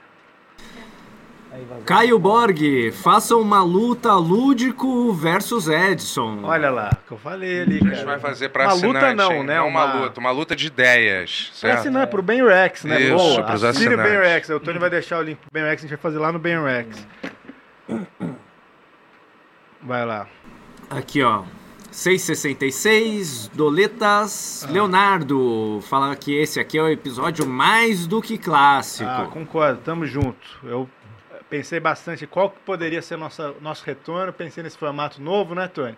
Caio 1.86 2.20
Borg, 2.20 2.92
faça 2.92 3.36
uma 3.36 3.64
luta 3.64 4.14
lúdico 4.14 5.12
versus 5.14 5.68
Edson. 5.68 6.42
Olha 6.44 6.70
lá, 6.70 6.92
o 6.94 7.08
que 7.08 7.12
eu 7.14 7.18
falei 7.18 7.62
ali, 7.62 7.78
A 7.78 7.80
gente 7.80 7.92
cara. 7.96 8.06
vai 8.06 8.20
fazer 8.20 8.50
pra 8.50 8.66
Uma 8.66 8.74
assinante, 8.74 8.94
luta 9.06 9.14
não, 9.16 9.32
hein? 9.32 9.44
né? 9.44 9.58
Não 9.58 9.68
uma, 9.68 9.86
Uma- 9.86 9.94
luta, 10.04 10.20
uma 10.20 10.32
luta 10.32 10.56
de 10.56 10.68
ideias, 10.68 11.48
Pra 11.50 11.56
certo? 11.70 11.80
assinar 11.80 12.08
pro 12.08 12.22
Ben 12.22 12.46
Rex, 12.46 12.84
né? 12.84 13.02
Isso, 13.02 13.16
Boa. 13.16 13.44
pros 13.44 13.64
Assine 13.64 13.86
o 13.94 13.98
Ben 13.98 14.06
assinantes. 14.06 14.28
Rex. 14.34 14.50
O 14.50 14.60
Tony 14.60 14.78
vai 14.80 14.90
deixar 14.90 15.20
o 15.20 15.22
link 15.24 15.38
pro 15.38 15.50
Ben 15.52 15.64
Rex, 15.64 15.80
a 15.80 15.82
gente 15.88 15.90
vai 15.90 15.98
fazer 16.02 16.20
lá 16.20 16.32
no 16.32 16.40
Ben 16.40 16.62
Rex. 16.62 17.08
Vai 19.82 20.06
lá. 20.06 20.28
Aqui, 20.90 21.24
ó. 21.24 21.44
666, 21.92 23.48
Doletas, 23.54 24.66
Ah. 24.68 24.72
Leonardo. 24.72 25.80
Fala 25.90 26.16
que 26.16 26.36
esse 26.38 26.60
aqui 26.60 26.78
é 26.78 26.82
o 26.84 26.90
episódio 26.90 27.48
mais 27.48 28.06
do 28.06 28.22
que 28.22 28.38
clássico. 28.38 29.10
Ah, 29.10 29.28
concordo, 29.32 29.82
tamo 29.82 30.06
junto. 30.06 30.38
Eu 30.64 30.88
pensei 31.50 31.80
bastante 31.80 32.26
qual 32.28 32.50
que 32.50 32.60
poderia 32.62 33.02
ser 33.02 33.18
nossa, 33.18 33.54
nosso 33.62 33.84
retorno, 33.86 34.32
pensei 34.34 34.64
nesse 34.64 34.78
formato 34.78 35.22
novo, 35.22 35.54
né, 35.56 35.68
Tony? 35.68 35.98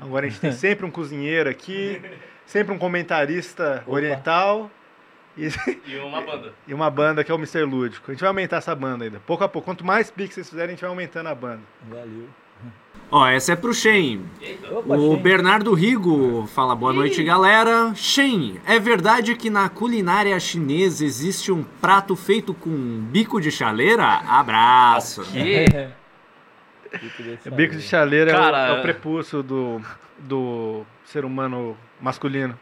Agora 0.00 0.26
a 0.26 0.28
gente 0.28 0.40
tem 0.40 0.52
sempre 0.52 0.84
um 0.86 0.90
cozinheiro 0.90 1.48
aqui, 1.50 2.00
sempre 2.46 2.72
um 2.74 2.78
comentarista 2.78 3.82
oriental 3.86 4.70
e, 5.36 5.48
E 5.86 5.96
uma 5.98 6.20
banda. 6.20 6.52
e 6.66 6.74
uma 6.74 6.90
banda 6.90 7.24
que 7.24 7.30
é 7.30 7.34
o 7.34 7.38
Mr. 7.38 7.62
Lúdico. 7.64 8.10
A 8.10 8.14
gente 8.14 8.20
vai 8.20 8.28
aumentar 8.28 8.56
essa 8.58 8.74
banda 8.74 9.04
ainda. 9.04 9.20
Pouco 9.20 9.42
a 9.44 9.48
pouco. 9.48 9.64
Quanto 9.64 9.84
mais 9.84 10.10
pix 10.10 10.34
vocês 10.34 10.48
fizerem, 10.48 10.68
a 10.68 10.72
gente 10.72 10.80
vai 10.80 10.90
aumentando 10.90 11.28
a 11.28 11.34
banda. 11.34 11.62
Valeu. 11.88 12.28
Ó, 13.12 13.26
essa 13.26 13.52
é 13.52 13.56
pro 13.56 13.74
Shen. 13.74 14.22
Opa, 14.70 14.96
O 14.96 15.14
Shen. 15.14 15.22
Bernardo 15.22 15.74
Rigo 15.74 16.46
fala 16.46 16.76
boa 16.76 16.92
noite, 16.92 17.22
galera. 17.24 17.92
Shen, 17.94 18.60
é 18.64 18.78
verdade 18.78 19.34
que 19.34 19.50
na 19.50 19.68
culinária 19.68 20.38
chinesa 20.38 21.04
existe 21.04 21.50
um 21.50 21.64
prato 21.80 22.14
feito 22.14 22.54
com 22.54 22.70
bico 23.10 23.40
de 23.40 23.50
chaleira? 23.50 24.04
Abraço. 24.04 25.22
Que? 25.24 25.64
Bico 27.00 27.22
de 27.22 27.48
O 27.48 27.54
bico 27.54 27.74
de 27.76 27.82
chaleira 27.82 28.30
é 28.30 28.34
o- 28.34 28.38
Cara, 28.38 28.66
é, 28.68 28.78
o, 28.78 28.82
prepúcio 28.82 29.42
do, 29.42 29.80
do 30.18 30.82
ser 31.04 31.24
humano 31.24 31.76
masculino. 32.00 32.56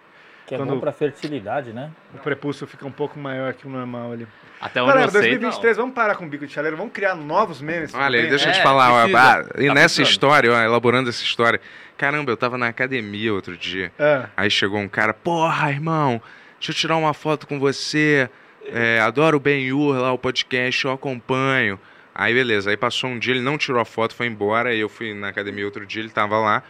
Que 0.48 0.54
é 0.54 0.58
quando- 0.58 0.70
bom 0.74 0.80
pra 0.80 0.92
fertilidade, 0.92 1.72
né? 1.72 1.90
O 2.14 2.18
prepúcio 2.18 2.66
fica 2.66 2.86
um 2.86 2.90
pouco 2.90 3.18
maior 3.18 3.52
que 3.52 3.66
o 3.66 3.70
normal 3.70 4.12
ali. 4.12 4.26
Até 4.60 4.80
onde 4.82 4.88
Galera, 4.92 5.06
eu 5.08 5.12
sei, 5.12 5.20
2023, 5.20 5.76
vamos 5.76 5.94
parar 5.94 6.14
com 6.16 6.24
o 6.24 6.28
bico 6.28 6.46
de 6.46 6.52
chaleira, 6.52 6.76
vamos 6.76 6.92
criar 6.92 7.14
novos 7.14 7.60
memes. 7.60 7.94
Olha, 7.94 8.26
deixa 8.26 8.48
eu 8.48 8.52
te 8.52 8.60
É, 8.60 8.62
falar, 8.62 8.90
ó, 8.92 9.04
ah, 9.04 9.08
e 9.08 9.12
Tá 9.12 9.36
nessa 9.74 9.74
precisando. 9.74 10.06
história, 10.06 10.52
ó, 10.52 10.60
elaborando 10.62 11.08
essa 11.10 11.22
história, 11.22 11.60
caramba, 11.96 12.32
eu 12.32 12.36
tava 12.36 12.56
na 12.58 12.66
academia 12.68 13.32
outro 13.32 13.56
dia. 13.56 13.92
É. 13.98 14.24
Aí 14.36 14.50
chegou 14.50 14.78
um 14.80 14.88
cara, 14.88 15.12
porra, 15.14 15.70
irmão, 15.70 16.20
deixa 16.58 16.72
eu 16.72 16.74
tirar 16.74 16.96
uma 16.96 17.12
foto 17.14 17.46
com 17.46 17.58
você. 17.60 18.28
É, 18.66 19.00
adoro 19.00 19.36
o 19.36 19.40
Ben 19.40 19.72
Hur 19.72 19.96
lá, 19.96 20.12
o 20.12 20.18
podcast, 20.18 20.84
eu 20.84 20.92
acompanho. 20.92 21.78
Aí 22.14 22.34
beleza, 22.34 22.70
aí 22.70 22.76
passou 22.76 23.10
um 23.10 23.18
dia, 23.18 23.32
ele 23.34 23.42
não 23.42 23.56
tirou 23.56 23.80
a 23.80 23.84
foto, 23.84 24.14
foi 24.14 24.26
embora, 24.26 24.70
aí 24.70 24.80
eu 24.80 24.88
fui 24.88 25.14
na 25.14 25.28
academia 25.28 25.64
outro 25.64 25.86
dia, 25.86 26.02
ele 26.02 26.10
tava 26.10 26.36
lá. 26.38 26.62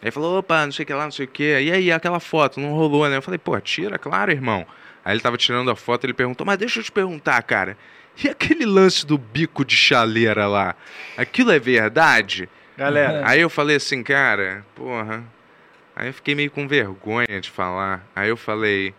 Aí 0.00 0.10
falou, 0.10 0.38
opa, 0.38 0.64
não 0.64 0.72
sei 0.72 0.84
o 0.84 0.86
que 0.86 0.94
lá, 0.94 1.04
não 1.04 1.10
sei 1.10 1.24
o 1.24 1.28
que. 1.28 1.60
E 1.60 1.72
aí, 1.72 1.90
aquela 1.90 2.20
foto, 2.20 2.60
não 2.60 2.72
rolou, 2.72 3.08
né? 3.08 3.16
Eu 3.16 3.22
falei, 3.22 3.38
pô, 3.38 3.58
tira, 3.60 3.98
claro, 3.98 4.30
irmão. 4.30 4.64
Aí 5.04 5.14
ele 5.14 5.20
tava 5.20 5.36
tirando 5.36 5.70
a 5.70 5.76
foto, 5.76 6.04
ele 6.04 6.14
perguntou, 6.14 6.46
mas 6.46 6.58
deixa 6.58 6.80
eu 6.80 6.84
te 6.84 6.92
perguntar, 6.92 7.42
cara, 7.42 7.76
e 8.22 8.28
aquele 8.28 8.66
lance 8.66 9.06
do 9.06 9.16
bico 9.16 9.64
de 9.64 9.76
chaleira 9.76 10.46
lá? 10.46 10.74
Aquilo 11.16 11.50
é 11.50 11.58
verdade? 11.58 12.48
Galera, 12.76 13.22
Aí 13.24 13.40
eu 13.40 13.50
falei 13.50 13.76
assim, 13.76 14.02
cara, 14.02 14.64
porra. 14.74 15.24
Aí 15.96 16.08
eu 16.08 16.14
fiquei 16.14 16.34
meio 16.34 16.50
com 16.50 16.68
vergonha 16.68 17.40
de 17.40 17.50
falar. 17.50 18.06
Aí 18.14 18.28
eu 18.28 18.36
falei, 18.36 18.94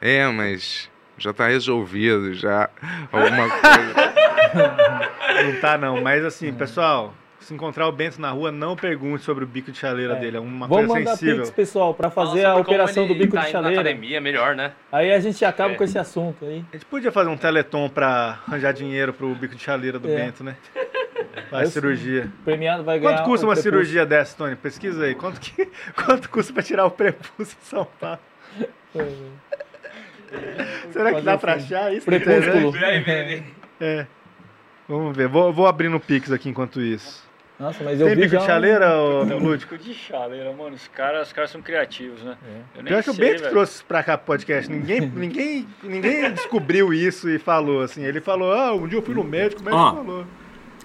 é, 0.00 0.26
mas 0.28 0.90
já 1.16 1.32
tá 1.32 1.48
resolvido, 1.48 2.34
já. 2.34 2.68
Alguma 3.10 3.48
coisa. 3.48 4.14
não 5.44 5.60
tá 5.60 5.78
não, 5.78 6.02
mas 6.02 6.24
assim, 6.24 6.52
pessoal, 6.52 7.14
se 7.46 7.54
encontrar 7.54 7.86
o 7.86 7.92
Bento 7.92 8.20
na 8.20 8.30
rua, 8.30 8.50
não 8.50 8.74
pergunte 8.74 9.22
sobre 9.22 9.44
o 9.44 9.46
bico 9.46 9.70
de 9.70 9.78
chaleira 9.78 10.14
É. 10.14 10.18
dele, 10.18 10.36
é 10.36 10.40
uma 10.40 10.66
Vamos 10.66 10.86
coisa 10.88 10.94
mandar 11.00 11.10
sensível. 11.16 11.36
pix, 11.44 11.50
pessoal, 11.50 11.94
pra 11.94 12.10
Fala 12.10 12.26
fazer 12.30 12.44
a 12.44 12.56
operação 12.56 13.06
do 13.06 13.14
bico 13.14 13.34
tá 13.34 13.42
de 13.42 13.46
indo 13.48 13.52
na 13.54 13.62
chaleira. 13.62 13.80
academia, 13.82 14.20
melhor, 14.20 14.56
né? 14.56 14.72
Aí 14.90 15.12
a 15.12 15.20
gente 15.20 15.44
acaba 15.44 15.74
É. 15.74 15.76
com 15.76 15.84
esse 15.84 15.96
assunto 15.98 16.44
aí. 16.44 16.64
A 16.72 16.76
gente 16.76 16.86
podia 16.86 17.12
fazer 17.12 17.30
um 17.30 17.36
teleton 17.36 17.88
pra 17.88 18.40
arranjar 18.48 18.72
dinheiro 18.72 19.12
pro 19.12 19.32
bico 19.34 19.54
de 19.54 19.62
chaleira 19.62 19.98
do 19.98 20.08
É. 20.10 20.16
Bento, 20.16 20.42
né? 20.42 20.56
Faz 21.50 21.64
Eu- 21.64 21.70
cirurgia. 21.70 22.30
O 22.40 22.44
premiado 22.44 22.82
vai 22.82 22.98
ganhar. 22.98 23.18
Quanto 23.18 23.24
custa 23.26 23.46
uma 23.46 23.52
prepúcio. 23.54 23.70
cirurgia 23.70 24.04
dessa, 24.04 24.36
Tony? 24.36 24.56
Pesquisa 24.56 25.04
aí. 25.04 25.14
Quanto, 25.14 25.40
que, 25.40 25.66
quanto 26.04 26.28
custa 26.28 26.52
pra 26.52 26.62
tirar 26.62 26.84
o 26.86 26.90
prepúcio 26.90 27.56
em 27.62 27.64
São 27.64 27.86
Paulo? 28.00 28.18
Será 30.90 31.14
que 31.14 31.20
dá 31.20 31.38
pra 31.38 31.54
assim, 31.54 31.74
achar 31.74 31.94
isso? 31.94 32.06
Prepúsculo. 32.06 32.72
É. 33.80 34.06
Vamos 34.88 35.16
ver. 35.16 35.28
Vou, 35.28 35.52
vou 35.52 35.66
abrir 35.66 35.88
no 35.88 36.00
Pix 36.00 36.30
aqui 36.32 36.48
enquanto 36.48 36.80
isso. 36.80 37.25
Nossa, 37.58 37.82
mas 37.82 37.98
eu 38.00 38.06
Tem 38.08 38.16
vi 38.16 38.22
bico 38.22 38.32
já 38.34 38.38
de 38.38 38.44
um- 38.44 38.46
chaleira, 38.46 38.96
ô, 38.98 39.22
Lúdico? 39.38 39.74
Bico 39.76 39.84
de 39.88 39.94
chaleira, 39.94 40.52
mano. 40.52 40.74
Os 40.76 40.86
caras, 40.88 41.28
os 41.28 41.32
caras 41.32 41.50
são 41.50 41.62
criativos, 41.62 42.22
né? 42.22 42.36
Eu 42.74 42.82
nem 42.82 42.92
Pior 42.92 43.02
que 43.02 43.10
o 43.10 43.14
Bento 43.14 43.38
velho. 43.40 43.50
trouxe 43.50 43.82
pra 43.82 44.02
cá 44.02 44.18
pro 44.18 44.26
podcast. 44.26 44.70
Ninguém, 44.70 45.00
ninguém, 45.14 45.66
ninguém 45.82 46.30
descobriu 46.32 46.92
isso 46.92 47.30
e 47.30 47.38
falou 47.38 47.80
assim. 47.82 48.04
Ele 48.04 48.20
falou, 48.20 48.52
ah, 48.52 48.74
um 48.74 48.86
dia 48.86 48.98
eu 48.98 49.02
fui 49.02 49.14
no 49.14 49.24
médico, 49.24 49.62
o 49.62 49.64
médico 49.64 49.82
Ó. 49.82 49.94
falou. 49.94 50.26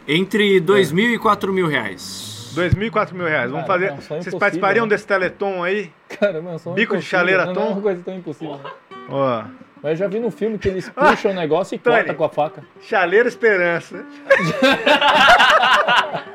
Entre 0.08 0.60
dois 0.62 0.92
mil 0.92 1.12
e 1.14 1.20
quatro 1.20 1.52
mil 1.54 1.68
reais. 1.68 2.52
Dois 2.56 2.74
mil 2.74 2.88
e 2.88 2.92
quatro 2.92 3.16
mil 3.16 3.28
reais. 3.28 3.52
Vamos 3.52 3.68
Cara, 3.68 3.80
fazer. 3.80 3.92
é 3.92 3.94
um 3.94 4.02
sonho 4.02 4.24
Vocês 4.24 4.36
participariam 4.36 4.86
né? 4.86 4.90
desse 4.90 5.06
teleton 5.08 5.64
aí? 5.64 5.92
Caramba, 6.20 6.52
eu 6.52 6.60
sou 6.60 6.72
um 6.72 6.76
Bico 6.76 6.98
de 6.98 7.04
chaleira, 7.04 7.46
Não 7.46 7.54
Tom? 7.54 7.62
é 7.62 7.70
uma 7.70 7.82
coisa 7.82 8.02
tão 8.04 8.16
impossível. 8.16 8.56
né? 8.58 8.72
Ó. 9.10 9.44
Mas 9.82 9.94
eu 9.94 9.98
já 9.98 10.08
vi 10.08 10.20
no 10.20 10.30
filme 10.30 10.58
que 10.58 10.68
eles 10.68 10.90
puxam 10.90 11.32
o 11.32 11.34
negócio 11.34 11.76
e 11.76 11.80
Tony. 11.80 11.98
cortam 11.98 12.16
com 12.16 12.24
a 12.24 12.30
faca. 12.30 12.64
Chaleira 12.82 13.28
Esperança. 13.28 14.04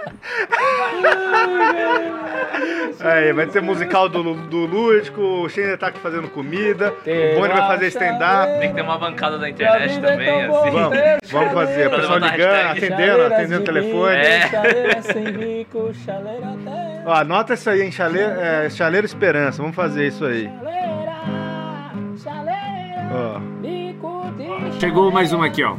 Aí, 3.01 3.33
vai 3.33 3.47
ter 3.47 3.63
musical 3.63 4.09
do, 4.09 4.35
do 4.35 4.67
Lúdico, 4.67 5.21
o 5.21 5.49
Shane 5.49 5.77
tá 5.77 5.89
aqui 5.89 6.01
fazendo 6.01 6.29
comida, 6.29 6.93
o 6.93 7.41
Boni 7.41 7.53
vai 7.53 7.69
fazer 7.69 7.87
stand-up. 7.89 8.59
Tem 8.59 8.71
que 8.71 8.75
ter 8.75 8.83
uma 8.83 8.99
bancada 8.99 9.39
da 9.39 9.49
internet 9.49 9.97
é 9.97 10.01
também, 10.01 10.49
boa. 10.49 10.61
assim. 10.61 10.71
Vamos, 10.71 10.99
vamos 11.31 11.53
fazer. 11.53 11.87
O 11.87 11.91
pessoal 11.91 12.19
ligando, 12.19 12.71
atendendo, 12.71 13.23
atendendo 13.23 13.61
o 13.61 13.65
telefone. 13.65 14.17
É. 14.17 14.49
Chaleira 14.49 15.03
sem 15.03 15.33
bico, 15.33 15.93
chaleira 16.05 16.47
até. 16.47 17.03
Ó, 17.07 17.13
anota 17.13 17.55
isso 17.55 17.71
aí, 17.71 17.83
hein? 17.83 17.93
Chaleira, 17.93 18.37
é, 18.41 18.71
Chaleira 18.71 19.07
Esperança. 19.07 19.63
Vamos 19.63 19.77
fazer 19.77 20.09
isso 20.09 20.25
aí. 20.25 20.45
Chaleira, 20.45 20.77
Chegou 24.81 25.11
mais 25.11 25.33
uma 25.33 25.47
aqui, 25.47 25.63
ó. 25.63 25.77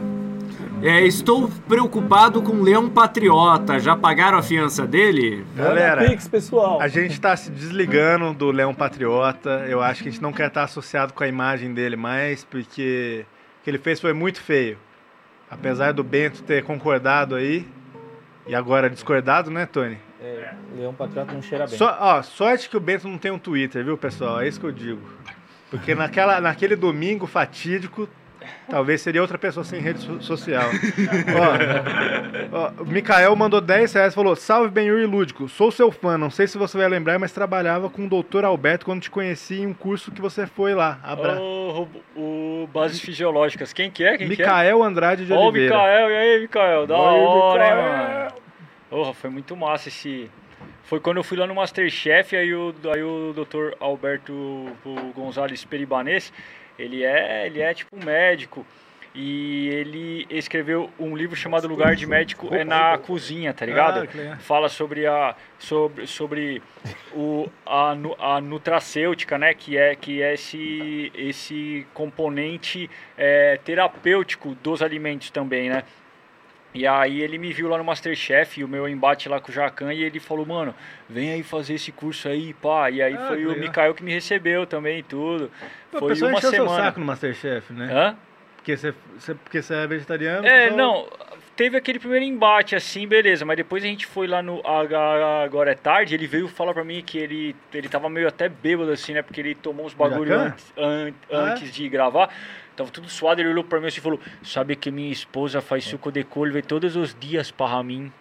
É, 0.82 1.02
estou 1.02 1.50
preocupado 1.68 2.42
com 2.42 2.54
o 2.54 2.64
Leão 2.64 2.88
Patriota. 2.90 3.80
Já 3.80 3.96
pagaram 3.96 4.38
a 4.38 4.44
fiança 4.44 4.86
dele? 4.86 5.44
Galera, 5.56 6.08
Pix, 6.08 6.28
pessoal. 6.28 6.80
A 6.80 6.88
gente 6.88 7.20
tá 7.20 7.36
se 7.36 7.50
desligando 7.50 8.34
do 8.34 8.52
Leão 8.52 8.74
Patriota. 8.74 9.66
Eu 9.68 9.82
acho 9.82 10.04
que 10.04 10.10
a 10.10 10.12
gente 10.12 10.22
não 10.22 10.32
quer 10.32 10.48
estar 10.48 10.64
associado 10.64 11.14
com 11.14 11.24
a 11.24 11.28
imagem 11.28 11.74
dele 11.74 11.96
mais, 11.96 12.44
porque 12.44 13.26
o 13.60 13.64
que 13.64 13.70
ele 13.70 13.80
fez 13.80 14.00
foi 14.00 14.14
muito 14.14 14.40
feio. 14.40 14.78
Apesar 15.50 15.94
do 15.94 16.04
Bento 16.04 16.44
ter 16.44 16.64
concordado 16.64 17.36
aí, 17.36 17.68
e 18.46 18.54
agora 18.54 18.90
discordado, 18.90 19.50
né, 19.50 19.66
Tony? 19.66 19.98
É, 20.22 20.54
Leão 20.76 20.94
Patriota 20.94 21.34
não 21.34 21.42
cheira 21.42 21.66
bem. 21.66 21.78
Só, 21.78 21.98
ó, 22.00 22.22
sorte 22.22 22.70
que 22.70 22.78
o 22.78 22.80
Bento 22.80 23.08
não 23.08 23.18
tem 23.18 23.32
um 23.32 23.40
Twitter, 23.40 23.84
viu, 23.84 23.98
pessoal? 23.98 24.42
É 24.42 24.48
isso 24.48 24.60
que 24.60 24.66
eu 24.66 24.72
digo. 24.72 25.02
Porque 25.70 25.94
naquela, 25.94 26.40
naquele 26.40 26.76
domingo 26.76 27.28
fatídico, 27.28 28.08
talvez 28.70 29.02
seria 29.02 29.22
outra 29.22 29.38
pessoa 29.38 29.64
sem 29.66 29.82
rede 29.82 30.00
so- 30.00 30.22
social. 30.22 30.70
ó, 32.52 32.58
ó, 32.80 32.84
o 32.84 32.86
Mikael 32.86 33.36
mandou 33.36 33.60
10 33.60 33.94
reais 33.94 34.14
e 34.14 34.16
falou: 34.16 34.36
Salve 34.36 34.70
Benhur 34.70 35.00
e 35.00 35.06
Lúdico, 35.06 35.50
sou 35.50 35.72
seu 35.72 35.92
fã. 35.92 36.18
Não 36.18 36.30
sei 36.30 36.48
se 36.48 36.58
você 36.58 36.78
vai 36.78 36.88
lembrar, 36.88 37.20
mas 37.20 37.32
trabalhava 37.34 37.90
com 37.90 38.06
o 38.06 38.10
doutor 38.10 38.46
Alberto 38.46 38.86
quando 38.86 39.02
te 39.02 39.12
conheci 39.12 39.62
em 39.62 39.68
um 39.68 39.74
curso 39.74 40.12
que 40.12 40.22
você 40.22 40.48
foi 40.48 40.74
lá. 40.74 41.00
Abra... 41.04 41.40
O, 41.42 41.88
o 42.16 42.70
Bases 42.74 43.02
Fisiológicas. 43.02 43.74
Quem 43.74 43.92
que 43.92 44.04
é? 44.04 44.18
Quem 44.18 44.28
que 44.30 44.42
é? 44.42 44.46
Mikael 44.46 44.82
Andrade 44.84 45.26
de 45.26 45.34
Ó 45.34 45.36
o 45.38 45.40
Oliveira. 45.48 45.76
Mikael, 45.76 46.10
e 46.12 46.16
aí, 46.16 46.42
Mikael? 46.42 46.88
Da 46.88 46.98
Oi, 46.98 47.20
hora, 47.20 47.64
hein, 47.68 47.76
Mikael. 47.76 48.20
mano? 48.20 48.32
Porra, 48.90 49.14
foi 49.14 49.30
muito 49.30 49.56
massa 49.58 49.90
esse. 49.90 50.32
Foi 50.88 51.02
quando 51.02 51.18
eu 51.18 51.24
fui 51.24 51.38
lá 51.38 51.46
no 51.46 51.54
Masterchef, 51.54 52.34
aí 52.34 52.56
o, 52.56 52.74
aí 52.94 53.04
o 53.04 53.34
Dr. 53.34 53.76
Alberto 53.78 54.34
Gonzalez 55.14 55.66
Peribanês, 55.66 56.32
ele 56.80 57.04
é, 57.04 57.46
ele 57.46 57.60
é 57.60 57.74
tipo 57.74 57.94
um 57.94 58.04
médico. 58.04 58.66
E 59.14 59.68
ele 59.70 60.28
escreveu 60.30 60.92
um 61.00 61.18
livro 61.18 61.36
chamado 61.36 61.68
Lugar 61.68 61.96
de 61.96 62.06
Médico 62.06 62.54
é 62.54 62.64
na 62.64 63.00
Cozinha, 63.00 63.52
tá 63.52 63.66
ligado? 63.66 64.08
Ah. 64.32 64.38
Fala 64.38 64.70
sobre 64.70 65.08
a 65.08 65.36
sobre, 65.58 66.06
sobre 66.06 66.62
o, 67.14 67.50
a, 67.66 67.96
a 68.20 68.40
nutracêutica, 68.40 69.38
né? 69.38 69.56
Que 69.56 69.76
é, 69.76 69.96
que 69.96 70.22
é 70.22 70.36
esse, 70.36 71.12
esse 71.16 71.88
componente 71.96 72.88
é, 73.18 73.60
terapêutico 73.66 74.56
dos 74.62 74.84
alimentos 74.84 75.32
também, 75.32 75.68
né? 75.68 75.84
E 76.78 76.86
aí 76.86 77.22
ele 77.22 77.38
me 77.40 77.52
viu 77.52 77.68
lá 77.68 77.78
no 77.78 77.84
Masterchef, 77.84 78.60
e 78.60 78.64
o 78.64 78.68
meu 78.68 78.88
embate 78.88 79.28
lá 79.28 79.40
com 79.40 79.52
o 79.52 79.54
Jacan, 79.54 79.92
e 79.94 80.04
ele 80.04 80.20
falou, 80.20 80.46
mano, 80.46 80.76
vem 81.10 81.32
aí 81.32 81.42
fazer 81.42 81.74
esse 81.74 81.92
curso 81.92 82.28
aí, 82.30 82.54
pá. 82.54 82.92
E 82.92 83.02
aí 83.02 83.16
Ah, 83.16 83.28
foi 83.28 83.38
que 83.38 83.46
o 83.46 83.50
legal. 83.50 83.64
Mikael 83.68 83.94
que 83.96 84.04
me 84.04 84.14
recebeu 84.14 84.66
também 84.68 85.00
e 85.00 85.04
tudo. 85.04 85.50
Pô, 85.92 86.00
foi 86.00 86.14
uma 86.22 86.32
encheu 86.34 86.52
seu 86.52 86.52
semana. 86.52 86.84
saco 86.84 87.00
no 87.00 87.06
Masterchef, 87.08 87.74
né? 87.74 87.90
Hã? 87.92 88.16
Porque 88.58 88.76
você, 88.78 88.94
você- 89.18 89.34
porque 89.34 89.62
você 89.62 89.74
é 89.74 89.88
vegetariano. 89.88 90.46
É, 90.46 90.70
pessoal- 90.70 90.78
não, 90.78 91.08
teve 91.56 91.78
aquele 91.78 91.98
primeiro 92.00 92.26
embate 92.26 92.76
assim, 92.76 93.08
beleza, 93.08 93.44
mas 93.46 93.56
depois 93.58 93.84
a 93.84 93.88
gente 93.88 94.06
foi 94.06 94.28
lá 94.28 94.42
no 94.44 94.62
Agora 94.68 95.72
é 95.72 95.76
Tarde, 95.76 96.14
ele 96.14 96.28
veio 96.28 96.48
falar 96.48 96.74
pra 96.74 96.84
mim 96.84 97.02
que 97.02 97.18
ele, 97.18 97.56
ele 97.74 97.88
tava 97.90 98.10
meio 98.10 98.28
até 98.28 98.50
bêbado 98.50 98.92
assim, 98.92 99.14
né, 99.14 99.22
porque 99.22 99.40
ele 99.42 99.56
tomou 99.56 99.86
uns 99.86 99.94
bagulho 99.94 100.38
antes, 100.38 100.72
an- 100.78 101.12
Ah, 101.32 101.36
é? 101.36 101.52
antes 101.54 101.72
de 101.74 101.88
gravar, 101.90 102.30
tava 102.78 102.90
tudo 102.92 103.10
suado, 103.10 103.42
ele 103.42 103.50
olhou 103.50 103.64
pra 103.64 103.80
mim 103.82 103.88
assim 103.88 103.98
e 104.00 104.02
falou, 104.02 104.20
sabe 104.44 104.76
que 104.76 104.90
minha 104.92 105.12
esposa 105.12 105.60
faz 105.62 105.84
suco 105.84 106.12
de 106.12 106.24
couve 106.24 106.62
todos 106.62 106.96
os 106.96 107.16
dias 107.20 107.52
para 107.52 107.82
mim. 107.84 108.12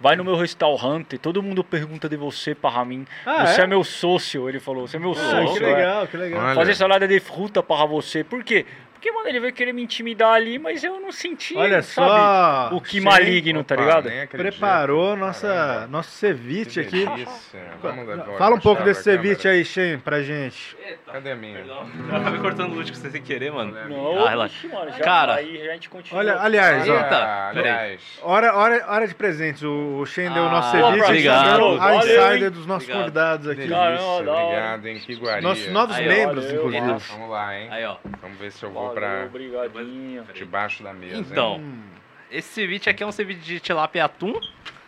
Vai 0.00 0.14
no 0.14 0.22
meu 0.24 0.36
restaurante, 0.36 1.18
todo 1.18 1.42
mundo 1.42 1.64
pergunta 1.64 2.08
de 2.08 2.16
você 2.16 2.54
para 2.54 2.84
mim. 2.84 3.04
Ah, 3.26 3.46
você 3.46 3.62
é? 3.62 3.64
é? 3.64 3.66
meu 3.66 3.82
sócio, 3.82 4.48
ele 4.48 4.60
falou. 4.60 4.86
Você 4.86 4.96
é 4.96 5.00
meu 5.00 5.10
Ah, 5.10 5.14
sócio. 5.16 5.58
que 5.58 5.64
é. 5.64 5.74
legal, 5.74 6.06
que 6.06 6.16
legal. 6.16 6.40
Olha. 6.44 6.54
Fazer 6.54 6.74
salada 6.76 7.08
de 7.08 7.18
fruta 7.18 7.62
para 7.64 7.84
você. 7.84 8.22
Por 8.22 8.44
quê? 8.44 8.64
Porque, 8.98 9.12
mano, 9.12 9.28
ele 9.28 9.38
veio 9.38 9.52
querer 9.52 9.72
me 9.72 9.80
intimidar 9.82 10.32
ali, 10.34 10.58
mas 10.58 10.82
eu 10.82 10.98
não 10.98 11.12
senti, 11.12 11.56
Olha 11.56 11.82
sabe? 11.82 12.08
só. 12.08 12.70
O 12.76 12.80
que 12.80 12.94
Shane 13.00 13.04
maligno, 13.04 13.62
tá 13.62 13.76
Opa, 13.76 13.84
ligado? 13.84 14.08
nem 14.08 14.22
acredito. 14.22 14.50
Preparou 14.58 15.16
nossa, 15.16 15.46
Caramba. 15.46 15.86
nosso 15.86 16.10
ceviche 16.10 16.80
aqui. 16.80 17.06
delícia. 17.06 17.60
Vamos 17.80 18.06
dar- 18.08 18.24
Fala 18.36 18.56
um 18.56 18.60
pouco 18.60 18.82
desse 18.82 19.04
pra 19.04 19.12
ceviche 19.12 19.36
câmera. 19.42 19.58
aí, 19.58 19.64
Shane, 19.64 19.98
pra 19.98 20.20
gente. 20.22 20.76
Cadê 21.06 21.30
a 21.30 21.36
minha? 21.36 21.58
Perdão. 21.58 21.88
Eu 22.10 22.16
acabei 22.16 22.40
cortando 22.40 22.72
o 22.72 22.74
lúdico 22.74 22.96
sem 22.98 23.22
querer, 23.22 23.52
mano. 23.52 23.72
Não, 23.88 24.26
Ah, 24.26 24.30
relaxa. 24.30 24.66
mano, 24.68 24.90
já, 24.90 24.98
Cara. 25.04 25.34
aí 25.36 25.68
a 25.70 25.74
gente 25.74 25.88
continua. 25.88 26.18
Olha, 26.20 26.40
aliás, 26.40 26.88
ó. 26.88 26.94
Eita, 26.94 27.16
Ah, 27.16 27.50
peraí. 27.54 27.70
aliás. 27.70 28.00
Hora, 28.22 28.54
hora, 28.56 28.84
hora 28.88 29.06
de 29.06 29.14
presentes. 29.14 29.62
O, 29.62 29.98
o 30.00 30.06
Shane 30.06 30.30
deu 30.34 30.42
o 30.42 30.50
nosso 30.50 30.68
Ah, 30.68 30.70
ceviche. 30.72 30.88
a 30.88 30.94
gente 30.94 31.04
obrigado. 31.04 31.44
tá 31.46 31.54
a 31.54 31.58
Valeu, 31.92 31.98
insider 31.98 32.42
hein? 32.42 32.50
dos 32.50 32.66
nossos 32.66 32.88
Obrigado. 32.88 32.98
convidados 33.04 33.46
aqui. 33.48 33.60
Delícia, 33.60 33.76
Caramba, 33.78 33.98
da 34.24 34.32
hora. 34.32 34.44
obrigado, 34.44 34.86
hein? 34.88 35.02
Que. 35.06 35.40
Nossos 35.40 35.68
novos 35.68 35.96
Aí, 35.96 36.04
ó, 36.04 36.08
membros, 36.08 36.44
valeu, 36.46 36.58
inclusive. 36.66 37.12
Vamos 37.12 37.30
lá, 37.30 37.56
hein? 37.58 37.68
Aí, 37.70 37.84
ó. 37.84 37.96
Vamos 38.20 38.38
ver 38.38 38.50
se 38.52 38.62
eu 38.64 38.70
vou 38.70 38.88
Valeu, 38.88 38.94
pra 39.00 39.24
obrigadinho. 39.26 40.24
debaixo 40.34 40.82
da 40.82 40.92
mesa. 40.92 41.16
hein? 41.16 41.26
Então, 41.30 41.56
Hum. 41.58 41.82
esse 42.30 42.48
ceviche 42.48 42.88
aqui 42.90 43.02
é 43.02 43.06
um 43.06 43.12
ceviche 43.12 43.40
de 43.40 43.60
tilápia 43.60 44.00
e 44.00 44.02
atum, 44.02 44.40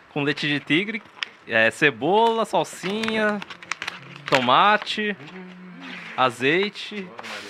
com 0.09 0.23
leite 0.23 0.47
de 0.47 0.59
tigre, 0.59 1.01
é, 1.47 1.69
cebola, 1.71 2.45
salsinha, 2.45 3.39
tomate, 4.27 5.15
azeite, 6.15 7.07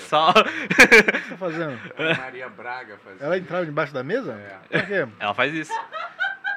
sal. 0.07 0.29
O 0.31 0.33
que 0.33 1.29
tá 1.29 1.37
fazendo? 1.37 1.79
Maria 2.17 2.49
Braga 2.49 2.97
fazia. 3.03 3.25
Ela 3.25 3.37
entrava 3.37 3.65
debaixo 3.65 3.93
da 3.93 4.03
mesa? 4.03 4.33
É. 4.69 4.79
Por 4.79 4.87
quê? 4.87 5.07
Ela 5.19 5.33
faz 5.33 5.53
isso. 5.53 5.73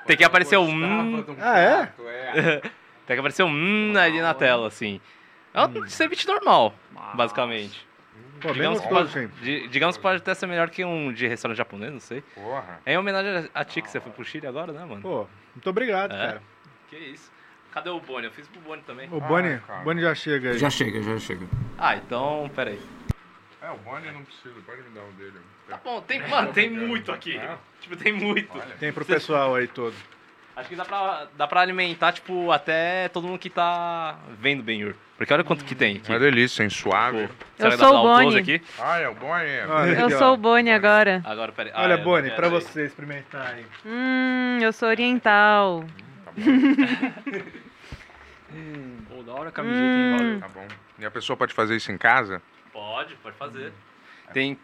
Tem 0.06 0.16
que 0.16 0.24
aparecer 0.24 0.58
um 0.58 0.68
hum, 0.68 1.24
um 1.28 1.36
Ah, 1.40 1.58
é? 1.58 1.76
prato, 1.86 2.08
é? 2.08 2.60
tem 3.06 3.16
que 3.16 3.20
aparecer 3.20 3.42
um 3.42 3.48
hum 3.48 3.94
ali 3.96 4.20
na 4.20 4.34
tela, 4.34 4.68
assim. 4.68 5.00
É 5.52 5.62
um 5.64 5.86
ceviche 5.88 6.26
normal, 6.26 6.74
basicamente. 7.14 7.86
Pô, 8.44 8.52
Digamos 8.52 8.78
que, 8.80 8.88
pode, 8.88 9.68
digamos 9.68 9.96
que 9.96 10.02
pode 10.02 10.18
até 10.18 10.34
ser 10.34 10.46
melhor 10.46 10.68
que 10.68 10.84
um 10.84 11.10
de 11.10 11.26
restaurante 11.26 11.56
japonês, 11.56 11.90
não 11.90 11.98
sei. 12.00 12.20
Porra. 12.34 12.78
É 12.84 12.92
em 12.92 12.98
homenagem 12.98 13.48
a 13.54 13.64
ti 13.64 13.80
que 13.80 13.90
você 13.90 13.98
foi 14.00 14.12
pro 14.12 14.22
Chile 14.22 14.46
agora, 14.46 14.70
né, 14.70 14.84
mano? 14.84 15.00
Pô, 15.00 15.26
muito 15.54 15.70
obrigado, 15.70 16.12
É. 16.12 16.18
cara. 16.18 16.42
Que 16.90 16.96
isso. 16.96 17.32
Cadê 17.72 17.88
o 17.88 17.98
Boni? 18.00 18.26
Eu 18.26 18.32
fiz 18.32 18.46
pro 18.46 18.60
Boni 18.60 18.82
também. 18.82 19.08
O 19.10 19.18
Boni, 19.18 19.58
cara. 19.66 19.80
Boni 19.82 20.02
já 20.02 20.14
chega 20.14 20.50
aí. 20.50 20.58
Já 20.58 20.68
chega, 20.68 21.02
já 21.02 21.18
chega. 21.18 21.46
Ah, 21.78 21.96
então, 21.96 22.50
peraí. 22.54 22.78
É, 23.62 23.70
o 23.70 23.78
Bonnie 23.78 24.12
não 24.12 24.22
precisa, 24.24 24.54
pode 24.66 24.82
me 24.82 24.90
dar 24.90 25.00
um 25.04 25.12
dele. 25.12 25.38
Tá 25.66 25.80
bom, 25.82 25.98
tem, 26.02 26.28
mano, 26.28 26.52
tem 26.52 26.68
muito 26.68 27.10
aqui. 27.10 27.38
É? 27.38 27.56
Tipo, 27.80 27.96
tem 27.96 28.12
muito. 28.12 28.52
Tem 28.78 28.92
pro 28.92 29.06
pessoal 29.06 29.54
aí 29.54 29.66
todo. 29.66 29.94
Acho 30.56 30.68
que 30.68 30.76
dá 30.76 30.84
pra, 30.84 31.26
dá 31.36 31.46
pra 31.48 31.60
alimentar, 31.62 32.12
tipo, 32.12 32.50
até 32.52 33.08
todo 33.08 33.26
mundo 33.26 33.38
que 33.40 33.50
tá 33.50 34.16
vendo 34.38 34.62
Ben-Hur. 34.62 34.94
Porque 35.16 35.32
olha 35.32 35.42
quanto 35.44 35.64
que 35.64 35.74
tem 35.74 35.96
aqui. 35.96 36.10
Uma 36.10 36.18
delícia, 36.18 36.62
hein? 36.62 36.70
Suave. 36.70 37.26
Pô, 37.28 37.32
Eu 37.32 37.36
será 37.56 37.70
que 37.70 37.76
dá 37.76 37.84
sou 37.84 37.92
dar 37.92 37.98
o 37.98 38.02
um 38.02 38.02
close 38.18 38.24
Boni. 38.24 38.38
aqui? 38.40 38.62
Ah, 38.80 38.98
é 38.98 39.08
o 39.08 39.14
Bonnie. 39.14 39.60
Olha 39.68 39.90
Eu 39.98 40.04
aqui, 40.06 40.14
ó. 40.14 40.18
sou 40.18 40.34
o 40.34 40.36
Boni 40.36 40.70
agora. 40.70 41.22
Agora, 41.24 41.52
peraí. 41.52 41.72
Ah, 41.74 41.82
Olha, 41.82 41.96
quero 41.96 42.34
pra 42.36 42.46
aí. 42.46 42.52
você 42.52 42.84
experimentar 42.84 43.46
aí. 43.54 43.66
Hum, 43.86 44.58
eu 44.60 44.72
sou 44.72 44.88
oriental. 44.88 45.84
Pô, 49.08 49.22
da 49.22 49.32
hora 49.32 49.48
a 49.48 49.52
camiseta, 49.52 49.84
hein, 49.84 50.16
valeu. 50.16 50.40
Tá 50.40 50.48
bom. 50.48 50.66
E 50.98 51.04
a 51.06 51.10
pessoa 51.10 51.36
pode 51.36 51.52
fazer 51.54 51.76
isso 51.76 51.90
em 51.90 51.98
casa? 51.98 52.40
Pode, 52.72 53.14
pode 53.16 53.36
fazer. 53.36 53.72
Tem... 54.32 54.58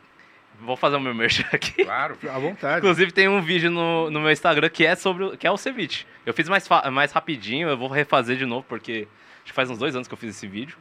Vou 0.61 0.77
fazer 0.77 0.97
o 0.97 1.01
meu 1.01 1.15
merchan 1.15 1.45
aqui. 1.53 1.85
Claro. 1.85 2.17
À 2.31 2.39
vontade. 2.39 2.79
Inclusive 2.79 3.13
tem 3.13 3.29
um 3.29 3.41
vídeo 3.41 3.71
no, 3.71 4.11
no 4.11 4.21
meu 4.21 4.31
Instagram 4.31 4.69
que 4.69 4.85
é 4.85 4.95
sobre 4.95 5.25
o, 5.25 5.37
que 5.37 5.47
é 5.47 5.51
o 5.51 5.57
ceviche. 5.57 6.07
Eu 6.27 6.35
fiz 6.35 6.49
mais, 6.49 6.67
fa- 6.69 6.91
mais 6.91 7.13
rapidinho, 7.13 7.69
eu 7.69 7.77
vou 7.79 7.89
refazer 7.89 8.37
de 8.37 8.45
novo, 8.47 8.65
porque 8.69 9.09
acho 9.39 9.47
que 9.47 9.53
faz 9.53 9.71
uns 9.71 9.79
dois 9.79 9.95
anos 9.97 10.07
que 10.07 10.15
eu 10.15 10.19
fiz 10.19 10.37
esse 10.37 10.47
vídeo. 10.47 10.77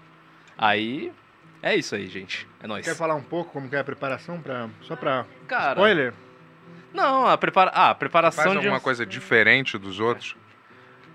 Aí, 0.57 1.11
é 1.63 1.75
isso 1.75 1.95
aí, 1.95 2.07
gente. 2.07 2.47
É 2.61 2.67
nóis. 2.67 2.85
Quer 2.85 2.95
falar 2.95 3.15
um 3.15 3.23
pouco 3.23 3.51
como 3.53 3.69
que 3.69 3.75
é 3.75 3.79
a 3.79 3.83
preparação? 3.83 4.41
Pra, 4.41 4.67
só 4.81 4.95
pra... 4.95 5.25
Cara, 5.47 5.71
Spoiler? 5.71 6.13
não, 6.93 7.25
a, 7.27 7.37
prepara... 7.37 7.71
ah, 7.73 7.89
a 7.91 7.95
preparação 7.95 8.43
Faz 8.43 8.51
de... 8.53 8.57
alguma 8.57 8.77
um- 8.77 8.83
coisa 8.83 9.05
diferente 9.05 9.77
dos 9.77 9.99
outros? 9.99 10.35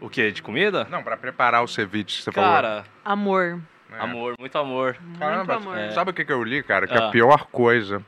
O 0.00 0.08
que? 0.08 0.30
De 0.32 0.42
comida? 0.42 0.86
Não, 0.90 1.02
pra 1.02 1.16
preparar 1.16 1.62
o 1.62 1.68
ceviche, 1.68 2.22
você 2.22 2.32
falou. 2.32 2.50
Cara, 2.50 2.84
Amor. 3.04 3.60
É. 3.92 4.00
amor, 4.00 4.34
muito 4.40 4.58
amor. 4.58 4.96
Caramba, 5.18 5.54
amor. 5.56 5.78
É. 5.78 5.90
sabe 5.92 6.10
o 6.10 6.14
que, 6.14 6.24
que 6.24 6.32
eu 6.32 6.42
li, 6.42 6.62
cara? 6.64 6.86
Que 6.86 6.94
Ah. 6.94 7.06
a 7.06 7.10
pior 7.10 7.46
coisa 7.46 8.04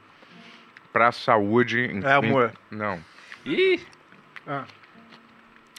pra 0.97 1.12
saúde... 1.12 1.78
Em, 1.93 2.02
É 2.02 2.12
amor. 2.14 2.52
em- 2.73 2.77
não. 2.77 2.98
Ih, 3.44 3.81
Ah, 4.48 4.64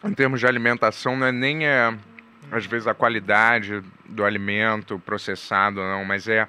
Em 0.03 0.13
termos 0.13 0.39
de 0.39 0.45
alimentação, 0.45 1.15
não 1.17 1.25
é 1.25 1.31
nem, 1.31 1.65
é, 1.65 1.91
às 2.51 2.67
vezes, 2.67 2.85
a 2.87 2.93
qualidade 2.93 3.81
do 4.05 4.23
alimento 4.23 4.99
processado, 4.99 5.81
não, 5.81 6.05
mas 6.05 6.27
é 6.27 6.47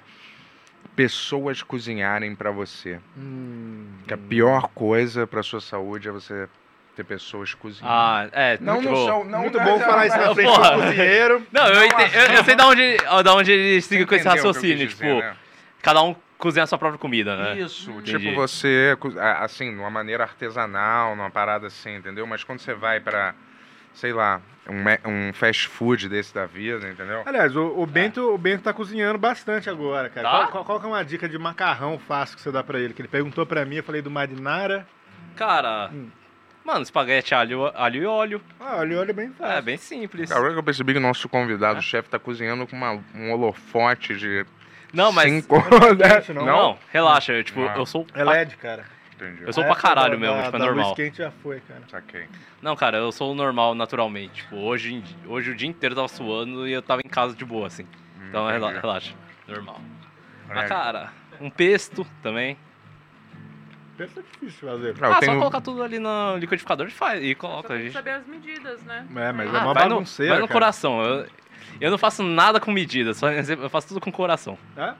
pessoas 0.94 1.62
cozinharem 1.62 2.34
pra 2.34 2.50
você. 2.50 2.98
hum, 3.16 3.86
Que 4.06 4.12
a 4.12 4.18
pior 4.18 4.68
coisa 4.74 5.26
pra 5.26 5.42
sua 5.42 5.60
saúde 5.62 6.08
é 6.08 6.12
você 6.12 6.46
ter 6.94 7.04
pessoas 7.04 7.54
cozinhando. 7.54 7.90
ah, 7.94 8.28
é, 8.32 8.58
não, 8.60 8.74
muito 8.74 8.88
não 8.88 8.94
bom. 8.94 9.06
são, 9.06 9.24
não, 9.24 9.40
muito 9.40 9.56
não, 9.56 9.64
bom 9.64 9.78
não, 9.78 9.86
falar 9.86 10.06
isso 10.08 10.16
na 10.18 10.34
frente 10.34 10.52
do 10.52 10.82
cozinheiro. 10.82 11.46
Não, 11.52 11.66
eu, 11.68 11.84
ente- 11.84 12.16
eu, 12.16 12.22
eu 12.36 12.44
sei 12.44 12.54
da 12.56 12.66
onde, 12.66 12.96
da 13.24 13.34
onde 13.34 13.50
eles 13.52 13.84
seguem 13.86 14.04
com 14.04 14.14
esse 14.14 14.28
raciocínio, 14.28 14.76
quis 14.88 14.90
tipo, 14.90 15.04
dizer, 15.04 15.22
né? 15.22 15.36
cada 15.80 16.02
um 16.02 16.14
cozinha 16.38 16.62
a 16.64 16.66
sua 16.66 16.78
própria 16.78 16.98
comida, 16.98 17.36
né? 17.36 17.58
Isso, 17.60 17.90
Entendi. 17.90 18.18
tipo 18.18 18.34
você, 18.34 18.96
assim, 19.40 19.72
de 19.72 19.78
uma 19.78 19.90
maneira 19.90 20.22
artesanal, 20.24 21.14
numa 21.16 21.30
parada 21.30 21.66
assim, 21.66 21.96
entendeu? 21.96 22.26
Mas 22.26 22.44
quando 22.44 22.60
você 22.60 22.72
vai 22.74 23.00
pra, 23.00 23.34
sei 23.92 24.12
lá, 24.12 24.40
um, 24.68 25.28
um 25.28 25.32
fast 25.32 25.68
food 25.68 26.08
desse 26.08 26.32
da 26.34 26.46
vida, 26.46 26.88
entendeu? 26.88 27.22
Aliás, 27.26 27.56
o, 27.56 27.80
o 27.80 27.86
Bento, 27.86 28.20
o 28.32 28.38
Bento 28.38 28.62
tá 28.62 28.72
cozinhando 28.72 29.18
bastante 29.18 29.68
agora, 29.68 30.08
cara. 30.08 30.28
Tá? 30.30 30.38
Qual, 30.38 30.48
qual- 30.52 30.64
qual 30.64 30.80
que 30.80 30.86
é 30.86 30.88
uma 30.88 31.04
dica 31.04 31.28
de 31.28 31.36
macarrão 31.38 31.98
fácil 31.98 32.36
que 32.36 32.42
você 32.42 32.52
dá 32.52 32.62
pra 32.62 32.78
ele? 32.78 32.94
Que 32.94 33.02
ele 33.02 33.08
perguntou 33.08 33.44
pra 33.44 33.64
mim, 33.64 33.76
eu 33.76 33.82
falei 33.84 34.00
do 34.02 34.10
marinara. 34.10 34.86
Cara, 35.36 35.90
Hum. 35.92 36.08
mano, 36.64 36.82
espaguete 36.82 37.34
alho, 37.34 37.66
alho 37.74 38.02
e 38.02 38.06
óleo. 38.06 38.40
Ah, 38.60 38.76
olha, 38.76 38.98
olha 39.00 39.12
bem 39.14 39.30
fácil. 39.30 39.54
É, 39.56 39.62
bem 39.62 39.76
simples. 39.76 40.30
Agora 40.30 40.52
que 40.52 40.58
eu 40.58 40.62
percebi 40.62 40.92
que 40.92 40.98
o 40.98 41.02
nosso 41.02 41.28
convidado, 41.28 41.76
É. 41.76 41.78
o 41.78 41.82
chefe, 41.82 42.08
tá 42.08 42.18
cozinhando 42.18 42.66
com 42.66 42.76
uma- 42.76 43.02
um 43.14 43.32
holofote 43.32 44.16
de 44.16 44.44
Não, 44.92 45.12
mas... 45.12 45.30
cinco... 45.30 45.56
Não, 46.34 46.34
Não, 46.34 46.46
não. 46.46 46.78
relaxa, 46.90 47.32
eu, 47.32 47.44
tipo, 47.44 47.60
Ah. 47.62 47.74
eu 47.76 47.84
sou... 47.86 48.06
É 48.14 48.24
LED, 48.24 48.56
cara. 48.56 48.84
Entendi. 49.14 49.42
Eu 49.42 49.52
sou 49.52 49.64
pra 49.64 49.72
época 49.72 49.88
caralho 49.88 50.12
da- 50.12 50.18
mesmo, 50.18 50.36
da- 50.36 50.42
tipo, 50.44 50.56
é 50.56 50.58
da 50.60 50.64
normal. 50.66 50.94
quente 50.94 51.18
já 51.18 51.30
foi, 51.30 51.60
cara. 51.60 51.82
Saquei. 51.90 52.26
Não, 52.62 52.76
cara, 52.76 52.98
eu 52.98 53.10
sou 53.12 53.34
normal 53.34 53.74
naturalmente. 53.74 54.42
Tipo, 54.44 54.56
hoje, 54.56 55.02
hoje 55.26 55.50
o 55.50 55.54
dia 55.56 55.68
inteiro 55.68 55.92
eu 55.92 55.96
tava 55.96 56.08
suando 56.08 56.66
e 56.68 56.72
eu 56.72 56.80
tava 56.82 57.02
em 57.04 57.08
casa 57.08 57.34
de 57.34 57.44
boa, 57.44 57.66
assim. 57.66 57.84
Então 58.28 58.44
Hum, 58.44 58.48
rela- 58.48 58.68
entendi. 58.68 58.80
relaxa, 58.82 59.14
normal. 59.48 59.80
Mas, 60.46 60.64
É. 60.64 60.68
cara, 60.68 61.12
um 61.40 61.50
pesto 61.50 62.06
também. 62.22 62.56
Pensa 63.96 64.22
difícil 64.22 64.68
fazer. 64.68 64.94
Ah, 65.02 65.16
ah, 65.16 65.18
tenho- 65.18 65.32
só 65.32 65.38
colocar 65.40 65.60
tudo 65.60 65.82
ali 65.82 65.98
no 65.98 66.36
liquidificador 66.36 66.86
e 66.86 66.90
faz. 66.90 67.20
E 67.22 67.34
coloca, 67.34 67.66
Só 67.68 67.74
a 67.74 67.76
tem 67.76 67.86
gente. 67.86 67.92
saber 67.94 68.10
as 68.12 68.26
medidas, 68.26 68.80
né? 68.84 69.04
É, 69.16 69.32
mas 69.32 69.52
é 69.52 69.58
Ah, 69.58 69.64
uma 69.64 69.74
vai 69.74 69.84
no, 69.84 69.90
bagunceira, 69.96 70.32
vai 70.34 70.40
no 70.40 70.46
cara. 70.46 70.60
coração. 70.60 71.02
Eu, 71.02 71.26
eu 71.80 71.90
não 71.90 71.98
faço 71.98 72.22
nada 72.22 72.58
com 72.60 72.70
medida, 72.72 73.14
só 73.14 73.30
eu 73.30 73.70
faço 73.70 73.88
tudo 73.88 74.00
com 74.00 74.10
coração. 74.12 74.58
Tá? 74.74 74.96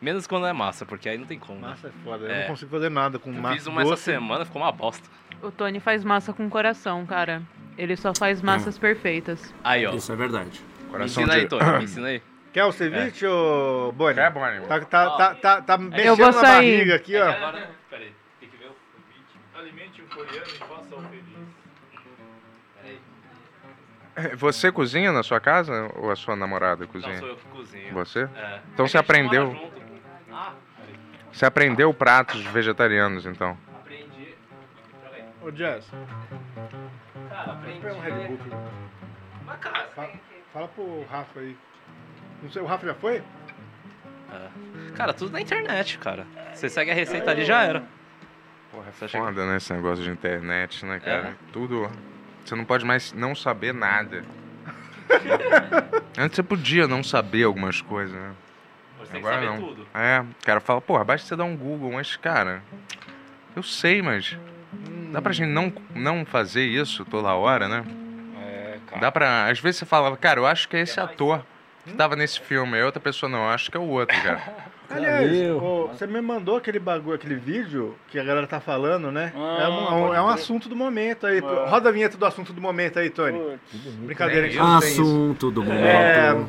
Menos 0.00 0.26
quando 0.26 0.46
é 0.46 0.52
massa, 0.52 0.84
porque 0.84 1.08
aí 1.08 1.16
não 1.16 1.26
tem 1.26 1.38
como. 1.38 1.58
né? 1.60 1.68
Massa 1.68 1.88
é 1.88 1.90
foda. 2.04 2.24
Eu 2.26 2.30
É. 2.30 2.40
não 2.42 2.46
consigo 2.48 2.70
fazer 2.70 2.90
nada 2.90 3.18
com 3.18 3.30
Eu 3.32 3.40
massa 3.40 3.54
fiz 3.56 3.66
uma 3.66 3.80
essa 3.80 3.90
doce. 3.90 4.02
semana, 4.02 4.44
ficou 4.44 4.60
uma 4.60 4.70
bosta. 4.72 5.08
O 5.42 5.50
Tony 5.50 5.80
faz 5.80 6.04
massa 6.04 6.32
com 6.32 6.48
coração, 6.50 7.04
cara. 7.06 7.42
Ele 7.78 7.96
só 7.96 8.12
faz 8.14 8.40
massas 8.42 8.78
perfeitas. 8.78 9.54
Aí, 9.64 9.86
ó. 9.86 9.94
Isso 9.94 10.12
é 10.12 10.16
verdade. 10.16 10.60
Me 10.84 10.90
Coração 10.90 11.22
ensina 11.22 11.34
aí, 11.34 11.42
de... 11.42 11.48
Tony, 11.48 11.64
me 11.78 11.84
ensina 11.84 12.06
aí. 12.08 12.22
Quer 12.52 12.64
o 12.64 12.72
ceviche, 12.72 13.26
ô 13.26 13.92
Boni? 13.92 14.14
Quer, 14.14 14.30
Bonnie? 14.32 14.60
Tá, 14.66 14.80
tá, 14.80 15.10
tá, 15.10 15.34
tá, 15.34 15.62
tá 15.62 15.76
mexendo 15.78 16.16
vou 16.16 16.26
na 16.26 16.32
sair. 16.32 16.42
barriga 16.78 16.94
aqui, 16.96 17.16
ó. 17.16 17.28
Agora, 17.30 17.70
peraí, 17.90 18.12
tem 18.40 18.48
que 18.48 18.56
ver 18.56 18.66
o 18.66 18.74
vídeo. 19.12 19.40
Alimente 19.54 20.00
um 20.02 20.06
coreano 20.06 20.46
e 20.46 20.58
faça-o 20.58 21.02
feliz. 21.02 21.24
Peraí. 21.24 21.35
Você 24.36 24.72
cozinha 24.72 25.12
na 25.12 25.22
sua 25.22 25.38
casa 25.40 25.90
ou 25.96 26.10
a 26.10 26.16
sua 26.16 26.34
namorada 26.34 26.84
Não, 26.84 26.90
cozinha? 26.92 27.18
sou 27.18 27.28
eu 27.28 27.36
que 27.36 27.44
cozinho. 27.48 27.92
Você? 27.94 28.20
É. 28.34 28.60
Então 28.72 28.86
É 28.86 28.88
você 28.88 28.96
aprendeu. 28.98 29.70
Ah. 30.32 30.52
Você 31.32 31.44
aprendeu 31.44 31.92
pratos 31.92 32.42
vegetarianos, 32.46 33.26
então? 33.26 33.58
Aprendi. 33.80 34.34
Ô, 35.42 35.50
Jazz, 35.50 35.86
Cara, 37.28 37.52
aprendi. 37.52 37.86
um 37.86 38.00
Red 38.00 38.28
Bull. 38.28 38.38
Mas, 39.44 39.58
cara, 39.58 39.86
Fala, 39.94 40.10
fala 40.52 40.68
pro 40.68 41.04
Rafa 41.10 41.40
aí. 41.40 41.56
Não 42.42 42.50
sei, 42.50 42.62
o 42.62 42.66
Rafa 42.66 42.86
já 42.86 42.94
foi? 42.94 43.22
cara, 44.96 45.12
tudo 45.12 45.32
na 45.32 45.40
internet, 45.40 45.98
cara. 45.98 46.26
Você 46.54 46.68
segue 46.70 46.90
a 46.90 46.94
receita 46.94 47.30
ali 47.30 47.44
já 47.44 47.62
era. 47.62 47.84
Porra, 48.72 48.86
é 48.88 49.08
foda, 49.08 49.46
né, 49.46 49.56
esse 49.58 49.72
negócio 49.72 50.02
de 50.04 50.10
internet, 50.10 50.84
né, 50.86 50.98
cara? 51.00 51.28
É. 51.28 51.34
Tudo... 51.52 51.90
Você 52.46 52.54
não 52.54 52.64
pode 52.64 52.84
mais 52.84 53.12
não 53.12 53.34
saber 53.34 53.74
nada. 53.74 54.24
Antes 56.16 56.36
você 56.36 56.42
podia 56.44 56.86
não 56.86 57.02
saber 57.02 57.42
algumas 57.42 57.80
coisas, 57.80 58.14
né? 58.14 58.32
Você 59.00 59.12
tem 59.12 59.20
que 59.20 59.26
Agora 59.26 59.42
saber 59.46 59.60
não. 59.60 59.68
tudo. 59.68 59.86
É, 59.92 60.20
o 60.20 60.44
cara 60.44 60.60
fala, 60.60 60.80
porra, 60.80 61.04
basta 61.04 61.26
você 61.26 61.34
dar 61.34 61.44
um 61.44 61.56
Google, 61.56 61.92
mas, 61.92 62.14
cara, 62.14 62.62
eu 63.54 63.62
sei, 63.64 64.00
mas 64.00 64.38
dá 65.12 65.20
pra 65.20 65.32
gente 65.32 65.48
não, 65.48 65.72
não 65.92 66.24
fazer 66.24 66.64
isso 66.64 67.04
toda 67.04 67.34
hora, 67.34 67.66
né? 67.68 67.84
É, 68.40 68.78
cara. 68.86 69.00
Dá 69.00 69.10
pra. 69.12 69.46
Às 69.48 69.58
vezes 69.58 69.80
você 69.80 69.86
falava, 69.86 70.16
cara, 70.16 70.38
eu 70.38 70.46
acho 70.46 70.68
que 70.68 70.76
é 70.76 70.80
esse 70.80 71.00
ator 71.00 71.44
que 71.84 71.94
tava 71.94 72.14
nesse 72.14 72.40
filme, 72.40 72.76
aí 72.76 72.82
outra 72.84 73.00
pessoa 73.00 73.28
não, 73.28 73.40
eu 73.44 73.50
acho 73.50 73.70
que 73.72 73.76
é 73.76 73.80
o 73.80 73.84
outro, 73.88 74.16
cara. 74.22 74.40
Aliás, 74.96 75.26
Valeu. 75.30 75.56
ô, 75.62 75.86
você 75.88 76.06
me 76.06 76.20
mandou 76.20 76.56
aquele 76.56 76.78
bagulho, 76.78 77.14
aquele 77.14 77.34
vídeo 77.36 77.94
que 78.08 78.18
a 78.18 78.24
galera 78.24 78.46
tá 78.46 78.60
falando, 78.60 79.10
né? 79.12 79.32
Ah, 79.36 79.58
é 79.62 79.68
um, 79.68 79.72
é 79.86 79.90
um- 80.10 80.14
é 80.14 80.22
um 80.22 80.28
assunto 80.28 80.68
do 80.68 80.76
momento 80.76 81.26
aí. 81.26 81.38
É. 81.38 81.40
Roda 81.68 81.88
a 81.88 81.92
vinheta 81.92 82.16
do 82.16 82.24
assunto 82.26 82.52
do 82.52 82.60
momento 82.60 82.98
aí, 82.98 83.10
Tony. 83.10 83.38
Putz. 83.38 83.94
Brincadeira, 83.96 84.46
a 84.46 84.48
Nem 84.48 84.52
gente. 84.52 85.00
Assunto 85.00 85.50
do 85.50 85.62
momento. 85.64 85.84
É, 85.86 86.44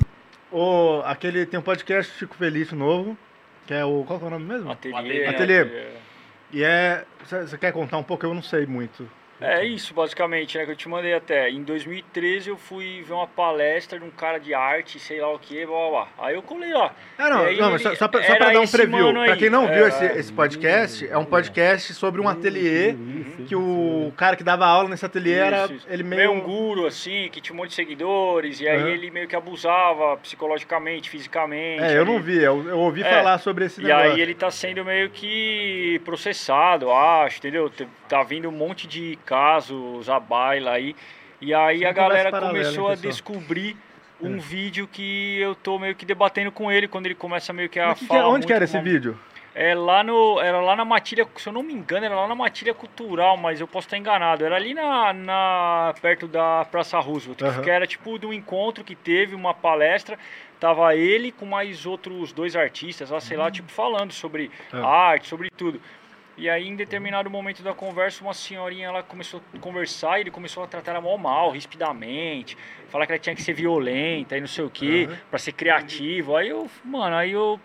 o, 0.51 1.01
aquele, 1.05 1.45
tem 1.45 1.59
um 1.59 1.63
podcast 1.63 2.17
Chico 2.17 2.35
Feliz 2.35 2.71
novo, 2.71 3.17
que 3.65 3.73
é 3.73 3.83
o. 3.83 4.03
Qual 4.05 4.17
que 4.19 4.25
é 4.25 4.27
o 4.27 4.31
nome 4.31 4.45
mesmo? 4.45 4.71
Ateliê. 4.71 5.25
Ateliê. 5.25 5.63
né? 5.65 5.87
E 6.53 6.63
é. 6.63 7.03
Você 7.25 7.57
quer 7.57 7.71
contar 7.73 7.97
um 7.97 8.03
pouco? 8.03 8.25
Eu 8.25 8.33
não 8.33 8.41
sei 8.41 8.65
muito. 8.65 9.09
É 9.39 9.63
isso, 9.63 9.93
basicamente, 9.93 10.57
né? 10.57 10.65
Que 10.65 10.71
eu 10.71 10.75
te 10.75 10.89
mandei 10.89 11.13
até. 11.13 11.49
Em 11.49 11.61
2013 11.61 12.49
eu 12.49 12.57
fui 12.57 13.03
ver 13.07 13.13
uma 13.13 13.27
palestra 13.27 13.99
de 13.99 14.03
um 14.05 14.09
cara 14.09 14.39
de 14.39 14.53
arte, 14.53 14.99
sei 14.99 15.21
lá 15.21 15.31
o 15.31 15.37
que, 15.37 15.63
blá 15.65 15.77
blá 15.77 15.89
blá. 15.89 16.07
Aí 16.17 16.33
eu 16.35 16.41
colei 16.41 16.73
lá. 16.73 16.91
Ah, 17.19 17.29
não, 17.29 17.51
E 17.51 17.55
não, 17.57 17.69
ele- 17.69 17.79
só, 17.79 17.93
só 17.95 18.07
pra, 18.07 18.23
só 18.23 18.35
pra 18.35 18.51
dar 18.51 18.61
um 18.61 18.67
preview. 18.67 19.13
Pra 19.13 19.37
quem 19.37 19.49
não 19.49 19.67
É, 19.69 19.75
viu 19.75 19.87
esse, 19.87 20.05
é. 20.05 20.17
esse 20.17 20.33
podcast, 20.33 21.07
é 21.07 21.17
um 21.17 21.25
podcast 21.25 21.93
sobre 21.93 22.19
um 22.19 22.27
ateliê 22.27 22.95
que 23.47 23.55
o 23.55 24.11
cara 24.17 24.35
que 24.35 24.43
dava 24.43 24.65
aula 24.65 24.89
nesse 24.89 25.05
ateliê 25.05 25.35
era. 25.35 25.65
Isso, 25.65 25.73
isso. 25.73 25.87
Ele 25.89 26.01
meio 26.03 26.31
meio. 26.31 26.31
um 26.31 26.41
guru, 26.41 26.87
assim, 26.87 27.29
que 27.31 27.39
tinha 27.39 27.53
um 27.53 27.57
monte 27.57 27.69
de 27.69 27.75
seguidores, 27.75 28.59
e 28.59 28.67
aí 28.67 28.77
Aham. 28.79 28.89
ele 28.89 29.11
meio 29.11 29.27
que 29.27 29.35
abusava 29.35 30.17
psicologicamente, 30.17 31.09
fisicamente. 31.11 31.83
É, 31.83 31.95
eu 31.97 32.05
não 32.05 32.19
vi, 32.19 32.37
eu, 32.41 32.67
eu 32.67 32.79
ouvi 32.79 33.01
É, 33.03 33.09
falar 33.09 33.37
sobre 33.37 33.65
esse 33.65 33.79
E 33.81 33.83
negócio. 33.83 34.11
aí 34.13 34.19
ele 34.19 34.33
tá 34.33 34.49
sendo 34.49 34.83
meio 34.83 35.11
que 35.11 36.01
processado, 36.03 36.91
acho, 36.91 37.37
entendeu? 37.37 37.71
Tá 38.07 38.23
vindo 38.23 38.47
um 38.47 38.51
monte 38.51 38.87
de 38.87 39.17
casos 39.25 40.09
à 40.09 40.19
baila 40.19 40.71
aí. 40.71 40.95
E 41.41 41.53
aí 41.53 41.79
Sempre 41.79 41.87
a 41.87 41.91
galera 41.91 42.31
começou 42.31 42.87
a 42.87 42.91
pessoal? 42.91 43.11
descobrir 43.11 43.77
um 44.21 44.37
É. 44.37 44.39
vídeo 44.39 44.87
que 44.87 45.39
eu 45.39 45.53
tô 45.53 45.77
meio 45.77 45.93
que 45.95 46.05
debatendo 46.05 46.51
com 46.51 46.71
ele 46.71 46.87
quando 46.87 47.05
ele 47.05 47.15
começa 47.15 47.53
meio 47.53 47.69
que 47.69 47.79
a 47.79 47.93
que 47.93 47.99
que 47.99 48.05
é- 48.05 48.07
falar 48.19 48.29
onde 48.29 48.47
que 48.47 48.53
era 48.53 48.63
esse 48.63 48.79
vídeo? 48.79 49.17
É 49.53 49.73
lá 49.73 50.03
no, 50.03 50.39
era 50.39 50.59
lá 50.61 50.75
na 50.75 50.85
matilha, 50.85 51.27
se 51.35 51.49
eu 51.49 51.53
não 51.53 51.63
me 51.63 51.73
engano, 51.73 52.05
era 52.05 52.15
lá 52.15 52.27
na 52.27 52.35
matilha 52.35 52.75
cultural, 52.75 53.35
mas 53.37 53.59
eu 53.59 53.67
posso 53.67 53.87
estar 53.87 53.97
enganado. 53.97 54.45
Era 54.45 54.55
ali 54.55 54.71
na, 54.73 55.11
na 55.13 55.95
perto 55.99 56.27
da 56.27 56.63
Praça 56.71 56.99
Roosevelt, 56.99 57.41
Aham. 57.41 57.61
que 57.63 57.69
era 57.69 57.87
tipo 57.87 58.19
de 58.19 58.27
um 58.27 58.33
encontro 58.33 58.83
que 58.83 58.95
teve 58.95 59.33
uma 59.35 59.55
palestra. 59.55 60.17
Tava 60.59 60.95
ele 60.95 61.31
com 61.31 61.45
mais 61.47 61.87
outros 61.87 62.31
dois 62.31 62.55
artistas, 62.55 63.09
lá, 63.09 63.19
sei 63.19 63.35
lá, 63.35 63.49
tipo 63.49 63.71
falando 63.71 64.11
sobre 64.11 64.51
Ah. 64.71 64.85
arte, 65.11 65.27
sobre 65.27 65.49
tudo. 65.49 65.81
E 66.37 66.47
aí, 66.47 66.67
em 66.67 66.75
determinado 66.75 67.31
momento 67.31 67.63
da 67.63 67.73
conversa, 67.73 68.23
uma 68.23 68.33
senhorinha 68.33 68.87
ela 68.87 69.01
começou 69.01 69.41
a 69.55 69.57
conversar 69.57 70.19
e 70.19 70.21
ele 70.21 70.31
começou 70.31 70.63
a 70.63 70.67
tratar 70.67 70.91
ela 70.91 71.01
mal 71.01 71.17
mal, 71.17 71.49
rispidamente, 71.49 72.55
falar 72.89 73.07
que 73.07 73.11
ela 73.11 73.19
tinha 73.19 73.35
que 73.35 73.41
ser 73.41 73.53
violenta 73.53 74.37
e 74.37 74.39
não 74.39 74.47
sei 74.47 74.63
o 74.63 74.69
quê, 74.69 75.07
Aham. 75.09 75.17
pra 75.31 75.39
ser 75.39 75.53
criativo. 75.53 76.35
Aí 76.35 76.49
eu, 76.49 76.69
mano, 76.85 77.15
aí 77.15 77.31
eu 77.31 77.59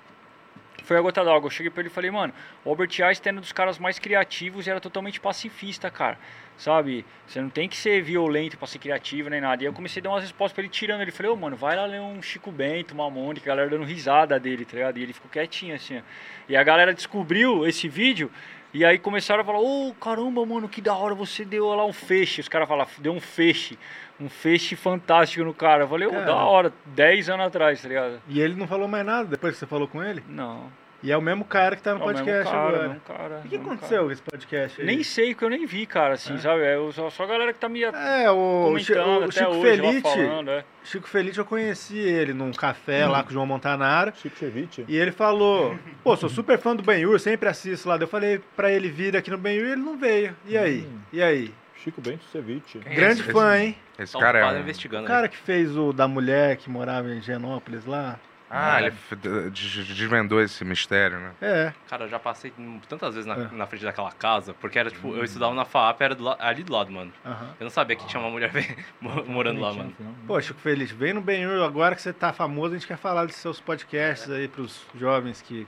foi 0.85 0.97
a 0.97 1.01
gota 1.01 1.23
d'água. 1.23 1.47
Eu 1.47 1.51
cheguei 1.51 1.71
pra 1.71 1.83
ele 1.83 1.89
e 1.89 1.93
falei, 1.93 2.11
mano, 2.11 2.33
o 2.65 2.71
Albert 2.71 2.91
Einstein 3.03 3.31
era 3.33 3.39
um 3.39 3.41
dos 3.41 3.53
caras 3.53 3.79
mais 3.79 3.99
criativos 3.99 4.67
e 4.67 4.71
era 4.71 4.81
totalmente 4.81 5.21
pacifista, 5.21 5.91
cara. 5.91 6.19
Sabe? 6.57 7.05
Você 7.27 7.41
não 7.41 7.51
tem 7.51 7.69
que 7.69 7.77
ser 7.77 8.03
violento 8.03 8.57
pra 8.57 8.67
ser 8.67 8.79
criativo 8.79 9.29
nem 9.29 9.41
nada. 9.41 9.63
E 9.63 9.67
aí 9.67 9.71
eu 9.71 9.75
comecei 9.75 10.01
a 10.01 10.05
dar 10.05 10.11
umas 10.11 10.23
respostas 10.23 10.53
pra 10.55 10.63
ele 10.63 10.71
tirando. 10.71 11.01
Ele 11.01 11.11
falou, 11.11 11.35
ô, 11.35 11.37
mano, 11.37 11.57
vai 11.57 11.77
lá 11.77 11.87
ler 11.87 12.01
um 12.01 12.21
Chico 12.23 12.51
Bento, 12.51 12.95
uma 12.95 13.11
Mônica, 13.11 13.47
a 13.47 13.55
galera 13.55 13.71
dando 13.71 13.85
risada 13.85 14.39
dele, 14.41 14.65
tá 14.65 14.77
ligado? 14.77 14.99
E 14.99 15.03
ele 15.03 15.13
ficou 15.13 15.31
quietinho 15.31 15.75
assim, 15.75 15.99
ó. 15.99 16.03
E 16.49 16.57
a 16.57 16.63
galera 16.63 16.93
descobriu 16.95 17.67
esse 17.67 17.89
vídeo. 17.89 18.31
E 18.75 18.85
aí 18.85 18.99
começaram 18.99 19.43
a 19.43 19.45
falar, 19.45 19.61
ô 19.61 19.95
caramba, 20.01 20.45
mano, 20.47 20.69
que 20.69 20.81
da 20.81 20.95
hora 20.95 21.15
você 21.15 21.45
deu 21.45 21.67
lá 21.69 21.85
um 21.85 21.93
feixe. 21.93 22.41
Os 22.41 22.49
caras 22.49 22.67
falaram, 22.67 22.91
deu 22.99 23.13
um 23.13 23.21
feixe. 23.21 23.79
Um 24.19 24.29
feixe 24.29 24.75
fantástico 24.77 25.45
no 25.45 25.53
cara. 25.53 25.85
Eu 25.85 25.89
falei, 25.89 26.07
ô, 26.09 26.11
Cara. 26.11 26.25
da 26.25 26.37
hora, 26.37 26.73
10 26.87 27.29
anos 27.29 27.47
atrás, 27.47 27.83
tá 27.83 27.89
ligado? 27.89 28.23
E 28.29 28.41
ele 28.41 28.55
não 28.55 28.67
falou 28.67 28.89
mais 28.89 29.05
nada 29.05 29.29
depois 29.29 29.55
que 29.55 29.59
você 29.59 29.67
falou 29.67 29.87
com 29.89 30.03
ele? 30.03 30.23
Não. 30.29 30.71
E 31.03 31.11
é 31.11 31.17
o 31.17 31.21
mesmo 31.23 31.45
cara 31.45 31.75
que 31.75 31.83
tá 31.83 31.95
no 31.95 32.01
É 32.01 32.05
o 32.05 32.07
mesmo 32.07 32.19
podcast 32.25 32.53
cara, 32.53 32.69
agora. 32.69 32.89
mesmo 32.89 33.01
cara, 33.01 33.39
o 33.39 33.43
que 33.49 33.59
mesmo 33.59 33.73
aconteceu 33.73 34.05
com 34.05 34.11
esse 34.13 34.23
podcast 34.23 34.81
aí? 34.81 34.87
Nem 34.87 35.03
sei, 35.03 35.35
porque 35.35 35.45
eu 35.45 35.51
nem 35.51 35.67
vi, 35.67 35.85
cara, 35.85 36.15
assim, 36.15 36.39
sabe? 36.39 36.63
É 36.63 36.77
só, 36.93 37.11
só 37.11 37.25
a 37.25 37.27
galera 37.27 37.53
que 37.53 37.59
tá 37.59 37.69
me 37.69 37.83
É, 37.83 38.31
o, 38.31 38.63
comentando 38.67 39.21
o 39.21 39.25
até 39.25 39.33
Chico 39.33 39.51
hoje, 39.51 39.63
Felite. 39.63 40.03
falando, 40.03 40.51
é. 40.51 40.65
Chico 40.85 41.09
Felite, 41.09 41.39
eu 41.39 41.45
conheci 41.45 41.99
ele 41.99 42.33
num 42.33 42.53
café 42.53 43.07
lá 43.07 43.23
com 43.23 43.31
o 43.31 43.33
João 43.33 43.47
Montanaro. 43.47 44.13
Chico 44.17 44.37
Ceviche. 44.39 44.85
E 44.87 44.97
ele 44.97 45.11
falou: 45.13 45.77
Pô, 46.05 46.17
sou 46.17 46.29
super 46.29 46.59
fã 46.59 46.75
do 46.77 46.83
Benhur, 46.85 47.19
sempre 47.19 47.49
assisto 47.49 47.89
lá. 47.89 47.97
Eu 47.97 48.07
falei 48.09 48.41
pra 48.57 48.71
ele 48.71 48.89
vir 48.89 49.17
aqui 49.17 49.31
no 49.31 49.39
Benhur 49.39 49.67
e 49.67 49.73
ele 49.73 49.81
não 49.83 49.97
veio. 49.97 50.37
E 50.47 50.57
aí? 50.57 50.87
Hum. 50.89 50.99
E 51.13 51.21
aí? 51.23 51.53
Chico 51.83 52.01
Bento 52.01 52.25
Ceviche. 52.31 52.81
É 52.85 52.95
Grande 52.95 53.23
esse- 53.23 53.33
fã, 53.33 53.59
hein? 53.59 53.77
Esse 53.99 54.13
Tá 54.13 54.21
cara 54.21 54.39
é 54.39 54.43
ocupado 54.43 54.59
um... 54.59 54.63
investigando. 54.63 55.05
O 55.05 55.09
cara 55.09 55.27
que 55.29 55.37
fez 55.37 55.77
o 55.77 55.93
da 55.93 56.07
mulher 56.07 56.57
que 56.57 56.71
morava 56.71 57.11
em 57.13 57.21
Genópolis 57.21 57.85
lá. 57.87 58.21
Ah, 58.55 58.83
ele 58.83 58.91
d- 58.91 59.49
d- 59.51 59.51
desvendou 59.95 60.39
esse 60.41 60.63
mistério, 60.63 61.19
né? 61.19 61.33
É. 61.41 61.73
Cara, 61.89 62.05
eu 62.05 62.09
já 62.11 62.19
passei 62.19 62.53
tantas 62.87 63.15
vezes 63.15 63.27
na, 63.27 63.35
É. 63.35 63.49
na 63.51 63.67
frente 63.67 63.83
daquela 63.83 64.13
casa, 64.13 64.53
porque 64.53 64.79
era 64.79 64.91
tipo, 64.91 65.15
eu 65.17 65.25
estudava 65.25 65.55
na 65.55 65.65
FAP, 65.65 66.03
era 66.03 66.15
do 66.15 66.29
ali 66.39 66.63
do 66.63 66.71
lado, 66.73 66.93
mano. 66.93 67.11
Eu 67.25 67.65
não 67.65 67.71
sabia 67.71 67.97
que 67.97 68.07
tinha 68.07 68.21
uma 68.21 68.29
mulher 68.31 68.53
mo- 69.01 69.25
morando 69.25 69.59
lá, 69.61 69.73
mano. 69.73 69.95
Pô, 70.27 70.39
Chico 70.41 70.61
Felite, 70.61 70.93
vem 70.93 71.15
no 71.15 71.23
Benhur 71.23 71.65
agora 71.65 71.95
que 71.97 72.03
você 72.03 72.13
tá 72.13 72.33
famoso, 72.33 72.75
a 72.75 72.79
gente 72.79 72.87
quer 72.87 72.99
falar 72.99 73.25
dos 73.25 73.37
seus 73.37 73.59
podcasts 73.59 74.29
aí 74.31 74.47
pros 74.49 74.85
jovens 74.95 75.41
que 75.41 75.67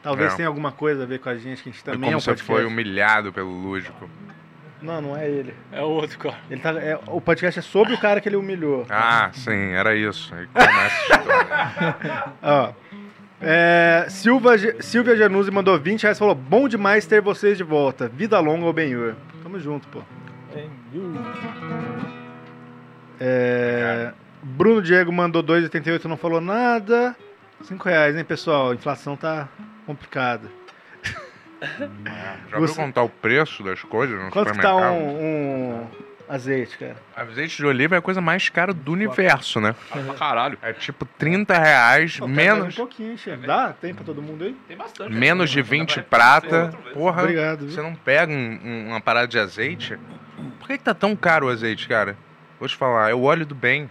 talvez 0.00 0.32
É. 0.32 0.36
tenha 0.36 0.48
alguma 0.48 0.70
coisa 0.70 1.02
a 1.02 1.06
ver 1.06 1.18
com 1.18 1.28
a 1.28 1.34
gente, 1.36 1.62
que 1.62 1.70
a 1.70 1.72
gente 1.72 1.80
E 1.80 1.84
também 1.84 2.00
como 2.02 2.12
é 2.12 2.16
um 2.16 2.20
você 2.20 2.30
podcast. 2.30 2.52
foi 2.52 2.64
humilhado 2.64 3.32
pelo 3.32 3.50
Lúdico. 3.50 4.08
Não, 4.82 5.00
não 5.00 5.16
é 5.16 5.28
ele. 5.28 5.54
É 5.70 5.82
outro, 5.82 6.18
cara. 6.18 6.38
ele 6.50 6.60
tá, 6.60 6.70
é, 6.72 6.98
o 7.06 7.20
podcast 7.20 7.58
é 7.58 7.62
sobre 7.62 7.92
o 7.94 7.98
cara 7.98 8.20
que 8.20 8.28
ele 8.28 8.36
humilhou. 8.36 8.86
Ah, 8.88 9.30
sim, 9.32 9.72
era 9.72 9.94
isso. 9.94 10.34
Aí 10.34 10.46
começa 10.46 10.96
a 10.96 11.16
história. 12.00 12.32
Ó. 12.42 12.72
É, 13.42 14.06
Silva, 14.08 14.52
Silvia 14.80 15.16
Januzzi 15.16 15.50
mandou 15.50 15.78
20 15.78 16.02
reais 16.02 16.16
e 16.16 16.18
falou: 16.18 16.34
Bom 16.34 16.68
demais 16.68 17.06
ter 17.06 17.20
vocês 17.22 17.56
de 17.56 17.64
volta. 17.64 18.08
Vida 18.08 18.38
longa 18.38 18.66
ao 18.66 18.72
Benhur. 18.72 19.14
Tamo 19.42 19.58
junto, 19.58 19.88
pô. 19.88 20.02
É, 23.18 24.12
Bruno 24.42 24.80
Diego 24.82 25.12
mandou 25.12 25.42
2,88 25.42 26.04
não 26.04 26.16
falou 26.16 26.40
nada. 26.40 27.14
5 27.62 27.84
reais, 27.86 28.16
hein, 28.16 28.24
pessoal? 28.24 28.70
A 28.70 28.74
inflação 28.74 29.16
tá 29.16 29.48
complicada. 29.86 30.48
Já 31.60 32.58
viu 32.58 32.66
Você- 32.66 32.74
contar 32.80 33.02
o 33.02 33.08
preço 33.08 33.62
das 33.62 33.82
coisas 33.82 34.18
no 34.18 34.30
Quanto 34.30 34.52
que 34.52 34.58
tá 34.60 34.68
supermercado? 34.72 34.94
um, 34.94 35.80
um 35.82 35.86
azeite, 36.28 36.78
cara? 36.78 36.96
Azeite 37.16 37.56
de 37.56 37.66
oliva 37.66 37.96
é 37.96 37.98
a 37.98 38.02
coisa 38.02 38.20
mais 38.20 38.48
cara 38.48 38.72
do 38.72 38.92
universo, 38.92 39.60
né? 39.60 39.74
Pra 39.90 40.14
caralho. 40.14 40.58
É 40.62 40.72
tipo 40.72 41.04
30 41.04 41.58
reais, 41.58 42.18
Pô, 42.18 42.26
menos, 42.28 42.74
Um 42.74 42.76
pouquinho, 42.78 43.18
chefe. 43.18 43.46
Dá? 43.46 43.72
Tem 43.72 43.94
pra 43.94 44.04
todo 44.04 44.22
mundo 44.22 44.44
aí? 44.44 44.56
Tem 44.68 44.76
bastante. 44.76 45.12
menos 45.12 45.50
de 45.50 45.56
Dá 45.62 45.68
pra 45.68 45.70
20 45.78 45.88
refazer 45.96 46.08
prata. 46.08 46.70
Porra, 46.94 47.22
Obrigado, 47.22 47.60
viu? 47.66 47.70
você 47.70 47.82
não 47.82 47.94
pega 47.94 48.32
um- 48.32 48.60
um- 48.64 48.88
uma 48.88 49.00
parada 49.00 49.26
de 49.28 49.38
azeite? 49.38 49.98
Por 50.58 50.68
que, 50.68 50.78
que 50.78 50.84
tá 50.84 50.94
tão 50.94 51.14
caro 51.16 51.46
o 51.46 51.50
azeite, 51.50 51.86
cara? 51.88 52.16
Vou 52.58 52.68
te 52.68 52.76
falar, 52.76 53.10
é 53.10 53.14
o 53.14 53.22
óleo 53.22 53.44
do 53.44 53.54
bem. 53.54 53.90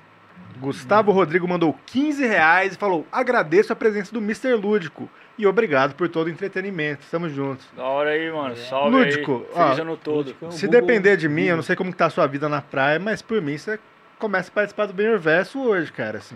Gustavo 0.59 1.11
Rodrigo 1.11 1.47
mandou 1.47 1.77
15 1.85 2.25
reais 2.25 2.73
e 2.73 2.77
falou: 2.77 3.05
Agradeço 3.11 3.71
a 3.71 3.75
presença 3.75 4.11
do 4.13 4.19
Mr. 4.19 4.53
Lúdico 4.55 5.09
e 5.37 5.47
obrigado 5.47 5.95
por 5.95 6.09
todo 6.09 6.27
o 6.27 6.29
entretenimento. 6.29 7.05
Tamo 7.09 7.29
juntos. 7.29 7.65
Da 7.75 7.83
hora 7.83 8.09
aí, 8.09 8.31
mano. 8.31 8.55
Salve 8.57 8.97
Lúdico, 8.97 9.45
aí. 9.55 9.63
Feliz 9.63 9.79
ó, 9.79 9.81
ano 9.81 9.97
todo. 9.97 10.35
Se 10.51 10.67
depender 10.67 11.15
de 11.15 11.29
mim, 11.29 11.45
eu 11.45 11.55
não 11.55 11.63
sei 11.63 11.75
como 11.75 11.91
que 11.91 11.97
tá 11.97 12.07
a 12.07 12.09
sua 12.09 12.27
vida 12.27 12.49
na 12.49 12.61
praia, 12.61 12.99
mas 12.99 13.21
por 13.21 13.41
mim 13.41 13.57
você 13.57 13.79
começa 14.19 14.49
a 14.49 14.53
participar 14.53 14.85
do 14.85 14.93
Bem 14.93 15.17
Verso 15.17 15.59
hoje, 15.61 15.91
cara, 15.91 16.17
assim. 16.19 16.35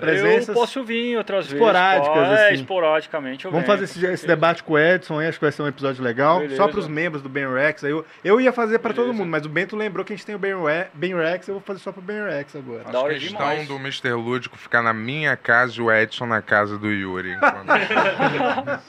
Presenças 0.00 0.48
eu 0.48 0.54
posso 0.54 0.82
vir 0.82 1.18
outras 1.18 1.44
vezes. 1.46 1.52
esporádicas. 1.60 2.28
É, 2.38 2.46
assim. 2.46 2.54
esporadicamente 2.54 3.44
eu 3.44 3.50
Vamos 3.50 3.66
venho. 3.66 3.78
fazer 3.78 3.84
esse, 3.92 4.06
esse 4.06 4.26
debate 4.26 4.62
com 4.62 4.72
o 4.72 4.78
Edson 4.78 5.18
aí, 5.18 5.26
acho 5.28 5.38
que 5.38 5.44
vai 5.44 5.52
ser 5.52 5.60
um 5.62 5.66
episódio 5.68 6.02
legal. 6.02 6.38
Beleza. 6.38 6.56
Só 6.56 6.66
pros 6.68 6.88
membros 6.88 7.22
do 7.22 7.28
Ben 7.28 7.46
Rex. 7.52 7.84
Aí 7.84 7.90
eu, 7.90 8.06
eu 8.24 8.40
ia 8.40 8.52
fazer 8.52 8.78
pra 8.78 8.94
todo 8.94 9.12
mundo, 9.12 9.28
mas 9.28 9.44
o 9.44 9.50
Bento 9.50 9.76
lembrou 9.76 10.02
que 10.02 10.14
a 10.14 10.16
gente 10.16 10.24
tem 10.24 10.34
o 10.34 10.38
Ben, 10.38 10.54
Re- 10.54 10.86
ben 10.94 11.14
Rex, 11.14 11.46
eu 11.48 11.54
vou 11.56 11.62
fazer 11.62 11.80
só 11.80 11.92
pro 11.92 12.00
Ben 12.00 12.24
Rex 12.24 12.56
agora. 12.56 12.84
Da 12.84 13.00
hora 13.00 13.12
a 13.12 13.18
questão 13.18 13.38
demais. 13.38 13.68
do 13.68 13.76
Mr. 13.76 14.12
Lúdico 14.14 14.56
ficar 14.56 14.80
na 14.80 14.94
minha 14.94 15.36
casa 15.36 15.74
e 15.76 15.80
o 15.82 15.92
Edson 15.92 16.24
na 16.24 16.40
casa 16.40 16.78
do 16.78 16.88
Yuri. 16.90 17.32
enquanto- 17.32 17.66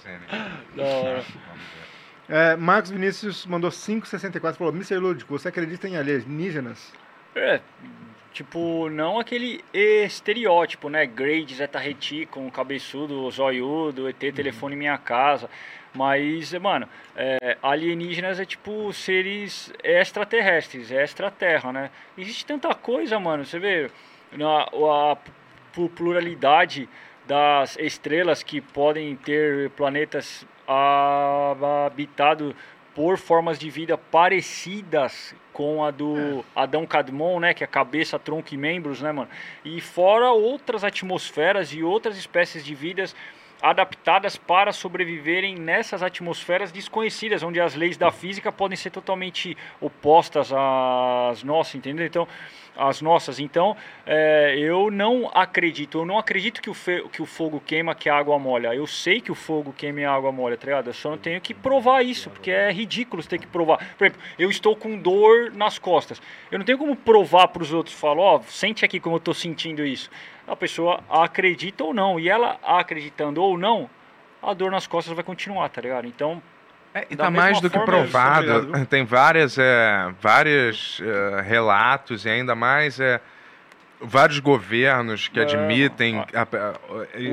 Da 0.75 0.83
hora. 0.83 1.23
É, 2.29 2.55
Marcos 2.55 2.91
Vinícius 2.91 3.45
mandou 3.45 3.69
5,64 3.71 4.55
falou: 4.55 4.71
Mr. 4.73 4.95
Lúdico, 4.97 5.37
você 5.37 5.49
acredita 5.49 5.87
em 5.89 5.97
alienígenas? 5.97 6.93
É, 7.35 7.59
tipo, 8.33 8.89
não 8.89 9.19
aquele 9.19 9.63
estereótipo, 9.73 10.89
né? 10.89 11.05
Grade, 11.05 11.55
Zeta 11.55 11.79
Reticon, 11.79 12.49
cabeçudo, 12.49 13.29
zoiudo, 13.29 14.07
ET, 14.09 14.17
telefone 14.33 14.75
em 14.75 14.79
minha 14.79 14.97
casa. 14.97 15.49
Mas, 15.93 16.53
mano, 16.53 16.87
é, 17.15 17.57
alienígenas 17.61 18.39
é 18.39 18.45
tipo 18.45 18.93
seres 18.93 19.73
extraterrestres, 19.83 20.91
é 20.91 21.03
extraterra, 21.03 21.73
né? 21.73 21.89
Existe 22.17 22.45
tanta 22.45 22.73
coisa, 22.73 23.19
mano. 23.19 23.43
Você 23.45 23.59
vê 23.59 23.91
na, 24.31 24.63
a 24.63 25.17
pu- 25.73 25.89
pluralidade 25.89 26.87
das 27.27 27.77
estrelas 27.77 28.41
que 28.41 28.61
podem 28.61 29.15
ter 29.17 29.69
planetas 29.71 30.45
habitados 31.85 32.55
por 32.95 33.17
formas 33.17 33.59
de 33.59 33.69
vida 33.69 33.97
parecidas 33.97 35.35
com 35.61 35.85
a 35.85 35.91
do 35.91 36.43
Adão 36.55 36.87
Cadmon, 36.87 37.39
né, 37.39 37.53
que 37.53 37.63
é 37.63 37.67
cabeça, 37.67 38.17
tronco 38.17 38.51
e 38.51 38.57
membros, 38.57 38.99
né, 38.99 39.11
mano? 39.11 39.29
E 39.63 39.79
fora 39.79 40.31
outras 40.31 40.83
atmosferas 40.83 41.71
e 41.71 41.83
outras 41.83 42.17
espécies 42.17 42.65
de 42.65 42.73
vidas 42.73 43.15
adaptadas 43.61 44.35
para 44.37 44.71
sobreviverem 44.71 45.55
nessas 45.55 46.01
atmosferas 46.01 46.71
desconhecidas, 46.71 47.43
onde 47.43 47.59
as 47.59 47.75
leis 47.75 47.97
da 47.97 48.11
física 48.11 48.51
podem 48.51 48.75
ser 48.75 48.89
totalmente 48.89 49.55
opostas 49.79 50.51
às 50.51 51.43
nossas, 51.43 51.75
entendeu? 51.75 52.05
Então, 52.05 52.27
as 52.75 53.01
nossas. 53.01 53.39
Então, 53.39 53.75
é, 54.05 54.55
eu 54.57 54.89
não 54.89 55.29
acredito, 55.33 55.99
eu 55.99 56.05
não 56.05 56.17
acredito 56.17 56.61
que 56.61 56.69
o, 56.69 56.73
fe- 56.73 57.03
que 57.11 57.21
o 57.21 57.25
fogo 57.25 57.61
queima, 57.65 57.93
que 57.93 58.09
a 58.09 58.15
água 58.15 58.39
molha. 58.39 58.73
Eu 58.73 58.87
sei 58.87 59.19
que 59.21 59.31
o 59.31 59.35
fogo 59.35 59.73
queima 59.73 60.01
e 60.01 60.05
a 60.05 60.11
água 60.13 60.31
molha, 60.31 60.57
tá 60.57 60.65
ligado? 60.65 60.87
Eu 60.87 60.93
só 60.93 61.09
não 61.11 61.17
tenho 61.17 61.39
que 61.41 61.53
provar 61.53 62.01
isso, 62.03 62.29
porque 62.29 62.49
é 62.49 62.71
ridículo 62.71 63.21
você 63.21 63.29
ter 63.29 63.39
que 63.39 63.47
provar. 63.47 63.77
Por 63.97 64.05
exemplo, 64.05 64.21
eu 64.39 64.49
estou 64.49 64.75
com 64.75 64.97
dor 64.97 65.51
nas 65.51 65.77
costas. 65.77 66.21
Eu 66.49 66.57
não 66.59 66.65
tenho 66.65 66.77
como 66.77 66.95
provar 66.95 67.49
para 67.49 67.61
os 67.61 67.73
outros, 67.73 67.95
falar, 67.95 68.21
ó, 68.21 68.41
sente 68.47 68.85
aqui 68.85 68.99
como 68.99 69.15
eu 69.15 69.19
estou 69.19 69.33
sentindo 69.33 69.85
isso. 69.85 70.09
A 70.47 70.55
pessoa 70.55 71.01
acredita 71.09 71.83
ou 71.83 71.93
não, 71.93 72.19
e 72.19 72.27
ela 72.29 72.57
acreditando 72.63 73.41
ou 73.41 73.57
não, 73.57 73.89
a 74.41 74.53
dor 74.53 74.71
nas 74.71 74.87
costas 74.87 75.13
vai 75.13 75.23
continuar, 75.23 75.69
tá 75.69 75.81
ligado? 75.81 76.07
Então, 76.07 76.41
E 77.09 77.15
da 77.15 77.25
tá 77.25 77.31
mais 77.31 77.61
do 77.61 77.69
que 77.69 77.79
provado. 77.79 78.85
Tem 78.87 79.05
várias, 79.05 79.57
é, 79.57 80.11
vários 80.19 81.01
é, 81.01 81.41
relatos 81.41 82.25
e 82.25 82.29
ainda 82.29 82.53
mais 82.55 82.99
é, 82.99 83.21
vários 84.01 84.39
governos 84.39 85.27
que 85.27 85.39
É, 85.39 85.43
admitem 85.43 86.19
a- 86.19 86.41
a- 86.41 86.73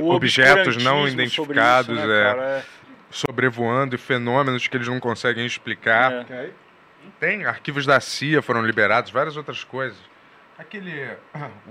objetos 0.05 0.77
não 0.85 1.09
identificados 1.09 1.87
sobre 1.99 2.03
isso, 2.03 2.37
né, 2.37 2.57
é? 2.57 2.59
É. 2.59 2.63
sobrevoando 3.11 3.95
e 3.95 3.99
fenômenos 3.99 4.69
que 4.69 4.77
eles 4.77 4.87
não 4.87 5.01
conseguem 5.01 5.47
explicar. 5.47 6.13
É. 6.31 6.51
Tem 7.19 7.47
arquivos 7.47 7.87
da 7.87 7.99
CIA 8.01 8.43
foram 8.43 8.63
liberados, 8.65 9.11
várias 9.11 9.37
outras 9.37 9.65
coisas. 9.65 9.97
Aquele 10.59 11.17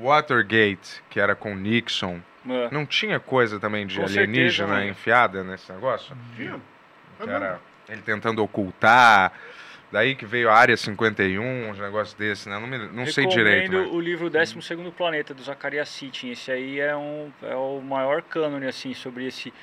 Watergate, 0.02 1.04
que 1.10 1.20
era 1.20 1.36
com 1.36 1.54
Nixon, 1.56 2.20
É. 2.50 2.70
não 2.72 2.86
tinha 2.86 3.20
coisa 3.20 3.60
também 3.60 3.86
de 3.86 3.96
Com 4.00 4.08
certeza, 4.08 4.22
alienígena 4.30 4.76
né? 4.80 4.88
enfiada 4.88 5.44
nesse 5.44 5.72
negócio? 5.72 6.16
Tinha. 6.36 6.60
Que 7.22 7.30
era 7.30 7.60
ele 7.90 8.02
tentando 8.02 8.42
ocultar. 8.44 9.34
Daí 9.92 10.16
que 10.16 10.26
veio 10.26 10.50
a 10.50 10.54
Área 10.54 10.76
51, 10.76 11.70
uns 11.70 11.80
negócios 11.80 12.14
desses, 12.14 12.46
né? 12.46 12.60
Não, 12.60 12.68
me- 12.68 12.90
não 12.90 13.06
sei 13.06 13.26
direito. 13.26 13.72
Mas... 13.72 13.90
o 13.90 14.00
livro 14.00 14.30
12 14.30 14.62
Segundo 14.62 14.92
Planeta, 14.92 15.34
do 15.34 15.42
Zacarias 15.42 15.88
Sitchin. 15.90 16.32
Esse 16.32 16.52
aí 16.52 16.80
é, 16.80 16.96
um, 16.96 17.32
é 17.42 17.56
o 17.56 17.80
maior 17.82 18.22
cânone, 18.22 18.68
assim, 18.68 18.94
sobre 18.94 19.26
esse 19.28 19.54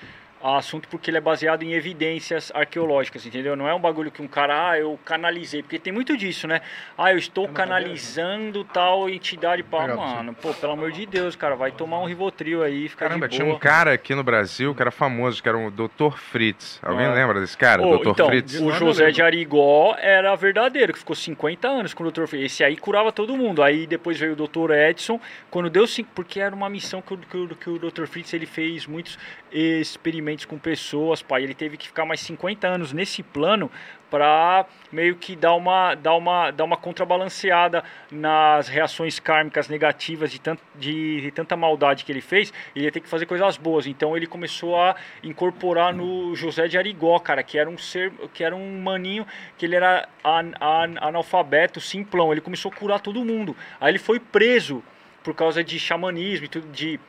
assunto, 0.52 0.88
porque 0.88 1.10
ele 1.10 1.16
é 1.16 1.20
baseado 1.20 1.62
em 1.62 1.72
evidências 1.72 2.52
arqueológicas, 2.54 3.24
entendeu? 3.24 3.56
Não 3.56 3.68
é 3.68 3.74
um 3.74 3.80
bagulho 3.80 4.10
que 4.10 4.20
um 4.20 4.28
cara, 4.28 4.70
ah, 4.72 4.78
eu 4.78 4.98
canalizei, 5.04 5.62
porque 5.62 5.78
tem 5.78 5.92
muito 5.92 6.16
disso, 6.16 6.46
né? 6.46 6.60
Ah, 6.98 7.12
eu 7.12 7.18
estou 7.18 7.48
canalizando 7.48 8.64
tal 8.64 9.08
entidade. 9.08 9.62
Pá, 9.62 9.82
Legal, 9.86 9.96
mano, 9.96 10.34
pô, 10.34 10.52
pelo 10.52 10.72
amor 10.72 10.90
de 10.92 11.06
Deus, 11.06 11.36
cara, 11.36 11.54
vai 11.54 11.70
tomar 11.72 12.00
um 12.00 12.04
Rivotril 12.06 12.62
aí, 12.62 12.88
fica 12.88 13.06
Caramba, 13.08 13.28
de 13.28 13.36
tinha 13.36 13.44
boa. 13.44 13.56
um 13.56 13.58
cara 13.58 13.92
aqui 13.92 14.14
no 14.14 14.22
Brasil 14.22 14.74
que 14.74 14.82
era 14.82 14.90
famoso, 14.90 15.42
que 15.42 15.48
era 15.48 15.56
o 15.58 15.70
Dr. 15.70 16.16
Fritz. 16.16 16.78
Alguém 16.82 17.06
Ah. 17.06 17.12
lembra 17.14 17.40
desse 17.40 17.56
cara, 17.56 17.82
Ô, 17.82 17.98
Dr. 17.98 18.08
então, 18.10 18.26
Fritz? 18.26 18.60
o 18.60 18.70
José 18.72 19.10
de 19.10 19.22
Arigó 19.22 19.94
era 19.98 20.34
verdadeiro, 20.34 20.92
que 20.92 20.98
ficou 20.98 21.16
50 21.16 21.68
anos 21.68 21.94
com 21.94 22.04
o 22.04 22.10
Dr. 22.10 22.26
Fritz. 22.26 22.44
Esse 22.52 22.64
aí 22.64 22.76
curava 22.76 23.10
todo 23.12 23.36
mundo. 23.36 23.62
Aí 23.62 23.86
depois 23.86 24.18
veio 24.18 24.32
o 24.32 24.36
Dr. 24.36 24.72
Edson, 24.72 25.20
quando 25.50 25.70
deu 25.70 25.86
cinco, 25.86 26.10
porque 26.14 26.40
era 26.40 26.54
uma 26.54 26.68
missão 26.68 27.00
que 27.00 27.14
o, 27.14 27.18
que 27.18 27.36
o, 27.36 27.48
que 27.56 27.70
o 27.70 27.78
Dr. 27.78 28.06
Fritz 28.06 28.32
ele 28.34 28.46
fez 28.46 28.86
muitos 28.86 29.18
experimentos 29.54 30.44
com 30.44 30.58
pessoas, 30.58 31.22
pai. 31.22 31.44
Ele 31.44 31.54
teve 31.54 31.76
que 31.76 31.86
ficar 31.86 32.04
mais 32.04 32.20
50 32.20 32.66
anos 32.66 32.92
nesse 32.92 33.22
plano 33.22 33.70
para 34.10 34.66
meio 34.92 35.16
que 35.16 35.34
dar 35.34 35.54
uma, 35.54 35.94
dar, 35.94 36.14
uma, 36.14 36.50
dar 36.50 36.64
uma 36.64 36.76
contrabalanceada 36.76 37.82
nas 38.10 38.68
reações 38.68 39.18
kármicas 39.18 39.68
negativas 39.68 40.30
de, 40.30 40.40
tant, 40.40 40.58
de, 40.74 41.20
de 41.20 41.30
tanta 41.30 41.56
maldade 41.56 42.04
que 42.04 42.10
ele 42.10 42.20
fez. 42.20 42.52
Ele 42.74 42.84
ia 42.86 42.92
ter 42.92 43.00
que 43.00 43.08
fazer 43.08 43.26
coisas 43.26 43.56
boas. 43.56 43.86
Então 43.86 44.16
ele 44.16 44.26
começou 44.26 44.80
a 44.80 44.96
incorporar 45.22 45.94
no 45.94 46.34
José 46.34 46.66
de 46.66 46.76
Arigó, 46.76 47.18
cara, 47.20 47.42
que 47.42 47.56
era 47.56 47.70
um 47.70 47.78
ser, 47.78 48.12
que 48.32 48.42
era 48.42 48.54
um 48.54 48.82
maninho 48.82 49.24
que 49.56 49.66
ele 49.66 49.76
era 49.76 50.08
an, 50.24 50.52
an, 50.60 50.94
analfabeto, 51.00 51.80
simplão. 51.80 52.32
Ele 52.32 52.40
começou 52.40 52.72
a 52.72 52.74
curar 52.74 53.00
todo 53.00 53.24
mundo. 53.24 53.56
Aí 53.80 53.92
ele 53.92 53.98
foi 53.98 54.18
preso 54.18 54.82
por 55.22 55.34
causa 55.34 55.64
de 55.64 55.78
xamanismo 55.78 56.46
e 56.46 56.48
tudo 56.48 56.68
de 56.70 57.00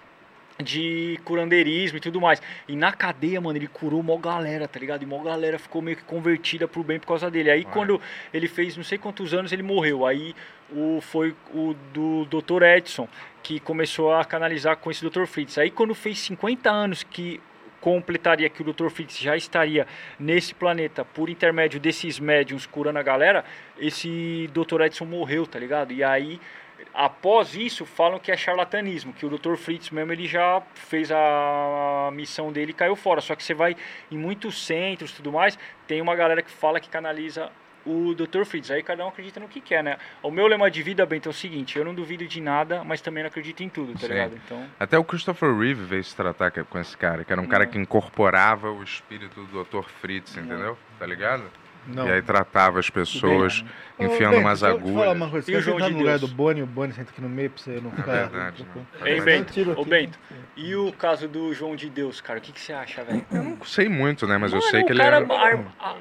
de 0.63 1.19
curandeirismo 1.25 1.97
e 1.97 2.01
tudo 2.01 2.21
mais. 2.21 2.41
E 2.67 2.75
na 2.75 2.91
cadeia, 2.91 3.41
mano, 3.41 3.57
ele 3.57 3.67
curou 3.67 4.01
mó 4.01 4.17
galera, 4.17 4.67
tá 4.67 4.79
ligado? 4.79 5.03
E 5.03 5.05
mó 5.05 5.21
galera 5.21 5.59
ficou 5.59 5.81
meio 5.81 5.97
que 5.97 6.03
convertida 6.03 6.67
pro 6.67 6.83
bem 6.83 6.99
por 6.99 7.07
causa 7.07 7.29
dele. 7.29 7.51
Aí 7.51 7.65
quando 7.65 7.99
ele 8.33 8.47
fez 8.47 8.77
não 8.77 8.83
sei 8.83 8.97
quantos 8.97 9.33
anos, 9.33 9.51
ele 9.51 9.63
morreu. 9.63 10.05
Aí 10.05 10.33
o, 10.71 10.99
foi 11.01 11.35
o 11.53 11.75
do 11.93 12.25
Dr. 12.25 12.63
Edson 12.63 13.07
que 13.43 13.59
começou 13.59 14.13
a 14.13 14.23
canalizar 14.23 14.77
com 14.77 14.89
esse 14.89 15.07
Dr. 15.07 15.25
Fritz. 15.25 15.57
Aí 15.57 15.69
quando 15.69 15.93
fez 15.93 16.19
50 16.19 16.71
anos 16.71 17.03
que 17.03 17.39
completaria 17.81 18.49
que 18.49 18.63
o 18.63 18.73
Dr. 18.73 18.89
Fritz 18.89 19.19
já 19.19 19.37
estaria 19.37 19.85
nesse 20.19 20.55
planeta 20.55 21.05
por 21.05 21.29
intermédio 21.29 21.79
desses 21.79 22.19
médiums 22.19 22.65
curando 22.65 22.97
a 22.97 23.03
galera, 23.03 23.45
esse 23.77 24.49
Dr. 24.51 24.81
Edson 24.81 25.05
morreu, 25.05 25.45
tá 25.45 25.59
ligado? 25.59 25.93
E 25.93 26.03
aí 26.03 26.39
após 26.93 27.55
isso 27.55 27.85
falam 27.85 28.19
que 28.19 28.31
é 28.31 28.37
charlatanismo, 28.37 29.13
que 29.13 29.25
o 29.25 29.29
Dr. 29.29 29.55
Fritz 29.55 29.89
mesmo 29.89 30.11
ele 30.11 30.27
já 30.27 30.61
fez 30.73 31.11
a 31.11 32.09
missão 32.13 32.51
dele 32.51 32.71
e 32.71 32.73
caiu 32.73 32.95
fora. 32.95 33.21
Só 33.21 33.35
que 33.35 33.43
você 33.43 33.53
vai 33.53 33.75
em 34.11 34.17
muitos 34.17 34.65
centros, 34.65 35.11
e 35.11 35.15
tudo 35.15 35.31
mais, 35.31 35.57
tem 35.87 36.01
uma 36.01 36.15
galera 36.15 36.41
que 36.41 36.51
fala 36.51 36.79
que 36.79 36.89
canaliza 36.89 37.51
o 37.85 38.15
Dr. 38.15 38.45
Fritz. 38.45 38.71
Aí 38.71 38.81
cada 38.81 39.05
um 39.05 39.09
acredita 39.09 39.39
no 39.39 39.47
que 39.47 39.61
quer, 39.61 39.83
né? 39.83 39.97
O 40.23 40.31
meu 40.31 40.47
lema 40.47 40.71
de 40.71 40.81
vida, 40.81 41.05
Bento, 41.05 41.29
é 41.29 41.31
o 41.31 41.33
seguinte, 41.33 41.77
eu 41.77 41.85
não 41.85 41.93
duvido 41.93 42.25
de 42.25 42.41
nada, 42.41 42.83
mas 42.83 42.99
também 42.99 43.23
não 43.23 43.27
acredito 43.27 43.61
em 43.61 43.69
tudo, 43.69 43.93
tá 43.93 43.99
Sim. 43.99 44.07
ligado? 44.07 44.35
Então, 44.43 44.65
Até 44.79 44.97
o 44.97 45.03
Christopher 45.03 45.55
Reeve 45.55 45.83
veio 45.83 46.03
se 46.03 46.15
tratar 46.15 46.51
com 46.51 46.79
esse 46.79 46.97
cara, 46.97 47.23
que 47.23 47.31
era 47.31 47.41
um 47.41 47.47
cara 47.47 47.65
que 47.65 47.77
incorporava 47.77 48.71
o 48.71 48.81
espírito 48.81 49.43
do 49.43 49.63
Dr. 49.63 49.83
Fritz, 50.01 50.35
entendeu? 50.35 50.77
Tá 50.97 51.05
ligado? 51.05 51.43
Não. 51.87 52.07
E 52.07 52.11
aí 52.11 52.21
tratava 52.21 52.79
as 52.79 52.89
pessoas 52.89 53.63
Ô, 53.97 54.03
enfiando 54.03 54.31
Bento, 54.35 54.41
umas 54.47 54.61
eu 54.63 54.69
falar 54.79 54.79
agulhas. 54.79 55.13
uma 55.15 55.29
coisa. 55.29 55.45
Você 55.45 55.51
E 55.53 55.57
o 55.57 55.61
João 55.61 55.77
de 55.79 55.91
no 55.91 55.97
lugar 55.99 56.17
Deus? 56.19 56.31
do 56.31 56.35
Boni, 56.35 56.61
o 56.63 56.65
Boni 56.65 56.93
senta 56.93 57.11
aqui 57.11 57.21
no 57.21 57.29
meio 57.29 57.49
pra 57.49 57.61
você 57.63 57.79
não 57.81 57.91
ficar... 57.91 58.11
verdade, 58.11 58.67
não. 58.75 59.07
Ei, 59.07 59.19
Eu 59.19 59.23
Bento, 59.23 59.71
ô. 59.79 59.85
Bento, 59.85 60.19
e 60.57 60.75
o 60.75 60.91
caso 60.93 61.27
do 61.27 61.53
João 61.53 61.75
de 61.75 61.89
Deus, 61.89 62.19
cara, 62.21 62.39
o 62.39 62.41
que, 62.41 62.51
que 62.51 62.59
você 62.59 62.73
acha, 62.73 63.03
velho? 63.03 63.25
Eu 63.31 63.43
não 63.43 63.57
sei 63.63 63.87
muito, 63.87 64.25
né? 64.27 64.37
Mas 64.37 64.51
eu 64.51 64.59
Mano, 64.59 64.71
sei 64.71 64.81
o 64.81 64.85
que 64.85 64.91
ele 64.93 64.99
cara 64.99 65.17
era... 65.17 65.33
ar- 65.33 65.65
a- 65.79 65.95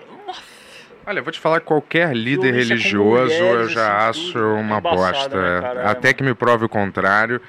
Olha, 1.07 1.19
eu 1.19 1.23
vou 1.25 1.33
te 1.33 1.39
falar, 1.39 1.61
qualquer 1.61 2.17
líder 2.17 2.55
religioso 2.55 3.35
eu 3.35 3.45
mulheres, 3.47 3.73
já 3.73 4.09
assim, 4.09 4.21
acho 4.31 4.33
tudo 4.33 4.55
uma 4.55 4.79
embaçado, 4.79 4.97
bosta. 5.13 5.37
né, 5.61 5.83
é. 5.83 5.85
É, 5.85 5.87
Até 5.87 6.13
que 6.15 6.23
me 6.23 6.35
prove 6.35 6.65
o 6.65 6.69
contrário. 6.69 7.43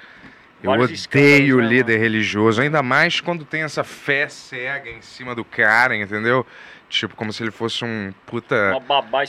Eu 0.65 0.71
odeio 0.71 1.57
né, 1.57 1.67
líder 1.67 1.97
religioso, 1.97 2.61
ainda 2.61 2.81
mais 2.81 3.21
quando 3.21 3.45
tem 3.45 3.61
essa 3.61 3.83
fé 3.83 4.27
cega 4.27 4.89
em 4.89 5.01
cima 5.01 5.35
do 5.35 5.45
cara, 5.45 5.95
entendeu? 5.95 6.45
Tipo, 6.89 7.15
como 7.15 7.33
se 7.33 7.43
ele 7.43 7.51
fosse 7.51 7.83
um 7.83 8.13
puta 8.25 8.73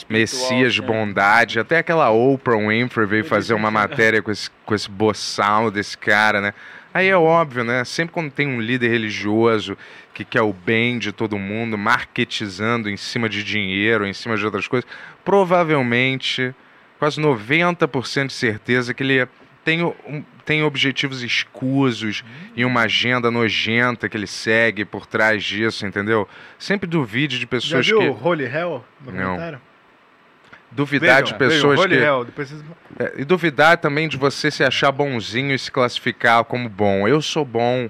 messias 0.08 0.74
de 0.74 0.82
né? 0.82 0.86
bondade. 0.86 1.58
Até 1.58 1.78
aquela 1.78 2.10
Oprah 2.10 2.56
Winfrey 2.56 3.06
veio 3.06 3.24
fazer 3.24 3.54
uma 3.54 3.70
matéria 3.70 4.22
com 4.22 4.30
esse, 4.30 4.50
com 4.64 4.74
esse 4.74 4.90
boçal 4.90 5.70
desse 5.70 5.96
cara, 5.96 6.40
né? 6.40 6.54
Aí 6.92 7.08
é 7.08 7.16
óbvio, 7.16 7.64
né? 7.64 7.84
Sempre 7.84 8.14
quando 8.14 8.30
tem 8.30 8.46
um 8.46 8.60
líder 8.60 8.88
religioso 8.88 9.76
que 10.14 10.24
quer 10.24 10.42
o 10.42 10.52
bem 10.52 10.98
de 10.98 11.12
todo 11.12 11.38
mundo, 11.38 11.76
marketizando 11.76 12.88
em 12.88 12.96
cima 12.96 13.28
de 13.28 13.44
dinheiro, 13.44 14.06
em 14.06 14.14
cima 14.14 14.36
de 14.36 14.44
outras 14.44 14.66
coisas, 14.66 14.88
provavelmente, 15.22 16.54
quase 16.98 17.20
90% 17.20 18.28
de 18.28 18.32
certeza 18.32 18.94
que 18.94 19.02
ele 19.02 19.28
tem, 19.66 19.82
um- 19.82 20.22
tem 20.44 20.62
objetivos 20.62 21.24
escusos 21.24 22.22
e 22.54 22.64
uma 22.64 22.82
agenda 22.82 23.32
nojenta 23.32 24.08
que 24.08 24.16
ele 24.16 24.28
segue 24.28 24.84
por 24.84 25.06
trás 25.06 25.42
disso, 25.42 25.84
entendeu? 25.84 26.28
Sempre 26.56 26.88
duvide 26.88 27.34
de 27.36 27.42
Já 27.42 27.48
pessoas 27.48 27.84
viu 27.84 27.98
que... 27.98 28.06
o 28.06 28.24
Holy 28.24 28.44
Hell? 28.44 28.84
No 29.04 29.10
Não. 29.12 29.24
comentário? 29.24 29.60
Duvidar 30.70 31.22
Vejam, 31.22 31.24
de 31.26 31.34
pessoas 31.34 31.80
vejam, 31.80 31.98
que... 31.98 32.04
Hell, 32.04 32.24
depois. 32.24 32.54
É, 33.00 33.14
e 33.18 33.24
duvidar 33.24 33.78
também 33.78 34.08
de 34.08 34.16
você 34.16 34.50
se 34.50 34.62
achar 34.62 34.92
bonzinho 34.92 35.52
e 35.52 35.58
se 35.58 35.70
classificar 35.72 36.44
como 36.44 36.68
bom. 36.68 37.08
Eu 37.08 37.20
sou 37.20 37.44
bom. 37.44 37.88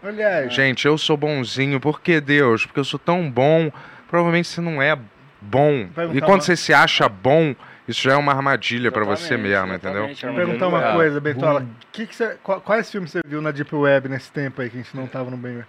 Gente, 0.48 0.86
eu 0.86 0.96
sou 0.96 1.16
bonzinho. 1.16 1.78
Por 1.78 2.00
que 2.00 2.20
Deus? 2.22 2.64
Porque 2.64 2.80
eu 2.80 2.84
sou 2.84 2.98
tão 2.98 3.30
bom. 3.30 3.70
Provavelmente 4.08 4.48
você 4.48 4.60
não 4.62 4.80
é 4.80 4.96
bom. 5.42 5.88
E 6.14 6.20
quando 6.22 6.40
você 6.42 6.56
se 6.56 6.72
acha 6.72 7.06
bom, 7.08 7.54
isso 7.88 8.02
já 8.02 8.12
é 8.12 8.16
uma 8.16 8.32
armadilha 8.32 8.90
pra 8.90 9.04
você 9.04 9.36
mesmo, 9.36 9.72
entendeu? 9.74 10.04
é 10.04 10.14
Vou 10.14 10.34
perguntar 10.34 10.68
uma 10.68 10.80
grande- 10.80 10.96
coisa, 10.96 11.20
Bentola. 11.20 11.66
Que 11.92 12.06
que 12.06 12.16
quais 12.64 12.90
filmes 12.90 13.10
você 13.10 13.20
viu 13.26 13.40
na 13.40 13.50
Deep 13.50 13.74
Web 13.74 14.08
nesse 14.08 14.30
tempo 14.30 14.60
aí 14.60 14.68
que 14.70 14.78
a 14.78 14.82
gente 14.82 14.96
não 14.96 15.06
tava 15.06 15.30
no 15.30 15.36
bem? 15.36 15.64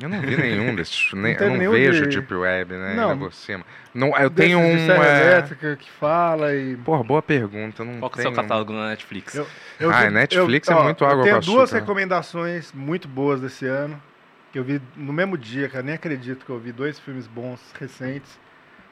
Eu 0.00 0.08
não 0.08 0.20
vi 0.20 0.36
nenhum 0.36 0.74
desses. 0.74 1.12
nem- 1.12 1.32
eu 1.32 1.38
teve 1.38 1.58
não 1.64 1.72
vejo 1.72 2.06
de- 2.08 2.16
Deep 2.20 2.32
Web, 2.34 2.72
né? 2.72 2.94
Não. 2.94 3.18
Por 3.18 3.32
cima. 3.32 3.64
Não, 3.92 4.16
eu 4.16 4.30
tenho 4.30 4.58
um. 4.58 4.62
é, 4.92 5.22
elétrica 5.32 5.76
que 5.76 5.90
fala 5.90 6.54
e. 6.54 6.76
Porra, 6.76 7.02
boa 7.02 7.20
pergunta. 7.20 7.82
eu 7.82 7.86
Não 7.86 7.98
Qual 7.98 8.10
que 8.10 8.18
é 8.18 8.20
o 8.20 8.22
seu 8.22 8.32
catálogo 8.32 8.72
na 8.72 8.88
Netflix? 8.90 9.34
Eu- 9.34 9.46
eu 9.80 9.90
Ah, 9.90 10.08
Netflix 10.08 10.68
eu- 10.68 10.76
é 10.76 10.80
ó, 10.80 10.84
muito 10.84 11.04
água 11.04 11.18
Eu 11.20 11.24
tenho 11.24 11.40
duas 11.40 11.64
açúcar. 11.64 11.80
recomendações 11.80 12.72
muito 12.72 13.08
boas 13.08 13.40
desse 13.40 13.66
ano. 13.66 14.00
Que 14.52 14.58
eu 14.58 14.64
vi 14.64 14.80
no 14.96 15.12
mesmo 15.12 15.36
dia, 15.36 15.68
cara. 15.68 15.82
Nem 15.84 15.94
acredito 15.96 16.46
que 16.46 16.50
eu 16.50 16.58
vi 16.58 16.72
dois 16.72 16.98
filmes 16.98 17.26
bons 17.26 17.60
recentes. 17.78 18.38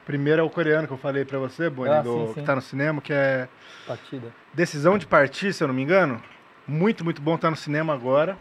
Primeiro 0.07 0.41
é 0.41 0.43
o 0.43 0.49
coreano 0.49 0.87
que 0.87 0.93
eu 0.93 0.97
falei 0.97 1.23
pra 1.25 1.37
você, 1.37 1.69
Boni, 1.69 1.91
Ah, 1.91 2.01
do- 2.01 2.13
sim, 2.13 2.27
sim. 2.27 2.33
que 2.35 2.41
tá 2.43 2.55
no 2.55 2.61
cinema, 2.61 3.01
que 3.01 3.11
é 3.11 3.47
Partida. 3.85 4.33
Decisão 4.53 4.97
de 4.97 5.05
Partir, 5.05 5.51
se 5.53 5.61
eu 5.63 5.67
não 5.67 5.75
me 5.75 5.83
engano. 5.83 6.19
Muito, 6.65 7.03
muito 7.03 7.21
bom, 7.21 7.37
tá 7.37 7.49
no 7.51 7.57
cinema 7.57 7.93
agora. 7.93 8.37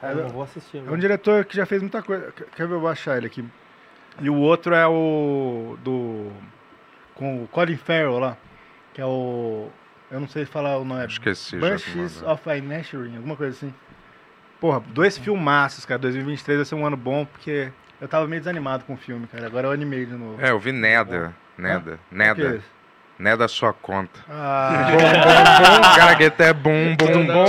Cara, 0.00 0.14
eu 0.14 0.28
vou 0.28 0.42
assistir. 0.42 0.82
É 0.86 0.90
um 0.90 0.98
diretor 0.98 1.44
que 1.44 1.56
já 1.56 1.64
fez 1.64 1.80
muita 1.80 2.02
coisa. 2.02 2.32
Quer- 2.32 2.66
ver? 2.66 2.74
Eu 2.74 2.80
vou 2.80 2.88
achar 2.90 3.16
ele 3.16 3.26
aqui. 3.26 3.44
E 4.20 4.28
o 4.28 4.34
outro 4.36 4.74
é 4.74 4.86
o. 4.86 5.78
do. 5.82 6.30
com 7.14 7.44
o 7.44 7.48
Colin 7.48 7.76
Farrell 7.76 8.18
lá. 8.18 8.36
Que 8.92 9.00
é 9.00 9.06
o. 9.06 9.68
Eu 10.10 10.18
não 10.20 10.28
sei 10.28 10.44
falar 10.44 10.78
o 10.78 10.84
nome. 10.84 11.06
Esqueci 11.06 11.56
é. 11.56 12.30
of 12.30 12.50
Inisherin, 12.50 13.16
alguma 13.16 13.36
coisa 13.36 13.56
assim. 13.56 13.72
Porra, 14.60 14.80
dois 14.88 15.16
filmaços, 15.16 15.84
cara. 15.86 15.98
2023 16.00 16.58
vai 16.58 16.64
ser 16.64 16.74
um 16.74 16.84
ano 16.86 16.96
bom, 16.96 17.24
porque 17.24 17.72
eu 18.00 18.08
tava 18.08 18.26
meio 18.26 18.40
desanimado 18.40 18.84
com 18.84 18.94
o 18.94 18.96
filme, 18.96 19.26
cara. 19.26 19.46
Agora 19.46 19.68
eu 19.68 19.72
animei 19.72 20.04
de 20.06 20.12
novo. 20.14 20.40
É, 20.44 20.50
eu 20.50 20.58
vi 20.58 20.72
Neda. 20.72 21.34
Neda. 21.56 21.98
que 22.34 22.42
é 22.42 22.60
Neda. 23.18 23.48
sua 23.48 23.72
conta. 23.72 24.18
Ah, 24.28 24.88
Bom, 24.90 24.96
bom, 24.98 25.80
bom. 25.80 25.96
Cara, 25.96 26.16
que 26.16 26.24
até 26.24 26.52
bom, 26.52 26.96
bom, 26.98 27.26
bom. 27.26 27.46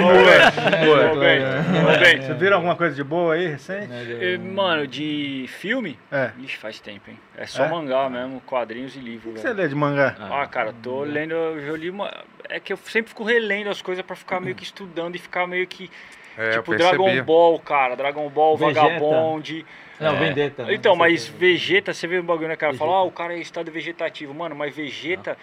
Boa, 0.00 1.14
bem, 1.18 1.40
boa, 1.82 1.98
bem. 1.98 2.22
Vocês 2.22 2.38
viram 2.38 2.56
alguma 2.56 2.76
coisa 2.76 2.94
de 2.94 3.02
boa 3.04 3.34
aí, 3.34 3.46
recente? 3.48 3.88
Eh, 3.92 4.38
Mano, 4.38 4.86
de 4.86 5.46
filme? 5.48 5.98
É. 6.10 6.30
Ixi, 6.38 6.56
faz 6.56 6.80
tempo, 6.80 7.10
hein? 7.10 7.18
É 7.36 7.46
só 7.46 7.64
É? 7.64 7.68
mangá 7.68 8.08
mesmo, 8.08 8.40
quadrinhos 8.42 8.96
e 8.96 9.00
livros. 9.00 9.32
O 9.32 9.36
que 9.36 9.42
velho. 9.42 9.54
você 9.56 9.62
lê 9.62 9.68
de 9.68 9.74
mangá? 9.74 10.16
Ah, 10.18 10.46
cara, 10.46 10.72
tô 10.82 11.02
lendo, 11.02 11.34
eu 11.34 11.76
li 11.76 11.90
uma... 11.90 12.12
É 12.48 12.58
que 12.58 12.72
eu 12.72 12.76
sempre 12.76 13.10
fico 13.10 13.24
relendo 13.24 13.70
as 13.70 13.80
coisas 13.82 14.04
pra 14.04 14.16
ficar 14.16 14.40
meio 14.40 14.54
que 14.54 14.64
estudando 14.64 15.14
e 15.14 15.18
ficar 15.18 15.46
meio 15.46 15.66
que... 15.66 15.90
É, 16.38 16.50
tipo. 16.52 16.74
Dragon 16.76 17.22
Ball, 17.24 17.58
cara, 17.58 17.94
Dragon 17.96 18.28
Ball, 18.28 18.56
Vegeta. 18.56 18.80
Vagabond... 18.80 19.66
Não, 19.98 20.14
é. 20.16 20.18
Vendetta. 20.18 20.64
né? 20.64 20.74
Então, 20.74 20.96
mas 20.96 21.28
é. 21.28 21.32
Vegeta, 21.38 21.92
você 21.92 22.06
vê 22.06 22.18
um 22.18 22.24
bagulho, 22.24 22.48
né, 22.48 22.56
cara? 22.56 22.72
Fala, 22.72 22.90
Vegeta. 22.90 23.04
ah, 23.04 23.08
o 23.08 23.12
cara 23.12 23.34
é 23.34 23.38
estado 23.38 23.70
vegetativo. 23.70 24.32
Mano, 24.32 24.56
mas 24.56 24.74
Vegeta, 24.74 25.36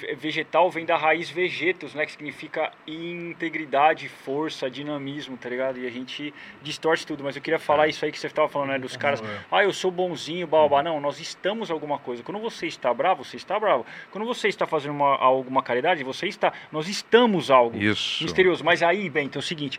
ve- 0.00 0.14
vegetal 0.16 0.68
vem 0.68 0.84
da 0.84 0.96
raiz 0.96 1.30
vegetos, 1.30 1.94
né? 1.94 2.04
Que 2.04 2.10
significa 2.10 2.72
integridade, 2.88 4.08
força, 4.08 4.68
dinamismo, 4.68 5.36
tá 5.36 5.48
ligado? 5.48 5.78
E 5.78 5.86
a 5.86 5.90
gente 5.90 6.34
distorce 6.62 7.06
tudo. 7.06 7.22
Mas 7.22 7.36
eu 7.36 7.42
queria 7.42 7.58
falar 7.58 7.86
isso 7.86 8.04
aí 8.04 8.10
que 8.10 8.18
você 8.18 8.28
tava 8.28 8.48
falando, 8.48 8.70
né? 8.70 8.78
Dos 8.78 8.96
caras, 8.96 9.22
ah, 9.50 9.62
eu 9.62 9.72
sou 9.72 9.90
bonzinho, 9.90 10.46
babá. 10.46 10.82
Não, 10.82 11.00
nós 11.00 11.20
estamos 11.20 11.70
alguma 11.70 11.98
coisa. 11.98 12.22
Quando 12.22 12.40
você 12.40 12.66
está 12.66 12.92
bravo, 12.92 13.24
você 13.24 13.36
está 13.36 13.58
bravo. 13.60 13.86
Quando 14.10 14.26
você 14.26 14.48
está 14.48 14.66
fazendo 14.66 14.92
uma, 14.92 15.16
alguma 15.16 15.62
caridade, 15.62 16.02
você 16.02 16.26
está. 16.26 16.52
Nós 16.72 16.88
estamos 16.88 17.50
algo 17.50 17.76
Isso. 17.76 18.24
misterioso. 18.24 18.64
Mas 18.64 18.82
aí, 18.82 19.08
Bento, 19.08 19.38
é 19.38 19.40
o 19.40 19.42
seguinte: 19.42 19.78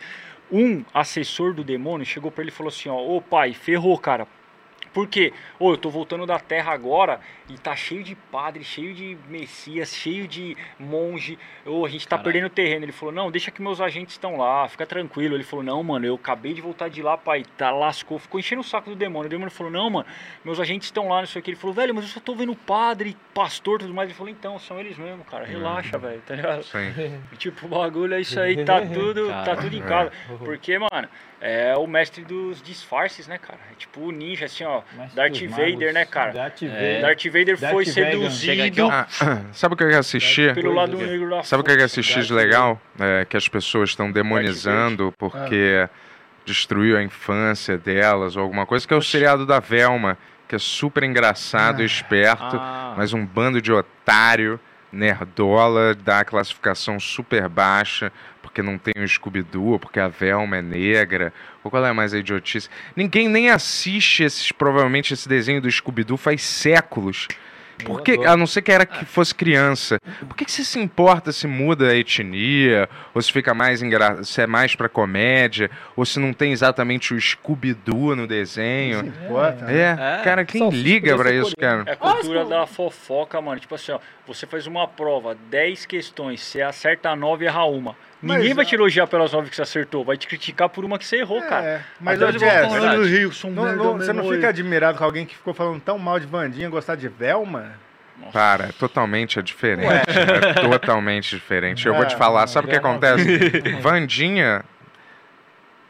um 0.52 0.84
assessor 0.94 1.54
do 1.54 1.64
demônio 1.64 2.06
chegou 2.06 2.32
pra 2.32 2.44
ele 2.44 2.52
e 2.52 2.54
falou 2.54 2.70
assim: 2.70 2.90
ó, 2.90 2.98
ô 2.98 3.22
pai, 3.22 3.54
ferrou, 3.54 3.98
cara. 3.98 4.28
Por 4.96 5.10
quê? 5.10 5.34
Ô, 5.60 5.74
eu 5.74 5.78
tô 5.78 5.90
voltando 5.90 6.26
da 6.26 6.40
terra 6.40 6.72
agora 6.72 7.20
e 7.50 7.58
tá 7.58 7.76
cheio 7.76 8.02
de 8.02 8.16
padre, 8.16 8.64
cheio 8.64 8.94
de 8.94 9.18
messias, 9.28 9.94
cheio 9.94 10.26
de 10.26 10.56
monge. 10.80 11.38
Ô, 11.66 11.86
a 11.86 11.90
gente 11.90 12.08
tá 12.08 12.18
perdendo 12.18 12.50
terreno. 12.50 12.86
Ele 12.86 12.94
falou, 12.94 13.14
não, 13.14 13.30
deixa 13.30 13.52
que 13.52 13.62
meus 13.62 13.82
agentes 13.82 14.14
estão 14.14 14.38
lá, 14.38 14.66
fica 14.70 14.86
tranquilo. 14.86 15.36
Ele 15.36 15.44
falou, 15.44 15.66
não, 15.66 15.84
mano, 15.84 16.06
eu 16.06 16.16
acabei 16.16 16.54
de 16.54 16.62
voltar 16.62 16.88
de 16.88 17.02
lá, 17.02 17.18
pai, 17.18 17.44
tá 17.58 17.72
lascou. 17.72 18.18
Ficou 18.18 18.40
enchendo 18.40 18.62
o 18.62 18.64
saco 18.64 18.90
do 18.90 18.96
demônio. 18.96 19.28
O 19.28 19.30
demônio 19.30 19.52
falou, 19.52 19.70
não, 19.70 19.90
mano, 19.90 20.06
meus 20.46 20.62
agentes 20.62 20.88
estão 20.88 21.10
lá, 21.10 21.20
não 21.20 21.28
sei 21.28 21.42
o 21.42 21.44
que. 21.44 21.52
Ele 21.52 21.58
falou, 21.58 21.74
velho, 21.74 21.94
mas 21.94 22.06
eu 22.06 22.12
só 22.12 22.22
tô 22.22 22.34
vendo 22.34 22.56
padre, 22.56 23.18
pastor, 23.34 23.80
tudo 23.80 23.94
mais. 23.94 24.08
Ele 24.08 24.18
falou, 24.18 24.32
então, 24.32 24.58
são 24.60 24.80
eles 24.80 24.98
mesmo, 24.98 25.26
cara, 25.26 25.44
relaxa, 25.44 25.98
velho, 25.98 26.22
tá 26.26 26.36
ligado? 26.36 26.64
Sim. 26.64 27.20
Tipo, 27.38 27.66
o 27.66 27.70
bagulho 27.70 28.14
é 28.14 28.22
isso 28.22 28.40
aí, 28.40 28.64
tá 28.64 28.80
tudo, 28.88 29.28
tá 29.28 29.58
tudo 29.58 29.76
em 29.76 29.82
casa. 29.82 30.10
Porque, 30.40 30.80
mano, 30.80 31.10
é 31.42 31.76
o 31.78 31.86
mestre 31.86 32.24
dos 32.24 32.62
disfarces, 32.62 33.28
né, 33.28 33.38
cara? 33.38 33.60
É 33.72 33.76
tipo 33.76 34.00
o 34.02 34.12
ninja, 34.12 34.46
assim, 34.46 34.64
ó, 34.64 34.82
Mestre 34.98 35.16
Darth 35.16 35.42
Vader, 35.52 35.94
né, 35.94 36.06
cara? 36.06 36.32
Darth 36.32 36.64
É. 36.64 36.68
Vader. 36.68 37.02
Darth 37.02 37.26
Vader 37.26 37.60
Darth 37.60 37.74
foi 37.74 37.86
Vader. 37.86 38.08
Aqui, 38.08 38.18
seduzido. 38.32 38.90
Ah, 38.92 39.08
sabe 39.54 39.74
o 39.74 39.78
que 39.78 39.84
eu 39.84 39.88
quero 39.88 40.00
assistir? 40.00 40.54
pelo 40.56 40.74
lado 40.74 40.98
negro 40.98 41.30
da 41.30 41.44
Sabe 41.44 41.62
o 41.62 41.64
que 41.64 41.72
eu 41.72 41.84
assistir 41.86 42.24
de 42.24 42.34
legal? 42.34 42.82
É, 43.00 43.26
que 43.26 43.38
as 43.38 43.48
pessoas 43.48 43.90
estão 43.92 44.12
demonizando 44.12 45.14
porque 45.18 45.88
destruiu 46.46 46.98
a 46.98 47.04
infância 47.04 47.78
delas 47.78 48.36
ou 48.36 48.44
alguma 48.44 48.66
coisa, 48.66 48.88
que 48.88 48.94
é 48.94 48.98
o 48.98 49.02
seriado 49.02 49.46
da 49.46 49.60
Velma, 49.60 50.18
que 50.48 50.56
é 50.56 50.60
super 50.60 51.04
engraçado 51.04 51.82
e 51.82 51.86
esperto, 51.86 52.56
Ah. 52.60 52.94
mas 52.96 53.14
um 53.14 53.26
bando 53.26 53.60
de 53.62 53.72
otário, 53.72 54.60
nerdola, 54.92 55.94
dá 55.96 56.20
a 56.20 56.26
classificação 56.26 57.00
super 57.00 57.50
baixa, 57.50 58.12
porque 58.56 58.62
não 58.62 58.78
tem 58.78 59.04
o 59.04 59.08
Scooby-Doo, 59.08 59.78
porque 59.78 60.00
a 60.00 60.08
Velma 60.08 60.56
é 60.56 60.62
negra, 60.62 61.34
ou 61.62 61.70
qual 61.70 61.86
é 61.86 61.92
mais 61.92 62.14
a 62.14 62.18
idiotice? 62.18 62.70
Ninguém 62.96 63.28
nem 63.28 63.50
assiste 63.50 64.24
esses, 64.24 64.50
provavelmente 64.54 65.14
esse 65.14 65.28
desenho 65.28 65.60
do 65.60 65.70
Scooby-Doo 65.70 66.16
faz 66.16 66.42
séculos. 66.42 67.28
Por 67.84 68.02
que, 68.02 68.14
adoro. 68.14 68.30
a 68.30 68.38
não 68.38 68.48
ser 68.48 68.62
que 68.62 68.72
era 68.72 68.86
que 68.86 69.04
fosse 69.04 69.36
criança, 69.36 70.00
por 70.26 70.38
que, 70.38 70.46
que 70.46 70.52
você 70.54 70.64
se 70.64 70.80
importa 70.80 71.34
se 71.34 71.46
muda 71.46 71.90
a 71.90 71.96
etnia, 71.98 72.88
ou 73.14 73.22
se 73.22 73.30
fica 73.30 73.54
mais 73.54 73.84
engra... 73.84 74.24
se 74.24 74.42
é 74.42 74.48
mais 74.48 74.74
pra 74.74 74.88
comédia, 74.88 75.70
ou 75.94 76.06
se 76.06 76.18
não 76.18 76.32
tem 76.32 76.54
exatamente 76.54 77.14
o 77.14 77.20
Scooby-Doo 77.20 78.16
no 78.16 78.26
desenho? 78.26 79.04
Não 79.04 79.10
importa. 79.10 79.70
É, 79.70 80.20
É. 80.20 80.22
cara, 80.24 80.46
quem 80.46 80.62
Salsicha 80.62 80.82
liga 80.82 81.18
pra 81.18 81.30
isso, 81.34 81.54
cara? 81.58 81.84
É 81.86 81.92
a 81.92 81.96
cultura 81.98 82.46
da 82.46 82.66
fofoca, 82.66 83.42
mano. 83.42 83.60
Tipo 83.60 83.76
assim, 83.76 83.92
ó, 83.92 84.00
você 84.26 84.48
faz 84.48 84.66
uma 84.66 84.88
prova, 84.88 85.36
10 85.50 85.86
questões, 85.86 86.40
você 86.40 86.62
acerta 86.62 87.14
9 87.14 87.44
e 87.44 87.48
erra 87.50 87.66
uma. 87.66 87.98
Ninguém 88.22 88.48
Mas, 88.48 88.56
vai 88.56 88.66
te 88.66 88.74
elogiar 88.76 89.08
pelas 89.08 89.32
9 89.34 89.50
que 89.50 89.56
você 89.56 89.62
acertou, 89.62 90.04
vai 90.04 90.18
te 90.18 90.26
criticar 90.28 90.70
por 90.70 90.84
uma 90.86 90.98
que 90.98 91.06
você 91.06 91.18
errou, 91.18 91.42
cara. 91.44 91.66
É, 91.66 91.82
mas 92.00 92.20
ô 92.22 92.26
hoje 92.26 92.38
eu 92.38 92.50
falando, 92.50 92.72
verdade. 92.72 93.10
Rio, 93.10 93.32
sou 93.32 93.52
um 93.52 93.54
não- 93.54 93.64
merda 93.66 93.84
não- 93.84 93.98
você 93.98 94.14
não 94.14 94.30
fica 94.30 94.50
admirado 94.50 94.98
com 94.98 95.04
alguém 95.04 95.26
que 95.26 95.36
ficou 95.36 95.54
falando 95.54 95.80
tão 95.82 96.00
mal 96.00 96.20
de 96.20 96.26
Vandinha 96.26 96.70
gostar 96.70 96.96
de 96.96 97.08
Velma? 97.08 97.74
Para, 98.32 98.68
é 98.70 98.72
totalmente 98.72 99.42
diferente. 99.44 99.90
É 100.10 100.54
totalmente 100.62 101.30
diferente. 101.36 101.86
Eu 101.86 101.94
vou 101.94 102.06
te 102.06 102.16
É, 102.16 102.18
falar, 102.18 102.48
sabe 102.48 102.68
o 102.68 102.70
que 102.70 102.80
não. 102.80 102.92
acontece? 102.92 103.50
Vandinha, 103.82 104.64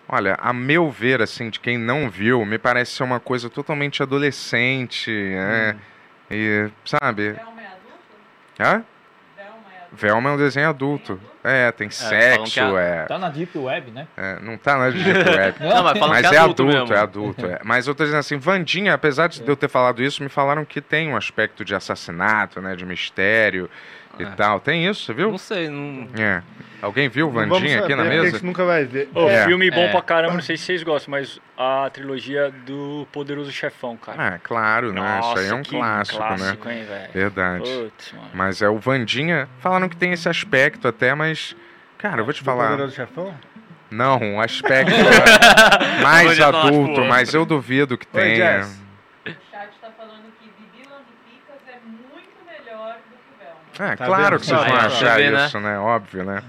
olha, 0.10 0.36
a 0.42 0.52
meu 0.52 0.90
ver, 0.90 1.22
assim, 1.22 1.50
de 1.52 1.60
quem 1.60 1.78
não 1.78 2.10
viu, 2.10 2.44
me 2.44 2.58
parece 2.58 2.94
ser 2.94 3.04
uma 3.04 3.20
coisa 3.20 3.50
totalmente 3.50 4.02
adolescente, 4.02 5.12
né? 5.12 5.76
E, 6.32 6.70
sabe? 6.84 7.36
Hã? 8.60 8.84
Velma 9.96 10.30
é 10.30 10.34
um 10.34 10.38
desenho 10.38 10.70
adulto. 10.70 11.20
É, 11.44 11.72
tem 11.72 11.88
que 11.88 11.96
sexo, 11.96 12.60
é- 12.78 13.04
é, 13.04 13.06
Tá 13.06 13.18
na 13.20 13.30
Deep 13.30 13.58
Web, 13.58 13.92
né? 13.92 14.08
é, 14.18 14.40
Não 14.42 14.58
tá 14.58 14.78
na 14.78 14.90
Deep 14.90 15.08
Web. 15.08 15.56
Não, 15.64 15.84
mas 15.84 16.00
Mas 16.00 16.28
que 16.30 16.36
é 16.36 16.38
é 16.38 16.42
adulto, 16.42 16.94
é 16.94 16.98
adulto. 17.00 17.46
é. 17.46 17.60
Mas 17.64 17.88
eu 17.88 17.94
tô 17.96 18.04
dizendo 18.04 18.20
assim, 18.20 18.38
Vandinha, 18.38 18.94
apesar 18.94 19.28
de 19.28 19.42
eu 19.48 19.56
ter 19.56 19.70
falado 19.70 20.02
isso, 20.04 20.24
me 20.24 20.30
falaram 20.30 20.66
que 20.66 20.82
tem 20.82 21.10
um 21.10 21.16
aspecto 21.16 21.64
de 21.64 21.76
assassinato, 21.76 22.60
né? 22.62 22.76
De 22.76 22.86
mistério 22.86 23.70
e 24.20 24.24
É. 24.24 24.30
tal. 24.32 24.60
Tem 24.60 24.88
isso, 24.88 25.04
você 25.06 25.14
viu? 25.14 25.32
Não 25.32 25.38
sei, 25.38 25.70
não... 25.70 26.08
É. 26.20 26.42
Alguém 26.82 27.10
viu 27.10 27.32
vamos 27.32 27.50
Vandinha 27.50 27.80
aqui 27.80 27.96
na 27.96 28.04
porque 28.04 28.18
A 28.18 28.22
mesa? 28.22 28.32
gente 28.38 28.46
nunca 28.46 28.64
vai 28.64 28.86
ver. 28.86 29.10
Ô, 29.16 29.28
É. 29.28 29.46
filme 29.46 29.72
bom 29.72 29.82
É. 29.86 29.88
pra 29.92 30.02
caramba, 30.04 30.34
não 30.36 30.42
sei 30.42 30.56
se 30.56 30.66
vocês 30.66 30.84
gostam, 30.84 31.12
mas 31.12 31.40
a 31.58 31.90
trilogia 31.92 32.52
do 32.66 33.08
Poderoso 33.12 33.52
Chefão, 33.52 33.98
cara. 33.98 34.36
Ah, 34.36 34.40
claro, 34.44 34.94
né? 34.94 35.20
Isso 35.20 35.38
aí 35.40 35.48
é 35.48 35.54
um 35.56 35.64
que 35.64 35.72
clássico, 35.72 36.20
né? 36.22 36.28
clássico, 36.38 36.70
hein, 36.70 36.84
velho? 36.84 37.12
Verdade. 37.14 37.64
Putz, 37.64 38.12
mano. 38.14 38.30
Mas 38.34 38.62
é 38.62 38.70
o 38.70 38.78
Vandinha. 38.78 39.50
Falaram 39.60 39.90
que 39.90 39.96
tem 39.98 40.12
esse 40.14 40.30
aspecto 40.30 40.88
até, 40.88 41.16
mas. 41.16 41.56
Cara, 41.98 42.22
eu 42.22 42.26
vou 42.26 42.34
te 42.34 42.42
Do 42.42 42.46
falar. 42.46 42.70
Poderoso 42.72 42.96
Chefão? 42.96 43.34
Não, 43.90 44.20
um 44.20 44.42
aspecto 44.42 44.92
mais 46.04 46.40
adulto, 46.40 47.02
mas 47.06 47.34
eu 47.34 47.46
duvido 47.46 47.98
que 47.98 48.06
Oi, 48.14 48.22
tenha. 48.22 48.36
Jess. 48.64 48.82
O 49.26 49.30
chat 49.30 49.70
tá 49.82 49.90
falando 49.98 50.24
que 50.40 50.50
Bibi 50.50 50.88
Lambi-Picas 50.90 51.62
é 51.68 51.80
muito 51.86 52.36
melhor 52.46 52.96
do 52.96 53.16
que 53.16 53.44
Velma. 53.44 53.60
É, 53.80 53.96
Tá 53.96 54.06
claro 54.06 54.24
vendo? 54.32 54.40
que 54.40 54.46
vocês 54.46 54.62
Aí, 54.62 54.70
vão 54.70 54.78
achar 54.80 55.18
vê, 55.18 55.30
né? 55.32 55.46
isso, 55.46 55.60
né? 55.60 55.80
Óbvio, 55.80 56.24
né? 56.24 56.42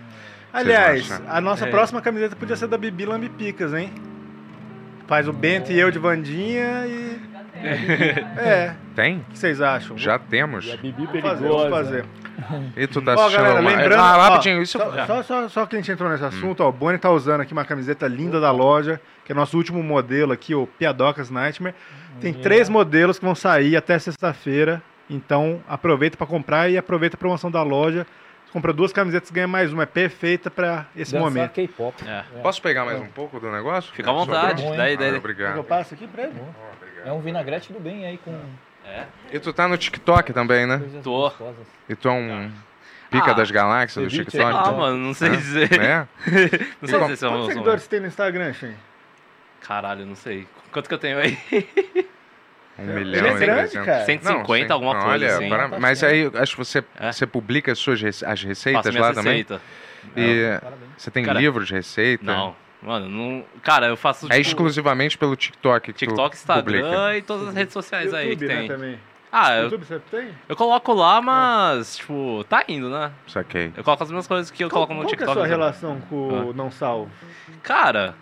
Aliás, 0.52 1.22
a 1.28 1.40
nossa 1.40 1.66
É. 1.66 1.70
próxima 1.70 2.00
camiseta 2.00 2.34
podia 2.36 2.56
ser 2.56 2.66
da 2.68 2.78
Bibi 2.78 3.05
Lambipicas, 3.05 3.74
hein? 3.74 3.92
Faz 5.06 5.28
o 5.28 5.32
Bento 5.32 5.70
e 5.70 5.78
eu 5.78 5.90
de 5.90 5.98
Vandinha 5.98 6.86
e. 6.86 7.20
É. 8.38 8.74
Tem? 8.94 9.18
O 9.18 9.32
que 9.32 9.38
vocês 9.38 9.60
acham? 9.60 9.96
Já 9.96 10.18
temos. 10.18 10.66
Bibi 10.76 11.06
Vamos 11.06 11.20
fazer, 11.22 11.48
vamos 11.48 11.70
fazer. 11.70 12.05
E 12.76 12.86
tu 12.86 13.00
tá 13.00 13.14
Ó, 13.16 13.30
galera, 13.30 13.60
uma... 13.60 13.70
lembrando, 13.70 14.00
Ah, 14.00 14.16
ó, 14.18 14.20
rapidinho, 14.28 14.60
isso... 14.62 14.78
só, 14.78 15.06
só, 15.06 15.22
só, 15.22 15.48
só 15.48 15.66
que 15.66 15.74
a 15.74 15.78
gente 15.78 15.90
entrou 15.90 16.10
nesse 16.10 16.22
assunto, 16.24 16.62
ó, 16.62 16.68
o 16.68 16.72
Boni 16.72 16.98
tá 16.98 17.10
usando 17.10 17.40
aqui 17.40 17.52
uma 17.55 17.64
camiseta 17.64 18.06
linda 18.06 18.38
da 18.40 18.50
loja, 18.50 19.00
que 19.24 19.32
é 19.32 19.34
nosso 19.34 19.56
último 19.56 19.82
modelo 19.82 20.32
aqui, 20.32 20.55
o 20.55 20.66
Piadocas 20.66 21.30
Nightmare. 21.30 21.74
Tem 22.20 22.34
três 22.34 22.68
modelos 22.68 23.18
que 23.18 23.24
vão 23.24 23.34
sair 23.34 23.74
até 23.74 23.98
sexta-feira, 23.98 24.82
então 25.09 25.62
aproveita 25.68 26.17
para 26.17 26.26
comprar 26.26 26.68
e 26.70 26.76
aproveita 26.78 27.17
a 27.17 27.18
promoção 27.18 27.51
da 27.51 27.62
loja. 27.62 28.07
Você 28.47 28.52
compra 28.52 28.73
duas 28.73 28.93
camisetas 28.93 29.31
ganha 29.31 29.49
mais 29.49 29.73
uma, 29.73 29.83
é 29.83 29.86
perfeita 29.86 30.51
para 30.51 30.86
esse 30.97 31.12
Dançar 31.12 31.20
momento. 31.28 31.52
K-pop. 31.52 31.94
É. 32.09 32.23
Posso 32.43 32.62
pegar 32.62 32.85
mais 32.85 33.01
um 33.01 33.07
pouco 33.07 33.39
do 33.41 33.51
negócio? 33.51 33.93
Fica 33.93 34.09
à 34.10 34.12
vontade, 34.12 34.60
Sobrou? 34.62 34.76
daí, 34.78 34.94
Ah, 34.94 34.99
daí. 34.99 35.15
obrigado. 35.17 35.57
Eu 35.57 35.65
passo 35.65 35.94
aqui 35.94 36.07
pra 36.07 36.25
ele? 36.25 36.35
É 37.05 37.12
um 37.12 37.20
vinagrete 37.20 37.73
do 37.73 37.81
bem 37.81 38.07
aí 38.07 38.18
com 38.18 38.39
É. 38.85 39.05
E 39.33 39.39
tu 39.41 39.52
tá 39.52 39.67
no 39.67 39.76
TikTok 39.76 40.33
também, 40.33 40.65
né? 40.67 40.81
Tô. 41.02 41.31
E 41.89 41.94
tu 41.97 42.09
é 42.09 42.12
um 42.12 42.51
pica 43.10 43.33
Ah, 43.33 43.35
das 43.35 43.51
galáxias 43.51 44.05
do 44.05 44.10
TikTok? 44.10 44.44
Ah, 44.57 44.70
mano, 44.73 44.97
não 44.97 45.12
sei 45.15 45.28
É? 45.28 45.36
dizer. 45.36 45.81
É? 45.81 46.07
Não 46.81 46.89
sei 46.89 47.01
dizer 47.01 47.17
se 47.17 47.25
é 47.26 47.28
Quantos 47.28 47.44
um- 47.47 47.49
seguidores 47.49 47.83
você 47.83 47.89
tem 47.89 48.01
no 48.01 48.07
Instagram, 48.07 48.52
Shen? 48.52 48.75
Caralho, 49.60 50.07
não 50.07 50.15
sei. 50.15 50.47
Quanto 50.70 50.89
que 50.89 50.94
eu 50.94 50.99
tenho 50.99 51.18
aí? 51.18 51.36
Um 52.78 52.82
Ele 52.90 53.05
milhão 53.05 53.26
é 53.26 53.38
grande, 53.38 53.70
300. 53.70 53.86
cara. 53.86 54.05
150, 54.05 54.66
sim. 54.66 54.72
alguma 54.72 54.94
Não, 54.94 55.00
coisa 55.00 55.14
olha, 55.24 55.34
assim. 55.34 55.48
para- 55.48 55.78
Mas 55.80 56.05
aí, 56.05 56.30
acho 56.34 56.52
que 56.52 56.58
você, 56.58 56.84
É. 57.00 57.10
você 57.12 57.26
publica 57.26 57.72
as 57.72 57.78
suas 57.78 58.22
as 58.22 58.42
receitas 58.42 58.84
Faço 58.84 58.98
lá 58.98 59.05
minha 59.10 59.14
também? 59.14 59.32
receita. 59.38 59.60
E 60.16 60.58
Parabéns. 60.60 60.90
você 60.96 61.10
tem 61.10 61.24
Cara, 61.24 61.38
livros 61.40 61.66
de 61.68 61.74
receita? 61.74 62.24
Não, 62.24 62.55
mano, 62.82 63.08
não. 63.08 63.44
Cara, 63.62 63.86
eu 63.86 63.96
faço. 63.96 64.26
É 64.26 64.36
tipo, 64.36 64.40
exclusivamente 64.48 65.16
pelo 65.16 65.34
TikTok 65.34 65.92
que 65.92 65.98
TikTok, 65.98 66.30
tu 66.36 66.38
Instagram 66.38 66.82
publica. 66.82 67.16
e 67.16 67.22
todas 67.22 67.48
as 67.48 67.55
redes 67.55 67.72
sociais 67.72 68.12
aí 68.12 68.28
YouTube, 68.30 68.46
que 68.46 68.52
né, 68.55 68.58
tem. 68.60 68.68
também. 68.68 68.98
Ah, 69.32 69.56
eu, 69.56 69.64
YouTube 69.64 69.84
você 69.84 69.98
tem? 69.98 70.28
eu 70.48 70.55
coloco 70.56 70.92
lá, 70.94 71.20
mas, 71.20 71.96
tipo, 71.96 72.44
tá 72.48 72.64
indo, 72.68 72.88
né? 72.88 73.10
Saquei. 73.26 73.72
Eu 73.76 73.82
coloco 73.82 74.02
as 74.05 74.10
mesmas 74.10 74.26
coisas 74.26 74.50
que 74.50 74.62
eu 74.64 74.68
Qual, 74.70 74.86
coloco 74.86 74.94
no 74.94 75.00
qual 75.00 75.08
que 75.08 75.14
é 75.14 75.16
a 75.16 75.18
TikTok. 75.26 75.34
sua 75.34 75.42
né? 75.42 75.48
relação 75.48 76.00
com 76.08 76.28
o 76.50 76.52
Não 76.55 76.70
Salvo? 76.70 77.10
Cara, 77.62 78.14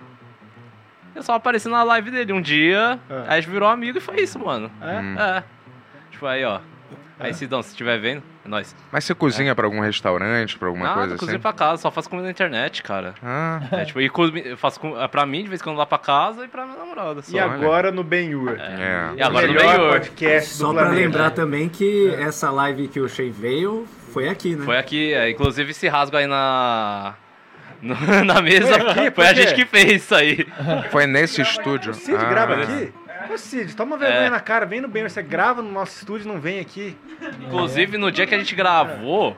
eu 1.15 1.23
só 1.23 1.35
apareci 1.35 1.69
na 1.69 1.83
live 1.83 2.11
dele 2.11 2.33
um 2.33 2.41
dia, 2.41 2.99
Ah. 3.11 3.25
aí 3.29 3.39
a 3.39 3.41
gente 3.41 3.51
virou 3.51 3.69
amigo 3.69 3.99
e 3.99 4.01
foi 4.01 4.21
isso, 4.21 4.39
mano. 4.39 4.71
É? 4.81 4.99
Hum. 4.99 5.17
É. 5.19 5.45
Tipo, 6.11 6.27
aí, 6.27 6.45
ó. 6.45 6.61
Aí, 7.19 7.31
É. 7.31 7.33
Sidão, 7.33 7.63
se 7.63 7.69
estiver 7.71 7.97
vendo, 8.01 8.25
é 8.45 8.49
nóis. 8.49 8.75
Mas 8.91 9.05
você 9.05 9.15
cozinha 9.15 9.55
pra 9.55 9.65
algum 9.67 9.79
restaurante, 9.79 10.59
pra 10.59 10.67
alguma 10.67 10.85
Nada, 10.87 10.99
coisa 10.99 11.15
cozinho 11.17 11.37
assim? 11.37 11.43
pra 11.43 11.53
casa, 11.53 11.81
só 11.83 11.91
faço 11.91 12.11
comida 12.11 12.25
na 12.27 12.33
internet, 12.33 12.83
cara. 12.83 13.15
Ah, 13.23 13.61
É, 13.71 13.85
tipo, 13.85 14.01
e 14.01 14.11
eu 14.47 14.57
faço 14.57 14.81
com- 14.81 15.01
é 15.01 15.07
pra 15.07 15.25
mim, 15.25 15.45
de 15.45 15.49
vez 15.49 15.61
em 15.61 15.65
quando 15.65 15.77
lá 15.77 15.87
pra 15.87 15.97
casa, 15.97 16.45
e 16.45 16.49
pra 16.49 16.67
minha 16.67 16.77
namorada. 16.77 17.23
Só. 17.23 17.35
E 17.37 17.39
agora 17.39 17.93
no 17.93 18.03
Ben-Hur. 18.03 18.57
é. 18.59 19.13
E 19.17 19.23
agora 19.23 19.47
o 19.49 19.53
no 19.53 19.59
Benhur. 19.61 19.91
podcast 19.93 20.51
do 20.51 20.57
Só 20.57 20.73
pra 20.73 20.83
planeta. 20.87 21.01
lembrar 21.03 21.31
também 21.31 21.69
que 21.69 22.13
essa 22.19 22.51
live 22.51 22.89
que 22.89 22.99
o 22.99 23.09
Shea 23.09 23.31
veio 23.33 23.87
foi 24.13 24.29
aqui, 24.29 24.57
né? 24.57 24.65
Foi 24.65 24.77
aqui, 24.77 25.15
é, 25.15 25.31
inclusive 25.31 25.71
esse 25.71 25.87
rasgo 25.87 26.17
aí 26.17 26.27
na. 26.27 27.15
na 28.25 28.41
mesa, 28.41 28.79
Foi 28.79 28.91
aqui? 28.91 29.11
foi, 29.11 29.27
a 29.27 29.35
gente 29.35 29.55
que 29.55 29.65
fez 29.67 30.03
isso 30.03 30.15
aí. 30.15 30.47
Foi 30.91 31.07
nesse 31.07 31.43
estúdio. 31.43 31.93
O 31.93 31.95
Cid 31.95 32.17
Ah, 32.17 32.25
grava 32.29 32.55
aqui? 32.63 32.93
Ô 33.33 33.37
Cid, 33.39 33.75
toma 33.77 33.97
vergonha 33.97 34.27
É. 34.27 34.31
na 34.31 34.41
cara, 34.41 34.65
vem 34.67 34.81
no 34.81 34.89
Ben-Hur. 34.89 35.11
Você 35.11 35.23
grava 35.23 35.61
no 35.63 35.71
nosso 35.71 35.99
estúdio 35.99 36.25
e 36.25 36.29
não 36.33 36.41
vem 36.41 36.61
aqui. 36.61 36.97
Inclusive, 37.41 37.97
no 37.99 38.11
dia 38.11 38.27
que 38.27 38.35
a 38.35 38.39
gente 38.39 38.55
gravou, 38.55 39.37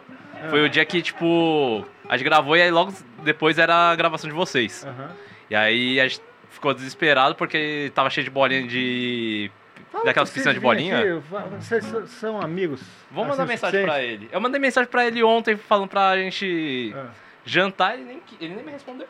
foi 0.50 0.64
o 0.64 0.68
dia 0.68 0.84
que, 0.84 1.00
tipo, 1.02 1.84
a 2.08 2.16
gente 2.16 2.24
gravou 2.24 2.56
e 2.56 2.62
aí 2.62 2.70
logo 2.70 2.92
depois 3.24 3.58
era 3.58 3.90
a 3.90 3.96
gravação 3.96 4.28
de 4.28 4.34
vocês. 4.36 4.84
Aham. 4.86 5.10
E 5.50 5.54
aí 5.56 6.00
a 6.00 6.08
gente 6.08 6.20
ficou 6.50 6.72
desesperado 6.74 7.34
porque 7.34 7.90
tava 7.94 8.10
cheio 8.10 8.24
de 8.24 8.30
bolinha 8.30 8.66
de. 8.66 9.50
Fala 9.92 10.04
daquelas 10.04 10.30
piscinas 10.30 10.54
de 10.54 10.60
bolinha. 10.60 10.98
aqui, 10.98 11.22
Vocês 11.60 11.84
são 12.20 12.40
amigos. 12.40 12.80
Vamos 13.10 13.30
Assim, 13.30 13.40
mandar 13.40 13.46
mensagem 13.46 13.82
pra 13.84 14.02
ele. 14.02 14.28
Eu 14.32 14.40
mandei 14.40 14.60
mensagem 14.60 14.90
pra 14.90 15.06
ele 15.06 15.22
ontem 15.22 15.56
falando 15.56 15.88
pra 15.88 16.16
gente 16.16 16.92
Ah. 16.96 17.06
Jantar 17.46 17.94
ele 17.94 18.04
nem, 18.04 18.22
ele 18.40 18.54
nem 18.56 18.64
me 18.64 18.72
respondeu. 18.72 19.06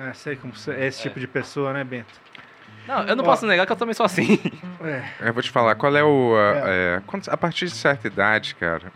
É, 0.00 0.12
sei 0.14 0.34
como 0.34 0.52
você 0.56 0.72
é 0.72 0.86
esse 0.86 1.02
tipo 1.02 1.20
de 1.20 1.28
pessoa, 1.28 1.72
né, 1.72 1.84
Bento? 1.84 2.20
Não, 2.88 3.02
eu 3.04 3.14
não 3.16 3.22
Ó. 3.24 3.26
posso 3.26 3.46
negar 3.46 3.66
que 3.66 3.72
eu 3.72 3.76
também 3.76 3.94
sou 3.94 4.04
assim. 4.06 4.38
É. 4.82 5.28
Eu 5.28 5.32
vou 5.34 5.42
te 5.42 5.50
falar, 5.50 5.74
qual 5.74 5.94
é 5.96 6.02
o. 6.04 6.34
a- 6.36 6.68
é, 6.68 7.02
quando- 7.06 7.28
a 7.28 7.36
partir 7.36 7.66
de 7.66 7.72
certa 7.74 8.06
idade, 8.06 8.54
cara, 8.54 8.92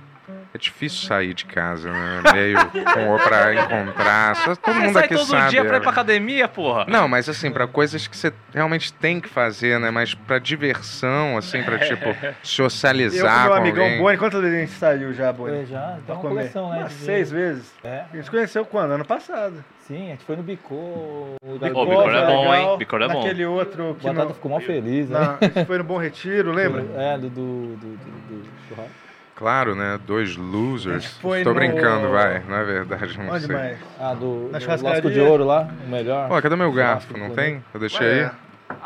é 0.52 0.58
difícil 0.58 1.06
sair 1.06 1.32
de 1.34 1.44
casa, 1.44 1.90
né? 1.92 2.22
Meio 2.32 2.58
com, 2.66 3.18
pra 3.24 3.54
encontrar. 3.54 4.36
Só, 4.36 4.54
todo 4.56 4.74
Você 4.74 4.80
mundo 4.80 4.92
sai 4.94 5.04
aqui 5.04 5.14
todo 5.14 5.26
sabe. 5.26 5.50
dia 5.50 5.64
pra 5.64 5.74
ir 5.76 5.78
é. 5.78 5.80
pra 5.80 5.90
academia, 5.90 6.48
porra. 6.48 6.84
Não, 6.88 7.06
mas 7.08 7.28
assim, 7.28 7.50
pra 7.50 7.66
coisas 7.66 8.06
que 8.08 8.16
você 8.16 8.32
realmente 8.54 8.92
tem 8.92 9.20
que 9.20 9.28
fazer, 9.28 9.78
né? 9.78 9.90
Mas 9.90 10.14
pra 10.14 10.38
diversão, 10.38 11.36
assim, 11.38 11.62
pra 11.62 11.78
tipo, 11.78 12.08
Eu 12.20 12.34
socializar 12.42 13.42
meu 13.44 13.50
com 13.52 13.56
amigão 13.58 13.84
alguém. 13.84 13.98
Boni, 14.00 14.16
quantas 14.18 14.40
vezes 14.40 14.56
a 14.56 14.60
gente 14.60 14.72
saiu 14.72 15.12
já, 15.12 15.32
Boni? 15.32 15.62
É, 15.62 15.64
já, 15.66 15.98
Pra 16.06 16.14
uma 16.14 16.22
comer? 16.22 16.34
coleção, 16.34 16.70
né? 16.70 16.78
Umas 16.80 16.92
seis 16.92 17.30
vezes. 17.30 17.72
É, 17.84 18.04
A 18.12 18.16
gente 18.16 18.30
conheceu 18.30 18.64
quando? 18.64 18.92
Ano 18.92 19.04
passado. 19.04 19.64
sim, 19.86 20.06
a 20.08 20.10
gente 20.10 20.24
foi 20.24 20.36
no 20.36 20.42
Bicô. 20.42 20.74
o 20.74 21.36
Ô, 21.42 21.58
Gabriel- 21.58 21.86
Bicor 21.86 22.14
é 22.14 22.26
bom, 22.26 22.40
legal. 22.48 22.54
hein? 22.72 22.78
Bicor 22.78 23.02
é 23.02 23.08
bom. 23.08 23.14
Naquele 23.22 23.46
outro 23.46 23.90
O 23.90 23.94
que 23.94 24.06
Batata 24.06 24.26
não... 24.26 24.34
ficou 24.34 24.50
mal 24.50 24.60
feliz, 24.60 25.08
né? 25.08 25.18
na- 25.18 25.38
a 25.40 25.44
gente 25.44 25.64
foi 25.66 25.78
no 25.78 25.84
Bom 25.84 25.98
Retiro, 25.98 26.52
lembra? 26.52 26.84
É, 26.96 27.18
do, 27.18 27.28
do, 27.28 27.76
do, 27.76 27.76
do, 27.76 28.42
do 28.42 28.48
churrasco. 28.68 28.99
Claro, 29.40 29.74
né? 29.74 29.98
Dois 30.06 30.36
losers. 30.36 31.16
foi 31.16 31.42
Tô 31.42 31.48
no- 31.48 31.54
brincando, 31.56 32.10
vai. 32.10 32.40
Não 32.46 32.56
é 32.56 32.62
verdade, 32.64 33.18
não 33.18 33.30
Onde 33.30 33.46
sei. 33.46 33.56
mais? 33.56 33.78
Ah, 33.98 34.12
do, 34.12 34.50
Na 34.52 34.58
do 35.00 35.10
de 35.10 35.18
Ouro 35.20 35.44
lá, 35.44 35.62
o 35.82 35.88
melhor. 35.88 36.30
Ó, 36.30 36.40
cadê 36.42 36.54
meu 36.56 36.70
garfo? 36.70 37.12
Não 37.14 37.30
planeta. 37.30 37.40
tem? 37.42 37.64
Eu 37.72 37.80
deixei 37.80 38.06
Ué, 38.06 38.24
aí. 38.68 38.76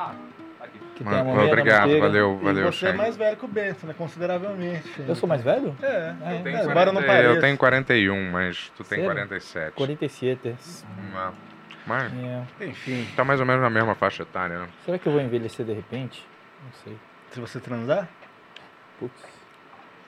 Que 0.95 1.03
tem 1.03 1.13
Mano, 1.13 1.23
a 1.23 1.25
mameira, 1.25 1.49
obrigado, 1.53 1.81
manteiga. 1.89 2.07
valeu, 2.07 2.39
E 2.41 2.45
valeu, 2.45 2.73
você 2.73 2.85
é 2.87 2.89
Shane. 2.91 2.99
mais 2.99 3.17
velho 3.17 3.37
que 3.37 3.45
o 3.45 3.49
Bento, 3.49 3.85
né? 3.85 3.95
Consideravelmente. 3.99 4.89
Eu 5.09 5.17
sou 5.17 5.29
mais 5.29 5.43
velho? 5.43 5.75
É, 5.83 5.87
É, 5.87 6.15
é, 6.23 6.43
eu 6.55 6.57
é, 6.57 6.65
embora 6.71 6.93
não 6.93 7.01
É, 7.03 7.05
pareça. 7.05 7.29
eu 7.35 7.41
tenho 7.41 7.57
41, 7.59 8.31
mas 8.31 8.71
tu 8.77 8.85
tem 8.85 9.01
Sério? 9.01 9.05
47. 9.07 9.73
47. 9.75 10.55
Ah, 11.17 11.33
Mas 11.85 12.13
É. 12.13 12.67
Enfim, 12.67 13.09
tá 13.17 13.25
mais 13.25 13.41
ou 13.41 13.45
menos 13.47 13.61
na 13.61 13.69
mesma 13.71 13.97
faixa 13.97 14.23
etária, 14.23 14.61
né? 14.61 14.69
Será 14.85 14.97
que 14.97 15.07
eu 15.09 15.13
vou 15.13 15.21
envelhecer 15.21 15.67
de 15.67 15.73
repente? 15.73 16.25
Não 16.65 16.73
sei. 16.85 16.97
se 17.33 17.41
você 17.41 17.59
transar, 17.59 18.09
Putz. 19.01 19.34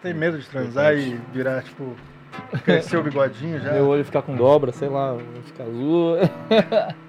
Tem 0.06 0.14
medo 0.14 0.38
de 0.38 0.48
transar 0.48 0.94
e 0.94 1.20
virar, 1.32 1.62
tipo, 1.62 1.96
crescer 2.64 2.96
o 2.96 3.02
bigodinho 3.02 3.60
já. 3.60 3.72
Meu 3.74 3.88
olho 3.88 4.04
ficar 4.04 4.22
com 4.22 4.36
dobra, 4.36 4.70
sei 4.70 4.88
lá, 4.88 5.16
ficar 5.44 5.64
azul. 5.64 6.16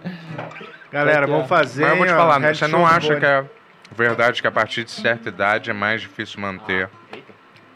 Galera, 0.91 1.25
é? 1.25 1.27
vamos 1.27 1.47
fazer. 1.47 1.83
Mas 1.83 1.91
eu 1.91 1.97
vou 1.97 2.07
te 2.07 2.13
ó, 2.13 2.17
falar, 2.17 2.53
você 2.53 2.67
não 2.67 2.85
acha 2.85 3.15
que 3.19 3.25
é 3.25 3.45
verdade 3.95 4.41
que 4.41 4.47
a 4.47 4.51
partir 4.51 4.83
de 4.83 4.91
certa 4.91 5.29
idade 5.29 5.69
é 5.69 5.73
mais 5.73 6.01
difícil 6.01 6.41
manter 6.41 6.89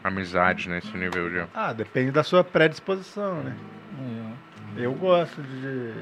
amizades 0.02 0.66
nesse 0.66 0.96
nível 0.96 1.28
de. 1.30 1.44
Ah, 1.54 1.72
depende 1.72 2.10
da 2.10 2.24
sua 2.24 2.42
predisposição, 2.42 3.42
né? 3.44 3.54
É. 4.76 4.84
Eu 4.84 4.94
gosto 4.94 5.40
de 5.40 5.92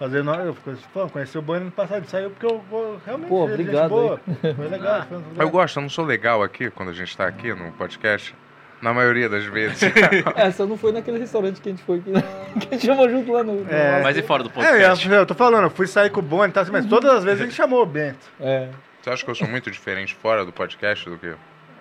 fazer. 0.00 0.24
no- 0.24 0.34
Eu 0.34 0.56
pô, 0.92 1.08
conheci 1.08 1.38
o 1.38 1.42
Boni 1.42 1.66
no 1.66 1.70
passado, 1.70 2.04
saiu 2.06 2.30
porque 2.30 2.46
eu 2.46 2.58
go- 2.68 3.00
realmente. 3.06 3.28
Pô, 3.28 3.48
é 3.48 3.52
obrigado 3.52 3.88
boa. 3.88 4.20
Foi 4.56 4.68
legal. 4.68 5.02
foi 5.08 5.18
um 5.18 5.22
Eu 5.38 5.48
gosto, 5.50 5.76
eu 5.78 5.82
não 5.82 5.88
sou 5.88 6.04
legal 6.04 6.42
aqui 6.42 6.68
quando 6.70 6.88
a 6.88 6.92
gente 6.92 7.16
tá 7.16 7.26
aqui 7.28 7.54
no 7.54 7.70
podcast. 7.72 8.34
Na 8.82 8.94
maioria 8.94 9.28
das 9.28 9.44
vezes. 9.44 9.78
É, 10.36 10.50
só 10.50 10.64
não 10.64 10.74
foi 10.78 10.90
naquele 10.90 11.18
restaurante 11.18 11.60
que 11.60 11.68
a 11.68 11.72
gente 11.72 11.84
foi 11.84 11.98
aqui, 11.98 12.12
que 12.60 12.68
a 12.68 12.70
gente 12.78 12.86
chamou 12.86 13.08
junto 13.10 13.30
lá 13.30 13.42
no. 13.44 13.62
no- 13.62 13.70
É. 13.70 14.02
Mas 14.02 14.16
e 14.16 14.22
fora 14.22 14.42
do 14.42 14.48
É, 14.48 14.52
podcast? 14.52 15.06
eu, 15.06 15.14
eu 15.16 15.26
tô 15.26 15.34
falando, 15.34 15.64
eu 15.64 15.70
fui 15.70 15.86
sair 15.86 16.08
com 16.08 16.20
o 16.20 16.22
Boni, 16.22 16.50
tá, 16.50 16.62
assim, 16.62 16.72
mas 16.72 16.86
todas 16.86 17.12
as 17.12 17.22
vezes 17.22 17.42
ele 17.42 17.50
chamou 17.52 17.82
o 17.82 17.86
Bento. 17.86 18.26
É. 18.40 18.68
Você 19.02 19.10
acha 19.10 19.22
que 19.22 19.30
eu 19.30 19.34
sou 19.34 19.46
muito 19.46 19.70
diferente 19.70 20.14
fora 20.14 20.46
do 20.46 20.52
podcast 20.52 21.08
do 21.10 21.18
que. 21.18 21.30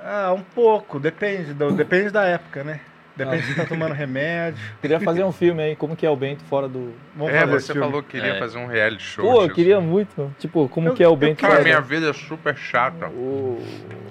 Ah, 0.04 0.34
um 0.34 0.42
pouco, 0.42 1.00
depende, 1.00 1.54
do, 1.54 1.72
depende 1.72 2.10
da 2.10 2.26
época, 2.26 2.66
né? 2.66 2.82
Depende 3.16 3.44
se 3.44 3.56
tá 3.56 3.66
tomando 3.66 3.94
remédio. 3.94 4.60
Queria 4.82 5.00
fazer 5.00 5.24
um 5.26 5.32
filme 5.32 5.62
aí, 5.62 5.76
como 5.76 5.96
que 5.96 6.06
é 6.06 6.10
o 6.10 6.16
Bento 6.16 6.44
fora 6.46 6.70
do. 6.70 6.94
Vamos 7.16 7.34
é, 7.34 7.46
você 7.46 7.74
falou 7.74 8.02
que 8.02 8.12
queria 8.18 8.36
É. 8.36 8.40
fazer 8.40 8.58
um 8.58 8.66
reality 8.68 9.04
show. 9.04 9.26
Pô, 9.26 9.44
eu 9.44 9.50
queria 9.50 9.82
muito. 9.82 10.34
Tipo, 10.40 10.70
como 10.70 10.88
Eu- 10.90 10.94
que 10.94 11.04
é 11.04 11.08
o 11.08 11.16
Bento 11.16 11.42
Cara, 11.42 11.54
fora 11.56 11.64
minha 11.66 11.82
do... 11.82 11.88
vida 11.88 12.10
é 12.10 12.14
super 12.14 12.56
chata. 12.56 13.08
O... 13.08 13.62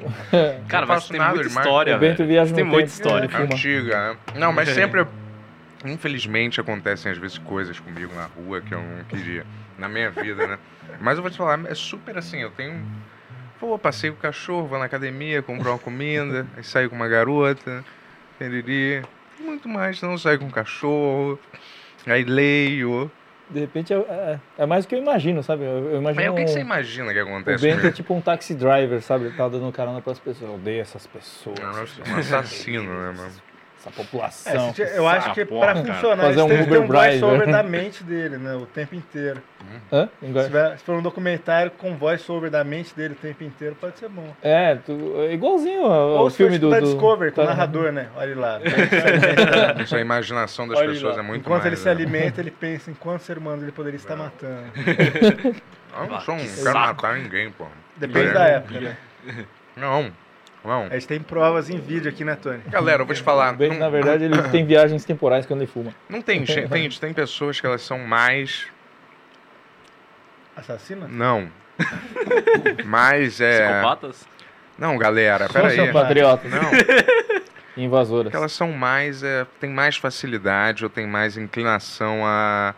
Cara, 0.68 0.84
mas 0.86 1.08
tem 1.08 1.18
nada 1.18 1.34
muita 1.34 1.48
demais. 1.48 1.66
história, 1.66 1.96
o 1.96 1.98
Bento 1.98 2.24
viaja 2.24 2.54
Tem 2.54 2.64
muita 2.64 2.88
história. 2.88 3.28
É. 3.32 3.42
Antiga, 3.42 4.10
né? 4.12 4.16
Não, 4.36 4.52
mas 4.52 4.68
sempre. 4.68 5.06
Infelizmente 5.84 6.60
acontecem 6.60 7.10
às 7.12 7.18
vezes 7.18 7.38
coisas 7.38 7.78
comigo 7.78 8.12
na 8.14 8.24
rua 8.24 8.60
que 8.60 8.74
eu 8.74 8.80
não 8.82 9.04
queria. 9.04 9.44
Na 9.78 9.88
minha 9.88 10.10
vida, 10.10 10.46
né? 10.46 10.58
Mas 11.00 11.16
eu 11.16 11.22
vou 11.22 11.30
te 11.30 11.36
falar, 11.38 11.60
é 11.66 11.74
super 11.74 12.18
assim, 12.18 12.40
eu 12.42 12.50
tenho. 12.50 12.84
Pô, 13.60 13.78
passei 13.78 14.10
com 14.10 14.16
o 14.16 14.20
cachorro, 14.20 14.66
vou 14.66 14.78
na 14.78 14.84
academia, 14.86 15.40
comprar 15.40 15.70
uma 15.70 15.78
comida, 15.78 16.46
aí 16.56 16.64
saio 16.64 16.90
com 16.90 16.96
uma 16.96 17.06
garota, 17.08 17.84
periri. 18.38 19.02
Muito 19.40 19.68
mais, 19.68 20.00
não 20.02 20.18
saio 20.18 20.38
com 20.38 20.46
um 20.46 20.50
cachorro, 20.50 21.38
aí 22.06 22.24
leio. 22.24 23.10
De 23.50 23.60
repente 23.60 23.94
é, 23.94 23.96
é, 23.96 24.38
é 24.58 24.66
mais 24.66 24.84
do 24.84 24.88
que 24.88 24.94
eu 24.94 24.98
imagino, 24.98 25.42
sabe? 25.42 25.64
Eu, 25.64 25.92
eu 25.92 26.02
Mas 26.02 26.14
imagino. 26.16 26.32
o 26.32 26.36
que, 26.36 26.44
que 26.44 26.50
você 26.50 26.58
um- 26.58 26.62
imagina 26.62 27.12
que 27.12 27.18
o 27.18 27.22
acontece 27.22 27.64
Bento 27.66 27.86
é 27.86 27.90
tipo 27.90 28.12
um 28.14 28.20
taxi 28.20 28.54
driver, 28.54 29.00
sabe? 29.00 29.26
Ele 29.26 29.34
tá 29.36 29.48
dando 29.48 29.72
carona 29.72 30.00
pras 30.02 30.18
pessoas. 30.18 30.50
Eu 30.50 30.56
odeio 30.56 30.82
essas 30.82 31.06
pessoas. 31.06 31.58
É 31.58 32.10
um 32.12 32.16
assassino, 32.16 32.82
né, 32.82 33.12
mano? 33.16 33.32
Essa 33.88 34.02
população. 34.02 34.68
É, 34.68 34.72
se- 34.72 34.96
eu 34.96 35.08
acho 35.08 35.32
que 35.34 35.44
pra 35.44 35.74
cara. 35.74 35.84
funcionar, 35.84 36.22
Fazer 36.24 36.42
um 36.42 36.48
têm 36.48 36.58
que 36.58 36.64
ter 36.64 36.68
Uber 36.78 36.82
um 36.82 36.88
Driver. 36.88 37.10
voice-over 37.20 37.50
da 37.50 37.62
mente 37.62 38.04
dele, 38.04 38.36
né? 38.38 38.54
O 38.54 38.66
tempo 38.66 38.94
inteiro. 38.94 39.42
Hã? 39.92 40.08
Se, 40.20 40.26
tiver- 40.44 40.78
se 40.78 40.84
for 40.84 40.94
um 40.96 41.02
documentário 41.02 41.70
com 41.72 41.96
voice-over 41.96 42.50
da 42.50 42.62
mente 42.64 42.94
dele 42.94 43.14
o 43.14 43.16
tempo 43.16 43.42
inteiro, 43.44 43.74
pode 43.80 43.98
ser 43.98 44.08
bom. 44.08 44.34
É, 44.42 44.76
tu- 44.76 45.14
é 45.18 45.32
igualzinho 45.34 45.84
ao, 45.84 46.08
Ou 46.10 46.30
se 46.30 46.36
filme 46.38 46.58
tipo 46.58 46.70
do, 46.70 46.80
do- 46.80 46.86
Discovery, 46.86 47.32
com 47.32 47.42
o 47.42 47.44
narrador, 47.44 47.92
né? 47.92 48.08
Olha 48.16 48.36
lá. 48.38 48.60
Isso, 49.82 49.96
a 49.96 50.00
imaginação 50.00 50.66
das 50.68 50.78
Olha 50.78 50.90
pessoas 50.92 51.16
lá. 51.16 51.22
é 51.22 51.26
muito 51.26 51.40
Enquanto 51.42 51.62
mais, 51.62 51.66
ele 51.66 51.76
se 51.76 51.84
né? 51.86 51.90
alimenta, 51.90 52.40
ele 52.40 52.50
pensa 52.50 52.90
em 52.90 52.94
quantos 52.94 53.26
seres 53.26 53.40
humanos 53.42 53.62
ele 53.62 53.72
poderia 53.72 53.96
estar 53.96 54.16
matando. 54.16 54.62
Eu 56.00 56.06
não 56.06 56.20
sou 56.20 56.34
um 56.34 56.38
saco. 56.46 56.78
matar 56.78 57.16
ninguém, 57.16 57.50
pô. 57.50 57.66
Depende 57.96 58.28
É. 58.28 58.32
da 58.32 58.44
época, 58.46 58.80
né? 58.80 58.96
Não, 59.76 60.12
não. 60.64 60.84
A 60.86 60.90
gente 60.94 61.06
tem 61.08 61.20
provas 61.20 61.70
em 61.70 61.78
vídeo 61.78 62.08
aqui, 62.10 62.24
né, 62.24 62.36
Tony? 62.36 62.60
Galera, 62.68 63.02
eu 63.02 63.06
vou 63.06 63.14
te 63.14 63.22
falar. 63.22 63.52
Bem, 63.54 63.78
na 63.78 63.88
verdade, 63.88 64.24
ele 64.24 64.42
tem 64.50 64.64
viagens 64.66 65.04
temporais 65.04 65.46
quando 65.46 65.60
ele 65.62 65.70
fuma. 65.70 65.94
Não 66.08 66.20
tem, 66.20 66.44
gente, 66.44 66.68
tem, 66.68 66.88
tem 66.90 67.12
pessoas 67.14 67.60
que 67.60 67.66
elas 67.66 67.82
são 67.82 67.98
mais. 68.00 68.66
Assassina? 70.56 71.06
Não. 71.08 71.48
mais 72.84 73.40
é. 73.40 73.68
Psicopatas? 73.68 74.26
Não, 74.76 74.96
galera, 74.98 75.48
peraí. 75.48 75.76
Sociopatriotas. 75.76 76.50
Não. 76.50 76.60
Invasoras. 77.84 78.34
Elas 78.34 78.52
são 78.52 78.72
mais. 78.72 79.22
É, 79.22 79.46
tem 79.60 79.70
mais 79.70 79.96
facilidade 79.96 80.82
ou 80.84 80.90
tem 80.90 81.06
mais 81.06 81.36
inclinação 81.36 82.22
a. 82.26 82.74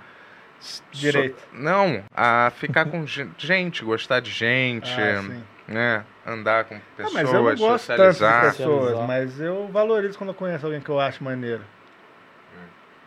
so- 0.60 0.82
Direito. 0.92 1.42
não, 1.54 2.04
a 2.14 2.52
ficar 2.56 2.84
com 2.84 3.06
gen- 3.06 3.30
gente, 3.38 3.82
gostar 3.82 4.20
de 4.20 4.30
gente, 4.30 4.90
Ah, 4.92 5.22
sim. 5.22 5.42
né? 5.68 6.04
Andar 6.26 6.64
com 6.64 6.74
Ah, 6.74 6.80
pessoas, 6.96 7.12
mas 7.14 7.28
eu 7.32 7.34
não 7.34 7.42
gosto 7.42 7.58
tanto 7.62 7.70
de 7.76 7.78
socializar. 8.16 8.42
pessoas, 8.56 9.06
mas 9.06 9.40
eu 9.40 9.68
valorizo 9.68 10.18
quando 10.18 10.30
eu 10.30 10.34
conheço 10.34 10.66
alguém 10.66 10.80
que 10.80 10.88
eu 10.90 11.00
acho 11.00 11.24
maneiro. 11.24 11.62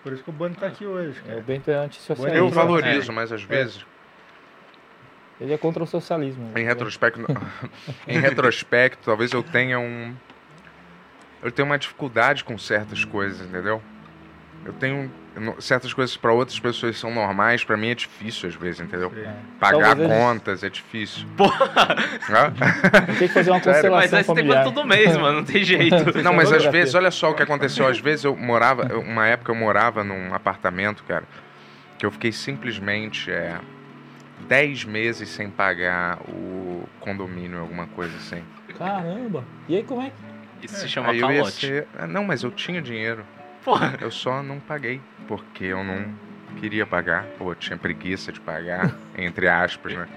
Por 0.02 0.12
isso 0.14 0.24
que 0.24 0.30
o 0.30 0.34
Bando 0.34 0.58
tá 0.58 0.68
aqui 0.68 0.86
hoje. 0.86 1.22
É, 1.26 1.28
Cara. 1.30 1.40
o 1.40 1.44
Bento 1.44 1.72
é 1.72 1.76
antissocialista. 1.76 2.38
Eu 2.38 2.50
valorizo, 2.50 3.14
mas 3.14 3.32
às 3.32 3.44
vezes. 3.44 3.86
Ele 5.40 5.54
é 5.54 5.58
contra 5.58 5.82
o 5.84 5.88
socialismo. 5.88 6.52
Em 6.58 6.64
retrospecto, 6.64 7.22
em 8.08 8.20
retrospecto, 8.20 9.04
talvez 9.06 9.32
eu 9.32 9.42
tenha 9.44 9.80
um. 9.80 10.14
Eu 11.42 11.52
tenho 11.52 11.66
uma 11.68 11.78
dificuldade 11.78 12.44
com 12.44 12.58
certas 12.58 13.06
coisas, 13.06 13.48
entendeu? 13.48 13.82
Eu 14.66 14.72
tenho 14.74 15.12
certas 15.60 15.94
coisas 15.94 16.16
para 16.16 16.32
outras 16.32 16.60
pessoas 16.60 16.98
são 16.98 17.14
normais, 17.14 17.64
para 17.64 17.76
mim 17.76 17.90
é 17.90 17.96
difícil 17.96 18.48
às 18.48 18.56
vezes, 18.56 18.80
entendeu? 18.82 19.12
Pagar 19.60 19.80
Talvez 19.96 20.00
eles- 20.00 20.08
contas 20.24 20.64
é 20.64 20.70
difícil. 20.70 21.28
Tem 23.18 23.28
que 23.28 23.34
fazer 23.34 23.52
uma 23.52 23.62
Sério? 23.62 23.92
constelação 23.92 23.92
Mas 23.92 24.04
aí 24.04 24.08
você 24.10 24.16
tem 24.16 24.24
familiar. 24.36 24.64
quanto 24.64 24.74
todo 24.76 24.88
mês, 24.88 25.18
mano, 25.18 25.38
não 25.40 25.44
tem 25.44 25.64
jeito. 25.64 25.96
Não, 26.24 26.34
mas 26.34 26.52
às 26.52 26.66
vezes, 26.66 26.94
olha 26.96 27.12
só 27.12 27.32
o 27.32 27.34
que 27.34 27.44
aconteceu. 27.44 27.88
Às 27.88 28.00
vezes 28.00 28.26
eu 28.26 28.36
morava, 28.36 28.84
uma 28.98 29.28
época 29.28 29.52
eu 29.52 29.56
morava 29.56 30.04
num 30.04 30.34
apartamento, 30.34 31.04
cara, 31.04 31.24
que 31.98 32.06
eu 32.06 32.12
fiquei 32.12 32.32
simplesmente 32.32 33.32
é, 33.32 33.58
10 34.48 34.86
meses 34.86 35.30
sem 35.30 35.50
pagar 35.50 36.20
o 36.30 36.88
condomínio, 37.00 37.60
alguma 37.60 37.88
coisa 37.88 38.16
assim. 38.18 38.44
Caramba. 38.78 39.44
E 39.68 39.76
aí, 39.78 39.84
como 39.84 40.02
é 40.02 40.10
que... 40.10 40.66
Isso 40.66 40.78
se 40.78 40.88
chama 40.88 41.10
Aí 41.12 41.20
calote. 41.20 41.66
ser- 41.68 41.88
ah, 41.98 42.08
Não, 42.08 42.24
mas 42.24 42.44
eu 42.44 42.52
tinha 42.52 42.82
dinheiro. 42.82 43.26
Porra. 43.64 43.98
Eu 44.02 44.12
só 44.12 44.44
não 44.44 44.60
paguei, 44.60 45.02
porque 45.28 45.66
eu 45.66 45.84
não 45.84 46.14
queria 46.60 46.86
pagar, 46.86 47.26
ou 47.40 47.56
tinha 47.56 47.78
preguiça 47.78 48.32
de 48.32 48.40
pagar, 48.40 48.94
entre 49.18 49.48
aspas, 49.48 49.94
né? 49.94 50.08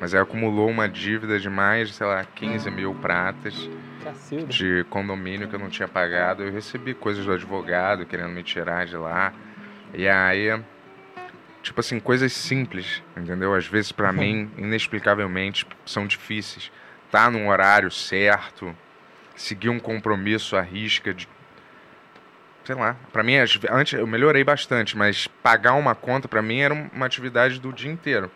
Mas 0.00 0.14
aí 0.14 0.20
acumulou 0.20 0.68
uma 0.68 0.88
dívida 0.88 1.38
de 1.38 1.48
mais, 1.48 1.94
sei 1.94 2.06
lá, 2.06 2.24
15 2.24 2.70
mil 2.72 2.92
pratas 2.94 3.54
Cacilda. 4.02 4.46
de 4.46 4.84
condomínio 4.90 5.46
que 5.48 5.54
eu 5.54 5.60
não 5.60 5.68
tinha 5.68 5.86
pagado. 5.86 6.42
Eu 6.42 6.52
recebi 6.52 6.92
coisas 6.92 7.24
do 7.24 7.32
advogado 7.32 8.04
querendo 8.04 8.30
me 8.30 8.42
tirar 8.42 8.84
de 8.84 8.96
lá. 8.96 9.32
E 9.94 10.08
aí, 10.08 10.60
tipo 11.62 11.78
assim, 11.78 12.00
coisas 12.00 12.32
simples, 12.32 13.00
entendeu? 13.16 13.54
Às 13.54 13.66
vezes 13.68 13.92
pra 13.92 14.10
mim, 14.12 14.50
inexplicavelmente, 14.58 15.66
são 15.86 16.04
difíceis. 16.04 16.72
Tá 17.08 17.30
num 17.30 17.48
horário 17.48 17.90
certo, 17.90 18.74
seguir 19.36 19.68
um 19.68 19.78
compromisso 19.78 20.56
à 20.56 20.62
risca 20.62 21.14
de 21.14 21.28
sei 22.64 22.74
lá, 22.74 22.96
pra 23.12 23.22
mim 23.22 23.34
antes 23.36 23.92
eu 23.92 24.06
melhorei 24.06 24.44
bastante, 24.44 24.96
mas 24.96 25.26
pagar 25.42 25.74
uma 25.74 25.94
conta 25.94 26.28
pra 26.28 26.42
mim 26.42 26.60
era 26.60 26.72
um- 26.74 26.88
uma 26.92 27.06
atividade 27.06 27.58
do 27.60 27.72
dia 27.72 27.90
inteiro. 27.90 28.30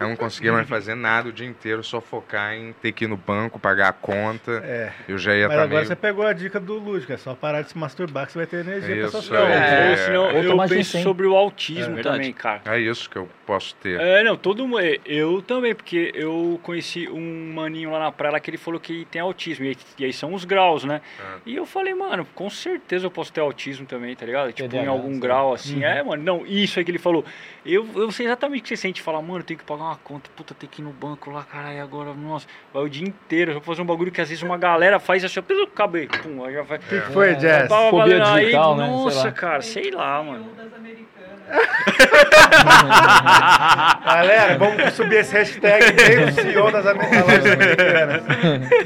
Eu 0.00 0.08
não 0.08 0.16
conseguia 0.16 0.52
mais 0.52 0.68
fazer 0.68 0.94
nada 0.94 1.28
o 1.28 1.32
dia 1.32 1.46
inteiro, 1.46 1.82
só 1.84 2.00
focar 2.00 2.54
em 2.54 2.72
ter 2.74 2.92
que 2.92 3.04
ir 3.04 3.08
no 3.08 3.16
banco, 3.16 3.58
pagar 3.58 3.88
a 3.88 3.92
conta. 3.92 4.60
É. 4.64 4.92
Eu 5.08 5.16
já 5.18 5.34
ia 5.34 5.46
Mas 5.46 5.54
pra 5.54 5.62
agora 5.64 5.76
meio... 5.80 5.86
você 5.88 5.96
pegou 5.96 6.26
a 6.26 6.32
dica 6.32 6.58
do 6.58 6.74
Lúdico, 6.78 7.12
é 7.12 7.16
só 7.16 7.34
parar 7.34 7.62
de 7.62 7.70
se 7.70 7.78
masturbar 7.78 8.26
que 8.26 8.32
você 8.32 8.38
vai 8.38 8.46
ter 8.46 8.56
energia 8.66 8.94
pra 8.96 9.06
Isso, 9.06 9.16
essas 9.18 9.28
Não, 9.30 9.40
coisas. 9.40 9.90
ou 9.90 9.96
senão 10.04 10.24
Ou 10.24 10.42
eu 10.62 10.68
penso 10.68 10.98
sobre 11.02 11.26
o 11.26 11.36
autismo 11.36 11.98
É 11.98 12.02
também, 12.02 12.32
cara. 12.32 12.60
É 12.66 12.78
isso 12.78 13.08
que 13.08 13.16
eu 13.16 13.28
posso 13.46 13.74
ter. 13.76 14.00
É, 14.00 14.22
não, 14.24 14.36
todo 14.36 14.66
mundo. 14.66 14.80
é, 14.80 14.98
Eu 15.06 15.40
também, 15.42 15.74
porque 15.74 16.10
eu 16.14 16.58
conheci 16.62 17.08
um 17.08 17.52
maninho 17.54 17.90
lá 17.90 17.98
na 17.98 18.12
praia 18.12 18.38
que 18.40 18.50
ele 18.50 18.58
falou 18.58 18.78
que 18.80 19.06
tem 19.10 19.20
autismo. 19.20 19.64
E, 19.64 19.68
aí- 19.68 19.76
e 19.98 20.04
aí 20.04 20.12
são 20.12 20.34
os 20.34 20.44
graus, 20.44 20.84
né? 20.84 21.00
É. 21.20 21.24
E 21.46 21.56
eu 21.56 21.64
falei, 21.64 21.94
mano, 21.94 22.26
com 22.34 22.50
certeza 22.50 23.06
eu 23.06 23.10
posso 23.10 23.32
ter 23.32 23.40
autismo 23.40 23.86
também, 23.86 24.14
tá 24.14 24.26
ligado? 24.26 24.52
Tipo, 24.52 24.74
em 24.76 24.86
algum 24.86 25.14
sim. 25.14 25.20
grau 25.20 25.54
assim. 25.54 25.76
Uhum. 25.76 25.84
É, 25.84 26.02
mano, 26.02 26.22
não, 26.22 26.46
isso 26.46 26.78
aí 26.78 26.84
que 26.84 26.90
ele 26.90 26.98
falou. 26.98 27.24
Eu, 27.70 27.86
eu 27.96 28.10
sei 28.10 28.24
exatamente 28.24 28.60
o 28.60 28.62
que 28.62 28.68
você 28.70 28.76
sente. 28.78 29.02
Falar, 29.02 29.20
mano, 29.20 29.40
eu 29.40 29.44
tenho 29.44 29.58
que 29.58 29.64
pagar 29.64 29.84
uma 29.84 29.96
conta, 29.96 30.30
puta, 30.34 30.54
tem 30.54 30.66
que 30.66 30.80
ir 30.80 30.84
no 30.84 30.90
banco 30.90 31.30
lá, 31.30 31.44
caralho, 31.44 31.82
agora, 31.82 32.14
nossa, 32.14 32.46
vai 32.72 32.82
o 32.82 32.88
dia 32.88 33.06
inteiro. 33.06 33.50
Eu 33.50 33.54
vou 33.56 33.62
fazer 33.62 33.82
um 33.82 33.84
bagulho 33.84 34.10
que 34.10 34.22
às 34.22 34.30
vezes 34.30 34.42
uma 34.42 34.56
galera 34.56 34.98
faz 34.98 35.22
assim, 35.22 35.38
eu 35.46 35.64
acabei, 35.64 36.06
pum, 36.06 36.42
aí 36.44 36.54
já 36.54 36.62
vai. 36.62 36.78
O 36.78 36.80
que 36.80 37.00
foi, 37.12 37.38
Jess? 37.38 37.64
Eu 37.64 37.68
tava 37.68 37.90
Fobia 37.90 38.18
falando 38.18 38.36
aí, 38.36 38.44
digital, 38.46 38.76
né? 38.76 38.84
Sei 38.86 38.94
Nossa, 38.94 39.26
lá. 39.26 39.32
cara, 39.32 39.62
sei 39.62 39.90
lá, 39.90 40.22
mano. 40.22 40.50
Das 40.56 40.72
americanas. 40.72 41.08
Galera, 44.04 44.58
vamos 44.58 44.92
subir 44.94 45.16
esse 45.16 45.32
hashtag 45.34 45.84
no 46.24 46.32
CEO 46.32 46.72
das 46.72 46.84
americanas. 46.86 48.22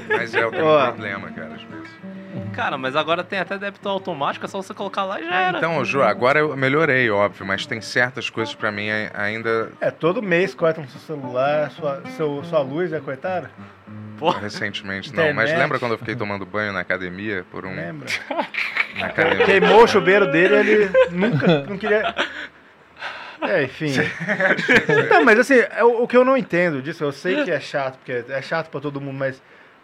Mas 0.09 0.35
é, 0.35 0.43
eu 0.43 0.51
tenho 0.51 0.67
um 0.67 0.85
problema, 0.87 1.31
cara. 1.31 1.53
Cara, 2.55 2.77
mas 2.79 2.95
agora 2.97 3.23
tem 3.25 3.39
até 3.39 3.59
débito 3.59 3.89
automático, 3.89 4.45
é 4.45 4.49
só 4.49 4.61
você 4.63 4.73
colocar 4.75 5.05
lá 5.05 5.21
e 5.21 5.25
já 5.25 5.35
era. 5.35 5.59
Então, 5.59 5.85
Ju, 5.85 6.03
agora 6.03 6.39
eu 6.39 6.57
melhorei, 6.57 7.11
óbvio, 7.11 7.47
mas 7.47 7.67
tem 7.67 7.81
certas 7.81 8.31
coisas 8.31 8.55
pra 8.55 8.71
mim 8.73 8.91
ai- 8.91 9.11
ainda 9.15 9.71
É, 9.81 9.91
todo 9.91 10.23
mês 10.23 10.55
cortam 10.55 10.87
seu 10.89 11.01
celular, 11.01 11.71
sua, 11.71 12.03
seu, 12.17 12.43
sua 12.45 12.61
luz 12.61 12.91
já 12.91 13.01
cortaram? 13.01 13.49
recentemente 14.41 15.11
não. 15.15 15.25
Mas 15.33 15.47
Internet. 15.51 15.59
lembra 15.59 15.79
quando 15.81 15.93
eu 15.93 15.99
fiquei 15.99 16.15
tomando 16.15 16.47
banho 16.47 16.73
na 16.73 16.79
academia 16.81 17.45
por 17.51 17.67
um 17.67 17.75
Lembra? 17.75 18.07
na 18.97 19.07
academia? 19.07 19.45
Queimou 19.45 19.83
o 19.83 19.89
chuveiro 19.89 20.31
dele, 20.31 20.55
ele 20.55 20.91
nunca 21.11 21.65
não 21.69 21.77
queria. 21.77 22.15
É, 23.41 23.65
enfim. 23.65 23.93
Não, 25.11 25.25
mas 25.25 25.37
assim, 25.41 25.57
é 25.59 25.83
o, 25.83 26.05
o 26.05 26.07
que 26.09 26.17
eu 26.17 26.25
não 26.25 26.37
entendo 26.37 26.81
disso, 26.81 27.03
eu 27.03 27.11
sei 27.11 27.43
que 27.43 27.51
é 27.51 27.59
chato, 27.59 27.97
porque 27.99 28.25
é 28.33 28.41
chato 28.41 28.69
pra 28.71 28.81
todo 28.81 29.01
mundo, 29.01 29.19
mas 29.19 29.43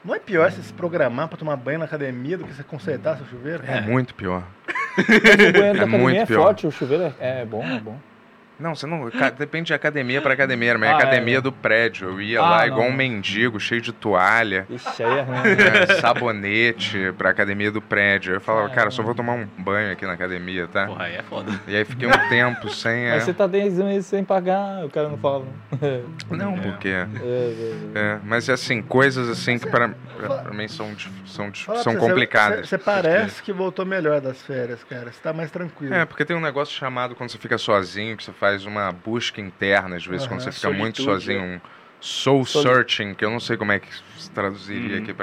não 0.09 0.15
é 0.15 0.19
pior 0.19 0.51
você 0.51 0.63
se 0.63 0.73
programar 0.73 1.29
pra 1.29 1.37
tomar 1.37 1.55
banho 1.57 1.79
na 1.79 1.85
academia 1.85 2.39
do 2.39 2.45
que 2.45 2.55
você 2.55 2.63
consertar 2.63 3.19
seu 3.19 3.27
chuveiro? 3.27 3.63
É 3.67 3.81
muito 3.83 4.15
pior. 4.15 4.43
Mas 4.97 5.07
o 5.07 5.53
banheiro 5.53 5.53
da 5.55 5.69
É 5.69 5.71
academia 5.71 5.99
muito 5.99 6.21
é 6.21 6.27
pior. 6.27 6.43
forte, 6.45 6.67
o 6.67 6.71
chuveiro 6.73 7.15
é, 7.21 7.43
é 7.43 7.45
bom, 7.45 7.63
é 7.63 7.79
bom. 7.79 7.97
Não, 8.59 8.75
você 8.75 8.87
não. 8.87 9.09
Depende 9.39 9.67
de 9.69 9.75
academia 9.75 10.21
pra 10.21 10.33
academia. 10.35 10.77
Mas 10.77 10.91
Ah, 10.91 10.97
academia 10.97 11.39
é. 11.39 11.41
do 11.41 11.53
prédio. 11.53 12.09
Eu 12.09 12.21
ia 12.21 12.41
Ah, 12.41 12.51
lá 12.51 12.59
não, 12.61 12.67
igual 12.67 12.89
um 12.89 12.93
mendigo, 12.93 13.61
cheio 13.61 13.81
de 13.81 13.93
toalha. 13.93 14.67
Ixi, 14.69 15.03
aí 15.05 15.19
é 15.19 15.23
ruim. 15.23 15.39
é, 15.39 16.01
sabonete 16.01 17.13
pra 17.17 17.31
academia 17.31 17.71
do 17.71 17.81
prédio. 17.81 18.35
Eu 18.35 18.41
falava, 18.41 18.67
Ah, 18.67 18.71
cara, 18.71 18.91
só 18.91 19.03
vou 19.03 19.15
tomar 19.15 19.35
um 19.35 19.47
banho 19.59 19.93
aqui 19.93 20.05
na 20.07 20.13
academia, 20.15 20.67
tá? 20.67 20.87
Porra, 20.87 21.05
aí 21.05 21.17
é 21.17 21.23
foda. 21.23 21.53
E 21.67 21.77
aí 21.77 21.85
fiquei 21.85 22.09
um 22.09 22.29
tempo 22.29 22.69
sem. 22.71 23.07
é, 23.07 23.13
Mas 23.15 23.25
você 23.25 23.33
tá 23.35 23.47
10 23.47 23.79
meses 23.79 24.07
sem 24.07 24.25
pagar, 24.25 24.85
o 24.85 24.91
cara 24.91 25.09
não 25.09 25.19
fala. 25.19 25.45
não. 26.29 26.37
Não, 26.49 26.59
porque. 26.59 26.89
É, 26.89 27.07
é, 27.21 27.75
É, 27.95 28.19
mas 28.25 28.49
assim, 28.49 28.83
coisas 28.83 29.29
assim 29.29 29.59
que 29.59 29.69
pra, 29.69 29.89
pra, 30.17 30.29
pra 30.39 30.55
mim 30.55 30.67
são, 30.69 30.91
são, 31.27 31.53
são 31.55 31.93
você, 31.93 31.97
complicadas. 31.97 32.61
Você, 32.61 32.77
você 32.77 32.79
parece 32.79 33.43
que 33.43 33.53
voltou 33.53 33.85
melhor 33.85 34.21
das 34.21 34.41
férias, 34.43 34.83
cara. 34.85 35.13
Você 35.13 35.21
tá 35.23 35.33
mais 35.33 35.51
tranquilo. 35.51 35.95
É, 35.95 36.05
porque 36.05 36.25
tem 36.25 36.37
um 36.37 36.41
negócio 36.41 36.75
chamado 36.75 37.15
quando 37.15 37.31
você 37.31 37.39
fica 37.39 37.59
sozinho, 37.59 38.17
que 38.17 38.25
você 38.25 38.33
faz 38.33 38.48
uma 38.65 38.91
busca 38.93 39.41
interna, 39.41 39.97
às 39.97 40.07
vezes, 40.07 40.27
quando 40.27 40.41
Aham. 40.41 40.51
você 40.51 40.53
fica 40.53 40.71
muito 40.71 41.03
Solitude, 41.03 41.27
sozinho, 41.27 41.43
um 41.43 41.61
soul 42.01 42.45
Soli- 42.45 42.69
searching, 42.69 43.15
que 43.15 43.25
eu 43.25 43.31
não 43.31 43.41
sei 43.41 43.57
como 43.57 43.73
é 43.73 43.79
que 43.81 43.89
se 44.17 44.31
traduziria 44.31 44.97
Uhum. 44.97 45.03
aqui 45.03 45.15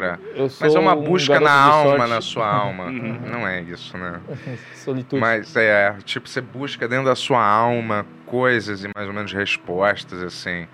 sou 0.49 0.67
Mas 0.67 0.75
é 0.75 0.79
uma 0.79 0.93
um 0.95 1.03
busca 1.03 1.39
na 1.39 1.39
garoto 1.39 1.53
de 1.63 1.69
alma, 1.69 1.97
sorte. 1.97 2.09
na 2.09 2.21
sua 2.21 2.47
alma. 2.47 2.83
Uhum. 2.85 3.19
Não 3.31 3.47
é 3.47 3.61
isso, 3.61 3.97
né? 3.97 4.21
Solitude. 4.73 5.19
Mas 5.21 5.55
é, 5.55 5.95
tipo, 6.03 6.27
você 6.27 6.41
busca 6.41 6.87
dentro 6.87 7.05
da 7.05 7.15
sua 7.15 7.41
alma 7.43 8.05
coisas 8.25 8.83
e 8.83 8.89
mais 8.95 9.07
ou 9.07 9.13
menos 9.13 9.31
respostas, 9.33 10.21
assim, 10.21 10.67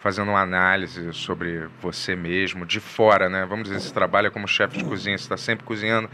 fazendo 0.00 0.30
uma 0.30 0.40
análise 0.40 1.12
sobre 1.12 1.66
você 1.80 2.14
mesmo, 2.14 2.64
de 2.66 2.80
fora, 2.80 3.28
né? 3.28 3.44
Vamos 3.46 3.64
dizer, 3.68 3.80
você 3.80 3.92
trabalha 3.92 4.30
como 4.30 4.46
chefe 4.46 4.78
de 4.78 4.84
cozinha, 4.84 5.16
você 5.16 5.24
está 5.24 5.36
sempre 5.36 5.64
cozinhando 5.64 6.08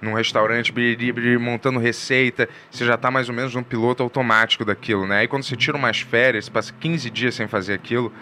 num 0.00 0.14
restaurante, 0.14 0.72
biriri, 0.72 1.12
biriri, 1.12 1.38
montando 1.38 1.78
receita, 1.78 2.48
você 2.70 2.84
já 2.84 2.94
está 2.94 3.10
mais 3.10 3.28
ou 3.28 3.34
menos 3.34 3.54
num 3.54 3.62
piloto 3.62 4.02
automático 4.02 4.64
daquilo, 4.64 5.06
né? 5.06 5.20
Aí 5.20 5.28
quando 5.28 5.42
você 5.42 5.56
tira 5.56 5.76
umas 5.76 6.00
férias, 6.00 6.46
você 6.46 6.50
passa 6.50 6.72
15 6.72 7.10
dias 7.10 7.34
sem 7.34 7.46
fazer 7.46 7.74
aquilo, 7.74 8.12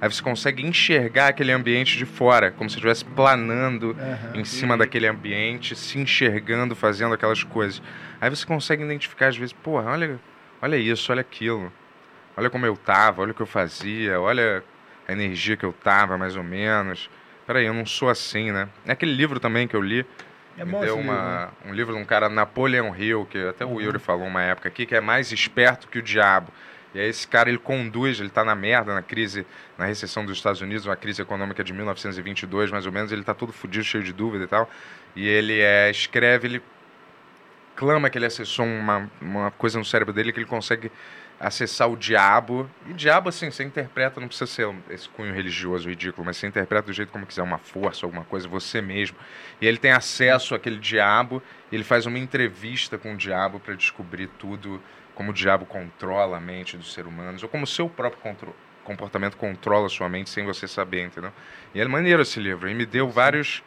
Aí 0.00 0.08
você 0.08 0.22
consegue 0.22 0.64
enxergar 0.64 1.28
aquele 1.28 1.50
ambiente 1.50 1.98
de 1.98 2.06
fora, 2.06 2.52
como 2.52 2.70
se 2.70 2.76
estivesse 2.76 3.04
planando 3.04 3.96
Aham. 3.98 4.40
em 4.40 4.44
cima 4.44 4.76
daquele 4.76 5.08
ambiente, 5.08 5.74
se 5.74 5.98
enxergando, 5.98 6.76
fazendo 6.76 7.14
aquelas 7.14 7.42
coisas. 7.42 7.82
Aí 8.20 8.30
você 8.30 8.46
consegue 8.46 8.84
identificar 8.84 9.26
às 9.26 9.36
vezes, 9.36 9.52
porra, 9.52 9.90
olha, 9.90 10.20
olha 10.62 10.76
isso, 10.76 11.10
olha 11.10 11.20
aquilo. 11.20 11.72
Olha 12.36 12.48
como 12.48 12.64
eu 12.64 12.76
tava, 12.76 13.22
olha 13.22 13.32
o 13.32 13.34
que 13.34 13.42
eu 13.42 13.46
fazia, 13.46 14.20
olha 14.20 14.62
a 15.08 15.12
energia 15.12 15.56
que 15.56 15.64
eu 15.64 15.72
tava, 15.72 16.16
mais 16.16 16.36
ou 16.36 16.44
menos. 16.44 17.10
Peraí, 17.44 17.66
eu 17.66 17.74
não 17.74 17.84
sou 17.84 18.08
assim, 18.08 18.52
né? 18.52 18.68
É 18.86 18.92
aquele 18.92 19.12
livro 19.12 19.40
também 19.40 19.66
que 19.66 19.74
eu 19.74 19.82
li. 19.82 20.06
É 20.58 20.64
me 20.64 20.72
deu 20.80 20.98
uma, 20.98 21.50
um 21.64 21.72
livro 21.72 21.94
de 21.94 22.00
um 22.00 22.04
cara, 22.04 22.28
Napoleon 22.28 22.92
Hill, 22.94 23.26
que 23.30 23.38
até 23.46 23.64
o 23.64 23.80
Yuri 23.80 24.00
falou 24.00 24.26
uma 24.26 24.42
época 24.42 24.68
aqui, 24.68 24.84
que 24.84 24.94
é 24.94 25.00
mais 25.00 25.30
esperto 25.30 25.86
que 25.86 25.98
o 25.98 26.02
diabo. 26.02 26.52
E 26.92 26.98
aí 26.98 27.08
esse 27.08 27.28
cara, 27.28 27.48
ele 27.48 27.58
conduz, 27.58 28.18
ele 28.18 28.28
tá 28.28 28.44
na 28.44 28.56
merda, 28.56 28.92
na 28.92 29.02
crise, 29.02 29.46
na 29.76 29.84
recessão 29.84 30.24
dos 30.24 30.36
Estados 30.36 30.60
Unidos, 30.60 30.84
uma 30.84 30.96
crise 30.96 31.22
econômica 31.22 31.62
de 31.62 31.72
1922, 31.72 32.72
mais 32.72 32.86
ou 32.86 32.92
menos, 32.92 33.12
ele 33.12 33.22
tá 33.22 33.34
todo 33.34 33.52
fudido, 33.52 33.84
cheio 33.84 34.02
de 34.02 34.12
dúvida 34.12 34.44
e 34.44 34.48
tal. 34.48 34.68
E 35.14 35.28
ele 35.28 35.60
é, 35.60 35.90
escreve, 35.90 36.48
ele 36.48 36.62
clama 37.76 38.10
que 38.10 38.18
ele 38.18 38.26
acessou 38.26 38.66
uma, 38.66 39.08
uma 39.20 39.50
coisa 39.52 39.78
no 39.78 39.84
cérebro 39.84 40.12
dele 40.12 40.32
que 40.32 40.40
ele 40.40 40.46
consegue 40.46 40.90
acessar 41.40 41.88
o 41.88 41.96
diabo. 41.96 42.68
E 42.86 42.92
diabo, 42.92 43.28
assim, 43.28 43.50
você 43.50 43.62
interpreta, 43.62 44.20
não 44.20 44.28
precisa 44.28 44.50
ser 44.50 44.68
esse 44.90 45.08
cunho 45.08 45.32
religioso 45.32 45.88
ridículo, 45.88 46.24
mas 46.24 46.36
você 46.36 46.46
interpreta 46.46 46.86
do 46.86 46.92
jeito 46.92 47.12
como 47.12 47.26
quiser, 47.26 47.42
uma 47.42 47.58
força, 47.58 48.04
alguma 48.04 48.24
coisa, 48.24 48.48
você 48.48 48.80
mesmo. 48.80 49.16
E 49.60 49.66
ele 49.66 49.78
tem 49.78 49.92
acesso 49.92 50.54
àquele 50.54 50.78
diabo, 50.78 51.42
ele 51.70 51.84
faz 51.84 52.06
uma 52.06 52.18
entrevista 52.18 52.98
com 52.98 53.14
o 53.14 53.16
diabo 53.16 53.60
para 53.60 53.74
descobrir 53.74 54.28
tudo, 54.38 54.82
como 55.14 55.30
o 55.30 55.34
diabo 55.34 55.64
controla 55.66 56.36
a 56.36 56.40
mente 56.40 56.76
dos 56.76 56.92
seres 56.92 57.10
humanos, 57.10 57.42
ou 57.42 57.48
como 57.48 57.64
o 57.64 57.66
seu 57.66 57.88
próprio 57.88 58.20
contro- 58.20 58.56
comportamento 58.84 59.36
controla 59.36 59.86
a 59.86 59.90
sua 59.90 60.08
mente 60.08 60.30
sem 60.30 60.44
você 60.44 60.66
saber, 60.66 61.04
entendeu? 61.04 61.32
E 61.74 61.80
é 61.80 61.84
maneiro 61.86 62.22
esse 62.22 62.40
livro, 62.40 62.68
e 62.68 62.74
me 62.74 62.86
deu 62.86 63.08
vários... 63.08 63.62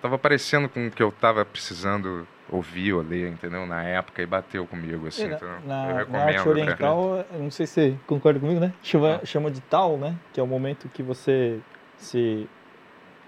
Tava 0.00 0.16
parecendo 0.16 0.68
com 0.68 0.86
o 0.86 0.90
que 0.92 1.02
eu 1.02 1.10
tava 1.10 1.44
precisando 1.44 2.24
ouvir 2.50 2.92
ou 2.94 3.02
ler, 3.02 3.30
entendeu? 3.30 3.66
Na 3.66 3.82
época, 3.84 4.22
e 4.22 4.26
bateu 4.26 4.66
comigo, 4.66 5.06
assim, 5.06 5.26
na, 5.26 5.36
entendeu? 5.36 5.54
na- 5.66 5.88
eu 5.90 5.94
na 5.94 5.98
recomendo. 5.98 6.20
arte 6.28 6.42
pra- 6.42 6.50
oriental, 6.50 7.24
não 7.38 7.50
sei 7.50 7.66
se 7.66 7.72
você 7.74 7.94
concorda 8.06 8.40
comigo, 8.40 8.60
né? 8.60 8.72
Chama, 8.82 9.20
chama 9.24 9.50
de 9.50 9.60
tal, 9.62 9.96
né? 9.98 10.14
Que 10.32 10.40
é 10.40 10.42
o 10.42 10.46
momento 10.46 10.88
que 10.88 11.02
você 11.02 11.58
se 11.98 12.48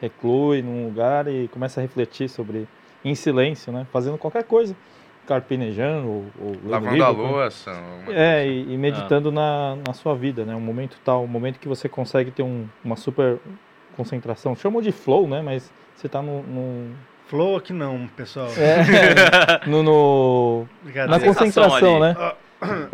reclui 0.01 0.63
num 0.63 0.87
lugar 0.87 1.29
e 1.29 1.49
começa 1.49 1.81
a 1.81 1.83
refletir 1.83 2.29
sobre, 2.29 2.67
em 3.05 3.15
silêncio, 3.15 3.73
né? 3.73 3.87
Fazendo 3.93 4.17
qualquer 4.19 4.45
coisa. 4.45 4.75
Carpinejando 5.27 6.09
ou, 6.09 6.25
ou 6.43 6.53
Lavando 6.71 6.93
livro, 6.93 7.07
a 7.11 7.15
como- 7.15 7.33
louça, 7.37 7.71
uma 8.05 8.13
É, 8.15 8.47
e, 8.47 8.73
e 8.73 8.77
meditando 8.79 9.31
na, 9.31 9.77
na 9.87 9.93
sua 9.93 10.15
vida, 10.15 10.45
né? 10.45 10.57
Um 10.57 10.61
momento 10.61 10.97
tal, 11.05 11.23
um 11.23 11.27
momento 11.29 11.59
que 11.61 11.69
você 11.69 11.89
consegue 11.89 12.31
ter 12.31 12.43
um- 12.43 12.67
uma 12.85 12.97
super 12.97 13.39
concentração. 13.97 14.57
Chamam 14.57 14.81
de 14.83 14.91
flow, 14.91 15.29
né? 15.29 15.41
Mas 15.43 15.71
você 15.95 16.09
tá 16.09 16.21
no... 16.23 16.43
Flow 17.31 17.57
aqui 17.57 17.73
não, 17.73 18.09
pessoal. 18.17 18.49
É, 18.59 19.61
no, 19.71 19.83
no- 19.85 20.69
na 21.09 21.21
concentração, 21.21 22.01
né? 22.01 22.17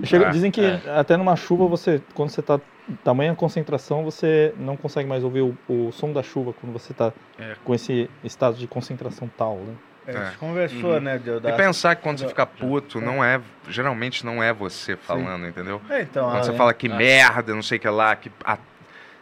Chega- 0.05 0.29
Ah, 0.29 0.31
dizem 0.31 0.51
que 0.51 0.61
é. 0.61 0.81
até 0.95 1.17
numa 1.17 1.35
chuva 1.35 1.67
você, 1.67 2.01
quando 2.15 2.29
você 2.29 2.43
tá 2.43 2.61
tamanha 3.03 3.35
concentração, 3.35 4.05
você 4.05 4.55
não 4.59 4.77
consegue 4.77 5.09
mais 5.09 5.25
ouvir 5.25 5.41
o, 5.41 5.57
o 5.69 5.91
som 5.91 6.13
da 6.13 6.23
chuva 6.23 6.53
quando 6.53 6.73
você 6.73 6.93
tá 6.95 7.13
É. 7.39 7.55
com 7.65 7.75
esse 7.75 8.09
estado 8.23 8.57
de 8.57 8.67
concentração 8.69 9.29
tal, 9.37 9.57
né? 9.57 9.75
É, 10.07 10.17
a 10.17 10.25
gente 10.27 10.37
conversou, 10.39 11.01
né, 11.01 11.19
de- 11.19 11.31
E 11.49 11.53
pensar 11.55 11.97
que 11.97 12.03
quando 12.03 12.19
você 12.19 12.29
fica 12.29 12.47
puto, 12.47 13.01
não 13.01 13.25
é. 13.25 13.41
Geralmente 13.69 14.25
não 14.25 14.41
é 14.41 14.53
você 14.53 14.97
falando, 14.97 15.49
entendeu? 15.49 15.81
É, 15.91 16.03
então, 16.03 16.27
quando 16.27 16.37
ah, 16.41 16.45
você 16.45 16.53
é. 16.53 16.55
fala 16.55 16.73
que 16.75 16.87
Ah. 16.89 16.95
merda, 16.95 17.55
não 17.55 17.63
sei 17.63 17.79
o 17.79 17.81
que 17.81 17.89
lá, 17.89 18.15
que. 18.15 18.31
Ah, 18.45 18.59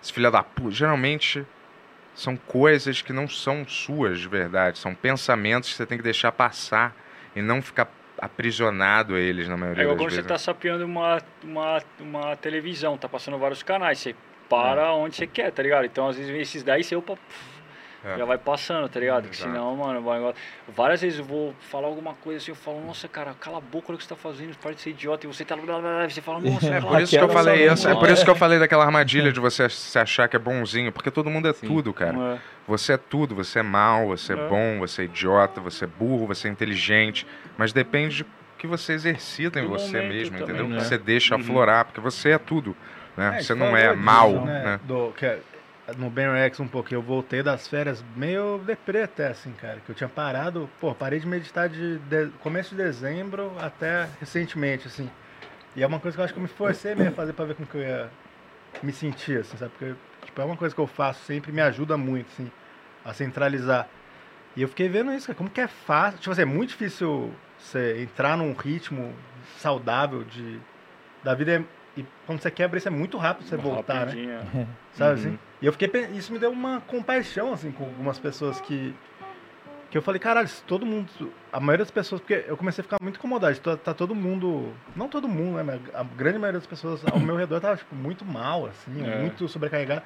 esse 0.02 0.12
filho 0.12 0.31
da 0.31 0.43
puta. 0.43 0.73
Geralmente 0.73 1.47
são 2.15 2.36
coisas 2.36 3.02
que 3.02 3.12
não 3.12 3.28
são 3.28 3.67
suas 3.67 4.20
de 4.20 4.28
verdade. 4.28 4.78
São 4.78 4.94
pensamentos 4.94 5.70
que 5.70 5.76
você 5.76 5.86
tem 5.86 5.99
que 5.99 6.05
deixar 6.05 6.33
passar 6.33 6.94
e 7.34 7.43
não 7.43 7.60
ficar 7.60 7.89
aprisionado 8.17 9.15
a 9.15 9.18
eles 9.20 9.49
na 9.49 9.57
maioria 9.57 9.83
É 9.83 9.84
igual 9.84 9.97
das 9.97 10.05
quando 10.05 10.10
você 10.10 10.17
vezes. 10.17 10.28
tá 10.28 10.39
sapeando 10.39 10.84
uma, 10.84 11.20
uma, 11.43 11.83
uma 12.01 12.36
televisão, 12.36 12.97
tá 12.97 13.09
passando 13.09 13.36
vários 13.39 13.62
canais, 13.62 13.99
você 13.99 14.15
para 14.49 14.93
onde 14.93 15.17
você 15.17 15.26
quer, 15.26 15.51
tá 15.51 15.62
ligado? 15.62 15.84
Então 15.84 16.09
às 16.09 16.17
vezes 16.17 16.31
esses 16.34 16.62
daí, 16.62 16.84
você 16.84 16.94
opa, 16.94 17.18
É. 18.05 18.18
já 18.18 18.24
vai 18.24 18.36
passando, 18.36 18.89
tá 18.89 19.00
ligado? 19.00 19.23
Porque 19.23 19.36
senão, 19.36 19.74
mano, 19.76 20.02
vai- 20.02 20.34
várias 20.68 21.00
vezes 21.00 21.18
eu 21.18 21.24
vou 21.24 21.55
falar 21.70 21.86
alguma 21.89 22.12
coisa 22.15 22.39
assim, 22.39 22.50
eu 22.50 22.55
falo, 22.57 22.84
nossa, 22.86 23.08
cara, 23.08 23.34
cala 23.41 23.58
a 23.58 23.60
boca, 23.60 23.86
olha 23.89 23.94
o 23.94 23.99
que 23.99 24.05
você 24.05 24.10
tá 24.10 24.16
fazendo, 24.16 24.57
para 24.58 24.73
de 24.73 24.81
ser 24.83 24.91
idiota, 24.91 25.26
e 25.26 25.28
você 25.33 25.44
tá. 25.44 25.57
blá, 25.57 25.65
blá, 25.65 25.81
blá, 25.81 26.08
Você 26.08 26.20
fala, 26.20 26.41
nossa, 26.41 26.66
É 26.66 26.81
cala 26.81 26.92
por 26.92 27.00
isso 27.02 27.16
que 27.16 27.24
eu 27.24 27.28
falei 27.31 27.66
isso, 27.66 27.89
é 27.89 27.91
boca." 27.94 28.00
por 28.07 28.12
isso 28.12 28.24
que 28.24 28.31
eu 28.31 28.34
falei 28.36 28.58
daquela 28.58 28.84
armadilha 28.84 29.33
de 29.33 29.41
você 29.41 29.68
se 29.70 29.99
achar 29.99 30.28
que 30.28 30.36
é 30.36 30.39
bonzinho, 30.39 30.92
porque 30.92 31.10
todo 31.10 31.31
mundo 31.31 31.49
é 31.49 31.52
tudo, 31.52 31.92
cara. 31.94 32.34
É. 32.34 32.39
Você 32.68 32.92
é 32.92 32.97
tudo, 32.99 33.34
você 33.34 33.60
é 33.60 33.62
mal, 33.62 34.07
você 34.08 34.34
é, 34.34 34.36
É. 34.36 34.49
bom, 34.49 34.78
você 34.81 35.02
é 35.02 35.05
idiota, 35.07 35.60
você 35.60 35.84
é 35.84 35.89
burro, 35.89 36.26
você 36.26 36.49
é 36.49 36.50
inteligente, 36.50 37.26
mas 37.57 37.73
depende 37.73 38.16
de 38.18 38.26
que 38.58 38.66
você 38.66 38.92
exercita 38.94 39.60
em 39.60 39.66
você 39.66 40.00
mesmo, 40.02 40.39
também, 40.39 40.55
entendeu? 40.55 40.68
né? 40.68 40.76
Que 40.78 40.84
você 40.84 40.99
deixa 40.99 41.34
Uhum. 41.34 41.41
aflorar, 41.41 41.84
porque 41.86 42.00
você 42.00 42.31
é 42.31 42.39
tudo, 42.39 42.74
né? 43.16 43.36
É, 43.39 43.42
você 43.42 43.55
não 43.55 43.76
é 43.76 43.91
disso, 43.91 44.02
mal, 44.02 44.31
né, 44.44 44.62
né? 44.65 44.81
do- 44.84 45.12
que 45.16 45.26
é- 45.26 45.39
no 45.96 46.10
Ben 46.10 46.30
Rex 46.32 46.58
um 46.60 46.68
pouco, 46.68 46.92
eu 46.94 47.02
voltei 47.02 47.42
das 47.42 47.68
férias 47.68 48.02
meio 48.02 48.58
deprê 48.64 49.02
até, 49.02 49.28
assim, 49.28 49.52
cara. 49.52 49.80
Que 49.80 49.90
eu 49.90 49.94
tinha 49.94 50.08
parado, 50.08 50.70
pô, 50.80 50.94
parei 50.94 51.20
de 51.20 51.26
meditar 51.26 51.68
de, 51.68 51.98
de- 51.98 52.30
começo 52.38 52.70
de 52.70 52.82
dezembro 52.82 53.56
até 53.58 54.08
recentemente, 54.18 54.86
assim. 54.86 55.10
E 55.76 55.82
é 55.82 55.86
uma 55.86 56.00
coisa 56.00 56.16
que 56.16 56.20
eu 56.20 56.24
acho 56.24 56.32
que 56.32 56.38
eu 56.38 56.42
me 56.42 56.48
forcei 56.48 56.94
mesmo 56.94 57.12
a 57.12 57.16
fazer 57.16 57.32
pra 57.32 57.44
ver 57.44 57.54
como 57.54 57.68
que 57.68 57.76
eu 57.76 57.82
ia 57.82 58.10
me 58.82 58.92
sentir, 58.92 59.40
assim, 59.40 59.56
sabe? 59.56 59.72
Porque, 59.72 59.94
tipo, 60.24 60.40
é 60.40 60.44
uma 60.44 60.56
coisa 60.56 60.74
que 60.74 60.80
eu 60.80 60.86
faço 60.86 61.24
sempre 61.24 61.50
e 61.50 61.54
me 61.54 61.60
ajuda 61.60 61.96
muito, 61.96 62.28
assim, 62.32 62.50
a 63.04 63.12
centralizar. 63.12 63.88
E 64.56 64.62
eu 64.62 64.68
fiquei 64.68 64.88
vendo 64.88 65.12
isso, 65.12 65.26
cara, 65.26 65.36
como 65.36 65.50
que 65.50 65.60
é 65.60 65.68
fácil. 65.68 66.18
Tipo 66.20 66.30
assim, 66.32 66.42
é 66.42 66.46
muito 66.46 66.70
difícil 66.70 67.34
você 67.58 68.02
entrar 68.02 68.36
num 68.36 68.52
ritmo 68.54 69.14
saudável 69.58 70.22
de, 70.24 70.60
da 71.22 71.34
vida. 71.34 71.52
é- 71.56 71.64
E 71.96 72.04
quando 72.26 72.40
você 72.40 72.50
quebra 72.50 72.78
isso 72.78 72.88
é 72.88 72.90
muito 72.90 73.16
rápido 73.18 73.46
você 73.48 73.56
voltar, 73.56 74.06
né? 74.06 74.12
Sabe 74.92 75.10
Uhum. 75.20 75.28
assim? 75.34 75.38
E 75.65 75.67
eu 75.67 75.73
fiquei. 75.73 75.89
Isso 76.12 76.31
me 76.31 76.39
deu 76.39 76.51
uma 76.52 76.83
compaixão, 76.83 77.51
assim, 77.55 77.73
com 77.73 77.84
algumas 77.84 78.18
pessoas 78.18 78.60
que. 78.60 78.94
Que 79.91 79.97
eu 79.97 80.02
falei, 80.02 80.20
caralho, 80.20 80.47
se 80.47 80.62
todo 80.65 80.84
mundo. 80.84 81.09
A 81.51 81.59
maioria 81.59 81.86
das 81.86 81.91
pessoas. 81.91 82.20
Porque 82.20 82.44
eu 82.47 82.55
comecei 82.55 82.83
a 82.83 82.84
ficar 82.84 82.99
muito 83.01 83.17
incomodado. 83.17 83.59
Tá, 83.60 83.75
tá 83.75 83.94
todo 83.94 84.15
mundo. 84.15 84.75
Não 84.94 85.09
todo 85.09 85.26
mundo, 85.26 85.57
né? 85.57 85.62
Mas 85.62 85.81
a 85.94 86.05
grande 86.05 86.39
maioria 86.39 86.60
das 86.60 86.67
pessoas 86.67 87.02
ao 87.10 87.18
meu 87.18 87.34
redor 87.34 87.60
tava, 87.62 87.78
tipo, 87.78 87.94
muito 87.94 88.26
mal, 88.26 88.67
assim, 88.67 89.07
É. 89.07 89.23
muito 89.23 89.49
sobrecarregado. 89.49 90.02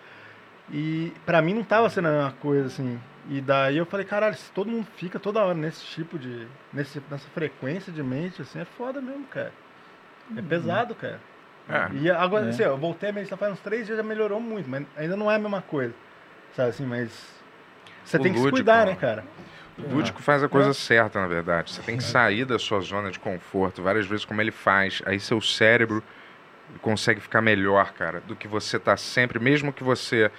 E 0.70 1.12
pra 1.27 1.43
mim 1.43 1.55
não 1.55 1.65
tava 1.65 1.91
sendo 1.91 2.07
a 2.07 2.12
mesma 2.12 2.33
coisa, 2.41 2.67
assim. 2.69 3.01
E 3.28 3.41
daí 3.41 3.78
eu 3.78 3.85
falei, 3.85 4.07
caralho, 4.07 4.37
se 4.37 4.53
todo 4.53 4.70
mundo 4.70 4.87
fica 4.95 5.19
toda 5.19 5.43
hora 5.43 5.55
nesse 5.59 5.85
tipo 5.85 6.17
de. 6.20 6.47
Nesse, 6.73 7.03
nessa 7.11 7.28
frequência 7.31 7.93
de 7.93 8.01
mente, 8.01 8.43
assim, 8.43 8.61
é 8.61 8.65
foda 8.65 9.01
mesmo, 9.01 9.25
cara. 9.25 9.53
É 10.37 10.41
pesado, 10.41 10.95
cara. 10.95 11.19
É. 11.69 11.89
E 11.95 12.11
agora, 12.11 12.47
É. 12.47 12.49
assim, 12.51 12.63
eu 12.63 12.77
voltei 12.79 13.11
a 13.11 13.13
meditar 13.13 13.39
faz 13.39 13.53
uns 13.53 13.61
três 13.61 13.85
dias, 13.87 13.97
já 13.99 14.03
melhorou 14.03 14.41
muito, 14.41 14.69
mas 14.69 14.85
ainda 14.97 15.17
não 15.17 15.31
é 15.31 15.35
a 15.35 15.39
mesma 15.39 15.61
coisa. 15.63 15.95
Sabe 16.57 16.71
assim, 16.71 16.87
mas. 16.87 17.11
Você 18.05 18.17
O 18.17 18.23
tem 18.23 18.33
que 18.33 18.39
se 18.39 18.45
lúdico, 18.45 18.57
cuidar, 18.57 18.87
né? 18.87 18.97
cara? 18.97 19.25
O 19.79 19.95
lúdico 19.95 20.21
faz 20.23 20.43
a 20.43 20.49
coisa 20.49 20.73
certa, 20.75 21.21
na 21.21 21.29
verdade. 21.29 21.71
Você 21.73 21.83
tem 21.83 21.97
que 21.97 22.03
sair 22.03 22.45
da 22.45 22.59
sua 22.59 22.81
zona 22.81 23.11
de 23.11 23.19
conforto 23.19 23.83
várias 23.83 24.07
vezes, 24.07 24.25
como 24.25 24.41
ele 24.41 24.51
faz. 24.51 25.03
Aí 25.07 25.21
seu 25.21 25.41
cérebro 25.41 26.03
consegue 26.81 27.21
ficar 27.21 27.41
melhor, 27.41 27.93
cara, 27.93 28.21
do 28.27 28.35
que 28.35 28.49
você 28.49 28.79
tá 28.79 28.97
sempre, 28.97 29.39
mesmo 29.39 29.73
que 29.73 29.85
você 29.85 30.31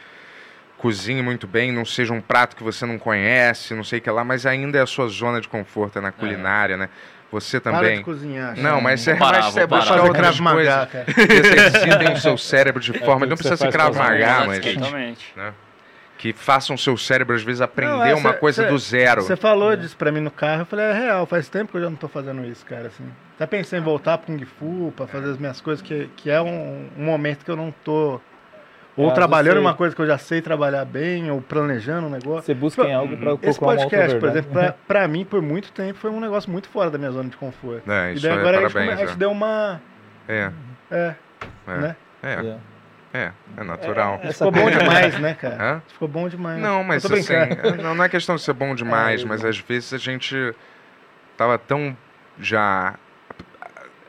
cozinhe 0.78 1.22
muito 1.22 1.46
bem, 1.48 1.72
não 1.72 1.84
seja 1.86 2.14
um 2.14 2.22
prato 2.22 2.56
que 2.56 2.64
você 2.64 2.86
não 2.86 2.98
conhece, 2.98 3.74
não 3.74 3.84
sei 3.84 4.00
o 4.00 4.02
que 4.02 4.10
lá, 4.10 4.24
mas 4.24 4.46
ainda 4.46 4.78
é 4.78 4.82
a 4.82 4.86
sua 4.86 5.08
zona 5.08 5.40
de 5.42 5.48
conforto, 5.48 5.98
é 6.00 6.02
na 6.02 6.12
culinária, 6.12 6.76
né? 6.78 6.90
Você 7.32 7.60
Para 7.60 7.74
também. 7.74 7.98
de 8.00 8.04
cozinhar, 8.04 8.56
Não, 8.58 8.64
cara. 8.72 8.82
mas 8.82 9.08
é 9.08 9.12
Vou 9.12 9.20
parar, 9.20 9.42
mais 9.44 9.58
é 9.58 9.68
buscar 9.68 10.02
outras 10.02 10.40
coisas 10.40 10.88
que 10.90 11.22
exercitem 11.34 12.14
o 12.14 12.18
seu 12.18 12.38
cérebro 12.38 12.82
de 12.82 12.92
É 12.96 13.00
forma. 13.00 13.26
aquilo 13.26 13.30
Não 13.30 13.38
que 13.38 13.44
precisa 13.44 13.56
você 13.72 13.78
as 13.78 13.96
Maga, 13.96 14.28
mãos, 14.40 14.48
mas. 14.48 14.66
Exatamente. 14.66 15.34
né? 15.36 15.54
Que 16.18 16.34
façam 16.34 16.76
seu 16.76 16.98
cérebro, 16.98 17.34
às 17.36 17.44
vezes, 17.44 17.62
aprender 17.62 17.94
Não, 17.94 18.04
é, 18.04 18.14
uma 18.16 18.34
cê- 18.34 18.38
coisa 18.40 18.64
cê- 18.64 18.68
do 18.70 18.78
zero. 18.78 19.22
Você 19.22 19.38
falou 19.38 19.74
disso 19.78 19.96
pra 19.96 20.12
mim 20.12 20.20
no 20.20 20.32
carro, 20.32 20.64
eu 20.64 20.66
falei, 20.66 20.86
é 20.88 20.92
real, 20.94 21.26
faz 21.26 21.48
tempo 21.48 21.72
que 21.72 21.78
eu 21.78 21.82
já 21.82 21.90
não 21.90 21.96
tô 21.96 22.10
fazendo 22.10 22.44
isso, 22.46 22.66
cara, 22.66 22.88
assim. 22.88 23.06
Até 23.36 23.46
pensei 23.46 23.80
em 23.80 23.82
voltar 23.82 24.18
pro 24.18 24.28
Kung 24.34 24.44
Fu, 24.46 24.92
pra 24.98 25.08
fazer 25.08 25.30
as 25.30 25.38
minhas 25.38 25.62
coisas, 25.62 25.82
que, 25.82 26.10
que 26.18 26.30
é 26.30 26.42
um, 26.42 26.90
um 26.98 27.06
momento 27.06 27.46
que 27.46 27.52
eu 27.52 27.56
não 27.56 27.74
tô... 27.86 28.20
Ou 29.02 29.10
É, 29.12 29.14
trabalhando 29.14 29.56
você- 29.56 29.62
uma 29.62 29.74
coisa 29.74 29.96
que 29.96 30.02
eu 30.02 30.06
já 30.08 30.18
sei 30.18 30.42
trabalhar 30.42 30.84
bem, 30.84 31.32
ou 31.32 31.42
planejando 31.42 32.08
um 32.08 32.10
negócio. 32.10 32.44
Você 32.44 32.54
busca 32.54 32.84
em 32.84 32.94
algo 32.94 33.16
pra 33.16 33.32
Esse 33.34 33.58
procurar 33.58 33.76
uma 33.76 33.84
outra 33.84 33.98
podcast, 33.98 34.20
por 34.20 34.30
exemplo, 34.30 34.52
pra, 34.52 34.72
pra 34.88 35.08
mim, 35.08 35.24
por 35.24 35.42
muito 35.42 35.72
tempo, 35.72 35.98
foi 36.00 36.12
um 36.12 36.20
negócio 36.20 36.52
muito 36.52 36.68
fora 36.68 36.90
da 36.90 36.98
minha 36.98 37.12
zona 37.12 37.30
de 37.30 37.38
conforto. 37.38 37.90
É, 37.90 38.12
e 38.12 38.16
isso 38.16 38.24
daí 38.28 38.36
é 38.36 38.40
agora 38.40 38.58
a 38.58 38.62
gente, 38.62 38.74
parabéns, 38.74 38.92
come- 38.92 39.04
a 39.04 39.06
gente 39.08 39.16
é. 39.16 39.18
deu 39.20 39.32
uma... 39.32 39.82
É, 40.28 40.52
É, 40.92 41.16
é, 41.68 41.78
né? 41.78 41.96
é, 42.22 42.34
É. 42.34 42.58
é, 43.22 43.32
é 43.58 43.64
natural. 43.64 44.20
É, 44.22 44.34
Ficou 44.34 44.52
bom 44.52 44.70
demais, 44.70 45.20
né, 45.20 45.34
cara? 45.34 45.58
Hã? 45.78 45.82
Ficou 45.88 46.08
bom 46.08 46.28
demais. 46.28 46.60
Não, 46.62 46.84
mas 46.84 47.06
assim, 47.06 47.16
brincando. 47.36 47.82
não, 47.82 47.96
não 47.96 48.04
é 48.04 48.10
questão 48.10 48.36
de 48.36 48.42
ser 48.42 48.54
bom 48.54 48.76
demais, 48.76 49.22
eu 49.22 49.28
mas 49.28 49.46
às 49.46 49.58
vezes 49.58 49.94
a 49.94 49.98
gente 49.98 50.54
tava 51.38 51.58
tão 51.58 51.96
já 52.38 52.96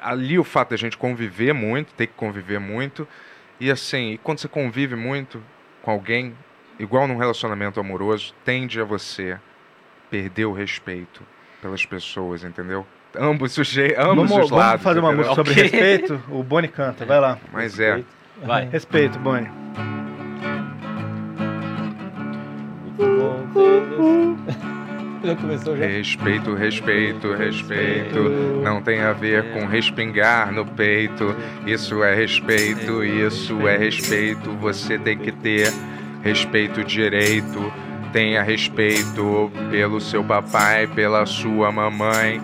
ali 0.03 0.39
o 0.39 0.45
fato 0.45 0.71
da 0.71 0.77
gente 0.77 0.97
conviver 0.97 1.53
muito, 1.53 1.93
ter 1.95 2.07
que 2.09 2.15
conviver 2.15 2.59
muito, 2.59 3.07
e 3.61 3.71
assim, 3.71 4.13
e 4.13 4.19
quando 4.19 4.39
você 4.39 4.49
convive 4.49 4.97
muito, 4.97 5.43
com 5.83 5.91
alguém, 5.91 6.35
igual 6.79 7.07
num 7.07 7.17
relacionamento 7.17 7.79
amoroso, 7.79 8.35
tende 8.45 8.81
a 8.81 8.85
você 8.85 9.39
perder 10.11 10.47
o 10.47 10.53
respeito 10.53 11.23
pelas 11.63 11.85
pessoas, 11.85 12.43
entendeu? 12.43 12.87
Ambos 13.17 13.57
os, 13.59 13.69
je- 13.69 13.95
ambos 13.99 14.31
Vamos, 14.31 14.31
os 14.31 14.37
vamos 14.37 14.51
lados. 14.53 14.83
fazer 14.83 15.01
uma 15.01 15.09
entendeu? 15.13 15.31
música 15.31 15.35
sobre 15.35 15.63
respeito? 15.63 16.23
O 16.31 16.43
Boni 16.43 16.69
canta, 16.69 17.05
vai 17.05 17.21
lá. 17.21 17.39
Mas 17.53 17.79
é. 17.79 18.03
Vai. 18.43 18.67
Respeito, 18.69 19.19
Boni. 19.19 19.49
Já 25.23 25.37
começou 25.37 25.77
já? 25.77 25.87
Respeito, 25.87 26.55
respeito, 26.55 27.35
respeito. 27.35 28.19
Não 28.63 28.81
tem 28.81 29.01
a 29.01 29.13
ver 29.13 29.53
com 29.53 29.67
respingar 29.67 30.51
no 30.53 30.65
peito. 30.65 31.35
Isso 31.67 32.03
é 32.03 32.15
respeito, 32.15 33.05
isso 33.05 33.69
é 33.69 33.77
respeito. 33.77 34.51
Você 34.57 34.99
tem 34.99 35.19
que 35.19 35.31
ter 35.31 35.71
respeito 36.23 36.83
direito. 36.83 37.73
Tenha 38.13 38.43
respeito 38.43 39.53
pelo 39.71 40.01
seu 40.01 40.25
papai, 40.25 40.87
pela 40.89 41.25
sua 41.27 41.71
mamãe, 41.71 42.41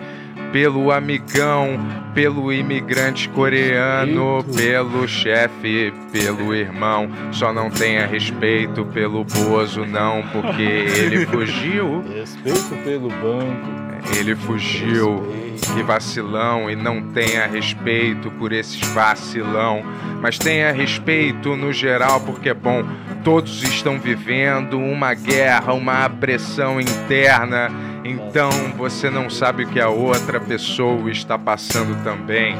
pelo 0.56 0.90
amigão, 0.90 1.78
pelo 2.14 2.50
imigrante 2.50 3.28
coreano, 3.28 4.42
pelo 4.56 5.06
chefe, 5.06 5.92
pelo 6.10 6.54
irmão. 6.54 7.10
Só 7.30 7.52
não 7.52 7.68
tenha 7.68 8.06
respeito 8.06 8.82
pelo 8.86 9.22
Bozo, 9.22 9.84
não, 9.84 10.22
porque 10.32 10.62
ele 10.62 11.26
fugiu. 11.28 12.02
Respeito 12.10 12.74
pelo 12.82 13.10
banco. 13.10 13.86
Ele 14.16 14.34
fugiu, 14.34 15.26
que 15.74 15.82
vacilão, 15.82 16.70
e 16.70 16.76
não 16.76 17.02
tenha 17.02 17.46
respeito 17.46 18.30
por 18.30 18.50
esses 18.50 18.80
vacilão. 18.94 19.82
Mas 20.22 20.38
tenha 20.38 20.72
respeito 20.72 21.54
no 21.54 21.70
geral, 21.70 22.20
porque 22.20 22.48
é 22.48 22.54
bom, 22.54 22.82
todos 23.22 23.62
estão 23.62 23.98
vivendo 23.98 24.78
uma 24.78 25.12
guerra, 25.12 25.74
uma 25.74 26.08
pressão 26.08 26.80
interna. 26.80 27.70
Então 28.08 28.50
você 28.76 29.10
não 29.10 29.28
sabe 29.28 29.64
o 29.64 29.68
que 29.68 29.80
a 29.80 29.88
outra 29.88 30.38
pessoa 30.38 31.10
está 31.10 31.36
passando 31.36 32.00
também. 32.04 32.54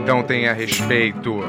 Então 0.00 0.22
tenha 0.22 0.52
respeito. 0.52 1.42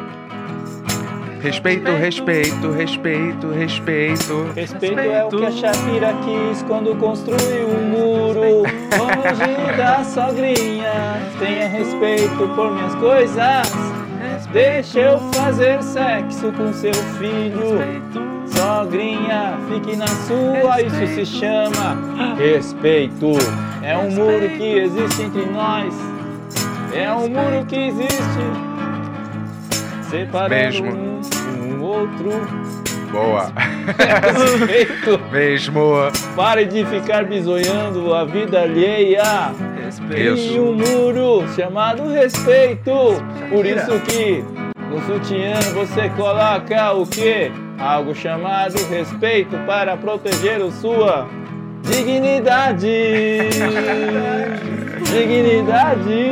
Respeito, 1.39 1.91
respeito, 1.91 2.71
respeito, 2.71 3.47
respeito. 3.49 4.51
Respeito 4.55 4.99
é 4.99 5.23
o 5.23 5.29
que 5.29 5.45
a 5.45 5.51
Shakira 5.51 6.13
quis 6.23 6.61
quando 6.63 6.95
construiu 6.95 7.67
um 7.67 7.89
muro 7.89 8.41
longe 8.61 9.77
da 9.77 10.03
sogrinha. 10.03 11.19
Tenha 11.39 11.67
respeito 11.67 12.47
por 12.55 12.71
minhas 12.71 12.95
coisas. 12.95 13.71
Deixa 14.51 14.99
eu 14.99 15.19
fazer 15.33 15.81
sexo 15.81 16.51
com 16.51 16.73
seu 16.73 16.93
filho. 16.93 18.40
Sogrinha, 18.53 19.57
fique 19.69 19.95
na 19.95 20.07
sua, 20.07 20.81
isso 20.81 21.07
se 21.15 21.25
chama 21.25 21.97
respeito. 22.37 23.31
É 23.81 23.97
um 23.97 24.11
muro 24.11 24.49
que 24.57 24.79
existe 24.79 25.23
entre 25.23 25.45
nós. 25.45 25.93
É 26.93 27.11
um 27.11 27.29
muro 27.29 27.65
que 27.67 27.75
existe 27.75 28.71
separando 30.09 30.83
um, 30.83 31.21
um 31.75 31.83
outro. 31.83 32.29
Boa. 33.11 33.51
Respeito. 34.27 35.19
Mesmo. 35.31 35.91
Pare 36.35 36.65
de 36.65 36.85
ficar 36.85 37.25
bisoiando 37.25 38.13
a 38.13 38.25
vida 38.25 38.61
alheia. 38.61 39.53
Respeito. 39.83 40.37
E 40.37 40.59
um 40.59 40.73
muro 40.73 41.47
chamado 41.55 42.07
respeito. 42.09 42.91
Por 43.49 43.65
isso 43.65 43.99
que 44.01 44.43
no 44.89 45.01
sutiã 45.05 45.59
você 45.73 46.09
coloca 46.09 46.93
o 46.93 47.05
quê? 47.05 47.51
Algo 47.81 48.13
chamado 48.13 48.75
respeito 48.89 49.57
para 49.65 49.97
proteger 49.97 50.61
sua 50.71 51.27
dignidade. 51.83 52.87
Dignidade. 55.11 56.31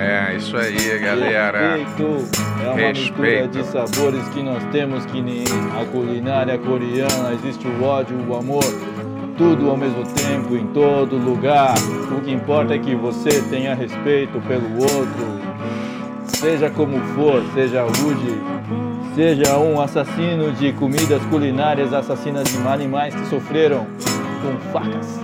É, 0.00 0.36
isso 0.36 0.56
aí, 0.56 0.98
galera. 0.98 1.76
Respeito 1.76 2.28
é 2.64 2.68
uma 2.68 2.88
mistura 2.88 3.28
Respeito. 3.28 3.58
de 3.58 3.64
sabores 3.66 4.28
que 4.30 4.42
nós 4.42 4.64
temos 4.72 5.04
que 5.06 5.20
nem 5.20 5.44
a 5.78 5.84
culinária 5.84 6.56
coreana. 6.58 7.32
Existe 7.34 7.66
o 7.66 7.84
ódio, 7.84 8.16
o 8.26 8.34
amor, 8.36 8.64
tudo 9.36 9.68
ao 9.68 9.76
mesmo 9.76 10.04
tempo, 10.04 10.56
em 10.56 10.66
todo 10.68 11.16
lugar. 11.16 11.74
O 12.16 12.20
que 12.22 12.32
importa 12.32 12.74
é 12.74 12.78
que 12.78 12.94
você 12.94 13.42
tenha 13.50 13.74
respeito 13.74 14.40
pelo 14.48 14.80
outro. 14.80 15.39
Seja 16.34 16.70
como 16.70 16.98
for, 17.14 17.42
seja 17.54 17.82
rude, 17.82 18.40
seja 19.14 19.58
um 19.58 19.80
assassino 19.80 20.52
de 20.52 20.72
comidas 20.72 21.22
culinárias, 21.26 21.92
assassinas 21.92 22.44
de 22.44 22.58
animais 22.66 23.14
que 23.14 23.26
sofreram 23.26 23.86
com 24.42 24.72
facas. 24.72 25.20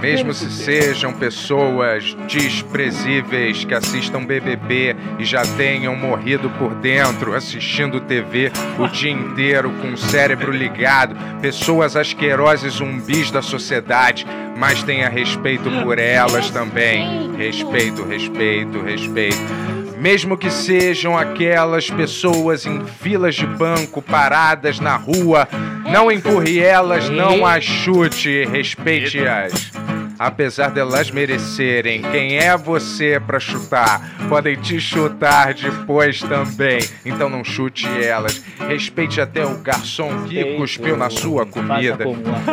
Mesmo 0.00 0.32
se 0.32 0.48
sejam 0.50 1.12
pessoas 1.12 2.16
desprezíveis 2.28 3.64
que 3.64 3.74
assistam 3.74 4.24
BBB 4.24 4.94
e 5.18 5.24
já 5.24 5.42
tenham 5.56 5.96
morrido 5.96 6.48
por 6.50 6.72
dentro 6.76 7.34
assistindo 7.34 8.00
TV 8.00 8.52
o 8.78 8.86
dia 8.86 9.10
inteiro 9.10 9.72
com 9.82 9.92
o 9.92 9.96
cérebro 9.96 10.52
ligado, 10.52 11.16
pessoas 11.40 11.96
asquerosas 11.96 12.74
zumbis 12.74 13.32
da 13.32 13.42
sociedade, 13.42 14.24
mas 14.56 14.82
tenha 14.84 15.08
respeito 15.08 15.68
por 15.82 15.98
elas 15.98 16.48
também. 16.50 17.34
Respeito, 17.36 18.04
respeito, 18.04 18.80
respeito. 18.80 19.77
Mesmo 20.00 20.38
que 20.38 20.48
sejam 20.48 21.18
aquelas 21.18 21.90
pessoas 21.90 22.64
em 22.64 22.86
filas 22.86 23.34
de 23.34 23.46
banco 23.46 24.00
paradas 24.00 24.78
na 24.78 24.96
rua, 24.96 25.48
não 25.90 26.10
empurre 26.10 26.60
elas, 26.60 27.10
não 27.10 27.44
as 27.44 27.64
chute, 27.64 28.44
respeite-as. 28.44 29.72
Apesar 30.16 30.70
delas 30.70 31.10
merecerem, 31.10 32.02
quem 32.02 32.38
é 32.38 32.56
você 32.56 33.20
pra 33.20 33.40
chutar? 33.40 34.28
Podem 34.28 34.56
te 34.56 34.80
chutar 34.80 35.54
depois 35.54 36.20
também. 36.20 36.78
Então 37.04 37.28
não 37.28 37.42
chute 37.44 37.86
elas. 38.02 38.42
Respeite 38.68 39.20
até 39.20 39.44
o 39.44 39.58
garçom 39.58 40.24
que 40.24 40.56
cuspiu 40.56 40.96
na 40.96 41.10
sua 41.10 41.46
comida. 41.46 42.04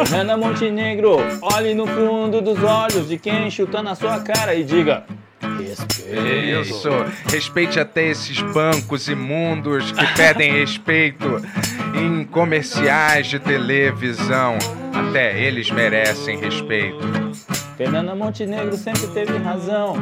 Fernanda 0.05 0.37
Montenegro, 0.37 1.17
olhe 1.41 1.73
no 1.73 1.85
fundo 1.85 2.41
dos 2.41 2.63
olhos 2.63 3.07
de 3.07 3.17
quem 3.17 3.49
chuta 3.49 3.81
na 3.81 3.95
sua 3.95 4.19
cara 4.19 4.53
e 4.53 4.63
diga: 4.63 5.03
Isso. 6.61 6.89
Respeite 7.31 7.79
até 7.79 8.07
esses 8.07 8.39
bancos 8.53 9.07
imundos 9.07 9.91
que 9.91 10.05
pedem 10.15 10.51
respeito 10.51 11.41
em 11.95 12.23
comerciais 12.25 13.27
de 13.27 13.39
televisão. 13.39 14.57
Até 14.93 15.39
eles 15.41 15.69
merecem 15.71 16.39
respeito. 16.39 17.05
Fernanda 17.77 18.15
Montenegro 18.15 18.77
sempre 18.77 19.07
teve 19.07 19.37
razão. 19.37 19.95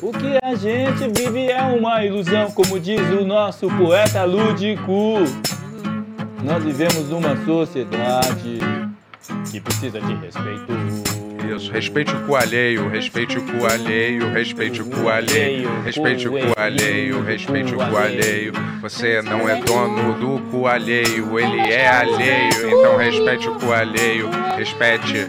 O 0.00 0.12
que 0.12 0.38
a 0.42 0.54
gente 0.54 1.08
vive 1.18 1.50
é 1.50 1.62
uma 1.62 2.04
ilusão, 2.04 2.50
como 2.50 2.78
diz 2.78 3.00
o 3.10 3.24
nosso 3.24 3.68
poeta 3.68 4.24
lúdico. 4.24 5.14
Nós 6.42 6.62
vivemos 6.62 7.08
numa 7.08 7.36
sociedade 7.44 8.58
que 9.50 9.60
precisa 9.60 10.00
de 10.00 10.14
respeito. 10.14 11.24
Isso, 11.56 11.70
respeite 11.70 12.14
o 12.14 12.26
cu 12.26 12.36
alheio, 12.36 12.88
respeite 12.88 13.38
o 13.38 13.42
cu 13.42 13.66
alheio, 13.66 14.32
respeite 14.32 14.80
o 14.80 14.86
cu 14.86 15.08
alheio, 15.08 15.82
respeite 15.84 16.26
o 16.26 16.32
cu 16.32 16.58
alheio, 16.58 17.22
respeite 17.22 17.74
o 17.74 17.76
cu 17.76 17.96
alheio. 17.96 18.52
Você 18.80 19.20
não 19.20 19.48
é 19.48 19.56
dono 19.56 20.14
do 20.14 20.42
cu 20.50 20.66
alheio, 20.66 21.38
ele 21.38 21.60
é 21.70 21.86
alheio, 21.86 22.68
então 22.68 22.96
respeite 22.96 23.48
o 23.48 23.54
cu 23.56 23.72
alheio, 23.72 24.30
respeite, 24.56 25.28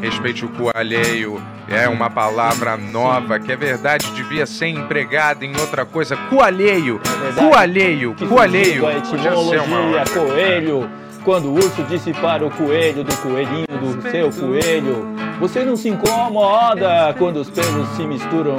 respeite 0.00 0.44
o 0.44 0.48
cu 0.50 0.70
alheio. 0.74 1.42
É 1.68 1.88
uma 1.88 2.10
palavra 2.10 2.76
nova 2.76 3.40
que 3.40 3.50
é 3.50 3.56
verdade, 3.56 4.10
devia 4.12 4.46
ser 4.46 4.68
empregada 4.68 5.44
em 5.44 5.58
outra 5.58 5.84
coisa. 5.84 6.16
Cu 6.16 6.40
alheio, 6.40 7.00
cu 7.34 7.56
alheio, 7.56 8.14
cu 8.14 8.38
alheio. 8.38 8.86
A 8.86 9.00
Podia 9.00 9.36
ser 9.36 9.60
uma 9.62 10.04
coelho. 10.04 11.05
Quando 11.26 11.48
o 11.48 11.54
urso 11.54 11.82
disse 11.88 12.12
para 12.12 12.46
o 12.46 12.50
coelho 12.52 13.02
do 13.02 13.16
coelhinho 13.16 13.66
do 13.66 14.00
seu 14.12 14.30
coelho, 14.30 15.04
você 15.40 15.64
não 15.64 15.76
se 15.76 15.88
incomoda 15.88 17.12
quando 17.18 17.38
os 17.38 17.50
pelos 17.50 17.88
se 17.96 18.04
misturam 18.04 18.58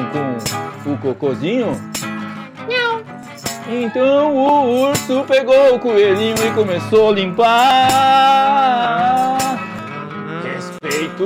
com 0.84 0.92
o 0.92 0.98
cocôzinho? 0.98 1.80
Não. 2.68 3.02
Então 3.74 4.36
o 4.36 4.90
urso 4.90 5.24
pegou 5.26 5.76
o 5.76 5.80
coelhinho 5.80 6.36
e 6.46 6.52
começou 6.54 7.08
a 7.08 7.14
limpar. 7.14 7.48
Respeito. 10.44 11.24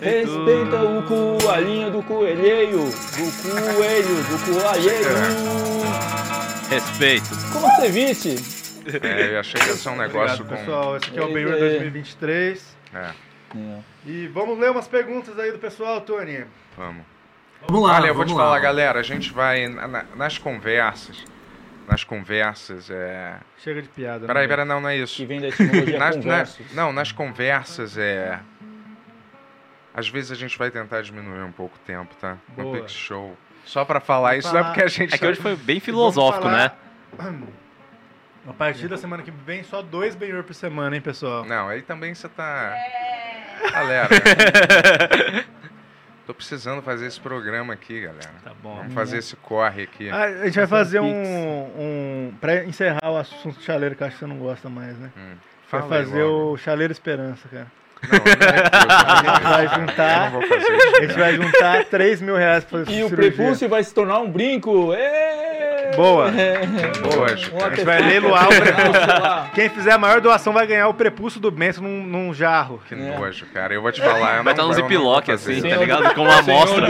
Respeita 0.00 0.82
o 0.82 1.02
coelhinho 1.02 1.90
do 1.90 2.00
coelheiro, 2.04 2.78
do 2.78 3.32
coelho, 3.42 4.22
do 4.22 4.38
coelheiro. 4.54 5.10
Respeito. 6.70 7.28
Como 7.52 7.66
você 7.74 7.88
viste? 7.88 8.55
É, 9.02 9.34
eu 9.34 9.40
achei 9.40 9.60
que 9.60 9.66
ia 9.68 9.74
ser 9.74 9.88
um 9.90 9.96
negócio 9.96 10.42
Obrigado, 10.44 10.48
com. 10.48 10.56
pessoal. 10.64 10.96
Esse 10.96 11.06
aqui 11.08 11.18
é 11.18 11.22
o 11.22 11.32
Benhur 11.32 11.58
2023. 11.58 12.76
É, 12.94 13.10
E 14.06 14.26
vamos 14.28 14.58
ler 14.58 14.70
umas 14.70 14.86
perguntas 14.88 15.38
aí 15.38 15.50
do 15.52 15.58
pessoal, 15.58 16.00
Tony. 16.00 16.44
vamos. 16.76 17.04
Vamos 17.68 17.88
lá, 17.88 17.96
Olha, 17.96 18.08
eu 18.08 18.14
vou 18.14 18.24
te 18.24 18.32
lá. 18.32 18.44
falar, 18.44 18.58
galera, 18.60 19.00
a 19.00 19.02
gente 19.02 19.32
vai 19.32 19.66
na- 19.66 19.88
na- 19.88 20.04
nas 20.14 20.38
conversas. 20.38 21.24
Nas 21.88 22.04
conversas, 22.04 22.90
é. 22.90 23.36
Chega 23.58 23.80
de 23.80 23.88
piada. 23.88 24.26
Peraí, 24.26 24.42
né? 24.42 24.48
peraí, 24.48 24.64
não, 24.66 24.80
não 24.80 24.88
é 24.88 24.96
isso. 24.96 25.16
Que 25.16 25.24
vem 25.24 25.40
da 25.40 25.48
etimologia 25.48 25.98
Nas- 25.98 26.16
na- 26.24 26.44
não, 26.74 26.92
nas 26.92 27.12
conversas, 27.12 27.96
é. 27.96 28.38
Às 29.94 30.08
vezes 30.08 30.30
a 30.30 30.34
gente 30.34 30.58
vai 30.58 30.70
tentar 30.70 31.00
diminuir 31.02 31.42
um 31.42 31.52
pouco 31.52 31.76
o 31.76 31.78
tempo, 31.86 32.14
tá? 32.20 32.36
No 32.56 32.64
Boa. 32.64 32.76
Pix 32.80 32.92
Show. 32.92 33.36
Só 33.64 33.84
pra 33.84 33.98
falar 34.00 34.30
Vamos 34.30 34.44
isso, 34.44 34.52
não 34.52 34.60
é 34.60 34.62
falar- 34.62 34.74
porque 34.74 34.84
a 34.84 34.88
gente. 34.88 35.14
É 35.14 35.18
que 35.18 35.26
hoje 35.26 35.40
foi 35.40 35.56
bem 35.56 35.80
filosófico, 35.80 36.48
né? 36.48 36.70
A 38.46 38.52
partir 38.52 38.88
da 38.88 38.96
semana 38.96 39.22
que 39.22 39.30
vem, 39.30 39.62
só 39.64 39.82
dois 39.82 40.14
Benhur 40.14 40.44
por 40.44 40.54
semana, 40.54 40.94
hein, 40.94 41.02
pessoal? 41.02 41.44
Não, 41.44 41.68
aí 41.68 41.82
também 41.82 42.14
você 42.14 42.28
tá. 42.28 42.74
Galera. 43.72 44.08
Tô 46.26 46.34
precisando 46.34 46.82
fazer 46.82 47.06
esse 47.06 47.20
programa 47.20 47.72
aqui, 47.72 48.00
galera. 48.00 48.30
Tá 48.42 48.52
bom. 48.60 48.76
Vamos 48.76 48.94
fazer 48.94 49.18
esse 49.18 49.36
corre 49.36 49.84
aqui. 49.84 50.10
Ah, 50.10 50.24
a 50.24 50.44
gente 50.46 50.58
vai 50.58 50.66
fazer 50.66 50.98
um, 51.00 51.06
um. 51.06 52.34
Pra 52.40 52.64
encerrar 52.64 53.10
o 53.10 53.16
assunto 53.16 53.60
chaleiro, 53.62 53.94
que 53.94 54.02
eu 54.02 54.06
acho 54.08 54.16
que 54.16 54.20
você 54.20 54.26
não 54.26 54.38
gosta 54.38 54.68
mais, 54.68 54.98
né? 54.98 55.10
Hum, 55.16 55.36
Vai 55.70 55.82
fazer 55.88 56.24
logo. 56.24 56.52
o 56.52 56.56
Chaleiro 56.56 56.92
Esperança, 56.92 57.48
cara. 57.48 57.66
Não, 58.02 58.18
não 58.18 58.24
A 59.12 59.34
gente 59.34 59.42
vai 59.42 59.68
juntar. 59.80 60.32
isso. 60.42 60.96
A 60.96 61.00
gente 61.00 61.18
vai 61.18 61.34
juntar 61.34 61.84
3 61.86 62.20
mil 62.20 62.36
reais 62.36 62.64
pra 62.64 62.84
fazer 62.84 62.98
E 62.98 63.04
o 63.04 63.10
prepúcio 63.10 63.68
vai 63.68 63.82
se 63.82 63.94
tornar 63.94 64.18
um 64.18 64.30
brinco. 64.30 64.92
Êêê! 64.94 65.55
Boa. 65.96 66.30
Boa, 67.02 67.32
Um 67.32 67.36
Chico. 67.36 67.64
A 67.64 67.68
gente 67.70 67.84
vai 67.84 68.00
leiloar 68.02 68.44
o 68.44 68.48
prepúcio. 68.48 69.50
Quem 69.54 69.68
fizer 69.70 69.92
a 69.92 69.98
maior 69.98 70.20
doação 70.20 70.52
vai 70.52 70.66
ganhar 70.66 70.88
o 70.88 70.94
prepúcio 70.94 71.40
do 71.40 71.50
Bento 71.50 71.82
num, 71.82 72.02
num 72.04 72.34
jarro. 72.34 72.80
Que 72.88 72.94
nojo, 72.94 73.46
cara. 73.46 73.74
Eu 73.74 73.82
vou 73.82 73.90
te 73.90 74.00
falar. 74.00 74.38
Eu 74.38 74.44
Vai 74.44 74.52
estar 74.52 74.62
vou 74.64 74.72
ziplock 74.74 75.26
fazer 75.26 75.52
assim, 75.52 75.68
tá 75.68 75.76
ligado? 75.76 76.14
Com 76.14 76.22
uma 76.22 76.38
amostra. 76.38 76.86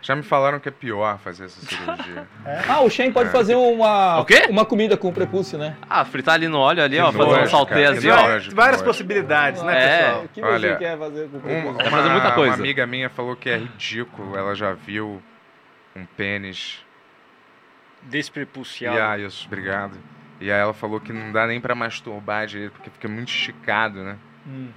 Já 0.00 0.16
me 0.16 0.22
falaram 0.24 0.58
que 0.58 0.68
é 0.68 0.72
pior 0.72 1.16
fazer 1.18 1.44
essa 1.44 1.60
cirurgia. 1.64 2.26
Ah, 2.68 2.80
o 2.80 2.90
Shen 2.90 3.12
pode 3.12 3.28
É. 3.28 3.32
fazer 3.32 3.54
uma, 3.54 4.18
O 4.20 4.24
quê? 4.24 4.46
uma 4.50 4.64
comida 4.64 4.96
com 4.96 5.12
prepúcio, 5.12 5.56
né? 5.56 5.76
Ah, 5.88 6.04
fritar 6.04 6.34
ali 6.34 6.48
no 6.48 6.58
óleo 6.58 6.82
ali, 6.82 6.96
Que 6.96 7.02
ó, 7.02 7.12
fazer 7.12 7.30
um 7.30 7.36
nojo, 7.36 7.50
saltê 7.50 7.74
cara, 7.74 7.90
assim, 7.90 8.00
que 8.00 8.10
ó. 8.10 8.16
Várias 8.52 8.80
nojo. 8.80 8.84
possibilidades, 8.84 9.62
né, 9.62 9.76
É. 9.76 9.98
pessoal? 10.02 10.24
O 10.24 10.28
que 10.28 10.42
Olha, 10.42 10.72
você 10.72 10.76
quer 10.76 10.98
fazer 10.98 11.28
com 11.28 11.36
Um- 11.36 11.40
prepúcio? 11.40 11.74
Vai 11.74 11.90
fazer 11.90 12.08
muita 12.10 12.30
coisa. 12.32 12.54
Uma 12.56 12.58
amiga 12.62 12.86
minha 12.86 13.08
falou 13.10 13.36
que 13.36 13.48
é 13.48 13.58
ridículo. 13.58 14.36
Ela 14.36 14.54
já 14.56 14.72
viu 14.72 15.22
um 15.94 16.04
pênis. 16.16 16.80
Desprepuciado. 18.04 18.96
E 18.96 19.00
ah, 19.00 19.18
isso, 19.18 19.46
obrigado. 19.46 19.96
E 20.40 20.50
aí 20.50 20.58
ela 20.60 20.74
falou 20.74 21.00
que 21.00 21.12
não 21.12 21.30
dá 21.32 21.46
nem 21.46 21.60
pra 21.60 21.74
masturbar 21.74 22.46
direito, 22.46 22.72
porque 22.72 22.90
fica 22.90 23.08
muito 23.08 23.28
esticado, 23.28 24.02
né? 24.02 24.16
Hum. 24.46 24.68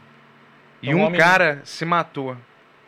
E 0.81 0.91
É 0.91 0.95
um 0.95 0.99
um 0.99 1.05
homem- 1.05 1.19
cara 1.19 1.61
se 1.63 1.83
matou 1.85 2.37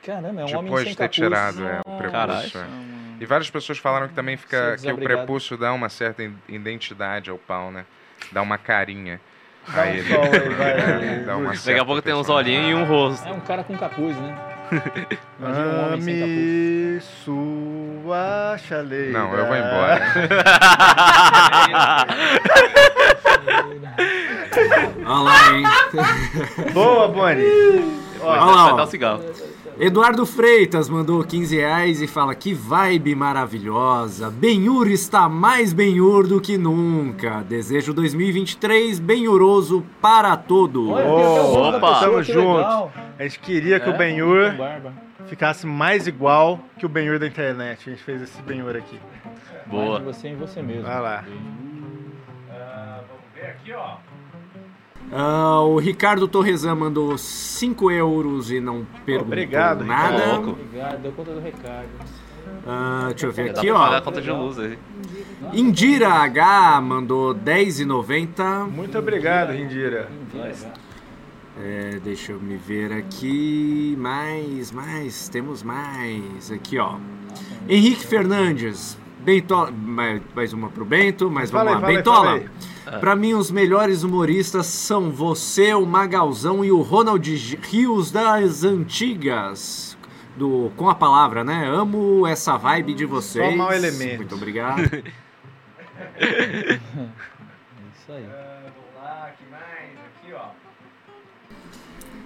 Caramba, 0.06 0.42
é 0.42 0.46
um 0.46 0.50
homem 0.50 0.64
depois 0.66 0.84
sem 0.84 0.92
de 0.92 0.98
ter 0.98 1.04
capuz. 1.04 1.16
tirado 1.16 1.68
é, 1.68 1.82
o 1.86 1.98
prepúcio. 1.98 2.60
é. 2.62 2.98
E 3.20 3.26
várias 3.26 3.50
pessoas 3.50 3.80
falaram 3.80 4.08
que 4.08 4.14
também 4.14 4.38
fica 4.38 4.78
Ser 4.78 4.88
que 4.88 4.94
o 4.94 4.98
prepúcio 4.98 5.58
dá 5.58 5.74
uma 5.74 5.90
certa 5.90 6.24
identidade 6.48 7.32
ao 7.32 7.38
pau, 7.38 7.72
né? 7.72 7.84
Dá 8.32 8.42
uma 8.44 8.58
carinha. 8.60 9.20
Dá 9.68 9.82
um 9.84 10.04
sol 10.04 10.24
aí, 10.24 10.50
vai, 10.56 10.72
É, 10.72 11.20
dá 11.26 11.36
uma 11.38 11.54
Daqui 11.54 11.80
a 11.80 11.84
pouco 11.86 12.02
tem 12.02 12.14
uns 12.14 12.30
olhinhos 12.30 12.70
e 12.70 12.74
um 12.76 12.86
rosto. 12.86 13.28
É 13.28 13.32
um 13.34 13.40
cara 13.40 13.64
com 13.64 13.76
capuz, 13.76 14.16
né? 14.16 14.38
Imagina 15.40 15.68
um 15.68 15.86
homem 15.86 16.02
sem 16.02 16.20
capuz. 16.20 16.38
Ame 16.38 17.02
sua 17.24 18.58
chaleira. 18.58 19.12
Não, 19.12 19.34
eu 19.34 19.46
vou 19.46 19.56
embora. 19.56 20.02
Olha 25.06 25.20
lá, 25.24 25.54
hein? 25.54 25.64
Boa, 26.74 27.08
Bonnie. 27.08 28.07
Olha 28.22 28.42
lá, 28.42 28.76
ó. 28.76 28.86
cigarro. 28.86 29.24
Eduardo 29.80 30.26
Freitas 30.26 30.90
mandou 30.90 31.24
15 31.24 31.56
reais 31.56 32.02
e 32.02 32.08
fala 32.08 32.34
que 32.34 32.52
vibe 32.54 33.14
maravilhosa. 33.14 34.32
Benhur 34.32 34.88
está 34.88 35.30
mais 35.30 35.72
Benhur 35.72 36.26
do 36.26 36.42
que 36.42 36.58
nunca. 36.58 37.44
Desejo 37.44 37.94
2023 37.94 38.98
benhuroso 39.00 39.86
para 40.02 40.36
todos. 40.36 40.90
Olha, 40.90 41.04
tem 41.04 41.14
até 41.14 41.42
o 41.42 41.46
rosto 41.46 41.72
da 41.72 41.78
Opa, 41.78 42.00
tamo 42.00 42.24
junto. 42.24 42.92
A 43.20 43.24
gente 43.24 43.40
queria 43.40 43.80
que 43.80 43.88
É, 43.88 43.94
o 43.94 43.98
Benhur 43.98 44.54
ficasse 45.28 45.68
mais 45.68 46.08
igual 46.08 46.60
que 46.80 46.86
o 46.86 46.90
Benhur 46.90 47.20
da 47.20 47.28
internet. 47.28 47.88
A 47.88 47.92
gente 47.92 48.04
fez 48.04 48.22
esse 48.22 48.42
Benhur 48.42 48.76
aqui. 48.76 49.00
Boa. 49.68 50.00
Mais 50.00 50.00
de 50.00 50.06
você 50.06 50.28
em 50.30 50.36
você 50.36 50.62
mesmo. 50.62 50.84
Vai 50.84 51.02
lá. 51.02 51.24
Ah, 55.12 55.62
o 55.62 55.80
Ricardo 55.80 56.28
Torresan 56.28 56.76
mandou 56.76 57.18
5 57.18 57.92
euros 57.92 58.52
e 58.52 58.60
não 58.60 58.86
perguntou 59.06 59.28
Obrigado, 59.28 59.86
nada. 59.86 60.18
Ricardo. 60.18 60.50
Obrigado, 60.52 61.02
deu 61.02 61.12
conta 61.14 61.32
do 61.32 61.40
recado. 61.40 61.88
Ah, 62.66 63.06
deixa 63.10 63.26
eu 63.28 63.32
ver 63.32 63.52
aqui, 63.52 63.72
ó. 63.72 64.02
conta 64.02 64.22
de 64.22 64.32
luz 64.32 64.60
aí. 64.60 64.78
Indira 65.54 66.10
H 66.10 66.82
mandou 66.82 67.34
10,90. 67.34 68.68
Muito 68.70 68.98
obrigado, 68.98 69.52
Rindira. 69.52 70.10
É, 71.60 72.00
deixa 72.04 72.34
eu 72.34 72.40
me 72.40 72.58
ver 72.58 72.92
aqui. 72.92 73.96
Mais, 73.98 74.72
mais, 74.72 75.30
temos 75.30 75.64
mais. 75.64 76.52
Aqui, 76.52 76.78
ó. 76.78 76.98
Henrique 77.68 78.06
Fernandes. 78.06 78.98
Bentola, 79.20 79.72
mais, 79.72 80.22
mais 80.34 80.54
uma 80.54 80.70
pro 80.70 80.86
Bento, 80.86 81.30
mas 81.30 81.52
vamos 81.52 81.74
lá. 81.74 81.88
aí, 81.88 81.96
Bentola, 81.96 82.40
fala 82.86 83.00
pra 83.00 83.16
mim 83.16 83.34
os 83.34 83.52
melhores 83.52 84.04
humoristas 84.04 84.68
são 84.68 85.12
você, 85.12 85.74
o 85.74 85.86
Magalzão 85.86 86.64
e 86.64 86.72
o 86.72 86.82
Ronald 86.82 87.58
Rios 87.70 88.12
das 88.12 88.64
antigas. 88.64 89.98
Do, 90.36 90.72
com 90.78 90.88
a 90.88 90.94
palavra, 90.94 91.44
né? 91.44 91.68
Amo 91.68 92.28
essa 92.28 92.56
vibe 92.58 92.94
de 92.94 93.06
vocês. 93.06 93.58
mau 93.58 93.74
elemento. 93.74 94.18
Muito 94.18 94.36
obrigado. 94.36 94.82
É 96.20 96.80
isso 98.00 98.12
aí. 98.12 98.47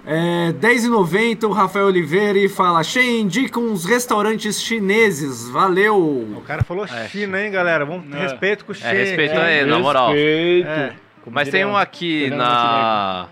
É, 0.04 0.52
10,90 0.54 1.44
o 1.44 1.52
Rafael 1.52 1.86
Oliveira 1.86 2.36
e 2.38 2.48
fala: 2.48 2.82
Shen, 2.82 3.20
indica 3.20 3.60
uns 3.60 3.84
restaurantes 3.84 4.60
chineses, 4.60 5.48
valeu. 5.48 5.96
O 5.96 6.42
cara 6.44 6.64
falou 6.64 6.84
É, 6.86 7.08
China, 7.08 7.40
hein, 7.40 7.52
galera? 7.52 7.84
Vamos 7.84 8.06
ter 8.10 8.16
É. 8.16 8.20
respeito 8.22 8.64
com 8.64 8.72
o 8.72 8.74
É, 8.74 8.78
China. 8.78 8.92
respeito 8.92 9.38
aí, 9.38 9.64
na 9.64 9.78
moral. 9.78 10.08
Respeito. 10.08 10.68
É. 10.68 10.96
Mas 11.30 11.48
tem 11.48 11.64
um 11.64 11.76
aqui 11.76 12.30
na. 12.30 13.28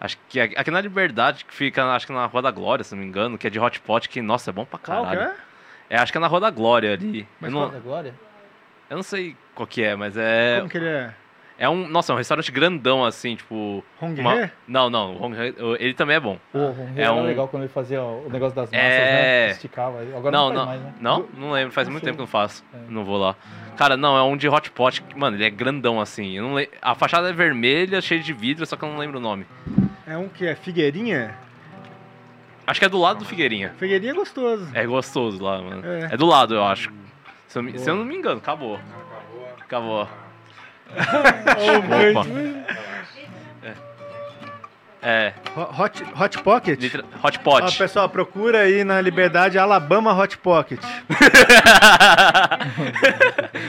Acho 0.00 0.16
que 0.28 0.40
aqui 0.40 0.54
aqui 0.56 0.70
na 0.70 0.80
Liberdade, 0.80 1.44
que 1.44 1.52
fica, 1.52 1.84
acho 1.92 2.06
que 2.06 2.12
na 2.12 2.24
Rua 2.26 2.40
da 2.40 2.50
Glória, 2.52 2.84
se 2.84 2.94
não 2.94 3.02
me 3.02 3.06
engano, 3.08 3.36
que 3.36 3.46
é 3.46 3.50
de 3.50 3.58
hot 3.58 3.80
pot, 3.80 4.08
que, 4.08 4.22
nossa, 4.22 4.50
é 4.50 4.52
bom 4.52 4.64
pra 4.64 4.78
Qual 4.78 5.04
que 5.04 5.10
caralho. 5.16 5.32
é? 5.90 5.96
É, 5.96 5.98
acho 5.98 6.12
que 6.12 6.18
é 6.18 6.20
na 6.20 6.28
Rua 6.28 6.40
da 6.40 6.50
Glória 6.50 6.92
ali. 6.94 7.26
Mas 7.40 7.52
qual 7.52 7.64
não, 7.66 7.72
da 7.72 7.80
Glória? 7.80 8.14
eu 8.88 8.96
não 8.96 9.02
sei 9.02 9.36
qual 9.56 9.66
que 9.66 9.82
é, 9.82 9.96
mas 9.96 10.16
é. 10.16 10.58
Como 10.58 10.70
que 10.70 10.78
ele 10.78 10.86
é? 10.88 11.10
É 11.62 11.68
um. 11.68 11.86
Nossa, 11.86 12.10
é 12.10 12.14
um 12.14 12.16
restaurante 12.18 12.50
grandão, 12.50 13.04
assim, 13.04 13.36
tipo. 13.36 13.84
Hong 14.00 14.18
uma-? 14.18 14.50
Não, 14.66 14.88
não, 14.88 15.22
Hong 15.22 15.36
ele 15.78 15.92
também 15.92 16.16
é 16.16 16.20
bom. 16.20 16.38
O 16.54 16.58
Ron 16.58 16.88
É 16.96 17.10
um- 17.10 17.22
legal 17.24 17.46
quando 17.48 17.64
ele 17.64 17.72
fazia 17.72 18.02
o 18.02 18.28
negócio 18.30 18.56
das 18.56 18.70
massas, 18.70 18.82
É. 18.82 19.46
né? 19.46 19.50
Esticava. 19.50 20.00
Agora 20.00 20.30
não, 20.30 20.48
não, 20.48 20.54
não, 20.54 20.66
mais, 20.66 20.80
né? 20.80 20.94
não, 20.98 21.28
não 21.36 21.50
lembro, 21.52 21.70
faz 21.72 21.86
Não 21.86 21.92
muito 21.92 22.04
sei. 22.04 22.12
tempo 22.12 22.16
que 22.16 22.22
eu 22.22 22.24
não 22.24 22.30
faço. 22.30 22.64
É. 22.72 22.78
Não 22.88 23.04
vou 23.04 23.18
lá. 23.18 23.36
Cara, 23.76 23.94
não, 23.94 24.16
é 24.16 24.22
um 24.22 24.36
de 24.38 24.48
hot 24.48 24.70
pot, 24.70 25.02
que, 25.02 25.18
mano, 25.18 25.36
ele 25.36 25.44
é 25.44 25.50
grandão 25.50 26.00
assim. 26.00 26.32
Eu 26.36 26.44
não 26.44 26.54
le- 26.54 26.70
A 26.80 26.94
fachada 26.94 27.28
é 27.28 27.32
vermelha, 27.34 28.00
cheia 28.00 28.20
de 28.22 28.32
vidro, 28.32 28.64
só 28.64 28.74
que 28.74 28.82
eu 28.82 28.88
não 28.88 28.96
lembro 28.96 29.18
o 29.18 29.20
nome. 29.20 29.46
É 30.06 30.16
um 30.16 30.28
que 30.28 30.46
é 30.46 30.54
Figueirinha? 30.54 31.36
Acho 32.66 32.80
que 32.80 32.86
é 32.86 32.88
do 32.88 32.98
lado 32.98 33.18
do 33.18 33.24
Figueirinha. 33.26 33.74
Figueirinha 33.78 34.12
é 34.12 34.14
gostoso. 34.14 34.66
É 34.72 34.86
gostoso 34.86 35.42
lá, 35.44 35.60
mano. 35.60 35.82
É. 35.86 36.14
É, 36.14 36.16
do 36.16 36.24
lado, 36.26 36.54
eu 36.54 36.64
acho. 36.64 36.90
Se 37.48 37.58
eu, 37.58 37.78
se 37.78 37.90
eu 37.90 37.96
não 37.96 38.04
me 38.04 38.16
engano, 38.16 38.38
acabou. 38.38 38.78
Acabou. 39.60 40.02
Opa. 40.02 40.29
É. 45.02 45.32
Ho- 45.56 45.82
Hot, 45.82 46.04
hot 46.14 46.38
Pocket? 46.42 46.78
litra- 46.78 47.04
Hot 47.22 47.38
Ó, 47.38 47.42
pot. 47.42 47.78
pessoal, 47.78 48.06
procura 48.06 48.58
aí 48.60 48.84
na 48.84 49.00
Liberdade 49.00 49.58
Alabama 49.58 50.12
Hot 50.14 50.36
Pocket. 50.38 50.78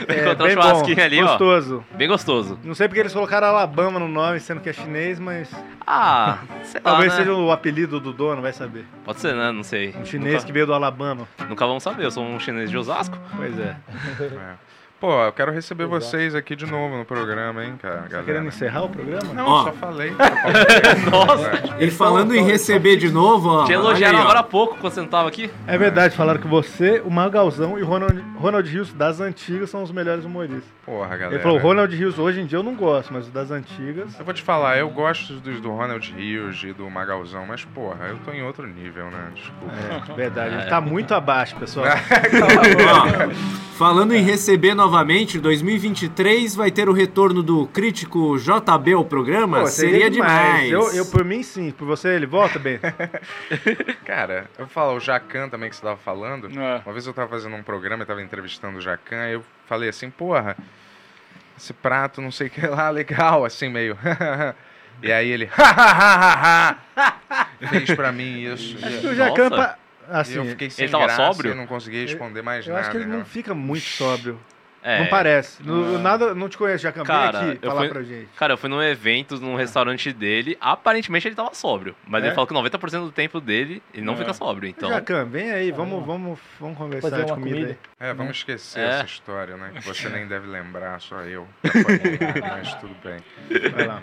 É, 0.08 0.20
encontrar 0.20 0.44
um 0.44 0.46
bem 0.48 0.56
bom, 0.56 0.62
churrasquinho 0.62 1.02
ali, 1.04 1.22
ó. 1.22 1.26
gostoso. 1.28 1.84
Bem 1.92 2.08
gostoso. 2.08 2.58
Não 2.62 2.74
sei 2.74 2.86
porque 2.88 3.00
eles 3.00 3.12
colocaram 3.12 3.46
Alabama 3.46 3.98
no 3.98 4.08
nome, 4.08 4.40
sendo 4.40 4.60
que 4.60 4.68
é 4.68 4.72
chinês, 4.72 5.18
mas 5.18 5.50
Ah, 5.86 6.38
sei 6.64 6.80
lá, 6.84 6.90
talvez 6.90 7.12
né? 7.12 7.18
seja 7.20 7.32
o 7.32 7.50
apelido 7.50 7.98
do 8.00 8.12
dono, 8.12 8.42
vai 8.42 8.52
saber. 8.52 8.84
Pode 9.04 9.20
ser, 9.20 9.34
né? 9.34 9.50
Não 9.52 9.62
sei. 9.62 9.94
Um 9.98 10.04
chinês 10.04 10.34
nunca, 10.34 10.46
que 10.46 10.52
veio 10.52 10.66
do 10.66 10.74
Alabama. 10.74 11.26
nunca 11.48 11.66
vamos 11.66 11.82
saber, 11.82 12.04
eu 12.04 12.10
sou 12.10 12.24
um 12.24 12.38
chinês 12.38 12.70
de 12.70 12.76
Osasco. 12.76 13.16
Pois 13.36 13.58
é. 13.58 13.74
É. 15.02 15.06
Pô, 15.06 15.24
eu 15.24 15.32
quero 15.32 15.50
receber 15.50 15.84
Exato. 15.84 16.00
vocês 16.00 16.34
aqui 16.34 16.54
de 16.54 16.64
novo 16.64 16.96
no 16.96 17.04
programa, 17.04 17.64
hein, 17.64 17.74
cara. 17.80 18.02
Tá 18.02 18.08
galera. 18.08 18.22
querendo 18.22 18.46
encerrar 18.46 18.84
o 18.84 18.88
programa? 18.88 19.34
Não, 19.34 19.48
Ó. 19.48 19.64
só 19.64 19.72
falei. 19.72 20.12
Nossa. 21.10 21.76
E 21.80 21.90
falando 21.90 22.34
em 22.36 22.44
receber 22.44 22.96
de 22.96 23.10
novo, 23.10 23.48
ó. 23.48 23.64
Te 23.64 23.72
elogiaram 23.72 24.18
aí, 24.18 24.22
ó. 24.22 24.24
agora 24.24 24.40
há 24.40 24.44
pouco 24.44 24.76
quando 24.78 24.92
você 24.92 25.00
não 25.00 25.08
tava 25.08 25.28
aqui. 25.28 25.50
É 25.66 25.76
verdade, 25.76 26.16
falaram 26.16 26.40
que 26.40 26.46
você, 26.46 27.02
o 27.04 27.10
Magalzão 27.10 27.76
e 27.78 27.82
o 27.82 27.86
Ronald, 27.86 28.22
Ronald 28.36 28.68
Rios 28.68 28.92
das 28.92 29.20
antigas 29.20 29.70
são 29.70 29.82
os 29.82 29.90
melhores 29.90 30.24
humoristas. 30.24 30.70
Porra, 30.86 31.16
galera. 31.16 31.34
Ele 31.34 31.42
falou, 31.42 31.58
Ronald 31.58 31.94
Rios 31.94 32.18
hoje 32.18 32.40
em 32.40 32.46
dia 32.46 32.58
eu 32.58 32.62
não 32.62 32.76
gosto, 32.76 33.12
mas 33.12 33.26
o 33.26 33.30
das 33.32 33.50
antigas. 33.50 34.16
Eu 34.18 34.24
vou 34.24 34.32
te 34.32 34.42
falar, 34.42 34.78
eu 34.78 34.88
gosto 34.88 35.34
dos 35.34 35.60
do 35.60 35.70
Ronald 35.70 36.12
Rios 36.12 36.62
e 36.62 36.72
do 36.72 36.88
Magalzão, 36.88 37.44
mas 37.46 37.64
porra, 37.64 38.06
eu 38.06 38.18
tô 38.24 38.30
em 38.30 38.42
outro 38.42 38.66
nível, 38.68 39.06
né? 39.06 39.32
Desculpa. 39.34 40.12
É, 40.12 40.14
verdade, 40.14 40.54
ele 40.54 40.66
tá 40.66 40.80
muito 40.80 41.12
abaixo, 41.12 41.56
pessoal. 41.56 41.86
Ó, 41.90 43.72
falando 43.76 44.12
em 44.12 44.22
receber 44.22 44.74
novamente, 44.74 44.91
2023 45.40 46.54
vai 46.54 46.70
ter 46.70 46.88
o 46.88 46.92
retorno 46.92 47.42
do 47.42 47.66
crítico 47.66 48.36
JB 48.38 48.92
ao 48.92 49.04
programa? 49.04 49.60
Pô, 49.60 49.66
Seria, 49.66 50.10
demais. 50.10 50.70
Eu, 50.70 50.92
eu, 50.92 51.06
por 51.06 51.24
mim, 51.24 51.42
sim. 51.42 51.70
Por 51.70 51.86
você, 51.86 52.08
ele 52.08 52.26
volta, 52.26 52.58
bem. 52.58 52.78
Cara, 54.04 54.50
eu 54.58 54.66
falo, 54.66 54.96
o 54.96 55.00
Jacan 55.00 55.48
também 55.48 55.70
que 55.70 55.76
você 55.76 55.82
tava 55.82 55.96
falando. 55.96 56.48
É. 56.48 56.82
Uma 56.84 56.92
vez 56.92 57.06
eu 57.06 57.14
tava 57.14 57.28
fazendo 57.28 57.56
um 57.56 57.62
programa 57.62 58.02
e 58.02 58.06
tava 58.06 58.22
entrevistando 58.22 58.78
o 58.78 58.80
Jacan, 58.80 59.28
e 59.28 59.32
eu 59.32 59.44
falei 59.66 59.88
assim, 59.88 60.10
porra, 60.10 60.56
esse 61.56 61.72
prato, 61.72 62.20
não 62.20 62.30
sei 62.30 62.48
o 62.48 62.50
que 62.50 62.66
lá, 62.66 62.90
legal, 62.90 63.44
assim, 63.44 63.68
meio. 63.68 63.96
e 65.02 65.10
aí 65.12 65.30
ele 65.30 65.48
fez 67.68 67.94
pra 67.94 68.12
mim 68.12 68.52
isso. 68.52 68.76
Acho 68.84 69.00
que 69.00 69.06
o 69.06 69.14
Jacan, 69.14 69.76
assim, 70.08 70.34
e 70.34 70.36
eu 70.36 70.44
fiquei 70.46 70.70
sem 70.70 70.84
Ele 70.84 70.92
tava 70.92 71.04
graça 71.04 71.24
sóbrio? 71.24 71.52
e 71.52 71.54
não 71.54 71.66
consegui 71.66 72.02
responder 72.02 72.42
mais 72.42 72.66
eu 72.66 72.72
nada. 72.72 72.82
acho 72.82 72.90
que 72.90 72.96
ele 72.98 73.06
não 73.06 73.18
né? 73.18 73.24
fica 73.24 73.54
muito 73.54 73.84
sóbrio. 73.84 74.38
É. 74.84 74.98
Não 74.98 75.06
parece. 75.06 75.62
No- 75.62 75.96
nada, 76.00 76.34
não 76.34 76.48
te 76.48 76.58
conheço, 76.58 76.82
Jacan. 76.82 77.04
Vem 77.04 77.06
Cara, 77.06 77.52
aqui 77.52 77.58
falar 77.66 77.80
fui- 77.82 77.88
pra 77.88 78.02
gente. 78.02 78.28
Cara, 78.36 78.52
eu 78.54 78.58
fui 78.58 78.68
num 78.68 78.82
evento, 78.82 79.40
num 79.40 79.54
restaurante 79.54 80.12
dele, 80.12 80.58
aparentemente 80.60 81.28
ele 81.28 81.36
tava 81.36 81.54
sóbrio. 81.54 81.94
Mas 82.04 82.24
É? 82.24 82.26
ele 82.26 82.34
falou 82.34 82.48
que 82.48 82.52
90% 82.54 83.04
do 83.04 83.12
tempo 83.12 83.40
dele 83.40 83.80
ele 83.94 84.04
não 84.04 84.14
É. 84.14 84.16
fica 84.16 84.34
sóbrio, 84.34 84.68
então... 84.68 84.88
Jacan, 84.88 85.24
vem 85.26 85.52
aí, 85.52 85.70
vamos, 85.70 86.04
vamos, 86.04 86.38
vamos 86.58 86.76
conversar 86.76 87.10
Fazer 87.10 87.24
de 87.26 87.32
comida, 87.32 87.54
comida. 87.56 87.78
aí. 88.00 88.08
É, 88.10 88.12
vamos 88.12 88.36
esquecer 88.38 88.80
É. 88.80 88.88
essa 88.88 89.04
história, 89.04 89.56
né? 89.56 89.70
Que 89.74 89.80
você 89.86 90.08
nem 90.10 90.26
deve 90.26 90.48
lembrar, 90.48 91.00
só 91.00 91.20
eu. 91.20 91.46
Mas 92.42 92.74
tudo 92.74 92.96
bem. 93.04 93.18
Vai 93.70 93.86
lá. 93.86 94.02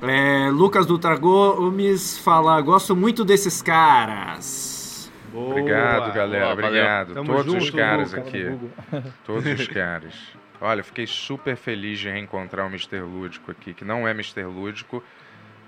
É, 0.00 0.48
Lucas 0.50 0.86
Dutra 0.86 1.16
Gomes 1.16 2.18
fala: 2.18 2.60
gosto 2.60 2.94
muito 2.94 3.24
desses 3.24 3.60
caras. 3.60 4.77
Obrigado, 5.46 6.02
Boa. 6.02 6.10
galera. 6.12 6.44
Boa, 6.44 6.52
obrigado. 6.54 7.14
Todos 7.14 7.54
os 7.54 7.64
junto, 7.64 7.76
caras 7.76 8.12
Lucas, 8.12 8.28
aqui. 8.28 8.58
Todos 9.24 9.60
os 9.60 9.68
caras. 9.68 10.14
Olha, 10.60 10.80
eu 10.80 10.84
fiquei 10.84 11.06
super 11.06 11.56
feliz 11.56 11.98
de 12.00 12.08
reencontrar 12.10 12.66
o 12.66 12.68
Mr. 12.68 13.00
Lúdico 13.00 13.50
aqui, 13.50 13.72
que 13.72 13.84
não 13.84 14.08
é 14.08 14.10
Mr. 14.10 14.44
Lúdico, 14.44 15.02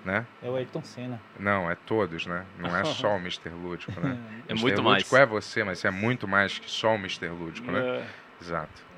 né? 0.05 0.27
É 0.43 0.49
o 0.49 0.57
Ayrton 0.57 0.83
Senna. 0.83 1.21
Não, 1.39 1.71
é 1.71 1.77
todos, 1.87 2.27
né? 2.27 2.45
Não 2.59 2.77
é 2.77 2.85
só 2.85 3.15
o 3.15 3.19
Mr. 3.21 3.51
Lúdico, 3.51 4.01
né? 4.01 4.19
É 4.49 4.53
Mr. 4.53 4.61
muito 4.61 4.83
Lúdico 4.83 5.15
mais. 5.15 5.23
é 5.23 5.27
você, 5.27 5.63
mas 5.63 5.85
é 5.85 5.91
muito 5.91 6.27
mais 6.27 6.59
que 6.59 6.71
só 6.71 6.93
o 6.93 6.97
Mr. 6.97 7.29
Lúdico, 7.29 7.71
né? 7.71 7.81
É. 7.81 8.05
Exato. 8.43 8.90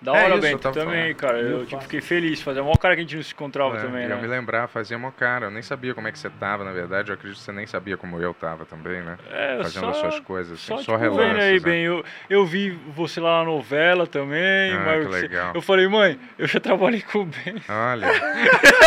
Da 0.00 0.16
É 0.16 0.24
hora, 0.24 0.34
eu 0.36 0.40
Bento, 0.40 0.70
também, 0.72 1.12
falando. 1.12 1.14
cara. 1.16 1.38
Eu 1.40 1.56
Viu, 1.58 1.66
tipo, 1.66 1.82
fiquei 1.82 2.00
feliz. 2.00 2.40
Fazia 2.40 2.62
mó 2.62 2.72
cara 2.76 2.94
que 2.94 3.00
a 3.00 3.04
gente 3.04 3.16
não 3.16 3.22
se 3.22 3.34
encontrava 3.34 3.78
É, 3.78 3.80
também, 3.80 4.02
e 4.02 4.10
eu 4.10 4.14
né? 4.16 4.22
me 4.22 4.28
lembrar, 4.28 4.68
fazia 4.68 4.96
mó 4.96 5.10
cara. 5.10 5.46
Eu 5.46 5.50
nem 5.50 5.60
sabia 5.60 5.92
como 5.92 6.06
é 6.06 6.12
que 6.12 6.18
você 6.20 6.30
tava, 6.30 6.62
na 6.64 6.70
verdade. 6.70 7.10
Eu 7.10 7.14
acredito 7.14 7.38
que 7.38 7.44
você 7.44 7.50
nem 7.52 7.66
sabia 7.66 7.96
como 7.96 8.20
eu 8.22 8.32
tava 8.32 8.64
também, 8.64 9.02
né? 9.02 9.18
É, 9.30 9.56
eu 9.58 9.64
Fazendo 9.64 9.80
só, 9.80 9.90
as 9.90 9.96
suas 9.96 10.20
coisas, 10.20 10.52
assim, 10.52 10.66
Só, 10.68 10.76
só, 10.76 10.82
tipo, 10.82 10.96
relances. 10.98 11.42
aí, 11.42 11.54
né? 11.54 11.58
bem. 11.60 11.82
Eu, 11.84 12.04
eu 12.30 12.46
vi 12.46 12.70
você 12.94 13.18
lá 13.20 13.40
na 13.40 13.44
novela 13.50 14.06
também. 14.06 14.72
Ah, 14.72 14.82
mas 14.86 15.04
que 15.06 15.12
você- 15.12 15.20
legal. 15.22 15.52
Eu 15.54 15.62
falei, 15.62 15.88
mãe, 15.88 16.18
eu 16.38 16.46
já 16.46 16.60
trabalhei 16.60 17.02
com 17.02 17.18
o 17.20 17.24
Ben. 17.26 17.56
Olha. 17.68 18.06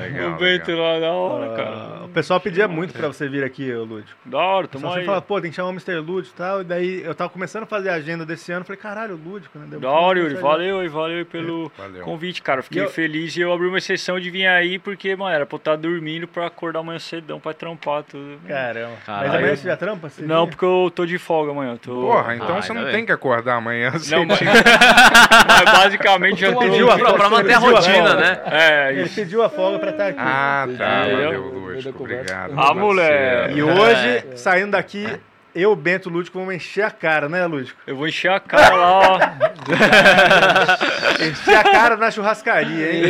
legal, 0.00 0.32
o 0.32 0.36
Bento 0.36 0.70
legal. 0.70 0.94
lá, 0.94 1.00
da 1.00 1.12
hora, 1.12 1.56
cara. 1.56 1.76
Ah, 1.76 2.04
o 2.04 2.05
pessoal 2.16 2.40
pedia 2.40 2.66
muito 2.66 2.94
pra 2.94 3.08
você 3.08 3.28
vir 3.28 3.44
aqui, 3.44 3.70
ô 3.74 3.84
Lúdico. 3.84 4.16
Da 4.24 4.38
hora, 4.38 4.64
O 4.64 4.68
tamo 4.68 4.80
pessoal 4.80 4.92
aí. 4.94 4.94
sempre 5.00 5.06
fala, 5.06 5.20
pô, 5.20 5.38
tem 5.38 5.50
que 5.50 5.56
chamar 5.56 5.68
o 5.68 5.72
Mr. 5.72 5.96
Lúdico 5.98 6.34
e 6.34 6.38
tal. 6.38 6.60
E 6.62 6.64
daí 6.64 7.02
eu 7.04 7.14
tava 7.14 7.28
começando 7.28 7.64
a 7.64 7.66
fazer 7.66 7.90
a 7.90 7.94
agenda 7.94 8.24
desse 8.24 8.50
ano. 8.52 8.64
Falei, 8.64 8.80
caralho, 8.80 9.14
o 9.14 9.18
Lúdico, 9.18 9.58
né? 9.58 9.66
Deu 9.68 9.80
Da 9.80 9.90
hora, 9.90 10.18
Yuri. 10.18 10.34
Valeu 10.36 10.80
aí, 10.80 10.88
valeu 10.88 11.18
aí 11.18 11.24
pelo 11.26 11.70
Valeu. 11.76 12.02
convite, 12.04 12.40
cara. 12.40 12.62
Fiquei 12.62 12.80
E 12.80 12.84
eu- 12.86 12.90
feliz 12.90 13.36
e 13.36 13.42
eu 13.42 13.52
abri 13.52 13.66
uma 13.68 13.76
exceção 13.76 14.18
de 14.18 14.30
vir 14.30 14.46
aí 14.46 14.78
porque, 14.78 15.14
mano, 15.14 15.34
era 15.34 15.44
pra 15.44 15.56
eu 15.56 15.58
estar 15.58 15.76
dormindo 15.76 16.26
pra 16.26 16.46
acordar 16.46 16.80
amanhã 16.80 16.98
cedão 16.98 17.38
pra 17.38 17.52
trampar 17.52 18.02
tudo. 18.04 18.38
Caramba. 18.48 18.92
Mas 18.96 19.04
Caralho. 19.04 19.30
amanhã 19.38 19.56
você 19.56 19.68
já 19.68 19.76
trampa? 19.76 20.08
Você 20.08 20.22
Não, 20.22 20.46
porque 20.48 20.64
eu 20.64 20.90
tô 20.94 21.04
de 21.04 21.18
folga 21.18 21.50
amanhã. 21.52 21.76
Tô... 21.76 21.94
Porra, 22.00 22.34
então 22.34 22.56
Ah, 22.56 22.62
você 22.62 22.72
não 22.72 22.82
bem. 22.84 22.92
tem 22.92 23.04
que 23.06 23.12
acordar 23.12 23.56
amanhã. 23.56 23.90
Não, 23.90 23.98
cedinho. 24.00 24.26
mas, 24.26 24.40
mas 24.40 25.64
basicamente 25.78 26.40
já 26.40 26.52
tô... 26.52 26.60
pediu 26.60 26.90
a 26.90 26.96
Pra, 26.98 27.12
pra 27.12 27.28
manter 27.28 27.52
a 27.52 27.60
Pediu 27.60 27.76
a 27.76 27.78
rotina, 27.80 27.94
folga. 28.08 28.16
né? 28.16 28.40
É, 28.46 28.92
Ele 28.92 29.02
isso. 29.02 29.14
pediu 29.14 29.42
a 29.42 29.50
folga 29.50 29.78
pra 29.78 29.90
estar 29.90 30.06
aqui. 30.08 30.18
Ah, 30.18 30.66
tá. 30.78 31.00
Valeu, 31.02 31.66
No 31.76 31.92
conversa. 32.06 32.44
Obrigado. 32.44 32.54
Ah, 32.56 32.74
moleque. 32.74 33.54
E 33.58 33.62
hoje, 33.62 34.24
saindo 34.36 34.72
daqui, 34.72 35.06
eu, 35.54 35.74
Bento 35.74 36.10
Lúdico, 36.10 36.38
vamos 36.38 36.54
encher 36.54 36.84
a 36.84 36.90
cara, 36.90 37.28
né, 37.28 37.46
Lúdico? 37.46 37.78
Eu 37.86 37.96
vou 37.96 38.06
encher 38.06 38.30
a 38.30 38.38
cara 38.40 38.76
lá, 38.76 38.98
ó. 39.00 39.18
Encher 41.24 41.56
a 41.56 41.64
cara 41.64 41.96
na 41.96 42.10
churrascaria, 42.10 42.92
hein? 42.92 43.02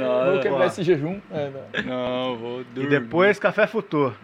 Não, 0.00 0.32
Vou 0.32 0.40
quebrar 0.40 0.66
esse 0.66 0.82
jejum. 0.82 1.20
É, 1.32 1.50
não. 1.84 1.84
Não, 1.84 2.36
vou 2.36 2.60
E 2.60 2.64
dormir. 2.64 2.90
depois, 2.90 3.38
café 3.38 3.66
futur. 3.66 4.14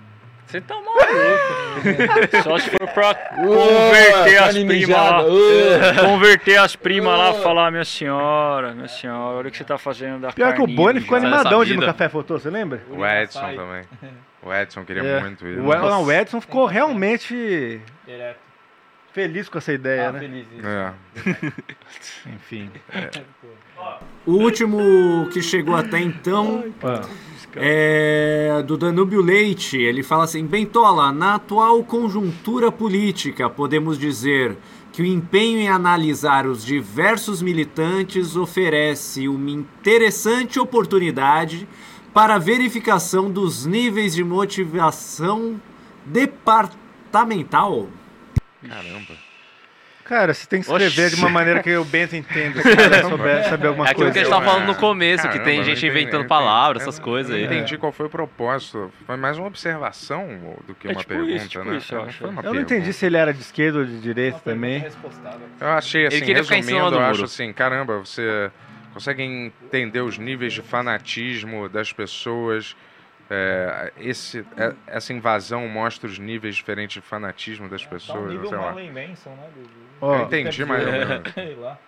Você 0.51 0.61
tá 0.61 0.75
maluco. 0.75 2.43
Só 2.43 2.59
se 2.59 2.70
for 2.70 2.89
pra 2.89 3.15
converter 3.15 4.39
as 4.43 4.59
primas 4.59 4.89
lá. 4.89 5.23
Converter 6.05 6.57
as 6.59 6.77
primas 6.77 7.17
lá 7.19 7.35
falar, 7.35 7.70
minha 7.70 7.85
senhora, 7.85 8.73
minha 8.75 8.89
senhora, 8.89 9.37
olha 9.39 9.49
o 9.49 9.51
que 9.51 9.57
você 9.59 9.65
tá 9.65 9.79
fazendo 9.79 10.20
da 10.23 10.33
Pior 10.33 10.53
que 10.55 10.61
o 10.62 10.67
Boni 10.67 11.01
ficou 11.01 11.19
mijada." 11.19 11.37
Sai 11.37 11.41
animadão 11.53 11.65
de 11.65 11.73
ir 11.73 11.77
no 11.77 11.87
café 11.87 12.09
futur, 12.09 12.41
você 12.41 12.51
lembra? 12.51 12.83
O 12.91 13.07
Edson 13.07 13.55
também. 13.55 13.85
O 14.43 14.53
Edson 14.53 14.85
queria 14.85 15.03
É. 15.05 15.20
muito 15.20 15.47
ir. 15.47 15.59
O, 15.61 15.69
não, 15.75 16.03
o 16.05 16.11
Edson 16.12 16.41
ficou 16.41 16.67
realmente 16.67 17.81
Direto. 18.07 18.39
feliz 19.12 19.49
com 19.49 19.59
essa 19.59 19.73
ideia, 19.73 20.09
Ah, 20.09 20.12
né? 20.12 20.19
feliz 20.19 20.47
isso. 20.57 20.67
É. 20.67 20.93
Enfim. 22.35 22.70
O 24.27 24.33
último 24.33 25.29
que 25.33 25.41
chegou 25.43 25.77
até 25.77 25.99
então 26.01 26.65
é 27.57 28.62
do 28.67 28.77
Danúbio 28.77 29.20
Leite. 29.20 29.77
Ele 29.77 30.03
fala 30.03 30.25
assim: 30.25 30.45
Bentola, 30.47 31.12
na 31.12 31.35
atual 31.37 31.83
conjuntura 31.85 32.70
política, 32.70 33.49
podemos 33.49 33.99
dizer 33.99 34.57
que 34.93 35.03
o 35.03 35.07
empenho 35.07 35.59
em 35.59 35.69
analisar 35.69 36.47
os 36.47 36.65
diversos 36.65 37.41
militantes 37.41 38.37
oferece 38.37 39.29
uma 39.29 39.51
interessante 39.51 40.59
oportunidade 40.59 41.67
para 42.12 42.35
a 42.35 42.39
verificação 42.39 43.31
dos 43.31 43.65
níveis 43.65 44.15
de 44.15 44.25
motivação 44.25 45.61
departamental. 46.05 47.89
Caramba. 48.67 49.30
Cara, 50.10 50.34
você 50.34 50.44
tem 50.47 50.60
que 50.60 50.66
escrever 50.66 51.06
Oxi. 51.06 51.14
de 51.16 51.22
uma 51.22 51.30
maneira 51.30 51.62
que 51.62 51.74
o 51.76 51.84
Bento 51.84 52.16
entenda, 52.16 52.60
se 52.62 52.76
cara 52.76 53.02
souber, 53.08 53.44
saber 53.48 53.68
alguma 53.68 53.86
É 53.86 53.90
aquilo 53.92 54.06
coisa. 54.06 54.12
que 54.12 54.18
a 54.18 54.22
gente 54.24 54.30
tava 54.32 54.44
falando 54.44 54.66
no 54.66 54.74
começo, 54.74 55.22
que 55.22 55.28
caramba, 55.28 55.44
tem 55.44 55.58
eu 55.58 55.64
gente 55.64 55.78
entendi, 55.86 56.00
inventando 56.00 56.22
eu 56.24 56.28
palavras, 56.28 56.82
essas 56.82 56.98
coisas 56.98 57.30
Eu 57.30 57.36
aí. 57.39 57.47
não 57.47 57.55
entendi 57.55 57.78
qual 57.78 57.92
foi 57.92 58.06
o 58.06 58.10
propósito. 58.10 58.92
Foi 59.06 59.16
mais 59.16 59.39
uma 59.39 59.47
observação 59.47 60.26
do 60.66 60.74
que 60.74 60.89
É 60.89 60.90
uma 60.90 61.00
tipo 61.00 61.08
pergunta, 61.14 61.32
isso, 61.32 61.48
tipo 61.48 61.64
né? 61.64 61.76
isso, 61.76 61.94
eu 61.94 61.98
não 62.00 62.06
acho. 62.08 62.18
foi 62.18 62.28
uma 62.28 62.40
Eu 62.40 62.44
não 62.47 62.52
pergunta. 62.52 62.74
entendi 62.74 62.92
se 62.92 63.06
ele 63.06 63.16
era 63.16 63.32
de 63.32 63.40
esquerda 63.40 63.78
ou 63.78 63.84
de 63.84 64.00
direita 64.00 64.40
também. 64.44 64.84
Eu 65.60 65.68
achei 65.68 66.06
assim, 66.06 66.16
Ele 66.16 66.26
queria 66.26 66.42
resumindo, 66.42 66.66
do 66.90 66.97
eu 66.97 67.00
muro. 67.00 67.05
acho 67.05 67.24
assim, 67.24 67.52
caramba, 67.52 67.98
você 67.98 68.50
consegue 68.92 69.22
entender 69.22 70.00
os 70.00 70.18
níveis 70.18 70.52
de 70.52 70.60
fanatismo 70.60 71.68
das 71.68 71.92
pessoas. 71.92 72.74
é, 73.32 73.92
esse, 73.97 74.44
é- 74.56 74.72
essa 74.89 75.12
invasão 75.12 75.68
mostra 75.68 76.08
os 76.10 76.18
níveis 76.18 76.56
diferentes 76.56 77.00
de 77.00 77.00
fanatismo 77.00 77.68
das 77.68 77.82
Dá 77.82 77.86
um 77.86 77.90
pessoas, 77.92 78.28
nível 78.32 78.48
sei 78.48 78.58
lá. 78.58 78.72
Manson, 78.72 79.30
né? 79.30 79.47
do- 79.55 79.90
Ó, 80.01 80.17
Eu 80.17 80.23
entendi 80.25 80.65
mais 80.65 80.87
ou 80.87 80.93
menos. 80.93 81.33
Sei 81.35 81.55
lá. 81.57 81.79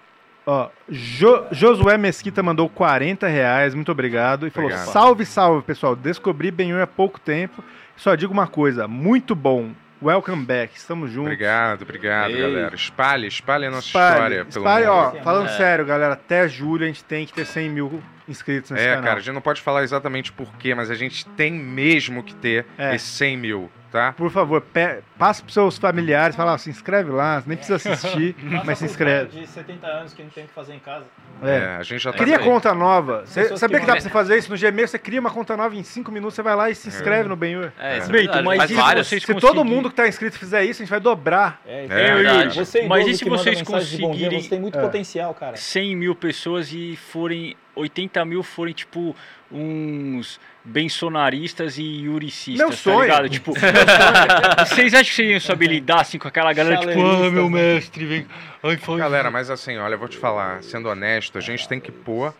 Ó, 0.45 0.69
Jo- 0.89 1.47
Josué 1.53 1.97
Mesquita 1.97 2.43
mandou 2.43 2.69
40 2.69 3.29
reais, 3.29 3.75
muito 3.75 3.93
obrigado. 3.93 4.47
E 4.47 4.51
falou: 4.51 4.69
Obrigado. 4.71 4.93
salve, 4.93 5.25
salve, 5.25 5.63
pessoal. 5.65 5.95
Descobri 5.95 6.51
Benhur 6.51 6.81
há 6.83 6.87
pouco 6.87 7.21
tempo. 7.21 7.63
Só 7.97 8.15
digo 8.15 8.33
uma 8.33 8.47
coisa: 8.49 8.89
muito 8.89 9.35
bom. 9.35 9.71
Welcome 10.03 10.45
back. 10.45 10.77
Estamos 10.77 11.13
juntos. 11.13 11.31
Obrigado, 11.33 11.83
obrigado, 11.83 12.33
Ei. 12.33 12.41
galera. 12.43 12.75
Espalhe, 12.75 13.29
espalhe 13.29 13.67
a 13.67 13.71
nossa 13.71 13.87
Espalhe, 13.87 14.13
história 14.15 14.45
pelo 14.47 14.49
espalhe, 14.67 14.87
ó, 14.87 15.13
mundo. 15.13 15.23
falando 15.23 15.47
É. 15.47 15.57
sério, 15.57 15.87
galera, 15.87 16.15
até 16.15 16.49
julho 16.49 16.83
a 16.83 16.87
gente 16.89 17.05
tem 17.05 17.25
que 17.25 17.33
ter 17.33 17.47
100 17.47 17.71
mil 17.71 18.03
inscritos 18.29 18.73
nesse 18.73 18.85
É, 18.85 18.89
canal. 18.97 19.05
cara, 19.05 19.17
a 19.19 19.23
gente 19.23 19.33
não 19.35 19.41
pode 19.41 19.61
falar 19.63 19.85
exatamente 19.85 20.33
por 20.33 20.53
quê, 20.57 20.75
mas 20.75 20.91
a 20.91 20.97
gente 20.97 21.25
tem 21.25 21.53
mesmo 21.53 22.21
que 22.25 22.35
ter 22.35 22.67
É. 22.77 22.97
esses 22.97 23.11
100 23.11 23.37
mil. 23.37 23.71
Tá? 23.93 24.13
Por 24.13 24.31
favor, 24.31 24.61
pe- 24.61 25.01
passa 25.19 25.43
pros 25.43 25.55
seus 25.55 25.79
familiares, 25.79 26.35
fala, 26.35 26.55
ó, 26.55 26.59
se 26.59 26.71
inscreve 26.71 27.11
lá, 27.13 27.43
nem 27.47 27.57
precisa 27.57 27.77
assistir, 27.95 28.35
mas 28.65 28.79
se 28.79 28.87
inscreve. 28.87 29.41
de 29.41 29.47
70 29.47 29.87
anos 29.87 30.13
que 30.15 30.23
não 30.23 30.31
tem 30.31 30.45
o 30.45 30.49
que 30.49 30.55
fazer 30.55 30.75
em 30.75 30.79
casa. 30.79 31.05
É. 31.43 31.77
a 31.79 31.83
gente 31.83 32.01
já 32.03 32.13
tá 32.13 32.19
Cria 32.19 32.39
aí. 32.39 32.45
conta 32.45 32.73
nova. 32.73 33.25
Você 33.27 33.57
sabia 33.57 33.79
que 33.79 33.85
que 33.85 33.87
dá 33.87 33.93
pra 33.93 33.95
vão- 33.95 34.01
você 34.01 34.09
fazer 34.09 34.39
isso 34.39 34.51
no 34.51 34.59
Gmail? 34.59 34.89
Você 34.89 34.99
cria 34.99 35.21
uma 35.21 35.31
conta 35.31 35.57
nova 35.57 35.75
em 35.77 35.83
5 35.83 36.11
minutos, 36.11 36.35
você 36.35 36.43
vai 36.43 36.55
lá 36.57 36.71
e 36.71 36.75
se 36.75 36.89
inscreve 36.89 37.29
no 37.29 37.37
Benhur. 37.37 37.73
É, 37.79 37.99
isso 37.99 38.09
é 38.09 38.13
verdade, 38.13 38.45
mas 38.45 38.63
se 38.69 38.75
vários. 38.75 39.09
vocês 39.09 39.23
Se 39.23 39.27
todo 39.35 39.41
conseguirem- 39.41 39.65
mundo 39.77 39.91
que 39.91 39.97
tá 39.97 40.09
inscrito 40.09 40.39
fizer 40.39 40.65
isso, 40.65 40.81
a 40.81 40.85
gente 40.85 40.91
vai 40.91 41.01
dobrar. 41.01 41.61
É, 41.67 41.85
É 41.85 42.15
verdade. 42.15 42.57
Você 42.59 42.87
Mas 42.87 43.07
e 43.07 43.15
se 43.17 43.25
vocês 43.29 43.61
bom 43.63 43.73
dia, 43.75 43.81
conseguirem- 43.81 44.41
Você 44.41 44.49
tem 44.49 44.61
muito 44.61 44.79
É. 44.79 44.83
potencial, 44.83 45.35
cara. 45.35 45.57
100 45.57 45.97
mil 45.97 46.15
pessoas 46.15 46.73
e 46.73 46.97
forem 46.97 47.57
80 47.75 48.25
mil 48.25 48.43
forem 48.43 48.75
tipo 48.75 49.15
uns 49.51 50.41
bensonaristas 50.65 51.79
e 51.79 51.83
yuricistas, 52.05 52.59
Meu 52.59 52.71
tá 52.71 52.77
sonho. 52.77 53.01
ligado? 53.03 53.29
Tipo, 53.29 53.53
meu 53.53 53.61
sonho. 53.61 54.67
vocês 54.67 54.95
acham 54.95 55.05
que 55.05 55.15
vocês 55.15 55.31
iam 55.31 55.41
saber 55.41 55.67
lidar 55.69 56.01
assim 56.01 56.19
com 56.19 56.29
aquela 56.29 56.53
galera, 56.53 56.79
tipo, 56.79 57.01
ah, 57.01 57.31
meu 57.31 57.49
né? 57.51 57.75
mestre, 57.75 58.05
vem. 58.07 58.27
Ai, 58.63 58.77
faz... 58.77 58.99
Galera, 58.99 59.31
mas 59.31 59.51
assim, 59.51 59.77
olha, 59.79 59.95
eu 59.95 59.99
vou 59.99 60.09
te 60.09 60.17
falar, 60.19 60.63
sendo 60.63 60.89
honesto, 60.89 61.39
a 61.39 61.41
gente 61.41 61.69
tem 61.69 61.81
que 61.81 61.91
pôr. 61.93 62.35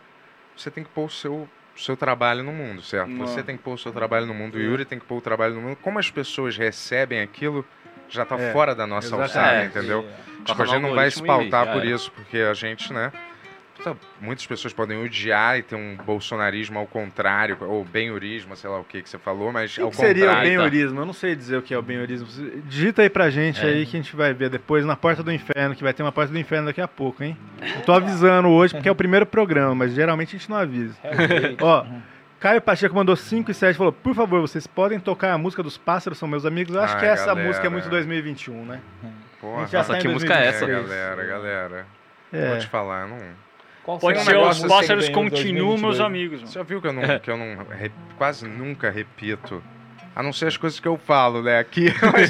Você 0.55 0.69
tem 0.69 0.83
que 0.83 0.89
pôr 0.91 1.05
o 1.05 1.09
seu, 1.09 1.49
seu 1.75 1.97
trabalho 1.97 2.43
no 2.43 2.51
mundo, 2.51 2.81
certo? 2.81 3.09
Não. 3.09 3.25
Você 3.27 3.41
tem 3.41 3.57
que 3.57 3.63
pôr 3.63 3.73
o 3.73 3.77
seu 3.77 3.91
trabalho 3.91 4.25
no 4.25 4.33
mundo, 4.33 4.55
o 4.55 4.61
Yuri 4.61 4.85
tem 4.85 4.99
que 4.99 5.05
pôr 5.05 5.17
o 5.17 5.21
trabalho 5.21 5.55
no 5.55 5.61
mundo. 5.61 5.77
Como 5.81 5.97
as 5.99 6.09
pessoas 6.11 6.55
recebem 6.55 7.21
aquilo, 7.21 7.65
já 8.09 8.23
tá 8.25 8.35
É, 8.37 8.51
fora 8.53 8.75
da 8.75 8.85
nossa 8.85 9.07
exatamente. 9.07 9.37
alçada, 9.37 9.63
É, 9.63 9.65
entendeu? 9.65 10.01
Coloca 10.03 10.43
Tipo, 10.45 10.61
a 10.61 10.65
gente 10.65 10.81
não 10.81 10.93
vai 10.93 11.09
se 11.09 11.23
pautar 11.23 11.71
por 11.73 11.85
isso, 11.85 12.11
porque 12.11 12.37
a 12.37 12.53
gente, 12.53 12.91
né? 12.93 13.11
Puta, 13.83 13.97
Muitas 14.21 14.45
pessoas 14.45 14.73
podem 14.73 15.03
odiar 15.03 15.57
e 15.57 15.63
ter 15.63 15.75
um 15.75 15.95
bolsonarismo 16.05 16.79
ao 16.79 16.87
contrário, 16.87 17.57
ou 17.61 17.83
benhurismo, 17.83 18.55
sei 18.55 18.69
lá 18.69 18.79
o 18.79 18.83
que 18.83 19.01
que 19.01 19.09
você 19.09 19.17
falou, 19.17 19.51
mas 19.51 19.77
O 19.77 19.83
ao 19.83 19.89
que 19.91 19.97
seria 19.97 20.23
o 20.23 20.27
contrário. 20.27 20.49
benhorismo? 20.49 20.99
Eu 21.01 21.05
não 21.05 21.13
sei 21.13 21.35
dizer 21.35 21.57
o 21.57 21.61
que 21.61 21.73
é 21.73 21.77
o 21.77 21.81
benhorismo. 21.81 22.27
Digita 22.65 23.01
aí 23.01 23.09
pra 23.09 23.29
gente 23.29 23.61
É. 23.61 23.65
aí 23.69 23.85
que 23.85 23.97
a 23.97 24.01
gente 24.01 24.15
vai 24.15 24.33
ver 24.33 24.49
depois 24.49 24.85
na 24.85 24.95
Porta 24.95 25.21
do 25.21 25.31
Inferno, 25.31 25.75
que 25.75 25.83
vai 25.83 25.93
ter 25.93 26.03
uma 26.03 26.11
Porta 26.11 26.31
do 26.31 26.39
Inferno 26.39 26.67
daqui 26.67 26.81
a 26.81 26.87
pouco, 26.87 27.23
hein? 27.23 27.37
Eu 27.75 27.81
tô 27.81 27.91
avisando 27.93 28.49
hoje 28.49 28.73
porque 28.73 28.87
é 28.87 28.91
o 28.91 28.95
primeiro 28.95 29.25
programa, 29.25 29.75
mas 29.75 29.93
geralmente 29.93 30.35
a 30.35 30.39
gente 30.39 30.49
não 30.49 30.57
avisa. 30.57 30.95
Ó, 31.61 31.85
Caio 32.39 32.61
Pacheco 32.61 32.93
mandou 32.95 33.15
5 33.15 33.51
e 33.51 33.53
7 33.53 33.77
falou: 33.77 33.93
Por 33.93 34.13
favor, 34.13 34.41
vocês 34.41 34.67
podem 34.67 34.99
tocar 34.99 35.31
a 35.33 35.37
música 35.37 35.63
dos 35.63 35.77
pássaros, 35.77 36.17
são 36.17 36.27
meus 36.27 36.45
amigos. 36.45 36.75
Eu 36.75 36.81
acho 36.81 36.93
Ai, 36.95 36.99
que 36.99 37.05
essa 37.05 37.27
galera. 37.27 37.47
música 37.47 37.67
é 37.67 37.69
muito 37.69 37.89
2021, 37.89 38.65
né? 38.65 38.81
Porra. 39.39 39.61
Nossa, 39.61 39.83
tá 39.93 39.97
que 39.99 40.07
música 40.07 40.33
é 40.33 40.47
essa? 40.47 40.65
2023. 40.65 40.89
galera, 40.89 41.25
galera. 41.25 41.85
É. 42.33 42.49
Vou 42.49 42.59
te 42.59 42.67
falar, 42.67 43.01
eu 43.03 43.07
não. 43.09 43.42
Qual 43.83 43.99
Pode 43.99 44.19
será 44.21 44.53
ser 44.53 44.63
os 44.63 44.71
pássaros 44.71 45.09
continuam, 45.09 45.77
meus 45.77 45.97
2022? 45.97 45.99
amigos. 45.99 46.39
Você 46.39 46.45
mano. 46.45 46.53
já 46.53 46.63
viu 46.63 46.81
que 46.81 46.87
eu 46.87 46.93
não, 46.93 47.19
que 47.19 47.29
eu 47.29 47.37
não 47.37 47.65
re- 47.69 47.91
quase 48.17 48.47
nunca 48.47 48.89
repito? 48.89 49.61
A 50.15 50.23
não 50.23 50.31
ser 50.31 50.47
as 50.47 50.55
coisas 50.57 50.79
que 50.79 50.87
eu 50.87 50.97
falo, 50.97 51.41
né, 51.41 51.59
aqui. 51.59 51.91
Mas, 52.13 52.29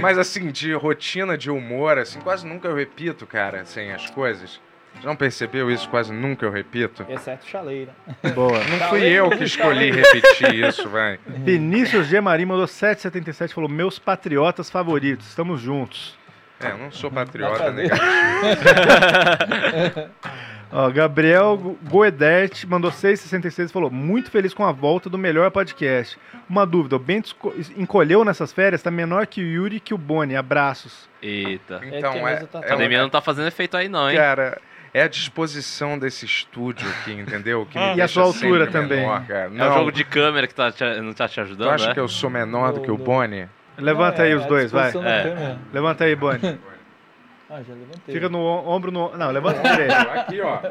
mas, 0.00 0.18
assim, 0.18 0.50
de 0.50 0.72
rotina 0.72 1.36
de 1.36 1.50
humor, 1.50 1.98
assim, 1.98 2.18
quase 2.20 2.46
nunca 2.46 2.66
eu 2.68 2.74
repito, 2.74 3.26
cara, 3.26 3.60
assim, 3.60 3.90
as 3.92 4.08
coisas. 4.10 4.58
Você 4.98 5.06
não 5.06 5.14
percebeu 5.14 5.70
isso? 5.70 5.86
Quase 5.90 6.10
nunca 6.12 6.46
eu 6.46 6.50
repito. 6.50 7.04
Exceto 7.08 7.46
chaleira. 7.46 7.94
Boa. 8.34 8.58
Não 8.64 8.88
fui 8.88 9.04
eu 9.04 9.28
que 9.30 9.44
escolhi 9.44 9.92
repetir 9.92 10.54
isso, 10.54 10.88
vai. 10.88 11.20
Vinícius 11.28 12.06
G. 12.08 12.20
Marim 12.20 12.46
mandou 12.46 12.66
7,77 12.66 13.52
falou: 13.52 13.68
Meus 13.70 13.98
patriotas 13.98 14.70
favoritos, 14.70 15.28
estamos 15.28 15.60
juntos. 15.60 16.18
É, 16.58 16.70
eu 16.72 16.78
não 16.78 16.90
sou 16.90 17.10
patriota 17.10 17.70
negativo. 17.70 18.02
Ó, 20.70 20.90
Gabriel 20.90 21.76
Goedert 21.88 22.66
mandou 22.66 22.90
6,66 22.90 23.70
e 23.70 23.72
falou: 23.72 23.90
Muito 23.90 24.30
feliz 24.30 24.52
com 24.52 24.64
a 24.64 24.72
volta 24.72 25.08
do 25.08 25.16
melhor 25.16 25.50
podcast. 25.50 26.18
Uma 26.48 26.66
dúvida: 26.66 26.96
o 26.96 26.98
Bento 26.98 27.34
encolheu 27.76 28.24
nessas 28.24 28.52
férias? 28.52 28.82
Tá 28.82 28.90
menor 28.90 29.26
que 29.26 29.40
o 29.42 29.46
Yuri 29.46 29.76
e 29.76 29.80
que 29.80 29.94
o 29.94 29.98
Boni. 29.98 30.36
Abraços. 30.36 31.08
Eita. 31.22 31.80
Então, 31.84 32.12
tem 32.12 32.22
é, 32.26 32.34
o 32.42 32.46
tatu. 32.46 32.56
A 32.58 32.60
é, 32.60 32.64
academia 32.64 33.02
não 33.02 33.08
tá 33.10 33.20
fazendo 33.20 33.48
efeito 33.48 33.76
aí, 33.76 33.88
não, 33.88 34.10
hein? 34.10 34.16
Cara, 34.16 34.60
é 34.92 35.02
a 35.02 35.08
disposição 35.08 35.98
desse 35.98 36.26
estúdio 36.26 36.88
aqui, 36.88 37.12
entendeu? 37.12 37.66
Que 37.70 37.78
me 37.80 37.96
E 37.96 38.02
a 38.02 38.08
sua 38.08 38.24
altura 38.24 38.66
também. 38.66 39.00
menor, 39.00 39.26
cara. 39.26 39.44
É 39.44 39.48
o 39.48 39.50
Não, 39.54 39.72
jogo 39.74 39.90
de 39.92 40.04
câmera 40.04 40.46
que 40.46 40.54
tá 40.54 40.70
te- 40.70 41.00
não 41.00 41.12
tá 41.14 41.26
te 41.28 41.36
Tu 41.36 41.40
ajudando, 41.40 41.70
acha 41.70 41.88
né? 41.88 41.94
que 41.94 42.00
eu 42.00 42.08
sou 42.08 42.28
menor 42.28 42.72
do 42.74 42.80
que 42.82 42.90
o 42.90 42.92
Não, 42.92 42.98
não. 42.98 43.04
Boni? 43.04 43.48
Levanta 43.78 44.18
Não, 44.18 44.24
aí 44.24 44.32
é 44.32 44.34
os 44.36 44.44
dois, 44.44 44.70
vai. 44.72 44.90
É. 44.90 45.56
Levanta 45.72 46.04
aí, 46.04 46.14
Boni. 46.16 46.40
Ah, 47.50 47.62
já 47.66 47.72
levantei. 47.72 48.14
Fica 48.14 48.28
no 48.28 48.38
om- 48.40 48.68
ombro 48.68 48.92
no. 48.92 49.16
Não, 49.16 49.30
levanta 49.30 49.62
direito. 49.62 49.94
Aqui, 49.94 50.40
ó. 50.42 50.58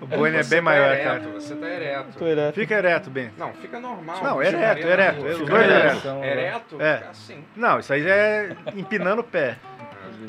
O 0.00 0.06
Boni 0.06 0.36
é 0.36 0.42
bem 0.44 0.58
tá 0.58 0.62
maior, 0.62 0.92
ereto, 0.92 1.04
cara. 1.04 1.20
Você 1.34 1.54
tá 1.54 1.66
ereto. 1.66 2.18
Tô 2.18 2.26
ereto. 2.26 2.52
Fica 2.54 2.74
ereto, 2.74 3.10
Bento. 3.10 3.32
Não, 3.38 3.52
fica 3.54 3.80
normal. 3.80 4.22
Não, 4.22 4.36
Fica 4.38 4.48
ereto, 4.48 4.86
ereto. 4.86 5.24
Os 5.24 5.38
dois 5.48 5.64
ereto. 5.64 6.08
ereto. 6.08 6.24
Ereto? 6.24 6.82
É. 6.82 6.96
Fica 6.98 7.10
assim. 7.10 7.44
Não, 7.56 7.78
isso 7.78 7.92
aí 7.92 8.06
é 8.06 8.50
empinando 8.74 9.20
o 9.22 9.24
pé. 9.24 9.56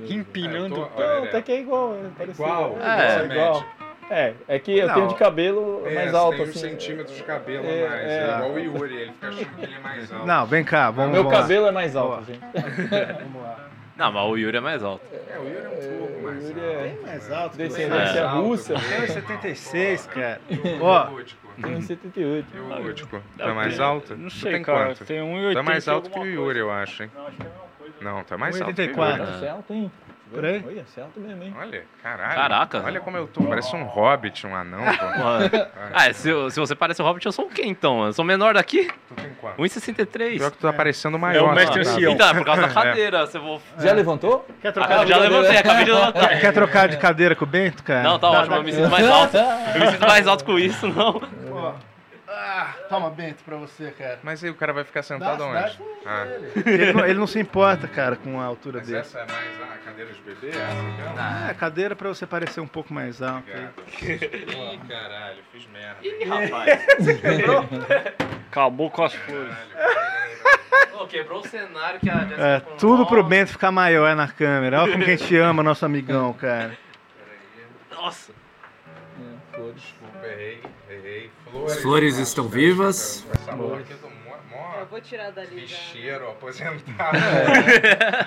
Empinando. 0.09 0.75
É, 0.75 0.80
eu 0.80 0.85
tô- 0.88 1.01
Não, 1.01 1.09
ereto. 1.17 1.27
até 1.27 1.42
que 1.42 1.51
é 1.51 1.59
igual. 1.59 1.93
É 1.95 2.08
parecido. 2.17 2.43
Igual? 2.48 2.77
É. 2.82 2.85
É, 3.22 3.25
igual. 3.25 3.66
É, 4.09 4.34
é 4.48 4.59
que 4.59 4.77
eu 4.77 4.88
Não. 4.88 4.93
tenho 4.93 5.08
de 5.09 5.16
cabelo 5.16 5.82
É, 5.85 5.93
mais 5.95 6.14
alto, 6.14 6.38
tem 6.38 6.45
uns 6.45 6.50
assim. 6.51 6.59
centímetros 6.69 7.17
de 7.17 7.24
cabelo 7.24 7.66
É, 7.66 7.85
a 7.85 7.90
mais. 7.90 8.01
é. 8.03 8.17
É, 8.19 8.35
igual 8.35 8.51
o 8.51 8.59
Yuri, 8.59 8.95
ele 8.95 9.11
fica 9.11 9.27
achando 9.27 9.45
que 9.56 9.64
ele 9.66 9.74
é 9.75 9.80
mais 9.80 10.11
alto. 10.14 10.25
Não, 10.25 10.45
vem 10.45 10.64
cá, 10.64 10.92
vamos 10.92 11.11
Meu 11.11 11.24
vamos 11.24 11.34
lá. 11.38 11.42
cabelo 11.42 11.67
é 11.67 11.72
mais 11.72 11.95
alto, 11.95 12.19
Ó. 12.22 12.24
gente. 12.24 12.40
Vamos 13.19 13.42
lá. 13.42 13.58
Não, 13.96 14.12
mas 14.12 14.26
o 14.26 14.36
Yuri 14.36 14.58
é 14.58 14.60
mais 14.60 14.84
alto. 14.84 15.02
É, 15.14 15.40
o 15.40 15.44
Yuri 15.44 15.56
é 15.58 15.70
um 15.70 15.98
pouco 16.00 16.24
mais 16.24 16.44
Yuri 16.50 16.60
alto. 16.60 16.70
é 16.70 17.06
mais 17.06 17.32
alto. 17.32 17.58
descendência 17.58 18.20
É. 18.20 18.26
russa. 18.28 18.74
Tem 18.74 19.08
76, 19.08 20.08
cara. 20.08 20.42
O 20.82 20.84
Ó? 20.84 21.08
Tem 21.62 21.82
78. 21.82 22.48
E 22.54 22.60
o 22.60 22.82
Lúdico? 22.84 23.22
Tá 23.38 23.54
mais 23.54 23.80
alto? 23.80 24.18
Não 24.18 24.30
sei, 24.30 24.52
tem 24.54 24.64
cara. 24.64 24.88
quanto? 24.88 25.06
Tem 25.06 25.20
1,80 25.22 25.54
Tá 25.54 25.64
mais 25.64 25.88
alto 25.88 26.10
que 26.10 26.20
o 26.20 26.26
Yuri, 26.26 26.60
eu 26.60 26.72
acho, 26.72 27.04
hein? 27.04 27.12
Não, 27.16 27.28
acho 27.28 27.38
que 27.38 27.44
é 27.44 27.46
a 27.46 27.50
mesma 27.50 27.64
coisa. 27.80 27.96
Não, 28.02 28.24
tá 28.26 28.38
mais 28.38 28.62
alto 28.62 28.74
que 28.76 28.82
o 28.82 28.86
1,84. 28.96 29.18
Yuri. 29.18 29.32
Você 29.40 29.46
é 29.46 29.50
alto, 29.50 29.74
hein? 29.74 29.92
Por 30.36 30.46
aí? 30.46 30.64
Olha, 30.68 30.86
você 30.86 31.02
é 31.02 31.06
mesmo, 31.18 31.44
hein? 31.44 31.56
Olha, 31.60 31.84
caralho. 32.04 32.36
Caraca. 32.36 32.84
Olha 32.86 33.00
como 33.00 33.18
eu 33.18 33.28
tô, 33.28 33.44
parece 33.44 33.76
um 33.76 33.84
hobbit, 33.84 34.46
um 34.46 34.56
anão. 34.56 34.82
Ah, 35.94 36.12
se, 36.14 36.30
eu- 36.30 36.50
se 36.50 36.60
você 36.60 36.76
parece 36.76 37.02
o 37.02 37.06
Hobbit, 37.06 37.26
eu 37.26 37.32
sou 37.32 37.46
o 37.46 37.50
quê, 37.50 37.64
então? 37.66 38.06
Eu 38.06 38.14
sou 38.14 38.24
menor 38.26 38.54
daqui? 38.54 38.88
Tu 39.08 39.14
tem 39.16 39.32
quanto? 39.40 39.58
1,63. 39.62 40.38
Pior 40.38 40.52
que 40.52 40.58
tu 40.58 40.62
tá 40.62 40.74
parecendo 40.74 41.18
É 41.18 41.20
maior. 41.20 41.52
o 41.52 41.56
mestre 41.56 41.84
tá? 41.84 41.90
ancião. 41.92 42.14
Então, 42.14 42.30
é 42.30 42.34
por 42.34 42.46
causa 42.46 42.62
da 42.64 42.70
cadeira. 42.74 43.28
Se 43.28 43.38
eu 43.38 43.42
vou... 43.42 43.62
Já 43.80 43.94
levantou? 43.94 44.46
quer 44.62 44.70
Ah, 44.70 44.72
trocar, 44.72 45.02
eu 45.02 45.08
já 45.08 45.18
levantei, 45.18 45.58
acabei 45.58 45.86
de 45.86 45.92
levantar. 45.92 46.40
quer 46.40 46.52
trocar 46.54 46.88
de 46.90 46.98
cadeira 46.98 47.36
com 47.36 47.46
o 47.46 47.48
Bento, 47.48 47.84
cara? 47.84 48.04
Não, 48.04 48.20
tá 48.20 48.30
ótimo, 48.30 48.56
eu 48.56 48.64
me 48.64 48.72
sinto 48.74 48.90
mais 48.90 49.08
alto. 49.10 49.38
Eu 49.38 49.80
me 49.82 49.88
sinto 49.92 50.08
mais 50.08 50.28
alto 50.28 50.46
com 50.46 50.60
isso, 50.60 50.88
não. 50.88 51.22
Ah, 52.38 52.74
toma 52.90 53.10
Bento 53.10 53.44
pra 53.46 53.56
você, 53.56 53.92
cara. 53.92 54.20
Mas 54.22 54.44
aí 54.44 54.50
o 54.50 54.56
cara 54.56 54.74
vai 54.74 54.84
ficar 54.84 55.02
sentado 55.04 55.38
Dá- 55.38 55.46
onde? 55.46 55.54
dá- 55.78 55.86
Ah, 56.06 56.26
Ele 56.70 56.92
não, 56.94 57.06
ele 57.06 57.20
não 57.20 57.28
se 57.28 57.40
importa, 57.40 57.88
cara, 57.88 58.16
com 58.18 58.40
a 58.42 58.44
altura 58.44 58.80
mas 58.80 58.88
dele. 58.88 59.00
essa 59.00 59.20
é 59.20 59.26
mais 59.32 59.62
a 59.62 59.78
cadeira 59.78 60.12
de 60.12 60.22
bebê? 60.22 60.50
Essa 60.50 60.62
aqui? 60.62 61.18
Ah, 61.18 61.54
cadeira 61.58 61.96
pra 61.96 62.10
você 62.10 62.28
parecer 62.28 62.60
um 62.60 62.68
pouco 62.68 62.94
mais 62.94 63.22
alto. 63.22 63.48
Ih, 63.50 64.80
caralho, 64.88 65.38
fiz 65.52 65.66
merda. 65.68 65.98
Ih, 66.04 66.24
rapaz. 66.26 66.80
Acabou 68.52 68.92
com 68.92 69.04
as 69.04 69.14
flores. 69.14 69.56
Quebrou 71.10 71.40
o 71.40 71.48
cenário 71.48 72.00
que 72.00 72.10
a 72.10 72.18
Jessica 72.26 72.42
É, 72.42 72.60
tudo 72.80 73.06
pro 73.06 73.24
Bento 73.24 73.52
ficar 73.52 73.72
maior 73.72 74.16
na 74.16 74.28
câmera. 74.28 74.82
Olha 74.82 74.92
como 74.92 75.04
que 75.06 75.12
a 75.12 75.16
gente 75.16 75.38
ama 75.38 75.62
nosso 75.62 75.86
amigão, 75.86 76.34
cara. 76.34 76.76
Nossa. 77.92 78.34
Desculpa, 79.76 80.26
errei, 80.28 80.62
As 81.66 81.82
flores 81.82 82.17
estão 82.17 82.48
vivas. 82.48 83.25
Eu 84.80 84.85
vou 84.92 85.01
tirar 85.01 85.32
dali 85.32 85.50
bicheiro, 85.56 86.27
aposentado. 86.30 87.17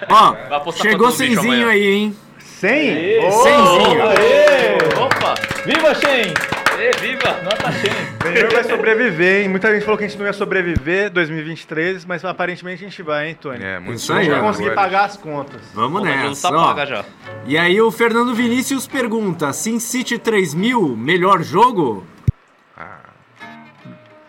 Ó, 0.08 0.32
Vai 0.48 0.60
postar 0.64 0.82
chegou 0.90 1.08
amanhã. 1.08 1.68
aí, 1.68 1.86
hein? 1.86 2.16
100? 2.38 2.70
Aê, 2.70 3.30
Cenzinho. 3.30 5.02
Opa! 5.04 5.34
Viva, 5.64 5.94
Shen! 5.94 6.34
Ê, 6.80 6.90
viva! 7.00 7.42
Nota 7.42 7.72
100. 7.72 8.32
Benhur 8.32 8.52
vai 8.52 8.64
sobreviver, 8.64 9.42
hein? 9.42 9.48
Muita 9.48 9.72
gente 9.72 9.84
falou 9.84 9.96
que 9.98 10.04
a 10.04 10.08
gente 10.08 10.18
não 10.18 10.26
ia 10.26 10.32
sobreviver 10.32 11.10
2023, 11.10 12.04
mas 12.04 12.24
aparentemente 12.24 12.84
a 12.84 12.88
gente 12.88 13.02
vai, 13.02 13.28
hein, 13.28 13.38
Tony? 13.40 13.62
É, 13.64 13.78
muito 13.78 13.98
Isso 13.98 14.12
aí, 14.12 14.28
Vai 14.28 14.40
ó. 14.40 14.42
conseguir 14.42 14.74
pagar 14.74 15.04
as 15.04 15.16
contas. 15.16 15.60
Vamos 15.74 16.00
Pô, 16.00 16.06
nessa, 16.06 16.50
tá 16.50 16.56
ó. 16.56 16.64
paga 16.66 16.86
já. 16.86 17.04
E 17.46 17.56
aí 17.58 17.80
o 17.80 17.90
Fernando 17.90 18.34
Vinícius 18.34 18.86
pergunta, 18.86 19.52
SimCity 19.52 20.18
3000, 20.18 20.96
melhor 20.96 21.42
jogo? 21.42 22.04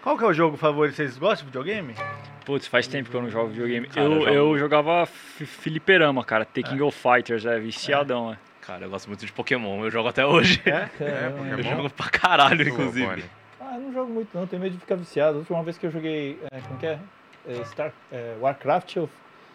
Qual 0.09 0.17
que 0.17 0.23
é 0.23 0.27
o 0.27 0.33
jogo 0.33 0.57
favorito? 0.57 0.95
Vocês 0.95 1.19
gostam 1.19 1.45
de 1.45 1.51
videogame? 1.51 1.93
Putz, 2.43 2.65
faz 2.65 2.87
tempo 2.87 3.11
que 3.11 3.15
eu 3.15 3.21
não 3.21 3.29
jogo 3.29 3.49
videogame. 3.49 3.87
Cara, 3.87 4.07
eu, 4.07 4.11
eu 4.13 4.19
jogo- 4.21 4.31
eu 4.33 4.57
jogava 4.57 5.05
fi- 5.05 5.45
Fliperama, 5.45 6.23
cara. 6.25 6.43
Taking 6.45 6.81
of 6.81 6.97
Fighters, 6.97 7.45
é 7.45 7.59
viciadão, 7.59 8.33
é. 8.33 8.37
Cara, 8.59 8.85
eu 8.85 8.89
gosto 8.89 9.05
muito 9.07 9.23
de 9.23 9.31
Pokémon, 9.31 9.83
eu 9.85 9.91
jogo 9.91 10.09
até 10.09 10.25
hoje. 10.25 10.63
É? 10.65 10.89
é, 10.99 11.27
Eu 11.27 11.57
Pokémon? 11.57 11.75
jogo 11.77 11.89
pra 11.91 12.09
caralho, 12.09 12.67
inclusive. 12.67 13.23
Ah, 13.61 13.75
eu 13.75 13.81
não 13.81 13.93
jogo 13.93 14.11
muito 14.11 14.29
não, 14.35 14.47
tenho 14.47 14.59
medo 14.63 14.73
de 14.73 14.79
ficar 14.79 14.95
viciado. 14.95 15.35
A 15.35 15.39
última 15.41 15.61
vez 15.61 15.77
que 15.77 15.85
eu 15.85 15.91
joguei, 15.91 16.39
é, 16.51 16.59
como 16.61 16.79
que 16.79 16.87
é? 16.87 16.97
É, 17.47 17.63
Star, 17.65 17.93
é, 18.11 18.35
Warcraft, 18.41 18.95
eu 18.95 19.07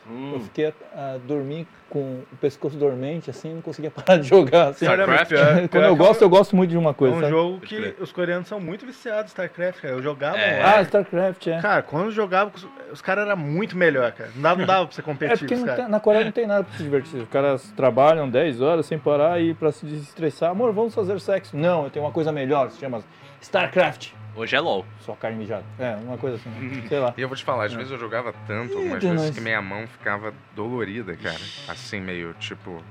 Eu 0.06 0.40
fiquei 0.40 0.66
a, 0.66 0.72
a 1.14 1.18
dormir 1.18 1.66
com 1.88 2.20
o 2.32 2.36
pescoço 2.40 2.76
dormente, 2.76 3.30
assim, 3.30 3.54
não 3.54 3.62
conseguia 3.62 3.90
parar 3.92 4.18
de 4.18 4.28
jogar. 4.28 4.68
Assim. 4.68 4.84
Mas 4.86 4.96
pior- 4.96 5.26
pior 5.26 5.68
Quando 5.68 5.84
eu 5.84 5.96
gosto, 5.96 6.20
é 6.20 6.24
um- 6.24 6.26
eu 6.26 6.30
gosto 6.30 6.56
muito 6.56 6.70
de 6.70 6.76
uma 6.76 6.92
coisa. 6.92 7.14
é 7.14 7.18
um 7.18 7.20
sabe? 7.20 7.30
jogo 7.32 7.60
que 7.60 7.94
os 8.00 8.12
coreanos 8.12 8.48
são 8.48 8.60
muito 8.60 8.84
viciados 8.84 9.24
em 9.24 9.28
StarCraft, 9.28 9.80
cara. 9.80 9.94
Eu 9.94 10.02
jogava 10.02 10.36
É. 10.36 10.62
lá. 10.62 10.76
Ah, 10.78 10.82
StarCraft, 10.82 11.46
é. 11.46 11.60
Cara, 11.60 11.82
quando 11.82 12.04
eu 12.06 12.10
jogava, 12.10 12.52
os, 12.92 13.00
caras 13.00 13.26
eram 13.26 13.36
muito 13.36 13.76
melhor, 13.76 14.12
cara. 14.12 14.30
Não 14.34 14.42
dava, 14.42 14.56
não 14.60 14.66
dava 14.66 14.86
pra 14.86 14.94
você 14.94 15.02
competir 15.02 15.32
É 15.54 15.56
porque 15.56 15.72
tem- 15.76 15.88
na 15.88 16.00
Coreia 16.00 16.24
não 16.24 16.32
tem 16.32 16.46
nada 16.46 16.64
pra 16.64 16.76
se 16.76 16.82
divertir. 16.82 17.20
Os 17.20 17.28
caras 17.28 17.72
trabalham 17.76 18.28
10 18.28 18.60
horas 18.60 18.86
sem 18.86 18.98
parar 18.98 19.40
e 19.40 19.54
pra 19.54 19.72
se 19.72 19.86
desestressar, 19.86 20.50
amor, 20.50 20.72
vamos 20.72 20.94
fazer 20.94 21.18
sexo. 21.20 21.56
Não, 21.56 21.84
eu 21.84 21.90
tenho 21.90 22.04
uma 22.04 22.12
coisa 22.12 22.30
melhor, 22.32 22.70
se 22.70 22.78
chama 22.80 23.02
StarCraft. 23.40 24.10
Hoje 24.36 24.56
é 24.56 24.60
LOL. 24.60 24.84
Só 25.00 25.14
carne 25.14 25.38
mijada. 25.38 25.64
É, 25.78 25.94
uma 25.96 26.18
coisa 26.18 26.36
assim. 26.36 26.82
Sei 26.88 26.98
lá. 26.98 27.14
E 27.18 27.20
eu 27.22 27.28
vou 27.28 27.36
te 27.36 27.44
falar, 27.44 27.66
às 27.66 27.72
É. 27.72 27.76
vezes 27.76 27.92
eu 27.92 27.98
jogava 27.98 28.34
tanto, 28.46 28.76
algumas 28.76 29.02
Ih, 29.02 29.06
vezes, 29.08 29.26
nós. 29.26 29.34
que 29.34 29.40
minha 29.40 29.62
mão 29.62 29.86
ficava 29.86 30.34
dolorida, 30.56 31.16
cara. 31.16 31.38
Assim, 31.68 32.00
meio 32.00 32.32
tipo. 32.34 32.82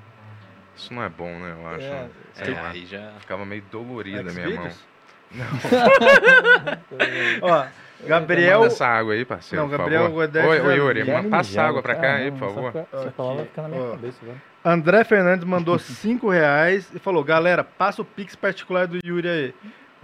Isso 0.75 0.93
não 0.93 1.03
é 1.03 1.09
bom, 1.09 1.37
né? 1.39 1.53
Eu 1.59 1.67
acho. 1.67 1.85
É, 1.85 2.07
Sei 2.33 2.53
é, 2.53 2.61
lá. 2.61 2.69
aí 2.69 2.85
já- 2.85 3.11
Ficava 3.19 3.45
meio 3.45 3.63
dolorida 3.71 4.29
a 4.31 4.33
minha 4.33 4.49
mão. 4.59 4.69
Não. 5.31 5.45
Ó, 7.41 7.65
Gabriel- 8.07 8.59
Manda 8.61 8.73
essa 8.73 8.85
água 8.87 9.13
aí, 9.13 9.23
parceiro. 9.25 9.63
Não, 9.63 9.69
por 9.69 9.77
Gabriel 9.77 10.03
favor. 10.03 10.15
Godete 10.27 10.47
Oi, 10.47 10.59
oi, 10.61 10.75
Yuri, 10.77 11.03
mano, 11.05 11.29
passa 11.29 11.61
água 11.61 11.81
pra 11.81 11.95
cá 11.95 12.15
aí, 12.15 12.31
caramba, 12.31 12.37
por 12.39 12.53
favor. 12.53 12.87
Essa 12.91 13.11
palavra 13.11 13.37
vai 13.37 13.45
ficar 13.45 13.61
na 13.63 13.67
minha 13.69 13.81
Ó. 13.81 13.91
cabeça 13.91 14.17
agora. 14.21 14.37
André 14.65 15.03
Fernandes 15.03 15.45
mandou 15.45 15.77
5 15.79 16.29
reais 16.29 16.89
e 16.93 16.99
falou: 16.99 17.23
Galera, 17.23 17.63
passa 17.63 18.01
o 18.01 18.05
pix 18.05 18.35
particular 18.35 18.87
do 18.87 18.97
Yuri 19.05 19.27
aí. 19.29 19.53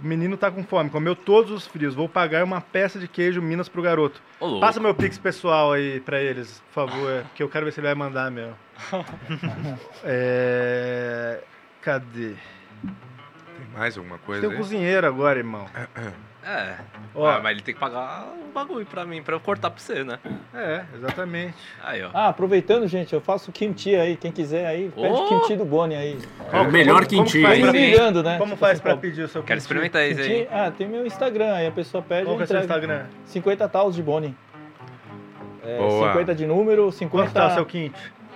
O 0.02 0.06
menino 0.06 0.36
tá 0.36 0.50
com 0.50 0.64
fome, 0.64 0.88
comeu 0.88 1.14
todos 1.14 1.50
os 1.50 1.66
frios. 1.66 1.94
Vou 1.94 2.08
pagar 2.08 2.42
uma 2.42 2.60
peça 2.60 2.98
de 2.98 3.06
queijo 3.06 3.42
Minas 3.42 3.68
pro 3.68 3.82
garoto. 3.82 4.22
Ô. 4.40 4.58
Passa 4.58 4.80
meu 4.80 4.94
pix 4.94 5.18
pessoal 5.18 5.72
aí 5.72 6.00
pra 6.00 6.20
eles, 6.20 6.62
por 6.68 6.86
favor, 6.86 7.24
que 7.34 7.42
eu 7.42 7.48
quero 7.48 7.66
ver 7.66 7.72
se 7.72 7.80
ele 7.80 7.86
vai 7.86 7.94
mandar 7.94 8.30
mesmo. 8.30 8.56
é... 10.04 11.42
Cadê? 11.82 12.34
Tem 12.82 13.66
mais 13.74 13.96
alguma 13.96 14.18
coisa 14.18 14.40
Tem 14.40 14.48
um 14.48 14.52
aí? 14.52 14.58
cozinheiro 14.58 15.06
agora, 15.06 15.38
irmão. 15.38 15.66
É. 16.46 16.74
Ó. 17.14 17.26
Ah, 17.28 17.40
mas 17.42 17.52
ele 17.52 17.60
tem 17.62 17.74
que 17.74 17.80
pagar 17.80 18.28
um 18.48 18.50
bagulho 18.52 18.86
pra 18.86 19.04
mim, 19.04 19.22
pra 19.22 19.34
eu 19.34 19.40
cortar 19.40 19.70
pra 19.70 19.78
você, 19.80 20.02
né? 20.02 20.18
É, 20.54 20.82
exatamente. 20.96 21.54
Aí, 21.84 22.02
ó. 22.02 22.08
Ah, 22.14 22.28
aproveitando, 22.28 22.86
gente, 22.88 23.12
eu 23.12 23.20
faço 23.20 23.52
kimchi 23.52 23.94
aí. 23.94 24.16
Quem 24.16 24.32
quiser 24.32 24.66
aí, 24.66 24.90
pede 24.94 25.08
Oh! 25.12 25.26
kimchi 25.28 25.54
do 25.56 25.64
Boni 25.64 25.94
aí. 25.94 26.18
É 26.52 26.60
o 26.60 26.70
melhor 26.72 27.04
kimchi. 27.06 27.42
faz 27.42 27.60
Tá 27.60 27.70
pra- 27.70 27.78
ligando, 27.78 28.22
né? 28.22 28.38
Como 28.38 28.52
Tipo 28.52 28.60
faz 28.60 28.72
assim, 28.74 28.82
pra 28.82 28.96
pedir 28.96 29.22
o 29.22 29.28
seu 29.28 29.42
Quero 29.42 29.58
kimchi? 29.60 29.64
experimentar 29.64 30.02
esse 30.02 30.22
kimchi- 30.22 30.32
aí. 30.32 30.48
Ah, 30.50 30.70
tem 30.70 30.88
meu 30.88 31.06
Instagram, 31.06 31.52
aí 31.54 31.66
a 31.66 31.72
pessoa 31.72 32.02
pede 32.02 32.24
Qual 32.24 32.40
é 32.40 32.42
o 32.42 32.46
seu. 32.46 32.58
Instagram? 32.60 33.04
50 33.26 33.68
taus 33.68 33.94
de 33.94 34.02
Boni. 34.02 34.34
É, 35.62 35.76
Boa. 35.76 36.08
50 36.08 36.34
de 36.34 36.46
número, 36.46 36.90
50... 36.90 37.24
Quanto 37.26 37.34
tá 37.34 37.54
seu 37.54 37.66
kimchi? 37.66 37.92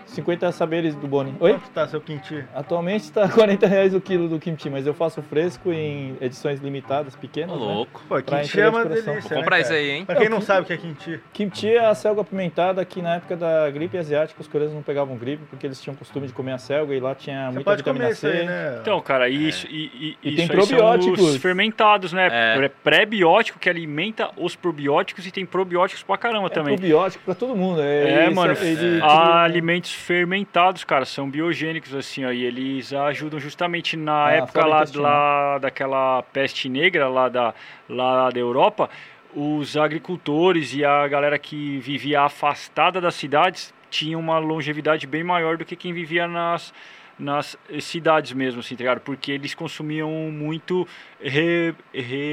50 0.07 0.53
saberes 0.53 0.95
do 0.95 1.07
Boni. 1.07 1.35
Oi? 1.41 1.53
Quanto 1.53 1.71
tá 1.71 1.87
seu 1.89 2.01
kimchi? 2.01 2.45
Atualmente 2.55 3.03
está 3.05 3.29
40 3.29 3.67
reais 3.67 3.95
o 3.95 4.01
quilo 4.01 4.29
do 4.29 4.39
kimchi, 4.39 4.69
mas 4.71 4.87
eu 4.87 4.95
faço 4.95 5.23
fresco 5.23 5.73
em 5.73 6.17
edições 6.21 6.61
limitadas, 6.61 7.17
pequenas. 7.17 7.57
Ô, 7.57 7.59
né? 7.67 7.75
louco. 7.75 8.03
Pô, 8.09 8.21
Pra 8.23 8.41
kimchi 8.41 8.61
é 8.61 8.69
uma 8.69 8.85
delícia, 8.85 9.13
Vou 9.21 9.23
comprar 9.39 9.57
né, 9.57 9.63
isso 9.63 9.73
aí, 9.73 9.91
hein? 9.91 10.05
Pra 10.05 10.17
quem 10.17 10.27
É, 10.27 10.29
não 10.29 10.41
sabe 10.41 10.63
o 10.63 10.65
que 10.65 10.73
é 10.73 10.77
kimchi, 10.77 11.21
Kimchi 11.33 11.69
é 11.77 11.85
a 11.87 11.95
selga 11.95 12.21
apimentada 12.21 12.85
que 12.85 13.01
na 13.03 13.17
época 13.17 13.37
da 13.37 13.71
gripe 13.71 13.97
asiática 13.99 14.41
os 14.41 14.47
coreanos 14.49 14.75
não 14.75 14.83
pegavam 14.83 15.17
gripe 15.17 15.43
porque 15.49 15.67
eles 15.67 15.81
tinham 15.81 15.95
costume 15.97 16.27
de 16.27 16.33
comer 16.33 16.53
a 16.53 16.59
selga 16.59 16.95
e 16.95 17.01
lá 17.01 17.15
tinha 17.15 17.47
você 17.49 17.55
muita 17.55 17.71
pode 17.71 17.77
vitamina 17.83 18.05
comer 18.05 18.13
isso 18.13 18.21
C. 18.21 18.27
aí, 18.29 18.47
né? 18.47 18.79
Então, 18.81 19.01
cara, 19.01 19.29
isso, 19.29 19.67
e, 19.69 19.85
e, 19.95 20.19
E 20.23 20.29
isso 20.29 20.37
tem 20.37 20.49
probióticos. 20.49 21.21
os 21.21 21.37
fermentados, 21.37 22.13
né? 22.13 22.29
É. 22.31 22.69
Pré-biótico 22.83 23.59
que 23.59 23.69
alimenta 23.69 24.31
os 24.37 24.55
probióticos 24.55 25.27
e 25.27 25.31
tem 25.31 25.45
probióticos 25.47 26.03
pra 26.03 26.17
caramba 26.19 26.47
É 26.47 26.51
também. 26.51 26.77
probiótico 26.77 27.25
pra 27.25 27.35
todo 27.35 27.57
mundo. 27.57 27.81
É, 27.81 28.25
É, 28.25 28.27
isso, 28.27 28.35
mano, 28.37 28.53
ele- 28.61 29.01
há 29.03 29.43
alimentos 29.43 29.94
fermentados, 29.95 30.85
cara, 30.85 31.05
são 31.05 31.31
biogênicos, 31.31 31.95
assim, 31.95 32.25
ó, 32.25 32.31
e 32.31 32.45
eles 32.45 32.93
ajudam 32.93 33.41
justamente 33.41 33.97
na 33.97 34.27
Ah, 34.27 34.33
época 34.33 34.65
lá, 34.67 34.85
lá 34.95 35.59
daquela 35.59 36.23
peste 36.23 36.69
negra 36.69 37.09
lá 37.09 37.29
da, 37.29 37.55
lá 37.89 38.31
da 38.31 38.39
Europa, 38.39 38.91
os 39.35 39.77
agricultores 39.77 40.75
e 40.75 40.85
a 40.85 41.07
galera 41.09 41.39
que 41.39 41.79
vivia 41.79 42.23
afastada 42.23 43.01
das 43.01 43.15
cidades 43.15 43.73
tinham 43.91 44.21
uma 44.21 44.39
longevidade 44.39 45.07
bem 45.07 45.25
maior 45.25 45.57
do 45.57 45.65
que 45.65 45.77
quem 45.77 45.93
vivia 45.93 46.27
nas 46.29 46.73
nas 47.19 47.57
cidades 47.81 48.33
mesmo, 48.33 48.61
assim, 48.61 48.75
tá 48.75 48.81
ligado? 48.83 49.01
Porque 49.01 49.31
eles 49.33 49.55
consumiam 49.55 50.11
muito 50.33 50.87
re, 51.23 51.73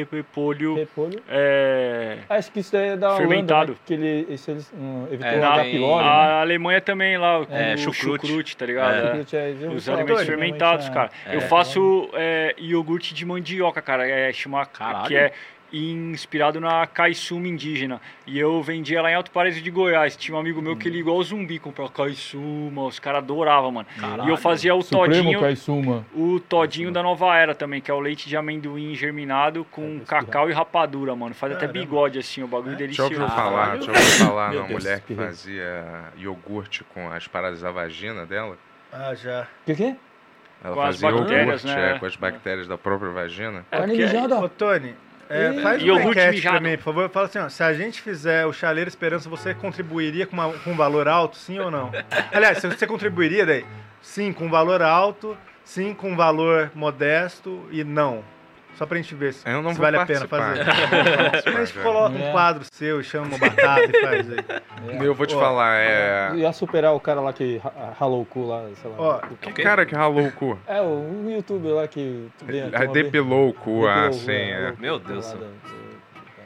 repolho, 0.09 0.75
Repolho. 0.75 1.21
é, 1.29 2.17
Acho 2.29 2.51
que 2.51 2.59
isso 2.59 2.71
daí 2.71 2.89
é 2.89 2.97
da 2.97 3.09
Holanda, 3.09 3.21
Fermentado. 3.27 3.71
né? 3.73 3.77
que 3.85 3.93
ele, 3.93 4.27
isso 4.33 4.49
eles 4.51 4.71
hum, 4.75 5.05
evitou 5.11 5.27
É, 5.27 5.37
o 5.37 5.41
na- 5.41 5.53
H. 5.53 5.63
pylori, 5.65 6.03
né? 6.03 6.09
A 6.09 6.41
Alemanha 6.41 6.81
também 6.81 7.17
lá, 7.17 7.45
com 7.45 7.55
É, 7.55 7.73
o 7.75 7.77
chucrute. 7.77 8.27
chucrute, 8.27 8.57
tá 8.57 8.65
ligado? 8.65 8.93
É. 8.93 8.97
É. 8.97 9.05
Chucrute, 9.09 9.35
é, 9.35 9.47
ouvi 9.49 9.75
Os 9.75 9.85
falar 9.85 9.97
alimentos 9.99 10.19
bastante, 10.21 10.25
fermentados, 10.25 10.89
cara. 10.89 11.09
é. 11.27 11.35
Eu 11.35 11.39
É. 11.39 11.41
faço 11.41 12.09
é, 12.13 12.55
iogurte 12.57 13.13
de 13.13 13.25
mandioca, 13.25 13.81
cara. 13.81 14.07
É 14.07 14.31
chama 14.33 14.65
que 15.07 15.15
é 15.15 15.31
inspirado 15.71 16.59
na 16.59 16.85
caiçuma 16.87 17.47
indígena. 17.47 18.01
E 18.27 18.37
eu 18.37 18.61
vendia 18.61 19.01
lá 19.01 19.11
em 19.11 19.15
Alto 19.15 19.31
Paraíso 19.31 19.61
de 19.61 19.71
Goiás. 19.71 20.15
Tinha 20.15 20.35
um 20.35 20.39
amigo 20.39 20.61
meu 20.61 20.75
que 20.75 20.87
ele 20.87 20.99
igual 20.99 21.21
zumbi 21.23 21.59
comprava 21.59 21.89
caiçuma. 21.91 22.83
Os 22.85 22.99
caras 22.99 23.19
adoravam, 23.19 23.71
mano. 23.71 23.87
E 24.25 24.29
eu 24.29 24.37
fazia 24.37 24.75
o 24.75 24.81
Supremo 24.81 25.31
todinho, 25.39 26.05
o 26.15 26.39
todinho 26.39 26.91
da 26.91 27.01
nova 27.01 27.35
era 27.37 27.55
também, 27.55 27.79
que 27.81 27.89
é 27.89 27.93
o 27.93 27.99
leite 27.99 28.27
de 28.27 28.35
amendoim 28.35 28.93
germinado 28.95 29.63
com 29.71 29.99
cacau 30.01 30.49
e 30.49 30.53
rapadura, 30.53 31.15
mano. 31.15 31.33
Faz 31.33 31.53
até 31.53 31.67
bigode 31.67 32.19
assim, 32.19 32.43
o 32.43 32.47
bagulho 32.47 32.71
Já 32.73 32.77
delicioso. 32.77 33.11
ouviu 33.13 33.27
falar, 33.29 33.65
Caralho. 33.65 33.81
já 33.83 33.91
ouviu 33.91 34.25
falar 34.25 34.51
Deus, 34.51 34.69
mulher 34.69 35.01
que 35.01 35.15
fazia 35.15 36.03
iogurte 36.17 36.83
com 36.93 37.09
as 37.11 37.27
paradas 37.27 37.61
da 37.61 37.71
vagina 37.71 38.25
dela? 38.25 38.57
Ah, 38.91 39.13
já. 39.15 39.43
O 39.43 39.65
que, 39.65 39.75
que 39.75 39.83
é? 39.83 39.95
Ela 40.63 40.75
Com 40.75 40.81
as 40.81 40.99
fazia 41.01 41.11
bactérias, 41.11 41.63
iogurte 41.63 41.65
né? 41.67 41.95
é, 41.95 41.99
com 41.99 42.05
as 42.05 42.15
bactérias 42.15 42.67
da 42.67 42.77
própria 42.77 43.09
vagina. 43.11 43.65
É, 43.71 43.77
Carne 43.77 43.93
porque- 43.95 44.05
mijada. 44.13 44.39
Ô, 44.39 44.49
Tony, 44.49 44.93
é, 45.31 45.61
faz 45.61 45.81
uma 45.81 45.87
Iogurte 45.87 46.19
enquete 46.19 46.41
pra 46.41 46.59
mim, 46.59 46.77
por 46.77 46.83
favor. 46.83 47.09
Fala 47.09 47.25
assim, 47.27 47.39
ó, 47.39 47.49
se 47.49 47.63
a 47.63 47.73
gente 47.73 48.01
fizer 48.01 48.45
o 48.45 48.53
Chaleira 48.53 48.87
Esperança, 48.89 49.29
você 49.29 49.53
contribuiria 49.53 50.25
com, 50.25 50.33
uma- 50.33 50.51
com 50.53 50.71
um 50.71 50.75
valor 50.75 51.07
alto, 51.07 51.37
sim 51.37 51.59
ou 51.59 51.69
não? 51.71 51.91
Aliás, 52.31 52.57
se 52.59 52.67
você 52.67 52.85
contribuiria 52.87 53.45
daí, 53.45 53.65
sim 54.01 54.31
com 54.33 54.45
um 54.45 54.49
valor 54.49 54.81
alto, 54.81 55.37
sim 55.63 55.93
com 55.93 56.11
um 56.11 56.15
valor 56.15 56.71
modesto 56.75 57.67
e 57.71 57.83
não. 57.83 58.23
Só 58.75 58.85
pra 58.87 58.97
gente 58.97 59.13
ver 59.13 59.33
se, 59.33 59.47
Eu 59.47 59.61
não 59.61 59.73
se 59.73 59.79
vale 59.79 59.97
a 59.97 60.05
pena 60.05 60.27
participar. 60.27 60.55
fazer. 60.55 60.65
Participar, 61.51 61.83
cara. 61.83 61.83
coloca 61.83 62.17
É. 62.17 62.29
um 62.29 62.31
quadro 62.31 62.63
seu 62.71 62.99
e 62.99 63.03
chama 63.03 63.27
uma 63.27 63.37
batata 63.37 63.85
e 63.85 64.01
faz 64.01 64.27
aí. 64.31 65.05
Eu 65.05 65.13
vou 65.13 65.27
te 65.27 65.35
Ó, 65.35 65.39
falar, 65.39 65.75
é. 65.79 66.31
Ia 66.35 66.51
superar 66.51 66.93
o 66.93 66.99
cara 66.99 67.21
lá 67.21 67.31
que 67.31 67.57
ra- 67.57 67.93
ralou 67.99 68.21
o 68.21 68.25
cu 68.25 68.47
lá, 68.47 68.63
sei 68.81 68.89
lá. 68.89 68.95
Ó, 68.97 69.17
O- 69.17 69.37
Que 69.37 69.61
cara 69.61 69.85
que 69.85 69.93
ralou 69.93 70.25
o 70.25 70.31
cu? 70.31 70.57
É, 70.65 70.81
o 70.81 71.25
youtuber 71.29 71.73
lá 71.75 71.87
que... 71.87 72.27
Ah, 72.73 72.85
depilou 72.85 73.49
o 73.49 73.53
cu, 73.53 73.85
ah, 73.85 74.11
sim, 74.11 74.31
é, 74.31 74.69
é. 74.69 74.73
o 74.75 74.81
Meu 74.81 74.97
Deus 74.97 75.35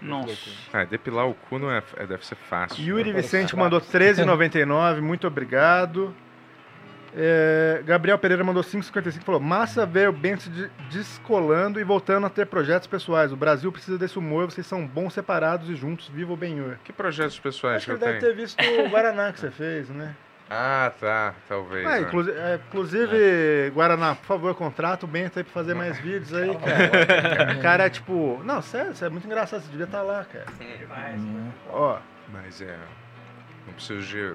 Nossa. 0.02 0.32
o. 0.32 0.36
Ah, 0.74 0.84
depilar 0.84 1.28
o 1.28 1.34
cu 1.34 1.58
não 1.58 1.72
é, 1.72 1.82
é- 1.98 2.06
deve 2.06 2.26
ser 2.26 2.36
fácil. 2.36 2.84
Yuri 2.84 3.10
Agora 3.12 3.22
Vicente 3.24 3.52
tá. 3.56 3.58
mandou 3.58 3.80
13,99, 3.82 5.00
muito 5.02 5.26
obrigado. 5.26 6.14
É, 7.18 7.82
Gabriel 7.86 8.18
Pereira 8.18 8.44
mandou 8.44 8.62
5,55 8.62 9.24
falou: 9.24 9.40
Massa 9.40 9.86
ver 9.86 10.10
o 10.10 10.12
Bento 10.12 10.50
de- 10.50 10.70
descolando 10.92 11.80
e 11.80 11.84
voltando 11.84 12.28
a 12.28 12.30
ter 12.30 12.46
projetos 12.46 12.88
pessoais. 12.88 13.32
O 13.32 13.38
Brasil 13.38 13.72
precisa 13.72 13.98
desse 13.98 14.20
humor, 14.20 14.52
vocês 14.52 14.68
são 14.68 14.86
bons 14.86 15.14
separados 15.14 15.70
e 15.70 15.76
juntos. 15.76 16.10
Viva 16.10 16.34
o 16.34 16.38
Benhur. 16.38 16.76
Que 16.84 16.92
projetos 16.92 17.40
pessoais 17.40 17.78
Acho 17.78 17.86
que 17.86 17.92
ele 17.94 18.00
deve 18.00 18.20
tenho? 18.20 18.34
ter 18.34 18.38
visto 18.42 18.60
o 18.62 18.90
Guaraná 18.90 19.32
que 19.32 19.40
você 19.40 19.50
fez, 19.50 19.90
né? 19.90 20.14
Ah, 20.50 20.92
tá, 21.00 21.34
talvez. 21.48 21.88
Ah, 21.88 21.98
é. 21.98 22.02
inclusi- 22.02 22.32
é, 22.32 22.60
inclusive, 22.68 23.72
Guaraná, 23.74 24.14
por 24.14 24.26
favor, 24.26 24.54
contrata 24.54 25.04
o 25.06 25.10
Bento 25.10 25.40
aí 25.40 25.44
pra 25.44 25.54
fazer 25.54 25.74
mais 25.74 25.98
vídeos 26.00 26.34
aí, 26.34 26.56
cara. 26.58 27.54
O 27.58 27.62
cara 27.62 27.86
é 27.86 27.90
tipo. 27.90 28.42
Não, 28.44 28.62
sério, 28.62 28.92
isso 28.92 29.04
é 29.06 29.10
muito 29.10 29.26
engraçado, 29.26 29.62
você 29.62 29.70
devia 29.72 29.86
estar 29.86 30.02
lá, 30.04 30.24
cara. 30.26 30.46
Ó. 31.70 31.98
Mas 32.32 32.62
é. 32.62 32.78
Não 33.66 33.74
preciso 33.74 34.02
de 34.06 34.34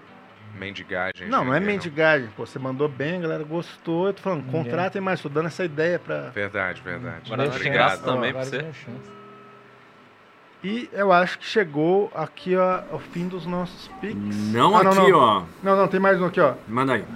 mendigagem. 0.59 1.29
Não, 1.29 1.45
não 1.45 1.55
é 1.55 1.61
mendigagem. 1.61 2.29
Pô, 2.37 2.45
você 2.47 2.59
mandou 2.59 2.89
bem, 2.89 3.17
a 3.19 3.21
galera 3.21 3.45
gostou. 3.45 4.07
Eu 4.09 4.15
tô 4.15 4.23
falando, 4.23 4.45
Ninguém. 4.45 4.63
contratem 4.65 5.01
mais, 5.01 5.21
tô 5.21 5.29
dando 5.29 5.47
essa 5.47 5.65
ideia 5.65 5.99
pra. 5.99 6.31
Verdade, 6.31 6.81
verdade. 6.83 7.29
Guaraná 7.29 7.51
de 7.57 7.69
graça 7.71 8.03
também 8.03 8.33
pra 8.33 8.43
vários 8.45 8.77
você. 8.77 8.91
E 10.63 10.91
eu 10.93 11.11
acho 11.11 11.39
que 11.39 11.45
chegou 11.47 12.11
aqui 12.15 12.55
ó, 12.57 12.83
ao 12.93 12.99
fim 12.99 13.27
dos 13.27 13.47
nossos 13.47 13.89
pics. 14.01 14.37
Não 14.53 14.77
Ah, 14.77 14.83
aqui, 14.83 15.11
não. 15.11 15.19
ó. 15.19 15.43
Não, 15.63 15.75
não, 15.77 15.89
tem 15.89 15.99
mais 15.99 16.21
um 16.21 16.27
aqui, 16.27 16.39
ó. 16.41 16.55
Manda 16.69 16.93
aí. 16.95 17.05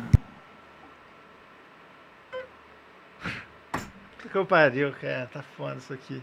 Que 4.32 4.38
eu 4.38 4.46
pariu, 4.46 4.92
cara. 5.00 5.28
Tá 5.32 5.42
foda 5.56 5.76
isso 5.76 5.92
aqui. 5.92 6.20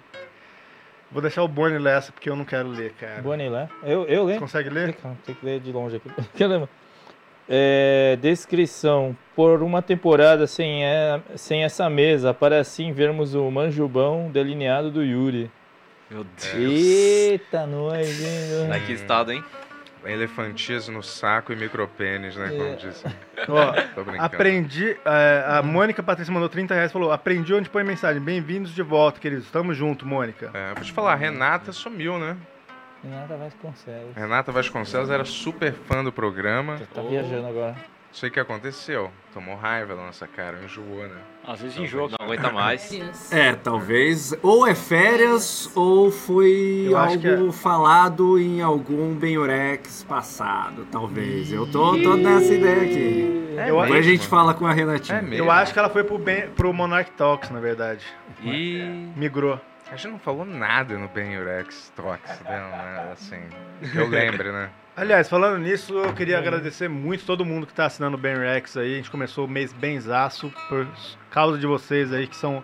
Vou 1.11 1.21
deixar 1.21 1.43
o 1.43 1.47
Bonnie 1.47 1.77
ler 1.77 1.97
essa 1.97 2.11
porque 2.11 2.29
eu 2.29 2.35
não 2.35 2.43
quero 2.45 2.67
ler, 2.69 2.93
cara. 2.93 3.21
Bonnie 3.21 3.49
lá. 3.49 3.69
Eu, 3.83 4.05
eu 4.05 4.23
Você 4.23 4.27
leio? 4.27 4.39
consegue 4.39 4.69
ler? 4.69 4.95
Tem 5.25 5.35
que 5.35 5.45
ler 5.45 5.59
de 5.59 5.71
longe 5.71 5.97
aqui. 5.97 6.09
Que 6.35 6.43
eu 6.43 6.47
lembro. 6.47 6.69
É, 7.53 8.17
descrição. 8.21 9.15
Por 9.35 9.61
uma 9.61 9.81
temporada 9.81 10.47
sem, 10.47 10.85
é- 10.85 11.19
sem 11.35 11.63
essa 11.63 11.89
mesa, 11.89 12.33
para 12.33 12.59
assim 12.59 12.93
vermos 12.93 13.35
o 13.35 13.49
manjubão 13.51 14.29
delineado 14.31 14.89
do 14.89 15.03
Yuri. 15.03 15.51
Meu 16.09 16.23
Deus. 16.23 16.53
Eita, 16.55 17.65
nós, 17.65 18.07
hein? 18.21 18.69
Tá 18.69 18.79
que 18.79 18.93
estado, 18.93 19.31
hein? 19.33 19.43
elefantismo 20.03 20.95
no 20.95 21.03
saco 21.03 21.53
e 21.53 21.55
micropênis, 21.55 22.35
né? 22.35 22.49
Como 22.49 22.63
É. 22.63 22.75
disse. 22.75 23.05
Ó, 23.47 23.71
Tô 23.93 24.03
brincando. 24.03 24.23
aprendi. 24.25 24.97
é, 25.05 25.45
a 25.47 25.61
Mônica 25.61 26.01
Patrícia 26.01 26.33
mandou 26.33 26.49
30 26.49 26.73
reais 26.73 26.89
e 26.89 26.93
falou: 26.93 27.11
aprendi 27.11 27.53
onde 27.53 27.69
põe 27.69 27.83
mensagem. 27.83 28.19
Bem-vindos 28.19 28.73
de 28.73 28.81
volta, 28.81 29.19
queridos. 29.19 29.49
Tamo 29.51 29.73
junto, 29.75 30.03
Mônica. 30.05 30.49
É, 30.55 30.73
vou 30.73 30.83
te 30.83 30.91
falar, 30.91 31.13
a 31.13 31.15
Renata 31.15 31.71
sumiu, 31.71 32.17
né? 32.17 32.35
Renata 33.03 33.35
Vasconcelos. 33.35 34.15
Renata 34.15 34.51
Vasconcelos 34.51 35.09
era 35.09 35.25
super 35.25 35.73
fã 35.73 36.03
do 36.03 36.11
programa. 36.11 36.79
Tá 36.93 37.01
viajando 37.01 37.47
agora. 37.47 37.71
Não 38.11 38.17
sei 38.17 38.27
o 38.27 38.31
que 38.31 38.39
aconteceu. 38.41 39.09
Tomou 39.33 39.55
raiva 39.55 39.95
da 39.95 40.01
nossa 40.01 40.27
cara, 40.27 40.59
enjoou, 40.61 41.07
né? 41.07 41.15
Às 41.47 41.61
vezes 41.61 41.77
enjoa. 41.77 42.09
Não 42.09 42.17
aguenta 42.19 42.51
mais. 42.51 42.91
É, 43.31 43.53
talvez. 43.55 44.35
Ou 44.43 44.67
é 44.67 44.75
férias, 44.75 45.71
ou 45.75 46.11
foi 46.11 46.87
Eu 46.87 46.97
é. 46.97 47.01
algo 47.01 47.51
falado 47.53 48.37
em 48.37 48.61
algum 48.61 49.15
Benhorex 49.15 50.03
passado, 50.03 50.85
talvez. 50.91 51.53
Eu 51.53 51.65
tô, 51.71 51.97
tô 52.01 52.17
nessa 52.17 52.53
ideia 52.53 52.81
aqui. 52.81 53.55
É 53.57 53.65
Depois 53.67 53.93
a 53.93 54.01
gente 54.01 54.27
fala 54.27 54.53
com 54.53 54.67
a 54.67 54.73
Renatinha. 54.73 55.23
Eu 55.31 55.49
acho 55.49 55.71
que 55.71 55.79
ela 55.79 55.89
foi 55.89 56.03
pro, 56.03 56.17
ben, 56.17 56.49
pro 56.49 56.73
Monarch 56.73 57.11
Talks, 57.11 57.49
na 57.49 57.61
verdade. 57.61 58.05
E. 58.43 59.09
Migrou. 59.15 59.57
A 59.91 59.95
gente 59.97 60.07
não 60.07 60.19
falou 60.19 60.45
nada 60.45 60.97
no 60.97 61.09
Ben 61.09 61.37
Urex 61.37 61.91
Talks 61.93 62.39
né? 62.41 63.11
Assim. 63.11 63.41
Eu 63.93 64.07
lembre, 64.07 64.49
né? 64.49 64.69
Aliás, 64.95 65.27
falando 65.27 65.57
nisso, 65.57 65.93
eu 65.97 66.13
queria 66.13 66.37
agradecer 66.37 66.87
muito 66.87 67.25
todo 67.25 67.43
mundo 67.43 67.67
que 67.67 67.73
tá 67.73 67.87
assinando 67.87 68.15
o 68.15 68.19
Ben 68.19 68.37
Rex 68.37 68.77
aí. 68.77 68.93
A 68.93 68.97
gente 68.97 69.11
começou 69.11 69.45
o 69.45 69.49
mês 69.49 69.73
benzaço 69.73 70.49
por 70.69 70.87
causa 71.29 71.57
de 71.57 71.67
vocês 71.67 72.13
aí, 72.13 72.25
que 72.25 72.37
são 72.37 72.63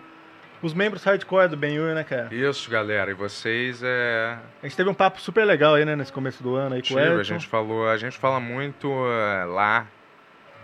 os 0.62 0.72
membros 0.72 1.04
hardcore 1.04 1.48
do 1.48 1.56
Ben 1.56 1.78
Ur, 1.78 1.94
né, 1.94 2.02
cara? 2.02 2.34
Isso, 2.34 2.70
galera. 2.70 3.10
E 3.10 3.14
vocês 3.14 3.82
é. 3.82 4.38
A 4.62 4.66
gente 4.66 4.76
teve 4.76 4.88
um 4.88 4.94
papo 4.94 5.20
super 5.20 5.44
legal 5.44 5.74
aí, 5.74 5.84
né, 5.84 5.94
nesse 5.94 6.12
começo 6.12 6.42
do 6.42 6.54
ano 6.54 6.76
aí 6.76 6.80
com 6.80 6.94
o 6.94 6.96
Tive, 6.96 7.00
Edson. 7.02 7.20
a 7.20 7.22
gente 7.24 7.46
falou, 7.46 7.88
a 7.88 7.96
gente 7.98 8.16
fala 8.16 8.40
muito 8.40 8.88
eh, 8.90 9.44
lá 9.44 9.86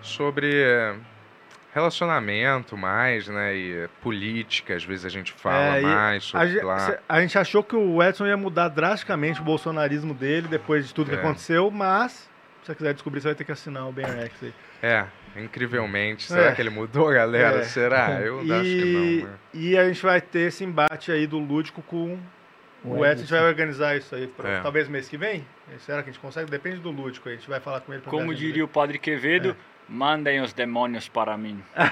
sobre 0.00 0.50
eh, 0.54 0.94
relacionamento 1.74 2.76
mais, 2.76 3.28
né? 3.28 3.54
E 3.54 3.88
política, 4.00 4.74
às 4.74 4.84
vezes 4.84 5.04
a 5.04 5.08
gente 5.08 5.32
fala 5.32 5.76
É, 5.76 5.80
e 5.80 5.82
mais 5.84 6.16
a, 6.22 6.26
sobre 6.26 6.48
gente, 6.48 6.64
lá. 6.64 6.98
a 7.08 7.20
gente 7.20 7.38
achou 7.38 7.62
que 7.64 7.74
o 7.76 8.02
Edson 8.02 8.26
ia 8.26 8.36
mudar 8.36 8.68
drasticamente 8.68 9.40
o 9.40 9.44
bolsonarismo 9.44 10.14
dele 10.14 10.46
depois 10.48 10.86
de 10.86 10.94
tudo 10.94 11.10
que 11.10 11.16
É. 11.16 11.18
aconteceu, 11.18 11.70
mas 11.70 12.12
se 12.62 12.66
você 12.66 12.74
quiser 12.74 12.94
descobrir, 12.94 13.20
você 13.20 13.28
vai 13.28 13.34
ter 13.34 13.44
que 13.44 13.52
assinar 13.52 13.86
o 13.88 13.92
Ben 13.92 14.06
Rex 14.06 14.32
aí. 14.42 14.54
É, 14.82 15.04
incrivelmente. 15.36 16.24
Será 16.24 16.46
É. 16.50 16.52
que 16.54 16.62
ele 16.62 16.70
mudou, 16.70 17.12
galera? 17.12 17.58
É. 17.58 17.62
Será? 17.64 18.20
Eu 18.22 18.44
e, 18.44 18.52
acho 18.52 18.62
que 18.62 18.92
não. 19.22 19.28
né? 19.30 19.34
E 19.52 19.76
a 19.78 19.86
gente 19.88 20.02
vai 20.02 20.20
ter 20.20 20.48
esse 20.48 20.64
embate 20.64 21.10
aí 21.12 21.26
do 21.26 21.38
Lúdico 21.38 21.82
com 21.82 22.18
o 22.84 22.90
O 22.90 22.96
Edson. 22.98 23.04
A 23.04 23.08
gente 23.14 23.20
Edson. 23.24 23.34
vai 23.36 23.44
organizar 23.48 23.96
isso 23.96 24.14
aí, 24.14 24.26
pra- 24.26 24.48
É. 24.50 24.60
talvez 24.60 24.88
mês 24.88 25.08
que 25.08 25.16
vem? 25.16 25.44
Será 25.78 26.02
que 26.02 26.10
a 26.10 26.12
gente 26.12 26.20
consegue? 26.20 26.50
Depende 26.50 26.76
do 26.80 26.90
Lúdico 26.90 27.28
aí. 27.28 27.34
A 27.34 27.38
gente 27.38 27.48
vai 27.48 27.58
falar 27.60 27.80
com 27.80 27.92
ele. 27.92 28.02
pra 28.02 28.10
Como 28.10 28.34
diria 28.34 28.64
o 28.64 28.68
Padre 28.68 28.98
Quevedo, 28.98 29.56
mandem 29.88 30.40
os 30.40 30.52
demônios 30.52 31.08
para 31.08 31.36
mim. 31.36 31.60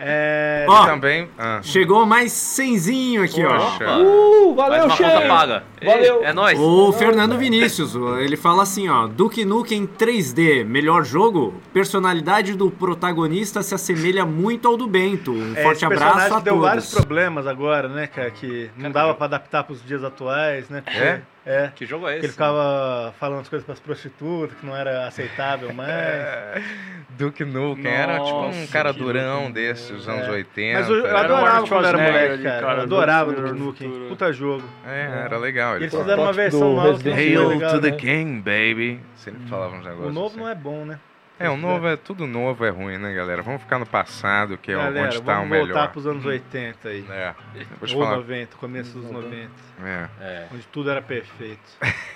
É... 0.00 0.64
Ó, 0.68 0.86
também. 0.86 1.28
ah. 1.38 1.60
Chegou 1.62 2.06
mais 2.06 2.32
cenzinho 2.32 3.22
aqui, 3.22 3.44
Opa. 3.44 3.58
ó. 3.84 3.98
Uh, 4.00 4.54
Mais 4.54 4.68
valeu, 4.70 4.84
uma 4.86 4.96
conta 4.96 5.10
chefe! 5.10 5.28
paga. 5.28 5.64
Valeu. 5.84 6.24
É 6.24 6.32
nóis. 6.32 6.58
O 6.58 6.92
Fernando 6.92 7.36
Vinícius, 7.36 7.94
ele 8.20 8.36
fala 8.36 8.62
assim, 8.62 8.88
ó, 8.88 9.06
Duke 9.08 9.44
Nukem 9.44 9.86
3D, 9.86 10.64
melhor 10.64 11.04
jogo? 11.04 11.60
Personalidade 11.72 12.54
do 12.54 12.70
protagonista 12.70 13.62
se 13.62 13.74
assemelha 13.74 14.24
muito 14.24 14.68
ao 14.68 14.76
do 14.76 14.86
Bento. 14.86 15.32
Um 15.32 15.54
É, 15.56 15.62
forte 15.62 15.84
abraço 15.84 16.34
a 16.34 16.40
deu 16.40 16.60
vários 16.60 16.88
todos. 16.90 17.04
problemas 17.04 17.46
agora, 17.46 17.88
né, 17.88 18.06
cara? 18.06 18.30
Que 18.30 18.70
não 18.76 18.90
dava 18.92 19.14
pra 19.14 19.26
adaptar 19.26 19.64
pros 19.64 19.84
dias 19.84 20.04
atuais, 20.04 20.68
né? 20.68 20.80
porque- 20.82 20.98
É? 20.98 21.22
É. 21.48 21.72
Que 21.74 21.86
jogo 21.86 22.06
é 22.06 22.12
Que 22.12 22.16
esse? 22.18 22.26
ele 22.26 22.32
ficava 22.32 23.14
falando 23.18 23.40
as 23.40 23.48
coisas 23.48 23.64
pras 23.64 23.80
prostitutas, 23.80 24.54
que 24.58 24.66
não 24.66 24.76
era 24.76 25.06
aceitável 25.06 25.72
mais. 25.72 26.62
Duke 27.10 27.42
Nukem 27.44 27.86
era 27.90 28.20
tipo 28.22 28.46
um 28.46 28.66
cara 28.66 28.92
durão 28.92 29.50
desses, 29.50 29.88
dos 29.90 30.08
anos 30.08 30.28
80. 30.28 30.78
Mas 30.78 30.88
eu, 30.90 30.96
eu 31.06 31.16
adorava 31.16 31.66
quando 31.66 31.86
era 31.86 31.98
moleque, 31.98 32.42
cara. 32.42 32.60
cara, 32.60 32.78
Eu 32.78 32.82
adorava 32.82 33.32
do 33.32 33.42
Duke. 33.54 33.86
Nukem. 33.86 34.08
Puta 34.08 34.30
jogo. 34.32 34.62
É, 34.86 35.22
era 35.24 35.38
legal. 35.38 35.76
Ele 35.76 35.84
eles 35.84 35.92
falava, 35.92 36.10
fizeram 36.10 36.22
uma 36.24 36.32
versão 36.34 36.60
do 36.60 36.76
nova 36.76 37.10
Hail 37.14 37.48
legal, 37.48 37.72
to 37.72 37.80
the 37.80 37.90
né? 37.92 37.96
King, 37.96 38.40
baby. 38.42 39.00
Sempre 39.16 39.48
falavam 39.48 39.78
uns 39.78 39.84
negócios 39.84 40.10
O 40.10 40.12
novo 40.12 40.26
assim. 40.28 40.38
não 40.38 40.48
é 40.48 40.54
bom, 40.54 40.84
né? 40.84 40.98
É, 41.40 41.48
o 41.48 41.56
novo 41.56 41.86
é 41.86 41.96
tudo 41.96 42.26
novo 42.26 42.64
é 42.64 42.68
ruim, 42.70 42.98
né, 42.98 43.14
galera? 43.14 43.42
Vamos 43.42 43.62
ficar 43.62 43.78
no 43.78 43.86
passado, 43.86 44.58
que 44.58 44.72
é 44.72 44.74
Galera, 44.74 45.06
onde 45.06 45.16
tá 45.16 45.20
o 45.22 45.36
vamos 45.36 45.50
melhor. 45.50 45.66
voltar 45.68 45.88
pros 45.88 46.06
anos 46.06 46.24
80 46.24 46.88
aí. 46.88 47.04
É. 47.08 47.34
Ou 47.80 47.88
falar. 47.88 48.16
90, 48.16 48.56
começo 48.56 48.98
dos 48.98 49.08
90. 49.10 49.48
É. 49.84 50.08
É. 50.20 50.46
Onde 50.52 50.66
tudo 50.66 50.90
era 50.90 51.00
perfeito. 51.00 51.60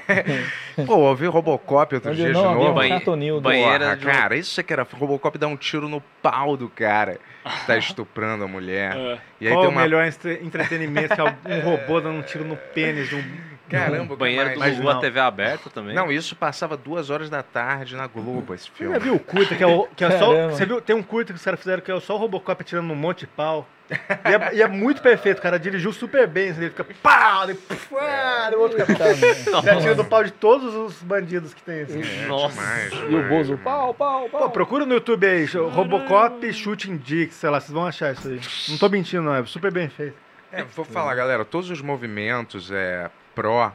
Pô, 0.86 0.94
eu 0.94 0.99
ouvi 1.01 1.26
Robocop 1.26 1.94
outro 1.94 2.10
Onde 2.10 2.18
dia 2.20 2.26
de 2.28 2.33
não 2.33 2.49
havia 2.51 2.55
novo. 2.65 2.75
Banhe- 2.75 2.99
do 3.01 3.41
banheira 3.41 3.97
de 3.97 4.07
um- 4.07 4.10
cara, 4.10 4.36
isso 4.36 4.59
é 4.60 4.62
que 4.65 4.73
era 4.73 4.83
Robocop 4.91 5.39
dá 5.39 5.47
um 5.47 5.57
tiro 5.57 5.89
no 5.89 6.01
pau 6.20 6.57
do 6.57 6.68
cara 6.68 7.18
que 7.44 7.67
tá 7.67 7.76
estuprando 7.76 8.44
a 8.44 8.49
mulher. 8.49 8.97
É. 9.02 9.18
E 9.41 9.49
aí 9.49 9.52
Qual 9.55 9.62
tem 9.65 9.70
o 9.70 9.73
uma 9.75 9.83
melhor 9.83 10.05
entre- 10.05 10.41
entretenimento 10.42 11.15
que 11.17 11.20
é 11.20 11.25
um 11.25 11.60
robô 11.60 12.01
dando 12.01 12.18
um 12.18 12.23
tiro 12.23 12.44
no 12.44 12.57
pênis 12.57 13.09
de 13.09 13.17
um... 13.17 13.25
Caramba, 13.73 14.15
O 14.15 14.17
banheiro 14.17 14.52
do 14.55 14.59
mais? 14.59 14.76
Gugu, 14.76 14.89
a 14.89 14.99
TV 15.01 15.20
aberta 15.20 15.70
também. 15.70 15.94
Não, 15.94 16.10
isso 16.12 16.36
passava 16.36 16.76
duas 16.76 17.10
horas 17.10 17.28
da 17.31 17.42
tarde 17.42 17.97
na 17.97 18.07
Globo, 18.07 18.55
esse 18.55 18.65
Você 18.67 18.73
filme. 18.75 18.94
já 18.94 18.99
viu 19.01 19.15
o 19.15 19.18
curta 19.18 19.55
que 19.55 19.62
é, 19.62 19.67
o, 19.67 19.89
que 19.97 20.05
é 20.05 20.18
só. 20.18 20.49
Você 20.51 20.67
viu? 20.67 20.81
Tem 20.81 20.94
um 20.94 21.02
curta 21.02 21.33
que 21.33 21.39
os 21.39 21.44
caras 21.44 21.59
fizeram 21.60 21.83
que 21.83 21.91
é 21.91 22.01
só 22.01 22.15
o 22.15 22.18
Robocop 22.18 22.60
atirando 22.60 22.86
num 22.89 22.94
monte 22.94 23.20
de 23.20 23.26
pau. 23.28 23.67
E 23.91 23.94
é, 24.34 24.55
e 24.57 24.62
é 24.62 24.68
muito 24.68 25.02
perfeito, 25.02 25.39
o 25.39 25.42
cara 25.42 25.59
dirigiu 25.59 25.92
super 25.92 26.26
bem. 26.26 26.49
assim, 26.51 26.60
Ele 26.62 26.70
fica 26.70 26.86
pau, 27.02 27.44
ele, 27.44 27.55
puf, 27.55 27.94
ah, 27.94 28.51
o 28.55 28.60
outro 28.60 28.86
fica. 28.86 29.05
Ele 29.09 29.70
atira 29.70 29.94
no 29.94 30.05
pau 30.05 30.25
de 30.25 30.31
todos 30.31 30.75
os 30.75 31.02
bandidos 31.02 31.52
que 31.52 31.62
tem. 31.62 31.83
Assim. 31.83 32.01
É, 32.01 32.26
Nossa. 32.26 32.55
demais, 32.59 32.92
E 33.10 33.15
o 33.15 33.28
Bozo, 33.28 33.59
pau, 33.59 33.92
pau, 33.92 34.28
pau. 34.31 34.42
Pô, 34.42 34.51
procura 34.51 34.86
no 34.86 34.94
YouTube 34.94 35.26
aí, 35.26 35.44
Robocop 35.44 36.52
Shooting 36.52 36.97
Dick, 36.97 37.34
sei 37.34 37.51
lá, 37.51 37.60
vocês 37.60 37.73
vão 37.73 37.86
achar 37.86 38.12
isso 38.12 38.28
aí. 38.28 38.41
Não 38.70 38.78
tô 38.78 38.89
mentindo, 38.89 39.23
não, 39.25 39.34
é 39.34 39.44
super 39.44 39.70
bem 39.70 39.89
feito. 39.89 40.17
É, 40.51 40.62
vou 40.65 40.84
falar, 40.84 41.15
galera, 41.15 41.44
todos 41.44 41.70
os 41.70 41.81
movimentos 41.83 42.70
é, 42.70 43.10
pró 43.35 43.73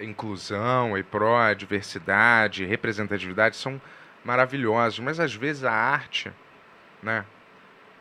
inclusão 0.00 0.96
e 0.96 1.02
pró 1.02 1.52
diversidade, 1.54 2.64
representatividade 2.64 3.56
são 3.56 3.80
maravilhosos, 4.24 4.98
mas 5.00 5.18
às 5.18 5.34
vezes 5.34 5.64
a 5.64 5.72
arte, 5.72 6.30
né, 7.02 7.24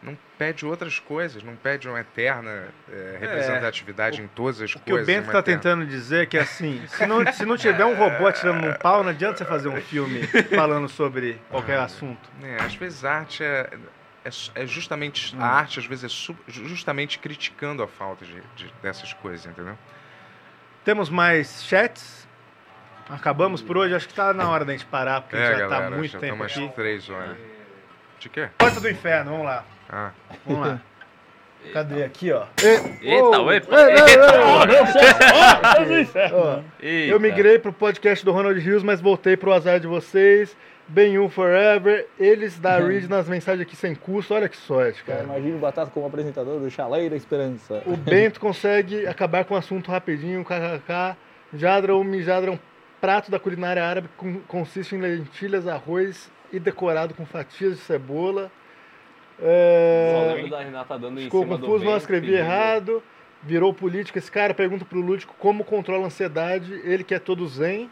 não 0.02 0.16
pede 0.38 0.64
outras 0.66 1.00
coisas, 1.00 1.42
não 1.42 1.56
pede 1.56 1.88
uma 1.90 2.00
eterna 2.00 2.68
é, 2.92 3.18
representatividade 3.20 4.22
em 4.22 4.28
todas 4.28 4.62
as 4.62 4.76
O 4.76 4.80
que 4.80 4.92
o 4.92 4.94
coisas. 4.96 5.08
Bento 5.08 5.26
uma 5.26 5.32
tá 5.34 5.40
eterna- 5.40 5.60
tentando 5.62 5.86
dizer 5.88 6.24
é 6.24 6.26
que 6.28 6.38
assim, 6.38 6.84
se 6.88 7.06
não, 7.08 7.34
se 7.34 7.46
não 7.46 7.58
tiver 7.58 7.84
um 7.86 7.96
robô 7.96 8.28
atirando 8.28 8.62
num 8.68 8.74
pau, 8.76 9.04
não 9.04 9.10
adianta 9.10 9.38
você 9.40 9.46
fazer 9.46 9.70
um 9.70 9.82
filme 9.82 10.22
falando 10.56 10.88
sobre 10.88 11.42
qualquer 11.50 11.80
assunto. 11.80 12.30
É, 12.44 12.62
às 12.62 12.76
vezes 12.76 13.04
a 13.04 13.12
arte 13.16 13.44
é, 13.44 13.70
é, 14.24 14.30
é 14.64 14.68
justamente. 14.68 15.36
Hum. 15.36 15.42
A 15.42 15.48
arte, 15.48 15.80
às 15.80 15.86
vezes, 15.88 16.04
é 16.06 16.34
justamente 16.48 17.18
criticando 17.18 17.82
a 17.82 17.88
falta 17.88 18.24
de, 18.24 18.40
de- 18.56 18.72
dessas 18.84 19.14
coisas, 19.14 19.48
entendeu? 19.48 19.76
Temos 20.88 21.10
mais 21.10 21.66
chats. 21.66 22.26
Acabamos 23.10 23.62
por 23.62 23.76
hoje, 23.76 23.94
acho 23.94 24.08
que 24.08 24.14
tá 24.14 24.34
na 24.34 24.50
hora 24.50 24.64
da 24.64 24.72
gente 24.72 24.86
parar, 24.86 25.20
porque 25.20 25.36
é, 25.36 25.58
já 25.58 25.68
galera, 25.68 25.92
tá 25.92 25.98
muito 25.98 26.12
já 26.14 26.18
tempo 26.18 26.42
aqui. 26.42 26.60
umas 26.62 26.74
três 26.76 27.10
horas. 27.10 27.36
De 28.18 28.30
quê? 28.30 28.48
Porta 28.58 28.80
do 28.80 28.90
inferno, 28.90 29.32
vamos 29.32 29.46
lá. 29.46 29.66
Ah. 29.90 30.12
Vamos 30.46 30.66
lá. 30.66 30.82
Cadê 31.74 32.06
aqui, 32.06 32.32
ó? 32.32 32.46
Eita, 32.64 32.88
ei, 33.02 33.12
eita. 33.12 33.76
ei, 35.92 36.32
ó, 36.32 36.62
Eita. 36.80 37.12
Eu 37.12 37.20
migrei 37.20 37.60
pro 37.60 37.74
podcast 37.74 38.24
do 38.24 38.32
Ronald 38.32 38.58
Rios, 38.58 38.82
mas 38.82 39.02
voltei 39.02 39.36
pro 39.36 39.52
azar 39.52 39.82
de 39.82 39.88
vocês. 39.88 40.56
Benhu 40.88 41.28
Forever, 41.30 42.08
eles 42.20 42.58
da 42.60 42.78
Reed 42.80 43.10
nas 43.10 43.28
mensagens 43.28 43.62
aqui 43.68 43.76
sem 43.76 43.94
custo. 43.94 44.34
Olha 44.34 44.48
que 44.48 44.56
sorte, 44.56 45.04
Cara, 45.04 45.20
cara. 45.20 45.30
imagina 45.30 45.58
o 45.58 45.60
Batata 45.60 45.92
como 45.92 46.06
apresentador 46.08 46.60
do 46.60 46.70
Chaleira 46.70 47.16
Esperança. 47.16 47.84
O 47.86 47.98
Bento 47.98 48.40
consegue 48.40 49.06
acabar 49.06 49.44
com 49.46 49.54
o 49.54 49.58
assunto 49.58 49.92
rapidinho, 49.92 50.44
kkk. 50.46 51.18
Jadra 51.54 51.94
ou 51.96 52.04
mijadra 52.04 52.52
é 52.52 52.54
um 52.54 52.60
prato 53.02 53.30
da 53.30 53.38
culinária 53.40 53.84
árabe 53.84 54.08
que 54.08 54.14
con- 54.18 54.42
consiste 54.48 54.96
em 54.96 55.00
lentilhas, 55.02 55.68
arroz 55.68 56.32
e 56.52 56.60
decorado 56.60 57.14
com 57.14 57.26
fatias 57.26 57.74
de 57.74 57.80
cebola. 57.82 58.50
Só 59.40 59.46
É... 59.46 60.34
lembro 60.36 60.50
da 60.52 60.60
Renata 60.62 60.98
dando 60.98 61.20
em 61.20 61.26
Ficou 61.26 61.44
cima 61.44 61.58
do 61.58 61.66
confuso, 61.68 61.86
não 61.86 61.98
escrevi 61.98 62.28
pedindo- 62.28 62.40
errado. 62.44 63.04
Virou 63.44 63.72
político. 63.74 64.18
Esse 64.18 64.32
cara 64.32 64.54
pergunta 64.54 64.84
pro 64.84 65.00
Lúdico 65.00 65.36
como 65.38 65.64
controla 65.64 66.04
a 66.04 66.08
ansiedade. 66.08 66.74
Ele 66.84 67.04
que 67.04 67.14
é 67.14 67.20
todo 67.20 67.48
zen. 67.48 67.90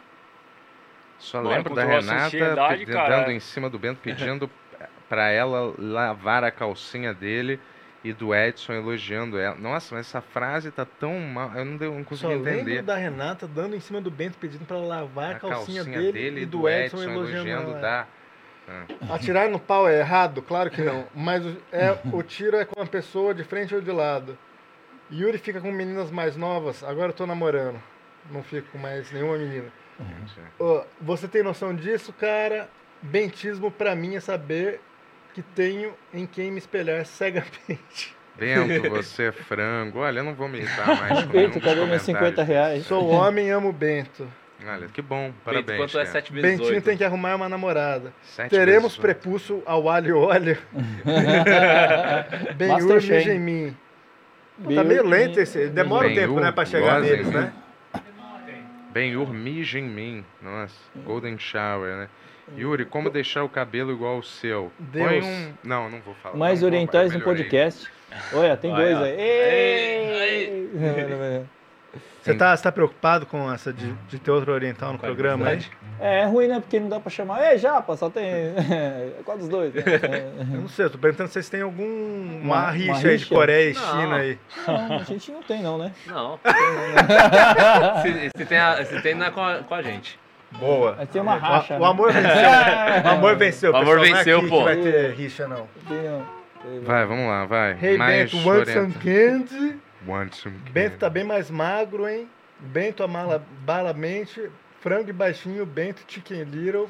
Só 1.18 1.42
Bora, 1.42 1.56
lembro 1.56 1.74
da 1.74 1.84
Renata 1.84 2.38
cara. 2.86 3.08
dando 3.08 3.30
em 3.32 3.40
cima 3.40 3.70
do 3.70 3.78
Bento, 3.78 3.98
pedindo 4.02 4.50
pra 5.08 5.30
ela 5.30 5.74
lavar 5.78 6.44
a 6.44 6.50
calcinha 6.50 7.14
dele 7.14 7.58
e 8.04 8.12
do 8.12 8.34
Edson 8.34 8.72
elogiando 8.72 9.38
ela. 9.38 9.56
Nossa, 9.56 9.94
mas 9.94 10.06
essa 10.06 10.20
frase 10.20 10.70
tá 10.70 10.84
tão 10.84 11.18
mal. 11.20 11.52
Eu 11.54 11.64
não, 11.64 11.76
deu, 11.76 11.92
não 11.92 12.02
Só 12.02 12.08
consegui 12.08 12.34
entender. 12.34 12.62
lembro 12.64 12.82
da 12.86 12.96
Renata 12.96 13.46
dando 13.46 13.74
em 13.74 13.80
cima 13.80 14.00
do 14.00 14.10
Bento 14.10 14.36
pedindo 14.38 14.64
pra 14.64 14.76
lavar 14.76 15.32
a, 15.32 15.36
A 15.36 15.40
calcinha, 15.40 15.84
calcinha 15.84 16.12
dele, 16.12 16.42
e 16.42 16.46
do 16.46 16.68
Edson, 16.68 17.02
elogiando, 17.02 17.70
ela. 17.72 17.80
da. 17.80 18.06
Ah. 18.68 19.14
Atirar 19.14 19.48
no 19.48 19.60
pau 19.60 19.88
é 19.88 20.00
errado? 20.00 20.42
Claro 20.42 20.70
que 20.70 20.82
não. 20.82 21.06
Mas 21.14 21.44
o, 21.46 21.56
é, 21.72 21.98
o 22.12 22.22
tiro 22.22 22.56
é 22.56 22.64
com 22.64 22.80
a 22.80 22.86
pessoa 22.86 23.32
de 23.32 23.44
frente 23.44 23.74
ou 23.74 23.80
de 23.80 23.90
lado. 23.92 24.36
Yuri 25.10 25.38
fica 25.38 25.60
com 25.60 25.70
meninas 25.70 26.10
mais 26.10 26.36
novas. 26.36 26.82
Agora 26.82 27.10
eu 27.10 27.14
tô 27.14 27.26
namorando. 27.26 27.80
Não 28.30 28.42
fico 28.42 28.68
com 28.72 28.78
mais 28.78 29.10
nenhuma 29.12 29.38
menina. 29.38 29.72
Ô, 30.58 30.82
você 31.00 31.26
tem 31.28 31.42
noção 31.42 31.74
disso, 31.74 32.12
cara? 32.12 32.68
Bentismo 33.02 33.70
pra 33.70 33.94
mim 33.94 34.16
é 34.16 34.20
saber 34.20 34.80
que 35.34 35.42
tenho 35.42 35.92
em 36.12 36.26
quem 36.26 36.50
me 36.50 36.58
espelhar 36.58 37.04
cegamente. 37.04 38.16
Bento, 38.36 38.90
você 38.90 39.24
é 39.24 39.32
frango. 39.32 40.00
Olha, 40.00 40.18
eu 40.20 40.24
não 40.24 40.34
vou 40.34 40.46
me 40.48 40.58
irritar 40.58 40.86
mais 40.86 41.24
com 41.24 41.32
Bento, 41.32 41.60
cadê 41.60 41.84
meus 41.86 42.02
50 42.02 42.18
comentários. 42.18 42.46
reais? 42.48 42.86
Sou 42.86 43.08
homem, 43.08 43.50
amo 43.50 43.72
Bento. 43.72 44.28
Olha, 44.66 44.88
que 44.88 45.00
bom. 45.02 45.32
Parabéns. 45.44 45.78
quanto 45.78 45.98
é 45.98 46.02
cara. 46.04 46.12
7 46.12 46.32
vezes 46.32 46.50
Bentinho 46.50 46.74
8? 46.74 46.84
tem 46.84 46.96
que 46.96 47.04
arrumar 47.04 47.34
uma 47.34 47.48
namorada. 47.48 48.12
Sete 48.22 48.50
Teremos 48.50 48.92
vezes 48.92 48.98
oito. 48.98 49.00
prepúcio 49.02 49.62
ao 49.66 49.88
alho 49.88 50.08
e 50.08 50.12
óleo. 50.12 50.58
Mija 52.58 53.00
Shen. 53.00 53.36
em 53.36 53.40
mim. 53.40 53.76
Tá 54.74 54.82
meio 54.82 55.06
lento 55.06 55.38
esse. 55.38 55.68
Demora 55.68 56.08
um 56.08 56.14
tempo, 56.14 56.40
né, 56.40 56.50
pra 56.50 56.64
chegar 56.64 57.00
neles, 57.00 57.30
né? 57.30 57.52
Né? 58.96 59.00
Ben-Hur 59.00 59.32
mija 59.32 59.78
em 59.78 59.88
mim. 59.88 60.24
Nossa, 60.40 60.74
Golden 61.04 61.38
Shower, 61.38 61.96
né? 61.96 62.08
Yuri, 62.56 62.84
como 62.84 63.10
deixar 63.10 63.42
o 63.42 63.48
cabelo 63.48 63.92
igual 63.92 64.16
ao 64.16 64.22
seu? 64.22 64.70
Põe 64.92 65.20
Deus. 65.20 65.24
um... 65.24 65.52
Não, 65.64 65.90
não 65.90 66.00
vou 66.00 66.14
falar. 66.14 66.36
Mais 66.36 66.60
não 66.60 66.68
orientais 66.68 67.12
no 67.12 67.20
podcast. 67.20 67.90
Olha, 68.32 68.56
tem 68.56 68.72
dois 68.72 68.96
ó. 68.96 69.02
aí. 69.02 69.20
Ei! 69.20 70.70
Você 70.76 71.04
tá, 71.04 71.55
você 72.34 72.62
tá 72.62 72.72
preocupado 72.72 73.26
com 73.26 73.52
essa 73.52 73.72
de, 73.72 73.92
de 74.08 74.18
ter 74.18 74.30
outro 74.30 74.52
oriental 74.52 74.92
no 74.92 74.98
programa 74.98 75.48
aí? 75.48 75.60
É, 76.00 76.20
é 76.20 76.24
ruim, 76.26 76.46
né? 76.48 76.60
Porque 76.60 76.78
não 76.78 76.88
dá 76.88 77.00
pra 77.00 77.10
chamar. 77.10 77.42
Ei, 77.50 77.56
Japa, 77.58 77.96
só 77.96 78.10
tem. 78.10 78.24
Qual 79.24 79.38
dos 79.38 79.48
dois? 79.48 79.72
Eu 79.76 80.60
não 80.60 80.68
sei, 80.68 80.84
eu 80.86 80.90
tô 80.90 80.98
perguntando 80.98 81.28
se 81.28 81.34
vocês 81.34 81.48
têm 81.48 81.62
algum 81.62 81.84
uma, 82.42 82.56
Uma- 82.64 82.70
rixa 82.70 82.90
uma 82.92 82.96
aí 82.96 83.02
de 83.02 83.08
rixa? 83.08 83.34
Coreia 83.34 83.70
e 83.70 83.74
Não. 83.74 83.82
China 83.82 84.16
aí. 84.16 84.38
Não, 84.66 84.96
a 84.96 85.02
gente 85.04 85.32
não 85.32 85.42
tem, 85.42 85.62
não, 85.62 85.78
né? 85.78 85.92
Não. 86.06 86.38
se, 88.02 88.30
se 88.36 88.44
tem, 88.44 88.58
a- 88.58 88.84
se 88.84 89.00
tem, 89.02 89.14
não 89.14 89.26
é 89.26 89.30
com 89.30 89.40
a, 89.40 89.58
com 89.62 89.74
a 89.74 89.82
gente. 89.82 90.18
Boa. 90.52 90.94
Mas 90.98 91.08
tem 91.08 91.20
uma 91.22 91.34
O- 91.34 91.38
racha. 91.38 91.74
O, 91.76 91.78
né? 91.80 91.86
amor 91.86 92.12
venceu. 92.12 92.30
o 93.04 93.08
amor 93.08 93.36
venceu. 93.36 93.72
O 93.72 93.76
amor 93.76 93.98
pessoal, 93.98 93.98
não 93.98 94.04
é 94.04 94.14
venceu, 94.18 94.38
aqui 94.38 94.48
pô. 94.48 94.58
Que 94.58 94.64
vai 94.64 94.76
ter 94.76 95.10
rixa, 95.14 95.48
não. 95.48 95.66
Não. 95.88 96.18
Não. 96.64 96.82
Vai, 96.82 97.06
vamos 97.06 97.26
lá, 97.28 97.44
vai. 97.46 97.76
Hey, 97.80 97.96
Mais 97.96 98.32
Bento, 98.32 98.48
want 98.48 98.66
some 98.68 98.92
candy. 100.06 100.70
Bento 100.72 100.98
tá 100.98 101.10
bem 101.10 101.24
mais 101.24 101.50
magro, 101.50 102.08
hein? 102.08 102.28
Bento 102.58 103.02
amala 103.02 103.44
balamente. 103.64 104.48
Frango 104.80 105.10
e 105.10 105.12
baixinho, 105.12 105.66
Bento 105.66 106.02
Chicken 106.06 106.44
Little. 106.44 106.88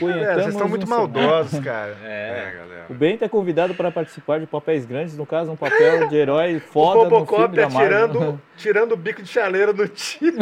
Galera, 0.00 0.34
vocês 0.34 0.54
estão 0.54 0.68
muito 0.68 0.88
maldosos, 0.88 1.58
cara. 1.64 1.96
É, 2.02 2.48
É. 2.48 2.56
galera. 2.58 2.86
O 2.90 2.94
Bento 2.94 3.24
é 3.24 3.28
convidado 3.28 3.74
para 3.74 3.90
participar 3.90 4.40
de 4.40 4.46
papéis 4.46 4.84
grandes, 4.84 5.16
no 5.16 5.24
caso, 5.24 5.50
um 5.52 5.56
papel 5.56 6.08
de 6.08 6.16
herói 6.16 6.56
O 6.58 6.60
foda 6.60 7.08
no 7.08 7.26
filme 7.26 7.56
da 7.56 7.62
é 7.62 7.68
Marvel. 7.68 7.78
tirando, 8.08 8.40
tirando 8.56 8.92
o 8.92 8.96
bico 8.96 9.22
de 9.22 9.28
chaleira 9.28 9.72
no 9.72 9.86
tiro. 9.88 10.36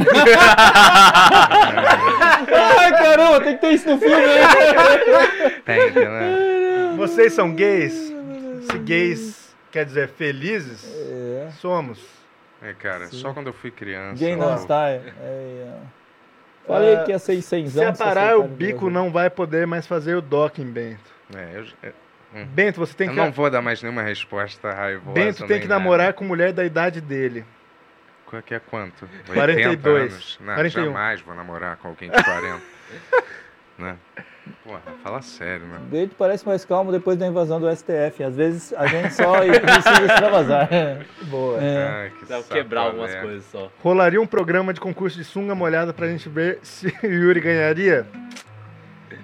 Ai, 2.79 2.91
caramba, 2.93 3.41
tem 3.41 3.55
que 3.55 3.61
ter 3.61 3.73
isso 3.73 3.89
no 3.91 3.99
filme, 3.99 4.17
né? 4.17 5.61
Tem, 5.65 5.91
né? 5.93 6.95
Vocês 6.97 7.33
são 7.33 7.55
gays? 7.55 7.93
Se 8.71 8.79
gays 8.79 9.46
quer 9.77 9.85
dizer 9.85 10.09
felizes, 10.09 10.85
É. 10.85 11.51
somos. 11.59 12.03
É, 12.63 12.73
cara, 12.73 13.09
só 13.09 13.35
quando 13.35 13.49
eu 13.49 13.53
fui 13.53 13.71
criança. 13.71 14.19
Gay 14.19 14.33
eu- 14.33 14.39
não 14.39 14.55
está. 14.55 14.89
É, 14.89 15.03
é. 15.21 15.79
Falei 16.67 16.97
Ah, 16.97 17.05
que 17.05 17.11
ia 17.13 17.19
ser 17.19 17.41
100 17.43 17.69
Se 17.69 17.85
aparar, 17.85 18.39
o 18.39 18.45
bico 18.45 18.89
não 18.89 19.13
vai 19.13 19.29
poder 19.29 19.67
mais 19.67 19.87
fazer 19.87 20.15
o 20.17 20.23
docking, 20.23 20.65
Bento. 20.73 21.13
É, 21.35 21.59
eu, 21.59 21.67
é, 21.83 21.93
hum. 22.35 22.47
Bento, 22.47 22.81
você 22.81 22.95
tem 22.95 23.07
eu 23.09 23.13
que... 23.13 23.19
não 23.21 23.31
vou 23.31 23.51
dar 23.51 23.61
mais 23.61 23.83
nenhuma 23.83 24.03
resposta 24.03 24.73
raivosa. 24.73 25.13
Bento 25.13 25.47
tem 25.47 25.61
que 25.61 25.69
nada. 25.69 25.79
namorar 25.79 26.15
com 26.15 26.25
mulher 26.25 26.53
da 26.53 26.65
idade 26.65 27.01
dele. 27.03 27.45
Qual 28.25 28.43
que 28.43 28.55
é 28.55 28.59
quanto? 28.59 29.05
80 29.29 29.35
42. 29.35 30.13
anos? 30.13 30.39
Não, 30.41 30.55
41. 30.55 30.85
jamais 30.87 31.21
vou 31.21 31.35
namorar 31.35 31.77
com 31.77 31.89
alguém 31.89 32.11
de 32.11 32.25
40. 32.25 32.61
né? 33.79 33.97
Porra, 34.63 34.81
fala 35.03 35.23
sério, 35.23 35.67
né? 35.67 35.81
Bento 35.91 36.15
parece 36.17 36.47
mais 36.47 36.65
calmo 36.65 36.93
depois 36.93 37.19
da 37.19 37.27
invasão 37.27 37.61
do 37.61 37.69
STF. 37.75 38.23
Às 38.23 38.37
vezes 38.37 38.73
a 38.75 38.87
gente 38.87 39.13
só 39.15 39.39
precisa 39.43 40.05
extravasar. 40.07 40.69
Boa. 41.23 41.59
É. 41.61 41.89
Ai, 41.89 42.13
que 42.19 42.27
Dá 42.27 42.43
quebrar 42.43 42.83
algumas 42.83 43.13
né? 43.13 43.21
coisas 43.23 43.45
só. 43.47 43.71
Rolaria 43.83 44.21
um 44.21 44.27
programa 44.27 44.73
de 44.73 44.81
concurso 44.81 45.17
de 45.17 45.25
sunga 45.25 45.55
molhada 45.55 45.93
pra 45.93 46.07
gente 46.09 46.29
ver 46.29 46.61
se 46.63 46.87
o 47.03 47.07
Yuri 47.07 47.41
ganharia? 47.41 48.07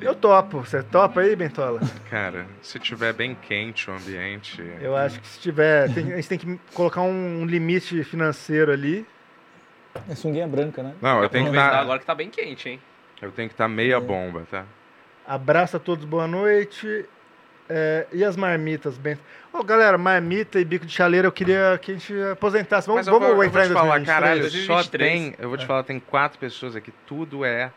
Eu 0.00 0.14
topo. 0.16 0.58
Você 0.64 0.82
topa 0.82 1.20
aí, 1.20 1.36
Bentola? 1.36 1.80
Cara, 2.10 2.46
se 2.60 2.78
tiver 2.80 3.12
bem 3.12 3.36
quente 3.40 3.88
o 3.88 3.94
ambiente. 3.94 4.60
Eu 4.80 4.96
acho 4.96 5.20
que 5.20 5.28
se 5.28 5.38
tiver... 5.38 5.92
tem- 5.94 6.12
a 6.12 6.16
gente 6.16 6.28
tem 6.28 6.38
que 6.38 6.60
colocar 6.74 7.02
um, 7.02 7.44
limite 7.46 8.02
financeiro 8.02 8.72
ali. 8.72 9.06
É 10.08 10.14
sunguinha 10.16 10.48
branca, 10.48 10.82
né? 10.82 10.94
Não, 11.00 11.22
eu 11.22 11.28
tenho 11.28 11.44
que 11.44 11.50
estar. 11.56 11.78
agora 11.80 12.00
que 12.00 12.06
tá 12.06 12.14
bem 12.14 12.28
quente, 12.30 12.68
hein? 12.70 12.80
Eu 13.22 13.30
tenho 13.30 13.48
que 13.48 13.54
estar 13.54 13.68
meia 13.68 14.00
bomba, 14.00 14.44
tá? 14.50 14.64
Abraço 15.26 15.76
a 15.76 15.80
todos, 15.80 16.04
boa 16.04 16.26
noite. 16.26 17.06
É, 17.70 18.06
e 18.12 18.24
as 18.24 18.36
marmitas, 18.36 18.98
Bento? 18.98 19.20
Ô, 19.52 19.62
galera, 19.62 19.96
marmita 19.96 20.58
e 20.58 20.64
bico 20.64 20.84
de 20.84 20.92
chaleira, 20.92 21.28
eu 21.28 21.32
queria 21.32 21.78
que 21.80 21.92
a 21.92 21.94
gente 21.94 22.12
aposentasse. 22.32 22.88
Vamos, 22.88 23.06
vamos 23.06 23.20
vou, 23.20 23.28
eu 23.30 23.36
vou 23.36 23.44
entrar 23.44 23.62
te 23.64 23.70
em 23.70 23.72
falar, 23.72 23.98
2023? 23.98 24.06
caralho, 24.06 24.42
só 24.50 24.74
2023. 24.74 25.12
tem. 25.12 25.34
Eu 25.38 25.48
vou 25.48 25.56
te 25.56 25.64
falar, 25.64 25.84
tem 25.84 26.00
quatro 26.00 26.38
pessoas 26.38 26.74
aqui, 26.74 26.92
tudo 27.06 27.44
é 27.44 27.70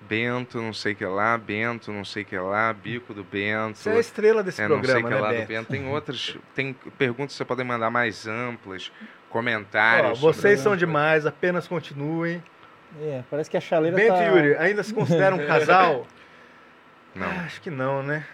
Bento, 0.00 0.60
não 0.60 0.72
sei 0.72 0.92
o 0.92 0.96
que 0.96 1.06
lá, 1.06 1.38
Bento, 1.38 1.92
não 1.92 2.04
sei 2.04 2.24
o 2.24 2.26
que 2.26 2.36
lá, 2.36 2.72
bico 2.72 3.14
do 3.14 3.22
Bento. 3.22 3.78
Você 3.78 3.90
é 3.90 3.92
a 3.92 4.00
estrela 4.00 4.42
desse 4.42 4.60
é, 4.60 4.66
não 4.66 4.82
sei 4.82 5.00
programa, 5.00 5.06
o 5.06 5.08
que 5.08 5.14
né, 5.14 5.20
lá 5.38 5.40
do 5.44 5.46
Bento? 5.46 5.68
Tem 5.68 5.86
outras, 5.88 6.36
tem 6.54 6.74
perguntas 6.98 7.32
que 7.34 7.38
você 7.38 7.44
pode 7.44 7.62
mandar 7.62 7.88
mais 7.90 8.26
amplas, 8.26 8.90
comentários. 9.30 10.18
Ó, 10.18 10.32
vocês 10.32 10.58
sobre- 10.58 10.76
são 10.76 10.76
demais, 10.76 11.24
apenas 11.24 11.68
continuem. 11.68 12.42
É, 13.00 13.22
parece 13.30 13.50
que 13.50 13.56
a 13.56 13.60
chaleira 13.60 13.96
Bento 13.96 14.14
tá... 14.14 14.22
e 14.24 14.26
Yuri, 14.28 14.56
ainda 14.56 14.82
se 14.82 14.92
considera 14.92 15.34
um 15.34 15.46
casal? 15.46 16.06
Não, 17.14 17.26
Ah, 17.26 17.42
Acho 17.44 17.60
que 17.60 17.70
não, 17.70 18.02
né? 18.02 18.24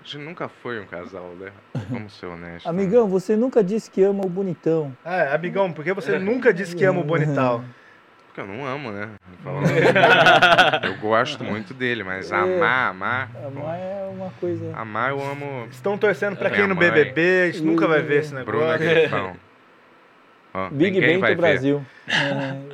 a 0.00 0.04
gente 0.04 0.18
nunca 0.18 0.48
foi 0.50 0.78
um 0.80 0.84
casal, 0.86 1.34
né? 1.40 1.50
Vamos 1.88 2.12
ser 2.18 2.26
honestos. 2.26 2.66
Amigão, 2.66 3.08
você 3.08 3.34
nunca 3.36 3.64
disse 3.64 3.90
que 3.90 4.02
ama 4.02 4.22
o 4.24 4.28
bonitão. 4.28 4.94
Ah, 5.02 5.34
amigão, 5.34 5.72
por 5.72 5.82
que 5.82 5.92
você 5.94 6.18
nunca 6.18 6.52
disse 6.52 6.76
que 6.76 6.84
ama 6.84 7.00
o 7.00 7.04
Bonital? 7.04 7.64
Porque 8.28 8.40
eu 8.40 8.46
não 8.46 8.66
amo, 8.66 8.90
né? 8.90 9.08
Eu 10.82 10.96
gosto 10.98 11.42
muito 11.44 11.72
dele, 11.72 12.02
mas 12.04 12.30
É. 12.32 12.34
amar, 12.34 12.90
amar. 12.90 13.30
Amar 13.46 13.78
é 13.78 14.08
uma 14.10 14.30
coisa... 14.40 14.76
Amar 14.76 15.10
eu 15.10 15.22
amo. 15.22 15.66
Estão 15.70 15.96
torcendo 15.96 16.36
pra 16.36 16.48
Minha 16.50 16.60
quem 16.60 16.68
no 16.68 16.74
mãe. 16.74 16.90
BBB, 16.90 17.42
a 17.42 17.46
gente 17.46 17.62
nunca 17.62 17.86
vai 17.86 18.02
ver 18.02 18.18
esse 18.20 18.34
Bruna 18.44 18.76
negócio. 18.76 18.78
Grifão. 19.00 19.36
Ó, 20.52 20.68
Big 20.70 21.00
Bento 21.00 21.20
ver. 21.26 21.36
Brasil. 21.36 21.86
É, 22.08 22.73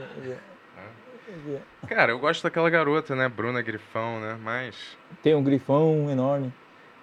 Cara, 1.91 2.12
eu 2.12 2.20
gosto 2.20 2.44
daquela 2.44 2.70
garota, 2.70 3.17
né? 3.17 3.28
Bruna 3.28 3.60
Grifão, 3.60 4.20
né? 4.20 4.39
Mas. 4.41 4.97
Tem 5.25 5.35
um 5.35 5.43
grifão 5.43 6.09
enorme. 6.09 6.52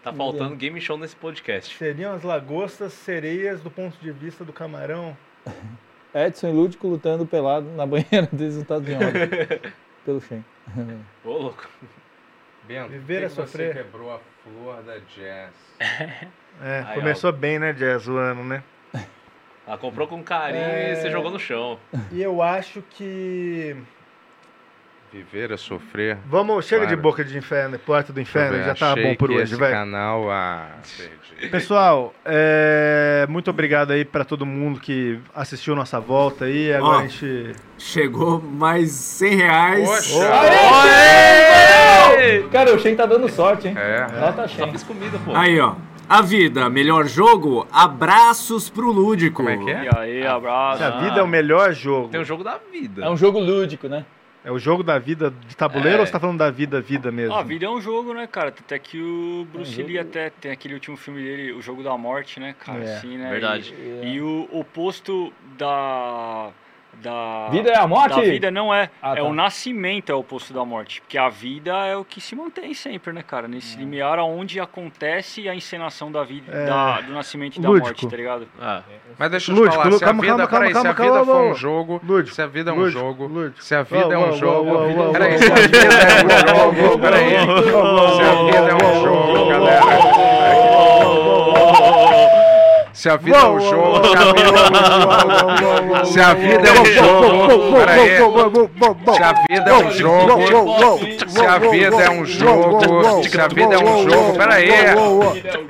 Tá 0.02 0.14
faltando 0.14 0.56
game 0.56 0.80
show 0.80 0.98
nesse 0.98 1.16
podcast. 1.16 1.76
Seriam 1.78 2.14
as 2.14 2.24
lagostas 2.24 2.94
sereias 2.94 3.62
do 3.62 3.70
ponto 3.70 3.98
de 4.00 4.10
vista 4.12 4.46
do 4.46 4.54
camarão? 4.54 5.16
Edson 6.16 6.48
e 6.48 6.52
Lúdico 6.54 6.88
lutando 6.88 7.26
pelado 7.26 7.68
na 7.72 7.86
banheira 7.86 8.30
deles 8.32 8.56
no 8.56 8.62
estado 8.62 8.86
de 8.86 8.94
ordem. 8.94 9.30
Pelo 10.06 10.22
Shen. 10.22 10.44
Ô, 11.26 11.32
louco. 11.32 11.68
Bento, 12.66 12.90
Viver 12.90 13.24
é 13.24 13.30
sofrer. 13.30 13.74
Você 13.76 13.84
quebrou 13.84 14.14
a 14.16 14.20
flor 14.44 14.82
da 14.84 15.00
jazz. 15.00 15.54
É, 16.62 16.84
Aí, 16.88 16.96
começou 16.96 17.34
bem, 17.34 17.60
né, 17.60 17.74
Jazz, 17.74 18.08
o 18.08 18.16
ano, 18.18 18.44
né? 18.44 18.64
Ela 19.68 19.78
comprou 19.78 20.08
com 20.08 20.24
carinho 20.24 20.64
É. 20.64 20.94
e 20.94 20.96
você 20.96 21.12
jogou 21.12 21.30
no 21.30 21.38
chão. 21.40 21.78
E 22.12 22.22
eu 22.22 22.42
acho 22.42 22.82
que. 22.90 23.76
Viver 25.12 25.52
é 25.52 25.58
sofrer. 25.58 26.18
Vamos, 26.26 26.66
chega 26.66 26.82
de 26.82 26.88
Claro. 26.88 27.02
boca 27.02 27.24
de 27.24 27.38
inferno, 27.38 27.80
porta 27.80 28.12
do 28.12 28.20
inferno, 28.20 28.62
já 28.64 28.76
tá 28.76 28.94
bom 28.96 29.16
por 29.16 29.30
que 29.30 29.36
hoje, 29.36 29.44
esse 29.46 29.56
vai. 29.56 29.72
canal, 29.72 30.30
ah, 30.30 30.68
perdi. 30.98 31.50
Pessoal, 31.50 32.14
é, 32.26 33.26
muito 33.30 33.50
obrigado 33.50 33.92
aí 33.92 34.04
pra 34.04 34.26
todo 34.26 34.46
mundo 34.46 34.80
que 34.82 35.18
assistiu 35.34 35.76
nossa 35.76 36.00
volta 36.00 36.46
aí. 36.46 36.74
Agora 36.74 36.98
Ó. 36.98 37.00
a 37.00 37.08
gente. 37.08 37.54
Chegou 37.78 38.42
mais 38.42 38.92
100 38.92 39.36
reais. 39.36 39.88
Poxa! 39.88 40.28
Cara, 42.52 42.76
o 42.76 42.80
Shen 42.80 42.96
tá 42.96 43.06
dando 43.06 43.30
sorte, 43.30 43.68
hein? 43.70 43.76
É. 43.78 44.02
Nota 44.20 44.48
Só 44.48 44.64
Shen. 44.66 44.72
fiz 44.72 44.84
comida, 44.84 45.18
pô. 45.24 45.36
Aí, 45.36 45.60
ó. 45.60 45.76
A 46.10 46.22
vida, 46.22 46.70
melhor 46.70 47.06
jogo, 47.06 47.68
abraços 47.72 48.70
pro 48.70 48.92
Lúdico. 48.92 49.38
Como 49.38 49.50
é 49.50 49.58
que 49.58 49.70
é? 49.70 49.84
E 49.84 49.98
aí, 49.98 50.26
abraço. 50.26 50.82
A 50.84 50.90
vida 51.02 51.20
é 51.20 51.24
o 51.24 51.28
melhor 51.28 51.74
jogo. 51.74 52.08
Tem 52.08 52.22
o 52.22 52.26
jogo 52.26 52.44
da 52.46 52.58
vida. 52.72 53.04
É 53.04 53.10
um 53.10 53.18
jogo 53.18 53.40
lúdico, 53.40 53.90
né? 53.90 54.06
É 54.48 54.52
o 54.52 54.58
jogo 54.58 54.82
da 54.82 54.98
vida 54.98 55.30
de 55.46 55.58
tabuleiro 55.58 55.98
É. 55.98 56.00
ou 56.00 56.06
você 56.06 56.12
tá 56.14 56.22
falando 56.22 56.38
da 56.38 56.50
vida, 56.50 56.80
vida 56.80 57.12
mesmo? 57.12 57.36
Ah, 57.36 57.42
a 57.42 57.44
vida 57.44 57.66
é 57.66 57.70
um 57.70 57.82
jogo, 57.82 58.14
né, 58.14 58.26
cara? 58.28 58.48
Até 58.48 58.80
que 58.80 58.98
o 58.98 59.46
Bruce 59.52 59.78
É 59.82 59.84
um 59.84 59.88
Lee 59.88 60.00
até 60.00 60.30
tem 60.30 60.52
aquele 60.52 60.74
último 60.74 60.96
filme 60.96 61.22
dele, 61.22 61.52
O 61.52 61.62
Jogo 61.62 61.84
da 61.84 61.98
Morte, 61.98 62.40
né, 62.40 62.56
cara? 62.58 62.82
É, 62.82 62.96
assim, 62.96 63.18
né? 63.18 63.30
verdade. 63.30 63.74
E, 63.78 64.14
e 64.14 64.22
o 64.22 64.48
oposto 64.50 65.34
da, 65.58 66.50
da 67.02 67.48
Vida 67.52 67.70
é 67.70 67.78
a 67.78 67.88
morte? 67.88 68.16
Da 68.16 68.22
vida 68.22 68.52
não 68.52 68.74
é. 68.74 68.90
Ah, 69.02 69.14
é 69.14 69.16
tá. 69.18 69.24
o 69.24 69.34
nascimento 69.34 70.12
é 70.12 70.16
o 70.16 70.20
oposto 70.20 70.54
da 70.54 70.66
morte. 70.66 71.00
Porque 71.02 71.18
a 71.18 71.30
vida 71.30 71.72
é 71.86 71.96
o 71.96 72.04
que 72.04 72.20
se 72.20 72.36
mantém 72.36 72.74
sempre, 72.74 73.14
né, 73.14 73.22
cara? 73.22 73.48
Nesse 73.48 73.78
limiar 73.78 74.18
onde 74.20 74.60
acontece 74.60 75.48
a 75.48 75.56
encenação 75.56 76.12
da 76.12 76.24
vida, 76.24 76.52
É. 76.52 76.66
da- 76.66 77.02
do 77.02 77.14
nascimento 77.14 77.58
e 77.58 77.62
da 77.62 77.70
Lúdico. 77.70 77.88
morte, 77.88 78.08
tá 78.08 78.16
ligado? 78.18 78.48
Mas 79.18 79.32
deixa 79.32 79.52
eu 79.52 79.56
te 79.56 79.60
Lúdico, 79.60 79.76
falar, 79.84 79.92
se 79.94 80.00
calma, 80.00 80.20
a 80.20 80.22
vida, 80.22 80.36
calma, 80.36 80.48
calma, 80.48 80.60
peraí, 80.66 80.72
se 80.74 80.78
a 80.88 80.94
calma, 80.94 81.12
vida 81.12 81.26
calma, 81.26 81.42
for 81.42 81.52
um 81.52 81.56
jogo, 81.56 82.02
Lúdico, 82.04 82.36
se 82.36 82.42
a 82.42 82.48
vida 82.48 82.70
é 82.70 82.74
um 82.74 82.78
lúdico, 82.78 83.00
jogo, 83.00 83.28
lúdico. 83.28 83.64
se 83.64 83.76
a 83.76 83.84
vida 83.84 84.14
é 84.14 84.18
um 84.18 84.34
jogo, 84.34 85.12
peraí, 85.14 85.38
se 85.38 85.52
a 85.52 85.56
vida 85.56 85.78
é 85.78 86.68
um 86.68 86.76
jogo, 86.76 87.00
peraí, 87.00 87.30
se 87.30 88.22
a 88.22 88.44
vida 88.44 88.70
é 88.72 88.76
um 88.76 89.04
jogo, 89.04 89.50
galera, 89.50 89.82
se 92.98 93.10
a 93.10 93.16
vida 93.16 93.38
é 93.38 93.46
um 93.46 93.60
jogo, 93.60 94.02
se 96.06 96.20
a 96.20 96.34
vida 96.34 96.68
é 96.68 96.80
um 96.82 96.86
jogo, 96.86 97.54
se 99.06 99.22
a 99.22 99.34
vida 99.48 99.70
é 99.70 99.76
um 99.76 99.92
jogo, 99.92 100.42
se 100.48 100.50
a 100.50 100.50
vida 100.50 100.50
é 100.50 100.50
um 100.50 100.66
jogo, 100.66 101.08
se 101.28 101.46
a 101.46 101.60
vida 101.60 102.04
é 102.04 102.10
um 102.10 102.26
jogo, 102.26 103.24
se 103.24 103.40
a 103.40 103.48
vida 103.48 103.76
é 103.76 103.78
um 103.78 104.10
jogo, 104.10 104.36
peraí, 104.36 104.72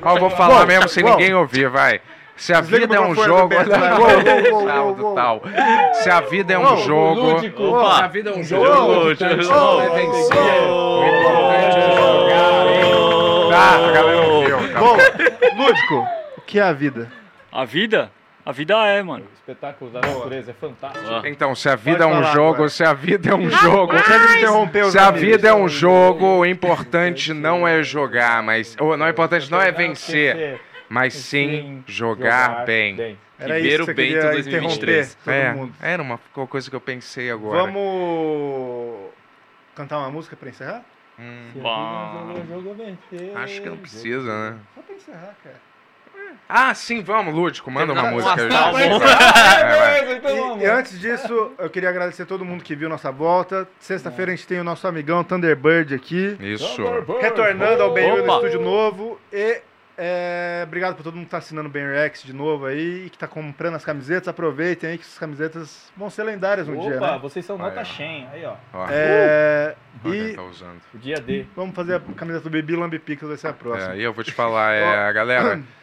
ó, 0.06 0.14
eu 0.14 0.20
vou 0.22 0.30
falar 0.30 0.66
mesmo 0.66 0.88
sem 0.88 1.04
ninguém 1.04 1.34
ouvir, 1.34 1.68
vai. 1.70 2.00
Se 2.38 2.54
a 2.54 2.62
vida 2.62 2.96
é 2.96 3.02
um 3.02 3.14
jogo, 3.14 3.54
tal. 5.14 5.42
Se 5.96 6.10
a 6.10 6.22
vida 6.22 6.54
é 6.54 6.58
um 6.58 6.78
jogo, 6.78 7.40
se 7.40 7.46
a 8.04 8.08
vida 8.08 8.30
é 8.30 8.34
um 8.34 8.44
jogo, 8.44 9.12
é 9.12 9.16
é. 10.32 10.62
Tá, 13.50 13.76
a 13.86 13.92
galera 13.92 14.28
ouviu. 14.28 14.58
tá. 14.72 14.80
Lúdico, 15.58 16.08
que 16.48 16.60
é 16.60 16.64
a 16.64 16.74
vida? 16.74 17.12
A 17.52 17.64
vida? 17.66 18.12
A 18.46 18.52
vida 18.54 18.74
é, 18.88 19.04
mano. 19.04 19.26
espetáculo 19.36 19.92
da 19.92 20.00
natureza 20.00 20.52
é 20.52 20.54
fantástico. 20.54 21.28
Então, 21.28 21.54
se 21.54 21.68
a 21.68 21.76
vida 21.76 22.06
é 22.06 22.08
Pode 22.08 22.18
um 22.20 22.22
falar 22.22 22.34
jogo, 22.34 22.54
agora. 22.56 22.70
se 22.70 22.84
a 22.84 22.94
vida 22.94 23.30
é 23.30 23.36
um 23.36 23.50
jogo, 23.50 23.94
se 24.90 24.98
a 24.98 25.12
vida 25.12 25.48
é 25.50 25.54
um 25.54 25.68
jogo, 25.68 26.26
o 26.40 26.46
importante 26.46 27.34
não 27.34 27.68
é 27.68 27.84
jogar, 27.84 28.42
mas 28.42 28.76
ou 28.80 28.96
não 28.96 29.06
é 29.06 29.10
importante 29.10 29.52
não 29.52 29.62
é 29.62 29.70
vencer, 29.72 30.62
mas 30.88 31.14
sim 31.14 31.84
jogar 31.86 32.64
bem. 32.66 33.18
Era 33.38 33.60
isso 33.60 33.86
que 33.86 33.94
Bento 33.94 34.14
queria 34.14 34.32
2023. 34.32 35.18
interromper 35.22 35.24
todo 35.26 35.34
É, 35.34 35.54
mundo. 35.54 35.74
era 35.82 36.02
uma 36.02 36.18
coisa 36.48 36.70
que 36.70 36.76
eu 36.76 36.82
pensei 36.82 37.30
agora. 37.30 37.64
Vamos 37.64 39.12
cantar 39.76 40.00
uma 40.00 40.10
música 40.10 40.36
pra 40.38 40.50
encerrar? 40.50 40.84
Hum, 41.20 41.52
acho 43.36 43.62
que 43.62 43.70
não 43.70 43.78
precisa, 43.78 44.52
né? 44.52 44.58
Só 44.74 44.82
pra 44.82 44.96
encerrar, 44.96 45.36
cara. 45.44 45.67
Ah, 46.50 46.74
sim, 46.74 47.02
vamos, 47.04 47.34
Lúdico, 47.34 47.70
manda 47.70 47.92
uma 47.94 48.04
música. 48.12 48.36
E, 50.60 50.64
e 50.64 50.66
antes 50.66 51.00
disso, 51.00 51.52
eu 51.58 51.70
queria 51.70 51.90
agradecer 51.90 52.24
a 52.24 52.26
todo 52.26 52.46
mundo 52.46 52.64
que 52.64 52.76
viu 52.76 52.88
nossa 52.90 53.12
volta. 53.12 53.68
Sexta-feira 53.80 54.32
a 54.32 54.36
gente 54.36 54.48
tem 54.48 54.60
o 54.60 54.64
nosso 54.64 54.88
amigão 54.88 55.24
Thunderbird 55.24 55.94
aqui. 55.94 56.38
Isso. 56.40 56.82
Retornando 57.20 57.84
ao 57.84 57.94
Ben 57.94 58.10
no 58.16 58.24
Opa. 58.24 58.36
estúdio 58.36 58.62
novo. 58.62 59.20
E 59.32 59.62
é, 59.98 60.62
obrigado 60.66 60.96
por 60.96 61.04
todo 61.04 61.16
mundo 61.16 61.26
que 61.26 61.32
tá 61.32 61.40
assinando 61.40 61.68
o 61.68 61.72
Ben 61.72 61.86
Rex 61.88 62.22
de 62.24 62.32
novo 62.32 62.66
aí 62.68 63.08
e 63.08 63.10
que 63.10 63.18
tá 63.18 63.28
comprando 63.28 63.76
as 63.76 63.84
camisetas. 63.84 64.28
Aproveitem 64.28 64.92
aí 64.92 64.98
que 64.98 65.04
essas 65.04 65.18
camisetas 65.18 65.92
vão 65.98 66.10
ser 66.10 66.24
lendárias 66.24 66.68
um 66.68 66.78
dia, 66.80 66.98
Opa, 66.98 67.14
né? 67.14 67.20
vocês 67.20 67.44
são 67.46 67.56
Aí, 67.56 67.62
nota. 67.64 67.84
Shen. 67.84 68.28
Aí, 68.32 68.46
ó. 68.46 68.54
Ó, 68.74 68.88
É, 68.90 69.76
olha, 70.06 70.16
e 70.16 70.34
tá 70.36 70.44
usando. 70.44 70.80
O 70.94 70.98
dia 70.98 71.20
D. 71.20 71.46
vamos 71.56 71.76
fazer 71.76 71.96
a 71.96 72.00
camiseta 72.00 72.48
do 72.50 72.56
Baby 72.56 72.76
Lambi 72.76 73.00
Pixel, 73.00 73.28
vai 73.28 73.38
ser 73.38 73.48
a 73.48 73.54
próxima. 73.54 73.94
É, 73.94 73.98
e 73.98 74.04
eu 74.04 74.14
vou 74.14 74.24
te 74.24 74.32
falar, 74.32 74.74
é, 74.76 75.12
galera, 75.14 75.60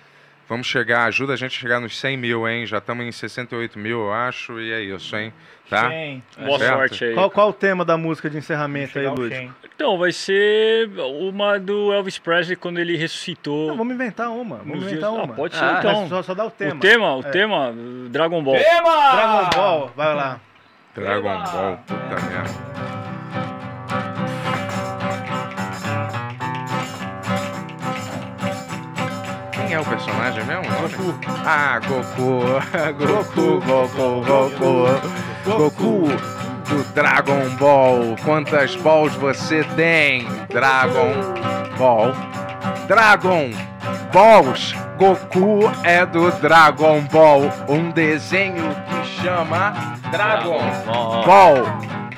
vamos 0.49 0.67
chegar, 0.67 1.05
ajuda 1.05 1.33
a 1.33 1.37
gente 1.37 1.57
a 1.57 1.61
chegar 1.61 1.81
nos 1.81 1.99
100 1.99 2.17
mil, 2.17 2.49
hein? 2.49 2.67
Já 2.67 2.79
estamos 2.79 3.05
em 3.05 3.13
68 3.13 3.79
mil, 3.79 4.01
eu 4.01 4.13
acho, 4.13 4.59
e 4.61 4.73
é 4.73 4.81
isso, 4.81 5.17
hein? 5.17 5.33
Tá? 5.71 5.89
Shen. 5.89 6.23
Boa 6.45 6.59
certo? 6.59 6.75
sorte 6.77 7.05
aí. 7.07 7.15
Qual, 7.15 7.31
qual 7.31 7.49
o 7.49 7.53
tema 7.53 7.85
da 7.87 7.97
música 7.97 8.29
de 8.29 8.37
encerramento 8.37 8.99
aí? 8.99 9.07
Shen. 9.31 9.51
Então, 9.75 9.99
vai 9.99 10.13
ser 10.13 10.89
uma 10.99 11.59
do 11.59 11.93
Elvis 11.93 12.19
Presley 12.19 12.55
quando 12.55 12.79
ele 12.79 12.97
ressuscitou. 12.97 13.69
Não, 13.69 13.77
vamos 13.77 13.95
inventar 13.95 14.31
uma. 14.31 14.59
Vamos 14.59 14.77
inventar 14.85 15.11
dias- 15.11 15.21
Ah, 15.21 15.25
uma. 15.25 15.35
pode 15.35 15.57
ser 15.57 15.65
Ah, 15.65 15.77
então. 15.79 16.09
Só, 16.09 16.23
só 16.23 16.35
dá 16.35 16.45
o 16.45 16.51
tema. 16.51 16.75
O 16.75 16.79
tema, 16.81 17.17
o 17.17 17.21
É. 17.21 17.31
tema, 17.31 17.75
Dragon 18.11 18.43
Ball. 18.45 18.57
Tema! 18.57 19.13
Dragon 19.13 19.51
Ball, 19.57 19.93
vai 19.97 20.15
lá. 20.15 20.41
Dragon 20.95 21.43
Ball, 21.43 21.77
puta 21.87 22.27
merda. 22.27 22.94
É 29.75 29.81
o 29.81 29.85
personagem 29.85 30.45
mesmo? 30.45 30.65
Goku. 30.65 31.15
Ah, 31.45 31.81
Goku. 31.81 32.43
Goku, 32.99 33.61
Goku, 33.61 34.25
Goku. 34.25 35.59
Goku 35.59 36.09
do 36.69 36.85
Dragon 36.95 37.49
Ball. 37.59 38.17
Quantas 38.25 38.77
balls 38.77 39.15
você 39.15 39.65
tem? 39.77 40.27
Dragon 40.49 41.13
Ball. 41.77 42.15
Dragon 42.87 43.51
Balls. 44.13 44.75
Goku 44.97 45.71
é 45.83 46.07
do 46.07 46.31
Dragon 46.41 47.01
Ball. 47.11 47.51
Um 47.69 47.91
desenho 47.91 48.75
que 49.03 49.23
chama 49.23 49.75
Dragon 50.11 50.61
Ball. 51.27 51.65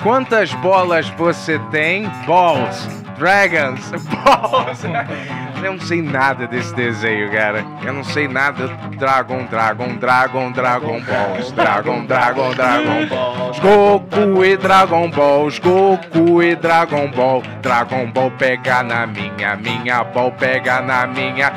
Quantas 0.03 0.53
bolas 0.55 1.09
você 1.09 1.57
tem? 1.71 2.07
Balls. 2.27 2.87
Dragons. 3.17 3.91
Balls. 4.23 4.83
Eu 5.63 5.73
não 5.73 5.79
sei 5.79 6.01
nada 6.01 6.47
desse 6.47 6.73
desenho, 6.75 7.31
cara. 7.31 7.65
Eu 7.83 7.91
não 7.93 8.03
sei 8.03 8.27
nada. 8.27 8.67
Dragon, 8.97 9.45
Dragon, 9.45 9.95
Dragon, 9.95 10.51
Dragon 10.51 11.01
Balls. 11.01 11.51
Dragon, 11.51 12.05
Dragon, 12.05 12.51
Dragon 12.53 13.05
Balls. 13.07 13.59
Goku 13.59 14.45
e 14.45 14.55
Dragon 14.55 15.09
Balls. 15.09 15.59
Goku 15.59 16.41
e 16.43 16.55
Dragon 16.55 17.09
Ball. 17.09 17.41
Dragon 17.61 18.05
Ball 18.11 18.31
pega 18.31 18.83
na 18.83 19.05
minha. 19.07 19.55
Minha 19.55 20.03
Ball 20.03 20.31
pega 20.31 20.79
na 20.81 21.07
minha. 21.07 21.51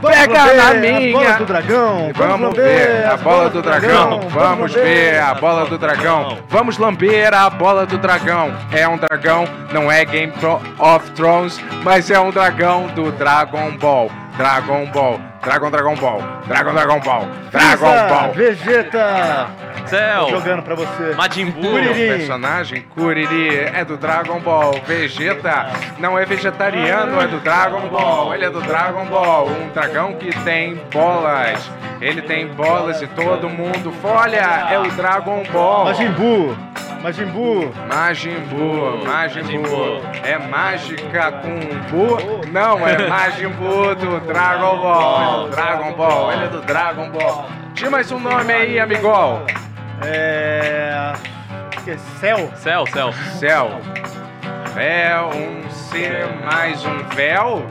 Pega 0.00 0.54
na 0.54 0.62
A 0.62 0.72
bola 0.72 0.74
minha. 0.74 1.32
do 1.38 1.44
dragão. 1.44 2.10
Vamos 2.14 2.56
ver 2.56 3.06
a 3.06 3.16
bola 3.16 3.50
do 3.50 3.62
dragão. 3.62 4.20
Vamos 4.28 4.72
ver 4.74 5.20
a 5.20 5.34
bola 5.34 5.66
do 5.66 5.78
dragão. 5.78 6.38
Vamos 6.48 6.78
lamber 6.78 7.32
a 7.32 7.48
bola 7.50 7.86
do 7.86 7.98
dragão. 7.98 8.52
É 8.72 8.88
um 8.88 8.96
dragão, 8.96 9.44
não 9.72 9.90
é 9.92 10.04
Game 10.04 10.32
of 10.78 11.10
Thrones, 11.12 11.60
mas 11.84 12.10
é 12.10 12.18
um 12.18 12.30
dragão 12.30 12.88
do 12.88 13.12
Dragon 13.42 13.76
Ball. 13.76 14.10
Dragon 14.36 14.86
Ball. 14.92 15.20
Dragon 15.42 15.70
Dragon 15.70 15.96
Ball. 15.96 16.22
Dragon 16.46 16.72
Dragon 16.74 17.00
Ball. 17.00 17.28
Dragon 17.50 18.08
Ball. 18.08 18.32
Vegeta. 18.34 19.48
Céu! 19.86 20.30
Jogando 20.30 20.62
pra 20.62 20.76
você. 20.76 21.12
Majin 21.16 21.50
Buu! 21.50 21.74
O 21.74 21.94
personagem 21.94 22.82
Kuriri 22.94 23.58
é 23.74 23.84
do 23.84 23.96
Dragon 23.96 24.38
Ball. 24.38 24.80
Vegeta 24.86 25.66
não 25.98 26.16
é 26.16 26.24
vegetariano, 26.24 27.20
é 27.20 27.26
do 27.26 27.40
Dragon 27.40 27.88
Ball. 27.88 28.32
Ele 28.32 28.44
é 28.44 28.50
do 28.50 28.60
Dragon 28.60 29.06
Ball. 29.06 29.48
Um 29.48 29.68
dragão 29.70 30.14
que 30.14 30.30
tem 30.44 30.80
bolas. 30.92 31.68
Ele 32.00 32.22
tem 32.22 32.46
bolas 32.46 33.02
e 33.02 33.08
todo 33.08 33.50
mundo. 33.50 33.92
Olha, 34.04 34.68
é 34.70 34.78
o 34.78 34.88
Dragon 34.92 35.42
Ball. 35.52 35.86
Majin 35.86 36.12
Buu. 36.12 36.56
Majin 37.02 37.26
Buu. 37.32 37.72
Majin 37.88 38.40
Buu, 38.48 39.04
Majin 39.04 39.62
Buu. 39.62 40.00
É 40.22 40.38
mágica 40.38 41.32
com 41.32 41.58
Buu? 41.90 42.46
Não, 42.52 42.86
é 42.86 43.08
Majin 43.08 43.48
Buu 43.48 43.92
do 43.96 44.20
Dragon 44.20 44.78
Ball. 44.78 45.48
Dragon 45.48 45.92
Ball, 45.94 46.32
ele 46.32 46.44
é 46.44 46.48
do 46.48 46.60
Dragon 46.60 47.10
Ball. 47.10 47.48
Tinha 47.74 47.90
mais 47.90 48.12
um 48.12 48.20
nome 48.20 48.52
aí, 48.52 48.78
amigol. 48.78 49.44
É. 50.04 51.12
que 51.84 51.90
é 51.90 51.96
Cell. 52.20 52.52
Céu, 52.54 52.86
céu. 52.86 53.12
Céu. 53.12 53.80
É 54.76 55.18
um 55.20 55.68
ser 55.70 56.28
mais 56.44 56.84
um 56.86 56.98
véu? 57.16 57.66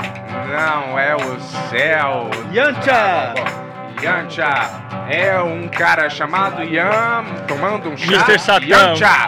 Não, 0.50 1.00
é 1.00 1.16
o 1.16 1.40
céu. 1.70 2.30
Yancha. 2.54 3.34
Yancha 4.02 4.70
é 5.10 5.40
um 5.42 5.68
cara 5.68 6.10
chamado 6.10 6.64
Yan 6.64 7.24
tomando 7.48 7.90
um 7.90 7.98
chá. 7.98 8.12
Mr. 8.12 8.40
Satan. 8.40 8.66
Yancha. 8.66 9.28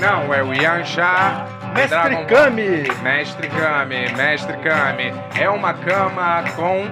Não, 0.00 0.32
é 0.32 0.42
o 0.42 0.54
Yancha. 0.54 1.46
Mestre 1.74 1.88
Dragon 1.88 2.16
Ball. 2.16 2.26
Kami. 2.26 2.84
Mestre 3.02 3.48
Kami, 3.48 4.12
Mestre 4.16 4.56
Kami. 4.56 5.12
É 5.38 5.50
uma 5.50 5.74
cama 5.74 6.44
com 6.54 6.86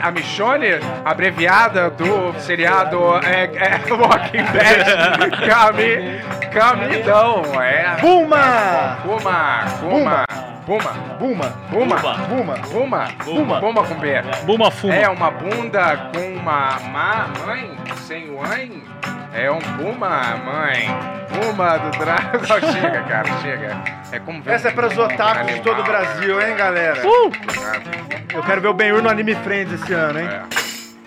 a 0.00 0.10
Michonne, 0.10 0.80
abreviada 1.04 1.90
do 1.90 2.32
seriado 2.40 2.98
é, 3.22 3.44
é 3.44 3.92
Walking 3.92 4.44
Dead. 4.52 5.30
Kami, 5.46 6.22
Kamidão, 6.50 7.42
é. 7.60 8.00
Buma. 8.00 8.98
Kuma, 9.02 9.66
Kuma, 9.80 10.24
Puma, 10.24 10.24
Buma. 10.66 10.90
Puma, 11.18 11.48
Buma. 11.70 11.96
Puma, 12.70 13.08
Puma, 13.24 13.60
Puma 13.60 13.84
com 13.86 13.94
B. 13.96 14.22
Buma 14.44 14.70
Fuma. 14.70 14.94
É 14.94 15.08
uma 15.08 15.30
bunda 15.30 16.10
com 16.14 16.34
uma 16.38 16.78
ma- 16.90 17.28
mãe 17.46 17.76
sem 17.96 18.30
mãe? 18.30 18.82
É 19.34 19.50
um 19.50 19.58
Puma, 19.58 20.08
mãe. 20.44 20.86
Puma 21.28 21.76
do 21.78 21.90
Dragon. 21.98 22.38
chega, 22.72 23.02
cara, 23.02 23.28
chega. 23.42 23.76
É 24.12 24.18
como 24.20 24.40
ver 24.42 24.52
Essa 24.54 24.68
é 24.68 24.70
um 24.70 24.74
pros 24.74 24.96
otakus 24.96 25.52
de 25.54 25.60
todo 25.60 25.80
o 25.80 25.84
Brasil, 25.84 26.40
hein, 26.40 26.56
galera? 26.56 26.94
né? 26.94 27.02
Eu 28.32 28.42
quero 28.42 28.60
ver 28.60 28.68
o 28.68 28.74
Ben-Hur 28.74 29.02
no 29.02 29.08
Anime 29.10 29.34
Friends 29.36 29.72
esse 29.82 29.92
ano, 29.92 30.20
hein? 30.20 30.28
É. 30.28 30.42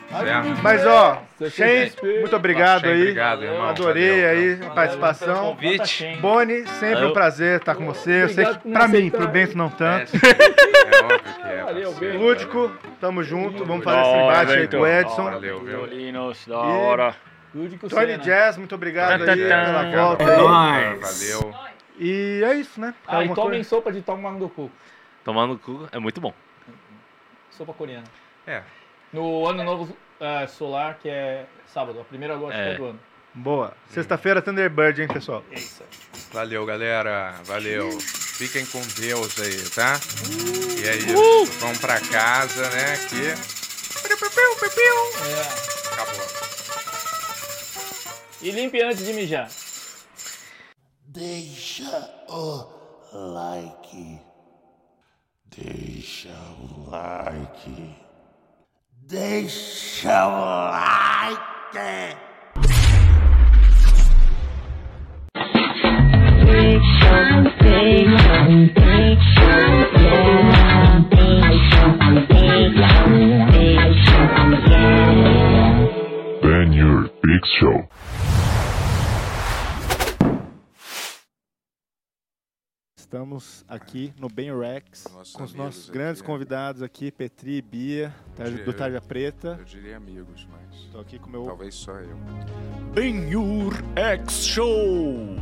Certo? 0.10 0.64
Mas 0.64 0.86
ó, 0.86 1.22
fez 1.52 1.96
muito 2.02 2.36
obrigado 2.36 2.82
Shen, 2.82 2.92
aí. 2.92 3.02
obrigado, 3.02 3.44
irmão. 3.44 3.64
Adorei 3.70 4.10
Valeu, 4.10 4.30
aí 4.30 4.54
valeu. 4.56 4.72
a 4.72 4.76
participação. 4.76 5.46
Convite. 5.56 6.18
Boni, 6.22 6.68
sempre 6.68 6.96
Valeu. 6.96 7.10
um 7.10 7.14
prazer 7.14 7.60
estar 7.60 7.76
com 7.76 7.86
você. 7.86 8.24
Eu 8.24 8.30
sei 8.30 8.46
que 8.46 8.72
pra 8.72 8.88
mim, 8.88 9.10
pro 9.10 9.28
Bento 9.28 9.58
não 9.58 9.70
tanto. 9.70 10.12
É 10.16 11.04
óbvio 11.04 11.20
que 11.20 11.42
é. 11.48 11.64
Valeu, 11.68 11.92
parceiro. 11.92 12.20
Lúdico, 12.20 12.72
tamo 13.02 13.22
junto. 13.24 13.66
Vamos 13.66 13.84
fazer 13.84 14.02
esse 14.02 14.18
embate 14.18 14.52
aí 14.54 14.68
com 14.68 14.78
o 14.78 14.88
Edson. 14.88 15.24
Valeu, 15.24 15.60
viu? 15.60 15.68
Violinos, 15.86 16.48
da 16.48 16.58
hora. 16.58 17.16
Lúdico 17.54 17.90
Tony 17.90 18.12
Senna. 18.12 18.24
Jazz, 18.24 18.58
muito 18.58 18.76
obrigado 18.76 19.22
aí 19.28 19.36
pela 19.36 19.92
volta 19.92 20.24
É 20.24 20.36
aí. 20.36 20.42
nóis. 20.42 21.30
Valeu. 21.32 21.56
E 22.00 22.42
é 22.46 22.54
isso, 22.56 22.80
né? 22.80 22.94
Ah, 23.08 23.24
e 23.26 23.34
tomem 23.34 23.64
sopa 23.64 23.92
de 23.92 24.02
tomar 24.02 24.32
no 24.32 24.48
cu. 24.50 24.72
Tomar 25.24 25.48
no 25.48 25.58
cu 25.58 25.88
é 25.92 26.00
muito 26.00 26.22
bom. 26.22 26.34
Sopa 27.50 27.74
coreana. 27.74 28.04
É. 28.46 28.62
No 29.14 29.48
ano 29.48 29.64
novo 29.64 29.98
eh, 30.20 30.48
solar, 30.48 30.98
que 31.00 31.10
é 31.10 31.46
sábado, 31.74 32.00
a 32.00 32.04
primeira 32.04 32.36
lua 32.36 32.54
É. 32.54 32.76
do 32.76 32.86
ano. 32.86 33.00
Boa. 33.34 33.74
Sexta-feira, 33.90 34.42
Thunderbird, 34.42 35.02
hein, 35.02 35.08
pessoal? 35.08 35.44
Valeu, 36.34 36.66
galera. 36.66 37.36
Valeu. 37.44 38.00
Fiquem 38.02 38.66
com 38.66 38.82
Deus 39.00 39.40
aí, 39.40 39.70
tá? 39.70 40.00
E 40.80 40.88
é 40.88 40.96
isso. 40.96 41.46
Vão 41.60 41.74
pra 41.76 42.00
casa, 42.02 42.70
né? 42.70 42.98
Que. 43.10 43.28
É. 43.30 43.36
Acabou. 45.94 46.26
E 48.42 48.52
limpe 48.52 48.82
antes 48.82 49.06
de 49.06 49.14
mijar. 49.14 49.50
Deixa 51.06 52.10
o 52.30 52.68
like. 53.14 54.20
Deixa 55.46 56.30
o 56.60 56.90
like. 56.90 57.96
They 59.10 59.48
shall 59.48 60.32
like 60.70 61.40
it. 61.76 62.18
Big 66.44 66.82
show, 67.00 67.44
big 67.62 68.08
big 68.76 69.20
yeah. 69.96 71.00
Big 71.10 71.56
big 72.28 72.28
big 72.28 72.76
yeah. 74.68 74.92
Then 76.42 76.68
you're 76.74 77.04
big 77.24 77.44
show. 77.62 77.88
Estamos 83.08 83.64
aqui 83.70 84.14
no 84.20 84.28
Ben 84.28 84.54
Rex 84.54 85.06
Nossos 85.14 85.34
com 85.34 85.44
os 85.46 85.54
nossos 85.54 85.90
grandes 85.90 86.22
né? 86.22 86.28
convidados 86.28 86.82
aqui, 86.82 87.10
Petri 87.10 87.56
e 87.56 87.62
Bia, 87.62 88.14
do 88.66 88.74
Tarja 88.74 89.00
Preta. 89.00 89.56
Eu 89.58 89.64
diria 89.64 89.96
amigos, 89.96 90.46
mas. 90.52 90.82
Estou 90.82 91.00
aqui 91.00 91.18
com 91.18 91.30
meu 91.30 91.46
Talvez 91.46 91.74
só 91.74 91.94
eu. 91.94 92.18
Benhur 92.94 93.74
X 93.96 94.44
Show. 94.44 95.38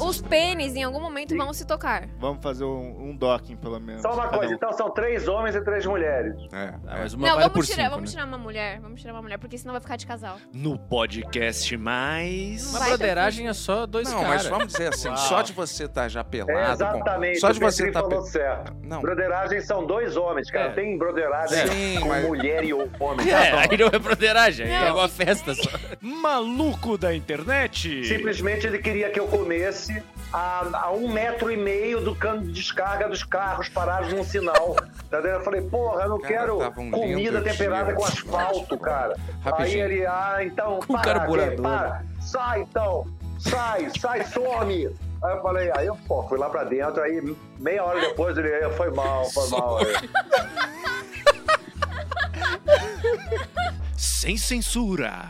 Os 0.00 0.20
pênis 0.20 0.74
em 0.74 0.82
algum 0.82 1.00
momento 1.00 1.36
vão 1.36 1.52
se 1.52 1.66
tocar. 1.66 2.08
Vamos 2.18 2.42
fazer 2.42 2.64
um, 2.64 3.10
um 3.10 3.16
docking, 3.16 3.56
pelo 3.56 3.78
menos. 3.80 4.02
Só 4.02 4.12
uma 4.14 4.28
coisa, 4.28 4.52
um. 4.52 4.56
então 4.56 4.72
são 4.72 4.90
três 4.90 5.28
homens 5.28 5.54
e 5.54 5.60
três 5.62 5.84
mulheres. 5.86 6.34
É. 6.52 6.74
Ah, 6.86 6.98
mas 7.00 7.14
uma 7.14 7.26
não, 7.26 7.34
vale 7.36 7.48
vamos 7.48 7.52
por 7.52 7.64
tirar, 7.72 7.84
cinco, 7.84 7.94
vamos 7.96 8.10
né? 8.10 8.20
tirar 8.20 8.26
uma 8.28 8.38
mulher. 8.38 8.80
Vamos 8.80 9.00
tirar 9.00 9.12
uma 9.14 9.22
mulher, 9.22 9.38
porque 9.38 9.56
senão 9.58 9.72
vai 9.72 9.80
ficar 9.80 9.96
de 9.96 10.06
casal. 10.06 10.36
No 10.52 10.78
podcast 10.78 11.76
mais. 11.76 12.70
Uma 12.74 12.80
broderagem 12.86 13.48
é 13.48 13.52
só 13.52 13.86
dois 13.86 14.10
Não, 14.10 14.20
caras. 14.20 14.34
mas 14.42 14.46
vamos 14.46 14.66
dizer 14.72 14.88
assim, 14.88 15.08
Uau. 15.08 15.16
só 15.16 15.42
de 15.42 15.52
você 15.52 15.84
estar 15.84 16.08
já 16.08 16.22
pelado. 16.24 16.52
É 16.52 16.64
com- 16.66 16.72
exatamente, 16.72 17.40
Só 17.40 17.50
de 17.50 17.60
você 17.60 17.86
estar. 17.88 18.00
falou 18.00 18.22
pe- 18.22 18.28
certo. 18.30 18.74
Não. 18.82 19.00
Broderagem 19.00 19.60
são 19.60 19.86
dois 19.86 20.16
homens, 20.16 20.50
cara. 20.50 20.68
É. 20.70 20.72
Tem 20.72 20.96
broderagem 20.98 21.66
Sim, 21.68 22.00
com 22.00 22.08
mas- 22.08 22.24
mulher 22.26 22.64
e 22.64 22.72
homem. 22.72 22.84
É, 23.34 23.50
tá 23.50 23.60
aí 23.70 23.76
não 23.78 23.86
é 23.88 23.98
broderagem, 23.98 24.66
aí 24.66 24.88
é 24.88 24.92
uma 24.92 25.08
festa 25.08 25.54
só. 25.54 25.70
Maluco 26.00 26.96
da 26.96 27.14
internet. 27.14 28.04
Simplesmente 28.06 28.66
ele 28.66 28.78
queria 28.78 29.10
que 29.10 29.18
eu 29.18 29.26
comesse 29.26 29.83
a, 30.32 30.64
a 30.72 30.90
um 30.92 31.08
metro 31.12 31.50
e 31.50 31.56
meio 31.56 32.00
do 32.00 32.14
cano 32.14 32.42
de 32.42 32.52
descarga 32.52 33.08
dos 33.08 33.22
carros 33.22 33.68
parados 33.68 34.12
num 34.12 34.24
sinal. 34.24 34.76
Tá? 35.10 35.18
Eu 35.18 35.40
falei, 35.42 35.62
porra, 35.62 36.02
eu 36.02 36.08
não 36.10 36.20
Cara, 36.20 36.34
quero 36.34 36.80
um 36.80 36.90
comida 36.90 37.40
temperada 37.42 37.86
dia. 37.86 37.94
com 37.96 38.04
asfalto, 38.04 38.78
cara. 38.78 39.16
Rapidinho. 39.42 39.84
Aí 39.84 39.92
ele, 39.92 40.06
ah, 40.06 40.38
então, 40.42 40.80
Com 40.86 40.94
para, 40.94 41.20
carburador. 41.20 41.62
para, 41.62 42.02
sai 42.20 42.62
então, 42.62 43.06
sai, 43.38 43.90
sai, 44.00 44.24
some. 44.24 44.86
Aí 45.22 45.32
eu 45.36 45.40
falei, 45.42 45.70
aí 45.76 45.86
eu 45.86 45.96
pô, 46.06 46.22
fui 46.28 46.36
lá 46.38 46.50
pra 46.50 46.64
dentro, 46.64 47.02
aí 47.02 47.34
meia 47.58 47.82
hora 47.82 47.98
depois 48.00 48.36
ele, 48.36 48.50
"É, 48.50 48.68
foi 48.70 48.90
mal, 48.90 49.24
foi 49.30 49.48
mal. 49.48 49.78
Sem 53.96 54.36
censura. 54.36 55.28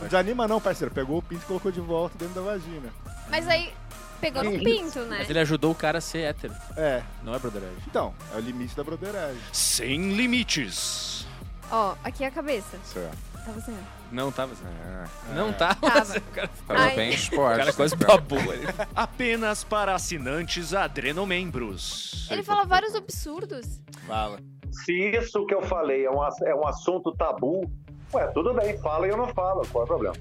Não 0.00 0.06
desanima 0.08 0.48
não, 0.48 0.60
parceiro. 0.60 0.92
Pegou 0.92 1.18
o 1.18 1.22
pinto 1.22 1.42
e 1.42 1.46
colocou 1.46 1.70
de 1.70 1.80
volta 1.80 2.16
dentro 2.18 2.34
da 2.34 2.40
vagina. 2.40 2.88
Mas 3.28 3.46
aí 3.48 3.72
pegou 4.20 4.44
no 4.44 4.52
pinto, 4.58 5.00
né? 5.00 5.18
Mas 5.18 5.30
ele 5.30 5.38
ajudou 5.40 5.72
o 5.72 5.74
cara 5.74 5.98
a 5.98 6.00
ser 6.00 6.18
hétero. 6.20 6.54
É, 6.76 7.02
Não 7.22 7.34
é 7.34 7.38
broderagem. 7.38 7.76
então, 7.86 8.14
é 8.32 8.36
o 8.36 8.40
limite 8.40 8.76
da 8.76 8.84
broderagem. 8.84 9.40
Sem 9.52 10.12
limites. 10.12 11.26
Ó, 11.70 11.94
aqui 12.04 12.24
é 12.24 12.26
a 12.26 12.30
cabeça. 12.30 12.78
Certo. 12.84 13.16
Tá 13.44 13.52
você. 13.52 13.72
Não 14.12 14.30
tava. 14.30 14.52
É, 14.52 15.34
Não 15.34 15.52
tava. 15.52 15.76
Tava. 15.80 16.18
O 16.18 16.20
cara, 16.32 16.50
Tava 16.66 16.80
Ai. 16.80 16.96
bem 16.96 17.10
o 17.10 17.14
exposto. 17.14 17.56
cara 17.56 17.72
quase 17.72 17.96
cara. 17.96 18.12
babou 18.20 18.38
ali. 18.38 18.66
Apenas 18.94 19.64
para 19.64 19.94
assinantes 19.94 20.74
adrenomembros. 20.74 22.26
Ele 22.30 22.42
fala 22.42 22.64
vários 22.64 22.94
absurdos. 22.94 23.80
Fala. 24.06 24.38
Se 24.70 24.92
isso 24.92 25.46
que 25.46 25.54
eu 25.54 25.62
falei 25.62 26.04
é 26.04 26.10
um, 26.10 26.22
é 26.22 26.54
um 26.54 26.66
assunto 26.66 27.12
tabu, 27.16 27.70
ué, 28.12 28.26
tudo 28.28 28.52
bem, 28.54 28.76
fala 28.78 29.06
e 29.06 29.10
eu 29.10 29.16
não 29.16 29.28
falo, 29.28 29.62
qual 29.72 29.82
é 29.82 29.84
o 29.84 29.86
problema? 29.86 30.16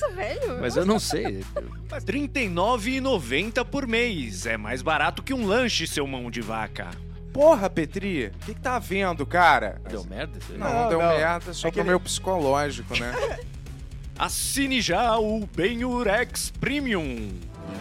Nossa, 0.00 0.14
velho. 0.14 0.60
Mas 0.60 0.76
eu 0.76 0.86
não 0.86 0.98
sei. 0.98 1.24
R$ 1.90 2.00
39,90 2.00 3.64
por 3.64 3.86
mês. 3.86 4.46
É 4.46 4.56
mais 4.56 4.82
barato 4.82 5.22
que 5.22 5.32
um 5.34 5.46
lanche, 5.46 5.86
seu 5.86 6.06
mão 6.06 6.30
de 6.30 6.40
vaca. 6.40 6.88
Porra, 7.32 7.68
Petri, 7.70 8.26
o 8.26 8.46
que, 8.46 8.54
que 8.54 8.60
tá 8.60 8.78
vendo, 8.78 9.24
cara? 9.26 9.80
Deu 9.88 10.02
merda 10.04 10.38
aí? 10.50 10.58
Não, 10.58 10.72
Não, 10.82 10.88
deu 10.88 10.98
não. 11.00 11.08
merda 11.16 11.52
só 11.52 11.68
É 11.68 11.70
que 11.70 11.74
pro 11.76 11.82
ele- 11.82 11.90
meu 11.90 12.00
psicológico, 12.00 12.98
né? 12.98 13.38
Assine 14.18 14.80
já 14.80 15.16
o 15.18 15.46
Benurex 15.54 16.50
Premium. 16.58 17.30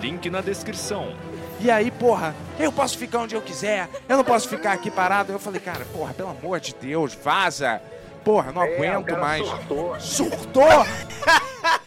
Link 0.02 0.30
na 0.30 0.42
descrição. 0.42 1.16
E 1.60 1.72
aí, 1.72 1.90
porra, 1.90 2.36
eu 2.60 2.72
posso 2.72 2.98
ficar 2.98 3.20
onde 3.20 3.34
eu 3.34 3.42
quiser, 3.42 3.90
eu 4.08 4.18
não 4.18 4.24
posso 4.24 4.48
ficar 4.48 4.74
aqui 4.74 4.92
parado. 4.92 5.32
Eu 5.32 5.40
falei, 5.40 5.60
cara, 5.60 5.86
porra, 5.86 6.14
pelo 6.14 6.30
amor 6.30 6.60
de 6.60 6.76
Deus, 6.80 7.16
vaza. 7.16 7.82
Porra, 8.24 8.52
não 8.52 8.62
É, 8.62 8.90
aguento 8.90 9.18
mais. 9.18 9.48
surtou. 9.48 10.00
Surtou? 10.00 10.70